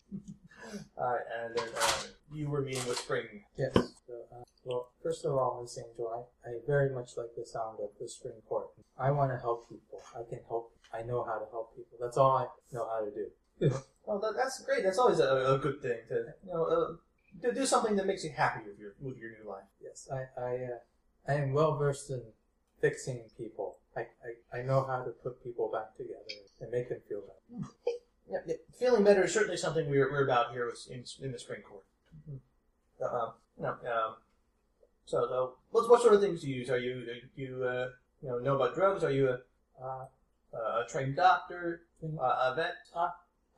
All 0.96 1.12
right, 1.12 1.26
and 1.42 1.56
then 1.56 1.68
uh, 1.80 2.02
you 2.32 2.48
were 2.48 2.62
meeting 2.62 2.86
with 2.86 2.98
Spring. 2.98 3.26
Yes. 3.56 3.72
So, 3.74 4.14
uh, 4.32 4.44
well, 4.64 4.88
first 5.02 5.24
of 5.24 5.32
all, 5.32 5.60
Miss 5.62 5.78
Angel, 5.78 6.26
I, 6.44 6.50
I 6.50 6.52
very 6.66 6.90
much 6.94 7.16
like 7.16 7.34
the 7.36 7.46
sound 7.46 7.78
of 7.82 7.90
the 8.00 8.08
spring 8.08 8.34
court. 8.48 8.68
I 8.98 9.10
want 9.10 9.30
to 9.32 9.38
help 9.38 9.68
people. 9.68 10.00
I 10.14 10.28
can 10.28 10.40
help. 10.48 10.72
I 10.92 11.02
know 11.02 11.24
how 11.24 11.38
to 11.38 11.46
help 11.50 11.74
people. 11.76 11.98
That's 12.00 12.16
all 12.16 12.36
I 12.36 12.46
know 12.74 12.86
how 12.88 13.04
to 13.04 13.10
do. 13.10 13.74
Well, 14.06 14.18
that, 14.20 14.32
that's 14.34 14.60
great. 14.64 14.82
That's 14.82 14.98
always 14.98 15.20
a, 15.20 15.54
a 15.54 15.58
good 15.58 15.80
thing 15.82 15.98
to 16.08 16.14
you 16.44 16.52
know 16.52 16.64
uh, 16.64 17.46
to 17.46 17.54
do 17.54 17.64
something 17.64 17.94
that 17.94 18.06
makes 18.06 18.24
you 18.24 18.30
happy 18.30 18.66
with 18.66 18.76
your 18.76 18.94
with 19.00 19.18
your 19.18 19.30
new 19.30 19.48
life. 19.48 19.68
Yes, 19.80 20.08
I 20.10 20.40
I, 20.40 20.54
uh, 20.54 20.78
I 21.28 21.34
am 21.34 21.52
well 21.52 21.76
versed 21.76 22.10
in 22.10 22.20
fixing 22.80 23.22
people. 23.36 23.76
I, 23.96 24.00
I, 24.00 24.60
I 24.60 24.62
know 24.62 24.84
how 24.84 25.04
to 25.04 25.10
put 25.10 25.44
people 25.44 25.70
back 25.70 25.96
together 25.96 26.24
and 26.60 26.70
make 26.70 26.88
them 26.88 26.98
feel 27.08 27.20
better. 27.20 27.68
Yeah, 28.30 28.38
yeah. 28.46 28.54
Feeling 28.78 29.04
better 29.04 29.24
is 29.24 29.34
certainly 29.34 29.56
something 29.56 29.88
we're, 29.90 30.10
we're 30.10 30.24
about 30.24 30.52
here 30.52 30.66
with- 30.66 30.88
in, 30.90 31.04
in 31.24 31.32
the 31.32 31.38
spring 31.38 31.62
court. 31.62 31.84
Uh, 33.02 33.30
no, 33.58 33.68
um, 33.70 34.14
so, 35.06 35.26
so 35.26 35.54
what, 35.70 35.88
what 35.88 36.02
sort 36.02 36.14
of 36.14 36.20
things 36.20 36.42
do 36.42 36.48
you 36.50 36.56
use? 36.56 36.70
Are 36.70 36.78
you 36.78 37.04
do 37.34 37.42
you 37.42 37.64
uh, 37.64 37.88
you 38.22 38.28
know 38.28 38.38
know 38.38 38.56
about 38.56 38.74
drugs? 38.74 39.02
Are 39.04 39.10
you 39.10 39.30
a, 39.30 39.38
Uh, 39.82 40.04
a 40.52 40.84
trained 40.90 41.16
doctor, 41.16 41.82
uh, 42.04 42.50
a 42.52 42.54
vet, 42.56 42.74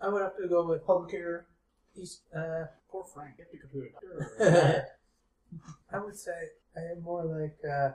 I 0.00 0.08
would 0.08 0.22
have 0.22 0.36
to 0.36 0.46
go 0.48 0.64
with 0.66 0.82
home 0.84 1.08
care? 1.10 1.46
East. 1.96 2.22
Uh, 2.34 2.66
Poor 2.90 3.04
Frank. 3.04 3.34
You 3.38 3.44
have 3.44 3.52
to 3.52 3.58
go 3.58 3.68
to 3.72 3.86
a 3.86 3.90
doctor. 3.90 4.86
I 5.92 5.98
would 5.98 6.16
say 6.16 6.32
I 6.76 6.80
am 6.92 7.02
more 7.02 7.24
like 7.24 7.58
uh, 7.64 7.90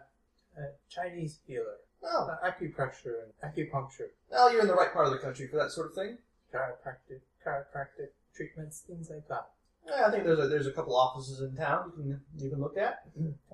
a 0.62 0.66
Chinese 0.90 1.40
healer, 1.48 1.78
Oh, 2.04 2.28
uh, 2.30 2.50
acupressure 2.52 3.24
and 3.24 3.32
acupuncture, 3.44 4.10
well, 4.30 4.52
you're 4.52 4.62
in 4.62 4.68
the 4.68 4.76
right 4.76 4.92
part 4.94 5.08
of 5.08 5.14
the 5.14 5.20
country 5.20 5.48
for 5.48 5.56
that 5.58 5.72
sort 5.72 5.88
of 5.90 5.94
thing. 5.96 6.18
Chiropractic, 6.54 7.22
chiropractic 7.46 8.10
treatments, 8.36 8.84
things 8.88 9.10
like 9.10 9.28
that. 9.28 9.50
Yeah, 9.86 10.06
I 10.08 10.12
think 10.12 10.26
there's 10.26 10.40
a, 10.40 10.48
there's 10.48 10.68
a 10.68 10.72
couple 10.72 10.96
offices 10.96 11.42
in 11.42 11.56
town 11.56 11.94
you 11.98 12.04
can 12.04 12.22
you 12.44 12.50
can 12.50 12.60
look 12.60 12.78
at. 12.78 13.04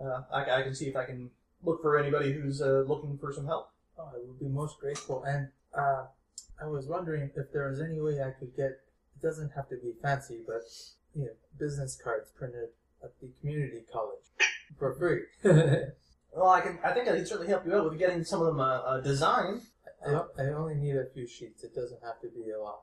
Uh, 0.01 0.21
I, 0.33 0.59
I 0.59 0.63
can 0.63 0.73
see 0.73 0.85
if 0.85 0.95
I 0.95 1.05
can 1.05 1.29
look 1.63 1.81
for 1.81 1.97
anybody 1.97 2.33
who's 2.33 2.61
uh, 2.61 2.83
looking 2.87 3.17
for 3.17 3.31
some 3.31 3.45
help. 3.45 3.69
Oh, 3.97 4.09
I 4.13 4.17
would 4.25 4.39
be 4.39 4.47
most 4.47 4.79
grateful. 4.79 5.23
And 5.23 5.49
uh, 5.77 6.05
I 6.61 6.65
was 6.65 6.87
wondering 6.87 7.29
if 7.35 7.51
there 7.51 7.69
was 7.69 7.81
any 7.81 7.99
way 8.01 8.21
I 8.21 8.31
could 8.31 8.55
get. 8.55 8.79
It 9.15 9.21
doesn't 9.21 9.51
have 9.55 9.69
to 9.69 9.75
be 9.75 9.93
fancy, 10.01 10.39
but 10.45 10.63
you 11.15 11.25
know, 11.25 11.31
business 11.59 11.99
cards 12.03 12.31
printed 12.35 12.69
at 13.03 13.11
the 13.21 13.29
community 13.39 13.83
college 13.91 14.49
for 14.79 14.95
free. 14.95 15.21
Well, 16.35 16.49
I 16.49 16.61
can. 16.61 16.79
I 16.83 16.91
think 16.91 17.07
I 17.07 17.15
can 17.15 17.25
certainly 17.25 17.47
help 17.47 17.65
you 17.65 17.75
out 17.75 17.89
with 17.89 17.99
getting 17.99 18.23
some 18.23 18.41
of 18.41 18.47
them 18.47 18.59
uh, 18.59 18.79
uh, 18.79 19.01
designed. 19.01 19.61
I 20.05 20.43
only 20.49 20.75
need 20.75 20.95
a 20.95 21.05
few 21.13 21.27
sheets. 21.27 21.63
It 21.63 21.73
doesn't 21.75 22.01
have 22.03 22.19
to 22.21 22.27
be 22.27 22.51
a 22.51 22.59
lot. 22.59 22.81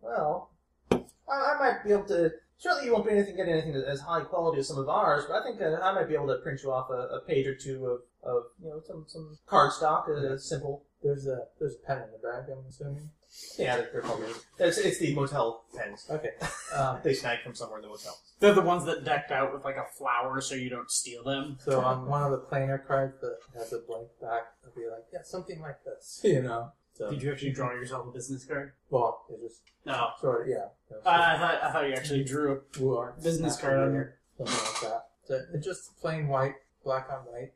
Well, 0.00 0.50
I, 0.90 0.96
I 1.28 1.56
might 1.58 1.84
be 1.84 1.92
able 1.92 2.04
to. 2.04 2.30
Certainly, 2.58 2.86
you 2.86 2.92
won't 2.92 3.06
be 3.06 3.12
anything 3.12 3.36
get 3.36 3.48
anything 3.48 3.74
as 3.74 4.00
high 4.00 4.20
quality 4.20 4.60
as 4.60 4.68
some 4.68 4.78
of 4.78 4.88
ours, 4.88 5.24
but 5.26 5.40
I 5.40 5.42
think 5.42 5.60
uh, 5.60 5.80
I 5.82 5.92
might 5.92 6.08
be 6.08 6.14
able 6.14 6.28
to 6.28 6.36
print 6.36 6.60
you 6.62 6.70
off 6.70 6.90
a, 6.90 7.16
a 7.16 7.20
page 7.26 7.46
or 7.46 7.54
two 7.54 7.86
of, 7.86 8.00
of 8.22 8.42
you 8.62 8.68
know 8.68 8.80
some 8.86 9.04
some 9.08 9.36
card 9.46 9.72
a, 9.82 10.34
uh, 10.34 10.38
simple. 10.38 10.84
There's 11.02 11.26
a 11.26 11.46
there's 11.58 11.74
a 11.74 11.86
pen 11.86 11.98
in 12.02 12.08
the 12.12 12.18
bag. 12.18 12.44
I'm 12.50 12.64
assuming. 12.68 13.10
Yeah, 13.58 13.76
they're, 13.76 13.88
they're 13.92 14.02
probably 14.02 14.26
it's, 14.58 14.76
it's 14.78 14.98
the 14.98 15.14
motel 15.14 15.64
pens. 15.76 16.06
Okay. 16.10 16.30
Um, 16.74 17.00
they 17.02 17.12
snagged 17.12 17.42
from 17.42 17.54
somewhere 17.54 17.80
in 17.80 17.82
the 17.82 17.88
motel. 17.90 18.16
They're 18.40 18.54
the 18.54 18.62
ones 18.62 18.86
that 18.86 19.04
decked 19.04 19.30
out 19.30 19.52
with 19.52 19.62
like 19.62 19.76
a 19.76 19.84
flower 19.98 20.40
so 20.40 20.54
you 20.54 20.70
don't 20.70 20.90
steal 20.90 21.22
them. 21.22 21.58
so 21.60 21.82
on 21.82 22.06
one 22.06 22.22
of 22.22 22.30
the 22.30 22.38
plainer 22.38 22.78
cards 22.78 23.20
that 23.20 23.36
has 23.54 23.74
a 23.74 23.80
blank 23.80 24.08
back, 24.22 24.44
I'll 24.64 24.72
be 24.74 24.88
like, 24.90 25.04
yeah, 25.12 25.18
something 25.22 25.60
like 25.60 25.84
this. 25.84 26.20
You 26.24 26.40
know. 26.40 26.72
So 26.94 27.10
Did 27.10 27.22
you 27.22 27.30
actually 27.30 27.52
draw 27.52 27.72
yourself 27.72 28.06
a 28.06 28.10
business 28.10 28.46
card? 28.46 28.72
well, 28.88 29.26
it 29.28 29.40
just 29.46 29.60
No. 29.84 30.12
sort 30.18 30.42
of 30.42 30.48
yeah. 30.48 30.68
you 30.90 30.96
know, 30.96 31.02
I, 31.10 31.34
I 31.34 31.38
thought 31.38 31.62
I 31.62 31.72
thought 31.72 31.88
you 31.88 31.94
actually 31.94 32.24
drew 32.24 32.52
a 32.52 33.20
business 33.22 33.58
card 33.58 33.78
on 33.78 33.92
your. 33.92 34.14
something 34.38 34.54
like 34.54 34.80
that. 34.80 35.04
So 35.24 35.40
it's 35.52 35.66
just 35.66 36.00
plain 36.00 36.26
white, 36.28 36.54
black 36.84 37.08
on 37.10 37.26
white. 37.26 37.52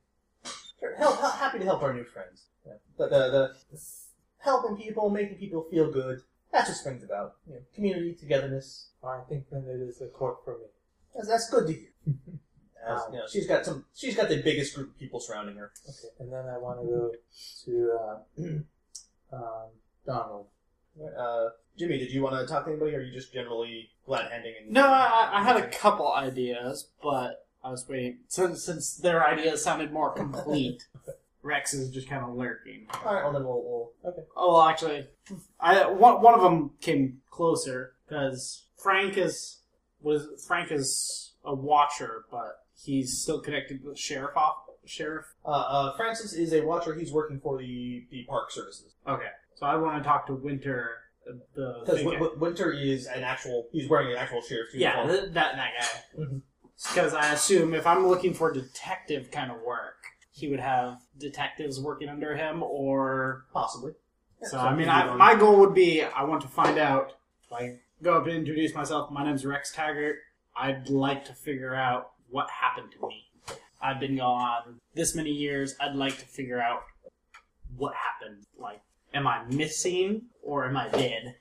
Sure, 0.81 0.94
help, 0.97 1.20
help, 1.20 1.35
happy 1.35 1.59
to 1.59 1.65
help 1.65 1.82
our 1.82 1.94
new 1.94 2.05
friends. 2.05 2.47
Yeah. 2.66 2.74
The, 2.98 3.09
the, 3.09 3.55
the 3.70 3.81
helping 4.39 4.77
people, 4.77 5.11
making 5.11 5.39
people 5.39 5.66
feel 5.70 5.90
good. 5.90 6.20
That's 6.53 6.69
what 6.69 6.77
spring's 6.77 7.05
about. 7.05 7.36
You 7.47 7.55
know, 7.55 7.61
community, 7.74 8.15
togetherness. 8.15 8.90
I 9.05 9.20
think 9.28 9.44
then 9.51 9.65
it 9.69 9.81
is 9.81 10.01
a 10.01 10.07
court 10.07 10.39
for 10.44 10.59
me. 10.59 10.66
That's, 11.15 11.28
that's 11.28 11.51
good 11.51 11.66
to 11.66 11.73
hear. 11.73 11.89
As, 12.89 13.01
you 13.11 13.19
know, 13.19 13.24
she's 13.28 13.48
got 13.48 13.65
some. 13.65 13.85
She's 13.97 14.15
got 14.15 14.28
the 14.28 14.40
biggest 14.43 14.74
group 14.74 14.90
of 14.90 14.98
people 14.98 15.19
surrounding 15.19 15.57
her. 15.57 15.73
Okay, 15.89 16.09
and 16.20 16.32
then 16.32 16.47
I 16.47 16.57
want 16.57 16.81
to 16.81 16.86
go 16.86 17.12
to 17.65 17.98
uh, 18.01 19.36
um, 19.36 19.70
Donald. 20.07 20.47
Uh, 21.19 21.48
Jimmy, 21.77 21.98
did 21.98 22.12
you 22.12 22.23
want 22.23 22.36
to 22.36 22.47
talk 22.47 22.65
to 22.65 22.70
anybody, 22.70 22.94
or 22.94 23.01
are 23.01 23.03
you 23.03 23.12
just 23.12 23.32
generally 23.32 23.90
glad 24.07 24.31
handing? 24.31 24.55
And 24.62 24.70
No, 24.70 24.86
I, 24.86 25.31
I 25.32 25.43
had 25.43 25.57
a 25.57 25.69
couple 25.69 26.12
ideas, 26.12 26.89
but 27.03 27.45
I 27.66 27.70
was 27.70 27.84
waiting 27.88 28.18
since 28.28 28.64
since 28.64 28.97
their 28.97 29.26
ideas 29.26 29.62
sounded 29.62 29.93
more 29.93 30.12
complete. 30.12 30.82
Rex 31.43 31.74
is 31.74 31.90
just 31.90 32.09
kind 32.09 32.24
of 32.24 32.34
lurking. 32.34 32.86
All 33.05 33.14
right, 33.14 33.22
well 33.24 33.32
then 33.32 33.44
we'll. 33.44 33.62
we'll 34.05 34.26
Oh, 34.36 34.52
well, 34.55 34.62
actually, 34.62 35.06
I 35.60 35.86
one, 35.88 36.20
one 36.22 36.34
of 36.34 36.40
them 36.43 36.72
came 36.80 37.18
closer 37.30 37.93
because 38.09 38.66
Frank 38.76 39.16
is 39.16 39.60
was 40.01 40.26
Frank 40.47 40.70
is 40.72 41.34
a 41.44 41.55
watcher, 41.55 42.24
but 42.30 42.56
he's 42.76 43.20
still 43.22 43.40
connected 43.40 43.84
with 43.84 43.98
sheriff 43.98 44.36
off 44.36 44.56
sheriff. 44.84 45.26
uh, 45.44 45.48
uh, 45.48 45.97
Francis 45.97 46.32
is 46.32 46.52
a 46.52 46.60
watcher. 46.62 46.94
He's 46.94 47.12
working 47.12 47.40
for 47.40 47.59
the 47.59 48.06
the 48.10 48.24
park 48.28 48.51
services 48.52 48.94
Okay, 49.09 49.28
so 49.56 49.66
I 49.66 49.76
want 49.76 50.02
to 50.02 50.09
talk 50.09 50.26
to 50.28 50.34
Winter. 50.34 50.90
uh, 51.28 51.32
The 51.55 51.80
because 51.84 52.02
big 52.02 52.18
guy. 52.20 52.26
Winter 52.38 52.72
is 52.72 53.06
an 53.06 53.22
actual. 53.24 53.68
He's 53.72 53.88
wearing 53.88 54.10
an 54.12 54.16
actual 54.18 54.43
sheriff's 54.43 54.74
yeah, 54.74 54.97
uniform. 55.02 55.20
th- 55.24 55.34
that 55.34 55.56
that 55.56 55.70
guy. 55.80 56.22
Mhm. 56.22 56.43
Because 56.82 57.15
I 57.15 57.32
assume 57.32 57.74
if 57.74 57.86
I'm 57.86 58.07
looking 58.07 58.35
for 58.35 58.53
detective 58.53 59.31
kind 59.31 59.51
of 59.51 59.59
work, 59.62 59.94
he 60.32 60.48
would 60.48 60.61
have 60.61 60.98
detectives 61.19 61.81
working 61.81 62.09
under 62.09 62.36
him, 62.36 62.62
or 62.62 63.47
Possibly. 63.53 63.93
Yeah, 64.43 64.48
So 64.48 64.59
I 64.59 64.74
mean, 64.74 64.89
I, 64.89 65.15
my 65.15 65.35
goal 65.35 65.59
would 65.61 65.74
be 65.74 66.03
I 66.03 66.24
want 66.24 66.43
to 66.43 66.48
find 66.48 66.78
out. 66.78 67.15
Like, 67.51 67.81
go 68.03 68.19
up 68.19 68.27
and 68.27 68.35
introduce 68.35 68.74
myself. 68.74 69.11
My 69.11 69.24
name's 69.24 69.47
Rex 69.47 69.73
Taggart. 69.73 70.16
I'd 70.55 70.89
like 70.90 71.24
to 71.27 71.32
figure 71.32 71.74
out 71.74 72.11
what 72.28 72.48
happened 72.51 72.93
to 73.01 73.09
me. 73.09 73.24
I've 73.81 74.01
been 74.01 74.16
gone 74.16 74.81
this 74.94 75.15
many 75.15 75.31
years. 75.31 75.74
I'd 75.81 75.94
like 75.94 76.19
to 76.19 76.24
figure 76.24 76.61
out 76.61 76.82
what 77.77 77.94
happened. 77.94 78.44
Like, 78.59 78.81
am 79.15 79.27
I 79.27 79.44
missing 79.44 80.23
or 80.43 80.66
am 80.66 80.77
I 80.77 80.89
dead? 80.89 81.36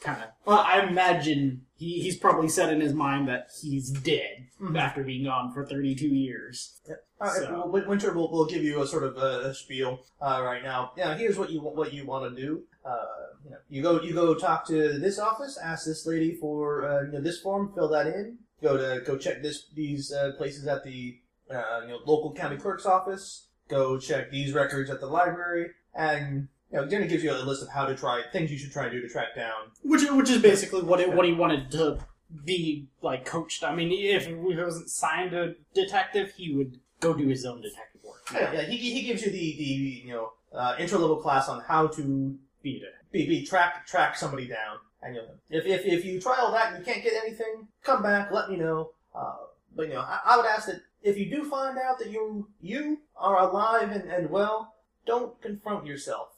Kind 0.00 0.22
of. 0.22 0.28
Well, 0.44 0.58
I 0.60 0.80
imagine 0.82 1.62
he, 1.78 2.00
he's 2.02 2.16
probably 2.16 2.48
said 2.48 2.72
in 2.72 2.80
his 2.80 2.92
mind 2.92 3.28
that 3.28 3.48
he's 3.60 3.90
dead 3.90 4.46
Mhm. 4.60 4.78
after 4.78 5.02
being 5.02 5.24
gone 5.24 5.52
for 5.52 5.64
32 5.66 6.06
years. 6.08 6.80
All 7.20 7.28
right, 7.28 7.36
So- 7.42 7.50
well, 7.70 7.86
Winter 7.86 8.12
will 8.12 8.30
will 8.30 8.46
give 8.46 8.62
you 8.62 8.82
a 8.82 8.86
sort 8.86 9.04
of 9.04 9.16
a, 9.16 9.48
a 9.48 9.54
spiel 9.54 10.00
uh, 10.20 10.40
right 10.44 10.62
now. 10.62 10.92
Yeah, 10.96 11.14
here's 11.16 11.38
what 11.38 11.50
you 11.50 11.60
what 11.60 11.92
you 11.92 12.04
want 12.06 12.34
to 12.34 12.40
do. 12.42 12.62
Uh, 12.84 13.04
you, 13.44 13.50
know, 13.50 13.56
you 13.68 13.82
go 13.82 14.00
you 14.02 14.12
go 14.14 14.34
talk 14.34 14.66
to 14.68 14.98
this 14.98 15.18
office, 15.18 15.56
ask 15.58 15.86
this 15.86 16.06
lady 16.06 16.34
for 16.34 16.86
uh, 16.86 17.02
you 17.02 17.12
know, 17.12 17.20
this 17.20 17.40
form, 17.40 17.72
fill 17.74 17.88
that 17.88 18.06
in. 18.06 18.38
Go 18.62 18.76
to 18.76 19.02
go 19.04 19.16
check 19.18 19.42
this 19.42 19.66
these 19.74 20.12
uh, 20.12 20.32
places 20.36 20.66
at 20.66 20.84
the 20.84 21.18
uh, 21.50 21.80
you 21.82 21.88
know 21.88 21.98
local 22.06 22.32
county 22.34 22.56
clerk's 22.56 22.86
office. 22.86 23.48
Go 23.68 23.98
check 23.98 24.30
these 24.30 24.52
records 24.52 24.88
at 24.90 25.00
the 25.00 25.06
library, 25.06 25.70
and 25.94 26.48
you 26.84 26.98
know, 27.00 27.06
gives 27.06 27.24
you 27.24 27.32
a 27.32 27.36
list 27.38 27.62
of 27.62 27.68
how 27.68 27.86
to 27.86 27.94
try 27.94 28.22
things 28.32 28.50
you 28.50 28.58
should 28.58 28.72
try 28.72 28.84
and 28.84 28.92
do 28.92 29.00
to 29.00 29.08
track 29.08 29.34
down. 29.34 29.70
Which 29.82 30.02
which 30.10 30.30
is 30.30 30.42
basically 30.42 30.82
what 30.82 31.00
it, 31.00 31.12
what 31.12 31.26
he 31.26 31.32
wanted 31.32 31.70
to 31.72 31.98
be 32.44 32.88
like 33.02 33.24
coached. 33.24 33.64
I 33.64 33.74
mean, 33.74 33.90
if 33.92 34.26
he 34.26 34.34
wasn't 34.34 34.90
signed 34.90 35.32
a 35.32 35.54
detective, 35.74 36.32
he 36.36 36.54
would 36.54 36.80
go 37.00 37.14
do 37.14 37.28
his 37.28 37.44
own 37.44 37.60
detective 37.60 38.02
work. 38.02 38.22
Yeah, 38.32 38.52
yeah 38.52 38.62
he, 38.62 38.76
he 38.76 39.02
gives 39.02 39.22
you 39.22 39.30
the 39.30 39.56
the 39.56 39.64
you 40.06 40.12
know 40.12 40.32
uh, 40.52 40.76
intro 40.78 40.98
level 40.98 41.16
class 41.16 41.48
on 41.48 41.62
how 41.62 41.86
to 41.88 42.38
Be 42.62 42.82
be, 43.12 43.26
be 43.28 43.46
track 43.46 43.86
track 43.86 44.16
somebody 44.16 44.46
down. 44.48 44.78
And 45.02 45.14
you 45.14 45.22
know, 45.22 45.28
if, 45.50 45.66
if 45.66 45.86
if 45.86 46.04
you 46.04 46.20
try 46.20 46.36
all 46.38 46.50
that 46.52 46.72
and 46.72 46.78
you 46.78 46.84
can't 46.84 47.04
get 47.04 47.12
anything, 47.14 47.68
come 47.82 48.02
back, 48.02 48.32
let 48.32 48.50
me 48.50 48.56
know. 48.56 48.90
Uh, 49.14 49.36
but 49.74 49.88
you 49.88 49.94
know, 49.94 50.00
I, 50.00 50.18
I 50.24 50.36
would 50.36 50.46
ask 50.46 50.66
that 50.66 50.80
if 51.02 51.16
you 51.16 51.30
do 51.30 51.44
find 51.48 51.78
out 51.78 51.98
that 52.00 52.10
you 52.10 52.48
you 52.60 52.98
are 53.16 53.38
alive 53.38 53.90
and, 53.90 54.10
and 54.10 54.30
well, 54.30 54.74
don't 55.06 55.40
confront 55.40 55.86
yourself. 55.86 56.35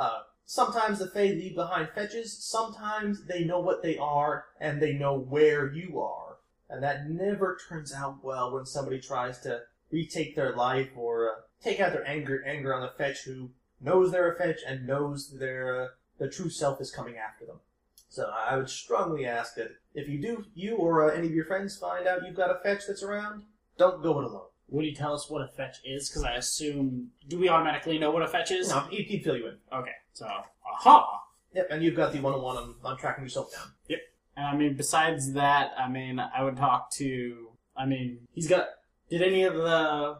Uh, 0.00 0.22
sometimes 0.46 0.98
the 0.98 1.06
Fae 1.06 1.24
leave 1.24 1.54
behind 1.54 1.90
fetches. 1.94 2.32
Sometimes 2.42 3.26
they 3.26 3.44
know 3.44 3.60
what 3.60 3.82
they 3.82 3.98
are 3.98 4.46
and 4.58 4.80
they 4.80 4.94
know 4.94 5.14
where 5.14 5.70
you 5.70 6.00
are, 6.00 6.38
and 6.70 6.82
that 6.82 7.10
never 7.10 7.58
turns 7.68 7.92
out 7.92 8.24
well 8.24 8.50
when 8.50 8.64
somebody 8.64 8.98
tries 8.98 9.40
to 9.40 9.60
retake 9.92 10.34
their 10.34 10.56
life 10.56 10.88
or 10.96 11.28
uh, 11.28 11.34
take 11.62 11.80
out 11.80 11.92
their 11.92 12.06
anger 12.08 12.42
anger 12.46 12.74
on 12.74 12.80
the 12.80 12.88
fetch 12.96 13.24
who 13.24 13.50
knows 13.78 14.10
they're 14.10 14.32
a 14.32 14.38
fetch 14.38 14.60
and 14.66 14.86
knows 14.86 15.38
their 15.38 15.82
uh, 15.82 15.88
their 16.18 16.30
true 16.30 16.48
self 16.48 16.80
is 16.80 16.90
coming 16.90 17.16
after 17.18 17.44
them. 17.44 17.60
So 18.08 18.32
I 18.34 18.56
would 18.56 18.70
strongly 18.70 19.26
ask 19.26 19.54
that 19.56 19.72
if 19.92 20.08
you 20.08 20.18
do, 20.18 20.46
you 20.54 20.76
or 20.76 21.10
uh, 21.10 21.14
any 21.14 21.26
of 21.26 21.34
your 21.34 21.44
friends 21.44 21.76
find 21.76 22.06
out 22.06 22.24
you've 22.24 22.36
got 22.36 22.50
a 22.50 22.62
fetch 22.62 22.86
that's 22.88 23.02
around, 23.02 23.42
don't 23.76 24.02
go 24.02 24.18
it 24.18 24.24
alone. 24.24 24.49
Would 24.70 24.84
he 24.84 24.94
tell 24.94 25.12
us 25.14 25.28
what 25.28 25.42
a 25.42 25.48
fetch 25.48 25.78
is? 25.84 26.08
Because 26.08 26.24
I 26.24 26.34
assume 26.34 27.10
do 27.28 27.38
we 27.38 27.48
automatically 27.48 27.98
know 27.98 28.10
what 28.10 28.22
a 28.22 28.28
fetch 28.28 28.50
is? 28.50 28.70
No, 28.70 28.80
he'd, 28.90 29.06
he'd 29.06 29.24
fill 29.24 29.36
you 29.36 29.48
in. 29.48 29.56
Okay, 29.72 29.92
so 30.12 30.26
aha. 30.26 31.22
Yep, 31.54 31.66
and 31.70 31.82
you've 31.82 31.96
got 31.96 32.12
the 32.12 32.20
one-on-one 32.20 32.56
on, 32.56 32.74
on 32.84 32.96
tracking 32.96 33.24
yourself 33.24 33.52
down. 33.52 33.72
Yep. 33.88 33.98
And 34.36 34.46
I 34.46 34.56
mean, 34.56 34.74
besides 34.74 35.32
that, 35.32 35.72
I 35.76 35.88
mean, 35.88 36.20
I 36.20 36.44
would 36.44 36.56
talk 36.56 36.90
to. 36.92 37.48
I 37.76 37.86
mean, 37.86 38.20
he's 38.32 38.48
got. 38.48 38.68
Did 39.10 39.22
any 39.22 39.42
of 39.42 39.54
the 39.54 40.18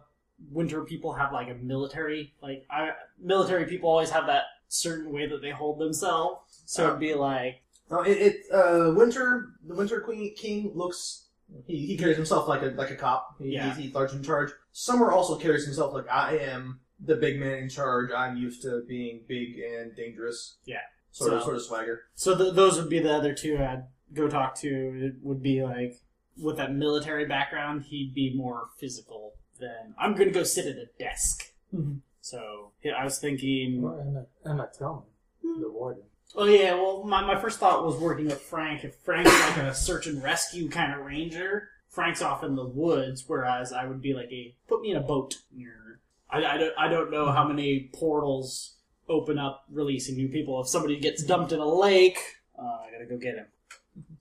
winter 0.50 0.82
people 0.82 1.12
have 1.12 1.32
like 1.32 1.48
a 1.48 1.54
military 1.54 2.34
like? 2.42 2.66
I, 2.70 2.90
military 3.22 3.66
people 3.66 3.88
always 3.88 4.10
have 4.10 4.26
that 4.26 4.44
certain 4.68 5.12
way 5.12 5.26
that 5.26 5.42
they 5.42 5.50
hold 5.50 5.78
themselves. 5.78 6.62
So 6.66 6.86
it'd 6.88 7.00
be 7.00 7.14
like 7.14 7.62
No, 7.90 8.02
it, 8.02 8.18
it 8.18 8.36
uh, 8.52 8.92
Winter, 8.94 9.50
the 9.66 9.74
Winter 9.74 10.00
Queen 10.00 10.34
King 10.34 10.72
looks. 10.74 11.26
He, 11.66 11.86
he 11.86 11.96
carries 11.98 12.16
himself 12.16 12.48
like 12.48 12.62
a 12.62 12.66
like 12.76 12.90
a 12.90 12.96
cop. 12.96 13.36
He, 13.38 13.54
Yeah. 13.54 13.68
he's, 13.74 13.84
he's 13.84 13.94
large 13.94 14.12
in 14.12 14.22
charge. 14.22 14.50
Summer 14.72 15.10
also 15.12 15.36
carries 15.36 15.64
himself 15.64 15.92
like 15.94 16.08
I 16.08 16.38
am 16.38 16.80
the 17.04 17.16
big 17.16 17.38
man 17.40 17.58
in 17.58 17.68
charge. 17.68 18.10
I'm 18.12 18.36
used 18.36 18.62
to 18.62 18.82
being 18.88 19.22
big 19.26 19.58
and 19.58 19.94
dangerous. 19.96 20.56
Yeah. 20.64 20.78
Sort 21.12 21.32
of 21.32 21.40
So- 21.40 21.44
sort 21.46 21.56
of 21.56 21.62
swagger. 21.62 22.00
So 22.14 22.36
th- 22.36 22.54
those 22.54 22.78
would 22.78 22.88
be 22.90 22.98
the 23.00 23.12
other 23.12 23.34
two 23.34 23.56
I'd 23.58 23.84
go 24.14 24.28
talk 24.28 24.54
to. 24.56 24.68
It 24.68 25.14
would 25.22 25.42
be 25.42 25.62
like 25.62 26.00
with 26.38 26.56
that 26.58 26.72
military 26.74 27.26
background, 27.26 27.82
he'd 27.84 28.14
be 28.14 28.32
more 28.34 28.68
physical 28.78 29.34
than 29.58 29.94
I'm 29.98 30.14
going 30.14 30.28
to 30.28 30.34
go 30.34 30.42
sit 30.44 30.66
at 30.66 30.76
a 30.76 30.86
desk. 30.98 31.52
Mhm. 31.74 32.00
So 32.20 32.72
yeah, 32.82 32.92
I 32.92 33.04
was 33.04 33.18
thinking. 33.18 33.82
Or 33.84 34.00
Emma, 34.00 34.26
Emma 34.46 34.68
Tillman, 34.76 35.04
the 35.42 35.70
warden. 35.70 36.04
Oh 36.36 36.44
yeah, 36.44 36.74
well 36.74 37.02
my, 37.04 37.24
my 37.24 37.40
first 37.40 37.58
thought 37.58 37.84
was 37.84 37.96
working 37.96 38.26
with 38.26 38.40
Frank. 38.40 38.84
If 38.84 38.94
Frank's 38.96 39.30
like 39.32 39.56
a 39.58 39.74
search 39.74 40.06
and 40.06 40.22
rescue 40.22 40.68
kind 40.68 40.92
of 40.98 41.04
ranger, 41.04 41.68
Frank's 41.88 42.22
off 42.22 42.44
in 42.44 42.54
the 42.54 42.64
woods, 42.66 43.24
whereas 43.26 43.72
I 43.72 43.84
would 43.86 44.00
be 44.00 44.14
like 44.14 44.30
a 44.30 44.54
put 44.68 44.80
me 44.80 44.90
in 44.92 44.96
a 44.96 45.00
boat. 45.02 45.36
You're- 45.54 45.74
I, 46.32 46.44
I, 46.44 46.56
don't, 46.58 46.72
I 46.78 46.86
don't 46.88 47.10
know 47.10 47.32
how 47.32 47.48
many 47.48 47.90
portals 47.92 48.76
open 49.08 49.36
up 49.36 49.64
releasing 49.68 50.14
new 50.14 50.28
people. 50.28 50.60
If 50.60 50.68
somebody 50.68 51.00
gets 51.00 51.24
dumped 51.24 51.50
in 51.50 51.58
a 51.58 51.66
lake, 51.66 52.20
uh, 52.56 52.62
I 52.62 52.88
gotta 52.92 53.06
go 53.06 53.16
get 53.18 53.34
him. 53.34 53.46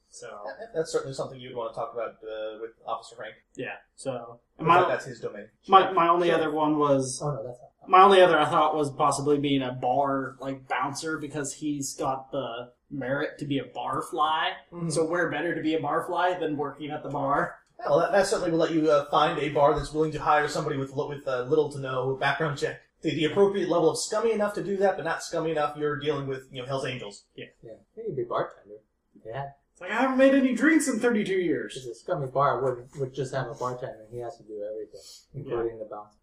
So 0.10 0.28
That's 0.74 0.92
certainly 0.92 1.14
something 1.14 1.40
you'd 1.40 1.56
want 1.56 1.72
to 1.72 1.80
talk 1.80 1.94
about 1.94 2.16
uh, 2.24 2.58
with 2.60 2.72
Officer 2.88 3.16
Frank. 3.16 3.36
yeah, 3.56 3.76
so 3.96 4.40
my, 4.60 4.82
that's 4.88 5.06
his 5.06 5.20
domain. 5.20 5.50
my 5.68 5.92
my 5.92 6.08
only 6.08 6.30
Sure. 6.30 6.38
other 6.38 6.52
one 6.52 6.80
was 6.80 7.22
Oh 7.24 7.30
no, 7.30 7.44
that's 7.46 7.60
not. 7.62 7.69
My 7.90 8.04
only 8.04 8.22
other 8.22 8.40
I 8.40 8.46
thought 8.46 8.76
was 8.76 8.92
possibly 8.92 9.40
being 9.40 9.64
a 9.64 9.72
bar 9.72 10.36
like 10.40 10.68
bouncer 10.68 11.18
because 11.18 11.54
he's 11.54 11.96
got 11.96 12.32
the 12.32 12.72
merit 12.92 13.40
to 13.40 13.46
be 13.46 13.58
a 13.58 13.66
bar 13.66 14.04
fly. 14.04 14.52
Mhm. 14.72 14.92
So 14.92 15.06
where 15.06 15.30
better 15.32 15.56
to 15.56 15.62
be 15.62 15.74
a 15.76 15.80
bar 15.82 16.06
fly 16.06 16.38
than 16.40 16.56
working 16.56 16.92
at 16.92 17.02
the 17.04 17.10
bar? 17.10 17.56
Well, 17.80 18.00
that, 18.00 18.12
that 18.12 18.28
certainly 18.28 18.52
will 18.52 18.60
let 18.60 18.72
you 18.72 18.92
uh, 18.92 19.06
find 19.10 19.40
a 19.40 19.50
bar 19.50 19.74
that's 19.74 19.92
willing 19.94 20.12
to 20.12 20.20
hire 20.22 20.48
somebody 20.48 20.78
with 20.78 20.96
li- 20.96 21.08
with 21.16 21.28
uh, 21.28 21.44
little 21.44 21.72
to 21.72 21.80
no 21.80 22.16
background 22.16 22.58
check. 22.60 22.82
The, 23.02 23.12
the 23.16 23.26
appropriate 23.26 23.70
level 23.70 23.90
of 23.90 23.98
scummy 23.98 24.34
enough 24.34 24.54
to 24.56 24.64
do 24.64 24.76
that, 24.78 24.96
but 24.98 25.06
not 25.06 25.24
scummy 25.24 25.52
enough. 25.52 25.78
You're 25.78 25.98
dealing 25.98 26.28
with 26.28 26.48
you 26.52 26.62
know 26.62 26.68
Hell's 26.68 26.86
Angels. 26.86 27.24
Yeah, 27.36 27.46
yeah. 27.64 27.72
You'd 27.96 28.16
be 28.18 28.24
bartender. 28.24 28.82
Yeah, 29.26 29.52
It's 29.80 29.90
like 29.90 29.92
I 29.98 30.02
haven't 30.02 30.18
made 30.18 30.36
any 30.36 30.54
drinks 30.56 30.90
in 30.90 31.00
32 31.00 31.34
years. 31.34 31.74
because 31.74 31.86
years. 31.86 31.98
a 31.98 32.00
scummy 32.02 32.28
bar 32.28 32.62
would 32.62 32.90
would 33.00 33.14
just 33.14 33.34
have 33.34 33.48
a 33.48 33.54
bartender. 33.54 34.02
and 34.06 34.14
He 34.14 34.20
has 34.20 34.36
to 34.38 34.44
do 34.44 34.62
everything, 34.70 35.00
including 35.34 35.80
the 35.80 35.86
bounce. 35.86 36.16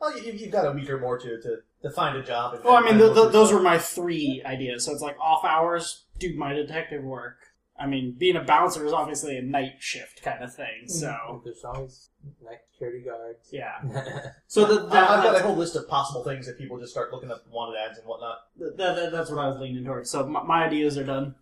Well, 0.00 0.18
you, 0.18 0.32
you've 0.32 0.50
got 0.50 0.66
a 0.66 0.72
week 0.72 0.88
or 0.88 0.98
more 0.98 1.18
to, 1.18 1.40
to, 1.42 1.56
to 1.82 1.90
find 1.90 2.16
a 2.16 2.22
job. 2.22 2.54
And, 2.54 2.64
Well, 2.64 2.74
I 2.74 2.80
mean, 2.80 2.92
and 2.92 3.00
th- 3.00 3.14
th- 3.14 3.32
those 3.32 3.52
were 3.52 3.60
my 3.60 3.78
three 3.78 4.42
ideas. 4.46 4.84
So 4.86 4.92
it's 4.92 5.02
like 5.02 5.16
off 5.20 5.44
hours, 5.44 6.04
do 6.18 6.34
my 6.36 6.54
detective 6.54 7.04
work. 7.04 7.36
I 7.78 7.86
mean, 7.86 8.16
being 8.18 8.36
a 8.36 8.42
bouncer 8.42 8.84
is 8.86 8.92
obviously 8.92 9.36
a 9.36 9.42
night 9.42 9.74
shift 9.78 10.22
kind 10.22 10.42
of 10.42 10.54
thing. 10.54 10.86
So 10.88 11.06
mm-hmm. 11.08 11.38
There's 11.44 11.64
always 11.64 12.08
night 12.44 12.58
security 12.72 13.04
guards. 13.04 13.48
yeah. 13.52 13.74
yeah, 13.92 14.30
So 14.46 14.64
the, 14.64 14.86
I- 14.86 14.90
that, 14.90 15.10
I've 15.10 15.22
got 15.22 15.36
a 15.40 15.42
whole 15.42 15.56
list 15.56 15.76
of 15.76 15.86
possible 15.88 16.24
things 16.24 16.46
that 16.46 16.58
people 16.58 16.78
just 16.78 16.92
start 16.92 17.12
looking 17.12 17.30
up 17.30 17.44
wanted 17.50 17.78
ads 17.78 17.98
and 17.98 18.06
whatnot. 18.08 18.38
that, 18.58 18.76
that- 18.78 19.12
that's 19.12 19.30
what 19.30 19.38
I 19.38 19.48
was 19.48 19.58
leaning 19.58 19.84
towards. 19.84 20.10
So 20.10 20.26
my, 20.26 20.42
my 20.42 20.64
ideas 20.64 20.96
are 20.96 21.04
done. 21.04 21.34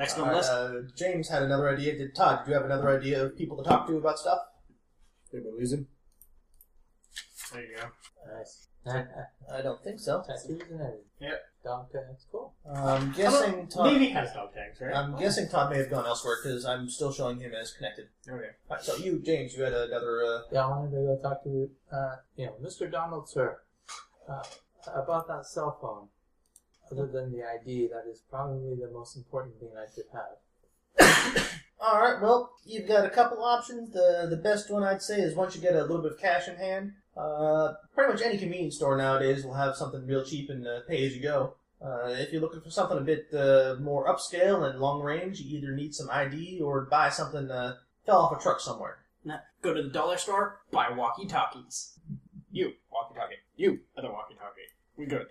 Next 0.00 0.18
on 0.18 0.28
the 0.28 0.34
Uh, 0.34 0.36
list. 0.36 0.50
uh, 0.50 0.80
James 0.96 1.28
had 1.28 1.42
another 1.42 1.68
idea. 1.68 1.96
Did 1.96 2.14
Todd? 2.16 2.44
Do 2.44 2.50
you 2.50 2.56
have 2.56 2.64
another 2.64 2.88
idea 2.88 3.22
of 3.24 3.36
people 3.36 3.56
to 3.58 3.62
talk 3.68 3.86
to 3.86 3.96
about 3.98 4.18
stuff? 4.18 4.40
Did 5.30 5.44
we 5.44 5.50
lose 5.52 5.72
him? 5.72 5.86
There 7.52 7.62
you 7.62 7.76
go. 7.76 7.82
nice. 8.36 8.66
I 9.52 9.60
don't 9.60 9.82
think 9.84 10.00
so. 10.00 10.22
Tattoos 10.26 10.62
and 10.70 10.80
everything. 10.80 11.04
Yep. 11.20 11.42
Dog 11.62 11.92
tags, 11.92 12.24
cool. 12.32 12.54
I'm 12.72 13.12
guessing 13.12 13.68
Todd. 13.68 13.92
Navy 13.92 14.08
has 14.08 14.32
dog 14.32 14.54
tags, 14.54 14.80
right? 14.80 14.94
I'm 14.94 15.18
guessing 15.18 15.48
Todd 15.50 15.70
may 15.70 15.76
have 15.78 15.90
gone 15.90 16.06
elsewhere 16.06 16.36
because 16.42 16.64
I'm 16.64 16.88
still 16.88 17.12
showing 17.12 17.38
him 17.38 17.52
as 17.52 17.72
connected. 17.72 18.08
okay. 18.26 18.50
Alright, 18.70 18.82
so 18.84 18.96
you, 18.96 19.18
James, 19.20 19.54
you 19.54 19.62
had 19.64 19.74
another. 19.74 20.24
Uh, 20.24 20.42
Yeah, 20.50 20.64
I 20.64 20.70
wanted 20.70 20.90
to 20.92 20.96
go 20.96 21.18
talk 21.22 21.42
to, 21.44 21.70
uh, 21.92 22.16
you 22.36 22.46
know, 22.46 22.52
Mr. 22.62 22.90
Donald, 22.90 23.28
sir, 23.28 23.60
uh, 24.26 24.42
about 24.94 25.28
that 25.28 25.44
cell 25.44 25.76
phone. 25.82 26.08
Other 26.90 27.06
than 27.06 27.32
the 27.32 27.44
ID, 27.44 27.88
that 27.88 28.10
is 28.10 28.22
probably 28.30 28.74
the 28.74 28.90
most 28.92 29.16
important 29.16 29.58
thing 29.60 29.70
I 29.76 29.86
should 29.94 30.06
have. 30.12 31.50
All 31.80 32.00
right. 32.00 32.20
Well, 32.20 32.52
you've 32.66 32.88
got 32.88 33.06
a 33.06 33.10
couple 33.10 33.42
options. 33.44 33.92
The 33.92 34.26
the 34.28 34.36
best 34.36 34.70
one 34.70 34.82
I'd 34.82 35.02
say 35.02 35.20
is 35.20 35.34
once 35.34 35.54
you 35.54 35.62
get 35.62 35.74
a 35.74 35.82
little 35.82 36.02
bit 36.02 36.12
of 36.12 36.18
cash 36.18 36.48
in 36.48 36.56
hand. 36.56 36.92
Uh, 37.16 37.74
pretty 37.94 38.12
much 38.12 38.22
any 38.22 38.38
convenience 38.38 38.76
store 38.76 38.96
nowadays 38.96 39.44
will 39.44 39.54
have 39.54 39.76
something 39.76 40.06
real 40.06 40.24
cheap 40.24 40.48
and 40.48 40.66
uh, 40.66 40.80
pay 40.88 41.06
as 41.06 41.14
you 41.14 41.22
go. 41.22 41.54
Uh, 41.82 42.08
if 42.08 42.32
you're 42.32 42.42
looking 42.42 42.60
for 42.60 42.70
something 42.70 42.98
a 42.98 43.00
bit 43.00 43.32
uh, 43.32 43.76
more 43.80 44.06
upscale 44.06 44.68
and 44.68 44.78
long 44.78 45.02
range, 45.02 45.40
you 45.40 45.58
either 45.58 45.74
need 45.74 45.94
some 45.94 46.10
ID 46.10 46.60
or 46.60 46.82
buy 46.82 47.08
something 47.08 47.50
uh, 47.50 47.74
fell 48.04 48.18
off 48.18 48.38
a 48.38 48.42
truck 48.42 48.60
somewhere. 48.60 48.98
Now, 49.24 49.40
go 49.62 49.72
to 49.74 49.82
the 49.82 49.88
dollar 49.88 50.18
store, 50.18 50.60
buy 50.70 50.90
walkie 50.90 51.26
talkies. 51.26 51.98
You, 52.52 52.72
walkie 52.92 53.14
talkie. 53.14 53.36
You, 53.56 53.80
other 53.96 54.10
walkie 54.10 54.34
talkie. 54.34 54.60
We 54.96 55.06
good. 55.06 55.26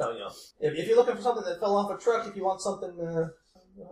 So 0.00 0.12
you 0.12 0.20
know, 0.20 0.30
if, 0.60 0.78
if 0.78 0.88
you're 0.88 0.96
looking 0.96 1.14
for 1.14 1.20
something 1.20 1.44
that 1.44 1.60
fell 1.60 1.76
off 1.76 1.90
a 1.90 2.02
truck, 2.02 2.26
if 2.26 2.34
you 2.34 2.42
want 2.42 2.62
something 2.62 2.98
uh, 2.98 3.28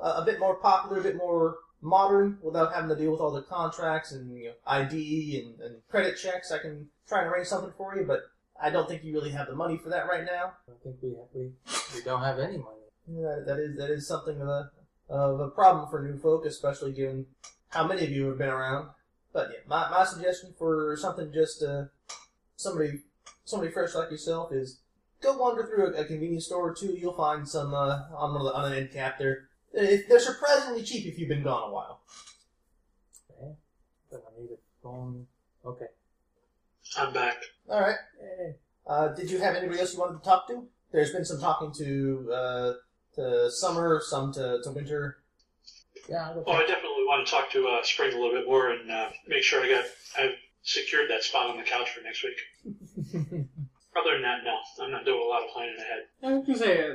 a, 0.02 0.22
a 0.22 0.24
bit 0.24 0.40
more 0.40 0.54
popular, 0.54 1.00
a 1.00 1.02
bit 1.02 1.16
more 1.16 1.56
modern, 1.82 2.38
without 2.42 2.72
having 2.72 2.88
to 2.88 2.96
deal 2.96 3.12
with 3.12 3.20
all 3.20 3.30
the 3.30 3.42
contracts 3.42 4.12
and 4.12 4.34
you 4.34 4.46
know, 4.46 4.52
ID 4.66 5.44
and, 5.44 5.60
and 5.60 5.76
credit 5.90 6.16
checks, 6.16 6.50
I 6.50 6.60
can 6.60 6.88
try 7.06 7.20
and 7.20 7.30
arrange 7.30 7.48
something 7.48 7.72
for 7.76 7.94
you. 7.94 8.06
But 8.06 8.20
I 8.58 8.70
don't 8.70 8.88
think 8.88 9.04
you 9.04 9.12
really 9.12 9.32
have 9.32 9.48
the 9.48 9.54
money 9.54 9.76
for 9.76 9.90
that 9.90 10.08
right 10.08 10.24
now. 10.24 10.52
I 10.66 10.72
think 10.82 10.96
we 11.02 11.10
we 11.34 11.50
we 11.94 12.02
don't 12.02 12.22
have 12.22 12.38
any 12.38 12.56
money. 12.56 12.88
That, 13.08 13.44
that 13.46 13.58
is 13.58 13.76
that 13.76 13.90
is 13.90 14.08
something 14.08 14.40
of 14.40 14.48
a 14.48 14.70
of 15.10 15.40
a 15.40 15.50
problem 15.50 15.90
for 15.90 16.02
new 16.02 16.16
folk, 16.16 16.46
especially 16.46 16.92
given 16.92 17.26
how 17.68 17.86
many 17.86 18.04
of 18.04 18.10
you 18.10 18.28
have 18.28 18.38
been 18.38 18.48
around. 18.48 18.88
But 19.34 19.50
yeah, 19.52 19.58
my, 19.66 19.90
my 19.90 20.06
suggestion 20.06 20.54
for 20.58 20.96
something 20.98 21.30
just 21.34 21.62
uh, 21.62 21.84
somebody 22.56 23.02
somebody 23.44 23.70
fresh 23.70 23.94
like 23.94 24.10
yourself 24.10 24.52
is 24.54 24.80
go 25.22 25.36
wander 25.36 25.66
through 25.66 25.94
a, 25.96 26.00
a 26.00 26.04
convenience 26.04 26.46
store 26.46 26.70
or 26.70 26.74
two. 26.74 26.96
You'll 26.98 27.16
find 27.16 27.48
some 27.48 27.74
uh, 27.74 28.04
on 28.16 28.32
one 28.34 28.40
of 28.40 28.46
the 28.46 28.54
on 28.54 28.72
an 28.72 28.78
end 28.78 28.92
cap 28.92 29.18
there. 29.18 29.48
If- 29.72 30.08
They're 30.08 30.20
surprisingly 30.20 30.82
cheap 30.82 31.06
if 31.06 31.18
you've 31.18 31.28
been 31.28 31.42
gone 31.42 31.68
a 31.70 31.72
while. 31.72 32.00
Okay, 33.30 33.52
but 34.10 34.24
I 34.36 34.40
need 34.40 34.50
a 34.50 34.56
phone. 34.82 35.26
Okay. 35.64 35.86
I'm 36.96 37.12
back. 37.12 37.36
All 37.68 37.80
right. 37.80 37.96
Hey. 38.20 38.54
Uh, 38.86 39.08
did 39.08 39.30
you 39.30 39.38
have 39.38 39.54
anybody 39.54 39.78
else 39.80 39.92
you 39.92 40.00
wanted 40.00 40.18
to 40.18 40.24
talk 40.24 40.46
to? 40.48 40.64
There's 40.92 41.12
been 41.12 41.24
some 41.26 41.38
talking 41.40 41.72
to 41.78 42.32
uh, 42.32 42.72
to 43.16 43.50
summer, 43.50 44.00
some 44.02 44.32
to, 44.32 44.60
to 44.64 44.70
winter. 44.70 45.18
Yeah, 46.08 46.30
I'll 46.30 46.44
Oh, 46.46 46.52
I 46.52 46.60
definitely 46.60 47.04
want 47.06 47.26
to 47.26 47.30
talk 47.30 47.50
to 47.52 47.66
uh, 47.68 47.82
Spring 47.84 48.14
a 48.14 48.16
little 48.16 48.32
bit 48.32 48.46
more 48.46 48.70
and 48.70 48.90
uh, 48.90 49.10
make 49.26 49.42
sure 49.42 49.62
I 49.62 49.68
got 49.68 49.84
I've 50.18 50.36
secured 50.62 51.10
that 51.10 51.22
spot 51.22 51.50
on 51.50 51.58
the 51.58 51.62
couch 51.64 51.90
for 51.90 52.00
next 52.02 52.24
week. 52.24 53.46
Other 54.00 54.12
than 54.12 54.22
that, 54.22 54.38
no, 54.44 54.84
I'm 54.84 54.90
not 54.90 55.04
doing 55.04 55.20
a 55.20 55.24
lot 55.24 55.42
of 55.42 55.48
planning 55.50 55.76
ahead. 55.76 56.04
I 56.22 56.32
was 56.34 56.46
gonna 56.46 56.58
say, 56.58 56.90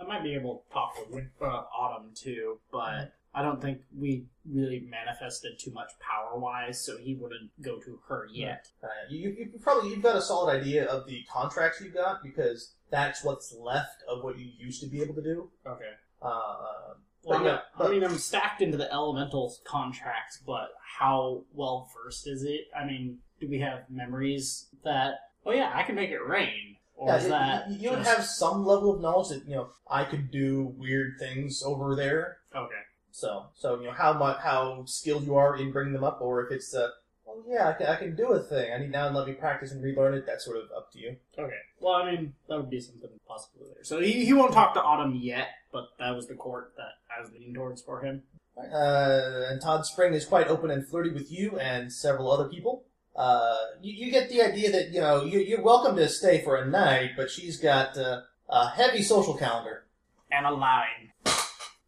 I 0.00 0.04
might 0.04 0.22
be 0.22 0.34
able 0.34 0.64
to 0.68 0.72
talk 0.72 0.94
with 1.10 1.24
uh, 1.40 1.44
Autumn 1.78 2.10
too, 2.14 2.58
but 2.72 3.12
I 3.34 3.42
don't 3.42 3.60
think 3.60 3.80
we 3.96 4.24
really 4.50 4.80
manifested 4.88 5.58
too 5.58 5.70
much 5.72 5.90
power 6.00 6.38
wise, 6.38 6.82
so 6.84 6.96
he 6.96 7.14
wouldn't 7.14 7.50
go 7.60 7.78
to 7.80 7.98
her 8.08 8.26
yet. 8.30 8.68
Uh, 8.82 8.86
you, 9.10 9.28
you 9.30 9.48
you 9.52 9.58
probably 9.60 9.90
you've 9.90 10.02
got 10.02 10.16
a 10.16 10.22
solid 10.22 10.58
idea 10.60 10.86
of 10.86 11.06
the 11.06 11.22
contracts 11.30 11.80
you've 11.80 11.94
got 11.94 12.22
because 12.22 12.72
that's 12.90 13.22
what's 13.24 13.52
left 13.52 14.02
of 14.08 14.22
what 14.24 14.38
you 14.38 14.48
used 14.58 14.80
to 14.80 14.86
be 14.86 15.02
able 15.02 15.14
to 15.14 15.22
do. 15.22 15.50
Okay. 15.66 15.90
Uh, 16.22 16.94
Well, 17.24 17.40
But 17.40 17.44
yeah, 17.44 17.58
I 17.84 17.88
mean, 17.90 18.04
I'm 18.04 18.16
stacked 18.18 18.62
into 18.62 18.76
the 18.78 18.90
elemental 18.92 19.52
contracts, 19.64 20.40
but 20.46 20.70
how 20.98 21.42
well 21.52 21.90
versed 21.94 22.26
is 22.28 22.44
it? 22.44 22.68
I 22.74 22.86
mean, 22.86 23.18
do 23.40 23.48
we 23.48 23.58
have 23.60 23.80
memories 23.90 24.68
that? 24.84 25.14
Oh 25.46 25.52
yeah, 25.52 25.70
I 25.74 25.84
can 25.84 25.94
make 25.94 26.10
it 26.10 26.18
rain, 26.26 26.76
or 26.96 27.08
yeah, 27.08 27.16
is 27.16 27.22
you- 27.24 27.30
that 27.30 27.70
you, 27.70 27.90
would 27.90 27.98
just- 28.00 28.10
have 28.16 28.24
some 28.24 28.66
level 28.66 28.92
of 28.94 29.00
knowledge 29.00 29.28
that 29.28 29.46
you 29.48 29.54
know 29.54 29.68
I 29.88 30.04
could 30.04 30.30
do 30.30 30.74
weird 30.76 31.14
things 31.18 31.62
over 31.64 31.94
there. 31.94 32.38
okay? 32.54 32.74
So 33.12 33.46
so 33.54 33.78
you 33.80 33.86
know 33.86 33.92
how 33.92 34.12
much 34.12 34.38
how 34.40 34.84
skilled 34.86 35.24
you 35.24 35.36
are 35.36 35.56
in 35.56 35.72
bringing 35.72 35.92
them 35.94 36.04
up, 36.04 36.20
or 36.20 36.44
if 36.44 36.52
it's 36.52 36.74
uh, 36.74 36.90
well 37.24 37.42
yeah 37.48 37.68
I 37.68 37.72
can, 37.74 37.86
I 37.86 37.96
can 37.96 38.16
do 38.16 38.32
a 38.32 38.40
thing. 38.40 38.72
I 38.74 38.78
need 38.78 38.90
now 38.90 39.06
and 39.06 39.16
let 39.16 39.26
me 39.26 39.32
practice 39.34 39.70
and 39.72 39.82
relearn 39.82 40.14
it. 40.14 40.26
That's 40.26 40.44
sort 40.44 40.56
of 40.58 40.64
up 40.76 40.90
to 40.92 40.98
you. 40.98 41.16
Okay. 41.38 41.54
Well, 41.80 41.94
I 41.94 42.10
mean, 42.10 42.34
that 42.48 42.56
would 42.56 42.68
be 42.70 42.80
something 42.80 43.08
possible 43.28 43.66
there. 43.72 43.84
So 43.84 44.00
he, 44.00 44.24
he 44.24 44.32
won't 44.32 44.52
talk 44.52 44.74
to 44.74 44.82
Autumn 44.82 45.14
yet, 45.14 45.48
but 45.72 45.90
that 45.98 46.14
was 46.16 46.26
the 46.26 46.34
court 46.34 46.72
that 46.76 46.94
I 47.14 47.20
was 47.20 47.30
leaning 47.32 47.54
towards 47.54 47.80
for 47.82 48.00
him. 48.00 48.22
Uh, 48.58 49.42
and 49.50 49.60
Todd 49.60 49.84
Spring 49.84 50.14
is 50.14 50.24
quite 50.24 50.48
open 50.48 50.70
and 50.70 50.86
flirty 50.86 51.10
with 51.10 51.30
you 51.30 51.58
and 51.58 51.92
several 51.92 52.30
other 52.32 52.48
people. 52.48 52.84
Uh, 53.16 53.56
you, 53.80 54.06
you 54.06 54.12
get 54.12 54.28
the 54.28 54.42
idea 54.42 54.70
that 54.70 54.90
you 54.90 55.00
know 55.00 55.24
you, 55.24 55.38
you're 55.40 55.62
welcome 55.62 55.96
to 55.96 56.08
stay 56.08 56.42
for 56.42 56.56
a 56.56 56.66
night, 56.66 57.12
but 57.16 57.30
she's 57.30 57.56
got 57.58 57.96
uh, 57.96 58.20
a 58.48 58.68
heavy 58.68 59.02
social 59.02 59.34
calendar, 59.34 59.84
And 60.30 60.46
a 60.46 60.50
line. 60.52 61.12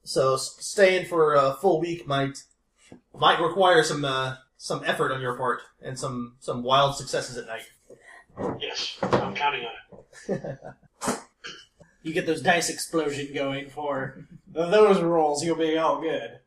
so 0.05 0.37
staying 0.37 1.07
for 1.07 1.35
a 1.35 1.55
full 1.61 1.81
week 1.81 2.07
might 2.07 2.39
might 3.15 3.41
require 3.41 3.83
some 3.83 4.05
uh, 4.05 4.37
some 4.57 4.83
effort 4.87 5.13
on 5.13 5.21
your 5.21 5.37
part 5.37 5.61
and 5.83 5.99
some 5.99 6.37
some 6.41 6.63
wild 6.63 6.97
successes 6.97 7.37
at 7.37 7.47
night. 7.47 7.69
Yes, 8.61 8.97
I'm 9.03 9.35
counting 9.35 9.67
on 9.67 9.73
it. 10.29 10.59
you 12.03 12.13
get 12.15 12.25
those 12.25 12.41
dice 12.41 12.71
explosion 12.71 13.35
going 13.35 13.69
for 13.69 14.25
those 14.47 15.01
rolls, 15.03 15.45
you'll 15.45 15.57
be 15.57 15.77
all 15.77 16.01
good. 16.01 16.39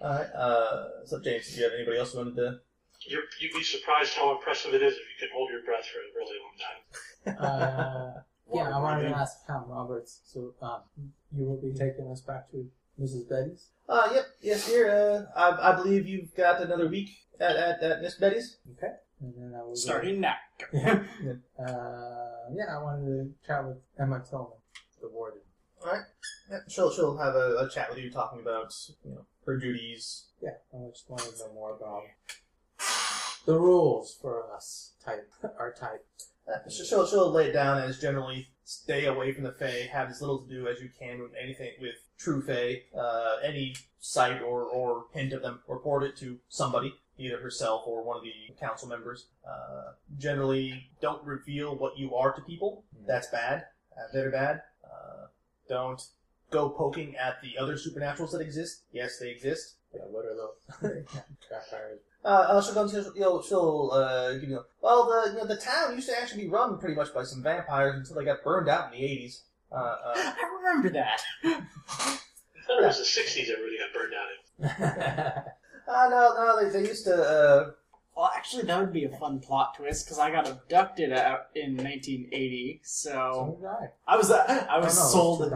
Alright, 0.00 0.30
uh, 0.34 1.04
so 1.04 1.20
James, 1.20 1.48
do 1.50 1.56
you 1.58 1.64
have 1.64 1.72
anybody 1.74 1.98
else 1.98 2.12
who 2.12 2.18
wanted 2.18 2.36
to? 2.36 2.60
You're, 3.08 3.22
you'd 3.40 3.52
be 3.52 3.62
surprised 3.62 4.14
how 4.14 4.36
impressive 4.36 4.74
it 4.74 4.82
is 4.82 4.94
if 4.94 4.98
you 4.98 5.16
can 5.20 5.28
hold 5.34 5.50
your 5.50 5.62
breath 5.62 5.84
for 5.86 5.98
a 6.00 6.10
really 6.14 6.38
long 6.42 6.56
time. 6.58 6.80
Uh, 7.26 8.12
yeah, 8.54 8.76
I 8.76 8.78
wanted 8.78 9.08
to 9.08 9.16
ask 9.16 9.44
Pam 9.48 9.64
Roberts. 9.66 10.20
So, 10.26 10.54
um, 10.62 10.82
you 11.36 11.44
will 11.44 11.60
be 11.60 11.72
taking 11.76 12.08
us 12.12 12.20
back 12.20 12.48
to 12.52 12.64
Mrs. 13.00 13.28
Betty's. 13.28 13.66
Uh, 13.88 14.10
yep, 14.14 14.26
yes, 14.40 14.66
dear. 14.68 15.26
Uh, 15.36 15.38
I, 15.38 15.72
I 15.72 15.74
believe 15.74 16.06
you've 16.06 16.32
got 16.36 16.62
another 16.62 16.86
week 16.88 17.10
at, 17.40 17.56
at, 17.56 17.82
at 17.82 18.02
Miss 18.02 18.14
Betty's. 18.14 18.58
Okay. 18.78 18.92
And 19.20 19.34
then 19.36 19.58
I 19.58 19.64
will. 19.64 19.74
Starting 19.74 20.20
now. 20.20 20.34
Yeah. 20.72 21.00
Uh, 21.58 22.50
yeah, 22.54 22.78
I 22.78 22.82
wanted 22.82 23.06
to 23.06 23.46
chat 23.46 23.66
with 23.66 23.78
Emma 23.98 24.22
Tillman, 24.28 24.58
the 25.02 25.08
warden. 25.08 25.40
All 25.82 25.92
right. 25.92 26.02
Yep, 26.50 26.60
she'll 26.68 26.92
she'll 26.92 27.16
have 27.16 27.34
a, 27.34 27.66
a 27.66 27.68
chat 27.68 27.90
with 27.90 27.98
you, 27.98 28.10
talking 28.10 28.40
about 28.40 28.72
you 29.04 29.10
know 29.12 29.26
her 29.44 29.56
duties. 29.58 30.26
Yeah, 30.40 30.50
I 30.72 30.90
just 30.90 31.10
wanted 31.10 31.32
to 31.36 31.38
know 31.38 31.52
more 31.54 31.74
about 31.76 32.04
the 33.46 33.58
rules 33.58 34.18
for 34.20 34.52
us 34.54 34.92
type, 35.04 35.32
our 35.58 35.72
type. 35.72 36.04
Uh, 36.48 36.68
she'll 36.68 37.06
she'll 37.06 37.30
lay 37.30 37.46
it 37.46 37.52
down 37.52 37.78
as 37.78 37.98
generally 38.00 38.48
stay 38.64 39.06
away 39.06 39.32
from 39.32 39.44
the 39.44 39.52
Fae, 39.52 39.88
have 39.90 40.10
as 40.10 40.20
little 40.20 40.40
to 40.40 40.48
do 40.48 40.68
as 40.68 40.80
you 40.80 40.90
can 40.98 41.20
with 41.20 41.32
anything 41.40 41.70
with 41.80 41.94
true 42.18 42.42
Fae. 42.42 42.82
Uh, 42.96 43.36
any 43.42 43.74
sight 43.98 44.42
or 44.42 44.64
or 44.64 45.06
hint 45.12 45.32
of 45.32 45.42
them, 45.42 45.60
report 45.66 46.02
it 46.02 46.16
to 46.18 46.38
somebody, 46.48 46.94
either 47.18 47.38
herself 47.38 47.82
or 47.86 48.04
one 48.04 48.16
of 48.16 48.22
the 48.22 48.32
council 48.60 48.88
members. 48.88 49.26
Uh, 49.48 49.92
generally, 50.18 50.90
don't 51.00 51.24
reveal 51.24 51.76
what 51.76 51.98
you 51.98 52.14
are 52.14 52.32
to 52.32 52.42
people. 52.42 52.84
That's 53.06 53.28
bad. 53.28 53.64
Uh, 53.96 54.12
they're 54.12 54.30
bad. 54.30 54.62
Uh, 54.84 55.26
don't 55.68 56.02
go 56.50 56.68
poking 56.68 57.16
at 57.16 57.40
the 57.42 57.58
other 57.58 57.74
supernaturals 57.74 58.32
that 58.32 58.40
exist. 58.40 58.82
Yes, 58.92 59.18
they 59.18 59.30
exist. 59.30 59.76
Yeah, 59.94 60.02
what 60.10 60.24
are 60.24 60.34
those? 60.34 61.04
Vampires. 62.26 62.48
Uh, 62.48 62.52
uh, 62.52 62.62
she'll, 62.62 62.74
go- 62.74 62.88
she'll, 62.90 63.14
you 63.14 63.20
know, 63.20 63.42
she'll 63.42 63.90
uh, 63.92 64.32
give 64.34 64.48
you. 64.50 64.60
Well, 64.82 65.06
the 65.06 65.32
you 65.32 65.38
know, 65.38 65.46
the 65.46 65.56
town 65.56 65.94
used 65.94 66.08
to 66.08 66.18
actually 66.20 66.44
be 66.44 66.48
run 66.48 66.78
pretty 66.78 66.94
much 66.94 67.14
by 67.14 67.22
some 67.24 67.42
vampires 67.42 67.96
until 67.96 68.16
they 68.16 68.24
got 68.24 68.42
burned 68.44 68.68
out 68.68 68.92
in 68.92 68.98
the 69.00 69.04
eighties. 69.04 69.44
Uh, 69.72 69.76
uh, 69.76 70.12
I 70.16 70.34
remember 70.62 70.90
that. 70.90 71.20
I 71.44 71.60
thought 72.66 72.82
it 72.82 72.86
was 72.86 72.98
the 72.98 73.20
60s 73.20 73.48
everybody 73.50 73.78
got 73.78 73.92
burned 73.94 74.14
out 74.14 74.28
in. 75.38 75.42
uh, 75.94 76.08
no, 76.08 76.34
no, 76.36 76.64
they, 76.64 76.70
they 76.82 76.88
used 76.88 77.04
to. 77.04 77.14
Uh, 77.14 77.70
Well, 78.16 78.30
actually, 78.34 78.62
that 78.64 78.80
would 78.80 78.92
be 78.92 79.04
a 79.04 79.10
fun 79.18 79.40
plot 79.40 79.74
twist 79.76 80.06
because 80.06 80.18
I 80.18 80.30
got 80.30 80.48
abducted 80.48 81.12
out 81.12 81.48
in 81.54 81.76
1980. 81.76 82.80
So 82.82 83.58
so 83.60 83.66
I. 83.68 84.14
I 84.14 84.16
was 84.16 84.30
uh, 84.30 84.66
I 84.70 84.78
was 84.78 84.98
Oh, 84.98 85.02
no, 85.02 85.08
sold. 85.08 85.52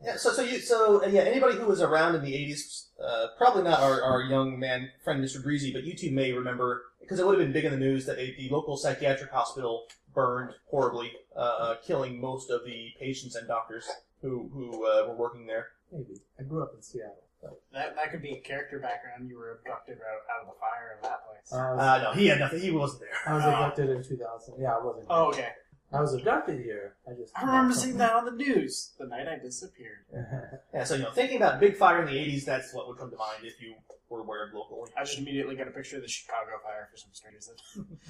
2000. 0.00 0.06
yeah, 0.06 0.16
so 0.16 0.32
so 0.32 0.42
you 0.42 0.58
so 0.60 1.02
uh, 1.04 1.06
yeah, 1.08 1.22
anybody 1.22 1.56
who 1.56 1.66
was 1.66 1.80
around 1.80 2.14
in 2.14 2.22
the 2.22 2.34
eighties, 2.34 2.88
uh, 3.04 3.28
probably 3.36 3.62
not 3.62 3.80
our, 3.80 4.02
our 4.02 4.22
young 4.22 4.58
man 4.58 4.90
friend 5.04 5.22
Mr. 5.22 5.42
Breezy, 5.42 5.72
but 5.72 5.84
you 5.84 5.94
two 5.94 6.10
may 6.10 6.32
remember 6.32 6.84
because 7.00 7.18
it 7.18 7.26
would 7.26 7.38
have 7.38 7.46
been 7.46 7.52
big 7.52 7.64
in 7.64 7.72
the 7.72 7.78
news 7.78 8.06
that 8.06 8.18
a, 8.18 8.34
the 8.36 8.48
local 8.50 8.76
psychiatric 8.76 9.30
hospital 9.30 9.86
burned 10.14 10.52
horribly, 10.70 11.12
uh, 11.36 11.38
uh, 11.38 11.74
killing 11.84 12.20
most 12.20 12.50
of 12.50 12.64
the 12.64 12.90
patients 12.98 13.34
and 13.34 13.46
doctors 13.48 13.88
who 14.22 14.50
who 14.52 14.86
uh, 14.86 15.06
were 15.08 15.16
working 15.16 15.46
there. 15.46 15.68
Maybe. 15.92 16.20
I 16.38 16.42
grew 16.42 16.62
up 16.62 16.72
in 16.74 16.82
Seattle. 16.82 17.24
That 17.72 17.94
that 17.94 18.10
could 18.10 18.20
be 18.20 18.32
a 18.32 18.40
character 18.40 18.80
background. 18.80 19.28
You 19.28 19.38
were 19.38 19.60
abducted 19.60 19.98
out, 19.98 20.22
out 20.34 20.42
of 20.42 20.54
the 20.54 20.58
fire 20.60 20.96
in 20.96 21.02
that 21.08 21.24
place. 21.26 21.52
I 21.52 21.96
Uh, 21.96 22.02
no, 22.02 22.12
he 22.12 22.26
had 22.26 22.40
nothing. 22.40 22.60
He 22.60 22.72
wasn't 22.72 23.02
there. 23.02 23.10
I 23.26 23.34
was 23.34 23.44
uh, 23.44 23.48
abducted 23.48 23.90
in 23.90 24.02
2000. 24.02 24.54
Yeah, 24.58 24.74
I 24.74 24.84
wasn't. 24.84 25.06
oh, 25.08 25.28
okay. 25.28 25.50
I 25.92 26.00
was 26.00 26.12
abducted 26.12 26.60
here. 26.60 26.96
I 27.08 27.14
just. 27.14 27.32
I 27.36 27.44
remember 27.44 27.74
seeing 27.82 27.96
that 27.98 28.12
on 28.12 28.24
the 28.24 28.32
news 28.32 28.92
the 28.98 29.06
night 29.06 29.26
I 29.28 29.38
disappeared. 29.38 30.04
Yeah, 30.74 30.84
so 30.84 30.94
you 30.96 31.02
know, 31.02 31.10
thinking 31.10 31.38
about 31.38 31.60
big 31.60 31.76
fire 31.76 32.02
in 32.02 32.06
the 32.06 32.18
'80s, 32.18 32.44
that's 32.44 32.74
what 32.74 32.86
would 32.86 32.98
come 32.98 33.10
to 33.10 33.16
mind 33.16 33.44
if 33.44 33.60
you 33.60 33.74
were 34.10 34.20
aware 34.20 34.46
of 34.46 34.54
local. 34.54 34.86
I 34.96 35.02
just 35.02 35.18
immediately 35.18 35.56
got 35.56 35.66
a 35.66 35.70
picture 35.70 35.96
of 35.96 36.02
the 36.02 36.08
Chicago 36.08 36.50
fire 36.62 36.88
for 36.90 36.96
some 36.96 37.10
strange 37.12 37.36
reason. 37.36 37.98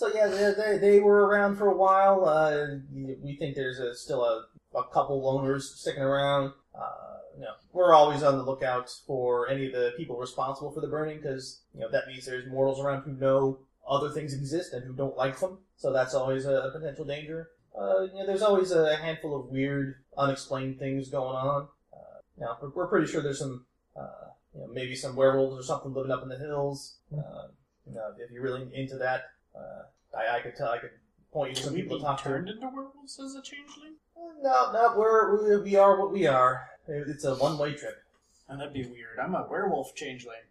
So 0.00 0.08
yeah, 0.14 0.28
they, 0.28 0.54
they, 0.56 0.78
they 0.78 1.00
were 1.00 1.26
around 1.26 1.56
for 1.56 1.66
a 1.68 1.76
while. 1.76 2.24
Uh, 2.24 2.76
we 2.90 3.36
think 3.38 3.54
there's 3.54 3.80
a, 3.80 3.94
still 3.94 4.24
a, 4.24 4.46
a 4.74 4.84
couple 4.84 5.20
loners 5.20 5.60
sticking 5.60 6.02
around. 6.02 6.54
Uh, 6.74 7.18
you 7.36 7.42
know, 7.42 7.52
we're 7.74 7.92
always 7.92 8.22
on 8.22 8.38
the 8.38 8.42
lookout 8.42 8.90
for 9.06 9.50
any 9.50 9.66
of 9.66 9.72
the 9.72 9.92
people 9.98 10.16
responsible 10.16 10.70
for 10.72 10.80
the 10.80 10.86
burning 10.86 11.18
because 11.18 11.60
you 11.74 11.80
know 11.80 11.90
that 11.90 12.06
means 12.06 12.24
there's 12.24 12.48
mortals 12.50 12.80
around 12.80 13.02
who 13.02 13.12
know 13.12 13.58
other 13.88 14.10
things 14.10 14.34
exist 14.34 14.72
and 14.72 14.84
who 14.84 14.94
don't 14.94 15.16
like 15.16 15.38
them. 15.40 15.58
So 15.76 15.92
that's 15.92 16.14
always 16.14 16.46
a, 16.46 16.52
a 16.52 16.70
potential 16.70 17.04
danger. 17.04 17.50
Uh, 17.78 18.02
you 18.02 18.14
know, 18.14 18.26
there's 18.26 18.42
always 18.42 18.72
a 18.72 18.96
handful 18.96 19.38
of 19.38 19.46
weird, 19.46 19.96
unexplained 20.16 20.78
things 20.78 21.08
going 21.08 21.36
on. 21.36 21.68
Uh, 21.92 22.20
now, 22.38 22.58
we're, 22.60 22.70
we're 22.70 22.86
pretty 22.88 23.06
sure 23.06 23.22
there's 23.22 23.38
some, 23.38 23.64
uh, 23.96 24.30
you 24.54 24.60
know, 24.60 24.68
maybe 24.72 24.94
some 24.94 25.14
werewolves 25.14 25.58
or 25.58 25.62
something 25.62 25.92
living 25.94 26.10
up 26.10 26.22
in 26.22 26.28
the 26.28 26.38
hills. 26.38 26.96
Uh, 27.12 27.48
you 27.86 27.94
know, 27.94 28.12
if 28.18 28.30
you're 28.30 28.42
really 28.42 28.68
into 28.74 28.96
that, 28.96 29.24
uh, 29.54 29.82
I, 30.16 30.36
I 30.36 30.40
could 30.40 30.56
tell, 30.56 30.68
I 30.68 30.78
could 30.78 30.90
point 31.32 31.50
you 31.50 31.56
to 31.56 31.62
some 31.62 31.74
people 31.74 31.96
be 31.96 32.00
to 32.00 32.06
talk 32.06 32.22
to. 32.22 32.28
turned 32.28 32.48
into 32.48 32.66
werewolves 32.66 33.18
as 33.20 33.34
a 33.34 33.42
changeling? 33.42 33.94
No, 34.42 34.72
no, 34.72 34.94
we're 34.96 35.58
we, 35.58 35.70
we 35.70 35.76
are 35.76 35.98
what 35.98 36.12
we 36.12 36.26
are. 36.26 36.68
It's 36.88 37.24
a 37.24 37.34
one 37.34 37.58
way 37.58 37.74
trip. 37.74 38.02
Oh, 38.48 38.56
that'd 38.56 38.72
be 38.72 38.82
weird. 38.82 39.18
I'm 39.22 39.34
a 39.34 39.46
werewolf 39.48 39.94
changeling. 39.94 40.42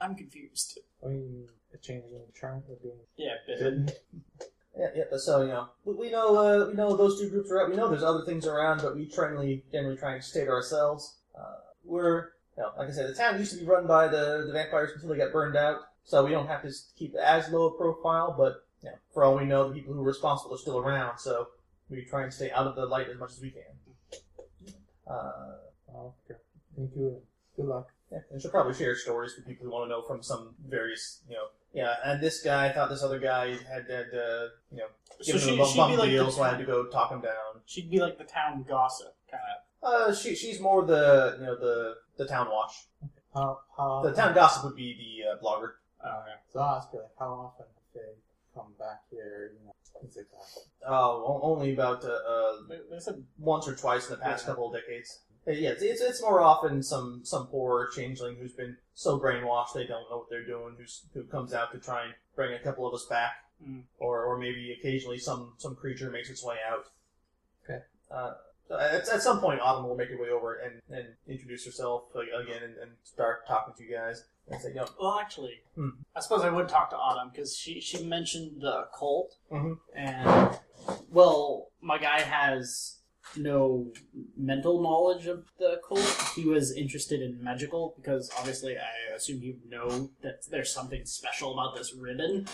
I'm 0.00 0.14
confused. 0.14 0.78
I 1.04 1.08
mean, 1.08 1.48
a 1.74 1.78
change 1.78 2.04
in 2.04 2.20
turn 2.38 2.62
of 2.70 2.82
being 2.82 2.94
Yeah, 3.16 3.34
bitten. 3.46 3.86
bitten. 3.86 3.98
Yeah, 4.76 4.86
yeah. 4.96 5.04
But 5.10 5.20
so 5.20 5.42
you 5.42 5.48
know, 5.48 5.68
we, 5.84 5.94
we 5.94 6.10
know 6.10 6.36
uh, 6.36 6.66
we 6.68 6.74
know 6.74 6.96
those 6.96 7.20
two 7.20 7.30
groups 7.30 7.50
are 7.50 7.62
out. 7.62 7.70
We 7.70 7.76
know 7.76 7.88
there's 7.88 8.02
other 8.02 8.24
things 8.24 8.46
around, 8.46 8.82
but 8.82 8.96
we 8.96 9.06
generally 9.06 9.64
generally 9.72 9.96
try 9.96 10.14
and 10.14 10.24
stay 10.24 10.44
to 10.44 10.50
ourselves. 10.50 11.18
Uh, 11.38 11.56
we're 11.84 12.30
you 12.56 12.62
know, 12.62 12.70
like 12.78 12.88
I 12.88 12.92
said, 12.92 13.08
the 13.10 13.14
town 13.14 13.38
used 13.38 13.52
to 13.52 13.58
be 13.58 13.64
run 13.66 13.86
by 13.86 14.08
the 14.08 14.44
the 14.46 14.52
vampires 14.52 14.90
until 14.94 15.10
they 15.10 15.16
got 15.18 15.32
burned 15.32 15.56
out, 15.56 15.80
so 16.04 16.24
we 16.24 16.30
don't 16.32 16.46
have 16.48 16.62
to 16.62 16.68
s- 16.68 16.92
keep 16.98 17.14
as 17.14 17.48
low 17.50 17.66
a 17.66 17.76
profile. 17.76 18.34
But 18.36 18.64
you 18.82 18.90
know, 18.90 18.96
for 19.12 19.24
all 19.24 19.36
we 19.36 19.44
know, 19.44 19.68
the 19.68 19.74
people 19.74 19.94
who 19.94 20.00
are 20.00 20.04
responsible 20.04 20.54
are 20.54 20.58
still 20.58 20.78
around, 20.78 21.18
so 21.18 21.48
we 21.88 22.04
try 22.04 22.22
and 22.24 22.32
stay 22.32 22.50
out 22.50 22.66
of 22.66 22.74
the 22.74 22.86
light 22.86 23.08
as 23.08 23.18
much 23.18 23.30
as 23.30 23.40
we 23.40 23.50
can. 23.50 23.62
Uh, 25.06 25.32
Oh, 25.96 26.12
okay. 26.28 26.40
Thank 26.76 26.90
you. 26.96 27.18
Good 27.54 27.66
luck. 27.66 27.86
Yeah, 28.10 28.18
and 28.32 28.42
she'll 28.42 28.50
probably 28.50 28.74
share 28.74 28.96
stories 28.96 29.34
with 29.36 29.46
people 29.46 29.64
who 29.66 29.70
want 29.72 29.84
to 29.84 29.88
know 29.88 30.02
from 30.02 30.24
some 30.24 30.56
various, 30.66 31.20
you 31.28 31.36
know, 31.36 31.46
yeah. 31.74 31.94
And 32.04 32.22
this 32.22 32.40
guy 32.42 32.72
thought 32.72 32.88
this 32.88 33.02
other 33.02 33.18
guy 33.18 33.50
had, 33.50 33.84
had 33.90 34.06
uh, 34.14 34.48
you 34.70 34.78
know, 34.78 34.88
So 35.20 35.32
given 35.34 35.40
she, 35.48 35.54
him 35.56 35.60
a 35.60 35.66
she'd 35.66 35.76
bum 35.76 35.96
like 35.98 36.10
deal, 36.10 36.26
the 36.26 36.32
so 36.32 36.42
I 36.42 36.48
had 36.50 36.58
to 36.58 36.64
go 36.64 36.86
talk 36.86 37.10
him 37.10 37.20
down. 37.20 37.60
she'd 37.66 37.90
be 37.90 38.00
like 38.00 38.16
the 38.18 38.24
town 38.24 38.64
gossip 38.68 39.14
kind 39.30 39.42
of. 39.52 39.58
Uh, 40.10 40.14
she 40.14 40.34
she's 40.34 40.60
more 40.60 40.84
the 40.86 41.36
you 41.40 41.44
know 41.46 41.56
the 41.58 41.94
the 42.16 42.26
town 42.26 42.48
watch. 42.50 42.72
How, 43.34 43.58
how 43.76 44.02
The 44.02 44.12
town 44.12 44.32
gossip 44.34 44.64
would 44.64 44.76
be 44.76 44.94
the 44.96 45.30
uh, 45.32 45.36
blogger. 45.42 45.72
Oh, 46.06 46.22
yeah. 46.28 46.34
So 46.52 46.60
I'll 46.60 46.76
ask 46.76 46.88
you, 46.92 47.00
like, 47.00 47.10
how 47.18 47.32
often 47.56 47.66
do 47.92 47.98
they 47.98 48.12
come 48.54 48.72
back 48.78 49.00
here? 49.10 49.52
You 49.58 49.66
know, 49.66 49.72
things 50.00 50.16
like 50.16 50.26
that. 50.30 50.88
Oh, 50.88 51.40
only 51.42 51.72
about 51.74 52.04
uh, 52.04 52.08
uh, 52.08 52.52
They, 52.68 52.76
they 52.90 53.00
said 53.00 53.24
once 53.38 53.66
or 53.66 53.74
twice 53.74 54.06
in 54.08 54.12
the 54.12 54.22
past 54.22 54.44
Yeah. 54.44 54.50
couple 54.52 54.68
of 54.72 54.80
decades. 54.80 55.22
Uh, 55.46 55.50
Yeah, 55.52 55.70
it's, 55.70 55.82
it's 55.82 56.00
it's 56.00 56.22
more 56.22 56.40
often 56.40 56.82
some 56.82 57.20
some 57.24 57.46
poor 57.48 57.88
changeling 57.94 58.36
who's 58.36 58.52
been 58.52 58.76
so 58.94 59.18
brainwashed 59.18 59.74
they 59.74 59.86
don't 59.86 60.08
know 60.10 60.18
what 60.18 60.30
they're 60.30 60.46
doing, 60.46 60.74
who's 60.78 61.02
who 61.14 61.24
comes 61.24 61.52
out 61.52 61.72
to 61.72 61.78
try 61.78 62.04
and 62.04 62.14
bring 62.36 62.54
a 62.54 62.58
couple 62.58 62.86
of 62.86 62.94
us 62.94 63.06
back, 63.06 63.32
Mm. 63.64 63.82
or 63.98 64.24
or 64.24 64.36
maybe 64.38 64.72
occasionally 64.78 65.18
some 65.18 65.52
some 65.58 65.74
creature 65.76 66.10
makes 66.10 66.28
its 66.30 66.44
way 66.44 66.56
out. 66.68 66.86
Okay. 67.64 67.82
Uh, 68.10 68.34
at, 68.70 69.08
at 69.08 69.22
some 69.22 69.40
point, 69.40 69.60
Autumn 69.60 69.86
will 69.86 69.96
make 69.96 70.08
her 70.08 70.16
way 70.20 70.30
over 70.30 70.54
and, 70.54 70.80
and 70.90 71.06
introduce 71.28 71.64
herself 71.66 72.04
like, 72.14 72.28
again 72.28 72.62
and, 72.62 72.76
and 72.78 72.90
start 73.04 73.46
talking 73.46 73.74
to 73.76 73.84
you 73.84 73.94
guys 73.94 74.24
and 74.50 74.60
say, 74.60 74.70
you 74.70 74.74
know, 74.76 74.88
Well, 75.00 75.18
actually, 75.20 75.60
Hmm. 75.76 75.90
I 76.16 76.20
suppose 76.20 76.42
I 76.42 76.50
would 76.50 76.68
talk 76.68 76.90
to 76.90 76.96
Autumn 76.96 77.30
because 77.30 77.56
she 77.56 77.80
she 77.80 78.02
mentioned 78.04 78.60
the 78.62 78.88
cult, 78.98 79.36
Mhm. 79.52 79.78
and 79.94 80.58
well, 81.10 81.68
my 81.80 81.98
guy 81.98 82.20
has 82.22 82.96
no 83.36 83.86
mental 84.36 84.82
knowledge 84.82 85.26
of 85.26 85.44
the 85.58 85.80
cult. 85.86 86.30
He 86.34 86.44
was 86.44 86.72
interested 86.72 87.20
in 87.20 87.42
magical 87.42 87.94
because 87.96 88.30
obviously 88.38 88.76
I 88.76 89.14
assume 89.14 89.42
you 89.42 89.56
know 89.68 90.10
that 90.22 90.46
there's 90.50 90.72
something 90.72 91.04
special 91.04 91.52
about 91.52 91.76
this 91.76 91.94
ribbon. 91.94 92.46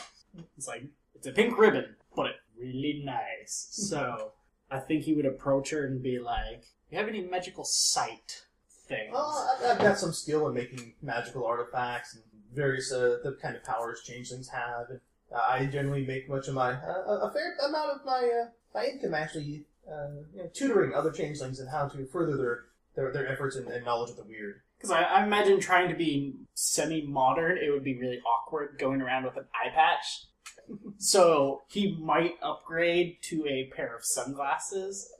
It's 0.57 0.69
like 0.69 0.85
it's 1.15 1.27
a 1.27 1.33
pink 1.33 1.59
ribbon, 1.59 1.97
but 2.15 2.27
it's 2.27 2.39
really 2.59 3.03
nice. 3.05 3.69
So 3.91 4.33
I 4.71 4.79
think 4.79 5.03
he 5.05 5.15
would 5.15 5.27
approach 5.27 5.71
her 5.71 5.87
and 5.87 6.03
be 6.03 6.19
like, 6.19 6.61
Do 6.61 6.67
"You 6.93 6.99
have 6.99 7.09
any 7.09 7.23
magical 7.23 7.65
sight 7.65 8.43
things?" 8.89 9.13
Well, 9.13 9.59
I've, 9.59 9.73
I've 9.73 9.79
got 9.79 9.99
some 9.99 10.13
skill 10.13 10.47
in 10.49 10.55
making 10.55 10.95
magical 11.03 11.45
artifacts 11.45 12.15
and 12.15 12.23
various 12.55 12.93
uh, 12.93 13.19
the 13.25 13.37
kind 13.43 13.57
of 13.57 13.65
powers 13.65 14.03
changelings 14.03 14.49
have. 14.49 14.91
And, 14.91 15.01
uh, 15.35 15.41
I 15.49 15.67
generally 15.67 16.05
make 16.07 16.29
much 16.29 16.49
of 16.49 16.55
my 16.55 16.73
uh, 16.73 17.03
a 17.07 17.29
a 17.29 17.33
fair 17.33 17.57
amount 17.67 17.91
of 17.91 18.05
my 18.05 18.31
uh, 18.43 18.49
my 18.75 18.87
income 18.87 19.15
actually 19.15 19.65
uh, 19.89 20.23
you 20.35 20.43
know, 20.43 20.51
tutoring 20.53 20.95
other 20.95 21.11
changelings 21.11 21.61
and 21.61 21.69
how 21.69 21.89
to 21.89 22.07
further 22.07 22.37
their 22.37 22.65
their, 22.97 23.13
their 23.13 23.29
efforts 23.29 23.57
and, 23.57 23.69
and 23.69 23.85
knowledge 23.85 24.11
of 24.11 24.17
the 24.17 24.25
weird. 24.25 24.61
Because 24.77 24.91
I, 24.91 25.03
I 25.03 25.25
imagine 25.25 25.61
trying 25.61 25.89
to 25.91 25.95
be 25.95 26.35
semi-modern, 26.55 27.59
it 27.59 27.71
would 27.71 27.85
be 27.85 27.99
really 27.99 28.21
awkward 28.21 28.77
going 28.79 29.01
around 29.01 29.25
with 29.25 29.37
an 29.37 29.45
eye 29.55 29.71
patch. 29.75 30.27
so 30.99 31.63
he 31.69 31.97
might 32.01 32.35
upgrade 32.43 33.19
to 33.23 33.47
a 33.47 33.71
pair 33.75 33.95
of 33.97 34.05
sunglasses. 34.05 35.13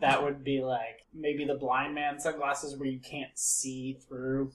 that 0.00 0.22
would 0.22 0.42
be 0.42 0.62
like 0.62 1.06
maybe 1.14 1.44
the 1.44 1.54
blind 1.54 1.94
man 1.94 2.18
sunglasses 2.18 2.76
where 2.76 2.88
you 2.88 2.98
can't 3.00 3.36
see 3.38 3.98
through, 4.08 4.52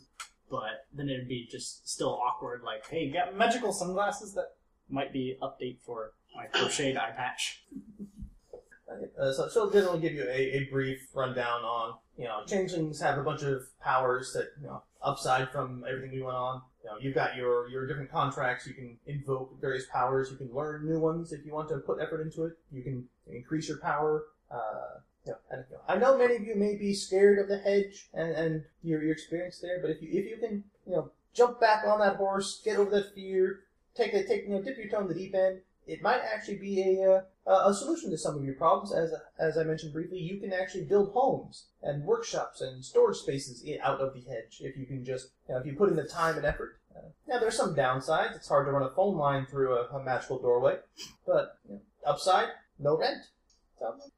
but 0.49 0.85
then 0.93 1.09
it'd 1.09 1.27
be 1.27 1.47
just 1.49 1.87
still 1.87 2.19
awkward. 2.25 2.61
Like, 2.63 2.87
hey, 2.87 3.03
you 3.05 3.13
got 3.13 3.35
magical 3.37 3.71
sunglasses 3.71 4.33
that 4.33 4.55
might 4.89 5.13
be 5.13 5.37
update 5.41 5.77
for 5.85 6.13
my 6.35 6.45
crocheted 6.45 6.97
eye 6.97 7.11
patch. 7.15 7.63
Uh, 9.19 9.33
so 9.33 9.49
she'll 9.51 9.71
generally 9.71 9.99
give 9.99 10.13
you 10.13 10.23
a, 10.23 10.57
a 10.57 10.67
brief 10.71 11.07
rundown 11.13 11.63
on, 11.63 11.95
you 12.17 12.25
know, 12.25 12.43
changelings 12.45 12.99
have 13.01 13.17
a 13.17 13.23
bunch 13.23 13.41
of 13.41 13.63
powers 13.81 14.31
that, 14.33 14.51
you 14.61 14.67
know, 14.67 14.83
upside 15.01 15.49
from 15.51 15.83
everything 15.89 16.11
we 16.11 16.21
went 16.21 16.37
on. 16.37 16.61
You 16.83 16.89
know, 16.89 16.97
you've 16.99 17.15
got 17.15 17.35
your, 17.35 17.69
your 17.69 17.87
different 17.87 18.11
contracts, 18.11 18.67
you 18.67 18.73
can 18.73 18.97
invoke 19.07 19.59
various 19.59 19.85
powers, 19.91 20.29
you 20.31 20.37
can 20.37 20.53
learn 20.53 20.85
new 20.85 20.99
ones 20.99 21.33
if 21.33 21.45
you 21.45 21.53
want 21.53 21.69
to 21.69 21.77
put 21.79 21.99
effort 21.99 22.21
into 22.21 22.45
it, 22.45 22.53
you 22.71 22.83
can 22.83 23.05
increase 23.27 23.67
your 23.67 23.79
power. 23.79 24.25
Uh, 24.51 24.99
you 25.25 25.33
know, 25.33 25.37
you 25.51 25.75
know, 25.75 25.81
I 25.87 25.97
know 25.97 26.17
many 26.17 26.35
of 26.35 26.43
you 26.43 26.55
may 26.55 26.75
be 26.75 26.93
scared 26.93 27.39
of 27.39 27.49
the 27.49 27.57
hedge 27.57 28.07
and, 28.13 28.31
and 28.31 28.63
your, 28.83 29.03
your 29.03 29.11
experience 29.11 29.59
there, 29.59 29.79
but 29.81 29.89
if 29.89 30.01
you, 30.01 30.09
if 30.11 30.25
you 30.25 30.37
can, 30.37 30.63
you 30.85 30.93
know, 30.93 31.11
jump 31.33 31.59
back 31.59 31.85
on 31.85 31.99
that 31.99 32.15
horse, 32.15 32.61
get 32.63 32.77
over 32.77 32.89
that 32.91 33.13
fear, 33.13 33.59
take 33.95 34.13
a, 34.13 34.25
take, 34.25 34.43
you 34.43 34.49
know, 34.49 34.61
dip 34.61 34.77
your 34.77 34.87
toe 34.87 35.01
in 35.01 35.07
the 35.07 35.13
deep 35.13 35.35
end, 35.35 35.59
it 35.87 36.01
might 36.01 36.21
actually 36.21 36.57
be 36.57 36.81
a, 36.81 37.23
uh, 37.47 37.69
a 37.69 37.73
solution 37.73 38.11
to 38.11 38.17
some 38.17 38.35
of 38.35 38.43
your 38.43 38.55
problems. 38.55 38.93
As 38.93 39.13
as 39.39 39.57
I 39.57 39.63
mentioned 39.63 39.93
briefly, 39.93 40.19
you 40.19 40.39
can 40.39 40.53
actually 40.53 40.83
build 40.85 41.13
homes 41.13 41.67
and 41.81 42.03
workshops 42.03 42.61
and 42.61 42.83
storage 42.83 43.17
spaces 43.17 43.63
out 43.81 44.01
of 44.01 44.13
the 44.13 44.21
hedge 44.21 44.59
if 44.61 44.77
you 44.77 44.85
can 44.85 45.03
just 45.05 45.29
you 45.47 45.55
know, 45.55 45.61
if 45.61 45.65
you 45.65 45.73
put 45.73 45.89
in 45.89 45.95
the 45.95 46.03
time 46.03 46.35
and 46.35 46.45
effort. 46.45 46.79
Uh, 46.95 47.09
now 47.27 47.39
there's 47.39 47.55
some 47.55 47.75
downsides. 47.75 48.35
It's 48.35 48.47
hard 48.47 48.67
to 48.67 48.71
run 48.71 48.83
a 48.83 48.93
phone 48.95 49.17
line 49.17 49.45
through 49.45 49.73
a, 49.73 49.87
a 49.95 50.03
magical 50.03 50.39
doorway, 50.39 50.77
but 51.25 51.57
you 51.67 51.75
know, 51.75 51.81
upside, 52.05 52.49
no 52.79 52.97
rent. 52.97 53.23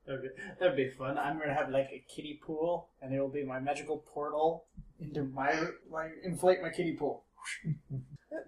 That'd 0.07 0.21
be, 0.21 0.29
that'd 0.59 0.77
be 0.77 0.89
fun. 0.89 1.17
I'm 1.17 1.37
gonna 1.37 1.53
have 1.53 1.69
like 1.69 1.89
a 1.91 2.03
kiddie 2.13 2.39
pool, 2.43 2.89
and 3.01 3.13
it'll 3.13 3.29
be 3.29 3.43
my 3.43 3.59
magical 3.59 3.97
portal 4.13 4.65
into 4.99 5.23
my 5.23 5.53
like 5.89 6.13
inflate 6.23 6.61
my 6.61 6.69
kiddie 6.69 6.95
pool. 6.95 7.23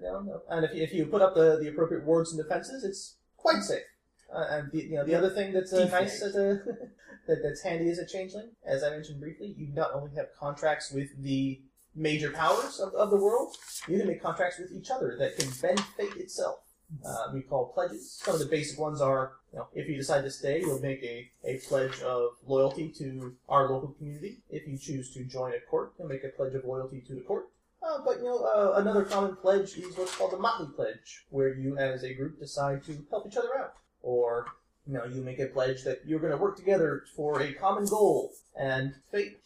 No, 0.02 0.20
no. 0.22 0.42
And 0.50 0.66
if 0.66 0.74
you, 0.74 0.84
if 0.84 0.94
you 0.94 1.06
put 1.06 1.22
up 1.22 1.36
the, 1.36 1.58
the 1.62 1.70
appropriate 1.70 2.06
wards 2.06 2.32
and 2.34 2.42
defenses, 2.42 2.84
it's 2.84 3.16
quite 3.38 3.64
safe. 3.64 3.84
Uh, 4.34 4.46
and 4.50 4.72
the, 4.72 4.84
you 4.84 4.96
know 4.96 5.06
the 5.06 5.14
other 5.16 5.30
thing 5.30 5.52
that's 5.52 5.74
uh, 5.74 5.90
nice 5.90 6.22
as 6.22 6.36
a, 6.38 6.62
that, 7.28 7.40
that's 7.44 7.62
handy 7.62 7.90
as 7.90 7.98
a 7.98 8.08
changeling, 8.08 8.50
as 8.66 8.84
I 8.84 8.90
mentioned 8.90 9.20
briefly, 9.20 9.54
you 9.58 9.68
not 9.74 9.94
only 9.94 10.16
have 10.16 10.28
contracts 10.40 10.92
with 10.92 11.10
the 11.22 11.62
major 11.96 12.32
powers 12.32 12.80
of, 12.80 12.94
of 12.94 13.10
the 13.10 13.18
world, 13.18 13.56
you 13.88 13.98
can 13.98 14.08
make 14.08 14.24
contracts 14.24 14.58
with 14.60 14.72
each 14.72 14.90
other 14.90 15.18
that 15.20 15.38
can 15.38 15.50
bend 15.62 15.80
fate 15.98 16.16
itself. 16.16 16.60
Uh, 17.06 17.28
we 17.34 17.42
call 17.42 17.72
pledges. 17.74 18.20
Some 18.22 18.34
of 18.34 18.40
the 18.42 18.48
basic 18.48 18.78
ones 18.78 19.00
are, 19.00 19.34
you 19.54 19.60
know, 19.60 19.68
if 19.74 19.88
you 19.88 19.96
decide 19.96 20.24
to 20.24 20.32
stay, 20.32 20.60
you'll 20.60 20.82
make 20.82 21.02
a, 21.04 21.32
a 21.46 21.58
pledge 21.60 22.02
of 22.02 22.32
loyalty 22.46 22.90
to 22.98 23.34
our 23.48 23.72
local 23.72 23.90
community. 23.94 24.40
If 24.50 24.68
you 24.68 24.78
choose 24.78 25.14
to 25.14 25.24
join 25.24 25.54
a 25.54 25.60
court, 25.70 25.94
you'll 25.98 26.10
make 26.10 26.24
a 26.26 26.30
pledge 26.30 26.54
of 26.54 26.66
loyalty 26.66 27.02
to 27.08 27.16
the 27.16 27.22
court. 27.22 27.46
Uh, 27.82 28.00
but 28.06 28.18
you 28.18 28.26
know, 28.26 28.44
uh, 28.44 28.74
another 28.80 29.04
common 29.04 29.36
pledge 29.36 29.76
is 29.78 29.98
what's 29.98 30.16
called 30.16 30.32
the 30.32 30.38
Motley 30.38 30.68
Pledge, 30.76 31.26
where 31.30 31.54
you, 31.54 31.78
as 31.78 32.04
a 32.04 32.14
group, 32.14 32.40
decide 32.40 32.84
to 32.86 33.04
help 33.10 33.26
each 33.28 33.38
other 33.38 33.58
out, 33.58 33.74
or 34.04 34.46
you 34.86 34.94
know, 34.94 35.06
you 35.06 35.22
make 35.22 35.40
a 35.40 35.48
pledge 35.48 35.84
that 35.84 36.02
you're 36.06 36.20
going 36.20 36.32
to 36.32 36.38
work 36.38 36.56
together 36.58 37.04
for 37.16 37.42
a 37.42 37.54
common 37.54 37.86
goal, 37.86 38.32
and 38.56 38.94
fate 39.12 39.40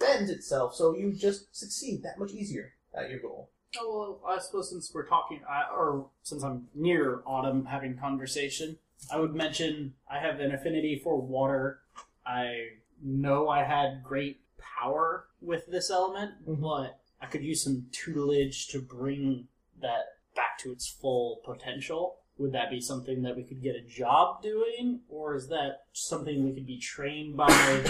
bends 0.00 0.30
itself, 0.30 0.74
so 0.74 0.94
you 0.96 1.12
just 1.12 1.54
succeed 1.54 2.02
that 2.02 2.18
much 2.18 2.32
easier 2.32 2.72
at 2.94 3.10
your 3.10 3.20
goal. 3.20 3.50
Oh 3.78 4.20
well, 4.24 4.34
I 4.34 4.38
suppose 4.40 4.70
since 4.70 4.90
we're 4.94 5.06
talking, 5.06 5.40
I, 5.48 5.64
or 5.74 6.06
since 6.22 6.42
I'm 6.42 6.68
near 6.74 7.22
autumn 7.26 7.66
having 7.66 7.96
conversation, 7.98 8.78
I 9.12 9.18
would 9.18 9.34
mention 9.34 9.94
I 10.10 10.20
have 10.20 10.40
an 10.40 10.52
affinity 10.52 11.00
for 11.02 11.20
water. 11.20 11.80
I 12.26 12.68
know 13.02 13.48
I 13.48 13.64
had 13.64 14.02
great 14.02 14.40
power 14.58 15.26
with 15.42 15.66
this 15.66 15.90
element, 15.90 16.46
Mhm. 16.46 16.60
but 16.60 17.00
I 17.24 17.26
could 17.26 17.42
use 17.42 17.64
some 17.64 17.86
tutelage 17.90 18.68
to 18.68 18.82
bring 18.82 19.48
that 19.80 20.04
back 20.36 20.58
to 20.58 20.72
its 20.72 20.86
full 20.86 21.40
potential. 21.44 22.16
Would 22.36 22.52
that 22.52 22.70
be 22.70 22.80
something 22.80 23.22
that 23.22 23.34
we 23.34 23.44
could 23.44 23.62
get 23.62 23.76
a 23.76 23.80
job 23.80 24.42
doing, 24.42 25.00
or 25.08 25.34
is 25.34 25.48
that 25.48 25.84
something 25.92 26.44
we 26.44 26.52
could 26.52 26.66
be 26.66 26.78
trained 26.78 27.34
by 27.36 27.84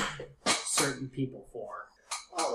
certain 0.46 1.08
people 1.08 1.48
for? 1.52 1.86
Well, 2.36 2.54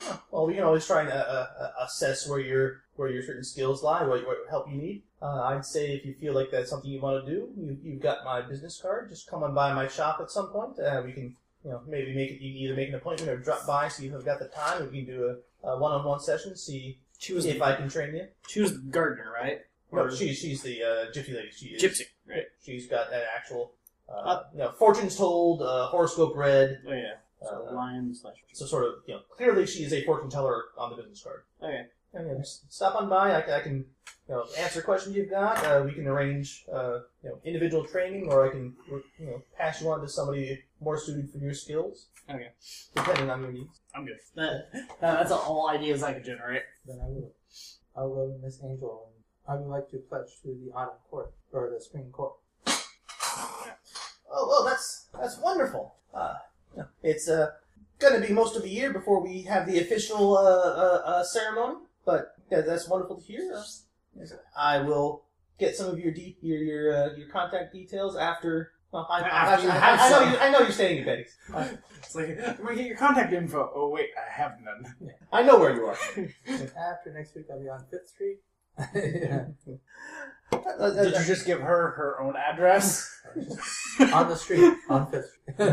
uh, 0.00 0.12
well, 0.32 0.46
we 0.46 0.54
can 0.54 0.64
always 0.64 0.86
try 0.86 1.02
and 1.02 1.10
uh, 1.10 1.46
uh, 1.60 1.70
assess 1.82 2.28
where 2.28 2.40
your 2.40 2.82
where 2.96 3.10
your 3.10 3.22
certain 3.22 3.44
skills 3.44 3.84
lie, 3.84 4.02
what, 4.02 4.26
what 4.26 4.38
help 4.50 4.68
you 4.68 4.76
need. 4.76 5.02
Uh, 5.22 5.42
I'd 5.42 5.64
say 5.64 5.94
if 5.94 6.04
you 6.04 6.14
feel 6.14 6.34
like 6.34 6.50
that's 6.50 6.70
something 6.70 6.90
you 6.90 7.00
want 7.00 7.24
to 7.24 7.30
do, 7.30 7.48
you, 7.56 7.78
you've 7.80 8.02
got 8.02 8.24
my 8.24 8.40
business 8.40 8.80
card. 8.80 9.08
Just 9.08 9.30
come 9.30 9.44
on 9.44 9.54
by 9.54 9.72
my 9.72 9.86
shop 9.86 10.18
at 10.20 10.30
some 10.32 10.48
point. 10.48 10.80
Uh, 10.80 11.02
we 11.04 11.12
can, 11.12 11.36
you 11.64 11.70
know, 11.70 11.82
maybe 11.86 12.12
make 12.12 12.30
it. 12.30 12.40
You 12.40 12.54
can 12.54 12.62
either 12.62 12.74
make 12.74 12.88
an 12.88 12.96
appointment 12.96 13.30
or 13.30 13.36
drop 13.36 13.66
by, 13.68 13.86
see 13.86 14.06
if 14.06 14.14
I've 14.14 14.24
got 14.24 14.40
the 14.40 14.48
time. 14.48 14.90
We 14.90 15.04
can 15.04 15.14
do 15.14 15.36
a 15.64 15.76
one-on-one 15.78 16.20
session, 16.20 16.56
see 16.56 17.00
She 17.18 17.32
was 17.32 17.44
if 17.46 17.60
I 17.62 17.74
can 17.74 17.88
train 17.88 18.14
you. 18.14 18.26
she 18.48 18.60
was 18.60 18.72
the 18.74 18.78
gardener, 18.90 19.32
right? 19.32 19.60
No, 19.92 20.10
she's 20.10 20.38
she's 20.38 20.62
the 20.62 20.82
uh, 20.82 21.12
gypsy 21.12 21.34
lady. 21.34 21.50
She 21.50 21.66
is. 21.68 21.82
Gypsy, 21.82 22.02
right? 22.28 22.44
She's 22.64 22.86
got 22.86 23.12
an 23.12 23.22
actual, 23.34 23.72
uh, 24.08 24.12
Uh, 24.12 24.42
you 24.52 24.58
know, 24.58 24.72
fortunes 24.72 25.16
told, 25.16 25.62
uh, 25.62 25.86
horoscope 25.88 26.36
read. 26.36 26.80
Oh 26.86 26.92
yeah, 26.92 27.14
so 27.42 27.66
Uh, 27.70 27.74
lion 27.74 28.14
slash. 28.14 28.36
So 28.52 28.66
sort 28.66 28.84
of, 28.84 28.94
you 29.06 29.14
know, 29.14 29.20
clearly 29.30 29.66
she 29.66 29.84
is 29.84 29.92
a 29.92 30.04
fortune 30.04 30.28
teller 30.30 30.64
on 30.76 30.90
the 30.90 30.96
business 30.96 31.22
card. 31.22 31.42
Okay. 31.62 31.86
And 32.14 32.28
then 32.28 32.38
just 32.38 32.72
stop 32.72 32.94
on 32.94 33.08
by. 33.08 33.36
I 33.36 33.42
can, 33.42 33.52
I 33.54 33.60
can 33.60 33.76
you 34.28 34.34
know, 34.34 34.44
answer 34.58 34.82
questions 34.82 35.14
you've 35.16 35.30
got. 35.30 35.64
Uh, 35.64 35.82
we 35.84 35.92
can 35.92 36.06
arrange, 36.06 36.64
uh, 36.72 37.00
you 37.22 37.30
know, 37.30 37.38
individual 37.44 37.84
training, 37.84 38.28
or 38.28 38.46
I 38.46 38.50
can, 38.50 38.74
you 39.18 39.26
know, 39.26 39.42
pass 39.56 39.80
you 39.80 39.90
on 39.90 40.00
to 40.00 40.08
somebody 40.08 40.62
more 40.80 40.98
suited 40.98 41.30
for 41.30 41.38
your 41.38 41.54
skills. 41.54 42.06
Okay. 42.30 42.48
Depending 42.94 43.30
on 43.30 43.42
your 43.42 43.52
needs. 43.52 43.80
I'm 43.94 44.04
good. 44.06 44.18
That, 44.34 44.70
that's 45.00 45.32
all 45.32 45.68
ideas 45.68 46.02
I 46.02 46.12
could 46.12 46.24
generate. 46.24 46.62
Then 46.86 46.98
I 47.02 47.06
will. 47.06 47.32
I 47.96 48.02
will 48.02 48.14
go 48.14 48.32
to 48.32 48.38
Miss 48.44 48.60
Angel 48.62 49.08
and 49.08 49.24
I 49.48 49.60
would 49.60 49.68
like 49.68 49.90
to 49.90 49.98
pledge 49.98 50.40
to 50.42 50.48
the 50.48 50.72
autumn 50.74 50.94
court 51.10 51.32
or 51.52 51.70
the 51.74 51.82
spring 51.82 52.10
court. 52.12 52.34
Oh, 54.30 54.46
well, 54.46 54.64
that's 54.64 55.06
that's 55.18 55.38
wonderful. 55.38 55.94
Uh, 56.12 56.34
it's 57.02 57.28
uh, 57.28 57.52
going 57.98 58.20
to 58.20 58.26
be 58.26 58.32
most 58.32 58.56
of 58.56 58.62
the 58.62 58.68
year 58.68 58.92
before 58.92 59.22
we 59.22 59.42
have 59.42 59.66
the 59.66 59.80
official 59.80 60.36
uh, 60.36 60.42
uh, 60.42 61.02
uh, 61.04 61.24
ceremony, 61.24 61.76
but 62.08 62.36
yeah, 62.50 62.62
that's 62.62 62.88
wonderful 62.88 63.16
to 63.16 63.22
hear. 63.22 63.52
Uh, 63.54 63.62
yes, 64.18 64.32
I 64.56 64.80
will 64.80 65.24
get 65.58 65.76
some 65.76 65.88
of 65.90 65.98
your 65.98 66.10
de- 66.10 66.38
your 66.40 66.58
your 66.58 66.96
uh, 66.96 67.16
your 67.16 67.28
contact 67.28 67.74
details 67.74 68.16
after. 68.16 68.72
Well, 68.90 69.06
I, 69.10 69.20
I, 69.20 69.28
After 69.28 69.70
I, 69.70 69.76
I, 69.76 70.06
I 70.06 70.10
know 70.10 70.20
you. 70.30 70.38
I 70.38 70.50
know 70.50 70.58
you're 70.60 70.72
staying 70.72 71.00
at 71.00 71.04
Betty's. 71.04 71.36
It's 71.98 72.14
like, 72.14 72.38
I'm 72.42 72.64
gonna 72.64 72.76
get 72.76 72.86
your 72.86 72.96
contact 72.96 73.34
info. 73.34 73.70
Oh 73.74 73.90
wait, 73.90 74.08
I 74.16 74.32
have 74.32 74.52
none. 74.64 75.12
I 75.30 75.42
know 75.42 75.58
where 75.58 75.74
you 75.74 75.84
are. 75.84 75.98
After 76.48 77.12
next 77.12 77.34
week, 77.36 77.44
I'll 77.52 77.60
be 77.60 77.68
on 77.68 77.84
Fifth 77.90 78.08
Street. 78.08 78.38
Yeah. 78.94 79.44
Did 81.02 81.14
you 81.18 81.24
just 81.26 81.44
give 81.44 81.60
her 81.60 81.90
her 81.90 82.18
own 82.22 82.34
address? 82.34 83.14
on 84.14 84.30
the 84.30 84.36
street 84.36 84.72
on 84.88 85.10
Fifth 85.10 85.36
Street. 85.52 85.66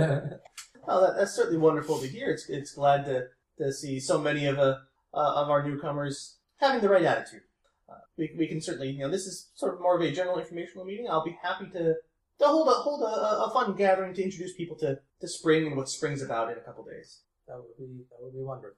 Oh, 0.88 1.02
that, 1.02 1.16
that's 1.18 1.32
certainly 1.32 1.58
wonderful 1.58 2.00
to 2.00 2.08
hear. 2.08 2.32
It's 2.32 2.50
it's 2.50 2.74
glad 2.74 3.06
to, 3.06 3.28
to 3.60 3.72
see 3.72 4.02
so 4.02 4.20
many 4.20 4.46
of 4.46 4.60
uh, 4.60 4.76
uh, 5.16 5.42
of 5.42 5.50
our 5.50 5.68
newcomers 5.68 6.38
having 6.58 6.82
the 6.82 6.90
right 6.90 7.04
attitude. 7.04 7.42
Uh, 7.90 7.96
we, 8.18 8.32
we 8.38 8.48
can 8.48 8.62
certainly, 8.62 8.90
you 8.90 9.00
know, 9.00 9.10
this 9.10 9.26
is 9.26 9.50
sort 9.56 9.74
of 9.74 9.82
more 9.82 9.96
of 9.96 10.02
a 10.02 10.12
general 10.12 10.40
informational 10.40 10.86
meeting. 10.86 11.08
I'll 11.10 11.24
be 11.24 11.38
happy 11.42 11.68
to, 11.72 11.96
to 12.40 12.46
hold 12.46 12.68
a 12.68 12.72
hold 12.72 13.02
a, 13.02 13.06
a 13.06 13.52
fun 13.54 13.76
gathering 13.76 14.14
to 14.16 14.24
introduce 14.24 14.54
people 14.56 14.76
to, 14.78 15.00
to 15.22 15.28
spring 15.28 15.68
and 15.68 15.78
what 15.78 15.90
spring's 15.90 16.22
about 16.22 16.52
in 16.52 16.58
a 16.58 16.62
couple 16.62 16.84
days. 16.84 17.22
that 17.48 17.58
would 17.58 17.78
be 17.78 18.04
that 18.10 18.18
would 18.22 18.34
be 18.34 18.42
wonderful. 18.42 18.78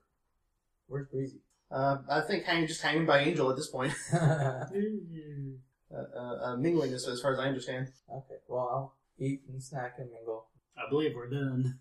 Where's 0.86 1.08
Breezy? 1.08 1.40
Uh, 1.70 1.98
I 2.10 2.22
think 2.22 2.44
hanging 2.44 2.66
just 2.66 2.80
hanging 2.80 3.04
by 3.04 3.20
Angel 3.20 3.50
at 3.50 3.56
this 3.56 3.68
point, 3.68 3.92
okay. 4.14 4.70
uh, 5.94 6.18
uh, 6.18 6.44
uh, 6.44 6.56
mingling 6.56 6.92
as, 6.92 7.06
as 7.06 7.20
far 7.20 7.34
as 7.34 7.38
I 7.38 7.46
understand. 7.46 7.88
Okay, 8.10 8.36
well, 8.48 8.68
I'll 8.72 8.94
eat 9.18 9.42
and 9.48 9.62
snack 9.62 9.96
and 9.98 10.10
mingle. 10.10 10.46
I 10.78 10.88
believe 10.88 11.14
we're 11.14 11.28
done. 11.28 11.78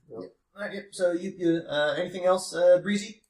All 0.57 0.63
right. 0.63 0.73
Yep. 0.73 0.85
So 0.91 1.11
you, 1.11 1.33
you 1.37 1.61
uh, 1.69 1.95
anything 1.97 2.25
else, 2.25 2.55
uh, 2.55 2.79
Breezy? 2.81 3.21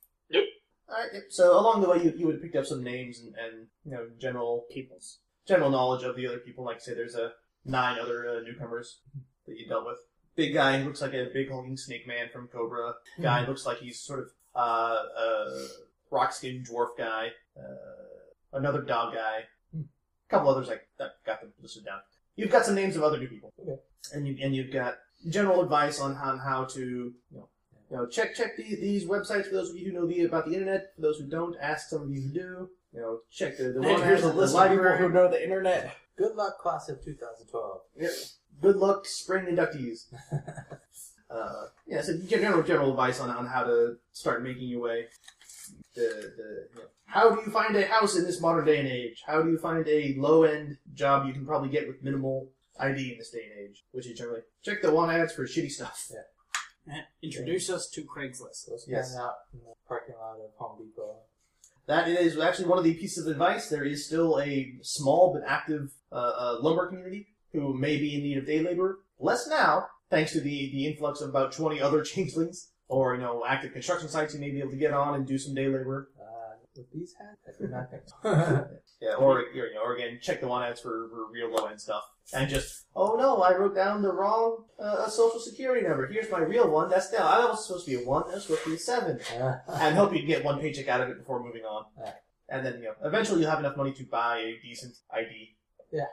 Nope. 0.90 0.98
All 0.98 1.04
right. 1.04 1.14
Yep. 1.14 1.24
So 1.30 1.60
along 1.60 1.82
the 1.82 1.90
way, 1.90 2.04
you, 2.04 2.14
you 2.16 2.26
would 2.26 2.36
have 2.36 2.42
picked 2.42 2.56
up 2.56 2.66
some 2.66 2.84
names 2.84 3.20
and, 3.20 3.34
and 3.36 3.68
you 3.86 3.92
know 3.92 4.08
general 4.20 4.66
Peoples. 4.72 5.20
general 5.48 5.70
knowledge 5.70 6.04
of 6.04 6.16
the 6.16 6.28
other 6.28 6.40
people. 6.40 6.64
Like 6.66 6.82
say, 6.82 6.94
there's 6.94 7.16
a 7.16 7.32
nine 7.66 8.00
other 8.00 8.28
uh, 8.30 8.40
newcomers 8.42 9.02
that 9.46 9.58
you 9.58 9.68
dealt 9.68 9.86
with. 9.86 9.98
Big 10.36 10.54
guy 10.54 10.80
who 10.80 10.86
looks 10.86 11.02
like 11.02 11.14
a 11.14 11.30
big 11.34 11.50
hulking 11.50 11.78
snake 11.78 12.08
man 12.08 12.28
from 12.32 12.48
Cobra. 12.48 12.94
Guy 13.22 13.48
looks 13.48 13.66
like 13.66 13.80
he's 13.80 14.00
sort 14.00 14.20
of 14.20 14.28
uh, 14.56 15.04
a 15.20 15.68
rock 16.12 16.32
skinned 16.32 16.68
dwarf 16.68 16.90
guy. 16.98 17.30
Uh, 17.58 18.58
another 18.58 18.82
dog 18.82 19.16
guy. 19.16 19.40
A 19.76 20.30
couple 20.30 20.50
others 20.50 20.68
like 20.68 20.88
that 21.00 21.14
got 21.26 21.42
them 21.42 21.54
listed 21.62 21.86
down. 21.86 22.00
You've 22.36 22.52
got 22.52 22.66
some 22.66 22.76
names 22.76 22.96
of 22.96 23.04
other 23.04 23.18
new 23.18 23.28
people. 23.28 23.52
Okay. 23.60 23.78
And 24.14 24.28
you 24.28 24.38
and 24.42 24.56
you've 24.56 24.72
got 24.72 24.96
general 25.30 25.64
advice 25.64 26.00
on 26.00 26.16
how, 26.16 26.32
on 26.32 26.40
how 26.40 26.66
to 26.66 26.80
you 26.80 27.14
know 27.32 27.50
you 27.90 27.98
know 27.98 28.06
check 28.06 28.36
check 28.36 28.58
the, 28.58 28.64
these 28.64 29.06
websites 29.06 29.48
for 29.48 29.56
those 29.56 29.70
of 29.70 29.78
you 29.78 29.86
who 29.86 29.92
know 29.94 30.08
the 30.08 30.24
about 30.24 30.46
the 30.46 30.54
internet. 30.54 30.94
For 30.96 31.02
those 31.02 31.18
who 31.18 31.26
don't, 31.26 31.56
ask 31.62 31.90
some 31.90 32.04
of 32.04 32.10
you 32.10 32.22
who 32.22 32.30
do. 32.30 32.70
You 32.94 33.02
know, 33.02 33.20
check 33.32 33.58
the, 33.58 33.70
the 33.70 33.82
one 33.82 34.02
here's 34.02 34.24
a 34.24 34.30
the 34.30 34.34
list 34.34 34.56
of 34.56 34.62
people 34.64 34.78
library. 34.78 34.98
who 34.98 35.10
know 35.10 35.30
the 35.30 35.42
internet. 35.42 35.96
Good 36.18 36.36
luck, 36.36 36.58
class 36.58 36.90
of 36.90 37.04
2012. 37.04 37.82
Yep. 38.00 38.12
Good 38.62 38.76
luck, 38.78 39.06
spring 39.06 39.46
inductees. 39.46 40.06
uh, 41.30 41.66
yeah, 41.86 42.02
so 42.02 42.18
general 42.28 42.64
general 42.64 42.92
advice 42.92 43.20
on, 43.20 43.30
on 43.30 43.46
how 43.46 43.64
to 43.64 43.98
start 44.14 44.44
making 44.44 44.70
your 44.70 44.82
way. 44.82 45.06
The, 45.94 46.02
the 46.02 46.68
you 46.74 46.82
know, 46.82 46.88
how 47.06 47.30
do 47.30 47.42
you 47.42 47.52
find 47.52 47.76
a 47.76 47.86
house 47.86 48.18
in 48.18 48.24
this 48.24 48.42
modern 48.42 48.66
day 48.66 48.80
and 48.80 48.88
age? 48.88 49.24
How 49.26 49.42
do 49.42 49.50
you 49.50 49.58
find 49.58 49.88
a 49.88 50.16
low 50.18 50.44
end 50.44 50.78
job 50.94 51.28
you 51.28 51.34
can 51.34 51.46
probably 51.46 51.70
get 51.70 51.88
with 51.88 52.04
minimal 52.04 52.50
ID 52.80 53.12
in 53.12 53.18
this 53.18 53.30
day 53.30 53.44
and 53.44 53.70
age? 53.70 53.84
Which 53.92 54.08
is 54.08 54.18
generally 54.18 54.42
check 54.64 54.82
the 54.82 54.92
want 54.92 55.12
ads 55.12 55.34
for 55.34 55.46
shitty 55.46 55.72
stuff. 55.72 56.12
Introduce 57.22 57.70
us 57.70 57.90
to 57.92 58.04
Craigslist. 58.04 58.66
So 58.66 58.72
let's 58.72 58.88
Yes. 58.88 59.14
hang 59.14 59.22
out 59.24 59.34
in 59.54 59.60
the 59.60 59.74
parking 59.88 60.16
lot 60.16 60.38
of 60.40 60.52
Home 60.58 60.78
Depot. 60.80 61.16
That 61.88 62.08
is 62.10 62.38
actually 62.38 62.68
one 62.68 62.78
of 62.78 62.84
the 62.84 62.94
pieces 62.96 63.26
of 63.26 63.32
advice. 63.32 63.70
There 63.70 63.86
is 63.86 64.06
still 64.06 64.40
a 64.42 64.76
small 64.82 65.34
but 65.34 65.44
active 65.48 65.92
uh, 66.12 66.16
uh, 66.16 66.58
lumber 66.62 66.88
community 66.88 67.28
who 67.54 67.74
may 67.74 67.98
be 67.98 68.16
in 68.16 68.24
need 68.24 68.38
of 68.38 68.46
day 68.46 68.60
labor. 68.62 69.00
Less 69.20 69.48
now, 69.48 69.88
thanks 70.10 70.34
to 70.34 70.42
the, 70.42 70.70
the 70.72 70.86
influx 70.86 71.22
of 71.22 71.30
about 71.30 71.54
20 71.54 71.80
other 71.82 72.02
changelings 72.04 72.70
or, 72.90 73.16
you 73.16 73.22
know, 73.22 73.44
active 73.48 73.72
construction 73.74 74.10
sites 74.10 74.34
you 74.34 74.40
may 74.40 74.50
be 74.52 74.60
able 74.60 74.72
to 74.72 74.78
get 74.78 74.94
on 74.94 75.16
and 75.16 75.26
do 75.26 75.38
some 75.38 75.54
day 75.54 75.66
labor. 75.68 76.10
With 76.78 76.92
these 76.94 77.14
hats, 77.20 77.42
I 77.48 77.62
do 77.62 77.68
not 77.70 77.90
think 77.92 78.04
so. 78.24 78.68
Yeah, 79.00 79.14
or, 79.14 79.42
you 79.54 79.62
know, 79.76 79.82
or 79.84 79.96
again, 79.96 80.18
check 80.22 80.42
the 80.42 80.48
one 80.48 80.64
ads 80.64 80.82
for, 80.82 81.08
for 81.12 81.32
real 81.32 81.52
low 81.52 81.66
end 81.68 81.80
stuff. 81.80 82.04
And 82.34 82.50
just, 82.50 82.86
oh 82.96 83.16
no, 83.16 83.42
I 83.44 83.56
wrote 83.56 83.76
down 83.76 84.02
the 84.02 84.12
wrong 84.12 84.64
uh, 84.82 85.08
social 85.08 85.40
security 85.40 85.88
number. 85.88 86.08
Here's 86.08 86.32
my 86.32 86.40
real 86.40 86.68
one. 86.72 86.90
That's 86.90 87.12
down. 87.12 87.22
I 87.22 87.46
was 87.46 87.66
supposed 87.68 87.86
to 87.86 87.92
be 87.96 88.04
a 88.04 88.08
one. 88.08 88.24
That's 88.30 88.44
supposed 88.44 88.64
to 88.64 88.70
be 88.72 88.76
a 88.76 88.80
seven. 88.80 89.20
Uh, 89.40 89.58
and 89.74 89.96
hope 89.96 90.16
you 90.16 90.26
get 90.26 90.44
one 90.44 90.60
paycheck 90.60 90.88
out 90.88 91.02
of 91.02 91.10
it 91.10 91.20
before 91.20 91.44
moving 91.44 91.62
on. 91.64 91.86
Yeah. 92.04 92.14
And 92.50 92.66
then, 92.66 92.78
you 92.80 92.86
know, 92.86 92.94
eventually 93.04 93.42
you'll 93.42 93.50
have 93.52 93.60
enough 93.60 93.78
money 93.78 93.92
to 93.94 94.04
buy 94.06 94.38
a 94.40 94.58
decent 94.64 94.96
ID. 95.14 95.56
Yeah. 95.92 96.06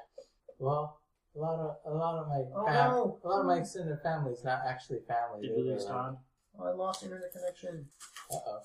Well, 0.58 1.00
a 1.34 1.38
lot 1.40 1.58
of 1.58 1.76
a 1.92 1.96
lot 1.96 2.18
of 2.20 2.28
my 2.28 2.42
Oh, 2.54 2.66
fam- 2.66 2.90
no. 2.90 3.18
a 3.24 3.28
lot 3.28 3.40
of 3.40 3.46
my 3.46 3.56
extended 3.58 3.98
family 4.02 4.32
is 4.32 4.44
not 4.44 4.60
actually 4.68 4.98
family. 5.08 5.48
Did 5.48 5.56
you 5.56 5.64
lose 5.72 5.86
Todd? 5.86 6.16
Oh, 6.60 6.66
I 6.66 6.72
lost 6.72 7.02
internet 7.02 7.32
connection. 7.32 7.86
Uh 8.30 8.36
oh. 8.46 8.58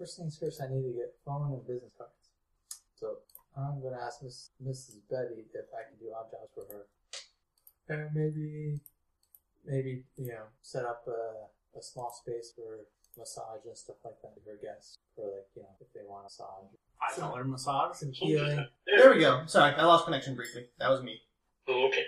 Well, 0.00 0.06
first 0.06 0.16
things 0.18 0.38
first, 0.38 0.60
I 0.62 0.72
need 0.72 0.82
to 0.82 0.92
get 0.96 1.12
phone 1.26 1.52
and 1.52 1.66
business 1.66 1.92
cards. 1.98 2.12
So 2.96 3.18
I'm 3.56 3.82
gonna 3.82 4.00
ask 4.00 4.22
Miss 4.22 4.50
Mrs. 4.64 4.96
Betty 5.10 5.44
if 5.52 5.66
I 5.76 5.84
can 5.88 5.98
do 6.00 6.12
odd 6.16 6.30
jobs 6.30 6.50
for 6.54 6.64
her, 6.72 6.86
and 7.88 8.08
maybe 8.14 8.80
maybe 9.66 10.04
you 10.16 10.28
know 10.32 10.44
set 10.62 10.84
up 10.86 11.04
a, 11.06 11.78
a 11.78 11.82
small 11.82 12.10
space 12.12 12.52
for 12.56 12.80
massage 13.18 13.60
and 13.66 13.76
stuff 13.76 13.96
like 14.04 14.14
that 14.22 14.32
for 14.34 14.50
her 14.50 14.56
guests 14.62 14.96
for 15.14 15.24
like 15.26 15.48
you 15.54 15.62
know 15.62 15.68
if 15.80 15.92
they 15.92 16.00
want 16.08 16.22
a 16.22 16.24
massage, 16.24 16.72
Five 16.98 17.18
dollar 17.18 17.44
massage. 17.44 17.96
some 17.96 18.12
healing. 18.12 18.66
There 18.86 19.12
we 19.12 19.20
go. 19.20 19.42
Sorry, 19.46 19.74
I 19.74 19.84
lost 19.84 20.06
connection 20.06 20.34
briefly. 20.34 20.66
That 20.78 20.88
was 20.88 21.02
me. 21.02 21.20
Oh, 21.68 21.88
okay. 21.88 22.04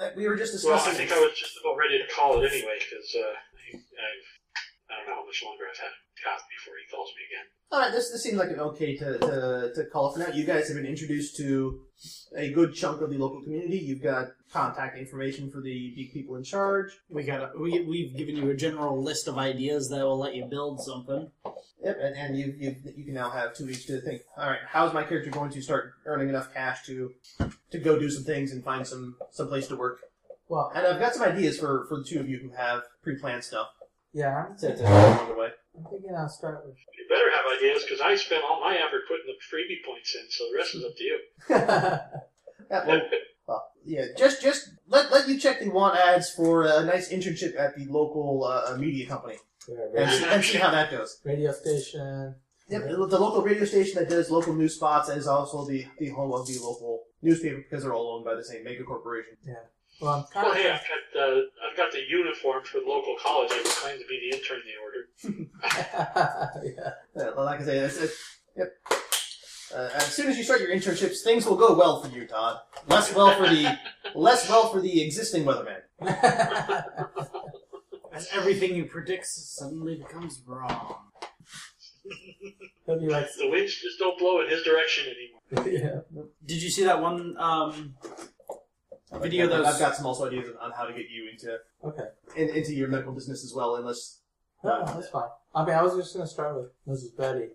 Uh, 0.00 0.10
We 0.16 0.26
were 0.28 0.36
just 0.36 0.52
discussing. 0.52 0.92
Well, 0.92 0.94
I 0.94 0.98
think 0.98 1.12
I 1.12 1.20
was 1.20 1.38
just 1.38 1.58
about 1.60 1.76
ready 1.76 1.98
to 1.98 2.12
call 2.12 2.42
it 2.42 2.50
anyway 2.52 2.78
because 2.78 3.14
uh, 3.14 3.20
I- 3.20 3.76
I've 3.78 4.37
I 4.90 4.96
don't 4.96 5.06
know 5.06 5.20
how 5.20 5.26
much 5.26 5.42
longer 5.44 5.64
I've 5.70 5.78
had 5.78 5.92
got 6.24 6.40
before 6.48 6.74
he 6.80 6.90
calls 6.90 7.10
me 7.14 7.22
again. 7.28 7.46
All 7.70 7.80
right, 7.80 7.92
this, 7.92 8.10
this 8.10 8.22
seems 8.22 8.38
like 8.38 8.50
an 8.50 8.60
okay 8.60 8.96
to, 8.96 9.18
to, 9.18 9.72
to 9.74 9.84
call 9.92 10.08
it 10.08 10.12
for 10.14 10.18
now. 10.20 10.34
You 10.34 10.44
guys 10.44 10.68
have 10.68 10.76
been 10.76 10.86
introduced 10.86 11.36
to 11.36 11.80
a 12.34 12.50
good 12.52 12.74
chunk 12.74 13.02
of 13.02 13.10
the 13.10 13.18
local 13.18 13.42
community. 13.42 13.76
You've 13.76 14.02
got 14.02 14.28
contact 14.50 14.96
information 14.96 15.50
for 15.50 15.60
the, 15.60 15.92
the 15.94 16.10
people 16.12 16.36
in 16.36 16.44
charge. 16.44 16.92
We 17.10 17.24
got 17.24 17.42
a, 17.42 17.50
we 17.58 17.80
we've 17.80 18.16
given 18.16 18.36
you 18.36 18.48
a 18.50 18.56
general 18.56 19.02
list 19.02 19.28
of 19.28 19.36
ideas 19.36 19.90
that 19.90 20.02
will 20.02 20.18
let 20.18 20.34
you 20.34 20.46
build 20.46 20.80
something. 20.80 21.30
Yep, 21.84 21.98
and, 22.00 22.16
and 22.16 22.38
you, 22.38 22.54
you 22.58 22.76
you 22.96 23.04
can 23.04 23.14
now 23.14 23.30
have 23.30 23.54
two 23.54 23.66
weeks 23.66 23.84
to 23.84 24.00
think. 24.00 24.22
All 24.36 24.48
right, 24.48 24.60
how's 24.66 24.94
my 24.94 25.04
character 25.04 25.30
going 25.30 25.50
to 25.50 25.62
start 25.62 25.92
earning 26.06 26.30
enough 26.30 26.52
cash 26.54 26.86
to 26.86 27.12
to 27.70 27.78
go 27.78 27.98
do 27.98 28.10
some 28.10 28.24
things 28.24 28.52
and 28.52 28.64
find 28.64 28.86
some 28.86 29.16
some 29.30 29.48
place 29.48 29.68
to 29.68 29.76
work? 29.76 30.00
Well, 30.48 30.72
And 30.74 30.86
I've 30.86 30.98
got 30.98 31.14
some 31.14 31.28
ideas 31.28 31.58
for 31.58 31.84
for 31.88 31.98
the 31.98 32.04
two 32.04 32.20
of 32.20 32.28
you 32.28 32.38
who 32.38 32.50
have 32.56 32.82
pre-planned 33.02 33.44
stuff 33.44 33.68
yeah, 34.12 34.46
I'm, 34.48 34.56
to, 34.58 34.76
to 34.76 34.82
along 34.82 35.28
the 35.28 35.34
way. 35.34 35.48
I'm 35.76 35.84
thinking 35.90 36.14
I'll 36.16 36.28
start 36.28 36.64
with. 36.66 36.74
You 36.76 37.06
better 37.08 37.30
have 37.30 37.44
ideas 37.58 37.82
because 37.84 38.00
I 38.00 38.16
spent 38.16 38.42
all 38.44 38.60
my 38.60 38.74
effort 38.74 39.02
putting 39.08 39.26
the 39.26 39.38
freebie 39.48 39.84
points 39.86 40.14
in, 40.14 40.26
so 40.30 40.44
the 40.50 40.56
rest 40.56 40.74
is 40.74 40.84
up 40.84 40.96
to 40.96 41.04
you. 41.04 41.18
Yeah, 42.70 42.86
well, 42.86 43.00
well, 43.48 43.64
yeah, 43.84 44.04
just 44.18 44.42
just 44.42 44.68
let 44.88 45.10
let 45.10 45.26
you 45.28 45.38
check 45.38 45.60
the 45.60 45.70
want 45.70 45.96
ads 45.98 46.28
for 46.30 46.64
a 46.64 46.84
nice 46.84 47.10
internship 47.10 47.58
at 47.58 47.74
the 47.76 47.86
local 47.86 48.44
uh, 48.44 48.76
media 48.76 49.06
company 49.06 49.36
Yeah, 49.66 50.02
and 50.02 50.10
see, 50.10 50.24
and 50.26 50.44
see 50.44 50.58
how 50.58 50.70
that 50.72 50.90
goes. 50.90 51.18
radio 51.24 51.52
station. 51.52 52.34
Yep, 52.68 52.82
the 52.90 53.06
the 53.06 53.18
local 53.18 53.40
radio 53.42 53.64
station 53.64 53.94
that 53.98 54.10
does 54.10 54.30
local 54.30 54.52
news 54.54 54.74
spots 54.74 55.08
is 55.08 55.26
also 55.26 55.64
the, 55.64 55.86
the 55.98 56.10
home 56.10 56.32
of 56.34 56.46
the 56.46 56.58
local 56.58 57.04
newspaper 57.22 57.56
because 57.56 57.82
they're 57.84 57.94
all 57.94 58.16
owned 58.16 58.26
by 58.26 58.34
the 58.34 58.44
same 58.44 58.64
mega 58.64 58.84
corporation. 58.84 59.38
Well, 60.00 60.14
I'm 60.14 60.24
kind 60.32 60.46
Well, 60.46 60.52
of. 60.52 60.58
hey, 60.58 60.70
I've 60.70 60.80
got 60.80 61.20
uh, 61.22 61.40
I've 61.70 61.76
got 61.76 61.92
the 61.92 62.00
uniform 62.08 62.62
for 62.64 62.78
the 62.80 62.86
local 62.86 63.16
college. 63.20 63.50
I 63.52 63.60
was 63.62 63.74
claim 63.78 63.98
to 63.98 64.04
be 64.06 64.30
the 64.30 64.36
intern 64.36 64.60
they 64.64 64.76
ordered. 64.82 65.48
yeah. 66.64 66.90
Well, 67.36 67.44
like 67.44 67.60
I 67.60 67.64
say, 67.64 67.78
it's, 67.78 67.96
it's, 68.00 68.14
yep. 68.56 68.72
Uh, 69.74 69.90
as 69.96 70.06
soon 70.06 70.28
as 70.30 70.38
you 70.38 70.44
start 70.44 70.60
your 70.60 70.70
internships, 70.70 71.22
things 71.22 71.44
will 71.46 71.56
go 71.56 71.74
well 71.74 72.00
for 72.02 72.08
you, 72.16 72.26
Todd. 72.26 72.58
Less 72.88 73.12
well 73.14 73.34
for 73.36 73.48
the 73.48 73.76
less 74.14 74.48
well 74.48 74.68
for 74.72 74.80
the 74.80 75.02
existing 75.02 75.44
weatherman. 75.44 75.82
As 78.12 78.26
everything 78.32 78.74
you 78.74 78.86
predict 78.86 79.26
suddenly 79.26 79.96
becomes 79.96 80.42
wrong. 80.46 80.96
He'll 82.86 82.98
be 82.98 83.06
like, 83.06 83.26
The 83.38 83.48
winds 83.48 83.74
just 83.74 83.98
don't 83.98 84.18
blow 84.18 84.40
in 84.40 84.48
his 84.48 84.62
direction 84.64 85.06
anymore. 85.54 85.70
yeah. 85.70 86.22
Did 86.44 86.62
you 86.62 86.70
see 86.70 86.84
that 86.84 87.00
one 87.00 87.36
um, 87.38 87.94
video? 89.12 89.44
I've, 89.44 89.50
Those 89.50 89.66
I've 89.66 89.78
got 89.80 89.96
some 89.96 90.06
also 90.06 90.26
ideas 90.26 90.48
on 90.60 90.70
how 90.72 90.84
to 90.84 90.92
get 90.92 91.06
you 91.10 91.28
into 91.32 91.58
Okay. 91.84 92.08
in, 92.36 92.54
into 92.56 92.74
your 92.74 92.88
medical 92.88 93.12
business 93.12 93.44
as 93.44 93.52
well, 93.54 93.76
unless 93.76 94.20
No, 94.64 94.84
that's 94.84 95.08
fine. 95.08 95.28
I 95.54 95.64
mean, 95.64 95.74
I 95.74 95.82
was 95.82 95.96
just 95.96 96.14
gonna 96.14 96.26
start 96.26 96.56
with 96.56 96.70
Mrs. 96.86 97.16
Betty. 97.16 97.48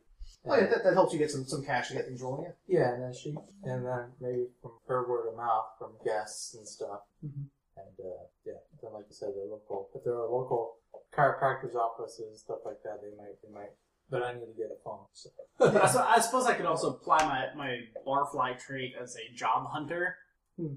oh 0.45 0.55
yeah, 0.55 0.67
that, 0.67 0.83
that 0.83 0.93
helps 0.93 1.13
you 1.13 1.19
get 1.19 1.31
some, 1.31 1.45
some 1.45 1.63
cash 1.63 1.89
to 1.89 1.93
get 1.93 2.05
things 2.05 2.21
rolling. 2.21 2.51
Yeah. 2.67 2.79
Yeah, 2.79 2.93
and 2.93 3.03
then 3.03 3.13
she, 3.13 3.35
and 3.63 3.85
then 3.85 4.11
maybe 4.19 4.45
from 4.61 4.71
her 4.87 5.07
word 5.07 5.27
of 5.29 5.37
mouth, 5.37 5.65
from 5.77 5.91
guests 6.03 6.55
and 6.55 6.67
stuff. 6.67 7.01
Mhm. 7.25 7.45
And 7.75 7.95
uh, 7.99 8.23
yeah, 8.45 8.53
then 8.81 8.93
like 8.93 9.05
you 9.09 9.15
said, 9.15 9.29
the 9.35 9.47
local, 9.49 9.89
if 9.95 10.03
there 10.03 10.13
are 10.13 10.27
local 10.29 10.77
chiropractors' 11.15 11.75
offices, 11.75 12.41
stuff 12.41 12.59
like 12.65 12.81
that, 12.83 13.01
they 13.01 13.15
might, 13.17 13.35
they 13.43 13.51
might. 13.53 13.71
But 14.09 14.21
I 14.23 14.33
need 14.33 14.41
to 14.45 14.53
get 14.57 14.67
a 14.69 14.77
phone. 14.83 15.05
So. 15.13 15.29
Yeah, 15.59 15.87
so 15.87 16.03
I 16.07 16.19
suppose 16.19 16.45
I 16.45 16.53
could 16.53 16.65
also 16.67 16.89
apply 16.91 17.23
my, 17.25 17.47
my 17.55 17.77
barfly 18.05 18.59
trait 18.59 18.93
as 19.01 19.15
a 19.15 19.33
job 19.35 19.67
hunter. 19.71 20.17
Hmm. 20.57 20.75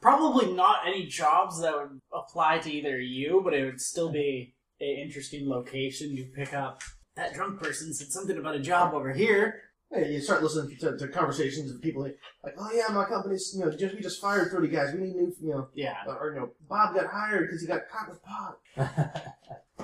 Probably 0.00 0.52
not 0.52 0.86
any 0.86 1.06
jobs 1.06 1.60
that 1.60 1.74
would 1.76 2.00
apply 2.12 2.58
to 2.58 2.72
either 2.72 3.00
you, 3.00 3.40
but 3.42 3.52
it 3.52 3.64
would 3.64 3.80
still 3.80 4.12
be 4.12 4.54
an 4.80 4.86
interesting 4.86 5.48
location 5.48 6.14
to 6.16 6.24
pick 6.24 6.54
up. 6.54 6.82
That 7.16 7.34
drunk 7.34 7.60
person 7.60 7.92
said 7.92 8.08
something 8.08 8.36
about 8.36 8.54
a 8.54 8.60
job 8.60 8.94
over 8.94 9.12
here. 9.12 9.62
Hey, 9.90 10.12
you 10.12 10.20
start 10.20 10.42
listening 10.42 10.76
to, 10.78 10.96
to 10.98 11.08
conversations 11.08 11.70
of 11.70 11.80
people 11.80 12.02
like, 12.02 12.18
like, 12.44 12.54
oh 12.58 12.70
yeah, 12.72 12.92
my 12.92 13.04
company's, 13.04 13.52
you 13.56 13.64
know, 13.64 13.70
just 13.70 13.94
we 13.94 14.00
just 14.00 14.20
fired 14.20 14.50
thirty 14.50 14.68
guys. 14.68 14.92
We 14.92 15.00
need 15.00 15.14
new, 15.14 15.32
you 15.40 15.50
know, 15.50 15.68
Yeah, 15.74 15.94
or, 16.06 16.18
or, 16.18 16.34
you 16.34 16.40
know, 16.40 16.50
Bob 16.68 16.94
got 16.94 17.06
hired 17.06 17.46
because 17.46 17.60
he 17.60 17.68
got 17.68 17.88
caught 17.88 18.08
with 18.08 18.22
pot. 18.22 18.58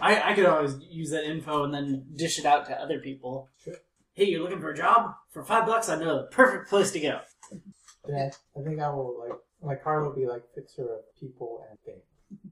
I, 0.01 0.33
I 0.33 0.35
could 0.35 0.47
always 0.47 0.77
use 0.91 1.11
that 1.11 1.25
info 1.25 1.65
and 1.65 1.73
then 1.73 2.05
dish 2.17 2.39
it 2.39 2.45
out 2.45 2.67
to 2.67 2.81
other 2.81 2.99
people. 2.99 3.49
Sure. 3.63 3.75
Hey, 4.15 4.25
you're 4.25 4.43
looking 4.43 4.61
for 4.61 4.71
a 4.71 4.77
job? 4.77 5.15
For 5.31 5.45
five 5.45 5.67
bucks, 5.67 5.89
I 5.89 5.99
know 5.99 6.17
the 6.17 6.25
perfect 6.25 6.69
place 6.69 6.91
to 6.93 7.01
go. 7.01 7.21
Yeah, 8.09 8.31
I 8.59 8.63
think 8.63 8.81
I 8.81 8.89
will 8.91 9.19
like 9.19 9.39
my 9.63 9.75
car 9.77 10.03
will 10.03 10.15
be 10.15 10.27
like 10.27 10.43
fixer 10.55 10.83
of 10.83 11.21
people 11.21 11.65
and 11.71 11.79
things. 11.81 12.03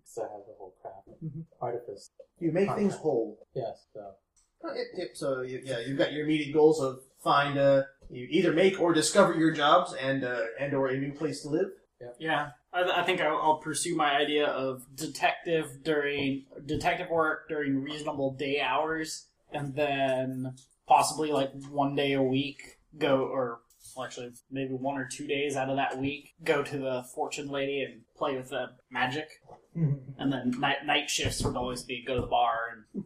So 0.05 0.23
I 0.23 0.33
have 0.33 0.47
the 0.47 0.55
whole 0.59 0.75
crap. 0.81 1.05
Mhm. 1.25 1.45
Artifice. 1.61 2.11
You 2.39 2.53
make 2.53 2.73
things 2.75 2.95
whole. 2.95 3.47
Yes. 3.55 3.87
So. 3.93 4.15
Uh, 4.63 4.75
yep, 4.75 4.87
yep, 4.95 5.09
So 5.15 5.41
you, 5.41 5.63
yeah, 5.65 5.79
you've 5.81 5.97
got 5.97 6.13
your 6.13 6.25
immediate 6.25 6.53
goals 6.53 6.83
of 6.83 7.01
find, 7.25 7.59
uh, 7.59 7.85
you 8.11 8.27
either 8.31 8.53
make 8.53 8.79
or 8.79 8.93
discover 8.93 9.35
your 9.35 9.53
jobs 9.53 9.95
and 9.95 10.23
uh, 10.23 10.43
and 10.59 10.75
or 10.75 10.89
a 10.89 10.99
new 10.99 11.13
place 11.13 11.43
to 11.43 11.49
live. 11.49 11.71
Yeah, 12.19 12.51
I, 12.73 13.01
I 13.01 13.03
think 13.05 13.21
I'll, 13.21 13.37
I'll 13.37 13.59
pursue 13.59 13.95
my 13.95 14.17
idea 14.17 14.47
of 14.47 14.85
detective 14.95 15.83
during 15.83 16.45
detective 16.65 17.11
work 17.11 17.49
during 17.49 17.83
reasonable 17.83 18.33
day 18.33 18.61
hours, 18.61 19.27
and 19.53 19.75
then 19.75 20.55
possibly 20.87 21.31
like 21.31 21.53
one 21.71 21.95
day 21.95 22.13
a 22.13 22.23
week 22.23 22.79
go 22.99 23.25
or 23.25 23.61
well, 23.97 24.05
actually 24.07 24.31
maybe 24.51 24.75
one 24.75 24.97
or 24.99 25.07
two 25.11 25.27
days 25.27 25.57
out 25.57 25.69
of 25.71 25.77
that 25.77 25.99
week 25.99 26.35
go 26.45 26.63
to 26.63 26.79
the 26.79 27.03
fortune 27.15 27.49
lady 27.49 27.83
and 27.83 28.03
play 28.17 28.37
with 28.37 28.51
the 28.51 28.67
magic, 28.91 29.29
and 29.75 30.33
then 30.33 30.53
night 30.59 30.85
night 30.87 31.09
shifts 31.11 31.43
would 31.45 31.57
always 31.57 31.83
be 31.83 32.05
go 32.07 32.15
to 32.15 32.21
the 32.21 32.27
bar 32.27 32.55
and 32.95 33.05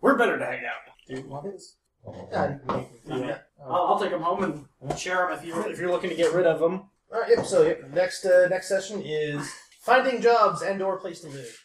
we're 0.00 0.16
better 0.16 0.38
to 0.38 0.44
hang 0.44 0.60
out. 0.64 0.92
Do 1.08 1.14
you 1.20 1.28
want 1.28 1.44
this? 1.44 1.76
Yeah, 2.30 2.52
you 2.52 2.58
can 2.66 2.76
make 2.76 3.04
them 3.04 3.06
do 3.06 3.12
Okay. 3.14 3.26
that. 3.28 3.48
I'll, 3.66 3.86
I'll 3.86 3.98
take 4.00 4.10
them 4.10 4.20
home 4.22 4.66
and 4.82 4.98
share 4.98 5.26
them 5.28 5.38
if 5.38 5.44
you 5.44 5.58
if 5.70 5.78
you're 5.78 5.90
looking 5.90 6.10
to 6.10 6.16
get 6.16 6.32
rid 6.34 6.46
of 6.46 6.60
them. 6.60 6.90
All 7.12 7.20
right. 7.20 7.30
Yep. 7.36 7.46
So 7.46 7.62
yep, 7.66 7.90
next 7.92 8.24
uh, 8.26 8.46
next 8.50 8.68
session 8.68 9.02
is 9.04 9.50
finding 9.80 10.20
jobs 10.20 10.62
and 10.62 10.82
or 10.82 10.98
place 10.98 11.20
to 11.20 11.28
live. 11.28 11.63